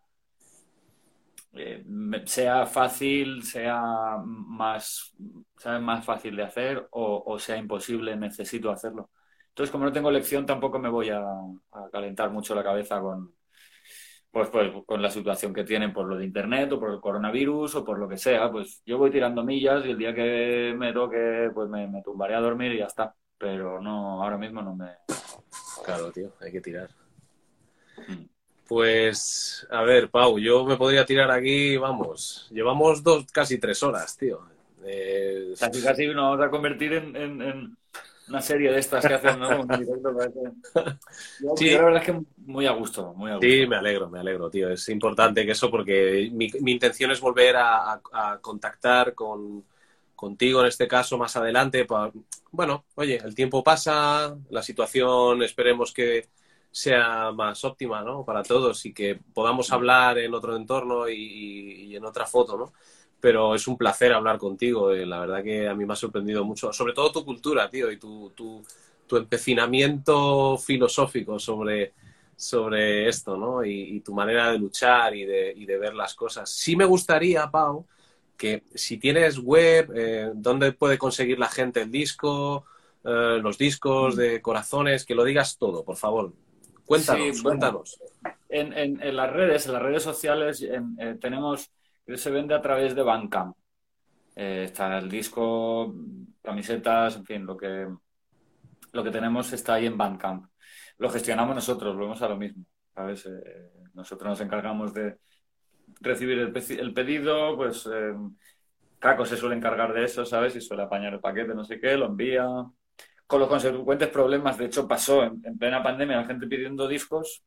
Eh, 1.52 1.84
sea 2.26 2.64
fácil, 2.66 3.42
sea 3.42 3.82
más, 4.24 5.12
sea 5.56 5.80
más 5.80 6.04
fácil 6.04 6.36
de 6.36 6.44
hacer 6.44 6.86
o, 6.92 7.38
sea 7.38 7.56
imposible, 7.56 8.16
necesito 8.16 8.70
hacerlo. 8.70 9.10
Entonces, 9.48 9.72
como 9.72 9.84
no 9.84 9.92
tengo 9.92 10.10
elección, 10.10 10.46
tampoco 10.46 10.78
me 10.78 10.88
voy 10.88 11.10
a, 11.10 11.22
calentar 11.92 12.30
mucho 12.30 12.54
la 12.54 12.62
cabeza 12.62 13.00
con, 13.00 13.34
pues, 14.30 14.48
pues, 14.50 14.72
con 14.86 15.02
la 15.02 15.10
situación 15.10 15.52
que 15.52 15.64
tienen 15.64 15.92
por 15.92 16.06
lo 16.06 16.16
de 16.16 16.24
Internet 16.24 16.72
o 16.72 16.80
por 16.80 16.92
el 16.92 17.00
coronavirus 17.00 17.74
o 17.76 17.84
por 17.84 17.98
lo 17.98 18.08
que 18.08 18.16
sea. 18.16 18.50
Pues 18.50 18.82
yo 18.86 18.98
voy 18.98 19.10
tirando 19.10 19.44
millas 19.44 19.84
y 19.86 19.90
el 19.90 19.98
día 19.98 20.14
que 20.14 20.74
me 20.78 20.92
toque, 20.92 21.50
pues 21.54 21.68
me, 21.68 21.88
me 21.88 22.02
tumbaré 22.02 22.34
a 22.34 22.40
dormir 22.40 22.72
y 22.72 22.78
ya 22.78 22.86
está. 22.86 23.14
Pero 23.40 23.80
no, 23.80 24.22
ahora 24.22 24.36
mismo 24.36 24.60
no 24.60 24.76
me... 24.76 24.90
Claro, 25.82 26.12
tío, 26.12 26.34
hay 26.40 26.52
que 26.52 26.60
tirar. 26.60 26.90
Mm. 27.96 28.24
Pues, 28.68 29.66
a 29.70 29.82
ver, 29.82 30.10
Pau, 30.10 30.38
yo 30.38 30.64
me 30.64 30.76
podría 30.76 31.06
tirar 31.06 31.30
aquí, 31.30 31.76
vamos, 31.78 32.46
llevamos 32.52 33.02
dos, 33.02 33.24
casi 33.32 33.58
tres 33.58 33.82
horas, 33.82 34.16
tío. 34.16 34.42
Eh... 34.84 35.54
Casi, 35.58 35.82
casi 35.82 36.06
nos 36.08 36.16
vamos 36.16 36.46
a 36.46 36.50
convertir 36.50 36.92
en, 36.92 37.76
una 38.28 38.40
serie 38.42 38.70
de 38.70 38.78
estas 38.78 39.04
que 39.04 39.14
hacen, 39.14 39.40
¿no? 39.40 39.62
sí. 41.56 41.70
la 41.70 41.82
verdad 41.82 42.02
es 42.02 42.04
que 42.04 42.20
muy 42.36 42.66
a 42.66 42.72
gusto, 42.72 43.12
muy 43.14 43.30
a 43.30 43.34
gusto. 43.34 43.48
Sí, 43.48 43.66
me 43.66 43.76
alegro, 43.76 44.08
me 44.08 44.20
alegro, 44.20 44.50
tío. 44.50 44.70
Es 44.70 44.88
importante 44.90 45.44
que 45.44 45.52
eso 45.52 45.68
porque 45.70 46.30
mi, 46.30 46.50
intención 46.70 47.10
es 47.10 47.20
volver 47.20 47.56
a, 47.56 48.00
contactar 48.40 49.14
con, 49.14 49.64
contigo 50.20 50.60
en 50.60 50.66
este 50.66 50.86
caso 50.86 51.16
más 51.16 51.34
adelante. 51.36 51.86
bueno, 52.52 52.84
oye, 52.94 53.16
el 53.24 53.34
tiempo 53.34 53.64
pasa, 53.64 54.36
la 54.50 54.62
situación 54.62 55.42
esperemos 55.42 55.94
que 55.94 56.28
sea 56.70 57.32
más 57.32 57.64
óptima 57.64 58.02
¿no? 58.02 58.22
para 58.22 58.42
todos 58.42 58.84
y 58.84 58.92
que 58.92 59.18
podamos 59.32 59.72
hablar 59.72 60.18
en 60.18 60.34
otro 60.34 60.54
entorno 60.56 61.08
y, 61.08 61.96
en 61.96 62.04
otra 62.04 62.26
foto, 62.26 62.58
¿no? 62.58 62.72
Pero 63.18 63.54
es 63.54 63.66
un 63.66 63.76
placer 63.78 64.12
hablar 64.12 64.38
contigo, 64.38 64.92
eh, 64.92 65.06
la 65.06 65.20
verdad 65.20 65.42
que 65.42 65.68
a 65.68 65.74
mí 65.74 65.84
me 65.86 65.94
ha 65.94 65.96
sorprendido 65.96 66.44
mucho, 66.44 66.72
sobre 66.72 66.92
todo 66.92 67.12
tu 67.12 67.24
cultura, 67.24 67.68
tío, 67.70 67.90
y 67.90 67.98
tu, 67.98 68.30
tu, 68.30 68.62
tu 69.06 69.16
empecinamiento 69.16 70.56
filosófico 70.58 71.38
sobre, 71.38 71.94
sobre 72.36 73.08
esto, 73.08 73.36
¿no? 73.36 73.64
Y, 73.64 74.00
tu 74.00 74.14
manera 74.14 74.52
de 74.52 74.58
luchar 74.58 75.14
y 75.16 75.24
de, 75.24 75.52
y 75.56 75.66
de, 75.66 75.78
ver 75.78 75.94
las 75.94 76.14
cosas. 76.14 76.50
Sí 76.50 76.76
me 76.76 76.84
gustaría, 76.84 77.50
Pau, 77.50 77.86
que 78.40 78.64
si 78.74 78.96
tienes 78.96 79.38
web, 79.38 79.92
eh, 79.94 80.30
¿dónde 80.34 80.72
puede 80.72 80.96
conseguir 80.96 81.38
la 81.38 81.50
gente 81.50 81.82
el 81.82 81.90
disco, 81.90 82.64
eh, 83.04 83.38
los 83.42 83.58
discos 83.58 84.16
de 84.16 84.40
corazones? 84.40 85.04
Que 85.04 85.14
lo 85.14 85.24
digas 85.24 85.58
todo, 85.58 85.84
por 85.84 85.96
favor. 85.96 86.32
Cuéntanos, 86.86 87.42
cuéntanos. 87.42 88.00
En, 88.48 88.72
en, 88.72 89.14
las 89.14 89.30
redes, 89.30 89.66
en 89.66 89.74
las 89.74 89.82
redes 89.82 90.02
sociales, 90.02 90.62
eh, 90.62 91.18
tenemos, 91.20 91.70
se 92.14 92.30
vende 92.30 92.54
a 92.54 92.62
través 92.62 92.94
de 92.94 93.02
Bandcamp. 93.02 93.54
Está 94.34 94.96
el 94.96 95.10
disco, 95.10 95.94
camisetas, 96.42 97.16
en 97.16 97.26
fin, 97.26 97.44
lo 97.44 97.58
que, 97.58 97.88
lo 98.92 99.04
que 99.04 99.10
tenemos 99.10 99.52
está 99.52 99.74
ahí 99.74 99.84
en 99.84 99.98
Bandcamp. 99.98 100.46
Lo 100.96 101.10
gestionamos 101.10 101.54
nosotros, 101.54 101.94
volvemos 101.94 102.22
a 102.22 102.28
lo 102.30 102.38
mismo. 102.38 102.64
¿sabes? 102.94 103.28
Nosotros 103.92 104.30
nos 104.30 104.40
encargamos 104.40 104.94
de 104.94 105.18
recibir 106.00 106.38
el, 106.38 106.94
pedido, 106.94 107.56
pues 107.56 107.88
Caco 109.00 109.24
se 109.24 109.36
suele 109.36 109.56
encargar 109.56 109.94
de 109.94 110.04
eso, 110.04 110.26
¿sabes? 110.26 110.54
Y 110.56 110.60
suele 110.60 110.82
apañar 110.82 111.14
el 111.14 111.20
paquete, 111.20 111.54
no 111.54 111.64
sé 111.64 111.80
qué, 111.80 111.96
lo 111.96 112.06
envía, 112.06 112.46
con 113.26 113.40
los 113.40 113.48
consecuentes 113.48 114.08
problemas. 114.08 114.58
De 114.58 114.66
hecho, 114.66 114.86
pasó 114.86 115.24
en, 115.24 115.40
plena 115.58 115.82
pandemia 115.82 116.18
la 116.18 116.26
gente 116.26 116.46
pidiendo 116.46 116.86
discos 116.86 117.42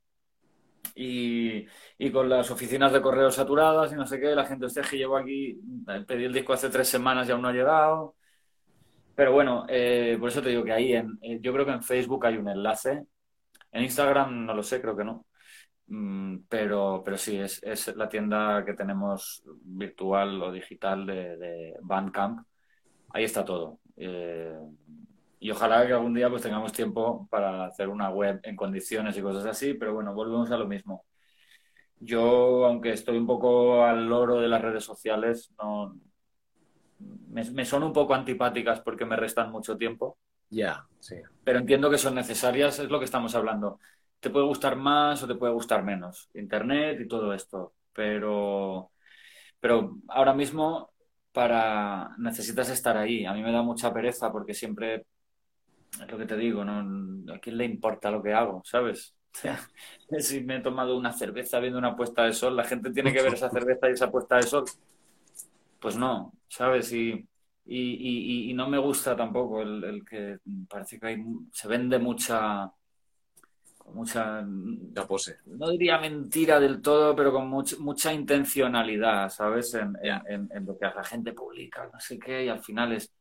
y, 0.95 1.65
con 2.11 2.27
las 2.29 2.49
oficinas 2.51 2.91
de 2.91 3.01
correo 3.01 3.31
saturadas 3.31 3.91
y 3.93 3.95
no 3.95 4.07
sé 4.07 4.19
qué, 4.19 4.35
la 4.35 4.45
gente, 4.45 4.65
usted 4.65 4.81
que 4.83 4.97
llevo 4.97 5.15
aquí, 5.15 5.59
pedí 6.07 6.25
el 6.25 6.33
disco 6.33 6.53
hace 6.53 6.69
tres 6.69 6.87
semanas 6.89 7.27
y 7.29 7.31
aún 7.31 7.43
no 7.43 7.49
ha 7.49 7.53
llegado. 7.53 8.15
Pero 9.15 9.31
bueno, 9.31 9.65
eh, 9.69 10.17
por 10.19 10.29
eso 10.29 10.41
te 10.41 10.49
digo 10.49 10.63
que 10.63 10.73
ahí, 10.73 10.93
en, 10.93 11.19
eh, 11.21 11.39
yo 11.39 11.53
creo 11.53 11.65
que 11.65 11.71
en 11.71 11.83
Facebook 11.83 12.25
hay 12.25 12.37
un 12.37 12.49
enlace. 12.49 13.05
En 13.71 13.83
Instagram 13.83 14.45
no 14.45 14.53
lo 14.55 14.63
sé, 14.63 14.81
creo 14.81 14.97
que 14.97 15.03
no. 15.03 15.25
Mm, 15.87 16.37
pero, 16.49 17.01
pero 17.03 17.17
sí, 17.17 17.37
es, 17.37 17.61
es, 17.63 17.95
la 17.95 18.09
tienda 18.09 18.63
que 18.65 18.73
tenemos 18.73 19.43
virtual 19.63 20.41
o 20.41 20.51
digital 20.51 21.05
de, 21.05 21.37
de 21.37 21.77
Bandcamp. 21.81 22.45
Ahí 23.09 23.23
está 23.25 23.45
todo. 23.45 23.79
Eh, 23.95 24.57
y 25.39 25.51
ojalá 25.51 25.85
que 25.85 25.93
algún 25.93 26.13
día 26.13 26.29
pues 26.29 26.41
tengamos 26.41 26.71
tiempo 26.71 27.27
para 27.29 27.65
hacer 27.65 27.89
una 27.89 28.09
web 28.09 28.39
en 28.43 28.55
condiciones 28.55 29.17
y 29.17 29.21
cosas 29.21 29.45
así, 29.45 29.73
pero 29.73 29.93
bueno, 29.93 30.13
volvemos 30.13 30.49
a 30.51 30.57
lo 30.57 30.67
mismo. 30.67 31.05
Yo, 31.99 32.65
aunque 32.65 32.91
estoy 32.91 33.17
un 33.17 33.27
poco 33.27 33.83
al 33.83 34.07
loro 34.07 34.39
de 34.39 34.47
las 34.47 34.61
redes 34.61 34.83
sociales, 34.83 35.53
no 35.57 35.95
me, 37.29 37.65
son 37.65 37.83
un 37.83 37.93
poco 37.93 38.13
antipáticas 38.13 38.79
porque 38.81 39.05
me 39.05 39.15
restan 39.15 39.51
mucho 39.51 39.77
tiempo. 39.77 40.17
Ya, 40.49 40.85
sí. 40.99 41.15
Pero 41.43 41.59
entiendo 41.59 41.89
que 41.89 41.97
son 41.97 42.15
necesarias, 42.15 42.79
es 42.79 42.89
lo 42.89 42.99
que 42.99 43.05
estamos 43.05 43.35
hablando. 43.35 43.79
Te 44.23 44.29
puede 44.29 44.45
gustar 44.45 44.77
más 44.77 45.21
o 45.21 45.27
te 45.27 45.35
puede 45.35 45.51
gustar 45.51 45.83
menos. 45.83 46.29
Internet 46.33 47.01
y 47.01 47.07
todo 47.09 47.33
esto. 47.33 47.73
Pero, 47.91 48.91
pero 49.59 49.97
ahora 50.07 50.33
mismo 50.33 50.93
para 51.33 52.15
necesitas 52.17 52.69
estar 52.69 52.95
ahí. 52.95 53.25
A 53.25 53.33
mí 53.33 53.43
me 53.43 53.51
da 53.51 53.61
mucha 53.61 53.93
pereza 53.93 54.31
porque 54.31 54.53
siempre 54.53 55.05
es 55.99 56.09
lo 56.09 56.17
que 56.17 56.25
te 56.25 56.37
digo. 56.37 56.61
¿a 56.61 57.39
quién 57.41 57.57
le 57.57 57.65
importa 57.65 58.09
lo 58.11 58.23
que 58.23 58.33
hago, 58.33 58.61
sabes? 58.63 59.13
si 60.19 60.39
me 60.39 60.55
he 60.55 60.61
tomado 60.61 60.97
una 60.97 61.11
cerveza 61.11 61.59
viendo 61.59 61.77
una 61.77 61.93
puesta 61.93 62.23
de 62.23 62.31
sol, 62.31 62.55
la 62.55 62.63
gente 62.63 62.91
tiene 62.91 63.11
que 63.11 63.21
ver 63.21 63.33
esa 63.33 63.49
cerveza 63.49 63.89
y 63.89 63.91
esa 63.91 64.09
puesta 64.09 64.37
de 64.37 64.43
sol. 64.43 64.63
Pues 65.81 65.97
no, 65.97 66.31
¿sabes? 66.47 66.93
Y, 66.93 67.27
y, 67.65 68.53
no 68.53 68.69
me 68.69 68.77
gusta 68.77 69.17
tampoco 69.17 69.61
el, 69.63 70.05
que 70.09 70.37
parece 70.69 70.97
que 70.97 71.07
hay, 71.07 71.25
se 71.51 71.67
vende 71.67 71.99
mucha 71.99 72.71
mucha 73.91 74.45
pose. 75.07 75.37
no 75.45 75.69
diría 75.69 75.99
mentira 75.99 76.59
del 76.59 76.81
todo 76.81 77.15
pero 77.15 77.31
con 77.31 77.47
mucha 77.47 78.13
intencionalidad 78.13 79.29
sabes 79.29 79.73
en, 79.75 79.95
en, 80.03 80.49
en, 80.51 80.65
lo 80.65 80.77
que 80.77 80.85
la 80.85 81.03
gente 81.03 81.33
publica 81.33 81.89
no 81.91 81.99
sé 81.99 82.17
qué 82.17 82.45
y 82.45 82.49
al 82.49 82.59
final 82.59 82.93
es 82.93 83.11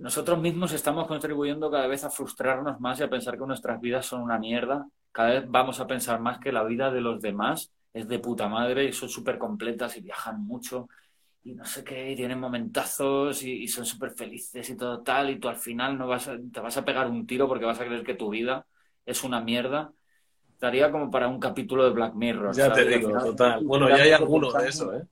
nosotros 0.00 0.40
mismos 0.40 0.72
estamos 0.72 1.06
contribuyendo 1.06 1.70
cada 1.70 1.86
vez 1.86 2.04
a 2.04 2.10
frustrarnos 2.10 2.80
más 2.80 3.00
y 3.00 3.02
a 3.02 3.10
pensar 3.10 3.38
que 3.38 3.46
nuestras 3.46 3.80
vidas 3.80 4.06
son 4.06 4.22
una 4.22 4.38
mierda. 4.38 4.86
Cada 5.10 5.30
vez 5.30 5.44
vamos 5.48 5.80
a 5.80 5.86
pensar 5.86 6.20
más 6.20 6.38
que 6.38 6.52
la 6.52 6.64
vida 6.64 6.90
de 6.90 7.00
los 7.00 7.20
demás 7.20 7.70
es 7.92 8.08
de 8.08 8.18
puta 8.18 8.48
madre 8.48 8.86
y 8.86 8.92
son 8.92 9.08
súper 9.08 9.38
completas 9.38 9.96
y 9.96 10.00
viajan 10.00 10.42
mucho 10.44 10.88
y 11.44 11.54
no 11.54 11.64
sé 11.64 11.82
qué, 11.82 12.12
y 12.12 12.16
tienen 12.16 12.38
momentazos 12.38 13.42
y, 13.42 13.66
son 13.66 13.84
súper 13.84 14.12
felices 14.12 14.70
y 14.70 14.76
todo 14.76 15.02
tal, 15.02 15.28
y 15.30 15.40
tú 15.40 15.48
al 15.48 15.56
final 15.56 15.98
no 15.98 16.06
vas 16.06 16.30
te 16.52 16.60
vas 16.60 16.76
a 16.76 16.84
pegar 16.84 17.08
un 17.10 17.26
tiro 17.26 17.48
porque 17.48 17.64
vas 17.64 17.80
a 17.80 17.84
creer 17.84 18.04
que 18.04 18.14
tu 18.14 18.30
vida 18.30 18.64
es 19.06 19.24
una 19.24 19.40
mierda. 19.40 19.92
Estaría 20.52 20.90
como 20.92 21.10
para 21.10 21.28
un 21.28 21.40
capítulo 21.40 21.84
de 21.84 21.90
Black 21.90 22.14
Mirror. 22.14 22.54
Ya 22.54 22.72
te 22.72 22.84
digo, 22.84 23.10
total. 23.18 23.64
Bueno, 23.64 23.88
ya 23.88 23.96
hay 23.96 24.12
alguno 24.12 24.52
de 24.52 24.68
eso, 24.68 24.94
¿eh? 24.94 25.02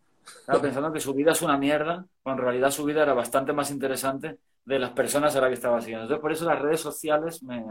pensando 0.60 0.92
que 0.92 1.00
su 1.00 1.14
vida 1.14 1.32
es 1.32 1.42
una 1.42 1.56
mierda, 1.56 2.06
cuando 2.22 2.42
en 2.42 2.46
realidad 2.46 2.70
su 2.70 2.84
vida 2.84 3.02
era 3.02 3.14
bastante 3.14 3.52
más 3.52 3.70
interesante 3.70 4.38
de 4.64 4.78
las 4.78 4.90
personas 4.90 5.34
a 5.34 5.40
las 5.40 5.48
que 5.48 5.54
estaba 5.54 5.80
siguiendo. 5.80 6.04
Entonces, 6.04 6.22
por 6.22 6.32
eso 6.32 6.44
las 6.44 6.60
redes 6.60 6.80
sociales 6.80 7.42
me... 7.42 7.64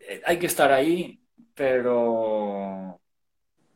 Eh, 0.00 0.22
hay 0.24 0.38
que 0.38 0.46
estar 0.46 0.70
ahí, 0.72 1.18
pero, 1.54 3.00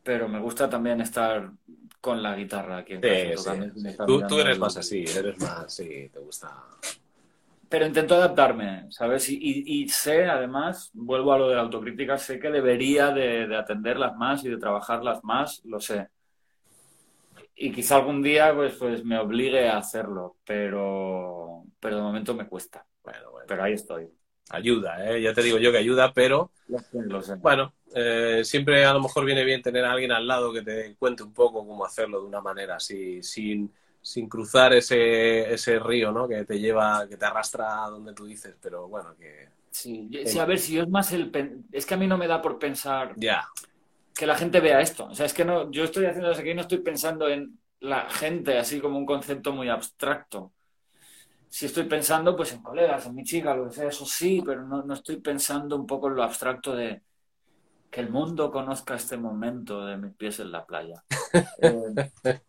pero 0.03 0.29
me 0.29 0.39
gusta 0.39 0.69
también 0.69 1.01
estar 1.01 1.51
con 1.99 2.21
la 2.23 2.35
guitarra 2.35 2.77
aquí 2.77 2.93
en 2.93 3.01
casa. 3.01 3.55
Tú, 4.05 4.25
tú, 4.27 4.39
eres 4.39 4.57
más 4.57 4.77
así, 4.77 5.03
eres 5.03 5.37
más, 5.39 5.73
sí, 5.73 6.09
te 6.11 6.19
gusta. 6.19 6.55
Pero 7.71 7.85
intento 7.85 8.15
adaptarme, 8.15 8.87
¿sabes? 8.89 9.29
Y, 9.29 9.87
sé, 9.87 10.25
además, 10.25 10.91
vuelvo 10.93 11.31
a 11.31 11.37
lo 11.37 11.47
de 11.47 11.55
la 11.55 11.61
autocrítica, 11.61 12.17
sé 12.17 12.37
que 12.37 12.49
debería 12.49 13.11
de, 13.11 13.47
de, 13.47 13.55
atenderlas 13.55 14.13
más 14.17 14.43
y 14.43 14.49
de 14.49 14.57
trabajarlas 14.57 15.23
más, 15.23 15.63
lo 15.63 15.79
sé. 15.79 16.09
Y 17.55 17.71
quizá 17.71 17.95
algún 17.95 18.21
día 18.21 18.53
pues, 18.53 18.73
pues 18.75 19.05
me 19.05 19.17
obligue 19.17 19.69
a 19.69 19.77
hacerlo, 19.77 20.35
pero, 20.43 21.63
pero 21.79 21.95
de 21.95 22.01
momento 22.01 22.35
me 22.35 22.45
cuesta. 22.45 22.85
Bueno, 23.03 23.31
bueno. 23.31 23.45
Pero 23.47 23.63
ahí 23.63 23.73
estoy 23.73 24.11
ayuda, 24.51 25.09
¿eh? 25.09 25.21
ya 25.21 25.33
te 25.33 25.41
digo 25.41 25.57
yo 25.57 25.71
que 25.71 25.77
ayuda, 25.77 26.11
pero 26.13 26.51
bueno, 27.39 27.73
eh, 27.95 28.41
siempre 28.43 28.83
a 28.83 28.93
lo 28.93 29.01
mejor 29.01 29.25
viene 29.25 29.45
bien 29.45 29.61
tener 29.61 29.85
a 29.85 29.93
alguien 29.93 30.11
al 30.11 30.27
lado 30.27 30.51
que 30.51 30.61
te 30.61 30.95
cuente 30.95 31.23
un 31.23 31.33
poco 31.33 31.65
cómo 31.65 31.85
hacerlo 31.85 32.19
de 32.19 32.27
una 32.27 32.41
manera 32.41 32.75
así, 32.75 33.23
sin, 33.23 33.71
sin 34.01 34.27
cruzar 34.27 34.73
ese, 34.73 35.53
ese 35.53 35.79
río, 35.79 36.11
¿no? 36.11 36.27
Que 36.27 36.43
te 36.45 36.59
lleva, 36.59 37.07
que 37.07 37.17
te 37.17 37.25
arrastra 37.25 37.85
a 37.85 37.89
donde 37.89 38.13
tú 38.13 38.25
dices, 38.25 38.55
pero 38.61 38.87
bueno, 38.87 39.15
que... 39.19 39.49
Sí, 39.69 40.09
sí 40.25 40.37
a 40.37 40.45
ver, 40.45 40.59
si 40.59 40.73
yo 40.73 40.83
es 40.83 40.89
más 40.89 41.11
el... 41.13 41.31
Es 41.71 41.85
que 41.85 41.93
a 41.93 41.97
mí 41.97 42.07
no 42.07 42.17
me 42.17 42.27
da 42.27 42.41
por 42.41 42.59
pensar 42.59 43.13
ya. 43.15 43.47
que 44.13 44.25
la 44.25 44.35
gente 44.35 44.59
vea 44.59 44.81
esto. 44.81 45.05
O 45.05 45.15
sea, 45.15 45.25
es 45.25 45.33
que 45.33 45.45
no, 45.45 45.71
yo 45.71 45.83
estoy 45.83 46.05
haciendo 46.05 46.31
eso 46.31 46.41
aquí 46.41 46.49
y 46.51 46.55
no 46.55 46.61
estoy 46.61 46.79
pensando 46.79 47.29
en 47.29 47.57
la 47.79 48.09
gente 48.09 48.57
así 48.57 48.79
como 48.79 48.97
un 48.97 49.05
concepto 49.05 49.53
muy 49.53 49.69
abstracto 49.69 50.51
si 51.51 51.65
estoy 51.65 51.83
pensando 51.83 52.33
pues 52.33 52.53
en 52.53 52.63
colegas, 52.63 53.05
en 53.05 53.13
mi 53.13 53.25
chica, 53.25 53.53
lo 53.53 53.67
que 53.67 53.75
sea, 53.75 53.89
eso 53.89 54.05
sí, 54.05 54.41
pero 54.43 54.65
no, 54.65 54.83
no 54.83 54.93
estoy 54.93 55.17
pensando 55.17 55.75
un 55.75 55.85
poco 55.85 56.07
en 56.07 56.15
lo 56.15 56.23
abstracto 56.23 56.73
de 56.73 57.01
que 57.89 57.99
el 57.99 58.09
mundo 58.09 58.49
conozca 58.49 58.95
este 58.95 59.17
momento 59.17 59.85
de 59.85 59.97
mis 59.97 60.13
pies 60.13 60.39
en 60.39 60.51
la 60.51 60.65
playa. 60.65 61.03
Eh, 61.61 62.39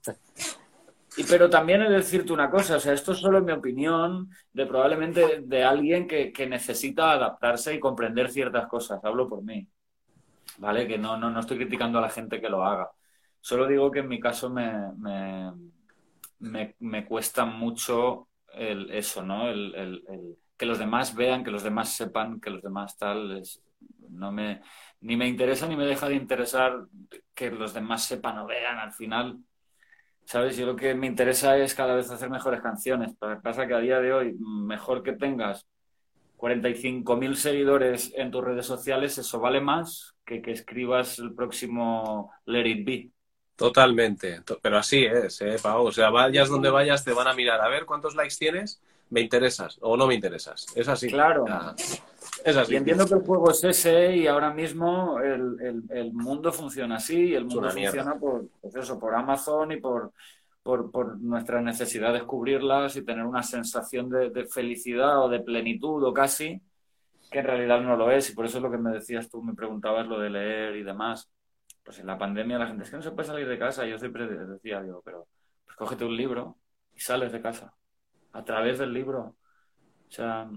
y, 1.17 1.25
pero 1.25 1.51
también 1.51 1.83
he 1.83 1.89
de 1.89 1.97
decirte 1.97 2.33
una 2.33 2.51
cosa, 2.51 2.77
o 2.77 2.81
sea, 2.81 2.93
esto 2.93 3.13
es 3.13 3.19
solo 3.19 3.43
mi 3.43 3.53
opinión 3.53 4.31
de 4.53 4.67
probablemente 4.67 5.43
de 5.43 5.63
alguien 5.65 6.07
que, 6.07 6.33
que, 6.33 6.47
necesita 6.47 7.13
adaptarse 7.13 7.75
y 7.75 7.81
comprender 7.81 8.31
ciertas 8.31 8.67
cosas, 8.67 9.05
hablo 9.05 9.29
por 9.29 9.43
mí, 9.43 9.67
¿vale? 10.59 10.87
Que 10.87 10.99
no, 10.99 11.17
no, 11.17 11.31
no 11.31 11.41
estoy 11.41 11.59
criticando 11.59 11.99
a 11.99 12.03
la 12.03 12.11
gente 12.11 12.41
que 12.41 12.49
lo 12.49 12.65
haga, 12.65 12.91
solo 13.41 13.67
digo 13.67 13.91
que 13.91 14.01
en 14.01 14.09
mi 14.09 14.21
caso 14.21 14.51
me, 14.51 14.73
me, 14.97 15.53
me, 16.39 16.77
me 16.81 17.05
cuesta 17.05 17.45
mucho 17.45 18.29
el, 18.55 18.91
eso, 18.91 19.23
¿no? 19.23 19.49
El, 19.49 19.75
el, 19.75 20.37
que 20.57 20.67
los 20.67 20.79
demás 20.79 21.15
vean, 21.15 21.43
que 21.43 21.51
los 21.51 21.63
demás 21.63 21.91
sepan, 21.91 22.41
que 22.41 22.51
los 22.51 22.63
demás 22.63 22.97
tal, 22.97 23.43
no 24.11 24.31
me, 24.31 24.63
ni 25.01 25.17
me 25.17 25.27
interesa 25.27 25.67
ni 25.67 25.77
me 25.77 25.87
deja 25.87 26.09
de 26.09 26.15
interesar 26.15 26.87
que 27.35 27.51
los 27.51 27.75
demás 27.75 28.05
sepan 28.05 28.39
o 28.39 28.47
vean 28.47 28.79
al 28.79 28.93
final. 28.93 29.39
¿Sabes? 30.25 30.57
Yo 30.57 30.67
lo 30.67 30.76
que 30.76 30.94
me 30.94 31.07
interesa 31.07 31.57
es 31.59 31.75
cada 31.75 31.94
vez 31.94 32.10
hacer 32.10 32.31
mejores 32.31 32.60
canciones. 32.60 33.15
Pasa 33.42 33.67
que 33.67 33.75
a 33.75 33.81
día 33.81 34.01
de 34.01 34.12
hoy, 34.12 34.34
mejor 34.39 35.02
que 35.02 35.12
tengas 35.12 35.67
45.000 36.36 37.34
seguidores 37.36 38.12
en 38.17 38.31
tus 38.31 38.42
redes 38.42 38.67
sociales, 38.67 39.18
eso 39.18 39.41
vale 39.41 39.60
más 39.60 40.15
que 40.25 40.42
que 40.42 40.52
escribas 40.52 41.18
el 41.18 41.34
próximo 41.34 42.33
Let 42.47 42.67
It 42.67 42.86
Be. 42.86 43.10
Totalmente, 43.55 44.42
pero 44.60 44.78
así 44.78 45.05
es, 45.05 45.41
¿eh, 45.42 45.57
Pau? 45.62 45.86
O 45.86 45.92
sea, 45.92 46.10
vayas 46.10 46.49
donde 46.49 46.70
vayas, 46.70 47.05
te 47.05 47.12
van 47.12 47.28
a 47.28 47.34
mirar 47.34 47.60
a 47.60 47.68
ver 47.68 47.84
cuántos 47.84 48.17
likes 48.17 48.34
tienes, 48.36 48.83
me 49.13 49.21
interesas 49.21 49.79
o 49.83 49.95
no 49.95 50.07
me 50.07 50.15
interesas. 50.15 50.67
Es 50.75 50.89
así. 50.89 51.09
Claro. 51.09 51.45
es 52.45 52.57
así. 52.57 52.73
Y 52.73 52.77
entiendo 52.77 53.07
que 53.07 53.15
el 53.15 53.21
juego 53.21 53.51
es 53.51 53.63
ese 53.63 54.17
y 54.17 54.27
ahora 54.27 54.55
mismo 54.55 55.21
el, 55.21 55.85
el, 55.91 56.13
mundo 56.15 56.51
funciona 56.51 56.97
así 56.97 57.27
y 57.27 57.35
el 57.35 57.45
mundo 57.45 57.71
funciona 57.71 58.19
por, 58.19 58.47
pues 58.63 58.75
eso, 58.75 58.99
por 58.99 59.15
Amazon 59.15 59.73
y 59.73 59.77
por, 59.77 60.13
por, 60.63 60.91
por, 60.91 61.21
nuestra 61.21 61.61
necesidad 61.61 62.09
de 62.09 62.21
descubrirlas 62.21 62.97
y 62.97 63.05
tener 63.05 63.27
una 63.27 63.43
sensación 63.43 64.09
de, 64.09 64.31
de, 64.31 64.47
felicidad 64.47 65.23
o 65.23 65.29
de 65.29 65.41
plenitud 65.41 66.03
o 66.03 66.15
casi, 66.15 66.59
que 67.31 67.41
en 67.41 67.45
realidad 67.45 67.83
no 67.83 67.97
lo 67.97 68.11
es. 68.11 68.31
Y 68.31 68.35
por 68.35 68.47
eso 68.47 68.57
es 68.57 68.63
lo 68.63 68.71
que 68.71 68.79
me 68.79 68.93
decías 68.93 69.29
tú, 69.29 69.43
me 69.43 69.53
preguntabas 69.53 70.07
lo 70.07 70.19
de 70.19 70.31
leer 70.31 70.77
y 70.77 70.83
demás 70.83 71.31
pues 71.85 71.99
en 71.99 72.07
la 72.07 72.17
pandemia 72.17 72.61
la 72.61 72.69
gente 72.69 72.85
es 72.85 72.91
que 72.91 72.97
no 72.97 73.03
se 73.03 73.11
puede 73.11 73.27
salir 73.27 73.49
de 73.49 73.59
casa. 73.59 73.85
Yo 73.85 73.99
siempre 73.99 74.29
decía, 74.29 74.81
digo, 74.81 75.03
pero 75.05 75.27
pues 75.65 75.77
cógete 75.77 76.05
un 76.05 76.17
libro 76.17 76.57
y 76.95 77.01
sales 77.01 77.33
de 77.33 77.41
casa 77.41 77.75
a 78.33 78.44
través 78.44 78.78
del 78.78 78.93
libro. 78.93 79.36
O 80.09 80.11
sea, 80.11 80.49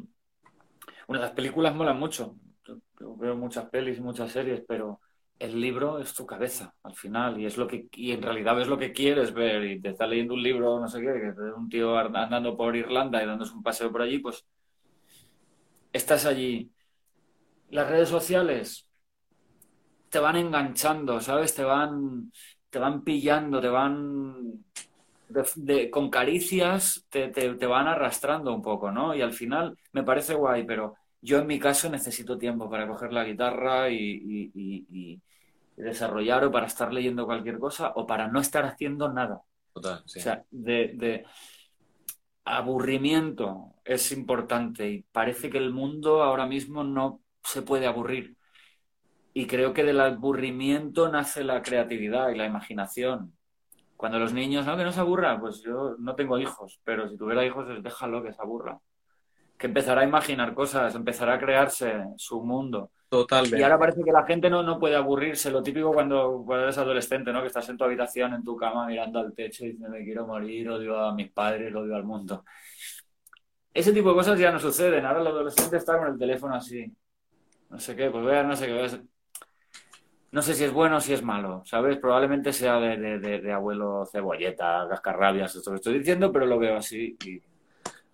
bueno, 1.08 1.24
las 1.24 1.32
películas 1.32 1.76
molan 1.76 2.00
mucho. 2.00 2.36
Yo 3.00 3.16
veo 3.18 3.36
muchas 3.36 3.70
pelis 3.70 3.98
y 3.98 4.02
muchas 4.02 4.32
series, 4.32 4.64
pero 4.68 5.02
el 5.38 5.60
libro 5.60 6.00
es 6.00 6.14
tu 6.14 6.26
cabeza 6.26 6.74
al 6.84 6.96
final 6.96 7.40
y 7.40 7.46
es 7.46 7.58
lo 7.58 7.68
que 7.68 7.88
y 7.94 8.12
en 8.14 8.22
realidad 8.22 8.56
ves 8.56 8.68
lo 8.70 8.78
que 8.78 8.94
quieres 8.94 9.34
ver 9.34 9.66
y 9.66 9.82
te 9.82 9.90
está 9.90 10.08
leyendo 10.08 10.34
un 10.34 10.42
libro 10.42 10.80
no 10.80 10.88
sé 10.88 11.02
qué 11.02 11.08
que 11.08 11.28
es 11.28 11.54
un 11.58 11.68
tío 11.68 11.98
andando 11.98 12.56
por 12.56 12.74
Irlanda 12.74 13.22
y 13.22 13.28
dándose 13.28 13.54
un 13.54 13.62
paseo 13.62 13.92
por 13.92 14.02
allí 14.02 14.20
pues 14.20 14.46
estás 15.92 16.26
allí 16.26 16.72
las 17.70 17.90
redes 17.90 18.08
sociales 18.08 18.86
te 20.16 20.20
van 20.20 20.38
enganchando, 20.38 21.20
¿sabes? 21.20 21.54
Te 21.54 21.66
van, 21.66 22.32
te 22.70 22.80
van 22.80 23.04
pillando, 23.04 23.60
te 23.60 23.68
van 23.68 24.64
con 25.92 26.10
caricias, 26.10 27.06
te, 27.10 27.30
van 27.68 27.88
arrastrando 27.88 28.54
un 28.54 28.62
poco, 28.62 28.92
¿no? 28.92 29.16
Y 29.16 29.22
al 29.22 29.34
final 29.34 29.78
me 29.92 30.04
parece 30.04 30.34
guay, 30.34 30.64
pero 30.66 30.96
yo 31.22 31.40
en 31.40 31.48
mi 31.48 31.60
caso 31.60 31.90
necesito 31.90 32.38
tiempo 32.38 32.70
para 32.70 32.88
coger 32.88 33.12
la 33.12 33.24
guitarra 33.24 33.90
y, 33.90 35.22
desarrollar 35.76 36.46
o 36.46 36.52
para 36.52 36.68
estar 36.68 36.94
leyendo 36.94 37.26
cualquier 37.26 37.60
cosa 37.60 37.92
o 37.96 38.08
para 38.08 38.28
no 38.30 38.40
estar 38.40 38.66
haciendo 38.66 39.12
nada. 39.12 39.42
Total, 39.74 40.02
O 40.06 40.08
sea, 40.08 40.44
de, 40.50 40.94
de 40.94 41.26
aburrimiento 42.46 43.74
es 43.84 44.12
importante 44.12 44.90
y 44.90 45.02
parece 45.02 45.50
que 45.50 45.58
el 45.58 45.72
mundo 45.72 46.24
ahora 46.24 46.46
mismo 46.46 46.84
no 46.84 47.22
se 47.44 47.62
puede 47.62 47.88
aburrir. 47.88 48.38
Y 49.34 49.48
creo 49.48 49.74
que 49.74 49.84
del 49.84 50.00
aburrimiento 50.00 51.10
nace 51.10 51.44
la 51.44 51.62
creatividad 51.62 52.30
y 52.30 52.38
la 52.38 52.46
imaginación. 52.46 53.36
Cuando 53.96 54.20
los 54.20 54.34
niños, 54.34 54.66
no, 54.66 54.76
que 54.76 54.84
no 54.84 54.92
se 54.92 55.00
aburra, 55.00 55.40
pues 55.40 55.62
yo 55.62 55.96
no 56.00 56.16
tengo 56.16 56.38
hijos, 56.38 56.80
pero 56.84 57.08
si 57.08 57.18
tuviera 57.18 57.46
hijos, 57.46 57.66
pues 57.66 57.82
déjalo 57.82 58.22
que 58.22 58.34
se 58.34 58.42
aburra. 58.42 58.78
Que 59.58 59.68
empezará 59.68 60.02
a 60.02 60.06
imaginar 60.06 60.54
cosas, 60.54 60.94
empezará 60.96 61.36
a 61.36 61.40
crearse 61.40 62.04
su 62.18 62.44
mundo. 62.44 62.92
Totalmente. 63.08 63.58
Y 63.58 63.64
ahora 63.64 63.80
parece 63.80 64.04
que 64.04 64.12
la 64.12 64.26
gente 64.26 64.50
no, 64.50 64.64
no 64.64 64.78
puede 64.78 64.96
aburrirse. 64.96 65.50
Lo 65.50 65.64
típico 65.64 65.94
cuando, 65.94 66.44
cuando 66.46 66.66
eres 66.66 66.78
adolescente, 66.78 67.32
¿no? 67.32 67.40
Que 67.40 67.48
estás 67.48 67.70
en 67.70 67.78
tu 67.78 67.86
habitación, 67.86 68.34
en 68.34 68.44
tu 68.44 68.58
cama, 68.58 68.86
mirando 68.86 69.20
al 69.20 69.34
techo 69.34 69.64
y 69.64 69.68
diciendo, 69.68 69.90
me 69.90 70.04
quiero 70.04 70.28
morir, 70.28 70.70
odio 70.70 71.00
a 71.00 71.14
mis 71.14 71.32
padres, 71.32 71.74
odio 71.74 71.96
al 71.96 72.04
mundo. 72.04 72.44
Ese 73.74 73.94
tipo 73.94 74.10
de 74.10 74.16
cosas 74.16 74.38
ya 74.38 74.52
no 74.52 74.60
suceden. 74.60 75.06
Ahora 75.06 75.22
el 75.22 75.28
adolescente 75.28 75.78
está 75.78 75.98
con 75.98 76.08
el 76.08 76.18
teléfono 76.18 76.56
así. 76.56 76.92
No 77.70 77.80
sé 77.80 77.96
qué, 77.96 78.10
pues 78.10 78.24
voy 78.24 78.34
a 78.34 78.44
no 78.44 78.56
sé 78.56 78.68
qué 78.68 78.74
no 80.36 80.42
sé 80.42 80.54
si 80.54 80.66
es 80.66 80.74
bueno 80.74 80.98
o 80.98 81.00
si 81.00 81.14
es 81.14 81.24
malo, 81.24 81.64
¿sabes? 81.64 81.98
Probablemente 81.98 82.52
sea 82.52 82.78
de, 82.78 83.54
abuelo 83.54 84.06
cebolleta, 84.06 84.86
cascarrabias, 84.90 85.56
esto 85.56 85.72
que 85.72 85.78
estoy 85.78 86.00
diciendo, 86.00 86.30
pero 86.30 86.46
lo 86.46 86.60
veo 86.60 86.76
así 86.76 87.16
y, 87.24 87.42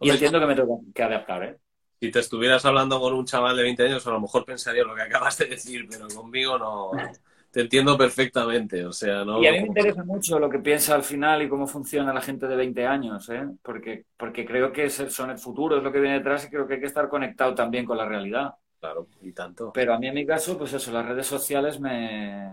entiendo 0.07 0.39
que 0.39 0.45
me 0.45 0.53
tengo 0.53 0.81
que 0.93 1.01
adaptar, 1.01 1.43
¿eh? 1.43 1.57
Si 1.99 2.11
te 2.11 2.19
estuvieras 2.19 2.63
hablando 2.63 2.99
con 2.99 3.15
un 3.15 3.25
chaval 3.25 3.57
de 3.57 3.63
20 3.63 3.85
años, 3.85 4.05
a 4.05 4.11
lo 4.11 4.21
mejor 4.21 4.45
pensaría 4.45 4.83
lo 4.83 4.93
que 4.93 5.01
acabas 5.01 5.35
de 5.39 5.47
decir, 5.47 5.87
pero 5.89 6.07
conmigo 6.09 6.59
no. 6.59 6.91
Te 7.49 7.61
entiendo 7.61 7.97
perfectamente, 7.97 8.85
o 8.85 8.93
sea, 8.93 9.25
no... 9.25 9.41
Y 9.41 9.47
a 9.47 9.53
mí 9.53 9.61
me 9.61 9.67
interesa 9.69 10.03
mucho 10.03 10.37
lo 10.37 10.47
que 10.47 10.59
piensa 10.59 10.93
al 10.93 11.03
final 11.03 11.41
y 11.41 11.49
cómo 11.49 11.65
funciona 11.65 12.13
la 12.13 12.21
gente 12.21 12.47
de 12.47 12.55
20 12.55 12.85
años, 12.85 13.27
¿eh? 13.29 13.47
Porque, 13.63 14.05
porque 14.15 14.45
creo 14.45 14.71
que 14.71 14.91
son 14.91 15.31
el 15.31 15.39
futuro, 15.39 15.77
es 15.77 15.83
lo 15.83 15.91
que 15.91 15.99
viene 15.99 16.19
detrás 16.19 16.45
y 16.45 16.49
creo 16.49 16.67
que 16.67 16.75
hay 16.75 16.79
que 16.79 16.85
estar 16.85 17.09
conectado 17.09 17.55
también 17.55 17.83
con 17.83 17.97
la 17.97 18.05
realidad. 18.05 18.53
Claro, 18.81 19.07
y 19.21 19.31
tanto. 19.31 19.71
Pero 19.71 19.93
a 19.93 19.99
mí 19.99 20.07
en 20.07 20.15
mi 20.15 20.25
caso, 20.25 20.57
pues 20.57 20.73
eso, 20.73 20.91
las 20.91 21.05
redes 21.05 21.27
sociales 21.27 21.79
me... 21.79 22.51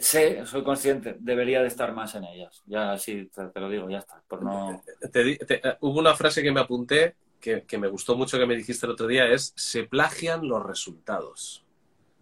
sé, 0.00 0.44
soy 0.44 0.64
consciente, 0.64 1.16
debería 1.20 1.62
de 1.62 1.68
estar 1.68 1.94
más 1.94 2.16
en 2.16 2.24
ellas. 2.24 2.64
Ya 2.66 2.98
sí, 2.98 3.30
te, 3.32 3.60
lo 3.60 3.70
digo, 3.70 3.88
ya 3.88 3.98
está. 3.98 4.20
Por 4.26 4.42
no... 4.42 4.82
hubo 5.80 6.00
una 6.00 6.16
frase 6.16 6.42
que 6.42 6.50
me 6.50 6.58
apunté 6.58 7.14
que, 7.40 7.78
me 7.78 7.86
gustó 7.86 8.16
mucho 8.16 8.36
que 8.36 8.46
me 8.46 8.56
dijiste 8.56 8.84
el 8.84 8.92
otro 8.92 9.06
día, 9.06 9.26
es 9.28 9.52
se 9.54 9.84
plagian 9.84 10.48
los 10.48 10.66
resultados. 10.66 11.64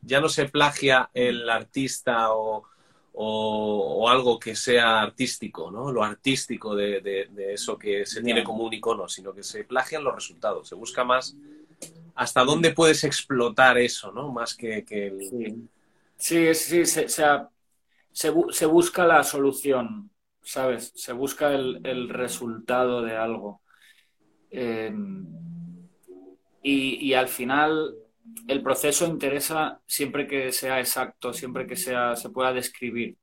Ya 0.03 0.21
no 0.21 0.29
se 0.29 0.47
plagia 0.47 1.09
el 1.15 1.49
artista 1.49 2.35
o, 2.35 2.65
o, 3.15 4.09
algo 4.11 4.39
que 4.39 4.55
sea 4.55 5.01
artístico, 5.01 5.71
¿no? 5.71 5.91
Lo 5.91 6.05
artístico 6.05 6.77
de, 6.77 7.01
de, 7.01 7.55
eso 7.55 7.79
que 7.79 8.05
se 8.05 8.23
tiene 8.23 8.45
como 8.45 8.65
un 8.65 8.75
icono, 8.75 9.09
sino 9.09 9.33
que 9.33 9.43
se 9.43 9.65
plagian 9.65 10.05
los 10.05 10.15
resultados. 10.15 10.69
Se 10.69 10.75
busca 10.75 11.03
más 11.03 11.35
hasta 12.17 12.45
dónde 12.45 12.73
puedes 12.73 13.05
explotar 13.05 13.79
eso, 13.79 14.11
¿no? 14.11 14.33
Más 14.33 14.57
que, 14.57 14.85
el... 14.89 15.69
Sí, 16.17 16.55
sí, 16.55 16.87
se, 16.87 17.09
se, 17.09 18.67
busca 18.67 19.07
la 19.07 19.23
solución, 19.23 20.11
¿sabes? 20.43 20.93
Se 20.97 21.13
busca 21.13 21.53
el, 21.53 22.09
resultado 22.09 23.03
de 23.03 23.17
algo. 23.17 23.61
Em, 24.51 25.27
y, 26.63 27.13
al 27.13 27.29
final 27.29 27.95
el 28.49 28.63
proceso 28.63 29.07
interesa 29.07 29.81
siempre 29.87 30.27
que 30.27 30.51
sea 30.53 30.81
exacto, 30.81 31.33
siempre 31.33 31.67
que 31.67 31.77
sea, 31.77 32.17
se 32.17 32.31
pueda 32.31 32.53
describir. 32.53 33.17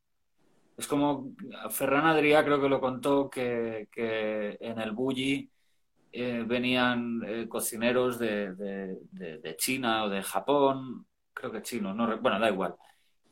Es 0.78 0.88
como 0.88 1.34
Ferran 1.72 2.06
Adrià 2.06 2.44
creo 2.44 2.62
que 2.62 2.70
lo 2.70 2.80
contó 2.80 3.30
que, 3.30 3.88
en 4.60 4.80
el 4.80 4.92
Bulli 4.92 5.50
eh, 6.16 6.44
venían 6.46 7.24
eh, 7.26 7.48
cocineros 7.50 8.20
de, 8.20 8.56
China 9.58 10.06
o 10.06 10.10
de 10.10 10.22
Japón, 10.22 11.08
creo 11.34 11.52
que 11.52 11.64
chino, 11.64 11.94
no, 11.96 12.18
bueno, 12.20 12.40
da 12.40 12.50
igual. 12.52 12.76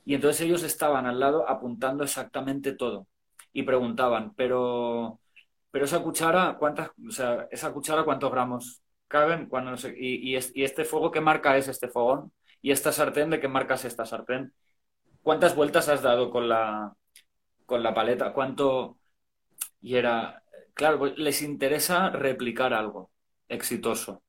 Y 0.05 0.15
entonces 0.15 0.41
ellos 0.41 0.63
estaban 0.63 1.05
al 1.05 1.19
lado 1.19 1.47
apuntando 1.47 2.03
exactamente 2.03 2.73
todo 2.73 3.07
y 3.53 3.63
preguntaban, 3.63 4.33
pero, 4.35 5.19
pero 5.71 5.85
esa 5.85 6.01
cuchara, 6.01 6.57
¿cuántas, 6.59 6.89
o 7.07 7.11
sea, 7.11 7.47
esa 7.51 7.71
cuchara 7.73 8.03
cuántos 8.03 8.31
gramos 8.31 8.81
caben? 9.07 9.47
Cuando 9.47 9.75
y, 9.95 10.35
y, 10.35 10.63
este 10.63 10.85
fuego, 10.85 11.11
¿qué 11.11 11.21
marca 11.21 11.57
es 11.57 11.67
este 11.67 11.87
fogón? 11.87 12.33
¿Y 12.61 12.71
esta 12.71 12.91
sartén, 12.91 13.29
de 13.29 13.39
qué 13.39 13.47
marca 13.47 13.75
es 13.75 13.85
esta 13.85 14.05
sartén? 14.05 14.53
¿Cuántas 15.23 15.55
vueltas 15.55 15.89
has 15.89 16.01
dado 16.01 16.31
con 16.31 16.49
la, 16.49 16.95
con 17.65 17.83
la 17.83 17.93
paleta? 17.93 18.33
¿Cuánto? 18.33 18.97
Y 19.81 19.95
era, 19.95 20.40
claro, 20.81 20.97
pues, 20.97 21.15
les 21.15 21.43
interesa 21.43 22.09
replicar 22.09 22.73
algo 22.73 23.11
exitoso. 23.47 24.23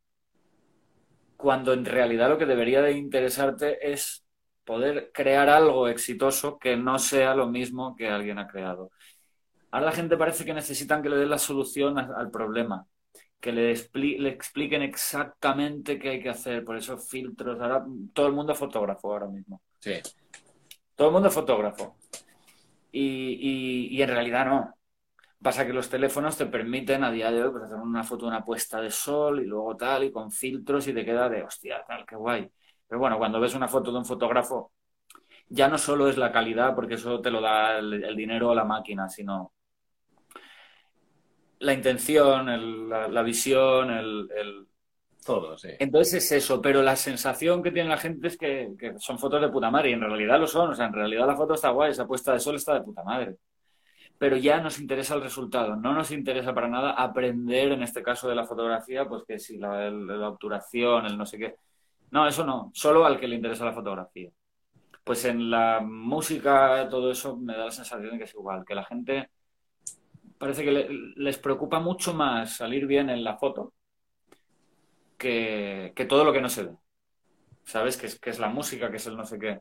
Cuando 1.39 1.73
en 1.73 1.87
realidad 1.87 2.29
lo 2.29 2.37
que 2.37 2.45
debería 2.45 2.83
de 2.83 2.93
interesarte 2.93 3.91
es 3.91 4.23
poder 4.63 5.11
crear 5.15 5.49
algo 5.49 5.89
exitoso 5.89 6.59
que 6.59 6.77
no 6.77 6.99
sea 6.99 7.35
lo 7.35 7.49
mismo 7.49 7.97
que 7.97 8.11
alguien 8.11 8.39
ha 8.39 8.49
creado. 8.49 8.91
Ahora 9.71 9.87
la 9.87 9.93
gente 9.93 10.19
parece 10.19 10.45
que 10.45 10.53
necesitan 10.53 11.03
que 11.03 11.09
le 11.09 11.17
den 11.17 11.31
la 11.31 11.39
solución 11.39 11.99
al 11.99 12.31
problema, 12.31 12.87
que 13.41 13.51
le, 13.51 13.75
le, 13.95 14.29
expliquen 14.29 14.83
exactamente 14.83 15.99
qué 15.99 16.11
hay 16.11 16.23
que 16.23 16.29
hacer, 16.29 16.65
por 16.65 16.77
esos 16.77 17.09
filtros. 17.09 17.59
Ahora 17.63 17.83
todo 18.13 18.27
el 18.27 18.35
mundo 18.35 18.53
es 18.53 18.59
fotógrafo 18.59 19.11
ahora 19.11 19.27
mismo. 19.27 19.63
Sí. 19.79 19.95
Todo 20.95 21.09
el 21.09 21.15
mundo 21.15 21.29
es 21.29 21.35
fotógrafo. 21.35 21.97
Y, 22.93 23.89
y, 23.97 24.03
en 24.03 24.09
realidad 24.11 24.45
no. 24.45 24.75
Pasa 25.43 25.67
que 25.67 25.73
los 25.73 25.89
teléfonos 25.89 26.37
te 26.37 26.47
permiten 26.47 27.03
a 27.03 27.11
día 27.11 27.33
de 27.33 27.43
hoy 27.43 27.51
pues, 27.51 27.65
hacer 27.65 27.77
una 27.77 28.05
foto 28.05 28.27
de 28.27 28.29
una 28.29 28.45
puesta 28.45 28.81
de 28.81 28.91
sol 28.91 29.41
y 29.41 29.47
luego 29.47 29.77
tal, 29.77 30.05
y 30.05 30.12
con 30.12 30.31
filtros 30.31 30.87
y 30.87 30.95
te 30.95 31.05
queda 31.05 31.29
de 31.29 31.43
hostia, 31.43 31.83
tal, 31.85 32.07
qué 32.07 32.15
guay. 32.15 32.49
Pero 32.87 33.01
bueno, 33.01 33.19
cuando 33.19 33.41
ves 33.41 33.55
una 33.55 33.67
foto 33.67 33.91
de 33.91 33.99
un 33.99 34.05
fotógrafo, 34.05 34.71
ya 35.49 35.67
no 35.67 35.79
solo 35.79 36.09
es 36.09 36.17
la 36.17 36.31
calidad, 36.31 36.77
porque 36.77 36.95
eso 36.95 37.21
te 37.21 37.31
lo 37.31 37.41
da 37.41 37.79
el, 37.79 38.15
dinero 38.15 38.51
o 38.51 38.55
la 38.55 38.65
máquina, 38.65 39.09
sino 39.09 39.53
la 41.59 41.73
intención, 41.73 42.89
la, 42.89 43.23
visión, 43.23 43.91
el, 43.91 44.67
Todo, 45.27 45.59
sí. 45.59 45.71
Entonces 45.79 46.25
es 46.25 46.33
eso, 46.33 46.62
pero 46.62 46.83
la 46.83 46.95
sensación 46.95 47.62
que 47.62 47.73
tiene 47.73 47.89
la 47.89 47.99
gente 47.99 48.29
es 48.29 48.39
que, 48.39 48.95
son 48.99 49.19
fotos 49.19 49.41
de 49.41 49.49
puta 49.49 49.71
madre, 49.71 49.91
y 49.91 49.95
en 49.95 50.01
realidad 50.03 50.39
lo 50.39 50.47
son, 50.47 50.71
o 50.71 50.75
sea, 50.75 50.87
en 50.87 50.93
realidad 50.93 51.27
la 51.27 51.37
foto 51.37 51.55
está 51.55 51.71
guay, 51.71 51.91
esa 51.91 52.07
puesta 52.07 52.33
de 52.33 52.39
sol 52.39 52.55
está 52.55 52.75
de 52.75 52.83
puta 52.83 53.03
madre. 53.03 53.37
Pero 54.19 54.37
ya 54.37 54.61
nos 54.61 54.79
interesa 54.79 55.15
el 55.15 55.23
resultado, 55.23 55.77
no 55.77 55.95
nos 55.95 56.13
interesa 56.13 56.55
para 56.55 56.69
nada 56.69 56.93
aprender, 56.93 57.73
en 57.73 57.83
este 57.83 58.03
caso 58.03 58.29
de 58.29 58.37
la 58.37 58.45
fotografía, 58.45 59.09
pues 59.09 59.25
que 59.27 59.39
si 59.39 59.59
la, 59.59 60.29
obturación, 60.29 61.07
el 61.07 61.19
no 61.19 61.27
sé 61.27 61.39
qué 61.39 61.57
no, 62.13 62.29
eso 62.29 62.45
no, 62.45 62.71
solo 62.75 63.07
al 63.07 63.19
que 63.19 63.27
le 63.27 63.37
interesa 63.37 63.65
la 63.65 63.73
fotografía. 63.73 64.31
Pues 65.05 65.25
en 65.25 65.51
la 65.51 65.81
música, 65.81 66.89
todo 66.91 67.11
eso 67.11 67.37
me 67.37 67.55
da 67.55 67.67
la 67.67 67.71
sensación 67.71 68.13
de 68.13 68.19
que 68.19 68.25
es 68.25 68.35
igual, 68.35 68.65
que 68.67 68.75
la 68.75 68.85
gente 68.85 69.31
parece 70.39 70.65
que 70.65 70.89
les 71.17 71.39
preocupa 71.39 71.81
mucho 71.81 72.15
más 72.15 72.57
salir 72.57 72.87
bien 72.87 73.11
en 73.11 73.25
la 73.25 73.39
foto 73.39 73.75
que, 75.17 75.95
todo 76.09 76.25
lo 76.25 76.33
que 76.33 76.41
no 76.41 76.49
se 76.49 76.65
ve. 76.65 76.77
¿Sabes? 77.65 77.97
Que 77.97 78.07
es, 78.07 78.19
que 78.19 78.31
es 78.31 78.39
la 78.39 78.49
música, 78.49 78.91
que 78.91 78.97
es 78.97 79.07
el 79.07 79.17
no 79.17 79.25
sé 79.25 79.39
qué. 79.39 79.61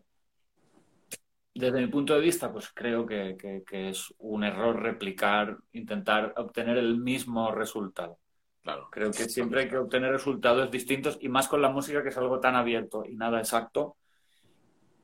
Desde 1.54 1.82
mi 1.82 1.88
punto 1.88 2.14
de 2.14 2.22
vista, 2.22 2.52
pues 2.52 2.70
creo 2.74 3.06
que 3.06 3.36
es 3.72 4.14
un 4.20 4.44
error 4.44 4.82
replicar, 4.82 5.58
intentar 5.74 6.34
obtener 6.38 6.78
el 6.78 6.98
mismo 6.98 7.52
resultado. 7.52 8.18
Claro. 8.62 8.90
Creo 8.92 9.12
que 9.12 9.28
siempre 9.28 9.62
hay 9.62 9.70
que 9.70 9.78
obtener 9.78 10.12
resultados 10.12 10.70
distintos 10.70 11.18
y 11.20 11.30
más 11.30 11.48
con 11.48 11.62
la 11.62 11.70
música 11.70 12.04
que 12.04 12.10
es 12.10 12.18
algo 12.18 12.40
tan 12.40 12.56
abierto 12.56 13.04
y 13.08 13.16
nada 13.16 13.40
exacto. 13.40 13.98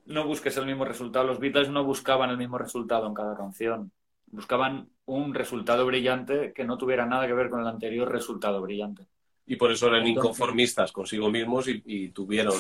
No 0.06 0.26
busques 0.26 0.56
el 0.58 0.66
mismo 0.66 0.86
resultado. 0.86 1.26
Los 1.26 1.40
Beatles 1.40 1.70
no 1.70 1.84
buscaban 1.84 2.30
el 2.30 2.38
mismo 2.38 2.58
resultado 2.58 3.08
en 3.08 3.14
cada 3.14 3.36
canción. 3.36 3.92
Buscaban 4.28 4.90
un 5.06 5.34
resultado 5.34 5.86
brillante 5.86 6.54
que 6.54 6.66
no 6.66 6.78
tuviera 6.78 7.06
nada 7.06 7.26
que 7.26 7.34
ver 7.34 7.50
con 7.50 7.62
el 7.62 7.68
anterior 7.68 8.12
resultado 8.12 8.62
brillante. 8.62 9.08
Y 9.48 9.56
por 9.56 9.72
eso 9.72 9.88
eran 9.88 10.06
inconformistas 10.06 10.92
consigo 10.92 11.32
mismos 11.32 11.68
y, 11.68 12.10
tuvieron 12.10 12.54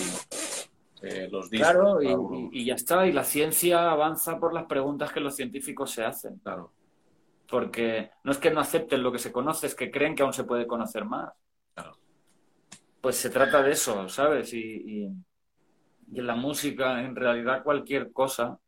eh, 1.01 1.27
los 1.31 1.49
discos. 1.49 1.69
Claro, 1.69 2.01
y, 2.01 2.61
y, 2.61 2.65
ya 2.65 2.75
está. 2.75 3.05
Y 3.05 3.11
la 3.11 3.23
ciencia 3.23 3.91
avanza 3.91 4.39
por 4.39 4.53
las 4.53 4.65
preguntas 4.65 5.11
que 5.11 5.19
los 5.19 5.35
científicos 5.35 5.91
se 5.91 6.03
hacen. 6.03 6.37
Claro 6.39 6.71
porque 7.47 8.11
no 8.23 8.31
es 8.31 8.37
que 8.37 8.51
no 8.51 8.59
acepten 8.59 9.01
lo 9.01 9.11
que 9.11 9.19
se 9.19 9.31
conoce, 9.31 9.67
es 9.67 9.75
que 9.75 9.89
creen 9.89 10.15
que 10.15 10.23
aún 10.23 10.33
se 10.33 10.43
puede 10.43 10.67
conocer 10.67 11.05
más. 11.05 11.33
Pues 13.01 13.15
se 13.15 13.29
trata 13.29 13.63
de 13.63 13.71
eso, 13.71 14.09
¿sabes? 14.09 14.53
Y, 14.53 15.07
en 16.13 16.27
la 16.27 16.35
música, 16.35 17.03
en 17.03 17.15
realidad, 17.15 17.63
cualquier 17.63 18.11
cosa 18.11 18.59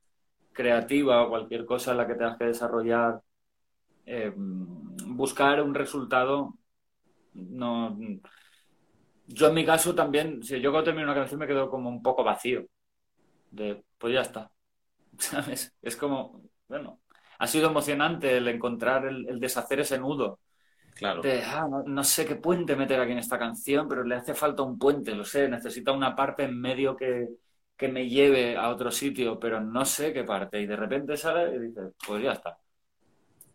creativa 0.52 1.24
o 1.24 1.30
cualquier 1.30 1.66
cosa 1.66 1.92
en 1.92 1.98
la 1.98 2.08
que 2.08 2.16
tengas 2.16 2.38
que 2.38 2.46
desarrollar, 2.46 3.22
eh, 4.06 4.32
buscar 4.36 5.62
un 5.62 5.74
resultado, 5.74 6.56
no. 7.34 7.98
Yo 9.32 9.48
en 9.48 9.54
mi 9.54 9.64
caso 9.64 9.94
también, 9.94 10.42
si 10.42 10.60
yo 10.60 10.72
cuando 10.72 10.86
termino 10.86 11.06
una 11.06 11.14
canción 11.20 11.40
me 11.40 11.46
quedo 11.46 11.70
como 11.70 11.88
un 11.88 12.02
poco 12.02 12.24
vacío. 12.24 12.66
De, 13.52 13.84
pues 13.98 14.14
ya 14.14 14.22
está. 14.22 14.52
¿Sabes? 15.20 15.72
Es 15.82 15.96
como, 15.96 16.42
bueno, 16.68 17.02
ha 17.38 17.46
sido 17.46 17.70
emocionante 17.70 18.38
el 18.38 18.48
encontrar, 18.48 19.06
el, 19.06 19.40
deshacer 19.40 19.82
ese 19.82 20.00
nudo. 20.00 20.40
Claro. 20.96 21.22
De, 21.22 21.44
ah, 21.44 21.68
no, 21.86 22.04
sé 22.04 22.26
qué 22.26 22.38
puente 22.38 22.76
meter 22.76 23.00
aquí 23.00 23.12
en 23.12 23.20
esta 23.20 23.38
canción, 23.38 23.88
pero 23.88 24.04
le 24.04 24.16
hace 24.16 24.34
falta 24.34 24.64
un 24.64 24.80
puente, 24.80 25.14
lo 25.14 25.24
sé, 25.24 25.48
necesita 25.48 25.92
una 25.92 26.16
parte 26.16 26.44
en 26.44 26.60
medio 26.60 26.96
que, 26.98 27.30
que 27.78 27.88
me 27.88 28.10
lleve 28.10 28.58
a 28.58 28.70
otro 28.70 28.90
sitio, 28.90 29.40
pero 29.40 29.62
no 29.62 29.86
sé 29.86 30.12
qué 30.12 30.24
parte. 30.24 30.60
Y 30.60 30.66
de 30.66 30.76
repente 30.76 31.16
sale 31.18 31.56
y 31.56 31.60
dice, 31.60 31.82
pues 32.06 32.24
ya 32.24 32.34
está. 32.34 32.58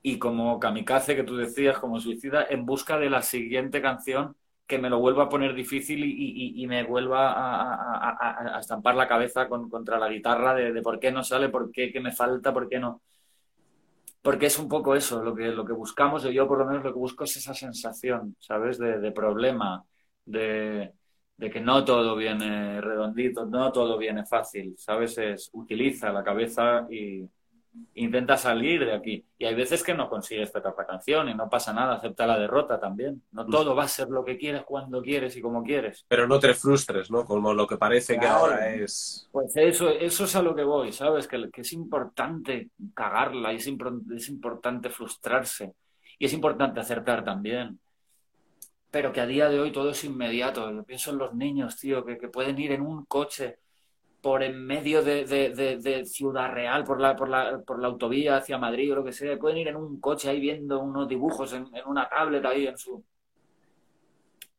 Y 0.02 0.18
como 0.20 0.60
kamikaze 0.60 1.16
que 1.16 1.24
tú 1.24 1.36
decías, 1.36 1.78
como 1.78 2.00
suicida, 2.00 2.46
en 2.48 2.64
busca 2.64 2.96
de 2.96 3.10
la 3.10 3.22
siguiente 3.22 3.82
canción 3.82 4.36
que 4.66 4.78
me 4.78 4.90
lo 4.90 4.98
vuelva 4.98 5.24
a 5.24 5.28
poner 5.28 5.54
difícil 5.54 6.02
y, 6.04 6.66
me 6.66 6.84
vuelva 6.84 7.32
a, 8.56 8.58
estampar 8.60 8.94
la 8.94 9.06
cabeza 9.06 9.48
contra 9.48 9.98
la 9.98 10.08
guitarra 10.08 10.54
de, 10.54 10.72
de, 10.72 10.82
por 10.82 10.98
qué 10.98 11.12
no 11.12 11.22
sale, 11.22 11.50
por 11.50 11.70
qué, 11.70 11.92
qué 11.92 12.00
me 12.00 12.12
falta, 12.12 12.52
por 12.52 12.68
qué 12.68 12.78
no 12.78 13.02
porque 14.24 14.46
es 14.46 14.58
un 14.58 14.68
poco 14.70 14.94
eso, 14.94 15.22
lo 15.22 15.34
que, 15.34 15.48
lo 15.48 15.66
que 15.66 15.74
buscamos, 15.74 16.22
yo 16.22 16.48
por 16.48 16.58
lo 16.58 16.64
menos 16.64 16.82
lo 16.82 16.94
que 16.94 16.98
busco 16.98 17.24
es 17.24 17.36
esa 17.36 17.52
sensación, 17.52 18.34
¿sabes? 18.40 18.78
De, 18.78 19.12
problema, 19.12 19.84
de, 20.24 20.94
de, 21.36 21.50
que 21.50 21.60
no 21.60 21.84
todo 21.84 22.16
viene 22.16 22.80
redondito, 22.80 23.44
no 23.44 23.70
todo 23.70 23.98
viene 23.98 24.24
fácil, 24.24 24.76
¿sabes? 24.78 25.18
Es 25.18 25.50
utiliza 25.52 26.10
la 26.10 26.24
cabeza 26.24 26.86
y, 26.90 27.28
intenta 27.94 28.36
salir 28.36 28.84
de 28.84 28.94
aquí. 28.94 29.24
Y 29.38 29.44
hay 29.44 29.54
veces 29.54 29.82
que 29.82 29.94
no 29.94 30.08
consigues 30.08 30.52
tocar 30.52 30.74
la 30.76 30.86
canción 30.86 31.28
y 31.28 31.34
no 31.34 31.48
pasa 31.48 31.72
nada, 31.72 31.94
acepta 31.94 32.26
la 32.26 32.38
derrota 32.38 32.78
también. 32.78 33.22
No 33.32 33.46
todo 33.46 33.74
va 33.74 33.84
a 33.84 33.88
ser 33.88 34.08
lo 34.08 34.24
que 34.24 34.36
quieres 34.36 34.62
cuando 34.64 35.02
quieres 35.02 35.36
y 35.36 35.40
como 35.40 35.62
quieres. 35.62 36.04
Pero 36.08 36.26
no 36.26 36.38
te 36.38 36.54
frustres, 36.54 37.10
¿no? 37.10 37.24
Como 37.24 37.52
lo 37.52 37.66
que 37.66 37.76
parece 37.76 38.18
que 38.18 38.26
ahora 38.26 38.74
es. 38.74 39.28
Pues 39.32 39.56
eso, 39.56 39.88
eso 39.88 40.24
es 40.24 40.36
a 40.36 40.42
lo 40.42 40.54
que 40.54 40.64
voy, 40.64 40.92
¿sabes? 40.92 41.26
Que, 41.26 41.50
que 41.50 41.62
es 41.62 41.72
importante 41.72 42.70
cagarla 42.94 43.52
y 43.52 43.56
es, 43.56 43.68
es 44.16 44.28
importante 44.28 44.90
frustrarse 44.90 45.74
y 46.18 46.26
es 46.26 46.32
importante 46.32 46.80
acertar 46.80 47.24
también 47.24 47.78
pero 48.90 49.12
que 49.12 49.20
a 49.20 49.26
día 49.26 49.48
de 49.48 49.58
hoy 49.58 49.72
todo 49.72 49.90
es 49.90 50.04
inmediato. 50.04 50.70
Yo 50.70 50.84
pienso 50.84 51.10
en 51.10 51.18
los 51.18 51.34
niños, 51.34 51.76
tío, 51.80 52.04
que, 52.04 52.16
que 52.16 52.28
pueden 52.28 52.56
ir 52.60 52.70
en 52.70 52.80
un 52.80 53.04
coche 53.06 53.58
por 54.24 54.42
en 54.42 54.64
medio 54.64 55.02
de, 55.02 56.02
Ciudad 56.06 56.50
Real, 56.50 56.82
por 56.82 56.98
la, 56.98 57.14
por, 57.14 57.28
la, 57.28 57.58
por 57.58 57.78
la 57.78 57.88
autovía 57.88 58.38
hacia 58.38 58.56
Madrid 58.56 58.90
o 58.90 58.94
lo 58.96 59.04
que 59.04 59.12
sea, 59.12 59.38
pueden 59.38 59.58
ir 59.58 59.68
en 59.68 59.76
un 59.76 60.00
coche 60.00 60.30
ahí 60.30 60.40
viendo 60.40 60.80
unos 60.80 61.06
dibujos 61.06 61.52
en, 61.52 61.68
una 61.84 62.08
tablet 62.08 62.42
ahí 62.46 62.66
en 62.66 62.78
su... 62.78 63.04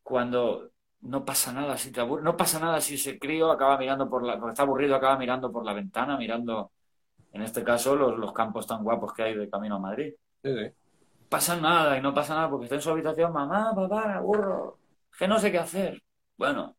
Cuando 0.03 0.69
no 1.01 1.25
pasa 1.25 1.51
nada 1.51 1.77
si 1.77 1.91
te 1.91 2.05
no 2.05 2.37
pasa 2.37 2.59
nada 2.59 2.79
si 2.79 2.93
ese 2.93 3.17
crío 3.17 3.51
acaba 3.51 3.75
mirando 3.79 4.07
por 4.07 4.23
la... 4.23 4.37
porque 4.37 4.51
está 4.51 4.61
aburrido, 4.61 4.95
acaba 4.95 5.17
mirando 5.17 5.51
por 5.51 5.65
la 5.65 5.73
ventana, 5.73 6.15
mirando, 6.15 6.71
en 7.33 7.41
este 7.41 7.63
caso, 7.63 7.95
los, 7.95 8.19
los 8.19 8.33
campos 8.33 8.67
tan 8.67 8.83
guapos 8.83 9.13
que 9.13 9.23
hay 9.23 9.35
de 9.35 9.49
camino 9.49 9.77
a 9.77 9.79
Madrid. 9.79 10.13
Sí, 10.43 10.55
sí. 10.55 10.71
Pasa 11.27 11.59
nada 11.59 11.97
y 11.97 12.01
no 12.03 12.13
pasa 12.13 12.35
nada 12.35 12.51
porque 12.51 12.65
está 12.65 12.75
en 12.75 12.81
su 12.81 12.91
habitación, 12.91 13.33
mamá, 13.33 13.73
papá, 13.73 14.17
aburro, 14.17 14.77
que 15.17 15.27
no 15.27 15.39
sé 15.39 15.51
qué 15.51 15.57
hacer. 15.57 16.03
Bueno, 16.37 16.75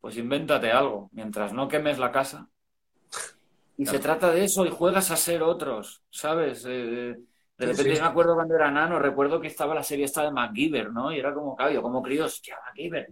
pues 0.00 0.16
invéntate 0.16 0.70
algo, 0.70 1.08
mientras 1.12 1.52
no 1.52 1.68
quemes 1.68 1.98
la 1.98 2.12
casa. 2.12 2.48
Y 3.76 3.86
se 3.86 3.98
trata 3.98 4.32
de 4.32 4.44
eso, 4.44 4.66
y 4.66 4.70
juegas 4.70 5.10
a 5.10 5.16
ser 5.16 5.42
otros, 5.42 6.02
¿sabes? 6.10 6.64
Eh, 6.68 7.16
de 7.58 7.66
repente 7.66 7.94
yo 7.94 8.02
me 8.02 8.08
acuerdo 8.08 8.34
cuando 8.34 8.56
era 8.56 8.70
nano, 8.70 8.98
recuerdo 8.98 9.40
que 9.40 9.46
estaba 9.46 9.74
la 9.74 9.84
serie 9.84 10.04
esta 10.04 10.22
de 10.22 10.32
MacGyver, 10.32 10.92
¿no? 10.92 11.12
Y 11.12 11.18
era 11.18 11.32
como, 11.32 11.54
cabio, 11.54 11.80
como 11.80 12.02
críos, 12.02 12.34
hostia, 12.34 12.58
MacGyver. 12.66 13.08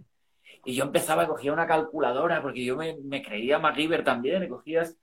Y 0.64 0.74
yo 0.74 0.84
empezaba, 0.84 1.28
cogía 1.28 1.52
una 1.52 1.66
calculadora, 1.66 2.42
porque 2.42 2.64
yo 2.64 2.76
me, 2.76 2.96
me 3.04 3.22
creía 3.22 3.60
MacGyver 3.60 4.02
también, 4.02 4.42
y 4.42 4.48
cogías 4.48 4.96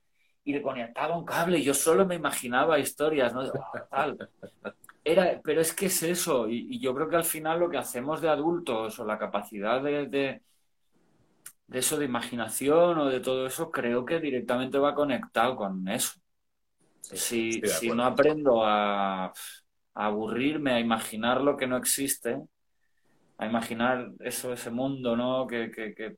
y 0.44 0.52
le 0.52 0.60
conectaba 0.60 1.16
un 1.16 1.24
cable, 1.24 1.58
y 1.58 1.64
yo 1.64 1.72
solo 1.72 2.04
me 2.06 2.16
imaginaba 2.16 2.78
historias, 2.78 3.32
¿no? 3.32 3.40
Ah, 3.42 3.86
tal. 3.90 4.28
Era, 5.02 5.40
pero 5.42 5.60
es 5.60 5.74
que 5.74 5.86
es 5.86 6.02
eso, 6.02 6.48
y, 6.48 6.78
yo 6.78 6.94
creo 6.94 7.08
que 7.08 7.16
al 7.16 7.24
final 7.24 7.60
lo 7.60 7.70
que 7.70 7.78
hacemos 7.78 8.20
de 8.20 8.28
adultos, 8.28 8.98
o 8.98 9.04
la 9.06 9.18
capacidad 9.18 9.82
de, 9.82 10.06
de, 10.06 10.42
eso 11.72 11.98
de 11.98 12.04
imaginación 12.04 12.98
o 12.98 13.06
de 13.06 13.20
todo 13.20 13.46
eso, 13.46 13.70
creo 13.70 14.04
que 14.04 14.20
directamente 14.20 14.78
va 14.78 14.94
conectado 14.94 15.56
con 15.56 15.88
eso. 15.88 16.12
si, 17.00 17.60
si 17.66 17.88
no 17.90 18.04
aprendo 18.04 18.64
a, 18.64 19.26
a 19.26 19.32
aburrirme, 19.94 20.72
a 20.72 20.80
imaginar 20.80 21.40
lo 21.42 21.56
que 21.56 21.66
no 21.66 21.76
existe, 21.76 22.38
a 23.38 23.46
imaginar 23.46 24.12
eso, 24.20 24.52
ese 24.52 24.70
mundo, 24.70 25.16
¿no? 25.16 25.46
Que, 25.46 25.70
que, 25.70 26.16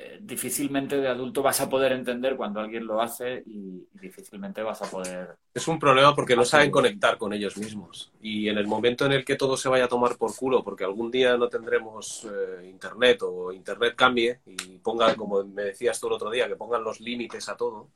eh, 0.00 0.18
difícilmente 0.22 0.96
de 0.96 1.08
adulto 1.08 1.42
vas 1.42 1.60
a 1.60 1.68
poder 1.68 1.90
entender 1.90 2.36
cuando 2.36 2.60
alguien 2.60 2.86
lo 2.86 3.02
hace 3.02 3.42
y, 3.46 3.84
difícilmente 3.94 4.62
vas 4.62 4.80
a 4.80 4.88
poder. 4.88 5.36
Es 5.52 5.66
un 5.66 5.80
problema 5.80 6.14
porque 6.14 6.36
no 6.36 6.44
saben 6.44 6.70
conectar 6.70 7.18
con 7.18 7.32
ellos 7.32 7.56
mismos. 7.56 8.12
Y 8.22 8.48
en 8.48 8.58
el 8.58 8.68
momento 8.68 9.06
en 9.06 9.12
el 9.12 9.24
que 9.24 9.34
todo 9.34 9.56
se 9.56 9.68
vaya 9.68 9.86
a 9.86 9.88
tomar 9.88 10.16
por 10.16 10.36
culo, 10.36 10.62
porque 10.62 10.84
algún 10.84 11.10
día 11.10 11.36
no 11.36 11.48
tendremos 11.48 12.24
eh, 12.26 12.68
internet 12.68 13.22
o 13.22 13.52
internet 13.52 13.94
cambie 13.96 14.38
y 14.46 14.78
pongan, 14.78 15.16
como 15.16 15.42
me 15.42 15.64
decías 15.64 15.98
tú 15.98 16.06
el 16.06 16.12
otro 16.12 16.30
día, 16.30 16.46
que 16.46 16.54
pongan 16.54 16.84
los 16.84 17.00
límites 17.00 17.48
a 17.48 17.56
todo 17.56 17.88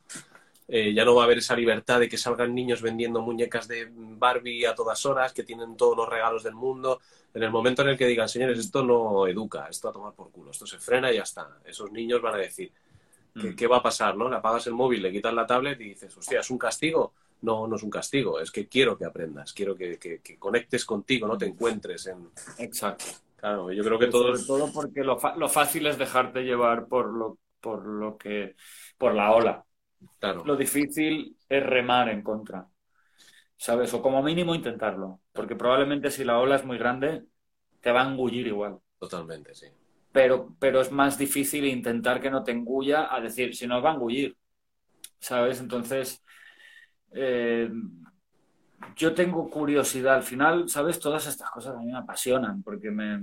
eh, 0.74 0.94
ya 0.94 1.04
no 1.04 1.14
va 1.14 1.20
a 1.20 1.24
haber 1.26 1.36
esa 1.36 1.54
libertad 1.54 2.00
de 2.00 2.08
que 2.08 2.16
salgan 2.16 2.54
niños 2.54 2.80
vendiendo 2.80 3.20
muñecas 3.20 3.68
de 3.68 3.90
Barbie 3.92 4.64
a 4.64 4.74
todas 4.74 5.04
horas, 5.04 5.34
que 5.34 5.42
tienen 5.42 5.76
todos 5.76 5.94
los 5.94 6.08
regalos 6.08 6.44
del 6.44 6.54
mundo. 6.54 6.98
En 7.34 7.42
el 7.42 7.50
momento 7.50 7.82
en 7.82 7.90
el 7.90 7.98
que 7.98 8.06
digan, 8.06 8.26
señores, 8.26 8.58
esto 8.58 8.82
no 8.82 9.26
educa, 9.26 9.66
esto 9.68 9.90
a 9.90 9.92
tomar 9.92 10.14
por 10.14 10.30
culo, 10.30 10.50
esto 10.50 10.66
se 10.66 10.78
frena 10.78 11.12
y 11.12 11.16
ya 11.16 11.24
está. 11.24 11.58
Esos 11.66 11.92
niños 11.92 12.22
van 12.22 12.36
a 12.36 12.38
decir, 12.38 12.72
¿qué, 13.54 13.68
mm. 13.68 13.70
va 13.70 13.76
a 13.76 13.82
pasar? 13.82 14.16
¿no? 14.16 14.30
Le 14.30 14.36
apagas 14.36 14.66
el 14.66 14.72
móvil, 14.72 15.02
le 15.02 15.12
quitas 15.12 15.34
la 15.34 15.46
tablet 15.46 15.78
y 15.78 15.90
dices, 15.90 16.16
hostia, 16.16 16.40
¿es 16.40 16.48
un 16.48 16.56
castigo? 16.56 17.12
No, 17.42 17.66
no 17.66 17.76
es 17.76 17.82
un 17.82 17.90
castigo, 17.90 18.40
es 18.40 18.50
que 18.50 18.66
quiero 18.66 18.96
que 18.96 19.04
aprendas, 19.04 19.52
quiero 19.52 19.76
que, 19.76 19.98
conectes 20.38 20.86
contigo, 20.86 21.28
no 21.28 21.36
te 21.36 21.44
encuentres 21.44 22.06
en... 22.06 22.30
Exacto. 22.56 23.04
Claro, 23.36 23.70
yo 23.72 23.84
creo 23.84 23.98
que 23.98 24.06
todo... 24.06 24.32
todo 24.46 24.72
porque 24.72 25.04
lo, 25.04 25.20
lo 25.36 25.48
fácil 25.50 25.86
es 25.86 25.98
dejarte 25.98 26.44
llevar 26.44 26.86
por 26.86 27.12
lo, 27.12 27.36
por 27.60 27.84
lo 27.84 28.16
que... 28.16 28.56
por 28.96 29.14
la 29.14 29.32
ola 29.32 29.66
lo 30.44 30.56
difícil 30.56 31.36
es 31.48 31.62
remar 31.64 32.08
en 32.08 32.22
contra, 32.22 32.66
¿sabes? 33.56 33.92
O 33.94 34.02
como 34.02 34.22
mínimo 34.22 34.54
intentarlo, 34.54 35.20
porque 35.32 35.56
probablemente 35.56 36.10
si 36.10 36.24
la 36.24 36.38
ola 36.38 36.56
es 36.56 36.64
muy 36.64 36.78
grande, 36.78 37.24
te 37.80 37.92
va 37.92 38.02
a 38.02 38.10
engullir 38.10 38.46
igual. 38.46 38.78
Totalmente, 38.98 39.54
sí. 39.54 39.66
Pero, 40.12 40.54
pero 40.58 40.80
es 40.80 40.92
más 40.92 41.18
difícil 41.18 41.64
intentar 41.64 42.20
que 42.20 42.30
no 42.30 42.44
te 42.44 42.52
engulla 42.52 43.14
a 43.14 43.20
decir, 43.20 43.54
si 43.56 43.66
no, 43.66 43.80
va 43.80 43.92
a 43.92 43.94
engullir, 43.94 44.36
¿sabes? 45.18 45.60
Entonces, 45.60 46.22
eh, 47.12 47.70
yo 48.96 49.14
tengo 49.14 49.48
curiosidad. 49.48 50.16
Al 50.16 50.22
final, 50.22 50.68
¿sabes? 50.68 50.98
Todas 50.98 51.26
estas 51.26 51.50
cosas 51.50 51.74
a 51.74 51.78
mí 51.78 51.86
me 51.86 51.98
apasionan 51.98 52.62
porque 52.62 52.90
me, 52.90 53.22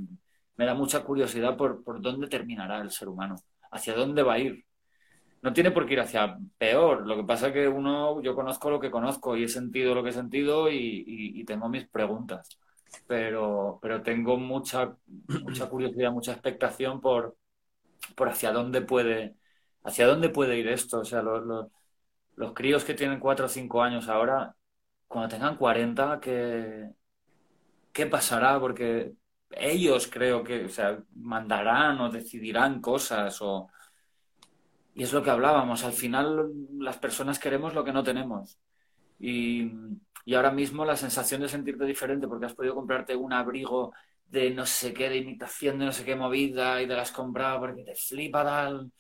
me 0.56 0.66
da 0.66 0.74
mucha 0.74 1.04
curiosidad 1.04 1.56
por, 1.58 1.84
por 1.84 2.02
dónde 2.02 2.28
terminará 2.28 2.82
el 2.82 2.92
ser 2.92 3.08
humano, 3.10 3.36
hacia 3.72 3.94
dónde 3.94 4.24
va 4.24 4.34
a 4.34 4.40
ir 4.40 4.66
no 5.42 5.54
tiene 5.54 5.72
por 5.72 5.86
qué 5.86 5.94
ir 5.94 6.00
hacia 6.02 6.38
peor. 6.58 7.06
Lo 7.08 7.16
que 7.16 7.24
pasa 7.24 7.48
es 7.48 7.54
que 7.54 7.68
uno, 7.68 8.22
yo 8.22 8.36
conozco 8.36 8.70
lo 8.70 8.80
que 8.80 8.92
conozco 8.92 9.36
y 9.38 9.44
he 9.46 9.48
sentido 9.48 9.96
lo 9.96 10.04
que 10.04 10.10
he 10.10 10.14
sentido 10.14 10.70
y, 10.72 11.44
tengo 11.46 11.70
mis 11.70 11.88
preguntas. 11.88 12.60
Pero, 13.08 13.80
pero 13.82 14.02
tengo 14.02 14.38
mucha, 14.38 14.96
mucha 15.44 15.70
curiosidad, 15.70 16.12
mucha 16.12 16.34
expectación 16.34 17.02
por, 17.02 17.38
por 18.16 18.30
hacia 18.30 18.52
dónde 18.52 18.82
puede, 18.82 19.36
hacia 19.84 20.08
dónde 20.08 20.30
puede 20.30 20.58
ir 20.58 20.68
esto. 20.68 21.00
O 21.02 21.06
sea, 21.06 21.22
los, 21.22 21.70
los, 22.36 22.54
críos 22.54 22.84
que 22.84 22.94
tienen 22.94 23.20
4 23.20 23.46
o 23.46 23.50
5 23.50 23.82
años 23.84 24.10
ahora, 24.10 24.56
cuando 25.08 25.30
tengan 25.30 25.58
40, 25.58 26.20
¿qué, 26.22 26.90
qué 27.94 28.06
pasará? 28.08 28.60
Porque 28.60 29.14
ellos 29.52 30.08
creo 30.08 30.44
que 30.44 30.66
o 30.66 30.70
sea, 30.70 31.00
mandarán 31.16 32.00
o 32.02 32.10
decidirán 32.12 32.82
cosas 32.82 33.42
o 33.42 33.70
y 35.00 35.04
es 35.04 35.14
lo 35.14 35.24
que 35.24 35.30
hablábamos, 35.30 35.86
al 35.86 35.94
final 35.94 36.52
las 36.78 36.98
personas 36.98 37.40
queremos 37.40 37.74
lo 37.74 37.86
que 37.86 37.94
no 37.94 38.04
tenemos. 38.04 38.60
Y, 39.18 39.72
ahora 40.36 40.52
mismo 40.52 40.84
la 40.84 40.98
sensación 40.98 41.40
de 41.40 41.48
sentirte 41.48 41.86
diferente 41.86 42.28
porque 42.28 42.48
has 42.48 42.54
podido 42.54 42.76
comprarte 42.76 43.16
un 43.16 43.32
abrigo 43.32 43.94
de 44.28 44.52
no 44.52 44.66
sé 44.66 44.94
qué, 44.94 45.10
de 45.10 45.18
imitación 45.18 45.80
de 45.80 45.86
no 45.86 45.92
sé 45.94 46.04
qué 46.04 46.18
movida 46.18 46.82
y 46.82 46.88
te 46.88 46.96
la 46.96 47.04
has 47.04 47.14
comprado 47.14 47.62
porque 47.62 47.84
te 47.86 47.96
flipa 47.96 48.44
tal 48.44 48.92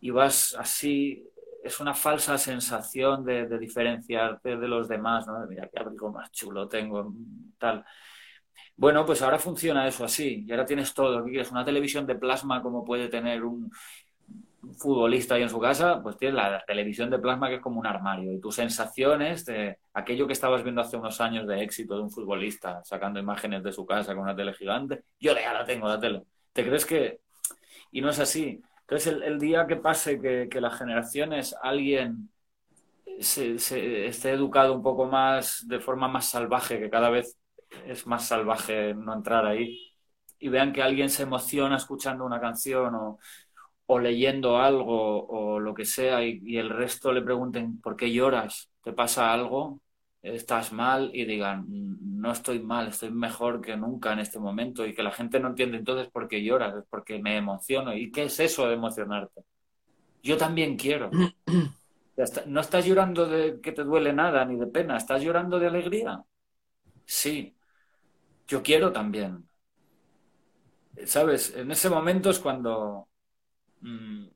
y 0.00 0.10
vas 0.10 0.56
así, 0.58 1.22
es 1.62 1.78
una 1.78 1.92
falsa 1.92 2.38
sensación 2.38 3.22
de, 3.22 3.46
diferenciarte 3.58 4.56
de 4.56 4.68
los 4.68 4.88
demás, 4.88 5.26
¿no? 5.26 5.46
Mira 5.46 5.68
qué 5.70 5.78
abrigo 5.78 6.10
más 6.10 6.32
chulo 6.32 6.66
tengo, 6.68 7.14
tal. 7.58 7.84
Bueno, 8.76 9.04
pues 9.06 9.22
ahora 9.22 9.38
funciona 9.38 9.86
eso 9.86 10.04
así 10.04 10.44
y 10.46 10.50
ahora 10.52 10.64
tienes 10.64 10.94
todo. 10.94 11.22
¿Qué 11.24 11.30
quieres? 11.32 11.50
Una 11.50 11.64
televisión 11.64 12.06
de 12.06 12.16
plasma 12.16 12.62
como 12.62 12.84
puede 12.84 13.08
tener 13.08 13.44
un, 13.44 13.70
futbolista 14.78 15.34
ahí 15.34 15.42
en 15.42 15.48
su 15.48 15.60
casa, 15.60 16.02
pues 16.02 16.16
tienes 16.16 16.36
la 16.36 16.62
televisión 16.66 17.10
de 17.10 17.18
plasma 17.18 17.48
que 17.48 17.56
es 17.56 17.60
como 17.60 17.80
un 17.80 17.86
armario 17.86 18.32
y 18.32 18.40
tus 18.40 18.54
sensaciones 18.54 19.44
de 19.44 19.78
aquello 19.92 20.26
que 20.26 20.32
estabas 20.32 20.62
viendo 20.62 20.80
hace 20.80 20.96
unos 20.96 21.20
años 21.20 21.46
de 21.46 21.62
éxito 21.62 21.96
de 21.96 22.02
un 22.02 22.10
futbolista 22.10 22.82
sacando 22.84 23.20
imágenes 23.20 23.62
de 23.62 23.72
su 23.72 23.84
casa 23.86 24.14
con 24.14 24.24
una 24.24 24.36
tele 24.36 24.54
gigante, 24.54 25.04
yo 25.18 25.34
ya 25.34 25.52
la 25.52 25.64
tengo 25.64 25.88
la 25.88 26.00
tele. 26.00 26.22
¿Te 26.52 26.64
crees 26.64 26.86
que...? 26.86 27.20
Y 27.90 28.00
no 28.00 28.10
es 28.10 28.18
así. 28.18 28.60
Entonces 28.80 29.14
el, 29.22 29.38
día 29.38 29.66
que 29.66 29.76
pase 29.76 30.20
que, 30.20 30.48
que 30.50 30.60
las 30.60 30.76
generaciones, 30.78 31.54
alguien 31.62 32.30
se, 33.20 33.58
se, 33.58 34.06
esté 34.06 34.30
educado 34.30 34.74
un 34.74 34.82
poco 34.82 35.06
más, 35.06 35.66
de 35.66 35.80
forma 35.80 36.08
más 36.08 36.28
salvaje, 36.28 36.78
que 36.78 36.90
cada 36.90 37.10
vez 37.10 37.38
es 37.86 38.06
más 38.06 38.26
salvaje 38.26 38.94
no 38.94 39.14
entrar 39.14 39.46
ahí, 39.46 39.94
y 40.38 40.48
vean 40.48 40.72
que 40.72 40.82
alguien 40.82 41.08
se 41.08 41.22
emociona 41.22 41.76
escuchando 41.76 42.24
una 42.24 42.40
canción 42.40 42.94
o 42.94 43.18
o 43.86 43.98
leyendo 43.98 44.58
algo 44.58 45.26
o 45.26 45.60
lo 45.60 45.74
que 45.74 45.84
sea 45.84 46.24
y, 46.24 46.56
el 46.56 46.70
resto 46.70 47.12
le 47.12 47.22
pregunten 47.22 47.80
¿por 47.80 47.96
qué 47.96 48.12
lloras? 48.12 48.70
¿Te 48.82 48.92
pasa 48.92 49.32
algo? 49.32 49.80
¿Estás 50.22 50.72
mal? 50.72 51.10
Y 51.12 51.24
digan 51.24 51.66
no 51.68 52.32
estoy 52.32 52.58
mal, 52.58 52.88
estoy 52.88 53.10
mejor 53.10 53.60
que 53.60 53.76
nunca 53.76 54.14
en 54.14 54.20
este 54.20 54.38
momento 54.38 54.86
y 54.86 54.94
que 54.94 55.02
la 55.02 55.12
gente 55.12 55.38
no 55.38 55.48
entiende 55.48 55.76
entonces 55.76 56.10
por 56.10 56.26
qué 56.26 56.42
lloras, 56.42 56.74
es 56.74 56.84
porque 56.88 57.18
me 57.18 57.36
emociono. 57.36 57.94
¿Y 57.94 58.10
qué 58.10 58.24
es 58.24 58.40
eso 58.40 58.66
de 58.66 58.74
emocionarte? 58.74 59.42
Yo 60.22 60.38
también 60.38 60.76
quiero. 60.76 61.10
No 62.46 62.60
estás 62.60 62.86
llorando 62.86 63.26
de 63.26 63.60
que 63.60 63.72
te 63.72 63.82
duele 63.82 64.12
nada 64.12 64.44
ni 64.44 64.56
de 64.56 64.68
pena, 64.68 64.96
estás 64.96 65.20
llorando 65.20 65.58
de 65.58 65.66
alegría. 65.66 66.22
Sí, 67.04 67.56
yo 68.46 68.62
quiero 68.62 68.92
también. 68.92 69.48
¿Sabes? 71.06 71.54
En 71.56 71.72
ese 71.72 71.90
momento 71.90 72.30
es 72.30 72.38
cuando, 72.38 73.08
Mm, 73.84 74.28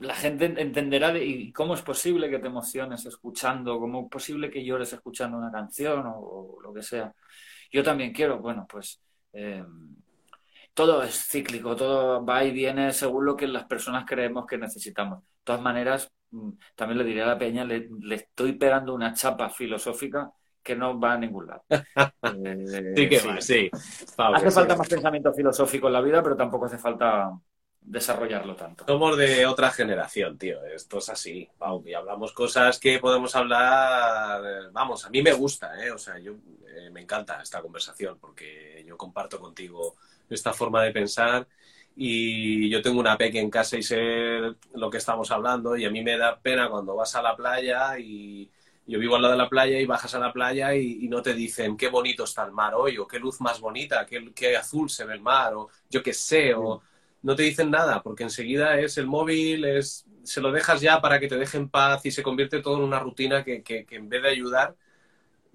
la 0.00 0.14
gente 0.14 0.46
entenderá 0.46 1.12
de, 1.12 1.24
y 1.24 1.52
cómo 1.52 1.74
es 1.74 1.82
posible 1.82 2.28
que 2.28 2.40
te 2.40 2.48
emociones 2.48 3.06
escuchando, 3.06 3.78
cómo 3.78 4.02
es 4.02 4.10
posible 4.10 4.50
que 4.50 4.64
llores 4.64 4.92
escuchando 4.92 5.38
una 5.38 5.52
canción 5.52 6.04
o, 6.06 6.58
lo 6.60 6.74
que 6.74 6.82
sea. 6.82 7.14
Yo 7.70 7.82
también 7.84 8.12
quiero, 8.12 8.38
bueno, 8.40 8.66
pues 8.68 9.00
eh, 9.32 9.64
todo 10.74 11.04
es 11.04 11.28
cíclico, 11.28 11.76
todo 11.76 12.24
va 12.24 12.44
y 12.44 12.50
viene 12.50 12.92
según 12.92 13.24
lo 13.24 13.36
que 13.36 13.46
las 13.46 13.64
personas 13.66 14.04
creemos 14.04 14.44
que 14.46 14.58
necesitamos. 14.58 15.20
De 15.20 15.28
todas 15.44 15.62
maneras, 15.62 16.10
mm, 16.32 16.50
también 16.74 16.98
le 16.98 17.04
diré 17.04 17.22
a 17.22 17.26
la 17.26 17.38
peña, 17.38 17.64
le, 17.64 17.88
estoy 18.10 18.54
pegando 18.54 18.92
una 18.92 19.14
chapa 19.14 19.48
filosófica 19.50 20.32
que 20.62 20.74
no 20.74 20.98
va 20.98 21.12
a 21.12 21.18
ningún 21.18 21.46
lado. 21.46 21.64
Eh, 22.46 22.94
sí 22.96 23.08
que 23.08 23.20
va, 23.20 23.40
sí. 23.40 23.70
hace 24.16 24.50
falta 24.50 24.76
más 24.76 24.88
pensamiento 24.88 25.32
filosófico 25.32 25.86
en 25.86 25.92
la 25.92 26.00
vida, 26.00 26.22
pero 26.22 26.36
tampoco 26.36 26.64
hace 26.64 26.78
falta 26.78 27.30
desarrollarlo 27.84 28.56
tanto. 28.56 28.84
Somos 28.86 29.16
de 29.16 29.46
otra 29.46 29.70
generación, 29.70 30.38
tío. 30.38 30.64
Esto 30.64 30.98
es 30.98 31.08
así. 31.10 31.48
y 31.84 31.94
hablamos 31.94 32.32
cosas 32.32 32.80
que 32.80 32.98
podemos 32.98 33.36
hablar. 33.36 34.70
Vamos, 34.72 35.04
a 35.04 35.10
mí 35.10 35.22
me 35.22 35.32
gusta, 35.32 35.84
¿eh? 35.84 35.90
O 35.90 35.98
sea, 35.98 36.18
yo 36.18 36.32
eh, 36.66 36.90
me 36.90 37.02
encanta 37.02 37.40
esta 37.42 37.60
conversación 37.60 38.18
porque 38.18 38.82
yo 38.86 38.96
comparto 38.96 39.38
contigo 39.38 39.96
esta 40.30 40.52
forma 40.52 40.82
de 40.82 40.92
pensar 40.92 41.46
y 41.96 42.68
yo 42.70 42.82
tengo 42.82 42.98
una 42.98 43.16
peque 43.16 43.38
en 43.38 43.50
casa 43.50 43.76
y 43.76 43.82
sé 43.82 44.40
lo 44.72 44.90
que 44.90 44.98
estamos 44.98 45.30
hablando 45.30 45.76
y 45.76 45.84
a 45.84 45.90
mí 45.90 46.02
me 46.02 46.16
da 46.16 46.40
pena 46.40 46.68
cuando 46.68 46.96
vas 46.96 47.14
a 47.14 47.22
la 47.22 47.36
playa 47.36 47.98
y 47.98 48.50
yo 48.86 48.98
vivo 48.98 49.16
al 49.16 49.22
lado 49.22 49.32
de 49.32 49.38
la 49.38 49.48
playa 49.48 49.78
y 49.78 49.86
bajas 49.86 50.14
a 50.14 50.18
la 50.18 50.32
playa 50.32 50.74
y, 50.74 51.06
no 51.08 51.22
te 51.22 51.34
dicen 51.34 51.76
qué 51.76 51.88
bonito 51.88 52.24
está 52.24 52.44
el 52.44 52.52
mar 52.52 52.74
hoy 52.74 52.98
o 52.98 53.06
qué 53.06 53.18
luz 53.18 53.40
más 53.40 53.60
bonita, 53.60 54.04
qué, 54.06 54.32
qué 54.34 54.56
azul 54.56 54.90
se 54.90 55.04
ve 55.04 55.14
el 55.14 55.20
mar 55.20 55.54
o 55.54 55.68
yo 55.88 56.02
qué 56.02 56.12
sé 56.12 56.54
o 56.54 56.82
no 57.24 57.34
te 57.34 57.42
dicen 57.42 57.70
nada, 57.70 58.02
porque 58.02 58.22
enseguida 58.22 58.78
es 58.78 58.96
el 58.98 59.06
móvil, 59.06 59.64
es, 59.64 60.04
se 60.22 60.40
lo 60.40 60.52
dejas 60.52 60.80
ya 60.80 61.00
para 61.00 61.18
que 61.18 61.26
te 61.26 61.36
deje 61.36 61.56
en 61.56 61.68
paz 61.68 62.04
y 62.06 62.10
se 62.10 62.22
convierte 62.22 62.60
todo 62.60 62.76
en 62.76 62.84
una 62.84 63.00
rutina 63.00 63.42
que, 63.42 63.64
en 63.90 64.08
vez 64.08 64.22
de 64.22 64.28
ayudar, 64.28 64.76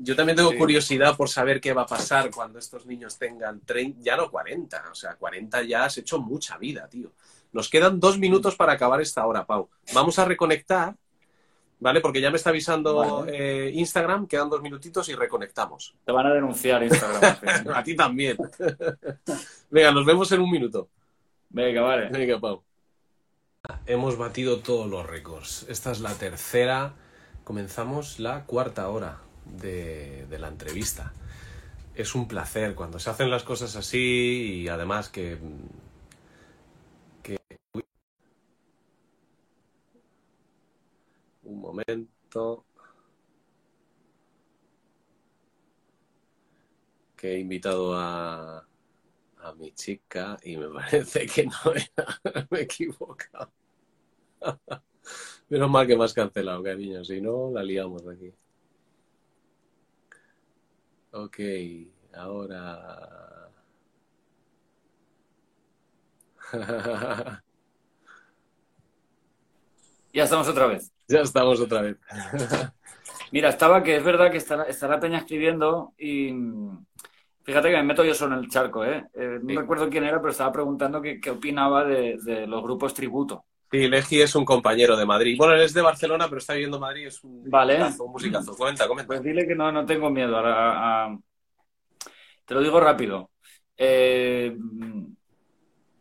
Yo 0.02 0.16
también 0.16 0.38
tengo 0.38 0.52
Sí. 0.52 0.58
curiosidad 0.58 1.18
por 1.18 1.28
saber 1.28 1.60
qué 1.60 1.74
va 1.74 1.82
a 1.82 1.86
pasar 1.86 2.32
cuando 2.32 2.58
estos 2.58 2.86
niños 2.86 3.18
tengan 3.18 3.60
30, 3.66 4.00
ya 4.02 4.16
no 4.16 4.32
40, 4.32 4.82
o 4.90 4.96
sea, 4.96 5.16
40 5.16 5.62
ya 5.64 5.84
has 5.84 5.98
hecho 5.98 6.20
mucha 6.20 6.58
vida, 6.58 6.88
tío. 6.88 7.12
Nos 7.52 7.68
quedan 7.70 8.00
dos 8.00 8.18
minutos 8.18 8.56
para 8.56 8.72
acabar 8.74 9.02
esta 9.02 9.26
hora, 9.28 9.46
Pau. 9.46 9.68
Vamos 9.94 10.18
a 10.18 10.24
reconectar, 10.24 10.96
¿vale? 11.82 12.00
Porque 12.00 12.22
ya 12.22 12.32
me 12.32 12.38
está 12.38 12.50
avisando 12.52 12.96
Vale. 13.24 13.68
eh, 13.68 13.72
Instagram, 13.74 14.26
quedan 14.26 14.50
dos 14.50 14.62
minutitos 14.62 15.10
y 15.10 15.16
reconectamos. 15.16 15.94
Te 16.06 16.14
van 16.14 16.28
a 16.28 16.34
denunciar 16.34 16.82
Instagram. 16.82 17.22
A 17.76 17.84
ti 17.84 17.94
también. 17.98 18.38
Venga, 19.70 19.92
nos 19.92 20.06
vemos 20.06 20.32
en 20.32 20.40
un 20.40 20.50
minuto. 20.50 20.88
Venga, 21.50 21.82
vale. 21.82 22.10
Venga, 22.10 22.40
Pau. 22.40 22.64
Hemos 23.86 24.18
batido 24.18 24.60
todos 24.60 24.88
los 24.90 25.06
récords. 25.06 25.66
Esta 25.70 25.92
es 25.92 26.00
la 26.00 26.14
tercera. 26.14 26.94
Comenzamos 27.44 28.20
la 28.20 28.46
cuarta 28.46 28.88
hora 28.90 29.20
de, 29.46 30.26
de 30.28 30.40
la 30.40 30.48
entrevista. 30.48 31.14
Es 31.96 32.16
un 32.16 32.28
placer 32.28 32.76
cuando 32.76 33.00
se 33.00 33.10
hacen 33.10 33.30
las 33.30 33.44
cosas 33.44 33.76
así 33.76 34.62
y 34.64 34.68
además 34.70 35.10
que... 35.10 35.38
que... 37.24 37.38
Un 41.44 41.60
momento. 41.60 42.66
Que 47.18 47.34
he 47.36 47.40
invitado 47.40 47.98
a, 47.98 48.66
a 49.50 49.56
mi 49.56 49.72
chica 49.74 50.38
y 50.44 50.58
me 50.58 50.70
parece 50.74 51.26
que 51.28 51.46
no 51.46 51.74
era. 51.74 52.48
me 52.50 52.60
he 52.60 52.64
equivocado. 52.64 53.52
Menos 55.50 55.70
mal 55.70 55.88
que 55.88 55.98
me 55.98 56.04
has 56.06 56.14
cancelado, 56.14 56.64
cariño. 56.64 57.04
Si 57.04 57.22
no, 57.22 57.52
la 57.52 57.64
liamos 57.64 58.08
aquí. 58.08 58.34
Ok, 61.12 61.40
ahora. 62.14 63.52
Ya 70.14 70.24
estamos 70.24 70.48
otra 70.48 70.68
vez. 70.68 70.92
ya 71.08 71.22
estamos 71.22 71.60
otra 71.60 71.82
vez. 71.82 71.98
Mira, 73.32 73.50
estaba 73.50 73.84
que 73.84 73.96
es 73.98 74.04
verdad 74.04 74.32
que 74.32 74.38
está, 74.38 74.58
la- 74.58 74.64
está 74.64 74.88
la 74.88 75.00
peña 75.00 75.20
escribiendo 75.20 75.94
y 75.98 76.32
fíjate 77.50 77.70
que 77.72 77.78
me 77.78 77.84
meto 77.84 78.04
yo 78.04 78.14
solo 78.14 78.36
en 78.36 78.44
el 78.44 78.50
charco, 78.50 78.86
¿eh? 78.86 79.06
Eh, 79.14 79.40
no 79.42 79.50
Sí. 79.50 79.56
recuerdo 79.56 79.90
quién 79.90 80.04
era, 80.04 80.20
pero 80.20 80.30
estaba 80.32 80.52
preguntando 80.52 81.02
qué, 81.02 81.20
qué 81.20 81.32
opinaba 81.32 81.84
de, 81.84 82.18
de 82.24 82.46
los 82.46 82.62
grupos 82.62 82.94
tributo. 82.94 83.46
Sí, 83.72 83.88
Legi 83.88 84.22
es 84.22 84.36
un 84.36 84.46
compañero 84.46 84.96
de 84.96 85.06
Madrid. 85.06 85.36
Bueno, 85.38 85.54
él 85.56 85.62
es 85.62 85.74
de 85.74 85.82
Barcelona, 85.82 86.26
pero 86.28 86.38
está 86.40 86.54
viviendo 86.54 86.78
en 86.78 86.82
Madrid. 86.82 87.08
Es 87.08 87.24
un 87.24 87.50
Vale. 87.50 87.78
musicazo, 87.78 88.04
un 88.06 88.12
musicazo. 88.12 88.56
Comenta, 88.56 88.88
comenta. 88.88 89.08
Pues 89.08 89.24
dile 89.24 89.48
que 89.48 89.56
no, 89.56 89.72
no 89.72 89.86
tengo 89.86 90.10
miedo 90.10 90.38
a, 90.38 90.42
a- 90.42 91.06
a- 91.06 91.18
Te 92.46 92.54
lo 92.54 92.62
digo 92.62 92.80
rápido. 92.80 93.32
Eh, 93.78 94.56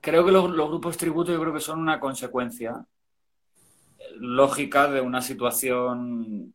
creo 0.01 0.25
que 0.25 0.33
los, 0.33 0.51
los 0.51 0.69
grupos 0.69 0.97
tributo 0.97 1.33
yo 1.33 1.41
creo 1.41 1.53
que 1.55 1.61
son 1.61 1.79
una 1.79 2.01
consecuencia 2.01 2.85
lógica 4.17 4.89
de 4.89 5.01
una 5.01 5.21
situación 5.21 6.55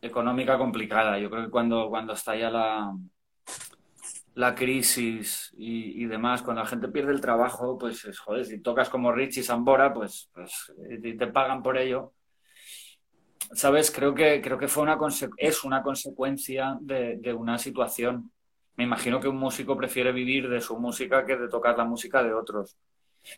económica 0.00 0.58
complicada. 0.58 1.18
Yo 1.18 1.30
creo 1.30 1.44
que 1.46 1.50
cuando, 1.50 1.88
cuando 1.88 2.12
estalla 2.12 2.50
la, 2.50 2.92
la 4.34 4.54
crisis 4.54 5.52
y, 5.56 6.02
y 6.02 6.06
demás, 6.06 6.42
cuando 6.42 6.62
la 6.62 6.68
gente 6.68 6.88
pierde 6.88 7.12
el 7.12 7.20
trabajo, 7.20 7.78
pues 7.78 8.04
es, 8.04 8.18
joder, 8.18 8.44
si 8.44 8.60
tocas 8.60 8.88
como 8.88 9.12
Richie 9.12 9.42
Sambora, 9.42 9.92
pues, 9.94 10.28
pues 10.32 10.72
y 11.00 11.16
te 11.16 11.26
pagan 11.28 11.62
por 11.62 11.78
ello. 11.78 12.12
¿Sabes? 13.52 13.90
Creo 13.90 14.14
que, 14.14 14.40
creo 14.40 14.58
que 14.58 14.68
fue 14.68 14.82
una 14.82 14.98
es 15.36 15.64
una 15.64 15.82
consecuencia 15.82 16.76
de, 16.80 17.16
de 17.18 17.32
una 17.32 17.58
situación. 17.58 18.32
Me 18.76 18.84
imagino 18.84 19.20
que 19.20 19.28
un 19.28 19.36
músico 19.36 19.76
prefiere 19.76 20.10
vivir 20.12 20.48
de 20.48 20.60
su 20.60 20.78
música 20.78 21.24
que 21.24 21.36
de 21.36 21.48
tocar 21.48 21.78
la 21.78 21.84
música 21.84 22.22
de 22.22 22.34
otros. 22.34 22.76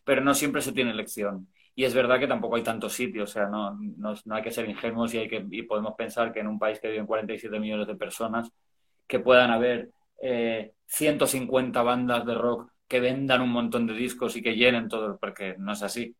Pero 0.05 0.23
no 0.23 0.35
siempre 0.35 0.63
se 0.63 0.73
tiene 0.73 0.93
elección. 0.93 1.49
Y 1.75 1.85
es 1.85 1.95
verdad 1.95 2.19
que 2.19 2.27
tampoco 2.27 2.57
hay 2.57 2.63
tantos 2.63 2.95
sitios, 2.95 3.31
o 3.31 3.33
sea, 3.35 3.47
no, 3.49 3.79
no, 3.99 4.15
no 4.25 4.35
hay 4.35 4.43
que 4.43 4.51
ser 4.51 4.67
ingenuos 4.69 5.13
y, 5.13 5.19
hay 5.19 5.29
que, 5.29 5.45
podemos 5.69 5.95
pensar 5.95 6.33
que 6.33 6.41
en 6.41 6.47
un 6.47 6.59
país 6.59 6.81
que 6.81 6.89
viven 6.89 7.05
47 7.05 7.61
millones 7.61 7.87
de 7.87 7.97
personas, 7.97 8.51
que 9.07 9.21
puedan 9.21 9.51
haber 9.51 9.91
eh, 10.23 10.73
150 10.87 11.83
bandas 11.83 12.25
de 12.27 12.35
rock 12.35 12.71
que 12.89 13.01
vendan 13.01 13.43
un 13.43 13.51
montón 13.51 13.87
de 13.87 13.95
discos 13.95 14.37
y 14.37 14.43
que 14.43 14.55
llenen 14.55 14.89
todo, 14.89 15.19
porque 15.19 15.57
no 15.59 15.73
es 15.73 15.83
así. 15.83 16.17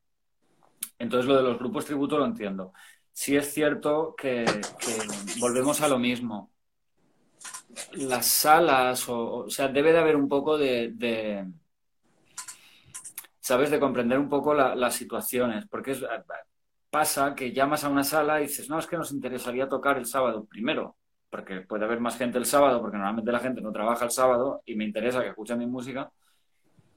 Entonces 0.99 1.29
lo 1.29 1.37
de 1.37 1.43
los 1.43 1.59
grupos 1.59 1.85
tributo 1.85 2.19
lo 2.19 2.25
entiendo. 2.25 2.73
Sí 3.13 3.37
es 3.37 3.53
cierto 3.53 4.15
que, 4.17 4.45
volvemos 5.39 5.81
a 5.81 5.89
lo 5.89 5.99
mismo. 5.99 6.51
Las 7.93 8.27
salas, 8.27 9.09
o, 9.09 9.49
sea, 9.49 9.69
debe 9.69 9.93
de 9.93 9.99
haber 9.99 10.17
un 10.17 10.29
poco 10.29 10.59
de, 10.59 11.47
¿sabes? 13.41 13.71
De 13.71 13.81
comprender 13.81 14.19
un 14.19 14.29
poco 14.29 14.55
la- 14.55 14.75
las 14.75 14.95
situaciones, 14.95 15.67
porque 15.67 15.97
pasa 16.91 17.35
que 17.35 17.53
llamas 17.53 17.85
a 17.85 17.89
una 17.89 18.05
sala 18.05 18.41
y 18.41 18.47
dices, 18.47 18.69
no, 18.69 18.79
es 18.79 18.87
que 18.87 18.97
nos 18.97 19.13
interesaría 19.13 19.69
tocar 19.69 19.99
el 19.99 20.07
sábado 20.07 20.47
primero, 20.47 20.97
porque 21.31 21.61
puede 21.63 21.85
haber 21.85 22.01
más 22.01 22.17
gente 22.19 22.39
el 22.39 22.47
sábado, 22.47 22.81
porque 22.81 22.97
normalmente 22.97 23.33
la 23.33 23.41
gente 23.41 23.61
no 23.61 23.73
trabaja 23.73 24.05
el 24.05 24.11
sábado 24.11 24.63
y 24.67 24.75
me 24.77 24.85
interesa 24.85 25.23
que 25.23 25.29
escuchen 25.31 25.59
mi 25.59 25.67
música. 25.67 26.11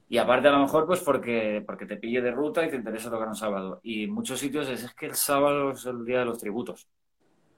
Y 0.08 0.18
aparte 0.18 0.48
a 0.48 0.52
lo 0.52 0.60
mejor 0.60 0.86
pues 0.86 1.00
porque, 1.00 1.62
porque 1.66 1.86
te 1.86 1.96
pille 1.96 2.20
de 2.20 2.32
ruta 2.32 2.64
y 2.66 2.70
te 2.70 2.76
interesa 2.76 3.10
tocar 3.10 3.28
un 3.28 3.36
sábado. 3.36 3.80
Y 3.82 4.04
en 4.04 4.12
muchos 4.12 4.40
sitios 4.40 4.68
es, 4.68 4.82
es 4.84 4.94
que 4.94 5.06
el 5.06 5.14
sábado 5.14 5.70
es 5.72 5.86
el 5.86 6.04
día 6.04 6.20
de 6.20 6.24
los 6.26 6.38
tributos, 6.38 6.88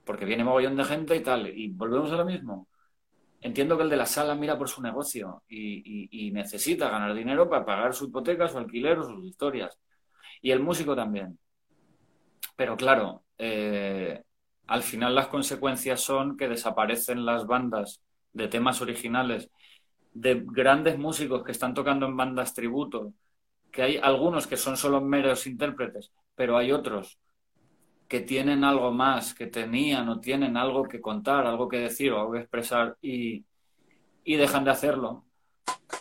porque 0.05 0.25
viene 0.25 0.43
mogollón 0.45 0.77
de 0.77 0.85
gente 0.85 1.15
y 1.15 1.21
tal. 1.23 1.47
Y 1.49 1.69
volvemos 1.71 2.11
a 2.11 2.17
lo 2.17 2.25
mismo. 2.25 2.67
Entiendo 3.41 3.77
que 3.77 3.83
el 3.83 3.89
de 3.89 3.97
la 3.97 4.05
sala 4.07 4.35
mira 4.35 4.57
por 4.57 4.69
su 4.69 4.81
negocio 4.81 5.43
y, 5.49 6.09
y- 6.11 6.27
y 6.27 6.31
necesita 6.31 6.89
ganar 6.89 7.13
dinero 7.15 7.49
para 7.49 7.65
pagar 7.65 7.93
su 7.93 8.05
hipoteca, 8.07 8.47
su 8.49 8.57
alquiler 8.57 8.99
o 8.99 9.03
sus 9.03 9.25
historias. 9.25 9.77
Y 10.41 10.51
el 10.51 10.61
músico 10.61 10.95
también. 10.95 11.39
Pero 12.55 12.75
claro, 12.77 13.23
eh, 13.37 14.23
al 14.73 14.81
final 14.81 15.13
las 15.13 15.27
consecuencias 15.27 16.01
son 16.01 16.35
que 16.35 16.47
desaparecen 16.49 17.25
las 17.27 17.45
bandas 17.45 18.01
de 18.33 18.47
temas 18.47 18.81
originales 18.81 19.51
de 20.13 20.41
grandes 20.43 20.97
músicos 20.97 21.43
que 21.43 21.51
están 21.51 21.75
tocando 21.75 22.07
en 22.07 22.17
bandas 22.17 22.55
tributo, 22.55 23.13
que 23.71 23.83
hay 23.83 23.97
algunos 23.97 24.47
que 24.47 24.57
son 24.57 24.75
solo 24.75 24.99
meros 24.99 25.45
intérpretes, 25.45 26.11
pero 26.33 26.57
hay 26.57 26.71
otros 26.71 27.19
que 28.07 28.21
tienen 28.21 28.63
algo 28.63 28.91
más, 28.91 29.35
que 29.35 29.45
tenían 29.45 30.09
o 30.09 30.19
tienen 30.19 30.57
algo 30.57 30.85
que 30.85 30.99
contar, 30.99 31.45
algo 31.45 31.69
que 31.69 31.77
decir 31.77 32.11
o 32.11 32.19
algo 32.19 32.31
que 32.33 32.39
expresar 32.39 32.97
y, 32.99 33.45
y 34.23 34.37
dejan 34.37 34.63
de 34.65 34.71
hacerlo 34.71 35.23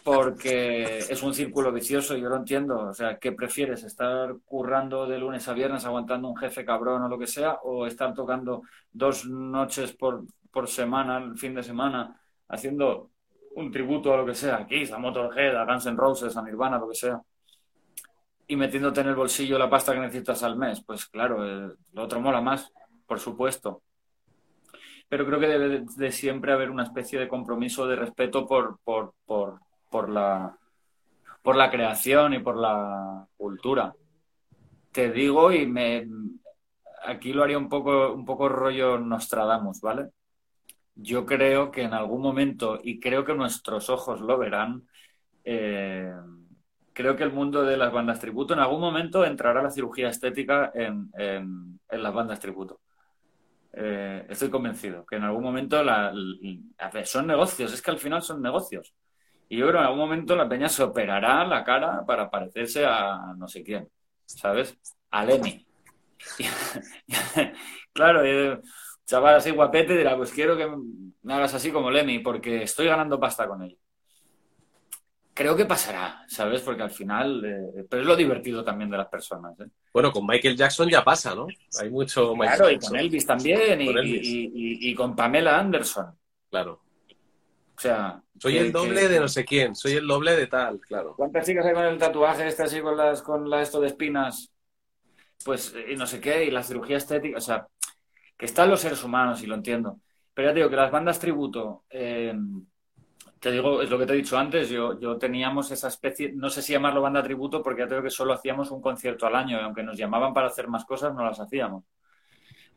porque 0.04 0.98
es 0.98 1.22
un 1.22 1.34
círculo 1.34 1.72
vicioso, 1.72 2.16
yo 2.16 2.28
lo 2.28 2.36
entiendo. 2.36 2.88
O 2.88 2.94
sea, 2.94 3.18
¿qué 3.18 3.32
prefieres? 3.32 3.84
¿Estar 3.84 4.34
currando 4.44 5.06
de 5.06 5.18
lunes 5.18 5.46
a 5.48 5.52
viernes 5.52 5.84
aguantando 5.84 6.28
un 6.28 6.36
jefe 6.36 6.64
cabrón 6.64 7.02
o 7.02 7.08
lo 7.08 7.18
que 7.18 7.26
sea? 7.26 7.58
¿O 7.62 7.86
estar 7.86 8.12
tocando 8.14 8.62
dos 8.92 9.26
noches 9.26 9.92
por, 9.92 10.24
por 10.50 10.68
semana, 10.68 11.18
el 11.18 11.38
fin 11.38 11.54
de 11.54 11.62
semana, 11.62 12.20
haciendo 12.48 13.10
un 13.54 13.70
tributo 13.70 14.12
a 14.12 14.16
lo 14.16 14.26
que 14.26 14.34
sea, 14.34 14.66
Kiss, 14.66 14.92
a 14.92 14.98
Motorhead, 14.98 15.56
a 15.56 15.64
Guns 15.64 15.86
N' 15.86 15.96
Roses, 15.96 16.36
a 16.36 16.42
Nirvana, 16.42 16.78
lo 16.78 16.88
que 16.88 16.94
sea? 16.94 17.20
Y 18.48 18.56
metiéndote 18.56 19.02
en 19.02 19.08
el 19.08 19.14
bolsillo 19.14 19.58
la 19.58 19.70
pasta 19.70 19.92
que 19.92 20.00
necesitas 20.00 20.42
al 20.42 20.56
mes. 20.56 20.82
Pues 20.84 21.06
claro, 21.06 21.46
eh, 21.46 21.74
lo 21.92 22.02
otro 22.02 22.20
mola 22.20 22.40
más, 22.40 22.72
por 23.06 23.20
supuesto 23.20 23.82
pero 25.12 25.26
creo 25.26 25.40
que 25.40 25.46
debe 25.46 25.84
de, 25.94 26.10
siempre 26.10 26.54
haber 26.54 26.70
una 26.70 26.84
especie 26.84 27.20
de 27.20 27.28
compromiso 27.28 27.86
de 27.86 27.96
respeto 27.96 28.46
por, 28.46 28.78
por, 28.82 29.12
por, 29.26 29.60
por, 29.90 30.08
la, 30.08 30.56
por 31.42 31.54
la 31.54 31.70
creación 31.70 32.32
y 32.32 32.38
por 32.38 32.56
la 32.56 33.26
cultura. 33.36 33.94
Te 34.90 35.12
digo 35.12 35.52
y 35.52 35.66
me 35.66 36.08
aquí 37.04 37.34
lo 37.34 37.44
haría 37.44 37.58
un 37.58 37.68
poco, 37.68 38.14
un 38.14 38.24
poco 38.24 38.48
rollo 38.48 38.98
Nostradamus, 38.98 39.82
¿vale? 39.82 40.08
Yo 40.94 41.26
creo 41.26 41.70
que 41.70 41.82
en 41.82 41.92
algún 41.92 42.22
momento, 42.22 42.80
y 42.82 42.98
creo 42.98 43.22
que 43.22 43.34
nuestros 43.34 43.90
ojos 43.90 44.22
lo 44.22 44.38
verán, 44.38 44.88
eh, 45.44 46.10
creo 46.94 47.16
que 47.16 47.24
el 47.24 47.34
mundo 47.34 47.64
de 47.64 47.76
las 47.76 47.92
bandas 47.92 48.18
tributo 48.18 48.54
en 48.54 48.60
algún 48.60 48.80
momento 48.80 49.26
entrará 49.26 49.62
la 49.62 49.70
cirugía 49.70 50.08
estética 50.08 50.72
en, 50.74 51.10
en 51.18 52.02
las 52.02 52.14
bandas 52.14 52.40
tributo. 52.40 52.80
Eh, 53.74 54.26
estoy 54.28 54.50
convencido 54.50 55.06
que 55.06 55.16
en 55.16 55.24
algún 55.24 55.42
momento 55.42 55.82
la, 55.82 56.12
son 57.04 57.26
negocios, 57.26 57.72
es 57.72 57.80
que 57.80 57.90
al 57.90 57.98
final 57.98 58.22
son 58.22 58.42
negocios. 58.42 58.94
Y 59.48 59.58
yo 59.58 59.66
creo 59.66 59.80
que 59.80 59.80
en 59.80 59.86
algún 59.86 60.00
momento 60.00 60.36
la 60.36 60.48
peña 60.48 60.68
se 60.68 60.82
operará 60.82 61.44
la 61.46 61.64
cara 61.64 62.04
para 62.06 62.30
parecerse 62.30 62.84
a 62.86 63.34
no 63.36 63.48
sé 63.48 63.62
quién, 63.62 63.88
¿sabes? 64.26 64.76
A 65.10 65.24
Lemmy. 65.24 65.66
claro, 67.92 68.26
y, 68.26 68.60
chaval 69.04 69.36
así 69.36 69.50
guapete 69.50 69.96
dirá, 69.96 70.16
pues 70.16 70.32
quiero 70.32 70.56
que 70.56 70.68
me 71.22 71.34
hagas 71.34 71.54
así 71.54 71.70
como 71.70 71.90
Lemmy, 71.90 72.20
porque 72.20 72.62
estoy 72.62 72.86
ganando 72.86 73.20
pasta 73.20 73.46
con 73.46 73.62
él. 73.62 73.78
Creo 75.42 75.56
que 75.56 75.64
pasará, 75.64 76.24
¿sabes? 76.28 76.60
Porque 76.62 76.82
al 76.84 76.90
final, 76.92 77.44
eh, 77.44 77.84
pero 77.90 78.02
es 78.02 78.06
lo 78.06 78.14
divertido 78.14 78.62
también 78.62 78.88
de 78.88 78.96
las 78.96 79.08
personas. 79.08 79.58
¿eh? 79.58 79.66
Bueno, 79.92 80.12
con 80.12 80.24
Michael 80.24 80.56
Jackson 80.56 80.88
ya 80.88 81.02
pasa, 81.02 81.34
¿no? 81.34 81.48
Hay 81.80 81.90
mucho 81.90 82.36
Michael 82.36 82.56
Claro, 82.58 82.70
y 82.70 82.78
con 82.78 82.96
Elvis 82.96 83.26
también, 83.26 83.80
y, 83.80 83.86
Con 83.86 83.98
Elvis. 83.98 84.22
y- 84.28 84.44
y- 84.54 84.90
y 84.90 84.94
con 84.94 85.16
Pamela 85.16 85.58
Anderson. 85.58 86.16
Claro. 86.48 86.80
O 87.76 87.80
sea... 87.80 88.22
Soy 88.38 88.56
el 88.58 88.70
doble 88.70 89.08
de 89.08 89.18
no 89.18 89.26
sé 89.26 89.44
quién, 89.44 89.74
soy 89.74 89.94
el 89.94 90.06
doble 90.06 90.36
de 90.36 90.46
tal, 90.46 90.78
claro. 90.78 91.14
¿Cuántas 91.16 91.44
chicas 91.44 91.66
hay 91.66 91.74
con 91.74 91.86
el 91.86 91.98
tatuaje 91.98 92.46
este 92.46 92.62
así 92.62 92.80
con 92.80 92.96
las 92.96 93.20
con 93.22 93.50
la 93.50 93.62
esto 93.62 93.80
de 93.80 93.88
espinas? 93.88 94.52
Pues, 95.44 95.74
y 95.90 95.96
no 95.96 96.06
sé 96.06 96.20
qué, 96.20 96.44
y 96.44 96.52
la 96.52 96.62
cirugía 96.62 96.98
estética, 96.98 97.38
o 97.38 97.40
sea, 97.40 97.66
que 98.38 98.46
están 98.46 98.70
los 98.70 98.80
seres 98.80 99.02
humanos, 99.02 99.42
y 99.42 99.46
lo 99.46 99.56
entiendo. 99.56 99.98
Pero 100.34 100.48
ya 100.48 100.52
te 100.54 100.58
digo 100.60 100.70
que 100.70 100.76
las 100.76 100.92
bandas 100.92 101.18
tributo, 101.18 101.82
eh, 101.90 102.32
te 103.42 103.50
digo, 103.50 103.82
es 103.82 103.90
lo 103.90 103.98
que 103.98 104.06
te 104.06 104.12
he 104.12 104.16
dicho 104.16 104.38
antes, 104.38 104.70
yo, 104.70 105.00
yo 105.00 105.18
teníamos 105.18 105.72
esa 105.72 105.88
especie, 105.88 106.32
no 106.32 106.48
sé 106.48 106.62
si 106.62 106.72
llamarlo 106.74 107.02
banda 107.02 107.24
tributo, 107.24 107.60
porque 107.60 107.80
ya 107.80 107.88
digo 107.88 108.00
que 108.00 108.08
solo 108.08 108.34
hacíamos 108.34 108.70
un 108.70 108.80
concierto 108.80 109.26
al 109.26 109.34
año, 109.34 109.58
y 109.58 109.64
aunque 109.64 109.82
nos 109.82 109.98
llamaban 109.98 110.32
para 110.32 110.46
hacer 110.46 110.68
más 110.68 110.84
cosas, 110.84 111.12
no 111.12 111.24
las 111.24 111.40
hacíamos. 111.40 111.82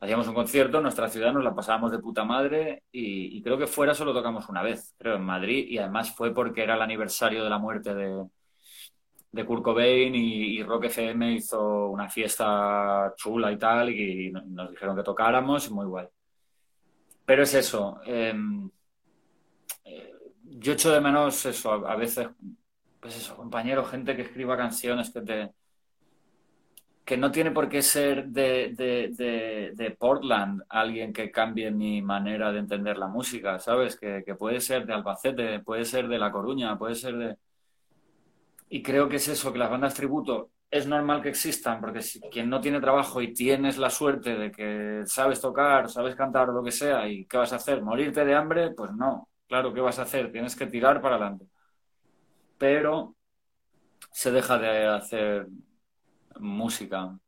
Hacíamos 0.00 0.26
un 0.26 0.34
concierto 0.34 0.78
en 0.78 0.82
nuestra 0.82 1.08
ciudad, 1.08 1.32
nos 1.32 1.44
la 1.44 1.54
pasábamos 1.54 1.92
de 1.92 2.00
puta 2.00 2.24
madre 2.24 2.82
y, 2.90 3.40
creo 3.42 3.56
que 3.56 3.68
fuera 3.68 3.94
solo 3.94 4.12
tocamos 4.12 4.48
una 4.48 4.60
vez, 4.60 4.92
creo, 4.98 5.14
en 5.14 5.22
Madrid, 5.22 5.66
y 5.68 5.78
además 5.78 6.12
fue 6.12 6.34
porque 6.34 6.64
era 6.64 6.74
el 6.74 6.82
aniversario 6.82 7.44
de 7.44 7.50
la 7.50 7.58
muerte 7.58 7.94
de, 7.94 8.24
de 9.30 9.46
Kurt 9.46 9.62
Cobain 9.62 10.16
y, 10.16 10.64
Rock 10.64 10.86
FM 10.86 11.32
hizo 11.32 11.90
una 11.90 12.08
fiesta 12.08 13.14
chula 13.16 13.52
y 13.52 13.56
tal, 13.56 13.90
y, 13.90 14.32
nos 14.32 14.70
dijeron 14.70 14.96
que 14.96 15.04
tocáramos, 15.04 15.68
y 15.68 15.72
muy 15.72 15.86
guay. 15.86 16.08
Pero 17.24 17.44
es 17.44 17.54
eso. 17.54 18.00
Em, 18.04 18.68
eh, 19.84 20.15
yo 20.58 20.72
echo 20.72 20.92
de 20.92 21.00
menos 21.00 21.44
eso, 21.46 21.72
a, 21.72 21.96
veces, 21.96 22.28
pues 23.00 23.16
eso, 23.16 23.36
compañero, 23.36 23.84
gente 23.84 24.16
que 24.16 24.22
escriba 24.22 24.56
canciones 24.56 25.10
que 25.10 25.20
te. 25.20 25.50
que 27.04 27.16
no 27.16 27.30
tiene 27.30 27.50
por 27.52 27.68
qué 27.68 27.82
ser 27.82 28.26
de, 28.28 28.74
de, 29.76 29.90
Portland 29.98 30.62
alguien 30.68 31.12
que 31.12 31.30
cambie 31.30 31.70
mi 31.70 32.02
manera 32.02 32.52
de 32.52 32.58
entender 32.60 32.98
la 32.98 33.08
música, 33.08 33.58
¿sabes? 33.58 33.96
Que, 33.96 34.22
que 34.24 34.34
puede 34.34 34.60
ser 34.60 34.86
de 34.86 34.94
Albacete, 34.94 35.60
puede 35.60 35.84
ser 35.84 36.08
de 36.08 36.18
La 36.18 36.32
Coruña, 36.32 36.78
puede 36.78 36.94
ser 36.94 37.16
de. 37.16 37.36
Y 38.68 38.82
creo 38.82 39.08
que 39.08 39.16
es 39.16 39.28
eso, 39.28 39.52
que 39.52 39.58
las 39.58 39.70
bandas 39.70 39.94
tributo 39.94 40.50
es 40.70 40.86
normal 40.86 41.22
que 41.22 41.28
existan, 41.28 41.80
porque 41.80 42.02
si 42.02 42.20
quien 42.20 42.50
no 42.50 42.60
tiene 42.60 42.80
trabajo 42.80 43.22
y 43.22 43.32
tienes 43.32 43.78
la 43.78 43.90
suerte 43.90 44.36
de 44.36 44.50
que 44.50 45.02
sabes 45.06 45.40
tocar, 45.40 45.88
sabes 45.88 46.16
cantar 46.16 46.50
o 46.50 46.52
lo 46.52 46.62
que 46.64 46.72
sea, 46.72 47.08
¿y 47.08 47.26
qué 47.26 47.36
vas 47.38 47.52
a 47.52 47.56
hacer? 47.56 47.82
¿Morirte 47.82 48.24
de 48.24 48.34
hambre? 48.34 48.72
Pues 48.72 48.92
no, 48.92 49.28
claro, 49.48 49.72
¿qué 49.72 49.80
vas 49.80 49.98
a 49.98 50.02
hacer? 50.02 50.32
Tienes 50.32 50.56
que 50.56 50.66
tirar 50.66 51.00
para 51.00 51.16
adelante. 51.16 51.46
Pero 52.58 53.14
se 54.12 54.30
deja 54.30 54.58
de 54.58 54.86
hacer 54.86 55.46
música 56.38 57.18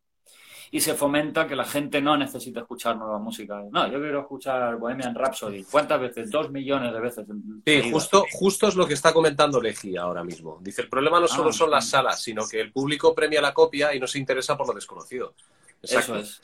y 0.71 0.81
se 0.81 0.95
fomenta 0.95 1.47
que 1.47 1.57
la 1.57 1.65
gente 1.65 2.01
no 2.01 2.17
necesite 2.17 2.61
escuchar 2.61 2.97
nueva 2.97 3.19
música. 3.19 3.63
No, 3.71 3.91
yo 3.91 3.99
quiero 4.01 4.21
escuchar 4.21 4.77
Bohemian 4.77 5.15
Rhapsody. 5.15 5.65
¿Cuántas 5.65 6.01
veces? 6.01 6.31
Dos 6.31 6.51
millones 6.51 6.93
de 6.93 7.01
veces. 7.01 7.27
Sí, 7.65 7.91
justo, 7.91 8.25
justo 8.33 8.69
es 8.69 8.77
lo 8.77 8.87
que 8.87 8.95
está 8.95 9.13
comentando 9.13 9.61
Legi 9.61 9.97
ahora 9.97 10.23
mismo. 10.23 10.59
Dice, 10.61 10.83
el 10.83 10.89
problema 10.89 11.21
no 11.21 11.29
solo 11.29 11.51
ah, 11.51 11.53
son 11.53 11.71
las 11.71 11.89
salas, 11.89 12.23
sino 12.23 12.47
que 12.47 12.61
el 12.61 12.73
público 12.73 13.15
premia 13.15 13.41
la 13.41 13.55
copia 13.55 13.95
y 13.95 14.01
no 14.01 14.07
se 14.07 14.19
interesa 14.19 14.57
por 14.57 14.69
lo 14.69 14.75
desconocido. 14.75 15.35
Eso 15.83 16.17
es. 16.17 16.41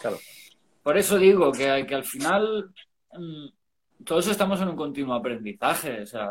Claro. 0.00 0.18
Por 0.82 0.96
eso 0.96 1.18
digo 1.18 1.52
que, 1.52 1.84
que 1.86 1.94
al 1.94 2.04
final 2.04 2.72
mm, 3.12 3.46
todos 4.04 4.26
estamos 4.28 4.60
en 4.60 4.68
un 4.68 4.76
continuo 4.76 5.14
aprendizaje. 5.14 6.02
O 6.02 6.06
sea, 6.06 6.30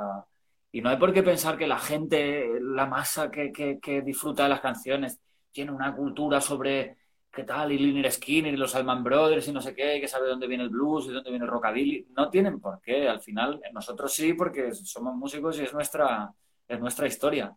y 0.72 0.82
no 0.82 0.90
hay 0.90 0.98
por 0.98 1.14
qué 1.14 1.24
pensar 1.24 1.58
que 1.58 1.68
la 1.68 1.80
gente, 1.80 2.60
la 2.62 2.86
masa 2.86 3.32
que, 3.32 3.52
que 3.52 4.02
disfruta 4.02 4.44
de 4.44 4.50
las 4.50 4.62
canciones, 4.62 5.20
tiene 5.52 5.72
una 5.72 5.96
cultura 5.96 6.42
sobre 6.42 6.98
qué 7.32 7.44
tal, 7.44 7.72
y 7.72 7.78
Liner 7.78 8.12
Skinner 8.12 8.54
y 8.54 8.58
los 8.58 8.76
Alman 8.76 9.04
Brothers 9.04 9.48
y 9.48 9.52
no 9.52 9.62
sé 9.62 9.76
qué, 9.76 10.00
que 10.02 10.08
sabe 10.08 10.28
dónde 10.28 10.48
viene 10.48 10.64
el 10.64 10.70
blues 10.70 11.08
y 11.08 11.12
dónde 11.12 11.30
viene 11.30 11.46
el 11.46 11.52
rockabilly. 11.52 12.08
No 12.16 12.30
tienen 12.30 12.60
por 12.60 12.82
qué, 12.82 13.08
al 13.08 13.22
final 13.22 13.62
nosotros 13.74 14.14
sí, 14.14 14.34
porque 14.34 14.74
somos 14.74 15.16
músicos 15.16 15.60
y 15.60 15.64
es 15.64 15.74
nuestra, 15.74 16.32
es 16.68 16.80
nuestra 16.80 17.08
historia. 17.08 17.56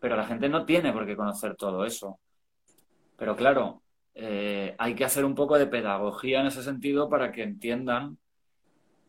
Pero 0.00 0.16
la 0.16 0.24
gente 0.24 0.48
no 0.48 0.64
tiene 0.64 0.92
por 0.92 1.06
qué 1.06 1.16
conocer 1.16 1.56
todo 1.56 1.84
eso. 1.84 2.18
Pero 3.16 3.36
claro, 3.36 3.82
eh, 4.14 4.74
hay 4.78 4.94
que 4.94 5.04
hacer 5.04 5.24
un 5.24 5.34
poco 5.34 5.58
de 5.58 5.66
pedagogía 5.66 6.40
en 6.40 6.46
ese 6.46 6.62
sentido 6.62 7.08
para 7.08 7.30
que 7.30 7.42
entiendan 7.42 8.18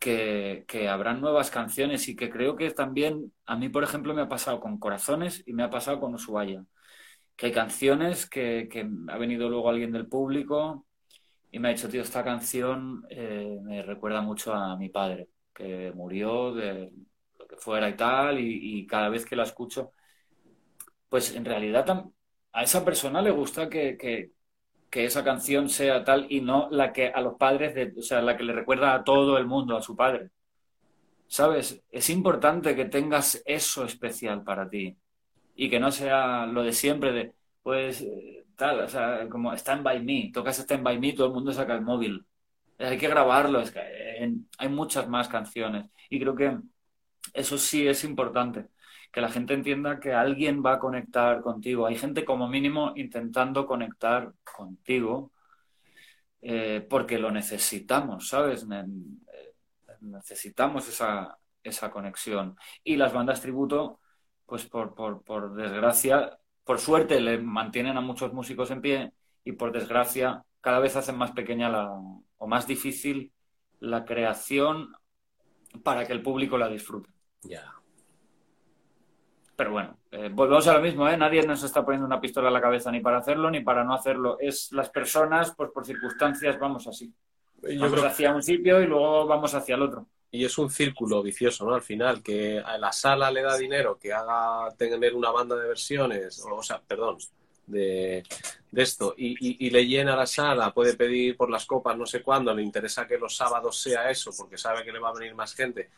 que, 0.04 0.66
que, 0.68 0.90
habrán 0.90 1.22
nuevas 1.22 1.50
canciones 1.50 2.10
y 2.10 2.16
que 2.16 2.30
creo 2.30 2.58
que 2.58 2.70
también, 2.72 3.34
a 3.46 3.56
mí 3.56 3.70
por 3.70 3.84
ejemplo 3.84 4.14
me 4.14 4.24
ha 4.24 4.28
pasado 4.28 4.60
con 4.60 4.78
Corazones 4.78 5.44
y 5.46 5.54
me 5.54 5.64
ha 5.64 5.70
pasado 5.70 6.02
con 6.02 6.14
Ushuaia. 6.14 6.66
Que 7.36 7.48
hay 7.48 7.52
canciones 7.54 8.30
que, 8.30 8.70
ha 9.10 9.18
venido 9.18 9.50
luego 9.50 9.70
alguien 9.70 9.94
del 9.94 10.08
público 10.08 10.86
y 11.52 11.60
me 11.60 11.70
ha 11.70 11.72
dicho, 11.72 11.90
tío, 11.90 12.02
esta 12.02 12.24
canción 12.24 13.06
eh, 13.10 13.60
me 13.64 13.82
recuerda 13.84 14.22
mucho 14.22 14.54
a 14.54 14.76
mi 14.78 14.90
padre, 14.90 15.30
que 15.54 15.94
murió 15.94 16.54
de 16.54 16.92
lo 17.40 17.48
que 17.48 17.58
fuera 17.58 17.90
y 17.90 17.96
tal, 17.96 18.40
y, 18.40 18.86
cada 18.88 19.10
vez 19.10 19.26
que 19.26 19.36
la 19.36 19.44
escucho, 19.44 19.92
pues 21.10 21.36
en 21.36 21.46
realidad 21.46 21.86
a 22.52 22.64
esa 22.64 22.84
persona 22.86 23.22
le 23.22 23.32
gusta 23.32 23.70
que, 23.70 23.98
que, 23.98 24.32
esa 25.06 25.24
canción 25.24 25.70
sea 25.70 26.04
tal 26.04 26.28
y 26.30 26.42
no 26.42 26.70
la 26.72 26.94
que 26.94 27.08
a 27.10 27.22
los 27.22 27.36
padres, 27.36 27.76
de, 27.76 27.94
o 27.98 28.02
sea, 28.02 28.22
la 28.22 28.38
que 28.38 28.44
le 28.44 28.54
recuerda 28.54 28.94
a 28.94 29.04
todo 29.04 29.38
el 29.38 29.46
mundo, 29.48 29.76
a 29.78 29.82
su 29.82 29.96
padre. 29.96 30.30
¿Sabes? 31.28 31.84
Es 31.92 32.10
importante 32.10 32.76
que 32.76 32.86
tengas 32.86 33.42
eso 33.46 33.86
especial 33.86 34.44
para 34.44 34.70
ti 34.70 34.96
y 35.56 35.70
que 35.70 35.80
no 35.80 35.92
sea 35.92 36.46
lo 36.46 36.64
de 36.64 36.74
siempre 36.74 37.12
de, 37.12 37.34
pues, 37.64 38.02
eh, 38.02 38.46
tal, 38.56 38.82
o 38.82 38.88
sea, 38.90 39.28
como 39.30 39.54
Stand 39.54 39.84
By 39.84 40.04
Me, 40.04 40.32
tocas 40.34 40.60
Stand 40.60 40.84
By 40.84 41.00
Me, 41.00 41.14
todo 41.14 41.28
el 41.28 41.34
mundo 41.34 41.52
saca 41.54 41.74
el 41.76 41.82
móvil. 41.82 42.26
Hay 42.80 42.98
que 42.98 43.08
grabarlo, 43.08 43.64
que 43.64 43.80
hay 44.58 44.70
muchas 44.70 45.08
más 45.08 45.28
canciones 45.28 45.86
y 46.10 46.20
creo 46.20 46.36
que 46.36 46.58
eso 47.34 47.58
sí 47.58 47.88
es 47.88 48.04
importante, 48.04 48.68
que 49.14 49.22
la 49.22 49.30
gente 49.30 49.54
entienda 49.54 50.00
que 50.00 50.12
alguien 50.12 50.64
va 50.66 50.74
a 50.74 50.80
conectar 50.80 51.42
contigo. 51.42 51.86
Hay 51.86 51.96
gente 51.96 52.26
como 52.26 52.48
mínimo 52.48 52.94
intentando 52.96 53.68
conectar 53.68 54.34
contigo 54.44 55.32
eh, 56.42 56.86
porque 56.90 57.20
lo 57.20 57.30
necesitamos, 57.30 58.28
¿sabes? 58.28 58.66
Eh, 58.72 59.54
necesitamos 60.02 60.90
esa, 60.90 61.38
esa 61.62 61.92
conexión. 61.92 62.58
Y 62.84 62.96
las 62.96 63.14
bandas 63.14 63.40
tributo 63.40 64.00
pues 64.48 64.66
por, 64.66 64.96
por, 64.96 65.24
por 65.24 65.54
desgracia, 65.54 66.40
por 66.64 66.80
suerte 66.80 67.22
le 67.22 67.38
mantienen 67.38 67.98
a 67.98 68.02
muchos 68.02 68.34
músicos 68.34 68.72
en 68.72 68.82
pie 68.82 69.14
y 69.44 69.52
por 69.52 69.72
desgracia 69.72 70.44
cada 70.60 70.80
vez 70.80 70.96
hacen 70.96 71.18
más 71.18 71.34
pequeña 71.34 71.70
la, 71.70 71.92
o 71.92 72.48
más 72.48 72.66
difícil 72.66 73.32
la 73.80 74.06
creación 74.06 74.92
para 75.84 76.04
que 76.08 76.14
el 76.14 76.24
público 76.24 76.58
la 76.58 76.68
disfrute. 76.68 77.12
Ya. 77.44 77.83
Pero 79.64 79.72
bueno, 79.72 79.98
eh, 80.12 80.30
volvemos 80.30 80.68
a 80.68 80.74
lo 80.74 80.82
mismo, 80.82 81.08
¿eh? 81.08 81.16
Nadie 81.16 81.42
nos 81.48 81.64
está 81.64 81.86
poniendo 81.86 82.06
una 82.06 82.20
pistola 82.20 82.50
en 82.50 82.54
la 82.54 82.60
cabeza 82.60 82.92
ni 82.92 83.00
para 83.00 83.20
hacerlo 83.20 83.50
ni 83.50 83.62
para 83.62 83.86
no 83.86 83.94
hacerlo. 83.94 84.36
Es 84.38 84.74
las 84.74 84.90
personas, 84.90 85.54
pues 85.56 85.72
por 85.72 85.86
circunstancias, 85.86 86.60
vamos 86.60 86.86
así. 86.86 87.14
vamos 87.80 88.04
hacia 88.04 88.36
un 88.36 88.44
sitio 88.44 88.82
y 88.82 88.88
luego 88.88 89.26
vamos 89.26 89.54
hacia 89.54 89.76
el 89.76 89.84
otro 89.84 90.06
y 90.32 90.44
es 90.44 90.58
un 90.58 90.70
círculo 90.70 91.24
vicioso, 91.24 91.66
¿no? 91.66 91.76
Al 91.76 91.82
final, 91.82 92.22
que 92.22 92.60
a 92.60 92.78
la 92.78 92.92
sala 92.92 93.32
le 93.32 93.44
da 93.44 93.56
dinero, 93.56 93.98
que 93.98 94.12
haga 94.12 94.76
tener 94.76 95.16
una 95.16 95.30
banda 95.30 95.56
de 95.56 95.68
versiones, 95.68 96.44
o, 96.44 96.62
sea, 96.62 96.82
perdón, 96.82 97.20
de, 97.68 98.24
esto, 98.74 99.14
y, 99.16 99.70
le 99.70 99.86
llena 99.86 100.16
la 100.16 100.26
sala, 100.26 100.74
puede 100.74 100.96
pedir 100.96 101.38
por 101.38 101.52
las 101.52 101.68
copas 101.68 101.96
no 101.96 102.08
sé 102.08 102.24
cuándo, 102.24 102.54
le 102.54 102.64
interesa 102.64 103.08
que 103.08 103.20
los 103.20 103.36
sábados 103.36 103.80
sea 103.80 104.10
eso, 104.10 104.32
porque 104.36 104.58
sabe 104.58 104.84
que 104.84 104.92
le 104.92 105.00
va 105.00 105.10
a 105.10 105.14
venir 105.14 105.36
más 105.36 105.54
gente. 105.54 105.92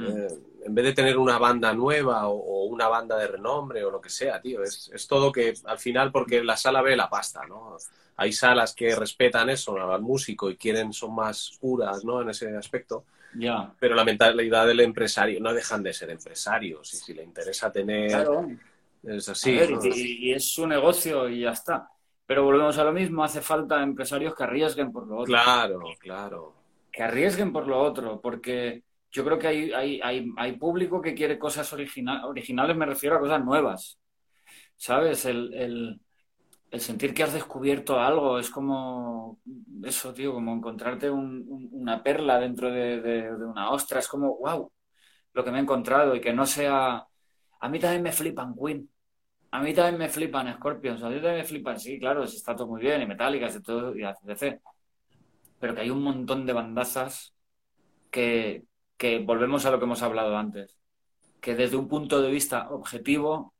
Mm. 0.00 0.16
Eh, 0.16 0.28
en 0.66 0.74
vez 0.74 0.84
de 0.84 0.92
tener 0.92 1.16
una 1.16 1.38
banda 1.38 1.72
nueva 1.72 2.28
o, 2.28 2.64
una 2.64 2.88
banda 2.88 3.16
de 3.16 3.26
renombre 3.26 3.84
o 3.84 3.90
lo 3.90 4.00
que 4.00 4.10
sea, 4.10 4.40
tío, 4.40 4.62
es, 4.62 4.90
es 4.92 5.06
todo 5.06 5.32
que 5.32 5.54
al 5.64 5.78
final, 5.78 6.12
porque 6.12 6.44
la 6.44 6.56
sala 6.56 6.82
ve 6.82 6.96
la 6.96 7.08
pasta, 7.08 7.46
¿no? 7.46 7.76
Hay 8.16 8.32
salas 8.32 8.74
que 8.74 8.94
respetan 8.94 9.48
eso 9.48 9.76
al 9.80 10.02
músico 10.02 10.50
y 10.50 10.56
quieren, 10.56 10.92
son 10.92 11.14
más 11.14 11.56
puras, 11.60 12.04
¿no? 12.04 12.20
En 12.20 12.30
ese 12.30 12.54
aspecto 12.56 13.04
pero 13.78 13.94
la 13.94 14.04
mentalidad 14.04 14.66
del 14.66 14.80
empresario, 14.80 15.40
no 15.40 15.52
dejan 15.52 15.82
de 15.82 15.92
ser 15.92 16.10
empresarios 16.10 16.92
y 16.94 16.96
si 16.96 17.14
le 17.14 17.22
interesa 17.22 17.70
tener... 17.70 18.26
Es 19.02 19.28
así. 19.30 19.58
y, 19.82 20.32
es 20.32 20.52
su 20.52 20.66
negocio 20.66 21.26
y 21.28 21.40
ya 21.40 21.52
está. 21.52 21.88
Pero 22.26 22.44
volvemos 22.44 22.76
a 22.76 22.84
lo 22.84 22.92
mismo, 22.92 23.24
hace 23.24 23.40
falta 23.40 23.82
empresarios 23.82 24.34
que 24.34 24.42
arriesguen 24.42 24.92
por 24.92 25.06
lo 25.06 25.18
otro. 25.18 25.32
Claro, 25.32 25.80
claro. 25.98 26.54
Que 26.92 27.02
arriesguen 27.02 27.50
por 27.50 27.66
lo 27.66 27.80
otro, 27.80 28.20
porque 28.20 28.82
yo 29.10 29.24
creo 29.24 29.38
que 29.38 29.48
hay, 29.48 29.72
hay, 29.72 30.00
hay, 30.02 30.32
hay 30.36 30.52
público 30.56 31.00
que 31.00 31.14
quiere 31.14 31.38
cosas 31.38 31.72
originales, 31.72 32.76
me 32.76 32.86
refiero 32.86 33.16
a 33.16 33.20
cosas 33.20 33.44
nuevas. 33.44 33.98
¿Sabes? 34.76 35.26
el, 35.26 36.00
el 36.70 36.80
sentir 36.80 37.12
que 37.14 37.22
has 37.24 37.32
descubierto 37.32 37.98
algo 37.98 38.38
es 38.38 38.50
como 38.50 39.40
eso, 39.84 40.14
tío, 40.14 40.32
como 40.32 40.54
encontrarte 40.54 41.10
una 41.10 42.02
perla 42.02 42.38
dentro 42.38 42.70
de, 42.70 43.32
una 43.44 43.70
ostra. 43.70 43.98
Es 44.00 44.08
como, 44.08 44.38
wow, 44.38 44.70
lo 45.32 45.44
que 45.44 45.50
me 45.50 45.58
he 45.58 45.62
encontrado 45.62 46.14
y 46.14 46.20
que 46.20 46.32
no 46.32 46.46
sea. 46.46 47.04
A 47.60 47.68
mí 47.68 47.78
también 47.80 48.02
me 48.02 48.12
flipan 48.12 48.54
Queen. 48.54 48.88
A 49.52 49.60
mí 49.60 49.74
también 49.74 49.98
me 49.98 50.08
flipan 50.08 50.54
Scorpions. 50.54 51.02
A 51.02 51.08
mí 51.08 51.16
también 51.16 51.38
me 51.38 51.44
flipan, 51.44 51.78
sí, 51.80 51.98
claro, 51.98 52.24
está 52.24 52.54
todo 52.54 52.68
muy 52.68 52.80
bien, 52.82 53.02
y 53.02 53.06
Metallica, 53.06 53.48
y 53.48 53.62
todo, 53.62 53.96
y 53.96 54.04
ACDC. 54.04 54.60
Pero 55.58 55.74
que 55.74 55.80
hay 55.82 55.90
un 55.90 56.02
montón 56.02 56.46
de 56.46 56.52
bandazas 56.52 57.34
que, 58.10 58.64
que 59.00 59.18
volvemos 59.18 59.64
a 59.64 59.70
lo 59.70 59.78
que 59.78 59.86
hemos 59.86 60.02
hablado 60.02 60.36
antes, 60.36 60.76
que 61.40 61.54
desde 61.54 61.78
un 61.78 61.88
punto 61.88 62.20
de 62.20 62.30
vista 62.30 62.68
objetivo 62.68 63.54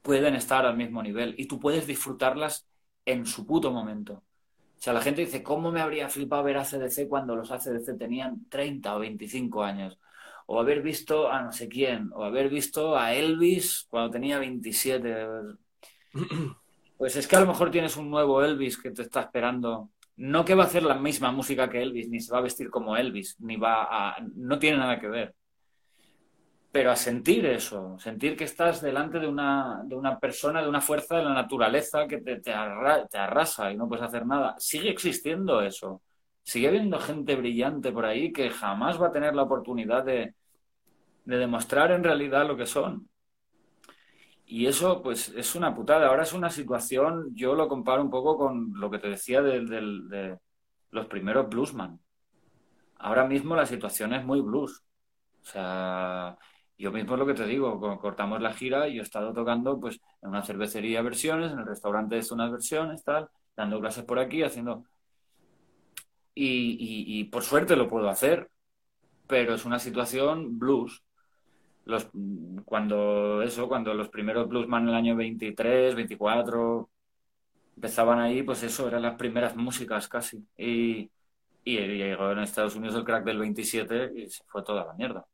pueden 0.00 0.34
estar 0.34 0.64
al 0.64 0.78
mismo 0.78 1.02
nivel 1.02 1.34
y 1.36 1.44
tú 1.46 1.60
puedes 1.60 1.86
disfrutarlas 1.86 2.66
en 3.04 3.26
su 3.26 3.44
puto 3.44 3.70
momento. 3.70 4.14
O 4.14 4.80
sea, 4.80 4.94
la 4.94 5.02
gente 5.02 5.20
dice, 5.20 5.42
¿cómo 5.42 5.70
me 5.70 5.82
habría 5.82 6.08
flipado 6.08 6.42
ver 6.42 6.56
a 6.56 6.64
CDC 6.64 7.06
cuando 7.06 7.36
los 7.36 7.50
ACDC 7.50 7.98
tenían 7.98 8.48
30 8.48 8.96
o 8.96 9.00
25 9.00 9.62
años? 9.62 9.98
O 10.46 10.58
haber 10.58 10.80
visto 10.80 11.30
a 11.30 11.42
no 11.42 11.52
sé 11.52 11.68
quién, 11.68 12.10
o 12.14 12.24
haber 12.24 12.48
visto 12.48 12.96
a 12.96 13.12
Elvis 13.12 13.86
cuando 13.90 14.10
tenía 14.10 14.38
27. 14.38 15.16
Pues 16.96 17.16
es 17.16 17.26
que 17.26 17.34
a 17.36 17.40
lo 17.40 17.46
mejor 17.46 17.72
tienes 17.72 17.96
un 17.96 18.08
nuevo 18.08 18.42
Elvis 18.42 18.78
que 18.78 18.92
te 18.92 19.02
está 19.02 19.22
esperando. 19.22 19.90
No 20.16 20.44
que 20.44 20.54
va 20.54 20.64
a 20.64 20.66
hacer 20.66 20.82
la 20.84 20.94
misma 20.94 21.32
música 21.32 21.68
que 21.68 21.82
Elvis, 21.82 22.08
ni 22.08 22.20
se 22.20 22.32
va 22.32 22.38
a 22.38 22.42
vestir 22.42 22.70
como 22.70 22.96
Elvis, 22.96 23.36
ni 23.40 23.56
va 23.56 23.84
a... 23.90 24.16
No 24.36 24.58
tiene 24.58 24.78
nada 24.78 25.00
que 25.00 25.08
ver. 25.08 25.34
Pero 26.70 26.90
a 26.90 26.96
sentir 26.96 27.46
eso, 27.46 27.96
sentir 27.98 28.36
que 28.36 28.44
estás 28.44 28.80
delante 28.80 29.20
de 29.20 29.28
una, 29.28 29.82
de 29.84 29.94
una 29.94 30.18
persona, 30.18 30.60
de 30.62 30.68
una 30.68 30.80
fuerza 30.80 31.16
de 31.16 31.24
la 31.24 31.34
naturaleza 31.34 32.06
que 32.08 32.18
te, 32.18 32.40
te, 32.40 32.52
arrasa 32.52 33.72
y 33.72 33.76
no 33.76 33.88
puedes 33.88 34.04
hacer 34.04 34.26
nada. 34.26 34.56
Sigue 34.58 34.90
existiendo 34.90 35.60
eso. 35.62 36.02
Sigue 36.42 36.68
habiendo 36.68 36.98
gente 36.98 37.36
brillante 37.36 37.92
por 37.92 38.04
ahí 38.04 38.32
que 38.32 38.50
jamás 38.50 39.00
va 39.00 39.08
a 39.08 39.12
tener 39.12 39.34
la 39.34 39.42
oportunidad 39.42 40.04
de, 40.04 40.34
de 41.24 41.36
demostrar 41.36 41.92
en 41.92 42.04
realidad 42.04 42.46
lo 42.46 42.56
que 42.56 42.66
son. 42.66 43.08
Y 44.46 44.66
eso, 44.66 45.02
pues, 45.02 45.30
es 45.30 45.54
una 45.54 45.74
putada. 45.74 46.08
Ahora 46.08 46.22
es 46.22 46.32
una 46.32 46.50
situación, 46.50 47.34
yo 47.34 47.54
lo 47.54 47.68
comparo 47.68 48.02
un 48.02 48.10
poco 48.10 48.36
con 48.36 48.72
lo 48.78 48.90
que 48.90 48.98
te 48.98 49.08
decía 49.08 49.42
de, 49.42 50.38
los 50.90 51.06
primeros 51.06 51.48
bluesman. 51.48 52.00
Ahora 52.98 53.26
mismo 53.26 53.56
la 53.56 53.66
situación 53.66 54.14
es 54.14 54.24
muy 54.24 54.40
blues. 54.40 54.82
O 55.42 55.46
sea, 55.46 56.38
yo 56.78 56.92
mismo 56.92 57.14
es 57.14 57.18
lo 57.18 57.26
que 57.26 57.34
te 57.34 57.46
digo, 57.46 57.80
cortamos 58.00 58.40
la 58.40 58.52
gira 58.52 58.88
y 58.88 58.94
yo 58.96 59.00
he 59.02 59.04
estado 59.04 59.32
tocando, 59.32 59.80
pues, 59.80 60.00
en 60.22 60.30
una 60.30 60.42
cervecería 60.42 61.02
versiones, 61.02 61.52
en 61.52 61.60
el 61.60 61.66
restaurante 61.66 62.16
de 62.16 62.26
unas 62.32 62.50
versiones, 62.52 63.04
tal, 63.04 63.28
dando 63.56 63.80
clases 63.80 64.04
por 64.04 64.18
aquí, 64.18 64.42
haciendo... 64.42 64.84
Y 66.36 67.24
por 67.24 67.44
suerte 67.44 67.76
lo 67.76 67.88
puedo 67.88 68.08
hacer, 68.08 68.50
pero 69.26 69.54
es 69.54 69.64
una 69.64 69.78
situación 69.78 70.58
blues 70.58 71.02
los, 71.84 72.08
cuando 72.64 73.42
eso, 73.42 73.68
cuando 73.68 73.94
los 73.94 74.08
primeros 74.08 74.48
bluesman 74.48 74.84
en 74.84 74.88
el 74.88 74.94
año 74.94 75.16
23, 75.16 75.94
24 75.94 76.90
empezaban 77.76 78.20
ahí, 78.20 78.42
pues 78.42 78.62
eso, 78.62 78.88
eran 78.88 79.02
las 79.02 79.16
primeras 79.16 79.56
músicas 79.56 80.08
casi. 80.08 80.46
Y, 80.56 81.10
y, 81.64 81.76
llegó 81.76 82.30
en 82.30 82.38
Estados 82.40 82.76
Unidos 82.76 82.96
el 82.96 83.04
crack 83.04 83.24
del 83.24 83.38
27 83.38 84.12
y 84.16 84.30
se 84.30 84.44
fue 84.46 84.62
toda 84.62 84.84
la 84.86 84.94
mierda. 84.94 85.26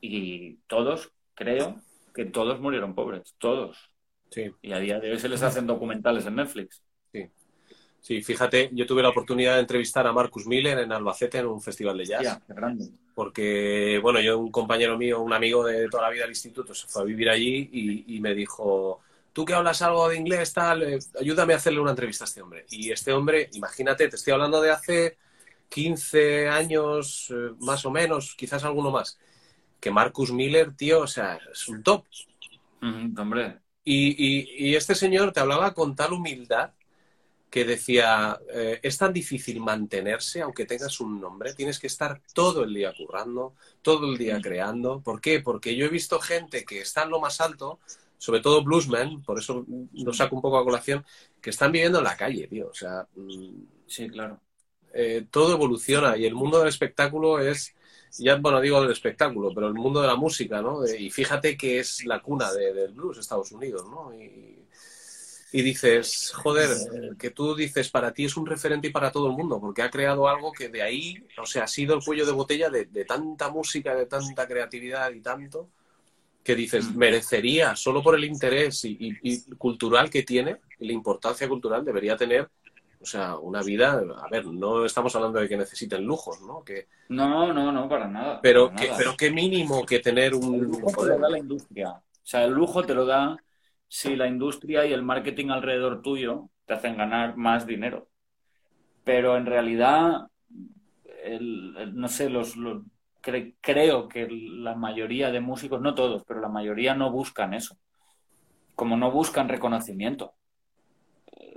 Y 0.00 0.56
todos, 0.66 1.12
creo, 1.34 1.76
que 2.14 2.24
todos 2.24 2.60
murieron 2.60 2.94
pobres, 2.94 3.34
todos. 3.38 3.90
Sí. 4.30 4.50
Y 4.62 4.72
a 4.72 4.78
día 4.78 5.00
de 5.00 5.12
hoy 5.12 5.18
se 5.18 5.28
les 5.28 5.42
hacen 5.42 5.66
documentales 5.66 6.26
en 6.26 6.36
Netflix. 6.36 6.82
Sí. 8.00 8.22
Fíjate, 8.22 8.70
yo 8.72 8.86
tuve 8.86 9.02
la 9.02 9.10
oportunidad 9.10 9.54
de 9.54 9.60
entrevistar 9.60 10.06
a 10.06 10.12
Marcus 10.12 10.46
Miller 10.46 10.78
en 10.78 10.92
Albacete 10.92 11.38
en 11.38 11.46
un 11.46 11.60
festival 11.60 11.98
de 11.98 12.06
jazz. 12.06 12.40
qué 12.46 12.54
grande. 12.54 12.88
Porque, 13.14 13.98
bueno, 14.02 14.20
yo, 14.20 14.38
un 14.38 14.50
compañero 14.50 14.96
mío, 14.96 15.20
un 15.20 15.32
amigo 15.32 15.64
de 15.64 15.88
toda 15.88 16.04
la 16.04 16.10
vida 16.10 16.22
del 16.22 16.30
instituto, 16.30 16.74
se 16.74 16.86
fue 16.86 17.02
a 17.02 17.04
vivir 17.04 17.28
allí 17.28 18.04
y, 18.06 18.20
me 18.20 18.34
dijo, 18.34 19.00
tú 19.32 19.44
que 19.44 19.54
hablas 19.54 19.82
algo 19.82 20.08
de 20.08 20.16
inglés, 20.16 20.52
tal, 20.52 20.82
eh, 20.84 20.98
ayúdame 21.20 21.52
a 21.52 21.56
hacerle 21.56 21.80
una 21.80 21.90
entrevista 21.90 22.24
a 22.24 22.28
este 22.28 22.40
hombre. 22.40 22.64
Y 22.70 22.90
este 22.92 23.12
hombre, 23.12 23.50
imagínate, 23.54 24.08
te 24.08 24.16
estoy 24.16 24.32
hablando 24.32 24.60
de 24.60 24.70
hace 24.70 25.18
15 25.68 26.48
años, 26.48 27.30
eh, 27.30 27.50
más 27.60 27.84
o 27.84 27.90
menos, 27.90 28.34
quizás 28.36 28.64
alguno 28.64 28.90
más, 28.90 29.18
que 29.80 29.90
Marcus 29.90 30.32
Miller, 30.32 30.74
tío, 30.74 31.00
o 31.00 31.06
sea, 31.06 31.38
es 31.52 31.68
un 31.68 31.82
top. 31.82 32.04
hombre. 33.18 33.58
y 33.84 34.74
este 34.76 34.94
señor 34.94 35.32
te 35.32 35.40
hablaba 35.40 35.74
con 35.74 35.96
tal 35.96 36.12
humildad 36.12 36.72
que 37.50 37.64
decía, 37.64 38.38
eh, 38.52 38.78
es 38.82 38.98
tan 38.98 39.12
difícil 39.12 39.60
mantenerse 39.60 40.42
aunque 40.42 40.66
tengas 40.66 41.00
un 41.00 41.20
nombre, 41.20 41.54
tienes 41.54 41.78
que 41.78 41.86
estar 41.86 42.20
todo 42.34 42.64
el 42.64 42.74
día 42.74 42.92
currando, 42.96 43.54
todo 43.82 44.10
el 44.10 44.18
día 44.18 44.40
creando. 44.40 45.00
¿Por 45.00 45.20
qué? 45.20 45.40
Porque 45.40 45.74
yo 45.74 45.86
he 45.86 45.88
visto 45.88 46.20
gente 46.20 46.64
que 46.64 46.80
está 46.80 47.04
en 47.04 47.10
lo 47.10 47.20
más 47.20 47.40
alto, 47.40 47.78
sobre 48.18 48.40
todo 48.40 48.64
bluesmen, 48.64 49.22
por 49.22 49.38
eso 49.38 49.64
lo 49.94 50.12
saco 50.12 50.36
un 50.36 50.42
poco 50.42 50.58
a 50.58 50.64
colación, 50.64 51.04
que 51.40 51.50
están 51.50 51.72
viviendo 51.72 51.98
en 51.98 52.04
la 52.04 52.16
calle, 52.16 52.46
tío. 52.48 52.68
O 52.68 52.74
sea, 52.74 53.06
mm, 53.14 53.62
sí, 53.86 54.08
claro. 54.10 54.40
Eh, 54.92 55.26
todo 55.30 55.52
evoluciona 55.54 56.16
y 56.16 56.26
el 56.26 56.34
mundo 56.34 56.58
del 56.58 56.68
espectáculo 56.68 57.38
es, 57.40 57.74
ya, 58.18 58.36
bueno, 58.36 58.60
digo 58.60 58.80
del 58.82 58.90
espectáculo, 58.92 59.52
pero 59.54 59.68
el 59.68 59.74
mundo 59.74 60.00
de 60.00 60.06
la 60.06 60.16
música, 60.16 60.62
¿no? 60.62 60.86
y 60.86 61.10
fíjate 61.10 61.56
que 61.56 61.78
es 61.78 62.04
la 62.04 62.20
cuna 62.20 62.52
del 62.52 62.92
blues, 62.94 63.18
Estados 63.18 63.52
Unidos, 63.52 63.86
¿no? 63.90 64.12
Y, 64.14 64.57
y 65.50 65.62
dices, 65.62 66.32
joder, 66.34 66.68
que 67.18 67.30
tú 67.30 67.54
dices, 67.54 67.90
para 67.90 68.12
ti 68.12 68.26
es 68.26 68.36
un 68.36 68.46
referente 68.46 68.88
y 68.88 68.90
para 68.90 69.10
todo 69.10 69.28
el 69.28 69.32
mundo, 69.32 69.58
porque 69.58 69.82
ha 69.82 69.90
creado 69.90 70.28
algo 70.28 70.52
que 70.52 70.68
de 70.68 70.82
ahí, 70.82 71.26
o 71.40 71.46
sea, 71.46 71.64
ha 71.64 71.68
sido 71.68 71.94
el 71.94 72.04
cuello 72.04 72.26
de 72.26 72.32
botella 72.32 72.68
de, 72.68 72.84
tanta 73.06 73.48
música, 73.48 73.94
de 73.94 74.06
tanta 74.06 74.46
creatividad 74.46 75.10
y 75.10 75.20
tanto, 75.20 75.70
que 76.44 76.54
dices, 76.54 76.90
mm. 76.90 76.98
merecería, 76.98 77.76
solo 77.76 78.02
por 78.02 78.14
el 78.14 78.24
interés 78.24 78.84
y, 78.84 79.42
cultural 79.56 80.10
que 80.10 80.22
tiene, 80.22 80.58
y 80.78 80.86
la 80.86 80.92
importancia 80.92 81.48
cultural, 81.48 81.82
debería 81.82 82.16
tener, 82.16 82.50
o 83.00 83.06
sea, 83.06 83.36
una 83.38 83.62
vida, 83.62 84.02
a 84.22 84.28
ver, 84.28 84.44
no 84.46 84.84
estamos 84.84 85.16
hablando 85.16 85.38
de 85.38 85.48
que 85.48 85.56
necesiten 85.56 86.04
lujos, 86.04 86.42
¿no? 86.42 86.62
Que, 86.62 86.88
no, 87.08 87.54
no, 87.54 87.72
no, 87.72 87.88
para 87.88 88.06
nada. 88.06 88.40
Pero, 88.42 88.70
que, 88.74 88.90
pero 88.98 89.16
qué 89.16 89.30
mínimo 89.30 89.86
que 89.86 90.00
tener 90.00 90.34
un... 90.34 90.56
El 90.56 90.60
lujo 90.60 90.90
te 90.90 91.06
lo 91.06 91.18
da 91.18 91.30
la 91.30 91.38
industria. 91.38 91.90
O 91.90 92.30
sea, 92.30 92.44
el 92.44 92.52
lujo 92.52 92.82
te 92.84 92.92
lo 92.92 93.06
da 93.06 93.38
si 93.88 94.14
la 94.16 94.26
industria 94.26 94.84
y 94.86 94.92
el 94.92 95.02
marketing 95.02 95.48
alrededor 95.48 96.02
tuyo 96.02 96.50
te 96.66 96.74
hacen 96.74 96.96
ganar 96.96 97.36
más 97.36 97.66
dinero. 97.66 98.08
Pero 99.04 99.36
en 99.36 99.46
realidad, 99.46 100.28
no 101.92 102.08
sé, 102.08 102.28
los, 102.28 102.54
creo 103.20 104.08
que 104.08 104.28
la 104.30 104.74
mayoría 104.74 105.30
de 105.30 105.40
músicos, 105.40 105.80
no 105.80 105.94
todos, 105.94 106.24
pero 106.24 106.40
la 106.40 106.48
mayoría 106.48 106.94
no 106.94 107.10
buscan 107.10 107.54
eso. 107.54 107.78
Como 108.74 108.96
no 108.96 109.10
buscan 109.10 109.48
reconocimiento. 109.48 110.34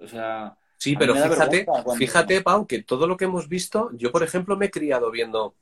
O 0.01 0.08
sea. 0.08 0.58
Sí, 0.77 0.95
pero 0.95 1.14
fíjate, 1.14 1.66
fíjate, 1.95 2.42
Pau, 2.42 2.66
que 2.66 2.82
todo 2.82 3.06
lo 3.06 3.16
que 3.16 3.26
hemos 3.26 3.48
visto, 3.48 3.92
yo 3.93 4.11
por 4.11 4.24
ejemplo 4.24 4.58
me 4.58 4.66
he 4.66 4.72
criado 4.72 5.11
viendo 5.11 5.53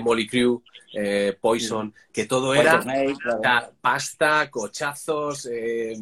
Molly 0.00 0.26
Crew, 0.26 0.62
eh, 0.92 1.36
Poison, 1.40 1.92
que 2.12 2.26
todo 2.26 2.54
era 2.54 2.80
pasta, 3.80 4.50
cochazos, 4.50 5.48
eh, 5.50 5.96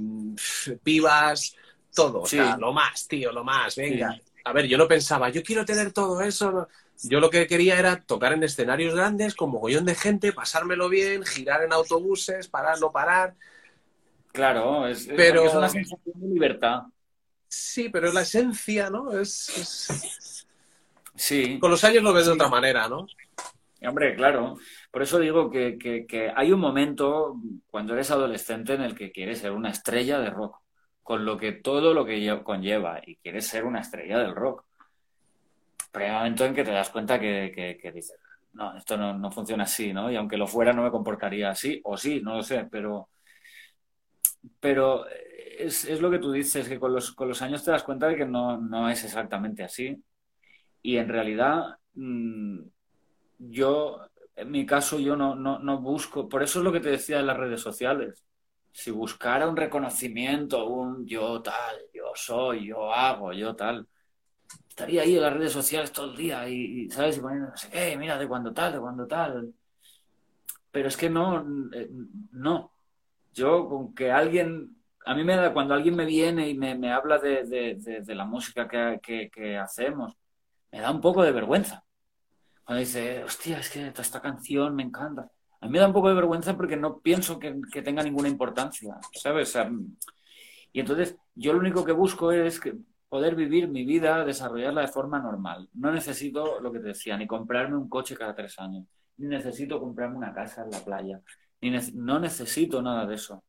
pibas, 0.82 1.56
todo, 1.94 2.22
o 2.22 2.26
sea, 2.26 2.56
lo 2.56 2.72
más, 2.72 3.06
tío, 3.08 3.32
lo 3.32 3.44
más, 3.44 3.76
venga. 3.76 4.18
A 4.44 4.52
ver, 4.52 4.66
yo 4.66 4.76
no 4.76 4.88
pensaba, 4.88 5.28
yo 5.28 5.42
quiero 5.42 5.64
tener 5.64 5.92
todo 5.92 6.20
eso. 6.20 6.68
Yo 7.04 7.20
lo 7.20 7.30
que 7.30 7.46
quería 7.46 7.78
era 7.78 8.00
tocar 8.00 8.32
en 8.32 8.42
escenarios 8.44 8.94
grandes, 8.94 9.34
con 9.34 9.50
mogollón 9.50 9.84
de 9.84 9.94
gente, 9.94 10.32
pasármelo 10.32 10.88
bien, 10.88 11.24
girar 11.24 11.62
en 11.62 11.72
autobuses, 11.72 12.48
parar, 12.48 12.80
no 12.80 12.92
parar. 12.92 13.34
Claro, 14.32 14.86
es, 14.86 15.08
pero... 15.16 15.44
es 15.44 15.54
una 15.54 15.68
sensación 15.68 16.14
de 16.14 16.28
libertad. 16.28 16.82
Sí, 17.48 17.88
pero 17.88 18.12
la 18.12 18.22
esencia, 18.22 18.88
¿no? 18.88 19.18
Es, 19.18 20.46
Sí. 21.14 21.58
Con 21.58 21.70
los 21.70 21.84
años 21.84 22.02
lo 22.02 22.12
ves 22.12 22.26
de 22.26 22.32
otra 22.32 22.48
manera, 22.48 22.88
¿no? 22.88 23.06
Hombre, 23.88 24.14
claro. 24.14 24.56
Por 24.90 25.02
eso 25.02 25.18
digo 25.18 25.50
que, 25.50 26.32
hay 26.34 26.52
un 26.52 26.60
momento 26.60 27.36
cuando 27.70 27.94
eres 27.94 28.10
adolescente 28.10 28.74
en 28.74 28.82
el 28.82 28.94
que 28.94 29.10
quieres 29.10 29.40
ser 29.40 29.52
una 29.52 29.70
estrella 29.70 30.20
de 30.20 30.30
rock, 30.30 30.60
con 31.02 31.24
lo 31.24 31.36
que 31.36 31.52
todo 31.52 31.92
lo 31.94 32.04
que 32.04 32.40
conlleva, 32.44 33.00
y 33.04 33.16
quieres 33.16 33.46
ser 33.46 33.64
una 33.64 33.80
estrella 33.80 34.18
del 34.18 34.34
rock. 34.34 34.64
Pero 35.90 36.04
hay 36.04 36.10
un 36.10 36.16
momento 36.18 36.44
en 36.46 36.54
que 36.54 36.64
te 36.64 36.70
das 36.70 36.90
cuenta 36.90 37.18
que, 37.18 37.92
dices, 37.94 38.16
no, 38.52 38.76
esto 38.76 38.96
no, 38.96 39.30
funciona 39.32 39.64
así, 39.64 39.92
¿no? 39.92 40.10
Y 40.10 40.16
aunque 40.16 40.36
lo 40.36 40.46
fuera 40.46 40.72
no 40.72 40.82
me 40.82 40.90
comportaría 40.90 41.50
así, 41.50 41.80
o 41.84 41.96
sí, 41.96 42.20
no 42.22 42.36
lo 42.36 42.42
sé, 42.42 42.66
pero, 42.70 43.08
pero 44.60 45.06
es, 45.58 46.00
lo 46.00 46.10
que 46.10 46.18
tú 46.18 46.32
dices, 46.32 46.68
que 46.68 46.78
con 46.78 46.92
los, 46.92 47.12
con 47.12 47.28
los 47.28 47.42
años 47.42 47.64
te 47.64 47.72
das 47.72 47.82
cuenta 47.82 48.08
de 48.08 48.16
que 48.16 48.26
no, 48.26 48.58
no 48.58 48.88
es 48.88 49.04
exactamente 49.04 49.64
así. 49.64 50.02
Y 50.82 50.96
en 50.98 51.08
realidad... 51.08 51.78
Mm, 51.94 52.60
yo, 53.50 54.00
en 54.36 54.50
mi 54.50 54.66
caso, 54.66 54.98
yo 54.98 55.16
no, 55.16 55.34
no, 55.34 55.78
busco, 55.80 56.28
por 56.28 56.42
eso 56.42 56.58
es 56.60 56.64
lo 56.64 56.72
que 56.72 56.80
te 56.80 56.90
decía 56.90 57.18
de 57.18 57.24
las 57.24 57.36
redes 57.36 57.60
sociales. 57.60 58.24
Si 58.72 58.90
buscara 58.90 59.48
un 59.48 59.56
reconocimiento, 59.56 60.66
un 60.66 61.06
yo 61.06 61.42
tal, 61.42 61.76
yo 61.92 62.12
soy, 62.14 62.68
yo 62.68 62.92
hago, 62.92 63.32
yo 63.32 63.54
tal, 63.54 63.86
estaría 64.68 65.02
ahí 65.02 65.16
en 65.16 65.22
las 65.22 65.32
redes 65.34 65.52
sociales 65.52 65.92
todo 65.92 66.10
el 66.12 66.16
día 66.16 66.48
y, 66.48 66.88
¿sabes? 66.90 67.18
Y 67.18 67.20
poniendo 67.20 67.50
no 67.50 67.56
sé 67.56 67.68
qué, 67.70 67.96
mira, 67.98 68.18
de 68.18 68.28
cuando 68.28 68.52
tal, 68.52 68.72
de 68.72 68.80
cuando 68.80 69.06
tal. 69.06 69.52
Pero 70.70 70.88
es 70.88 70.96
que 70.96 71.10
no, 71.10 71.44
eh, 71.74 71.90
no. 72.32 72.72
Yo, 73.34 73.68
con 73.68 73.94
que 73.94 74.10
alguien, 74.10 74.76
a 75.04 75.14
mí 75.14 75.24
me 75.24 75.36
da, 75.36 75.52
cuando 75.52 75.74
alguien 75.74 75.96
me 75.96 76.06
viene 76.06 76.48
y 76.48 76.54
me, 76.54 76.92
habla 76.92 77.18
de, 77.18 78.04
la 78.08 78.24
música 78.24 78.68
que, 78.68 79.30
que 79.30 79.58
hacemos, 79.58 80.14
me 80.70 80.80
da 80.80 80.90
un 80.90 81.00
poco 81.00 81.22
de 81.22 81.32
vergüenza 81.32 81.84
cuando 82.72 82.86
dice, 82.86 83.22
hostia, 83.22 83.58
es 83.58 83.68
que 83.68 83.86
esta 83.88 84.22
canción 84.22 84.74
me 84.74 84.82
encanta. 84.82 85.30
A 85.60 85.66
mí 85.66 85.72
me 85.72 85.78
da 85.78 85.86
un 85.88 85.92
poco 85.92 86.08
de 86.08 86.14
vergüenza 86.14 86.56
porque 86.56 86.74
no 86.74 87.00
pienso 87.00 87.38
que, 87.38 87.52
tenga 87.84 88.02
ninguna 88.02 88.30
importancia, 88.30 88.96
¿sabes? 89.12 89.54
y 90.72 90.80
entonces 90.80 91.14
yo 91.34 91.52
lo 91.52 91.58
único 91.58 91.84
que 91.84 91.92
busco 91.92 92.32
es 92.32 92.58
poder 93.10 93.36
vivir 93.36 93.68
mi 93.68 93.84
vida, 93.84 94.24
desarrollarla 94.24 94.80
de 94.80 94.88
forma 94.88 95.18
normal. 95.18 95.68
No 95.74 95.92
necesito, 95.92 96.60
lo 96.60 96.72
que 96.72 96.78
te 96.78 96.88
decía, 96.88 97.14
ni 97.18 97.26
comprarme 97.26 97.76
un 97.76 97.90
coche 97.90 98.16
cada 98.16 98.34
tres 98.34 98.58
años, 98.58 98.86
ni 99.18 99.28
necesito 99.28 99.78
comprarme 99.78 100.16
una 100.16 100.32
casa 100.32 100.64
en 100.64 100.70
la 100.70 100.78
playa, 100.78 101.20
ni 101.60 101.76
no 101.92 102.18
necesito 102.20 102.80
nada 102.80 103.04
de 103.04 103.16
eso. 103.16 103.44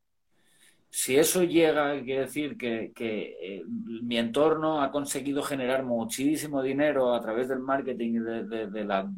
Si 0.95 1.17
eso 1.17 1.41
llega, 1.43 1.99
quiere 2.03 2.21
decir 2.21 2.55
que, 2.55 2.93
eh, 2.95 3.63
mi 3.67 4.19
entorno 4.19 4.83
ha 4.83 4.91
conseguido 4.91 5.41
generar 5.41 5.83
muchísimo 5.83 6.61
dinero 6.61 7.15
a 7.15 7.19
través 7.19 7.49
del 7.49 7.59
marketing 7.59 8.11
y 8.13 8.19
de 8.19 8.85
la... 8.85 9.11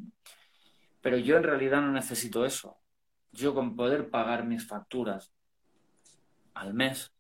Pero 1.02 1.18
yo 1.18 1.36
en 1.36 1.44
realidad 1.44 1.82
no 1.82 1.92
necesito 1.92 2.46
eso. 2.46 2.78
Yo 3.34 3.54
con 3.54 3.76
poder 3.76 4.10
pagar 4.10 4.46
mis 4.46 4.66
facturas 4.66 5.34
al 6.54 6.74
mes 6.74 7.12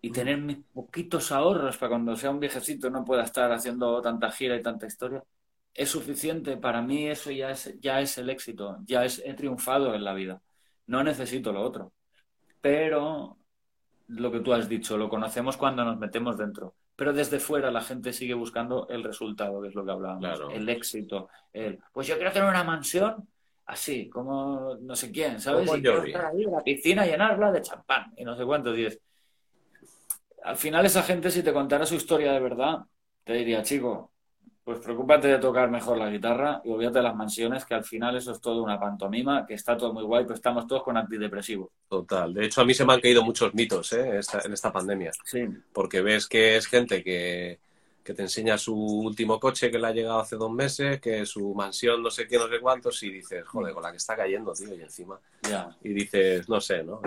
y 0.00 0.10
tener 0.10 0.38
mis 0.38 0.58
poquitos 0.74 1.30
ahorros 1.30 1.76
para 1.76 1.90
cuando 1.90 2.16
sea 2.16 2.30
un 2.30 2.40
viejecito 2.40 2.90
no 2.90 3.04
pueda 3.04 3.22
estar 3.22 3.52
haciendo 3.52 4.02
tanta 4.02 4.32
gira 4.32 4.56
y 4.56 4.62
tanta 4.62 4.86
historia, 4.86 5.22
es 5.72 5.88
suficiente. 5.88 6.56
Para 6.56 6.82
mí 6.82 7.06
eso 7.08 7.30
ya 7.30 7.52
es, 7.52 7.78
ya 7.80 8.00
es 8.00 8.18
el 8.18 8.30
éxito, 8.30 8.78
ya 8.84 9.04
es, 9.04 9.22
he 9.24 9.34
triunfado 9.34 9.94
en 9.94 10.02
la 10.02 10.12
vida. 10.12 10.42
No 10.88 11.04
necesito 11.04 11.52
lo 11.52 11.62
otro. 11.62 11.92
Pero 12.62 13.36
lo 14.08 14.32
que 14.32 14.40
tú 14.40 14.54
has 14.54 14.68
dicho, 14.68 14.96
lo 14.96 15.10
conocemos 15.10 15.58
cuando 15.58 15.84
nos 15.84 15.98
metemos 15.98 16.38
dentro. 16.38 16.74
Pero 16.96 17.12
desde 17.12 17.38
fuera 17.38 17.70
la 17.70 17.82
gente 17.82 18.14
sigue 18.14 18.34
buscando 18.34 18.88
el 18.88 19.04
resultado, 19.04 19.60
que 19.60 19.68
es 19.68 19.74
lo 19.74 19.84
que 19.84 19.92
hablábamos, 19.92 20.40
el 20.54 20.66
éxito. 20.70 21.28
El, 21.52 21.78
pues 21.92 22.06
yo 22.06 22.16
quiero 22.16 22.32
tener 22.32 22.48
una 22.48 22.64
mansión 22.64 23.28
así, 23.66 24.08
como 24.08 24.76
no 24.80 24.96
sé 24.96 25.10
quién, 25.10 25.40
¿sabes? 25.40 25.68
Y 25.74 25.82
quiero 25.82 26.02
estar 26.02 26.26
ahí 26.26 26.44
en 26.44 26.52
la 26.52 26.62
piscina, 26.62 27.04
llenarla 27.04 27.52
de 27.52 27.60
champán 27.60 28.14
y 28.16 28.24
no 28.24 28.34
sé 28.34 28.44
cuántos 28.44 28.74
días 28.74 28.98
al 30.44 30.56
final 30.56 30.84
esa 30.86 31.02
gente 31.02 31.30
si 31.30 31.42
te 31.42 31.52
contara 31.52 31.86
su 31.86 31.94
historia 31.94 32.32
de 32.32 32.40
verdad, 32.40 32.80
te 33.24 33.32
diría, 33.34 33.62
chico, 33.62 34.11
pues 34.64 34.78
preocúpate 34.78 35.26
de 35.26 35.38
tocar 35.38 35.70
mejor 35.70 35.98
la 35.98 36.08
guitarra 36.08 36.60
y 36.64 36.70
olvídate 36.70 36.98
de 36.98 37.04
las 37.04 37.16
mansiones, 37.16 37.64
que 37.64 37.74
al 37.74 37.84
final 37.84 38.16
eso 38.16 38.30
es 38.30 38.40
todo 38.40 38.62
una 38.62 38.78
pantomima, 38.78 39.44
que 39.44 39.54
está 39.54 39.76
todo 39.76 39.92
muy 39.92 40.04
guay, 40.04 40.24
pues 40.24 40.38
estamos 40.38 40.66
todos 40.68 40.84
con 40.84 40.96
antidepresivos. 40.96 41.68
Total. 41.88 42.32
De 42.32 42.46
hecho, 42.46 42.60
a 42.60 42.64
mí 42.64 42.72
se 42.72 42.84
me 42.84 42.92
han 42.92 43.00
caído 43.00 43.24
muchos 43.24 43.52
mitos 43.54 43.92
¿eh? 43.92 44.20
en 44.44 44.52
esta 44.52 44.72
pandemia. 44.72 45.10
Sí. 45.24 45.48
Porque 45.72 46.00
ves 46.00 46.28
que 46.28 46.56
es 46.56 46.66
gente 46.66 47.02
que, 47.02 47.58
te 48.04 48.22
enseña 48.22 48.56
su 48.56 48.76
último 48.76 49.40
coche 49.40 49.70
que 49.70 49.78
le 49.78 49.86
ha 49.88 49.92
llegado 49.92 50.20
hace 50.20 50.36
dos 50.36 50.52
meses, 50.52 51.00
que 51.00 51.26
su 51.26 51.54
mansión 51.54 52.00
no 52.02 52.10
sé 52.10 52.28
qué, 52.28 52.36
no 52.36 52.48
sé 52.48 52.60
cuántos, 52.60 53.02
y 53.02 53.10
dices, 53.10 53.44
joder, 53.44 53.74
con 53.74 53.82
la 53.82 53.90
que 53.90 53.96
está 53.96 54.14
cayendo, 54.14 54.52
tío, 54.52 54.74
y 54.76 54.82
encima. 54.82 55.18
Ya. 55.42 55.76
Y 55.82 55.92
dices, 55.92 56.48
no 56.48 56.60
sé, 56.60 56.84
¿no? 56.84 57.00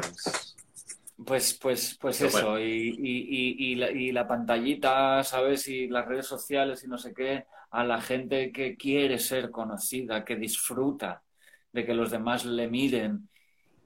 Pues, 1.23 1.57
pues, 1.61 1.97
pues 1.99 2.19
eso, 2.21 2.59
y, 2.59 3.75
la, 4.11 4.27
pantallita, 4.27 5.23
¿sabes? 5.23 5.67
Y 5.69 5.87
las 5.87 6.05
redes 6.05 6.25
sociales 6.25 6.83
y 6.83 6.87
no 6.87 6.97
sé 6.97 7.13
qué, 7.13 7.45
a 7.71 7.85
la 7.85 8.01
gente 8.01 8.51
que 8.51 8.75
quiere 8.75 9.17
ser 9.19 9.49
conocida, 9.49 10.25
que 10.25 10.35
disfruta 10.35 11.23
de 11.71 11.85
que 11.85 11.93
los 11.93 12.11
demás 12.11 12.45
le 12.45 12.67
miren 12.69 13.29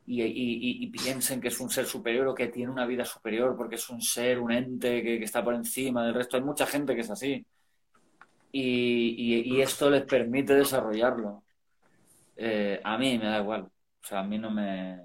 y, 0.08 0.88
piensen 0.88 1.40
que 1.40 1.50
es 1.50 1.60
un 1.60 1.70
ser 1.70 1.86
superior 1.86 2.28
o 2.28 2.36
que 2.36 2.48
tiene 2.48 2.72
una 2.72 2.88
vida 2.88 3.06
superior 3.06 3.56
porque 3.56 3.76
es 3.76 3.90
un 3.90 4.02
ser, 4.02 4.40
un 4.40 4.52
ente 4.52 5.04
que, 5.04 5.24
está 5.24 5.44
por 5.44 5.54
encima 5.54 6.06
del 6.06 6.16
resto. 6.16 6.38
Hay 6.38 6.44
mucha 6.44 6.66
gente 6.66 6.96
que 6.96 7.02
es 7.02 7.12
así. 7.12 7.46
Y, 8.52 9.62
esto 9.62 9.90
les 9.90 10.04
permite 10.04 10.56
desarrollarlo. 10.56 11.44
Eh, 12.36 12.82
a 12.84 12.98
mí 12.98 13.20
me 13.20 13.26
da 13.26 13.40
igual. 13.40 13.64
O 13.64 14.08
sea, 14.08 14.22
a 14.22 14.24
mí 14.24 14.40
no 14.40 14.50
me, 14.50 15.00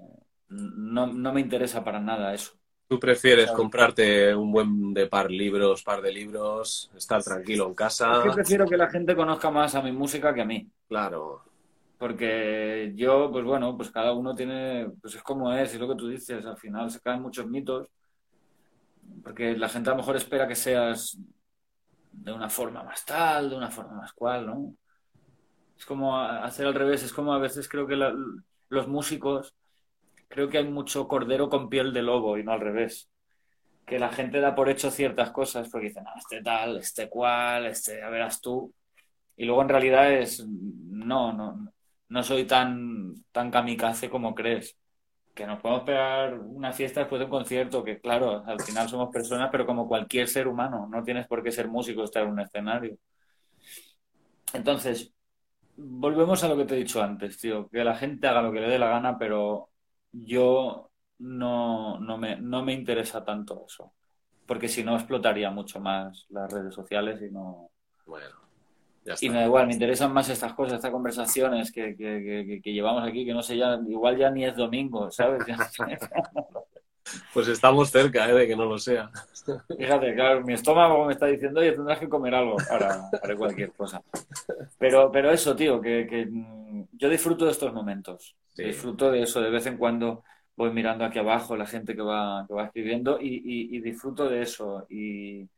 no, 0.49 1.07
no 1.07 1.33
me 1.33 1.41
interesa 1.41 1.83
para 1.83 1.99
nada 1.99 2.33
eso. 2.33 2.53
¿Tú 2.87 2.99
prefieres 2.99 3.51
comprarte 3.51 4.35
un 4.35 4.51
buen 4.51 4.93
de 4.93 5.07
par 5.07 5.31
libros, 5.31 5.81
par 5.81 6.03
de 6.03 6.11
libros, 6.11 6.91
estar 6.95 7.23
tranquilo 7.23 7.67
en 7.67 7.73
casa? 7.73 8.23
Es 8.23 8.35
prefiero 8.35 8.67
que 8.67 8.77
la 8.77 8.89
gente 8.89 9.15
conozca 9.15 9.49
más 9.49 9.73
a 9.73 9.81
mi 9.81 9.91
música 9.91 10.33
que 10.33 10.41
a 10.41 10.45
mí. 10.45 10.69
Claro. 10.87 11.41
Porque 11.97 12.93
yo, 12.95 13.31
pues 13.31 13.43
bueno, 13.43 13.75
pues 13.75 13.89
cada 13.89 14.13
uno 14.13 14.35
tiene, 14.35 14.91
pues 15.01 15.15
es 15.15 15.23
como 15.23 15.51
es, 15.51 15.73
es 15.73 15.79
lo 15.79 15.87
que 15.87 15.95
tú 15.95 16.07
dices, 16.07 16.45
al 16.45 16.57
final 16.57 16.91
se 16.91 16.99
caen 16.99 17.23
muchos 17.23 17.47
mitos, 17.47 17.87
porque 19.23 19.57
la 19.57 19.69
gente 19.69 19.89
a 19.89 19.93
lo 19.93 19.97
mejor 19.97 20.15
espera 20.15 20.47
que 20.47 20.55
seas 20.55 21.17
de 22.11 22.31
una 22.31 22.49
forma 22.49 22.83
más 22.83 23.03
tal, 23.03 23.49
de 23.49 23.57
una 23.57 23.71
forma 23.71 23.93
más 23.93 24.13
cual, 24.13 24.45
¿no? 24.45 24.75
Es 25.75 25.85
como 25.85 26.19
hacer 26.19 26.67
al 26.67 26.75
revés, 26.75 27.01
es 27.01 27.13
como 27.13 27.33
a 27.33 27.39
veces 27.39 27.67
creo 27.67 27.87
que 27.87 27.97
los 28.69 28.87
músicos 28.87 29.55
creo 30.27 30.49
que 30.49 30.57
hay 30.57 30.67
mucho 30.67 31.07
cordero 31.07 31.49
con 31.49 31.69
piel 31.69 31.93
de 31.93 32.01
lobo 32.01 32.37
y 32.37 32.43
no 32.43 32.51
al 32.51 32.61
revés. 32.61 33.09
Que 33.85 33.99
la 33.99 34.09
gente 34.09 34.39
da 34.39 34.55
por 34.55 34.69
hecho 34.69 34.91
ciertas 34.91 35.31
cosas 35.31 35.69
porque 35.69 35.87
dicen, 35.87 36.05
ah, 36.07 36.15
este 36.17 36.41
tal, 36.41 36.77
este 36.77 37.09
cual, 37.09 37.67
este, 37.67 37.99
ya 37.99 38.09
verás 38.09 38.41
tú. 38.41 38.73
Y 39.37 39.45
luego 39.45 39.61
en 39.61 39.69
realidad 39.69 40.11
es, 40.11 40.45
no, 40.47 41.33
no, 41.33 41.71
no 42.09 42.23
soy 42.23 42.45
tan, 42.45 43.15
tan 43.31 43.51
kamikaze 43.51 44.09
como 44.09 44.33
crees. 44.35 44.77
Que 45.33 45.45
nos 45.45 45.59
podemos 45.61 45.83
pegar 45.83 46.39
una 46.39 46.71
fiesta 46.71 47.01
después 47.01 47.19
de 47.19 47.25
un 47.25 47.31
concierto, 47.31 47.83
que 47.83 47.99
claro, 47.99 48.43
al 48.47 48.61
final 48.61 48.87
somos 48.89 49.09
personas, 49.11 49.49
pero 49.51 49.65
como 49.65 49.87
cualquier 49.87 50.27
ser 50.27 50.47
humano, 50.47 50.87
no 50.89 51.03
tienes 51.03 51.27
por 51.27 51.43
qué 51.43 51.51
ser 51.51 51.67
músico 51.67 52.03
estar 52.03 52.23
en 52.23 52.29
un 52.31 52.39
escenario. 52.39 52.97
Entonces, 54.53 55.13
volvemos 55.77 56.43
a 56.43 56.47
lo 56.47 56.57
que 56.57 56.65
te 56.65 56.75
he 56.75 56.77
dicho 56.77 57.01
antes, 57.01 57.37
tío, 57.37 57.67
que 57.69 57.83
la 57.83 57.95
gente 57.95 58.27
haga 58.27 58.41
lo 58.41 58.51
que 58.51 58.61
le 58.61 58.69
dé 58.69 58.79
la 58.79 58.89
gana, 58.89 59.17
pero 59.17 59.69
yo 60.23 60.91
no, 61.19 61.99
no, 61.99 62.17
me, 62.17 62.35
no 62.37 62.63
me 62.63 62.73
interesa 62.73 63.23
tanto 63.23 63.65
eso, 63.67 63.93
porque 64.45 64.67
si 64.67 64.83
no 64.83 64.95
explotaría 64.95 65.49
mucho 65.51 65.79
más 65.79 66.25
las 66.29 66.51
redes 66.51 66.73
sociales 66.73 67.21
y 67.21 67.31
no... 67.31 67.69
Bueno. 68.05 68.45
Y 69.21 69.29
me 69.29 69.35
da 69.37 69.45
igual, 69.45 69.67
me 69.67 69.73
interesan 69.73 70.11
más 70.11 70.29
estas 70.29 70.53
cosas, 70.53 70.77
estas 70.77 70.89
conversaciones 70.89 71.71
que, 71.71 71.95
que, 71.95 72.59
que, 72.63 72.73
llevamos 72.73 73.07
aquí, 73.07 73.23
que 73.23 73.35
no 73.35 73.43
sé, 73.43 73.55
ya, 73.55 73.79
igual 73.87 74.17
ya 74.17 74.31
ni 74.31 74.45
es 74.45 74.55
domingo, 74.55 75.11
¿sabes? 75.11 75.43
pues 77.33 77.47
estamos 77.47 77.91
cerca 77.91 78.27
¿eh? 78.27 78.33
de 78.33 78.47
que 78.47 78.55
no 78.55 78.65
lo 78.65 78.79
sea. 78.79 79.11
Fíjate, 79.77 80.15
claro, 80.15 80.41
mi 80.41 80.53
estómago 80.53 81.05
me 81.05 81.13
está 81.13 81.27
diciendo, 81.27 81.59
oye, 81.59 81.73
tendrás 81.73 81.99
que 81.99 82.09
comer 82.09 82.33
algo 82.33 82.57
para, 82.67 83.09
para 83.11 83.35
cualquier 83.35 83.71
cosa. 83.73 84.01
Pero, 84.79 85.11
pero 85.11 85.29
eso, 85.29 85.55
tío, 85.55 85.79
que, 85.79 86.27
yo 86.97 87.09
disfruto 87.09 87.45
de 87.45 87.51
estos 87.51 87.73
momentos. 87.73 88.35
Disfruto 88.55 89.11
de 89.11 89.23
eso, 89.23 89.41
de 89.41 89.49
vez 89.49 89.65
en 89.65 89.77
cuando 89.77 90.23
voy 90.55 90.71
mirando 90.71 91.03
aquí 91.03 91.19
abajo 91.19 91.57
la 91.57 91.65
gente 91.65 91.95
que 91.95 92.01
va, 92.01 92.45
que 92.47 92.53
va 92.53 92.65
escribiendo 92.65 93.19
y, 93.21 93.79
disfruto 93.81 94.29
de 94.29 94.41
eso. 94.41 94.85
Y, 94.89 95.49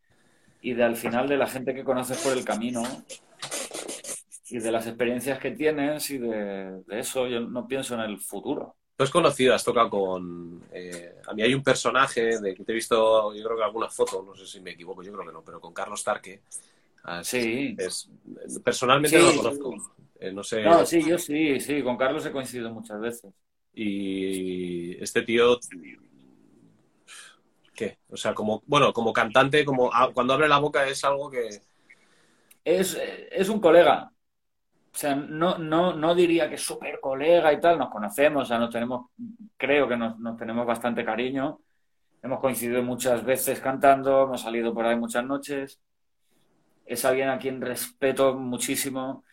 de 0.61 0.83
al 0.83 0.95
final 0.95 1.29
de 1.29 1.37
la 1.37 1.47
gente 1.47 1.73
que 1.73 1.83
conoces 1.83 2.17
por 2.17 2.33
el 2.33 2.43
camino 2.43 2.83
y 4.49 4.59
de 4.59 4.71
las 4.71 4.87
experiencias 4.87 5.39
que 5.39 5.51
tienes 5.51 6.09
y 6.09 6.17
de, 6.17 6.81
eso 6.89 7.27
yo 7.27 7.41
no 7.41 7.67
pienso 7.67 7.93
en 7.95 8.01
el 8.01 8.19
futuro. 8.19 8.75
Tú 8.95 9.03
has 9.03 9.11
conocido, 9.11 9.53
has 9.53 9.63
tocado 9.63 9.91
con... 9.91 10.63
Eh, 10.71 11.19
a 11.27 11.33
mí 11.33 11.43
hay 11.43 11.53
un 11.53 11.61
personaje 11.61 12.39
de 12.39 12.55
que 12.55 12.63
te 12.63 12.71
he 12.71 12.75
visto, 12.75 13.31
yo 13.33 13.43
creo 13.43 13.55
que 13.55 13.63
alguna 13.63 13.89
foto, 13.89 14.23
no 14.23 14.35
sé 14.35 14.47
si 14.47 14.59
me 14.59 14.71
equivoco, 14.71 15.03
yo 15.03 15.13
creo 15.13 15.25
que 15.27 15.31
no, 15.31 15.43
pero 15.43 15.61
con 15.61 15.71
Carlos 15.71 16.03
Tarque. 16.03 16.41
Ah, 17.03 17.23
sí. 17.23 17.77
personalmente 18.63 19.19
no 19.19 19.31
lo 19.31 19.37
conozco. 19.37 19.75
Eh, 20.19 20.31
no 20.31 20.43
sé. 20.43 20.63
No, 20.63 20.85
sí, 20.85 21.03
yo 21.07 21.17
sí, 21.17 21.59
sí, 21.59 21.83
con 21.83 21.97
Carlos 21.97 22.25
he 22.25 22.31
coincidido 22.31 22.73
muchas 22.73 22.99
veces. 22.99 23.33
Y 23.73 25.01
este 25.01 25.21
tío, 25.21 25.59
¿qué? 27.75 27.99
O 28.09 28.17
sea, 28.17 28.33
como, 28.33 28.63
bueno, 28.65 28.91
como 28.91 29.13
cantante, 29.13 29.63
como 29.63 29.91
cuando 30.13 30.33
abre 30.33 30.47
la 30.47 30.57
boca 30.57 30.87
es 30.87 31.03
algo 31.03 31.29
que... 31.29 31.61
Es, 32.65 32.99
es 33.31 33.49
un 33.49 33.59
colega. 33.59 34.11
O 34.91 34.99
sea, 34.99 35.13
no, 35.13 35.59
no, 35.59 35.93
no 35.93 36.15
diría 36.15 36.49
que 36.49 36.55
es 36.55 36.63
súper 36.63 36.99
colega 36.99 37.53
y 37.53 37.61
tal, 37.61 37.77
nos 37.77 37.91
conocemos, 37.91 38.43
o 38.43 38.45
sea, 38.47 38.57
nos 38.57 38.71
tenemos, 38.71 39.11
creo 39.55 39.87
que 39.87 39.95
nos, 39.95 40.17
nos 40.17 40.35
tenemos 40.37 40.65
bastante 40.65 41.05
cariño. 41.05 41.59
Hemos 42.23 42.39
coincidido 42.39 42.81
muchas 42.81 43.23
veces 43.23 43.59
cantando, 43.59 44.23
hemos 44.23 44.41
salido 44.41 44.73
por 44.73 44.87
ahí 44.87 44.95
muchas 44.95 45.23
noches. 45.23 45.79
Es 46.83 47.05
alguien 47.05 47.29
a 47.29 47.37
quien 47.37 47.61
respeto 47.61 48.33
muchísimo 48.33 49.23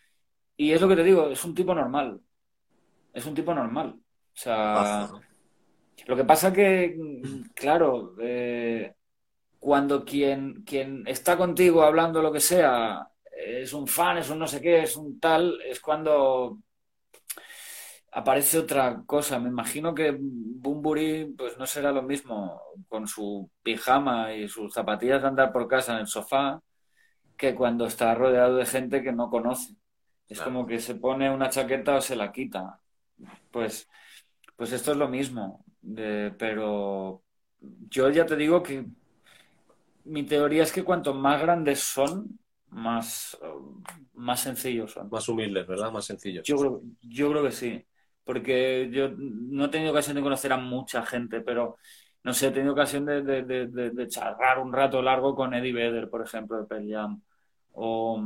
y 0.57 0.71
es 0.71 0.81
lo 0.81 0.87
que 0.87 0.95
te 0.95 1.03
digo, 1.03 1.29
es 1.29 1.43
un 1.43 1.53
tipo 1.53 1.73
normal. 1.73 2.21
Es 3.13 3.25
un 3.25 3.33
tipo 3.33 3.53
normal. 3.53 3.95
O 3.97 4.37
sea, 4.37 5.09
lo 6.05 6.15
que 6.15 6.23
pasa 6.23 6.51
que, 6.51 6.97
claro, 7.55 8.15
eh, 8.19 8.93
cuando 9.59 10.03
quien, 10.05 10.63
quien 10.63 11.03
está 11.07 11.37
contigo 11.37 11.83
hablando 11.83 12.21
lo 12.21 12.31
que 12.31 12.39
sea 12.39 13.07
es 13.35 13.73
un 13.73 13.87
fan, 13.87 14.17
es 14.17 14.29
un 14.29 14.39
no 14.39 14.47
sé 14.47 14.61
qué, 14.61 14.83
es 14.83 14.95
un 14.95 15.19
tal, 15.19 15.59
es 15.61 15.79
cuando 15.79 16.59
aparece 18.11 18.59
otra 18.59 19.03
cosa. 19.05 19.39
Me 19.39 19.49
imagino 19.49 19.93
que 19.93 20.15
Bumburi 20.19 21.33
pues 21.37 21.57
no 21.57 21.65
será 21.65 21.91
lo 21.91 22.01
mismo 22.01 22.61
con 22.87 23.07
su 23.07 23.49
pijama 23.61 24.33
y 24.33 24.47
sus 24.47 24.73
zapatillas 24.73 25.21
de 25.21 25.27
andar 25.27 25.51
por 25.51 25.67
casa 25.67 25.93
en 25.93 25.99
el 25.99 26.07
sofá 26.07 26.61
que 27.37 27.55
cuando 27.55 27.85
está 27.85 28.15
rodeado 28.15 28.57
de 28.57 28.65
gente 28.65 29.03
que 29.03 29.11
no 29.11 29.29
conoce 29.29 29.75
Es 30.27 30.41
como 30.41 30.65
que 30.65 30.79
se 30.79 30.95
pone 30.95 31.29
una 31.29 31.49
chaqueta 31.49 31.95
o 31.95 32.01
se 32.01 32.15
la 32.15 32.31
quita. 32.31 32.79
Pues, 33.51 33.87
pues 34.55 34.71
esto 34.71 34.91
es 34.91 34.97
lo 34.97 35.07
mismo. 35.07 35.63
pero 36.37 37.21
yo 37.89 38.09
ya 38.09 38.25
te 38.25 38.35
digo 38.35 38.61
que 38.61 38.85
mi 40.05 40.23
teoría 40.23 40.63
es 40.63 40.71
que 40.71 40.83
cuanto 40.83 41.13
más 41.13 41.41
grandes 41.41 41.79
son, 41.79 42.39
más, 42.69 43.37
más 44.13 44.41
sencillos 44.41 44.91
son. 44.91 45.09
Más 45.09 45.27
humildes, 45.29 45.67
¿verdad? 45.67 45.91
Más 45.91 46.05
sencillos. 46.05 46.45
Yo 46.45 46.57
creo, 46.57 46.81
yo 47.01 47.29
creo 47.31 47.43
que 47.43 47.51
sí. 47.51 47.85
Porque 48.23 48.89
yo 48.91 49.09
no 49.15 49.65
he 49.65 49.69
tenido 49.69 49.91
ocasión 49.91 50.15
de 50.15 50.23
conocer 50.23 50.51
a 50.51 50.57
mucha 50.57 51.05
gente, 51.05 51.41
pero 51.41 51.77
no 52.23 52.33
sé, 52.33 52.47
he 52.47 52.51
tenido 52.51 52.73
ocasión 52.73 53.05
de, 53.05 53.21
de, 53.21 53.43
de, 53.67 54.07
charlar 54.07 54.57
un 54.57 54.73
rato 54.73 54.99
largo 54.99 55.35
con 55.35 55.53
Eddie 55.53 55.73
Vedder, 55.73 56.09
por 56.09 56.23
ejemplo, 56.23 56.57
de 56.57 56.65
Pearl 56.65 56.89
Jam. 56.89 57.21
O, 57.73 58.19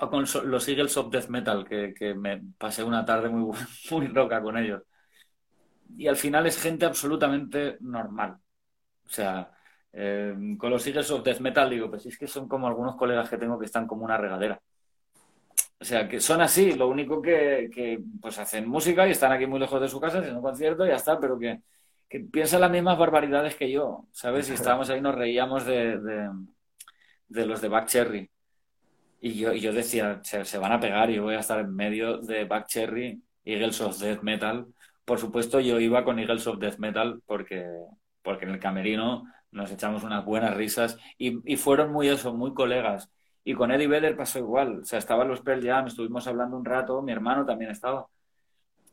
o 0.00 0.10
con 0.10 0.24
los 0.44 0.68
Eagles 0.68 0.96
of 0.96 1.10
Death 1.10 1.28
Metal, 1.28 1.64
que, 1.68 1.94
que 1.94 2.14
me 2.14 2.42
pasé 2.58 2.82
una 2.84 3.04
tarde 3.04 3.28
muy, 3.28 3.56
muy 3.90 4.08
loca 4.08 4.42
con 4.42 4.56
ellos. 4.58 4.82
Y 5.96 6.06
al 6.08 6.16
final 6.16 6.46
es 6.46 6.60
gente 6.60 6.84
absolutamente 6.86 7.76
normal. 7.80 8.36
O 9.06 9.08
sea, 9.10 9.50
eh, 9.92 10.34
con 10.58 10.70
los 10.70 10.86
Eagles 10.86 11.10
of 11.10 11.24
Death 11.24 11.40
Metal 11.40 11.70
digo, 11.70 11.90
pues 11.90 12.06
es 12.06 12.18
que 12.18 12.26
son 12.26 12.48
como 12.48 12.68
algunos 12.68 12.96
colegas 12.96 13.30
que 13.30 13.38
tengo 13.38 13.58
que 13.58 13.66
están 13.66 13.86
como 13.86 14.04
una 14.04 14.18
regadera. 14.18 14.60
O 15.78 15.84
sea, 15.84 16.08
que 16.08 16.20
son 16.20 16.40
así, 16.40 16.72
lo 16.72 16.88
único 16.88 17.20
que, 17.20 17.68
que 17.72 18.00
pues 18.20 18.38
hacen 18.38 18.66
música 18.68 19.06
y 19.06 19.10
están 19.10 19.32
aquí 19.32 19.46
muy 19.46 19.60
lejos 19.60 19.80
de 19.80 19.88
su 19.88 20.00
casa 20.00 20.18
haciendo 20.18 20.40
un 20.40 20.44
concierto 20.46 20.84
y 20.86 20.88
ya 20.88 20.96
está, 20.96 21.20
pero 21.20 21.38
que, 21.38 21.60
que 22.08 22.20
piensan 22.20 22.62
las 22.62 22.70
mismas 22.70 22.98
barbaridades 22.98 23.56
que 23.56 23.70
yo, 23.70 24.06
¿sabes? 24.12 24.48
Y 24.48 24.54
estábamos 24.54 24.88
ahí, 24.90 25.00
nos 25.02 25.14
reíamos 25.14 25.66
de, 25.66 25.98
de, 25.98 26.30
de 27.28 27.46
los 27.46 27.60
de 27.60 27.68
Back 27.68 27.86
Cherry. 27.88 28.30
Y 29.20 29.34
yo, 29.34 29.52
y 29.52 29.60
yo 29.60 29.72
decía, 29.72 30.20
se, 30.22 30.44
se, 30.44 30.58
van 30.58 30.72
a 30.72 30.80
pegar, 30.80 31.10
yo 31.10 31.22
voy 31.24 31.34
a 31.34 31.40
estar 31.40 31.58
en 31.60 31.74
medio 31.74 32.18
de 32.18 32.44
Back 32.44 32.66
Cherry, 32.68 33.22
Eagles 33.44 33.80
of 33.80 33.98
Death 33.98 34.22
Metal. 34.22 34.66
Por 35.04 35.18
supuesto, 35.18 35.60
yo 35.60 35.80
iba 35.80 36.04
con 36.04 36.18
Eagles 36.18 36.46
of 36.46 36.58
Death 36.58 36.78
Metal 36.78 37.22
porque, 37.26 37.66
porque 38.22 38.44
en 38.44 38.52
el 38.52 38.60
camerino 38.60 39.24
nos 39.50 39.70
echamos 39.70 40.04
unas 40.04 40.24
buenas 40.24 40.54
risas 40.56 40.98
y, 41.18 41.40
y 41.50 41.56
fueron 41.56 41.92
muy 41.92 42.08
eso, 42.08 42.34
muy 42.34 42.52
colegas. 42.54 43.10
Y 43.44 43.54
con 43.54 43.70
Eddie 43.70 43.86
Vedder 43.86 44.16
pasó 44.16 44.38
igual. 44.40 44.80
O 44.80 44.84
sea, 44.84 44.98
estaban 44.98 45.28
los 45.28 45.40
Pearl 45.40 45.64
Jam, 45.64 45.86
estuvimos 45.86 46.26
hablando 46.26 46.56
un 46.56 46.64
rato, 46.64 47.00
mi 47.02 47.12
hermano 47.12 47.46
también 47.46 47.70
estaba. 47.70 48.06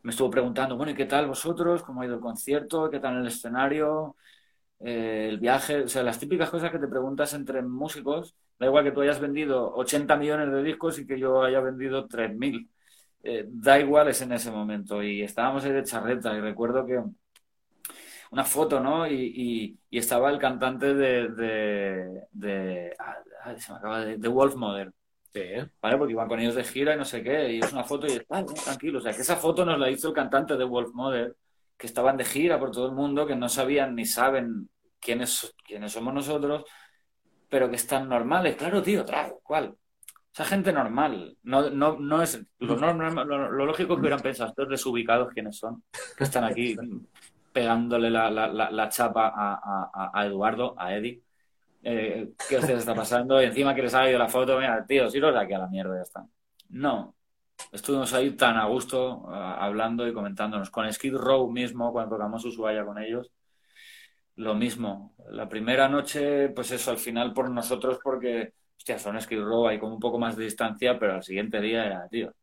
Me 0.04 0.12
estuvo 0.12 0.30
preguntando, 0.30 0.78
bueno, 0.78 0.92
¿y 0.92 0.96
qué 0.96 1.06
tal 1.06 1.28
vosotros? 1.28 1.84
¿Cómo 1.84 2.02
ha 2.02 2.06
ido 2.06 2.16
el 2.16 2.22
concierto? 2.22 2.90
¿Qué 2.90 3.00
tal 3.00 3.18
el 3.18 3.28
escenario? 3.28 4.16
Eh, 4.80 5.28
el 5.30 5.40
viaje, 5.40 5.84
o 5.84 5.88
sea, 5.88 6.04
las 6.04 6.20
típicas 6.20 6.50
cosas 6.50 6.72
que 6.72 6.80
te 6.80 6.88
preguntas 6.88 7.34
entre 7.34 7.62
músicos. 7.64 8.36
Da 8.64 8.68
igual 8.70 8.86
que 8.86 8.92
tú 8.94 9.02
hayas 9.02 9.20
vendido 9.20 9.74
80 9.76 10.16
millones 10.16 10.50
de 10.50 10.64
discos 10.64 10.98
y 10.98 11.06
que 11.06 11.20
yo 11.20 11.44
haya 11.44 11.60
vendido 11.60 12.08
3.000. 12.08 12.70
Eh, 13.22 13.46
da 13.50 13.78
igual 13.78 14.08
es 14.08 14.22
en 14.22 14.32
ese 14.32 14.52
momento. 14.52 15.04
Y 15.04 15.22
estábamos 15.22 15.66
ahí 15.66 15.74
de 15.74 15.84
charreta 15.84 16.34
y 16.34 16.40
recuerdo 16.40 16.86
que 16.86 17.04
una 18.32 18.46
foto, 18.46 18.80
¿no? 18.80 19.06
Y, 19.06 19.78
y, 19.90 19.98
estaba 19.98 20.30
el 20.32 20.40
cantante 20.40 20.94
de, 20.94 21.28
de, 21.28 22.22
de, 22.32 22.96
ah, 23.00 23.54
se 23.58 23.72
me 23.74 23.78
acaba 23.80 24.06
de, 24.06 24.18
de 24.18 24.28
Wolf 24.30 24.56
Mother. 24.56 24.94
Sí. 25.34 25.42
¿Vale? 25.82 25.98
Porque 25.98 26.14
iban 26.14 26.28
con 26.30 26.40
ellos 26.40 26.56
de 26.56 26.64
gira 26.64 26.96
y 26.96 26.98
no 26.98 27.04
sé 27.06 27.22
qué, 27.22 27.52
y 27.54 27.60
es 27.60 27.74
una 27.74 27.84
foto 27.84 28.08
y 28.08 28.14
está, 28.14 28.46
tranquilo. 28.46 29.00
O 29.00 29.02
sea, 29.02 29.12
que 29.14 29.24
esa 29.24 29.36
foto 29.36 29.66
nos 29.66 29.78
la 29.78 29.90
hizo 29.90 30.08
el 30.08 30.14
cantante 30.14 30.56
de 30.56 30.64
Wolf 30.64 30.94
Mother, 30.94 31.36
que 31.78 31.88
estaban 31.88 32.16
de 32.16 32.24
gira 32.24 32.60
por 32.60 32.72
todo 32.72 32.86
el 32.88 32.94
mundo, 32.94 33.28
que 33.28 33.36
no 33.36 33.50
sabían 33.50 33.94
ni 33.94 34.06
saben 34.06 34.70
quiénes, 35.02 35.54
quiénes 35.66 35.92
somos 35.92 36.14
nosotros, 36.14 36.64
pero 37.54 37.70
que 37.70 37.76
están 37.76 38.10
normales. 38.10 38.56
Claro, 38.56 38.82
tío, 38.82 39.06
trago, 39.06 39.40
¿cuál? 39.44 39.76
Esa 40.34 40.44
gente 40.44 40.74
normal. 40.74 41.38
No, 41.44 41.70
no, 41.70 42.00
no 42.00 42.24
es 42.24 42.44
lo, 42.58 42.76
lo, 42.76 43.66
lógico 43.68 43.94
que 43.94 44.02
hubieran 44.02 44.22
pensado 44.22 44.50
estos 44.50 44.70
desubicados 44.70 45.32
quiénes 45.32 45.58
son, 45.58 45.84
que 46.18 46.24
están 46.24 46.46
aquí 46.46 46.76
pegándole 47.52 48.10
la, 48.10 48.32
la, 48.32 48.48
la, 48.48 48.90
chapa 48.90 49.32
a, 49.36 50.10
a, 50.12 50.26
Eduardo, 50.26 50.74
a 50.80 50.96
Eddie. 50.96 51.22
Eh, 51.84 52.34
¿Qué 52.50 52.58
os 52.58 52.68
está 52.68 52.96
pasando? 52.96 53.40
Y 53.40 53.46
encima 53.46 53.76
que 53.76 53.84
les 53.84 53.94
ha 53.94 54.10
ido 54.10 54.18
la 54.18 54.28
foto, 54.28 54.58
mira, 54.58 54.84
tío, 54.84 55.08
si 55.12 55.20
los 55.20 55.32
de 55.32 55.40
aquí 55.40 55.54
a 55.54 55.60
la 55.60 55.68
mierda 55.68 55.96
ya 55.98 56.02
está. 56.02 56.26
No. 56.70 57.14
Estuvimos 57.72 58.12
ahí 58.16 58.32
tan 58.32 58.58
a 58.58 58.66
gusto 58.66 59.30
hablando 59.30 60.08
y 60.08 60.14
comentándonos. 60.14 60.72
Con 60.72 60.92
Skid 60.92 61.14
Row 61.18 61.52
mismo, 61.52 61.92
cuando 61.92 62.16
tocamos 62.16 62.44
Ushuaia 62.46 62.84
con 62.84 62.98
ellos, 62.98 63.30
lo 64.36 64.56
mismo. 64.56 65.16
La 65.32 65.48
primera 65.50 65.88
noche, 65.90 66.50
pues 66.50 66.72
eso, 66.72 66.92
al 66.92 66.98
final 66.98 67.34
por 67.34 67.50
nosotros, 67.50 68.00
porque, 68.04 68.54
hostia, 68.78 69.00
son 69.00 69.20
Skid 69.22 69.42
Row, 69.42 69.68
hay 69.68 69.80
como 69.80 69.96
un 69.96 70.00
poco 70.00 70.20
más 70.20 70.36
de 70.36 70.46
distancia, 70.46 71.00
pero 71.00 71.16
al 71.16 71.24
siguiente 71.24 71.62
día 71.62 71.86
era, 71.86 72.08
tío, 72.10 72.34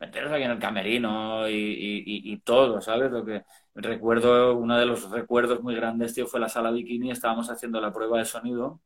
meteros 0.00 0.32
aquí 0.32 0.44
en 0.44 0.52
el 0.52 0.58
camerino 0.58 1.48
y, 1.48 2.40
todo, 2.44 2.80
¿sabes? 2.80 3.10
Lo 3.10 3.24
que 3.24 3.44
recuerdo, 3.74 4.56
uno 4.56 4.78
de 4.78 4.86
los 4.86 5.10
recuerdos 5.10 5.62
muy 5.62 5.74
grandes, 5.74 6.14
tío, 6.14 6.26
fue 6.26 6.40
la 6.40 6.48
sala 6.48 6.70
bikini, 6.70 7.10
estábamos 7.10 7.50
haciendo 7.50 7.80
la 7.80 7.92
prueba 7.92 8.18
de 8.18 8.24
sonido 8.24 8.80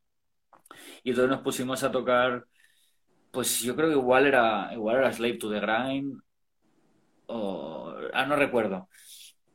y 1.02 1.10
entonces 1.10 1.30
nos 1.30 1.42
pusimos 1.42 1.82
a 1.84 1.92
tocar, 1.92 2.46
pues 3.30 3.60
yo 3.60 3.76
creo 3.76 3.88
que 3.88 3.96
igual 3.96 4.26
era, 4.26 4.70
igual 4.74 4.96
era 4.96 5.12
Slave 5.12 5.38
to 5.38 5.50
the 5.50 5.60
Grind 5.60 6.20
o... 7.26 7.94
Ah, 8.12 8.26
no 8.26 8.36
recuerdo. 8.36 8.88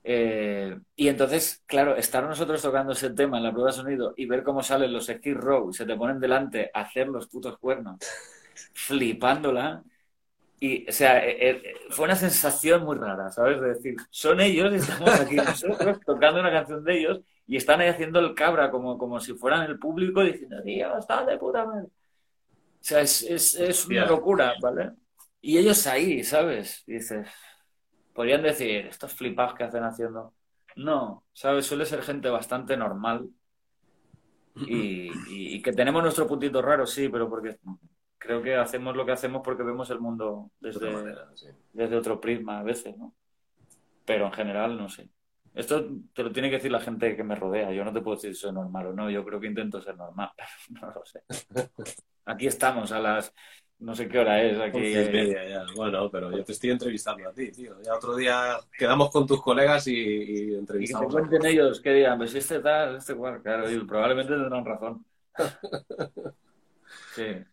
Eh, 0.10 0.80
y 0.95 1.10
entonces, 1.10 1.64
claro, 1.66 1.98
estar 1.98 2.24
nosotros 2.24 2.61
tocando 2.61 2.94
ese 2.94 3.10
tema 3.10 3.38
en 3.38 3.44
la 3.44 3.52
prueba 3.52 3.72
de 3.72 3.76
sonido 3.76 4.14
y 4.16 4.26
ver 4.26 4.42
cómo 4.42 4.64
salen 4.64 4.94
los 4.94 5.08
Skid 5.08 5.36
Row 5.36 5.69
y 5.69 5.74
se 5.74 5.86
te 5.86 5.98
ponen 5.98 6.22
delante 6.22 6.72
a 6.74 6.82
hacer 6.82 7.10
los 7.10 7.27
putos 7.27 7.58
cuernos, 7.58 7.98
flipándola, 8.74 9.84
y, 10.61 10.90
o 10.90 10.92
sea, 10.94 11.26
eh, 11.27 11.50
eh, 11.50 11.74
fue 11.90 12.06
una 12.06 12.16
sensación 12.16 12.86
muy 12.86 12.95
rara, 12.95 13.30
¿sabes? 13.32 13.60
De 13.60 13.74
decir, 13.74 13.95
son 14.10 14.40
ellos, 14.40 14.74
estamos 14.74 15.10
aquí 15.19 15.36
nosotros 15.36 16.00
tocando 16.06 16.40
una 16.40 16.52
canción 16.52 16.86
de 16.86 17.00
ellos 17.00 17.19
y 17.45 17.58
están 17.58 17.82
ahí 17.82 17.90
haciendo 17.90 18.22
el 18.22 18.34
cabra 18.34 18.72
como, 18.72 18.98
como 18.98 19.19
si 19.19 19.34
fueran 19.34 19.64
el 19.64 19.77
público 19.77 20.24
diciendo, 20.24 20.64
tío, 20.64 20.98
está 20.98 21.26
de 21.26 21.38
puta 21.38 21.66
madre. 21.66 21.88
O 21.88 22.80
sea, 22.80 23.02
es, 23.02 23.24
es, 23.24 23.56
es 23.56 23.86
una 23.88 24.06
locura, 24.06 24.53
¿vale? 24.61 24.92
Y 25.42 25.58
ellos 25.58 25.86
ahí, 25.86 26.24
¿sabes? 26.24 26.86
Y 26.88 26.94
dices, 26.94 27.27
podrían 28.18 28.42
decir, 28.42 28.88
estos 28.88 29.14
flipados 29.14 29.54
que 29.54 29.64
hacen 29.64 29.84
haciendo. 29.84 30.34
No, 30.76 31.24
¿sabes? 31.34 31.68
Suele 31.68 31.86
ser 31.86 32.02
gente 32.02 32.32
bastante 32.32 32.76
normal 32.76 33.30
y, 34.56 35.12
y, 35.30 35.62
que 35.62 35.72
tenemos 35.72 36.02
nuestro 36.02 36.26
puntito 36.26 36.60
raro, 36.60 36.88
sí, 36.88 37.10
pero 37.10 37.30
porque 37.30 37.60
creo 38.18 38.42
que 38.42 38.56
hacemos 38.56 38.96
lo 38.96 39.06
que 39.06 39.12
hacemos 39.12 39.44
porque 39.44 39.62
vemos 39.62 39.92
el 39.92 40.00
mundo 40.00 40.50
desde, 40.60 41.16
desde 41.74 41.96
otro 41.96 42.20
prisma 42.20 42.58
a 42.58 42.64
veces, 42.64 42.98
¿no? 42.98 43.14
Pero 44.04 44.26
en 44.26 44.32
general, 44.32 44.76
no 44.80 44.90
sé. 44.90 45.12
Esto 45.54 45.88
te 46.12 46.24
lo 46.24 46.32
tiene 46.32 46.50
que 46.50 46.56
decir 46.56 46.72
la 46.72 46.80
gente 46.80 47.16
que 47.16 47.24
me 47.24 47.36
rodea. 47.36 47.72
Yo 47.72 47.86
no 47.86 47.94
te 47.94 48.02
puedo 48.02 48.16
decir 48.16 48.34
si 48.34 48.42
soy 48.42 48.52
normal 48.52 48.88
o 48.88 48.94
no. 48.94 49.12
Yo 49.12 49.24
creo 49.24 49.40
que 49.40 49.46
intento 49.46 49.80
ser 49.80 49.96
normal, 49.96 50.32
pero 50.68 50.88
no 50.88 50.92
lo 50.92 51.06
sé. 51.06 51.22
Aquí 52.26 52.48
estamos 52.48 52.92
a 52.92 53.00
las... 53.00 53.32
No 53.80 53.96
sé 53.96 54.08
qué 54.08 54.20
hora 54.20 54.42
es 54.42 54.60
aquí. 54.60 54.92
ya. 54.92 55.66
Bueno, 55.76 56.10
pero 56.10 56.32
yo 56.36 56.44
te 56.44 56.52
estoy 56.52 56.72
entrevistando 56.72 57.30
a 57.30 57.34
ti, 57.34 57.52
tío. 57.52 57.76
Ya 57.84 57.96
otro 57.96 58.16
día 58.16 58.58
quedamos 58.78 59.12
con 59.12 59.28
tus 59.28 59.42
colegas 59.42 59.88
y, 59.88 59.94
y 59.94 60.56
entrevistamos. 60.56 61.06
Y 61.06 61.16
que 61.16 61.22
te 61.22 61.28
cuenten 61.28 61.52
ellos, 61.52 61.80
que 61.80 61.94
digan, 61.94 62.18
pues 62.18 62.34
este 62.34 62.60
tal, 62.60 62.96
este 62.98 63.14
cual. 63.14 63.42
Claro, 63.42 63.66
probablemente 63.88 64.34
tendrán 64.34 64.66
razón. 64.66 65.06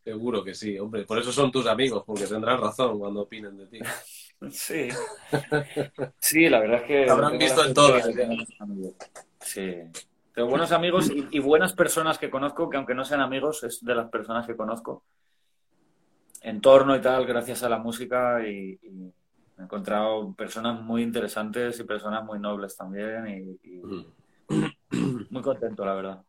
Seguro 0.04 0.44
que 0.44 0.54
sí, 0.54 0.78
hombre. 0.78 1.04
Por 1.04 1.18
eso 1.18 1.32
son 1.32 1.50
tus 1.50 1.66
amigos, 1.66 2.04
porque 2.06 2.26
tendrán 2.26 2.60
razón 2.60 2.98
cuando 2.98 3.22
opinen 3.22 3.56
de 3.56 3.66
ti. 3.66 3.78
Sí. 4.50 4.88
Sí, 6.18 6.48
la 6.50 6.58
verdad 6.58 6.82
es 6.82 6.86
que. 6.86 7.08
habrán 7.08 7.38
visto 7.38 7.64
en 7.64 7.72
todo. 7.72 7.98
Sí. 9.40 9.82
Tengo 10.34 10.48
buenos 10.48 10.72
amigos 10.72 11.10
y, 11.10 11.38
buenas 11.38 11.72
personas 11.72 12.18
que 12.18 12.28
conozco, 12.28 12.68
que 12.68 12.76
aunque 12.76 12.94
no 12.94 13.04
sean 13.04 13.20
amigos, 13.20 13.62
es 13.62 13.82
de 13.82 13.94
las 13.94 14.10
personas 14.10 14.46
que 14.46 14.56
conozco. 14.56 15.04
Entorno 16.44 16.94
y 16.94 17.00
tal, 17.00 17.26
gracias 17.26 17.62
a 17.62 17.68
la 17.68 17.78
música 17.78 18.46
y, 18.46 18.78
he 19.56 19.62
encontrado 19.62 20.34
personas 20.34 20.80
muy 20.80 21.02
interesantes 21.02 21.78
y 21.78 21.84
personas 21.84 22.24
muy 22.24 22.40
nobles 22.40 22.76
también 22.76 23.58
y 23.62 23.82
muy 25.30 25.42
contento, 25.42 25.84
la 25.84 25.94
verdad. 25.94 26.24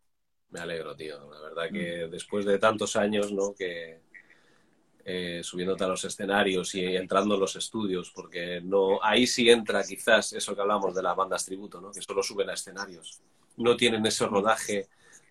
Me 0.51 0.61
alegro, 0.61 0.95
tío. 0.95 1.29
La 1.31 1.41
verdad 1.41 1.69
que 1.71 2.07
mm. 2.07 2.11
después 2.11 2.45
de 2.45 2.59
tantos 2.59 2.95
años, 2.95 3.31
¿no? 3.33 3.53
Que 3.53 3.99
eh, 5.03 5.41
subiéndote 5.43 5.83
a 5.83 5.87
los 5.87 6.03
escenarios 6.05 6.73
y 6.75 6.95
entrando 6.95 7.35
en 7.35 7.41
los 7.41 7.55
estudios, 7.55 8.11
porque 8.15 8.61
no 8.63 9.03
ahí 9.03 9.27
sí 9.27 9.49
entra 9.49 9.83
quizás 9.83 10.33
eso 10.33 10.55
que 10.55 10.61
hablamos 10.61 10.95
de 10.95 11.03
las 11.03 11.15
bandas 11.15 11.45
tributo, 11.45 11.81
¿no? 11.81 11.91
Que 11.91 12.01
solo 12.01 12.23
suben 12.23 12.49
a 12.49 12.53
escenarios. 12.53 13.21
No 13.57 13.75
tienen 13.75 14.05
ese 14.05 14.25
rodaje 14.27 14.87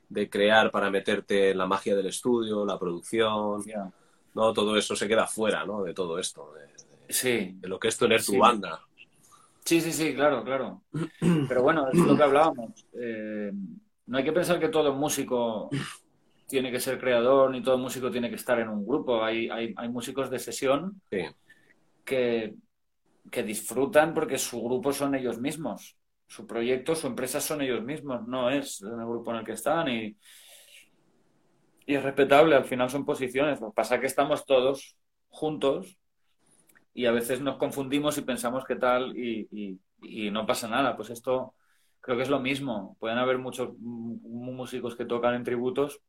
de 0.08 0.28
crear 0.28 0.70
para 0.70 0.90
meterte 0.90 1.50
en 1.50 1.58
la 1.58 1.66
magia 1.66 1.96
del 1.96 2.06
estudio, 2.06 2.64
la 2.64 2.78
producción, 2.78 3.64
¿no? 4.34 4.52
Todo 4.52 4.76
eso 4.76 4.94
se 4.94 5.08
queda 5.08 5.26
fuera, 5.26 5.64
¿no? 5.64 5.82
De 5.82 5.94
todo 5.94 6.18
esto, 6.18 6.52
de, 6.52 7.12
sí. 7.12 7.56
de 7.56 7.68
lo 7.68 7.78
que 7.78 7.88
es 7.88 7.96
tener 7.96 8.22
tu 8.22 8.38
banda. 8.38 8.80
Sí, 9.64 9.80
sí, 9.80 9.92
sí, 9.92 10.14
claro, 10.14 10.44
claro. 10.44 10.82
Pero 11.48 11.62
bueno, 11.62 11.88
es 11.90 11.98
lo 11.98 12.16
que 12.16 12.22
hablábamos. 12.22 12.86
Eh, 12.92 13.50
no 14.06 14.18
hay 14.18 14.24
que 14.24 14.32
pensar 14.32 14.60
que 14.60 14.68
todo 14.68 14.92
músico 14.94 15.70
tiene 16.46 16.70
que 16.70 16.80
ser 16.80 17.00
creador, 17.00 17.50
ni 17.50 17.62
todo 17.62 17.78
músico 17.78 18.10
tiene 18.10 18.28
que 18.28 18.36
estar 18.36 18.58
en 18.60 18.68
un 18.68 18.86
grupo. 18.86 19.24
Hay, 19.24 19.48
hay, 19.48 19.72
hay 19.76 19.88
músicos 19.88 20.28
de 20.28 20.38
sesión 20.38 21.00
que, 22.04 22.54
que 23.30 23.42
disfrutan 23.42 24.12
porque 24.12 24.36
su 24.36 24.62
grupo 24.62 24.92
son 24.92 25.14
ellos 25.14 25.40
mismos. 25.40 25.96
Su 26.26 26.46
proyecto, 26.46 26.94
su 26.94 27.06
empresa 27.06 27.40
son 27.40 27.62
ellos 27.62 27.82
mismos, 27.82 28.26
no 28.26 28.50
es 28.50 28.82
el 28.82 29.06
grupo 29.06 29.30
en 29.30 29.38
el 29.38 29.44
que 29.44 29.52
están. 29.52 29.88
Y, 29.88 30.16
y 31.86 31.94
es 31.94 32.02
respetable, 32.02 32.56
al 32.56 32.64
final 32.64 32.90
son 32.90 33.04
posiciones. 33.04 33.60
Lo 33.60 33.68
que 33.68 33.74
pasa 33.74 33.96
es 33.96 34.00
que 34.00 34.06
estamos 34.06 34.46
todos 34.46 34.96
juntos 35.28 35.98
y 36.94 37.06
a 37.06 37.12
veces 37.12 37.40
nos 37.40 37.56
confundimos 37.56 38.18
y 38.18 38.22
pensamos 38.22 38.64
que 38.64 38.76
tal 38.76 39.16
y, 39.16 39.78
y, 40.02 40.30
no 40.30 40.46
pasa 40.46 40.68
nada. 40.68 40.96
Pues 40.96 41.10
esto 41.10 41.54
creo 42.00 42.16
que 42.16 42.22
es 42.22 42.28
lo 42.30 42.40
mismo. 42.40 42.96
Pueden 43.00 43.18
haber 43.18 43.38
muchos 43.38 43.76
músicos 43.78 44.96
que 44.96 45.04
tocan 45.04 45.34
en 45.34 45.44
tributos 45.44 46.00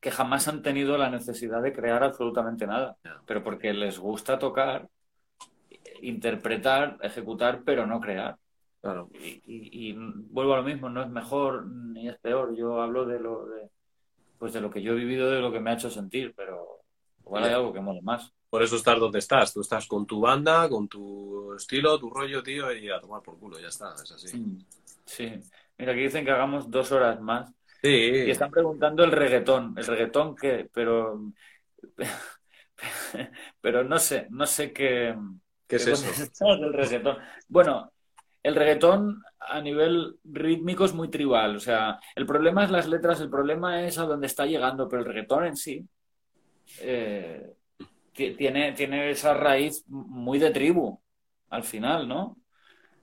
que 0.00 0.10
jamás 0.10 0.48
han 0.48 0.62
tenido 0.62 0.98
la 0.98 1.10
necesidad 1.10 1.62
de 1.62 1.72
crear 1.72 2.02
absolutamente 2.02 2.66
nada, 2.66 2.96
pero 3.24 3.44
porque 3.44 3.72
les 3.72 4.00
gusta 4.00 4.36
tocar, 4.36 4.88
interpretar, 6.02 6.98
ejecutar, 7.02 7.62
pero 7.64 7.86
no 7.86 8.00
crear. 8.00 8.36
Claro. 8.80 9.10
Y, 9.14 9.94
vuelvo 9.96 10.54
a 10.54 10.56
lo 10.56 10.64
mismo, 10.64 10.88
no 10.90 11.02
es 11.02 11.08
mejor 11.08 11.66
ni 11.68 12.08
es 12.08 12.18
peor. 12.18 12.56
Yo 12.56 12.82
hablo 12.82 13.06
de 13.06 13.20
lo 13.20 13.46
de, 13.46 13.70
pues 14.42 14.54
de 14.54 14.60
lo 14.60 14.72
que 14.72 14.82
yo 14.82 14.90
he 14.90 14.96
vivido, 14.96 15.30
de 15.30 15.38
lo 15.38 15.52
que 15.52 15.60
me 15.60 15.70
ha 15.70 15.74
hecho 15.74 15.88
sentir, 15.88 16.34
pero 16.36 16.80
igual 17.20 17.44
hay 17.44 17.52
algo 17.52 17.72
que 17.72 17.78
mole 17.78 18.02
más. 18.02 18.32
Por 18.50 18.60
eso 18.60 18.74
estás 18.74 18.98
donde 18.98 19.20
estás. 19.20 19.54
Tú 19.54 19.60
estás 19.60 19.86
con 19.86 20.04
tu 20.04 20.20
banda, 20.20 20.68
con 20.68 20.88
tu 20.88 21.54
estilo, 21.54 21.96
tu 21.96 22.10
rollo, 22.10 22.42
tío, 22.42 22.72
y 22.72 22.90
a 22.90 22.98
tomar 22.98 23.22
por 23.22 23.38
culo, 23.38 23.60
ya 23.60 23.68
está, 23.68 23.94
es 23.94 24.10
así. 24.10 24.58
Sí. 25.04 25.32
Mira, 25.78 25.92
aquí 25.92 26.00
dicen 26.00 26.24
que 26.24 26.32
hagamos 26.32 26.68
dos 26.68 26.90
horas 26.90 27.20
más. 27.20 27.52
Sí. 27.82 27.88
Y 28.26 28.30
están 28.32 28.50
preguntando 28.50 29.04
el 29.04 29.12
reggaetón. 29.12 29.74
¿El 29.78 29.86
reggaetón 29.86 30.34
qué? 30.34 30.68
Pero. 30.74 31.20
Pero 33.60 33.84
no 33.84 34.00
sé, 34.00 34.26
no 34.30 34.44
sé 34.44 34.72
qué. 34.72 35.16
¿Qué 35.68 35.76
es 35.76 35.86
eso? 35.86 36.46
El 36.46 36.72
reggaetón. 36.72 37.16
Bueno, 37.46 37.91
el 38.42 38.54
reggaetón 38.54 39.22
a 39.38 39.60
nivel 39.60 40.16
rítmico 40.24 40.84
es 40.84 40.94
muy 40.94 41.08
tribal. 41.08 41.56
O 41.56 41.60
sea, 41.60 42.00
el 42.14 42.26
problema 42.26 42.64
es 42.64 42.70
las 42.70 42.88
letras, 42.88 43.20
el 43.20 43.30
problema 43.30 43.84
es 43.84 43.98
a 43.98 44.04
dónde 44.04 44.26
está 44.26 44.46
llegando, 44.46 44.88
pero 44.88 45.02
el 45.02 45.08
reggaetón 45.08 45.46
en 45.46 45.56
sí 45.56 45.86
eh, 46.80 47.54
tiene, 48.14 48.72
tiene 48.72 49.10
esa 49.10 49.34
raíz 49.34 49.84
muy 49.88 50.38
de 50.38 50.50
tribu 50.50 51.00
al 51.50 51.64
final, 51.64 52.08
¿no? 52.08 52.36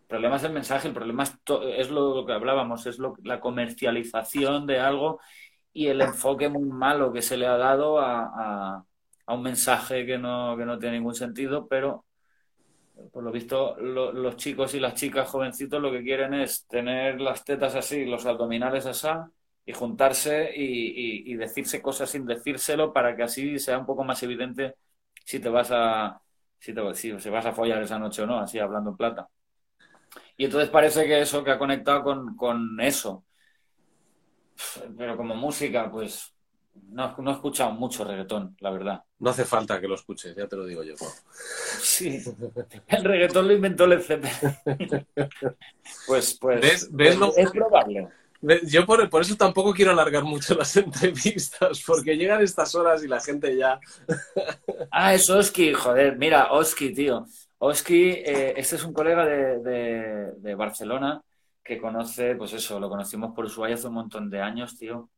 El 0.02 0.08
problema 0.08 0.38
es 0.38 0.44
el 0.44 0.54
mensaje, 0.54 0.88
el 0.88 0.94
problema 0.94 1.24
es, 1.24 1.92
lo 1.92 2.26
que 2.26 2.34
hablábamos, 2.34 2.86
es 2.88 2.98
lo, 2.98 3.16
la 3.24 3.40
comercialización 3.40 4.66
de 4.66 4.80
algo 4.80 5.20
y 5.72 5.88
el 5.88 6.02
enfoque 6.02 6.50
muy 6.50 6.66
malo 6.66 7.14
que 7.14 7.22
se 7.22 7.38
le 7.38 7.46
ha 7.46 7.58
dado 7.58 8.00
a, 8.00 8.84
a, 9.28 9.34
un 9.34 9.44
mensaje 9.44 10.08
que 10.08 10.18
no, 10.18 10.58
que 10.58 10.66
no 10.66 10.80
tiene 10.80 10.98
ningún 10.98 11.14
sentido, 11.14 11.68
pero 11.68 12.06
por 13.12 13.24
lo 13.24 13.32
visto, 13.32 13.76
los 13.78 14.36
chicos 14.36 14.74
y 14.74 14.80
las 14.80 14.94
chicas 14.96 15.30
jovencitos 15.30 15.82
lo 15.82 15.92
que 15.92 16.04
quieren 16.04 16.34
es 16.34 16.66
tener 16.68 17.22
las 17.22 17.44
tetas 17.44 17.76
así, 17.76 18.06
los 18.06 18.26
abdominales 18.26 18.86
así, 18.86 19.08
y 19.66 19.74
juntarse 19.74 20.52
y, 20.56 21.34
decirse 21.36 21.82
cosas 21.82 22.10
sin 22.10 22.26
decírselo 22.26 22.92
para 22.92 23.16
que 23.16 23.24
así 23.24 23.60
sea 23.60 23.78
un 23.78 23.86
poco 23.86 24.04
más 24.04 24.22
evidente 24.24 24.76
si 25.26 25.40
te 25.40 25.50
vas 25.50 25.70
a 25.72 26.22
si, 26.60 26.74
te, 26.74 26.96
si, 26.96 27.30
vas 27.30 27.46
a 27.46 27.54
follar 27.54 27.82
esa 27.82 28.00
noche 28.00 28.24
o 28.24 28.28
no, 28.28 28.40
así 28.40 28.60
hablando 28.60 28.92
en 28.92 28.98
plata. 28.98 29.30
Y 30.38 30.46
entonces 30.46 30.70
parece 30.70 31.06
que 31.06 31.22
eso 31.22 31.44
que 31.44 31.52
ha 31.52 31.60
conectado 31.60 32.04
con, 32.04 32.36
con 32.36 32.80
eso. 32.82 33.26
Pero 34.98 35.16
como 35.16 35.36
música, 35.36 35.90
pues 35.92 36.34
no, 36.92 37.16
no 37.18 37.32
he 37.32 37.34
escuchado 37.34 37.72
mucho 37.72 38.04
reggaetón, 38.04 38.56
la 38.60 38.72
verdad. 38.72 39.04
No 39.20 39.30
hace 39.30 39.46
falta 39.46 39.80
que 39.80 39.88
lo 39.88 39.96
escuches, 39.96 40.36
ya 40.36 40.48
te 40.48 40.56
lo 40.56 40.66
digo 40.66 40.84
yo. 40.84 40.96
Sí, 41.82 42.22
el 42.88 43.04
reggaetón 43.04 43.48
lo 43.48 43.54
inventó 43.54 43.86
el 43.86 44.04
Pues, 46.08 46.38
pues, 46.40 46.90
¿Ves, 46.92 47.18
es 47.38 47.52
probable. 47.52 48.10
Yo 48.68 48.86
por, 48.86 49.10
por, 49.10 49.22
eso 49.22 49.36
tampoco 49.36 49.74
quiero 49.74 49.92
alargar 49.92 50.24
mucho 50.24 50.56
las 50.56 50.76
entrevistas, 50.78 51.84
porque 51.86 52.16
llegan 52.16 52.42
estas 52.42 52.74
horas 52.74 53.04
y 53.04 53.08
la 53.08 53.20
gente 53.20 53.56
ya... 53.58 53.80
ah, 54.92 55.14
es 55.14 55.30
Oski, 55.30 55.74
joder, 55.74 56.18
mira, 56.18 56.54
Oski, 56.54 56.94
tío. 56.94 57.26
Oski, 57.58 58.12
eh, 58.12 58.54
este 58.56 58.78
es 58.78 58.84
un 58.86 58.94
colega 58.94 59.26
de, 59.26 59.60
de, 59.60 60.32
de, 60.38 60.56
Barcelona 60.56 61.22
que 61.62 61.78
conoce, 61.78 62.36
pues 62.36 62.54
eso, 62.54 62.80
lo 62.80 62.88
conocimos 62.88 63.36
por 63.36 63.44
Ushuaia 63.44 63.76
hace 63.76 63.88
un 63.88 63.96
montón 63.96 64.30
de 64.30 64.42
años, 64.42 64.78
tío. 64.78 65.10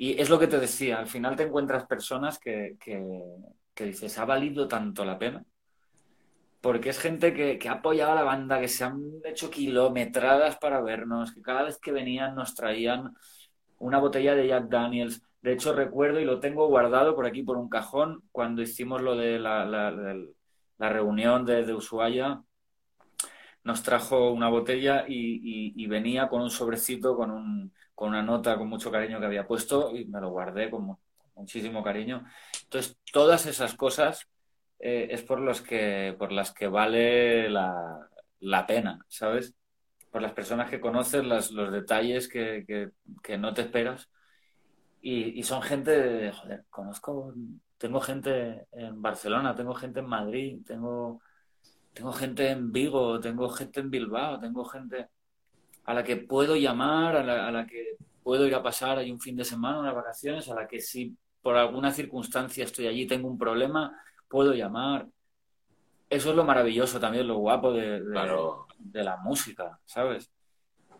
Y 0.00 0.20
es 0.20 0.30
lo 0.30 0.38
que 0.38 0.46
te 0.46 0.60
decía, 0.60 1.00
al 1.00 1.08
final 1.08 1.34
te 1.34 1.42
encuentras 1.42 1.84
personas 1.86 2.38
que, 2.38 2.76
que, 2.78 3.84
dices, 3.84 4.16
ha 4.18 4.24
valido 4.24 4.68
tanto 4.68 5.04
la 5.04 5.18
pena. 5.18 5.44
Porque 6.60 6.90
es 6.90 7.00
gente 7.00 7.34
que, 7.34 7.58
que, 7.58 7.68
ha 7.68 7.72
apoyado 7.72 8.12
a 8.12 8.14
la 8.14 8.22
banda, 8.22 8.60
que 8.60 8.68
se 8.68 8.84
han 8.84 9.00
hecho 9.24 9.50
kilometradas 9.50 10.56
para 10.58 10.80
vernos, 10.80 11.32
que 11.32 11.42
cada 11.42 11.64
vez 11.64 11.78
que 11.78 11.92
venían 11.92 12.36
nos 12.36 12.54
traían 12.54 13.12
una 13.78 13.98
botella 13.98 14.36
de 14.36 14.46
Jack 14.46 14.68
Daniels. 14.68 15.22
De 15.42 15.52
hecho, 15.52 15.72
recuerdo 15.72 16.20
y 16.20 16.24
lo 16.24 16.38
tengo 16.38 16.68
guardado 16.68 17.16
por 17.16 17.26
aquí, 17.26 17.42
por 17.42 17.56
un 17.56 17.68
cajón, 17.68 18.22
cuando 18.30 18.62
hicimos 18.62 19.02
lo 19.02 19.16
de 19.16 19.40
la, 19.40 19.64
la, 19.64 19.90
la, 19.90 20.88
reunión 20.90 21.44
de, 21.44 21.64
de, 21.64 21.74
Ushuaia, 21.74 22.42
nos 23.64 23.82
trajo 23.82 24.30
una 24.30 24.48
botella 24.48 25.04
y, 25.08 25.72
y 25.76 25.86
venía 25.88 26.28
con 26.28 26.42
un 26.42 26.50
sobrecito, 26.50 27.16
con 27.16 27.30
un, 27.30 27.72
con 27.98 28.10
una 28.10 28.22
nota 28.22 28.56
con 28.56 28.68
mucho 28.68 28.92
cariño 28.92 29.18
que 29.18 29.26
había 29.26 29.44
puesto 29.44 29.90
y 29.92 30.04
me 30.04 30.20
lo 30.20 30.30
guardé 30.30 30.70
con 30.70 30.96
muchísimo 31.34 31.82
cariño. 31.82 32.24
Entonces, 32.62 32.96
todas 33.12 33.44
esas 33.46 33.74
cosas 33.74 34.28
eh, 34.78 35.08
es 35.10 35.22
por, 35.22 35.40
los 35.40 35.62
que, 35.62 36.14
por 36.16 36.30
las 36.30 36.52
que 36.52 36.68
vale 36.68 37.50
la, 37.50 38.64
pena, 38.68 39.04
¿sabes? 39.08 39.52
Por 40.12 40.22
las 40.22 40.32
personas 40.32 40.70
que 40.70 40.78
conoces, 40.78 41.24
los 41.24 41.72
detalles 41.72 42.28
que, 42.28 42.92
no 43.36 43.52
te 43.52 43.62
esperas. 43.62 44.08
Y, 45.00 45.42
son 45.42 45.60
gente, 45.60 45.90
de, 45.90 46.30
joder, 46.30 46.66
conozco, 46.70 47.34
tengo 47.78 48.00
gente 48.00 48.68
en 48.70 49.02
Barcelona, 49.02 49.56
tengo 49.56 49.74
gente 49.74 49.98
en 49.98 50.06
Madrid, 50.06 50.60
tengo, 50.64 51.20
tengo 51.92 52.12
gente 52.12 52.48
en 52.48 52.70
Vigo, 52.70 53.18
tengo 53.18 53.48
gente 53.48 53.80
en 53.80 53.90
Bilbao, 53.90 54.38
tengo 54.38 54.64
gente 54.64 55.08
a 55.88 55.94
la 55.94 56.04
que 56.04 56.16
puedo 56.16 56.54
llamar, 56.54 57.16
a 57.16 57.50
la, 57.50 57.66
que 57.66 57.96
puedo 58.22 58.46
ir 58.46 58.54
a 58.54 58.62
pasar 58.62 58.98
ahí 58.98 59.10
un 59.10 59.18
fin 59.18 59.34
de 59.34 59.44
semana, 59.44 59.80
unas 59.80 59.94
vacaciones, 59.94 60.46
a 60.50 60.54
la 60.54 60.68
que 60.68 60.82
si 60.82 61.16
por 61.40 61.56
alguna 61.56 61.90
circunstancia 61.94 62.64
estoy 62.64 62.88
allí, 62.88 63.06
tengo 63.06 63.26
un 63.26 63.38
problema, 63.38 63.98
puedo 64.28 64.52
llamar. 64.52 65.06
Eso 66.10 66.28
es 66.28 66.36
lo 66.36 66.44
maravilloso 66.44 67.00
también, 67.00 67.26
lo 67.26 67.38
guapo 67.38 67.72
de, 67.72 68.02
de, 68.02 69.02
la 69.02 69.16
música, 69.16 69.80
¿sabes? 69.86 70.30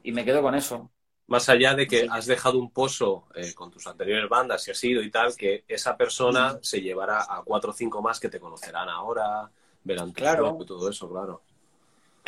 Y 0.02 0.12
me 0.12 0.24
quedo 0.24 0.40
con 0.40 0.54
eso. 0.54 0.90
Más 1.26 1.50
allá 1.50 1.74
de 1.74 1.86
que 1.86 2.06
has 2.10 2.24
dejado 2.24 2.58
un 2.58 2.70
pozo 2.70 3.26
eh, 3.34 3.52
con 3.52 3.70
tus 3.70 3.86
anteriores 3.86 4.26
bandas, 4.26 4.62
si 4.62 4.70
ha 4.70 4.74
sido 4.74 5.02
y 5.02 5.10
tal, 5.10 5.36
que 5.36 5.64
esa 5.68 5.98
persona 5.98 6.58
se 6.62 6.80
llevará 6.80 7.24
a 7.28 7.42
cuatro 7.44 7.72
o 7.72 7.74
cinco 7.74 8.00
más 8.00 8.18
que 8.18 8.30
te 8.30 8.40
conocerán 8.40 8.88
ahora, 8.88 9.50
verán 9.84 10.14
tu 10.14 10.22
claro. 10.22 10.56
y 10.58 10.64
todo 10.64 10.88
eso, 10.88 11.10
claro. 11.10 11.42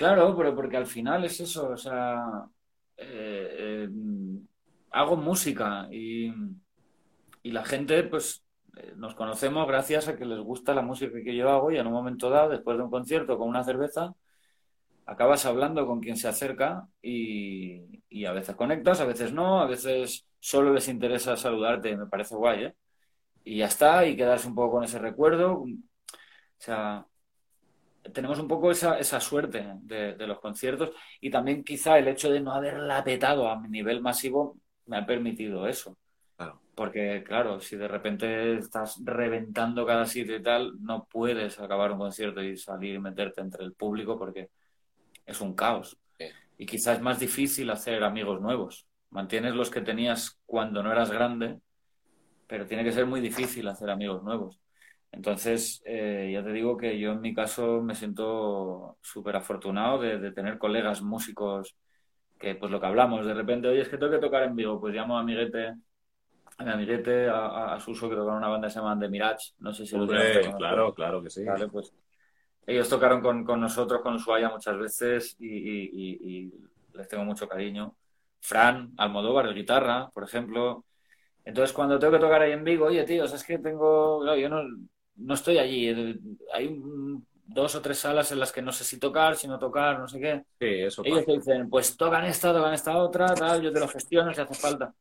Claro, 0.00 0.34
pero 0.36 0.54
porque 0.56 0.78
al 0.78 0.86
final 0.86 1.24
es 1.26 1.40
eso, 1.40 1.68
o 1.72 1.76
sea, 1.76 2.24
eh, 2.96 3.84
eh, 3.86 3.88
hago 4.90 5.16
música 5.16 5.88
y, 5.92 6.32
la 7.44 7.64
gente, 7.64 8.02
pues, 8.04 8.42
eh, 8.76 8.94
nos 8.96 9.14
conocemos 9.14 9.66
gracias 9.68 10.08
a 10.08 10.16
que 10.16 10.24
les 10.24 10.38
gusta 10.40 10.74
la 10.74 10.80
música 10.82 11.22
que 11.22 11.36
yo 11.36 11.50
hago 11.50 11.70
y 11.70 11.76
en 11.78 11.86
un 11.86 11.92
momento 11.92 12.30
dado, 12.30 12.48
después 12.50 12.78
de 12.78 12.84
un 12.84 12.90
concierto 12.90 13.36
con 13.38 13.48
una 13.48 13.62
cerveza, 13.62 14.14
acabas 15.06 15.44
hablando 15.46 15.86
con 15.86 16.00
quien 16.00 16.16
se 16.16 16.28
acerca 16.28 16.88
y, 17.02 18.02
y 18.08 18.24
a 18.26 18.32
veces 18.32 18.56
conectas, 18.56 19.00
a 19.00 19.04
veces 19.06 19.32
no, 19.34 19.60
a 19.60 19.66
veces 19.66 20.26
solo 20.38 20.72
les 20.72 20.88
interesa 20.88 21.36
saludarte, 21.36 21.96
me 21.96 22.06
parece 22.06 22.36
guay, 22.36 22.64
¿eh? 22.64 22.76
Y 23.44 23.58
ya 23.58 23.66
está, 23.66 24.06
y 24.06 24.16
quedarse 24.16 24.48
un 24.48 24.54
poco 24.54 24.72
con 24.76 24.84
ese 24.84 24.98
recuerdo. 24.98 25.62
O 25.62 25.66
sea, 26.58 27.06
tenemos 28.12 28.38
un 28.38 28.48
poco 28.48 28.70
esa, 28.70 28.98
esa 28.98 29.20
suerte 29.20 29.66
de, 29.82 30.26
los 30.26 30.40
conciertos 30.40 30.90
y 31.20 31.30
también 31.30 31.64
quizá 31.64 31.98
el 31.98 32.08
hecho 32.08 32.30
de 32.30 32.40
no 32.40 32.52
haberla 32.52 33.04
petado 33.04 33.48
a 33.50 33.60
nivel 33.68 34.00
masivo 34.00 34.56
me 34.86 34.98
ha 34.98 35.06
permitido 35.06 35.66
eso. 35.66 35.96
Porque, 36.74 37.22
claro, 37.26 37.60
si 37.60 37.76
de 37.76 37.86
repente 37.86 38.56
estás 38.56 38.98
reventando 39.04 39.84
cada 39.84 40.06
sitio 40.06 40.36
y 40.36 40.42
tal, 40.42 40.82
no 40.82 41.04
puedes 41.04 41.60
acabar 41.60 41.92
un 41.92 41.98
concierto 41.98 42.42
y 42.42 42.56
salir 42.56 42.94
y 42.94 42.98
meterte 42.98 43.42
entre 43.42 43.64
el 43.64 43.74
público 43.74 44.18
porque 44.18 44.48
es 45.26 45.40
un 45.42 45.54
caos. 45.54 45.98
Y 46.56 46.64
quizás 46.64 46.96
es 46.96 47.02
más 47.02 47.18
difícil 47.20 47.68
hacer 47.68 48.02
amigos 48.02 48.40
nuevos. 48.40 48.86
Mantienes 49.10 49.54
los 49.54 49.68
que 49.68 49.82
tenías 49.82 50.40
cuando 50.46 50.82
no 50.82 50.90
eras 50.90 51.10
grande, 51.10 51.60
pero 52.46 52.66
tiene 52.66 52.84
que 52.84 52.92
ser 52.92 53.04
muy 53.04 53.20
difícil 53.20 53.68
hacer 53.68 53.90
amigos 53.90 54.22
nuevos. 54.22 54.58
Entonces, 55.12 55.82
eh, 55.84 56.30
ya 56.32 56.44
te 56.44 56.52
digo 56.52 56.76
que 56.76 56.98
yo 56.98 57.12
en 57.12 57.20
mi 57.20 57.34
caso 57.34 57.82
me 57.82 57.94
siento 57.94 58.96
súper 59.02 59.36
afortunado 59.36 59.98
de, 59.98 60.32
tener 60.32 60.58
colegas 60.58 61.02
músicos 61.02 61.76
que, 62.38 62.54
pues 62.54 62.70
lo 62.70 62.80
que 62.80 62.86
hablamos, 62.86 63.26
de 63.26 63.34
repente, 63.34 63.68
oye, 63.68 63.82
es 63.82 63.88
que 63.88 63.98
tengo 63.98 64.12
que 64.12 64.18
tocar 64.18 64.44
en 64.44 64.56
vivo, 64.56 64.80
pues 64.80 64.94
llamo 64.94 65.18
a 65.18 65.24
Miguete 65.24 65.74
a 66.60 66.64
mi 66.64 66.72
amiguete, 66.72 67.26
a, 67.28 67.74
a, 67.74 67.80
Suso, 67.80 68.08
que 68.08 68.14
tocaron 68.14 68.38
una 68.38 68.48
banda 68.48 68.68
que 68.68 68.74
se 68.74 68.80
llama 68.80 68.98
The 68.98 69.08
Mirage. 69.08 69.52
No 69.60 69.72
sé 69.72 69.86
si 69.86 69.96
lo 69.96 70.02
Hombre, 70.02 70.42
claro, 70.58 70.92
claro 70.92 71.22
que 71.22 71.30
sí. 71.30 71.42
Vale, 71.42 71.68
pues 71.68 71.92
ellos 72.66 72.88
tocaron 72.88 73.22
con, 73.22 73.44
con 73.44 73.60
nosotros, 73.60 74.02
con 74.02 74.14
Ushuaia 74.14 74.50
muchas 74.50 74.78
veces 74.78 75.36
y, 75.38 75.48
y, 75.48 76.18
y, 76.22 76.52
les 76.94 77.08
tengo 77.08 77.24
mucho 77.24 77.48
cariño. 77.48 77.94
Fran, 78.40 78.92
Almodóvar, 78.98 79.48
de 79.48 79.54
guitarra, 79.54 80.10
por 80.12 80.24
ejemplo. 80.24 80.84
Entonces, 81.44 81.74
cuando 81.74 81.98
tengo 81.98 82.12
que 82.12 82.18
tocar 82.18 82.42
ahí 82.42 82.52
en 82.52 82.64
Vigo, 82.64 82.86
oye, 82.86 83.04
tío, 83.04 83.24
es 83.24 83.44
que 83.44 83.58
tengo. 83.58 84.20
Claro, 84.20 84.38
yo 84.38 84.48
no, 84.50 84.62
no 85.16 85.34
estoy 85.34 85.58
allí. 85.58 85.88
Hay 86.52 86.80
dos 87.52 87.74
o 87.74 87.80
tres 87.80 87.98
salas 87.98 88.30
en 88.32 88.38
las 88.38 88.52
que 88.52 88.62
no 88.62 88.72
sé 88.72 88.84
si 88.84 88.98
tocar, 88.98 89.36
si 89.36 89.48
no 89.48 89.58
tocar, 89.58 89.98
no 89.98 90.08
sé 90.08 90.20
qué. 90.20 90.44
Sí, 90.58 90.82
eso 90.82 91.02
Ellos 91.04 91.26
te 91.26 91.32
dicen, 91.32 91.68
pues 91.68 91.96
tocan 91.96 92.24
esta, 92.24 92.52
tocan 92.52 92.72
esta 92.72 92.96
otra, 92.96 93.34
tal, 93.34 93.60
yo 93.60 93.72
te 93.72 93.80
lo 93.80 93.88
gestiono 93.88 94.32
si 94.32 94.40
hace 94.40 94.54
falta. 94.54 94.94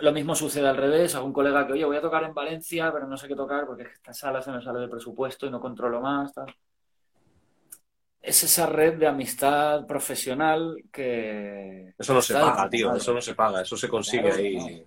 Lo 0.00 0.12
mismo 0.12 0.34
sucede 0.34 0.68
al 0.68 0.76
revés, 0.76 1.14
a 1.14 1.22
un 1.22 1.32
colega 1.32 1.66
que, 1.66 1.74
oye, 1.74 1.84
voy 1.84 1.96
a 1.96 2.00
tocar 2.00 2.24
en 2.24 2.34
Valencia, 2.34 2.90
pero 2.92 3.06
no 3.06 3.16
sé 3.16 3.28
qué 3.28 3.36
tocar 3.36 3.66
porque 3.66 3.84
esta 3.84 4.12
sala 4.12 4.42
se 4.42 4.50
me 4.50 4.60
sale 4.60 4.80
de 4.80 4.88
presupuesto 4.88 5.46
y 5.46 5.50
no 5.50 5.60
controlo 5.60 6.00
más, 6.00 6.32
tal. 6.32 6.52
Es 8.20 8.42
esa 8.42 8.66
red 8.66 8.98
de 8.98 9.06
amistad 9.06 9.86
profesional 9.86 10.76
que... 10.92 11.94
Eso 11.98 12.14
no 12.14 12.22
se 12.22 12.34
paga, 12.34 12.68
tío, 12.68 12.94
eso 12.94 13.14
no 13.14 13.20
se 13.20 13.34
paga, 13.34 13.62
eso 13.62 13.76
se 13.76 13.88
consigue 13.88 14.32
ahí. 14.32 14.86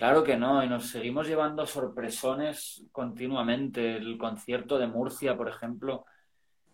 Claro 0.00 0.24
que 0.24 0.34
no, 0.34 0.64
y 0.64 0.66
nos 0.66 0.88
seguimos 0.88 1.28
llevando 1.28 1.66
sorpresones 1.66 2.82
continuamente. 2.90 3.98
El 3.98 4.16
concierto 4.16 4.78
de 4.78 4.86
Murcia, 4.86 5.36
por 5.36 5.46
ejemplo, 5.46 6.06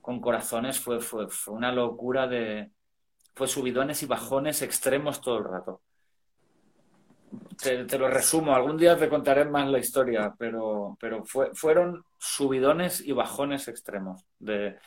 con 0.01 0.21
corazones 0.21 0.79
fue, 0.79 1.01
fue, 1.01 1.27
una 1.49 1.73
locura 1.73 2.29
de... 2.29 2.71
Fue 3.35 3.49
subidones 3.49 4.01
y 4.05 4.07
bajones 4.07 4.63
extremos 4.63 5.21
todo 5.21 5.39
el 5.39 5.45
rato. 5.45 5.83
Te, 7.61 7.85
te, 7.85 7.99
lo 7.99 8.07
resumo, 8.07 8.55
algún 8.55 8.77
día 8.77 8.97
te 8.97 9.09
contaré 9.09 9.45
más 9.45 9.69
la 9.69 9.81
historia, 9.81 10.33
pero, 10.39 10.97
pero 11.01 11.25
fue, 11.25 11.51
fueron 11.53 12.05
subidones 12.19 13.01
y 13.01 13.11
bajones 13.11 13.67
extremos. 13.67 14.23
De, 14.39 14.79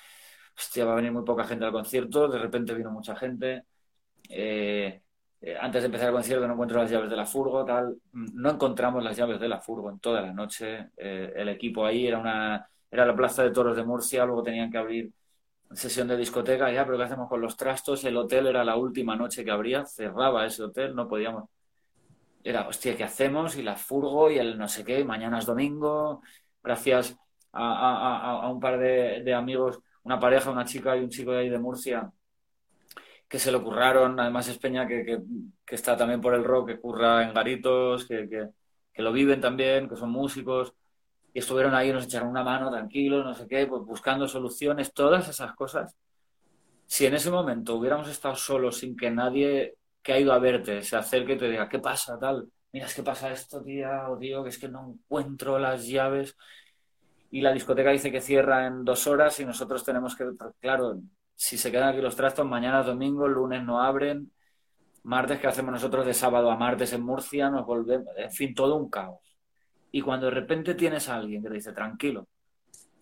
hostia, 0.58 0.86
va 0.86 0.94
a 0.94 0.96
venir 0.96 1.12
muy 1.12 1.26
poca 1.26 1.44
gente 1.44 1.66
al 1.66 1.74
concierto, 1.74 2.30
de 2.30 2.40
repente 2.40 2.74
vino 2.74 2.90
mucha 2.90 3.18
gente. 3.18 3.66
Eh, 4.30 5.02
eh, 5.42 5.56
antes 5.60 5.82
de 5.82 5.86
empezar 5.88 6.10
el 6.10 6.14
concierto 6.14 6.48
no 6.48 6.54
encuentro 6.54 6.82
las 6.82 6.92
llaves 6.92 7.10
de 7.10 7.16
la 7.16 7.26
furgo, 7.26 7.66
tal. 7.66 7.98
No 8.14 8.50
encontramos 8.52 9.04
las 9.04 9.16
llaves 9.18 9.40
de 9.40 9.48
la 9.48 9.60
furgo 9.62 9.90
en 9.90 10.00
toda 10.00 10.22
la 10.22 10.34
noche. 10.34 10.90
Eh, 10.98 11.34
el 11.36 11.50
equipo 11.50 11.86
ahí 11.86 12.08
era 12.08 12.20
una 12.20 12.68
era 12.92 13.06
la 13.06 13.16
Plaza 13.16 13.44
de 13.44 13.52
Toros 13.52 13.76
de 13.78 13.84
Murcia, 13.84 14.26
luego 14.26 14.42
tenían 14.44 14.72
que 14.72 14.78
abrir 14.80 15.12
sesión 15.74 16.08
de 16.08 16.18
discoteca, 16.18 16.72
ya, 16.72 16.86
pero 16.86 16.98
¿qué 16.98 17.04
hacemos 17.06 17.30
con 17.30 17.42
los 17.42 17.56
trastos? 17.58 18.04
El 18.06 18.18
hotel 18.18 18.48
era 18.48 18.64
la 18.64 18.76
última 18.78 19.16
noche 19.16 19.46
que 19.46 19.52
abría, 19.52 19.86
cerraba 19.86 20.46
ese 20.46 20.64
hotel, 20.64 20.96
no 20.96 21.08
podíamos. 21.08 21.46
Era, 22.44 22.68
hostia, 22.68 22.96
¿qué 22.96 23.04
hacemos? 23.04 23.56
Y 23.58 23.64
la 23.64 23.76
furgo 23.76 24.32
y 24.32 24.38
el 24.40 24.58
no 24.58 24.68
sé 24.68 24.84
qué, 24.86 25.04
mañana 25.04 25.40
es 25.40 25.46
domingo, 25.46 26.22
gracias 26.64 27.18
a, 27.52 28.40
a, 28.42 28.42
a 28.44 28.50
un 28.50 28.60
par 28.60 28.80
de, 28.80 29.22
de 29.24 29.34
amigos, 29.34 29.80
una 30.04 30.20
pareja, 30.20 30.50
una 30.52 30.66
chica 30.66 30.96
y 30.98 31.02
un 31.02 31.10
chico 31.10 31.32
de 31.32 31.40
ahí 31.40 31.50
de 31.50 31.60
Murcia, 31.60 32.12
que 33.30 33.40
se 33.40 33.52
lo 33.52 33.64
curraron. 33.64 34.20
Además, 34.20 34.48
es 34.50 34.58
Peña 34.58 34.88
que, 34.88 35.06
que, 35.06 35.20
que, 35.66 35.76
está 35.76 35.96
también 35.96 36.20
por 36.20 36.34
el 36.34 36.44
rock, 36.44 36.70
que 36.70 36.80
curra 36.80 37.24
en 37.24 37.34
garitos, 37.34 38.06
que, 38.06 38.28
que, 38.28 38.50
que, 38.92 39.02
lo 39.02 39.14
viven 39.14 39.40
también, 39.40 39.88
que 39.88 39.96
son 39.96 40.10
músicos. 40.12 40.74
Y 41.34 41.40
estuvieron 41.40 41.76
ahí, 41.76 41.94
nos 41.94 42.06
echaron 42.06 42.30
una 42.30 42.44
mano, 42.44 42.72
tranquilos, 42.72 43.24
no 43.24 43.36
sé 43.36 43.48
qué, 43.48 43.68
pues 43.68 43.84
buscando 43.86 44.28
soluciones, 44.28 44.94
todas 44.94 45.30
esas 45.30 45.54
cosas. 45.54 45.96
Si 46.88 47.06
en 47.06 47.14
ese 47.14 47.30
momento 47.30 47.76
hubiéramos 47.76 48.10
estado 48.10 48.36
solos 48.36 48.78
sin 48.80 48.98
que 48.98 49.12
nadie 49.12 49.76
que 50.02 50.14
ha 50.14 50.20
ido 50.20 50.34
a 50.34 50.40
verte 50.40 50.82
se 50.82 50.96
acerque 50.96 51.34
y 51.34 51.38
te 51.38 51.50
diga, 51.50 51.70
¿qué 51.70 51.80
pasa? 51.80 52.18
Tal, 52.20 52.50
mira, 52.72 52.88
es 52.88 52.96
que 52.96 53.04
pasa 53.04 53.32
esto, 53.32 53.62
tía, 53.64 54.10
o 54.10 54.18
tío, 54.18 54.44
que 54.44 54.50
es 54.50 54.58
que 54.58 54.70
no 54.70 54.96
encuentro 54.96 55.60
las 55.60 55.88
llaves. 55.88 56.36
Y 57.32 57.42
la 57.42 57.54
discoteca 57.54 57.92
dice 57.92 58.12
que 58.12 58.22
cierra 58.22 58.66
en 58.66 58.84
dos 58.84 59.06
horas 59.06 59.40
y 59.40 59.46
nosotros 59.46 59.84
tenemos 59.84 60.16
que, 60.16 60.26
claro, 60.60 61.00
si 61.40 61.58
se 61.58 61.72
quedan 61.72 61.88
aquí 61.88 62.02
los 62.02 62.18
trastos, 62.18 62.46
mañana 62.46 62.82
es 62.82 62.86
domingo, 62.86 63.26
lunes 63.26 63.64
no 63.64 63.82
abren, 63.82 64.30
martes 65.04 65.40
que 65.40 65.48
hacemos 65.48 65.72
nosotros 65.72 66.06
de 66.06 66.14
sábado 66.14 66.52
a 66.52 66.58
martes 66.58 66.92
en 66.92 67.02
Murcia, 67.02 67.50
nos 67.50 67.66
volvemos, 67.66 68.10
en 68.18 68.30
fin, 68.30 68.54
todo 68.54 68.76
un 68.76 68.90
caos. 68.90 69.22
Y 69.90 70.02
cuando 70.02 70.26
de 70.26 70.34
repente 70.34 70.76
tienes 70.76 71.08
a 71.08 71.16
alguien 71.16 71.42
que 71.42 71.48
te 71.48 71.56
dice, 71.56 71.72
tranquilo, 71.72 72.28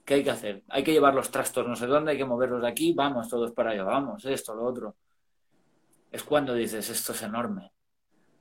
¿qué 0.06 0.14
hay 0.16 0.24
que 0.24 0.30
hacer? 0.30 0.64
Hay 0.69 0.83
que 0.83 0.91
llevar 0.91 1.16
los 1.16 1.32
trastos 1.32 1.67
no 1.67 1.75
sé 1.75 1.88
dónde, 1.88 2.11
hay 2.11 2.17
que 2.19 2.25
moverlos 2.25 2.61
de 2.61 2.67
aquí, 2.67 2.93
vamos, 2.93 3.27
todos 3.27 3.53
para 3.53 3.72
allá, 3.72 3.83
vamos, 3.83 4.24
esto, 4.25 4.53
lo 4.53 4.66
otro. 4.66 4.95
Es 6.11 6.22
cuando 6.22 6.53
dices, 6.53 6.88
esto 6.91 7.14
es 7.14 7.24
enorme, 7.24 7.72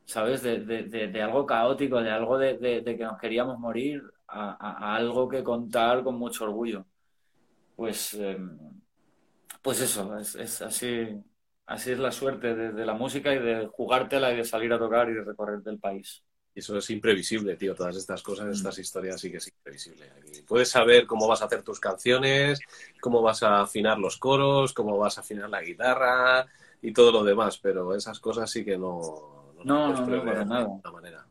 ¿sabes? 0.05 0.43
De, 0.43 0.61
de, 0.61 1.09
de, 1.09 1.23
algo 1.23 1.47
caótico, 1.47 2.03
de 2.03 2.11
algo 2.11 2.37
de, 2.37 2.85
que 2.85 3.03
nos 3.03 3.19
queríamos 3.19 3.59
morir, 3.59 4.03
a, 4.29 4.95
algo 4.95 5.27
que 5.27 5.43
contar 5.43 6.05
con 6.05 6.19
mucho 6.19 6.45
orgullo. 6.45 6.85
Pues... 7.75 8.13
Eh, 8.13 8.37
pues 9.67 9.81
eso, 9.81 10.17
es, 10.17 10.37
es, 10.37 10.63
así, 10.63 11.09
así 11.67 11.91
es 11.91 11.99
la 11.99 12.13
suerte 12.13 12.55
de, 12.55 12.71
de, 12.71 12.87
la 12.87 12.95
música 12.95 13.35
y 13.35 13.41
de 13.41 13.67
jugártela 13.67 14.33
y 14.33 14.37
de 14.37 14.45
salir 14.45 14.73
a 14.73 14.79
tocar 14.79 15.11
y 15.11 15.15
de 15.15 15.25
recorrer 15.25 15.59
del 15.59 15.81
país. 15.81 16.23
Y 16.55 16.61
eso 16.61 16.79
es 16.79 16.89
imprevisible, 16.91 17.57
tío. 17.57 17.75
Todas 17.75 17.97
estas 17.97 18.23
cosas, 18.23 18.47
estas 18.47 18.79
historias 18.79 19.21
sí 19.21 19.29
que 19.29 19.39
es 19.39 19.49
imprevisible. 19.49 20.09
Puedes 20.47 20.71
saber 20.71 21.05
cómo 21.05 21.27
vas 21.27 21.43
a 21.43 21.47
hacer 21.47 21.65
tus 21.65 21.81
canciones, 21.81 22.61
cómo 23.01 23.21
vas 23.23 23.43
a 23.43 23.63
afinar 23.63 23.99
los 23.99 24.19
coros, 24.19 24.73
cómo 24.73 24.97
vas 24.99 25.19
a 25.19 25.23
afinar 25.23 25.51
la 25.51 25.63
guitarra 25.63 26.47
y 26.81 26.93
todo 26.93 27.11
lo 27.11 27.25
demás, 27.25 27.59
pero 27.59 27.93
esas 27.93 28.21
cosas 28.21 28.49
sí 28.49 28.65
que 28.65 28.79
no, 28.79 29.53
no, 29.65 29.93
no, 29.93 30.07
no 30.07 30.25
para 30.25 30.45
nada. 30.45 30.81
Manera. 30.93 31.27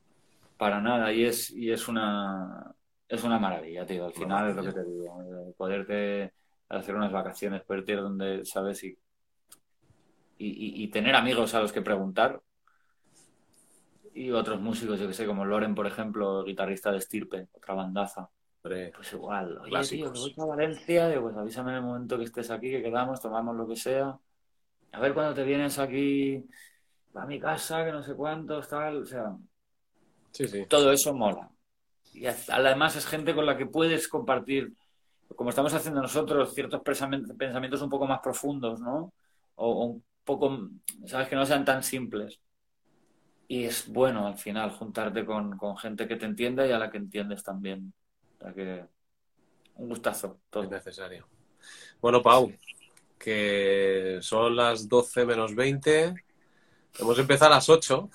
Para 0.57 0.81
nada. 0.81 1.13
Y 1.13 1.23
es, 1.23 1.51
y 1.51 1.71
es 1.71 1.87
una 1.87 2.75
es 3.07 3.23
una 3.23 3.39
maravilla, 3.39 3.85
tío. 3.85 4.07
Al 4.07 4.13
final 4.13 4.49
es 4.49 4.55
lo 4.57 4.63
que 4.63 4.73
te 4.73 4.83
digo. 4.83 5.53
Poderte 5.55 6.33
hacer 6.69 6.95
unas 6.95 7.11
vacaciones, 7.11 7.63
poder 7.63 7.83
ir 7.87 8.01
donde 8.01 8.45
sabes 8.45 8.83
y, 8.83 8.97
y, 10.37 10.83
y, 10.83 10.87
tener 10.89 11.15
amigos 11.15 11.53
a 11.53 11.61
los 11.61 11.71
que 11.71 11.81
preguntar. 11.81 12.41
Y 14.13 14.31
otros 14.31 14.61
músicos, 14.61 14.99
yo 14.99 15.07
que 15.07 15.13
sé, 15.13 15.25
como 15.25 15.45
Loren, 15.45 15.75
por 15.75 15.87
ejemplo, 15.87 16.43
guitarrista 16.43 16.91
de 16.91 16.99
Estirpe, 16.99 17.47
otra 17.53 17.73
bandaza. 17.73 18.29
Pues 18.61 19.13
igual, 19.13 19.59
oye, 19.59 19.87
tío, 19.87 20.11
que 20.11 20.19
voy 20.19 20.35
a 20.39 20.45
Valencia, 20.45 21.07
digo, 21.09 21.21
pues 21.23 21.37
avísame 21.37 21.69
en 21.69 21.77
el 21.77 21.83
momento 21.83 22.17
que 22.17 22.23
estés 22.23 22.49
aquí, 22.49 22.71
que 22.71 22.81
quedamos, 22.81 23.21
tomamos 23.21 23.55
lo 23.55 23.67
que 23.67 23.75
sea. 23.75 24.17
A 24.91 24.99
ver 24.99 25.13
cuando 25.13 25.35
te 25.35 25.43
vienes 25.43 25.77
aquí, 25.77 26.43
va 27.15 27.23
a 27.23 27.27
mi 27.27 27.39
casa, 27.39 27.85
que 27.85 27.91
no 27.91 28.01
sé 28.01 28.15
cuántos, 28.15 28.67
tal, 28.67 29.03
o 29.03 29.05
sea. 29.05 29.35
Sí, 30.31 30.47
sí. 30.47 30.65
Todo 30.67 30.91
eso 30.91 31.13
mola. 31.13 31.51
Y 32.11 32.25
además 32.25 32.95
es 32.95 33.05
gente 33.05 33.35
con 33.35 33.45
la 33.45 33.55
que 33.55 33.67
puedes 33.67 34.07
compartir 34.07 34.73
como 35.35 35.49
estamos 35.49 35.73
haciendo 35.73 36.01
nosotros, 36.01 36.53
ciertos 36.53 36.81
pensamientos 36.81 37.81
un 37.81 37.89
poco 37.89 38.05
más 38.05 38.19
profundos, 38.19 38.79
¿no? 38.79 39.13
O, 39.55 39.71
o, 39.71 39.85
un 39.85 40.03
poco, 40.23 40.69
¿sabes? 41.05 41.27
Que 41.27 41.35
no 41.35 41.45
sean 41.45 41.65
tan 41.65 41.83
simples. 41.83 42.39
Y 43.47 43.65
es 43.65 43.87
bueno 43.87 44.27
al 44.27 44.37
final 44.37 44.71
juntarte 44.71 45.25
con, 45.25 45.57
con 45.57 45.77
gente 45.77 46.07
que 46.07 46.15
te 46.15 46.25
entienda 46.25 46.65
y 46.65 46.71
a 46.71 46.79
la 46.79 46.89
que 46.89 46.97
entiendes 46.97 47.43
también. 47.43 47.93
O 48.35 48.43
sea 48.43 48.53
que 48.53 48.85
un 49.75 49.89
gustazo. 49.89 50.39
Todo. 50.49 50.63
Es 50.63 50.69
necesario. 50.69 51.27
Bueno, 52.01 52.21
Pau, 52.21 52.51
que 53.17 54.19
son 54.21 54.55
las 54.55 54.87
12 54.87 55.25
menos 55.25 55.55
20. 55.55 56.15
Hemos 56.99 57.19
empezado 57.19 57.51
a 57.51 57.55
las 57.55 57.69
8. 57.69 58.09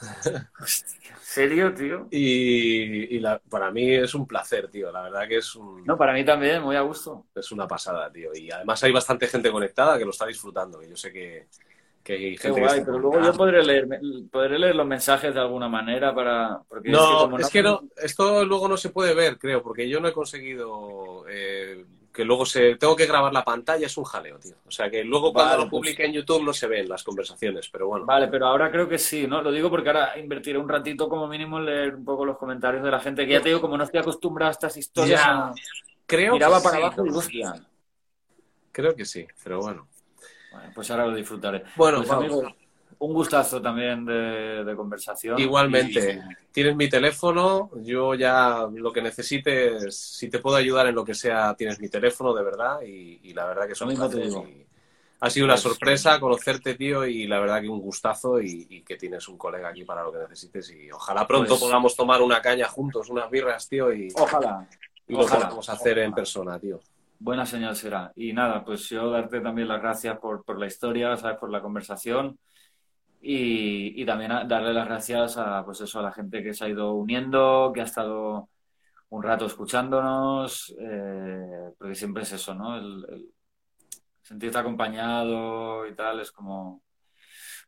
Hostia, 0.60 1.00
¿Serio, 1.30 1.72
tío? 1.72 2.08
Y, 2.10 3.16
y 3.16 3.20
la, 3.20 3.38
para 3.38 3.70
mí 3.70 3.94
es 3.94 4.14
un 4.14 4.26
placer, 4.26 4.68
tío. 4.68 4.90
La 4.90 5.02
verdad 5.02 5.28
que 5.28 5.36
es 5.36 5.54
un. 5.54 5.84
No, 5.84 5.96
para 5.96 6.12
mí 6.12 6.24
también, 6.24 6.60
muy 6.60 6.74
a 6.74 6.80
gusto. 6.80 7.26
Es 7.34 7.52
una 7.52 7.68
pasada, 7.68 8.10
tío. 8.10 8.30
Y 8.34 8.50
además 8.50 8.82
hay 8.82 8.90
bastante 8.90 9.28
gente 9.28 9.52
conectada 9.52 9.96
que 9.96 10.04
lo 10.04 10.10
está 10.10 10.26
disfrutando. 10.26 10.82
Y 10.82 10.88
yo 10.88 10.96
sé 10.96 11.12
que, 11.12 11.46
que 12.02 12.14
hay 12.14 12.36
gente. 12.36 12.60
Qué 12.60 12.66
guay, 12.66 12.82
pero 12.84 12.98
luego 12.98 13.22
yo 13.22 13.32
podré 13.32 13.62
leer, 13.62 13.86
podré 14.28 14.58
leer 14.58 14.74
los 14.74 14.86
mensajes 14.88 15.32
de 15.32 15.38
alguna 15.38 15.68
manera 15.68 16.12
para. 16.12 16.62
Porque 16.68 16.90
no, 16.90 17.38
es 17.38 17.48
que, 17.48 17.62
no, 17.62 17.78
es 17.78 17.84
que 17.84 17.86
no, 17.86 17.88
esto 17.96 18.44
luego 18.44 18.66
no 18.66 18.76
se 18.76 18.90
puede 18.90 19.14
ver, 19.14 19.38
creo, 19.38 19.62
porque 19.62 19.88
yo 19.88 20.00
no 20.00 20.08
he 20.08 20.12
conseguido. 20.12 21.24
Eh, 21.28 21.84
que 22.20 22.24
luego 22.26 22.44
se 22.44 22.74
tengo 22.76 22.94
que 22.94 23.06
grabar 23.06 23.32
la 23.32 23.42
pantalla 23.42 23.86
es 23.86 23.96
un 23.96 24.04
jaleo, 24.04 24.38
tío. 24.38 24.54
O 24.66 24.70
sea 24.70 24.90
que 24.90 25.02
luego 25.02 25.32
cuando 25.32 25.52
vale, 25.52 25.64
lo 25.64 25.70
publique 25.70 26.02
pues... 26.02 26.08
en 26.08 26.12
YouTube 26.12 26.44
no 26.44 26.52
se 26.52 26.66
ven 26.66 26.86
las 26.86 27.02
conversaciones, 27.02 27.70
pero 27.72 27.86
bueno. 27.86 28.04
Vale, 28.04 28.28
pero 28.28 28.46
ahora 28.46 28.70
creo 28.70 28.86
que 28.86 28.98
sí, 28.98 29.26
¿no? 29.26 29.40
Lo 29.40 29.50
digo 29.50 29.70
porque 29.70 29.88
ahora 29.88 30.18
invertiré 30.18 30.58
un 30.58 30.68
ratito 30.68 31.08
como 31.08 31.26
mínimo 31.26 31.58
en 31.58 31.64
leer 31.64 31.94
un 31.94 32.04
poco 32.04 32.26
los 32.26 32.36
comentarios 32.36 32.82
de 32.82 32.90
la 32.90 33.00
gente, 33.00 33.26
que 33.26 33.32
ya 33.32 33.40
te 33.40 33.48
digo, 33.48 33.62
como 33.62 33.78
no 33.78 33.84
estoy 33.84 34.00
acostumbrado 34.00 34.50
a 34.50 34.52
estas 34.52 34.76
historias, 34.76 35.18
ya, 35.18 35.50
creo 36.04 36.34
miraba 36.34 36.58
que 36.58 36.64
para 36.64 36.76
sí, 36.76 36.82
abajo 36.82 37.06
y 37.06 37.08
hostia. 37.08 37.54
Creo 38.70 38.94
que 38.94 39.06
sí, 39.06 39.26
pero 39.42 39.62
bueno. 39.62 39.88
bueno 40.52 40.72
pues 40.74 40.90
ahora 40.90 41.06
lo 41.06 41.14
disfrutaré. 41.14 41.64
Bueno, 41.74 42.04
pues, 42.04 42.08
vamos. 42.10 42.54
Un 43.00 43.12
gustazo 43.14 43.60
también 43.60 44.04
de, 44.04 44.62
de 44.64 44.76
conversación. 44.76 45.38
Igualmente. 45.38 46.14
Y... 46.22 46.52
Tienes 46.52 46.76
mi 46.76 46.88
teléfono, 46.88 47.70
yo 47.82 48.14
ya 48.14 48.66
lo 48.72 48.92
que 48.92 49.02
necesites, 49.02 49.96
si 49.96 50.28
te 50.30 50.38
puedo 50.38 50.56
ayudar 50.56 50.86
en 50.86 50.94
lo 50.94 51.04
que 51.04 51.14
sea, 51.14 51.54
tienes 51.54 51.80
mi 51.80 51.88
teléfono, 51.88 52.32
de 52.34 52.42
verdad, 52.44 52.82
y, 52.82 53.20
y 53.22 53.32
la 53.34 53.46
verdad 53.46 53.66
que 53.66 53.74
son. 53.74 53.90
Y 53.92 53.96
Ha 55.22 55.28
sido 55.30 55.44
una 55.46 55.54
Pues- 55.54 55.62
sorpresa 55.62 56.18
conocerte, 56.20 56.74
tío, 56.74 57.04
y 57.06 57.26
la 57.26 57.40
verdad 57.40 57.60
que 57.60 57.68
un 57.68 57.80
gustazo 57.80 58.40
y, 58.40 58.66
y 58.70 58.82
que 58.82 58.96
tienes 58.96 59.28
un 59.28 59.36
colega 59.36 59.68
aquí 59.68 59.84
para 59.84 60.02
lo 60.02 60.10
que 60.12 60.18
necesites 60.18 60.70
y 60.70 60.90
ojalá 60.90 61.26
pronto 61.26 61.50
Pues- 61.50 61.60
podamos 61.60 61.94
tomar 61.96 62.22
una 62.22 62.40
caña 62.40 62.68
juntos, 62.68 63.08
unas 63.10 63.30
birras, 63.30 63.68
tío, 63.68 63.92
y, 63.92 64.08
Ojalá. 64.14 64.66
y 65.06 65.12
lo 65.14 65.26
podamos 65.26 65.68
hacer 65.68 65.98
en 65.98 66.04
ojalá. 66.06 66.14
persona, 66.16 66.58
tío. 66.58 66.80
Buena 67.18 67.44
señal 67.44 67.76
será. 67.76 68.12
Y 68.16 68.32
nada, 68.32 68.64
pues 68.64 68.88
yo 68.88 69.10
darte 69.10 69.40
también 69.40 69.68
las 69.68 69.80
gracias 69.82 70.18
por, 70.18 70.42
por 70.42 70.58
la 70.58 70.66
historia, 70.66 71.16
¿sabes? 71.18 71.36
Por 71.38 71.50
la 71.50 71.60
conversación. 71.60 72.38
Y, 73.20 74.00
y 74.02 74.06
también 74.06 74.32
a- 74.32 74.44
darle 74.44 74.72
las 74.74 74.86
gracias 74.86 75.36
a, 75.38 75.64
pues 75.64 75.80
eso, 75.82 76.00
a 76.00 76.02
la 76.02 76.12
gente 76.12 76.42
que 76.42 76.54
se 76.54 76.64
ha 76.64 76.68
ido 76.68 76.94
uniendo, 76.94 77.70
que 77.74 77.80
ha 77.82 77.84
estado 77.84 78.50
un 79.10 79.22
rato 79.22 79.46
escuchándonos, 79.46 80.74
eh, 80.80 81.72
porque 81.78 81.94
siempre 81.96 82.22
es 82.24 82.32
eso, 82.32 82.54
¿no? 82.54 82.76
El, 82.78 83.06
el 83.10 83.34
sentirte 84.22 84.58
acompañado 84.58 85.86
y 85.86 85.94
tal 85.94 86.20
es 86.20 86.32
como 86.32 86.82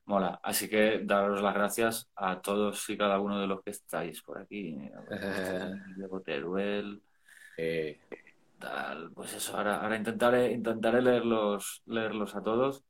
mola. 0.06 0.40
Así 0.42 0.68
que 0.68 1.00
daros 1.04 1.42
las 1.42 1.54
gracias 1.54 2.10
a 2.16 2.40
todos 2.40 2.88
y 2.90 2.96
cada 2.96 3.20
uno 3.20 3.40
de 3.40 3.46
los 3.46 3.62
que 3.62 3.70
estáis 3.70 4.22
por 4.22 4.38
aquí. 4.40 4.76
Diego 5.96 6.20
Teruel, 6.22 7.02
Eh, 7.56 8.00
tal, 8.58 9.12
pues 9.14 9.34
eso, 9.34 9.56
ahora, 9.56 9.82
ahora 9.82 9.96
intentaré, 9.96 10.52
intentaré 10.52 11.02
leerlos, 11.02 11.82
leerlos 11.86 12.34
a 12.36 12.42
todos. 12.42 12.84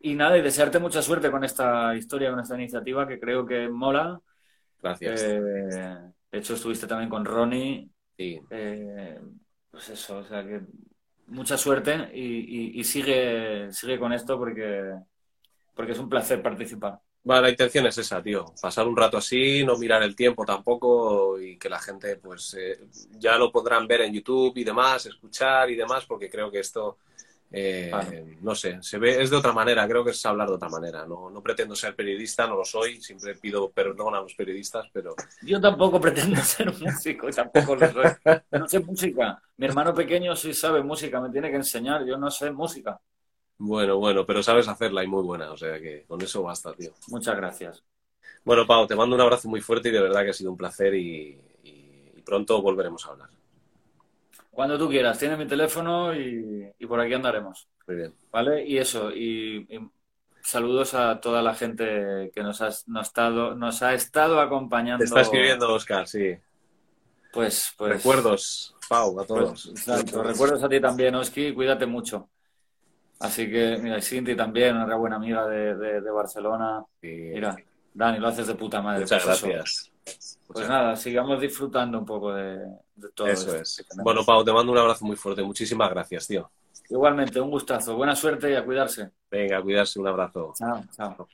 Y 0.00 0.14
nada, 0.14 0.38
y 0.38 0.42
desearte 0.42 0.78
mucha 0.78 1.02
suerte 1.02 1.30
con 1.30 1.44
esta 1.44 1.94
historia, 1.96 2.30
con 2.30 2.40
esta 2.40 2.54
iniciativa 2.56 3.06
que 3.06 3.20
creo 3.20 3.44
que 3.46 3.68
mola. 3.68 4.20
gracias. 4.82 5.36
Eh, 5.40 6.12
de 6.32 6.38
hecho, 6.38 6.54
estuviste 6.54 6.86
también 6.86 7.10
con 7.10 7.24
Ronnie. 7.24 7.90
Sí. 8.18 8.40
eh, 8.50 9.20
pues 9.70 9.88
eso, 9.90 10.18
o 10.18 10.24
sea 10.24 10.44
que 10.44 10.62
mucha 11.28 11.58
suerte 11.58 12.10
y, 12.14 12.22
y- 12.76 12.80
y 12.80 12.84
sigue, 12.84 13.72
sigue 13.72 13.98
con 14.00 14.12
esto 14.14 14.38
porque, 14.38 14.94
porque 15.74 15.92
es 15.92 15.98
un 16.00 16.08
placer 16.10 16.42
participar. 16.42 17.00
Bueno, 17.22 17.42
la 17.42 17.50
intención 17.50 17.86
es 17.86 17.98
esa, 17.98 18.22
tío. 18.22 18.46
Pasar 18.62 18.88
un 18.88 18.96
rato 18.96 19.18
así, 19.18 19.62
no 19.64 19.76
mirar 19.76 20.02
el 20.02 20.16
tiempo 20.16 20.44
tampoco 20.46 21.38
y 21.38 21.58
que 21.58 21.68
la 21.68 21.78
gente, 21.78 22.16
pues, 22.16 22.54
eh, 22.58 22.78
ya 23.18 23.36
lo 23.36 23.52
podrán 23.52 23.86
ver 23.86 24.00
en 24.02 24.14
YouTube 24.14 24.56
y 24.56 24.64
demás, 24.64 25.04
escuchar 25.06 25.70
y 25.70 25.76
demás, 25.76 26.06
porque 26.06 26.30
creo 26.30 26.50
que 26.50 26.60
esto, 26.60 26.98
eh, 27.52 28.36
no 28.40 28.54
sé, 28.54 28.78
se 28.82 28.98
ve, 28.98 29.22
es 29.22 29.30
de 29.30 29.36
otra 29.36 29.52
manera, 29.52 29.86
creo 29.88 30.04
que 30.04 30.10
es 30.12 30.26
hablar 30.26 30.48
de 30.48 30.54
otra 30.54 30.68
manera. 30.68 31.06
No, 31.06 31.30
no 31.30 31.42
pretendo 31.42 31.74
ser 31.76 31.94
periodista, 31.96 32.46
no 32.46 32.56
lo 32.56 32.64
soy, 32.64 33.00
siempre 33.02 33.34
pido 33.36 33.70
perdón 33.72 34.14
a 34.14 34.20
los 34.20 34.34
periodistas, 34.34 34.88
pero 34.92 35.14
Yo 35.40 35.60
tampoco 35.60 36.00
pretendo 36.00 36.40
ser 36.42 36.72
músico 36.78 37.30
tampoco 37.30 37.76
lo 37.76 37.86
soy. 37.86 38.12
No 38.52 38.68
sé 38.68 38.80
música. 38.80 39.42
Mi 39.56 39.66
hermano 39.66 39.94
pequeño 39.94 40.34
sí 40.36 40.52
sabe 40.54 40.82
música, 40.82 41.20
me 41.20 41.30
tiene 41.30 41.50
que 41.50 41.56
enseñar. 41.56 42.04
Yo 42.06 42.16
no 42.18 42.30
sé 42.30 42.50
música. 42.50 43.00
bueno, 43.58 43.98
bueno, 43.98 44.26
pero 44.26 44.42
sabes 44.42 44.66
hacerla 44.68 45.04
y 45.04 45.06
muy 45.06 45.22
buena, 45.22 45.52
o 45.52 45.56
sea 45.56 45.78
que 45.80 46.04
con 46.06 46.20
eso 46.22 46.42
basta, 46.42 46.74
tío. 46.74 46.92
Muchas 47.08 47.36
gracias. 47.36 47.84
Bueno, 48.44 48.66
Pau, 48.66 48.86
te 48.86 48.94
mando 48.94 49.14
un 49.16 49.22
abrazo 49.22 49.48
muy 49.48 49.60
fuerte 49.62 49.88
y 49.88 49.92
de 49.92 50.00
verdad 50.00 50.22
que 50.24 50.30
ha 50.30 50.32
sido 50.34 50.50
un 50.50 50.56
placer 50.56 50.94
y, 50.94 51.40
y- 51.62 52.12
y 52.16 52.22
pronto 52.22 52.60
volveremos 52.62 53.06
a 53.06 53.10
hablar. 53.10 53.30
Cuando 54.50 54.76
tú 54.78 54.88
quieras, 54.88 55.18
tienes 55.18 55.38
mi 55.38 55.46
teléfono 55.46 56.14
y, 56.14 56.68
y 56.78 56.86
por 56.86 57.00
aquí 57.00 57.14
andaremos. 57.14 57.68
Muy 57.86 57.96
bien. 57.96 58.14
¿Vale? 58.32 58.64
Y 58.66 58.78
eso, 58.78 59.10
y, 59.10 59.66
y 59.68 59.90
saludos 60.42 60.94
a 60.94 61.20
toda 61.20 61.40
la 61.42 61.54
gente 61.54 62.30
que 62.34 62.42
nos 62.42 62.60
ha, 62.60 62.70
nos 62.86 63.06
estado, 63.08 63.54
nos 63.54 63.82
ha 63.82 63.94
estado 63.94 64.40
acompañando. 64.40 64.98
Te 64.98 65.04
está 65.04 65.20
escribiendo 65.22 65.72
Oscar, 65.72 66.06
sí. 66.06 66.36
Pues, 67.32 67.72
pues. 67.78 67.92
Recuerdos, 67.92 68.74
Pau, 68.88 69.20
a 69.20 69.24
pues, 69.24 69.28
todos. 69.28 69.68
exacto. 69.68 70.22
Recuerdos 70.22 70.62
a 70.64 70.68
ti 70.68 70.80
también, 70.80 71.14
Oski, 71.14 71.52
cuídate 71.54 71.86
mucho. 71.86 72.28
Así 73.20 73.48
que, 73.50 73.78
mira, 73.80 74.00
Cinti 74.00 74.34
también, 74.34 74.76
una 74.76 74.96
buena 74.96 75.16
amiga 75.16 75.46
de, 75.46 75.76
de- 75.76 76.00
de 76.00 76.10
Barcelona. 76.10 76.82
Sí. 77.00 77.08
Mira, 77.34 77.54
Dani, 77.94 78.18
lo 78.18 78.28
haces 78.28 78.46
de 78.46 78.54
puta 78.54 78.80
madre. 78.82 79.02
Muchas 79.02 79.22
pues 79.24 79.36
eso. 79.44 79.90
Pues 80.46 80.68
nada, 80.68 80.96
sigamos 80.96 81.40
disfrutando 81.40 81.98
un 81.98 82.04
poco 82.04 82.32
de, 82.32 82.58
de 82.94 83.08
todo 83.14 83.28
Eso 83.28 83.54
esto 83.54 83.62
es. 83.62 83.86
Bueno, 84.02 84.24
Pau, 84.24 84.44
te 84.44 84.52
mando 84.52 84.72
un 84.72 84.78
abrazo 84.78 85.04
muy 85.04 85.16
fuerte. 85.16 85.42
Muchísimas 85.42 85.90
gracias, 85.90 86.26
tío. 86.26 86.50
Igualmente, 86.88 87.40
un 87.40 87.50
gustazo. 87.50 87.94
Buena 87.96 88.16
suerte 88.16 88.50
y 88.50 88.54
a 88.54 88.64
cuidarse. 88.64 89.10
Venga, 89.30 89.58
a 89.58 89.62
cuidarse. 89.62 90.00
Un 90.00 90.08
abrazo. 90.08 90.52
Chao, 90.56 90.82
chao. 90.96 91.28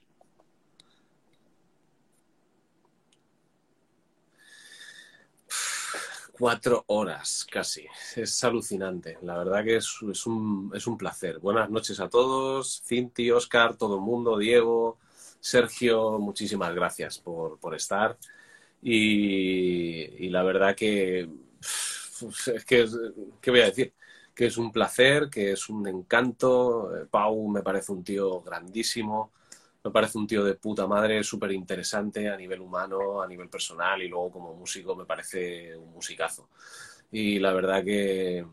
Cuatro 6.39 6.85
horas 6.89 7.47
casi. 7.51 7.87
Es 8.15 8.45
alucinante. 8.45 9.17
La 9.23 9.39
verdad 9.39 9.65
que 9.65 9.77
es, 9.77 9.91
es 10.11 10.27
un, 10.27 10.71
es 10.75 10.87
un 10.87 10.99
placer. 10.99 11.39
Buenas 11.39 11.71
noches 11.71 11.99
a 11.99 12.11
todos. 12.11 12.83
Cinti, 12.85 13.31
Oscar, 13.31 13.77
todo 13.77 13.95
el 13.95 14.03
mundo, 14.03 14.37
Diego, 14.37 14.99
Sergio, 15.41 16.19
muchísimas 16.19 16.75
gracias 16.75 17.19
por, 17.19 17.59
por 17.59 17.75
estar. 17.75 18.19
Y, 18.89 20.27
y 20.27 20.29
la 20.31 20.43
verdad 20.45 20.77
que 20.77 21.29
es 22.55 22.65
que, 22.65 22.87
¿qué 23.41 23.51
voy 23.51 23.61
a 23.61 23.67
decir? 23.67 23.95
Que 24.35 24.47
es 24.47 24.57
un 24.59 24.71
placer, 24.73 25.29
que 25.31 25.53
es 25.53 25.69
un 25.69 25.87
encanto. 25.89 26.95
Eh, 26.97 27.07
Pau 27.11 27.49
me 27.49 27.63
parece 27.63 27.93
un 27.93 28.05
tío 28.05 28.41
grandísimo. 28.43 29.33
Me 29.85 29.91
parece 29.91 30.19
un 30.19 30.27
tío 30.27 30.45
de 30.45 30.55
puta 30.55 30.87
madre, 30.87 31.23
súper 31.23 31.53
interesante 31.53 32.29
a 32.29 32.37
nivel 32.37 32.61
humano, 32.61 33.23
a 33.23 33.27
nivel 33.29 33.49
personal 33.49 34.03
y 34.03 34.09
luego 34.09 34.33
como 34.33 34.55
músico 34.55 34.97
me 34.97 35.05
parece 35.07 35.77
un 35.77 35.93
musicazo. 35.93 36.49
Y 37.13 37.39
la 37.39 37.53
verdad 37.53 37.85
que 37.85 38.45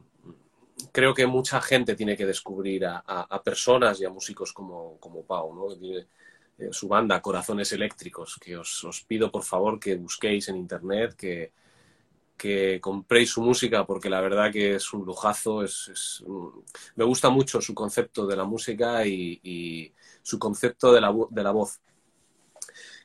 creo 0.92 1.14
que 1.14 1.28
mucha 1.28 1.62
gente 1.62 1.96
tiene 1.96 2.18
que 2.18 2.26
descubrir 2.26 2.86
a, 2.86 3.04
a- 3.06 3.28
a 3.30 3.44
personas 3.44 4.00
y 4.02 4.06
a 4.06 4.10
músicos 4.10 4.54
como, 4.54 4.98
como 5.00 5.24
Pau, 5.24 5.54
¿no? 5.56 5.70
Que 5.70 5.76
tiene 5.80 6.08
eh, 6.58 6.70
su 6.72 6.88
banda 6.88 7.22
Corazones 7.22 7.72
Eléctricos, 7.74 8.38
que 8.42 8.58
os, 8.58 8.84
os 8.84 9.02
pido 9.04 9.32
por 9.32 9.44
favor 9.44 9.80
que 9.80 9.96
busquéis 9.96 10.48
en 10.50 10.58
internet, 10.58 11.16
que, 11.16 11.52
que 12.38 12.80
compréis 12.82 13.32
su 13.32 13.42
música 13.42 13.86
porque 13.86 14.10
la 14.10 14.22
verdad 14.22 14.52
que 14.52 14.76
es 14.76 14.94
un 14.94 15.06
lujazo, 15.06 15.64
es, 15.64 15.90
es- 15.90 16.24
me 16.96 17.06
gusta 17.06 17.30
mucho 17.30 17.62
su 17.62 17.74
concepto 17.74 18.28
de 18.28 18.36
la 18.36 18.44
música 18.46 19.06
y, 19.06 19.94
su 20.22 20.40
concepto 20.40 20.94
de 20.94 21.02
la, 21.02 21.14
de 21.30 21.44
la 21.44 21.52
voz. 21.52 21.82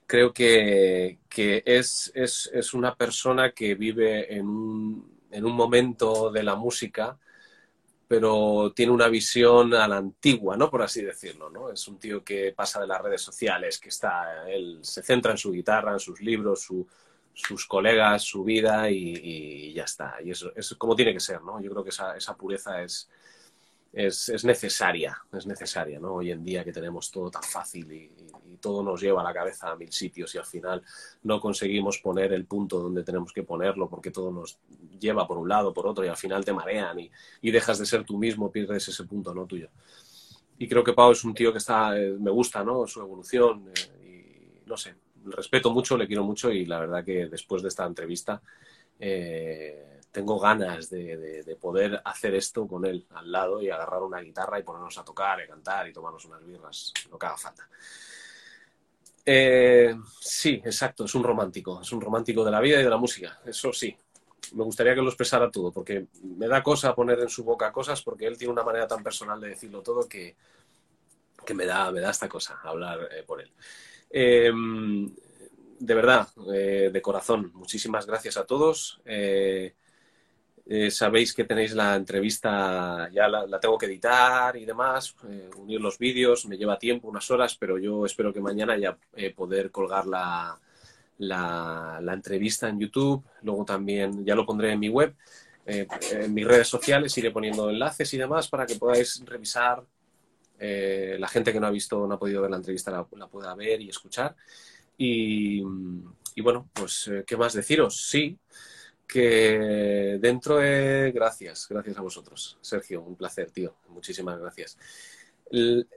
Creo 0.06 0.32
que, 0.32 1.18
que 1.28 1.62
es, 1.66 2.10
es, 2.14 2.50
es 2.52 2.72
una 2.74 2.94
persona 2.96 3.52
que 3.52 3.74
vive 3.74 4.34
en 4.34 4.46
un, 4.48 5.18
en 5.30 5.44
un 5.44 5.54
momento 5.54 6.30
de 6.30 6.42
la 6.42 6.56
música, 6.56 7.18
pero 8.08 8.72
tiene 8.74 8.90
una 8.90 9.08
visión 9.08 9.74
a 9.74 9.86
la 9.86 9.98
antigua, 9.98 10.56
¿no? 10.56 10.70
Por 10.70 10.82
así 10.82 11.02
decirlo, 11.02 11.50
¿no? 11.50 11.70
Es 11.70 11.86
un 11.88 11.98
tío 11.98 12.24
que 12.24 12.52
pasa 12.56 12.80
de 12.80 12.86
las 12.86 13.02
redes 13.02 13.20
sociales, 13.20 13.78
que 13.78 13.90
está, 13.90 14.48
él 14.48 14.78
se 14.82 15.02
centra 15.02 15.32
en 15.32 15.38
su 15.38 15.52
guitarra, 15.52 15.92
en 15.92 16.00
sus 16.00 16.20
libros, 16.22 16.62
su, 16.62 16.86
sus 17.34 17.66
colegas, 17.66 18.22
su 18.22 18.42
vida 18.44 18.90
y, 18.90 19.74
ya 19.74 19.84
está. 19.84 20.16
Y 20.24 20.30
eso 20.30 20.50
es 20.56 20.74
como 20.76 20.96
tiene 20.96 21.12
que 21.12 21.20
ser, 21.20 21.42
¿no? 21.42 21.60
Yo 21.60 21.70
creo 21.70 21.84
que 21.84 21.90
esa, 21.90 22.16
esa 22.16 22.34
pureza 22.34 22.82
es, 22.82 23.10
es, 23.92 24.28
es 24.28 24.44
necesaria, 24.44 25.16
es 25.32 25.46
necesaria, 25.46 25.98
¿no? 25.98 26.14
Hoy 26.14 26.30
en 26.30 26.44
día 26.44 26.64
que 26.64 26.72
tenemos 26.72 27.10
todo 27.10 27.30
tan 27.30 27.42
fácil 27.42 27.90
y, 27.92 28.10
todo 28.60 28.82
nos 28.82 29.00
lleva 29.00 29.20
a 29.20 29.24
la 29.24 29.32
cabeza 29.32 29.70
a 29.70 29.76
mil 29.76 29.92
sitios 29.92 30.34
y 30.34 30.38
al 30.38 30.44
final 30.44 30.82
no 31.22 31.40
conseguimos 31.40 31.98
poner 31.98 32.32
el 32.32 32.44
punto 32.44 32.80
donde 32.80 33.04
tenemos 33.04 33.32
que 33.32 33.44
ponerlo 33.44 33.88
porque 33.88 34.10
todo 34.10 34.32
nos 34.32 34.58
lleva 34.98 35.28
por 35.28 35.38
un 35.38 35.48
lado, 35.48 35.72
por 35.72 35.86
otro 35.86 36.04
y 36.04 36.08
al 36.08 36.16
final 36.16 36.44
te 36.44 36.52
marean 36.52 36.98
y, 36.98 37.08
y 37.40 37.52
dejas 37.52 37.78
de 37.78 37.86
ser 37.86 38.02
tú 38.02 38.18
mismo, 38.18 38.50
pierdes 38.50 38.88
ese 38.88 39.04
punto, 39.04 39.32
¿no? 39.32 39.46
Tuyo. 39.46 39.68
Y 40.58 40.66
creo 40.66 40.82
que 40.82 40.92
Pau 40.92 41.12
es 41.12 41.22
un 41.22 41.34
tío 41.34 41.52
que 41.52 41.58
está, 41.58 41.96
eh, 41.96 42.16
me 42.18 42.32
gusta, 42.32 42.64
¿no? 42.64 42.84
Su 42.86 43.00
evolución 43.00 43.70
eh, 44.02 44.62
y 44.64 44.68
no 44.68 44.76
sé, 44.76 44.96
respeto 45.24 45.70
mucho, 45.70 45.96
le 45.96 46.08
quiero 46.08 46.24
mucho 46.24 46.50
y 46.50 46.66
la 46.66 46.80
verdad 46.80 47.04
que 47.04 47.28
después 47.28 47.62
de 47.62 47.68
esta 47.68 47.86
entrevista 47.86 48.42
eh, 48.98 49.97
tengo 50.18 50.38
ganas 50.38 50.90
de, 50.90 51.16
de- 51.16 51.42
de 51.44 51.56
poder 51.56 52.00
hacer 52.04 52.34
esto 52.34 52.66
con 52.66 52.84
él 52.86 53.06
al 53.10 53.30
lado 53.30 53.62
y 53.62 53.70
agarrar 53.70 54.02
una 54.02 54.20
guitarra 54.20 54.58
y 54.58 54.62
ponernos 54.64 54.98
a 54.98 55.04
tocar, 55.04 55.40
y 55.44 55.46
cantar 55.48 55.88
y 55.88 55.92
tomarnos 55.92 56.24
unas 56.24 56.44
birras, 56.44 56.92
lo 57.10 57.18
que 57.18 57.26
haga 57.26 57.36
falta. 57.36 57.68
Eh, 59.24 59.94
sí, 60.20 60.60
exacto, 60.64 61.04
es 61.04 61.14
un 61.14 61.22
romántico, 61.22 61.80
es 61.82 61.92
un 61.92 62.00
romántico 62.00 62.44
de 62.44 62.50
la 62.50 62.60
vida 62.60 62.80
y 62.80 62.84
de 62.84 62.90
la 62.90 62.96
música, 62.96 63.40
eso 63.44 63.72
sí. 63.72 63.94
Me 64.54 64.64
gustaría 64.64 64.94
que 64.94 65.02
lo 65.02 65.08
expresara 65.08 65.50
todo, 65.50 65.70
porque 65.72 66.06
me 66.22 66.48
da 66.48 66.62
cosa 66.62 66.94
poner 66.94 67.20
en 67.20 67.28
su 67.28 67.44
boca 67.44 67.70
cosas, 67.70 68.02
porque 68.02 68.26
él 68.26 68.38
tiene 68.38 68.52
una 68.52 68.62
manera 68.62 68.86
tan 68.86 69.02
personal 69.02 69.38
de 69.40 69.48
decirlo 69.50 69.82
todo 69.82 70.08
que, 70.08 70.36
que 71.46 71.54
me, 71.54 71.64
da, 71.66 71.90
me 71.90 72.00
da 72.00 72.10
esta 72.10 72.28
cosa 72.28 72.58
hablar 72.62 73.08
eh, 73.10 73.22
por 73.26 73.40
él. 73.40 73.50
Eh, 74.10 74.52
de 75.80 75.94
verdad, 75.94 76.28
eh, 76.52 76.90
de 76.92 77.02
corazón, 77.02 77.52
muchísimas 77.54 78.06
gracias 78.06 78.36
a 78.36 78.44
todos. 78.46 79.00
Eh, 80.70 80.90
sabéis 80.90 81.32
que 81.32 81.44
tenéis 81.44 81.72
la 81.72 81.96
entrevista, 81.96 83.08
ya 83.10 83.26
la, 83.26 83.46
la 83.46 83.58
tengo 83.58 83.78
que 83.78 83.86
editar 83.86 84.54
y 84.54 84.66
demás, 84.66 85.16
eh, 85.26 85.48
unir 85.56 85.80
los 85.80 85.96
vídeos, 85.96 86.44
me 86.44 86.58
lleva 86.58 86.78
tiempo, 86.78 87.08
unas 87.08 87.30
horas, 87.30 87.56
pero 87.56 87.78
yo 87.78 88.04
espero 88.04 88.34
que 88.34 88.42
mañana 88.42 88.76
ya 88.76 88.98
eh, 89.14 89.32
poder 89.32 89.70
colgar 89.70 90.06
la, 90.06 90.60
la, 91.20 92.12
entrevista 92.12 92.68
en 92.68 92.80
YouTube, 92.80 93.24
luego 93.44 93.64
también 93.64 94.22
ya 94.26 94.34
lo 94.34 94.44
pondré 94.44 94.72
en 94.72 94.80
mi 94.80 94.90
web, 94.90 95.14
en 95.64 96.34
mis 96.34 96.46
redes 96.46 96.68
sociales 96.68 97.16
iré 97.16 97.30
poniendo 97.30 97.70
enlaces 97.70 98.12
y 98.12 98.18
demás 98.18 98.48
para 98.48 98.66
que 98.66 98.76
podáis 98.76 99.22
revisar 99.24 99.82
la 100.58 101.28
gente 101.28 101.52
que 101.52 101.60
no 101.60 101.66
ha 101.66 101.70
visto, 101.70 102.06
no 102.06 102.14
ha 102.14 102.18
podido 102.18 102.42
ver 102.42 102.50
la 102.50 102.56
entrevista, 102.58 102.90
la, 102.90 103.26
pueda 103.26 103.54
ver 103.54 103.80
y 103.80 103.88
escuchar. 103.88 104.34
Y, 104.96 105.62
bueno, 106.42 106.68
pues, 106.72 107.10
¿qué 107.26 107.36
más 107.36 107.52
deciros? 107.52 108.08
Sí, 108.08 108.38
que 109.08 110.18
dentro 110.20 110.58
de... 110.58 111.10
Gracias, 111.12 111.66
gracias 111.68 111.96
a 111.96 112.02
vosotros. 112.02 112.58
Sergio, 112.60 113.02
un 113.02 113.16
placer, 113.16 113.50
tío. 113.50 113.74
Muchísimas 113.88 114.38
gracias. 114.38 114.76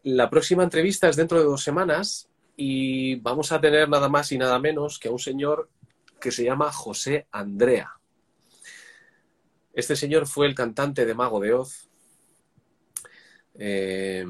La 0.04 0.30
próxima 0.30 0.64
entrevista 0.64 1.10
es 1.10 1.18
dentro 1.18 1.38
de 1.38 1.44
dos 1.44 1.62
semanas 1.62 2.30
y 2.56 3.16
vamos 3.16 3.52
a 3.52 3.60
tener 3.60 3.90
nada 3.90 4.08
más 4.08 4.32
y 4.32 4.38
nada 4.38 4.58
menos 4.60 4.98
que 4.98 5.10
a 5.10 5.12
un 5.12 5.20
señor 5.20 5.70
que 6.20 6.32
se 6.32 6.46
llama 6.46 6.72
José 6.72 7.28
Andrea. 7.32 8.00
Este 9.74 9.96
señor 9.96 10.28
fue 10.28 10.48
el 10.48 10.56
cantante 10.56 11.06
de 11.06 11.14
Mago 11.14 11.40
de 11.40 11.54
Oz. 11.54 11.90
Eh, 13.56 14.26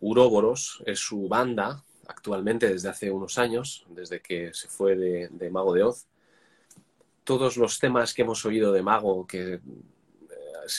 Uroboros 0.00 0.82
es 0.86 0.98
su 0.98 1.28
banda 1.28 1.84
actualmente 2.06 2.68
desde 2.68 2.88
hace 2.88 3.10
unos 3.10 3.38
años, 3.38 3.86
desde 3.88 4.20
que 4.20 4.52
se 4.52 4.68
fue 4.68 4.96
de, 4.96 5.50
Mago 5.50 5.74
de 5.74 5.84
Oz. 5.84 6.06
Todos 7.24 7.56
los 7.56 7.78
temas 7.78 8.12
que 8.12 8.22
hemos 8.22 8.44
oído 8.44 8.72
de 8.72 8.82
Mago, 8.82 9.26
que 9.26 9.54
eh, 9.54 9.60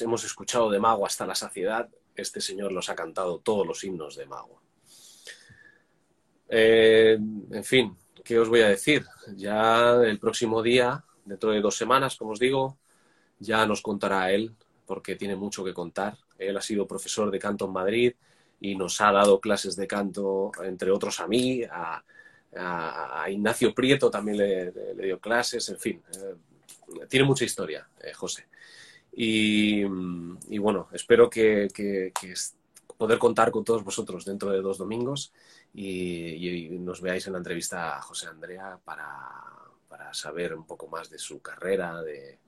hemos 0.01 0.23
escuchado 0.23 0.69
de 0.69 0.79
Mago 0.79 1.05
hasta 1.05 1.25
la 1.25 1.35
saciedad, 1.35 1.89
este 2.15 2.39
señor 2.39 2.71
los 2.71 2.89
ha 2.89 2.95
cantado 2.95 3.39
todos 3.39 3.65
los 3.65 3.83
himnos 3.83 4.15
de 4.15 4.25
Mago. 4.25 4.61
Eh, 6.47 7.17
en 7.51 7.63
fin, 7.63 7.97
¿qué 8.23 8.39
os 8.39 8.47
voy 8.47 8.61
a 8.61 8.69
decir? 8.69 9.05
Ya 9.35 9.95
el 10.03 10.19
próximo 10.19 10.61
día, 10.61 11.03
dentro 11.25 11.51
de 11.51 11.61
dos 11.61 11.75
semanas, 11.75 12.15
como 12.15 12.31
os 12.31 12.39
digo, 12.39 12.77
ya 13.39 13.65
nos 13.65 13.81
contará 13.81 14.31
él, 14.31 14.55
porque 14.85 15.15
tiene 15.15 15.35
mucho 15.35 15.63
que 15.63 15.73
contar. 15.73 16.17
Él 16.37 16.55
ha 16.57 16.61
sido 16.61 16.87
profesor 16.87 17.31
de 17.31 17.39
canto 17.39 17.65
en 17.65 17.71
Madrid 17.71 18.13
y 18.59 18.75
nos 18.75 19.01
ha 19.01 19.11
dado 19.11 19.39
clases 19.39 19.75
de 19.75 19.87
canto, 19.87 20.51
entre 20.63 20.91
otros 20.91 21.19
a 21.19 21.27
mí, 21.27 21.63
a, 21.63 22.03
Ignacio 23.29 23.73
Prieto 23.73 24.09
también 24.09 24.37
le, 24.37 24.71
dio 24.95 25.19
clases, 25.19 25.67
en 25.69 25.79
fin. 25.79 26.01
Eh, 26.13 27.05
tiene 27.09 27.25
mucha 27.25 27.45
historia, 27.45 27.87
eh, 28.01 28.13
José. 28.13 28.47
Y, 29.17 29.83
bueno, 30.57 30.89
espero 30.91 31.29
que, 31.29 31.67
poder 32.97 33.17
contar 33.17 33.51
con 33.51 33.63
todos 33.63 33.83
vosotros 33.83 34.25
dentro 34.25 34.51
de 34.51 34.61
dos 34.61 34.77
domingos 34.77 35.33
y, 35.73 36.69
nos 36.79 37.01
veáis 37.01 37.25
en 37.27 37.33
la 37.33 37.39
entrevista 37.39 37.97
a 37.97 38.01
José 38.01 38.27
Andrea 38.27 38.79
para, 38.83 39.11
saber 40.11 40.53
un 40.53 40.65
poco 40.65 40.87
más 40.87 41.09
de 41.09 41.17
su 41.17 41.41
carrera. 41.41 42.01
De... 42.01 42.39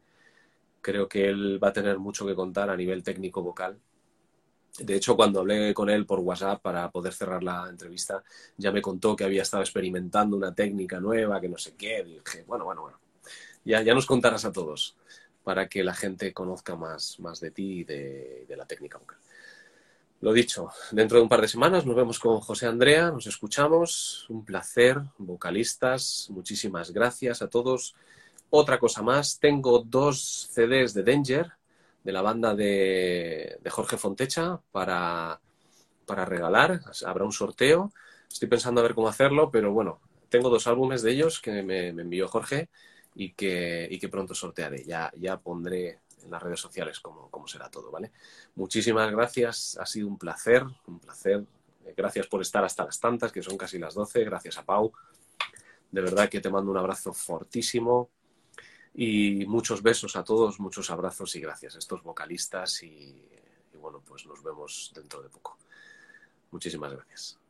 Creo 0.82 1.10
que 1.10 1.27
él 1.27 1.61
va 1.61 1.69
a 1.69 1.74
tener 1.74 1.98
mucho 1.98 2.26
que 2.26 2.36
contar 2.36 2.69
a 2.69 2.77
nivel 2.77 3.03
técnico 3.03 3.42
vocal. 3.42 3.80
De 4.80 4.96
hecho, 4.96 5.16
cuando 5.16 5.40
hablé 5.40 5.74
con 5.74 5.90
él 5.90 6.06
por 6.06 6.20
WhatsApp 6.20 6.62
para 6.62 6.92
poder 6.92 7.14
cerrar 7.14 7.44
la 7.44 7.68
entrevista, 7.70 8.24
ya 8.58 8.72
me 8.72 8.82
contó 8.82 9.16
que 9.16 9.24
había 9.24 9.42
estado 9.42 9.64
experimentando 9.64 10.38
una 10.38 10.54
técnica 10.54 11.00
nueva, 11.00 11.42
que 11.42 11.50
no 11.50 11.58
sé 11.58 11.76
qué. 11.76 12.04
dije, 12.04 12.44
bueno, 12.46 12.66
bueno, 12.66 12.82
bueno, 12.84 13.00
ya, 13.66 13.82
ya 13.82 13.94
nos 13.94 14.06
contarás 14.06 14.46
a 14.46 14.52
todos 14.52 14.96
para 15.44 15.68
que 15.68 15.84
la 15.84 15.94
gente 15.94 16.34
conozca 16.34 16.76
más, 16.76 17.20
más 17.20 17.40
de 17.40 17.52
ti 17.52 17.80
y 17.80 17.84
de, 17.86 18.46
de 18.48 18.58
la 18.58 18.66
técnica 18.66 18.98
vocal. 18.98 19.18
Lo 20.20 20.34
dicho, 20.34 20.70
dentro 20.92 21.18
de 21.18 21.24
un 21.24 21.30
par 21.30 21.42
de 21.42 21.48
semanas 21.48 21.86
nos 21.86 21.96
vemos 21.96 22.18
con 22.18 22.40
José 22.40 22.66
Andrea, 22.66 23.12
nos 23.12 23.28
escuchamos, 23.28 24.26
un 24.30 24.44
placer, 24.44 25.00
vocalistas, 25.20 26.28
muchísimas 26.32 26.92
gracias 26.92 27.44
a 27.44 27.50
todos. 27.50 27.96
Otra 28.50 28.80
cosa 28.80 29.04
más, 29.04 29.40
tengo 29.40 29.84
dos 29.86 30.50
CDs 30.52 30.94
de 30.94 31.04
Danger, 31.04 31.52
de 32.08 32.14
la 32.14 32.22
banda 32.22 32.56
de, 32.56 33.60
Jorge 33.69 33.98
Fontecha, 33.98 34.61
para, 34.72 35.42
para 36.06 36.24
regalar, 36.24 36.80
habrá 37.06 37.26
un 37.26 37.34
sorteo, 37.34 37.92
estoy 38.32 38.48
pensando 38.48 38.80
a 38.80 38.84
ver 38.84 38.95
cómo 38.95 39.10
hacerlo, 39.10 39.52
pero 39.52 39.74
bueno, 39.74 40.00
tengo 40.30 40.50
dos 40.50 40.68
álbumes 40.68 41.02
de 41.02 41.11
ellos 41.11 41.42
que 41.42 41.64
me, 41.64 41.90
envió 41.90 42.30
Jorge 42.30 42.69
y 43.14 43.34
que, 43.34 43.90
y 43.92 44.00
que 44.00 44.08
pronto 44.08 44.34
sortearé, 44.34 44.86
ya, 44.86 45.11
ya 45.18 45.36
pondré 45.36 46.00
en 46.24 46.32
las 46.32 46.42
redes 46.42 46.61
sociales 46.61 47.02
cómo, 47.02 47.45
será 47.45 47.69
todo, 47.69 47.92
¿vale? 47.92 48.14
Muchísimas 48.56 49.11
gracias, 49.11 49.77
ha 49.77 49.86
sido 49.86 50.08
un 50.08 50.18
placer, 50.18 50.64
un 50.86 51.00
placer. 51.00 51.44
Gracias 51.98 52.27
por 52.27 52.40
estar 52.40 52.64
hasta 52.64 52.86
las 52.86 53.02
tantas, 53.02 53.34
que 53.34 53.44
son 53.44 53.58
casi 53.58 53.80
las 53.80 53.94
12. 53.95 54.24
Gracias 54.24 54.58
a 54.58 54.64
Pau. 54.64 54.94
De 55.92 56.00
verdad 56.00 56.30
que 56.30 56.40
te 56.40 56.50
mando 56.50 56.72
un 56.72 56.77
abrazo 56.77 57.11
fortísimo 57.11 58.11
y 58.98 59.45
muchos 59.45 59.84
besos 59.84 60.16
a 60.16 60.24
todos, 60.24 60.59
muchos 60.59 60.90
abrazos 60.90 61.35
y 61.35 61.40
gracias 61.40 61.76
a 61.76 61.80
estos 61.80 62.01
vocalistas 62.01 62.82
y, 62.82 63.24
y 63.74 63.77
bueno, 63.77 64.01
pues 64.06 64.26
nos 64.26 64.42
vemos 64.43 64.92
dentro 64.93 65.22
de 65.22 65.30
poco. 65.30 65.58
Muchísimas 66.50 66.92
gracias. 66.92 67.47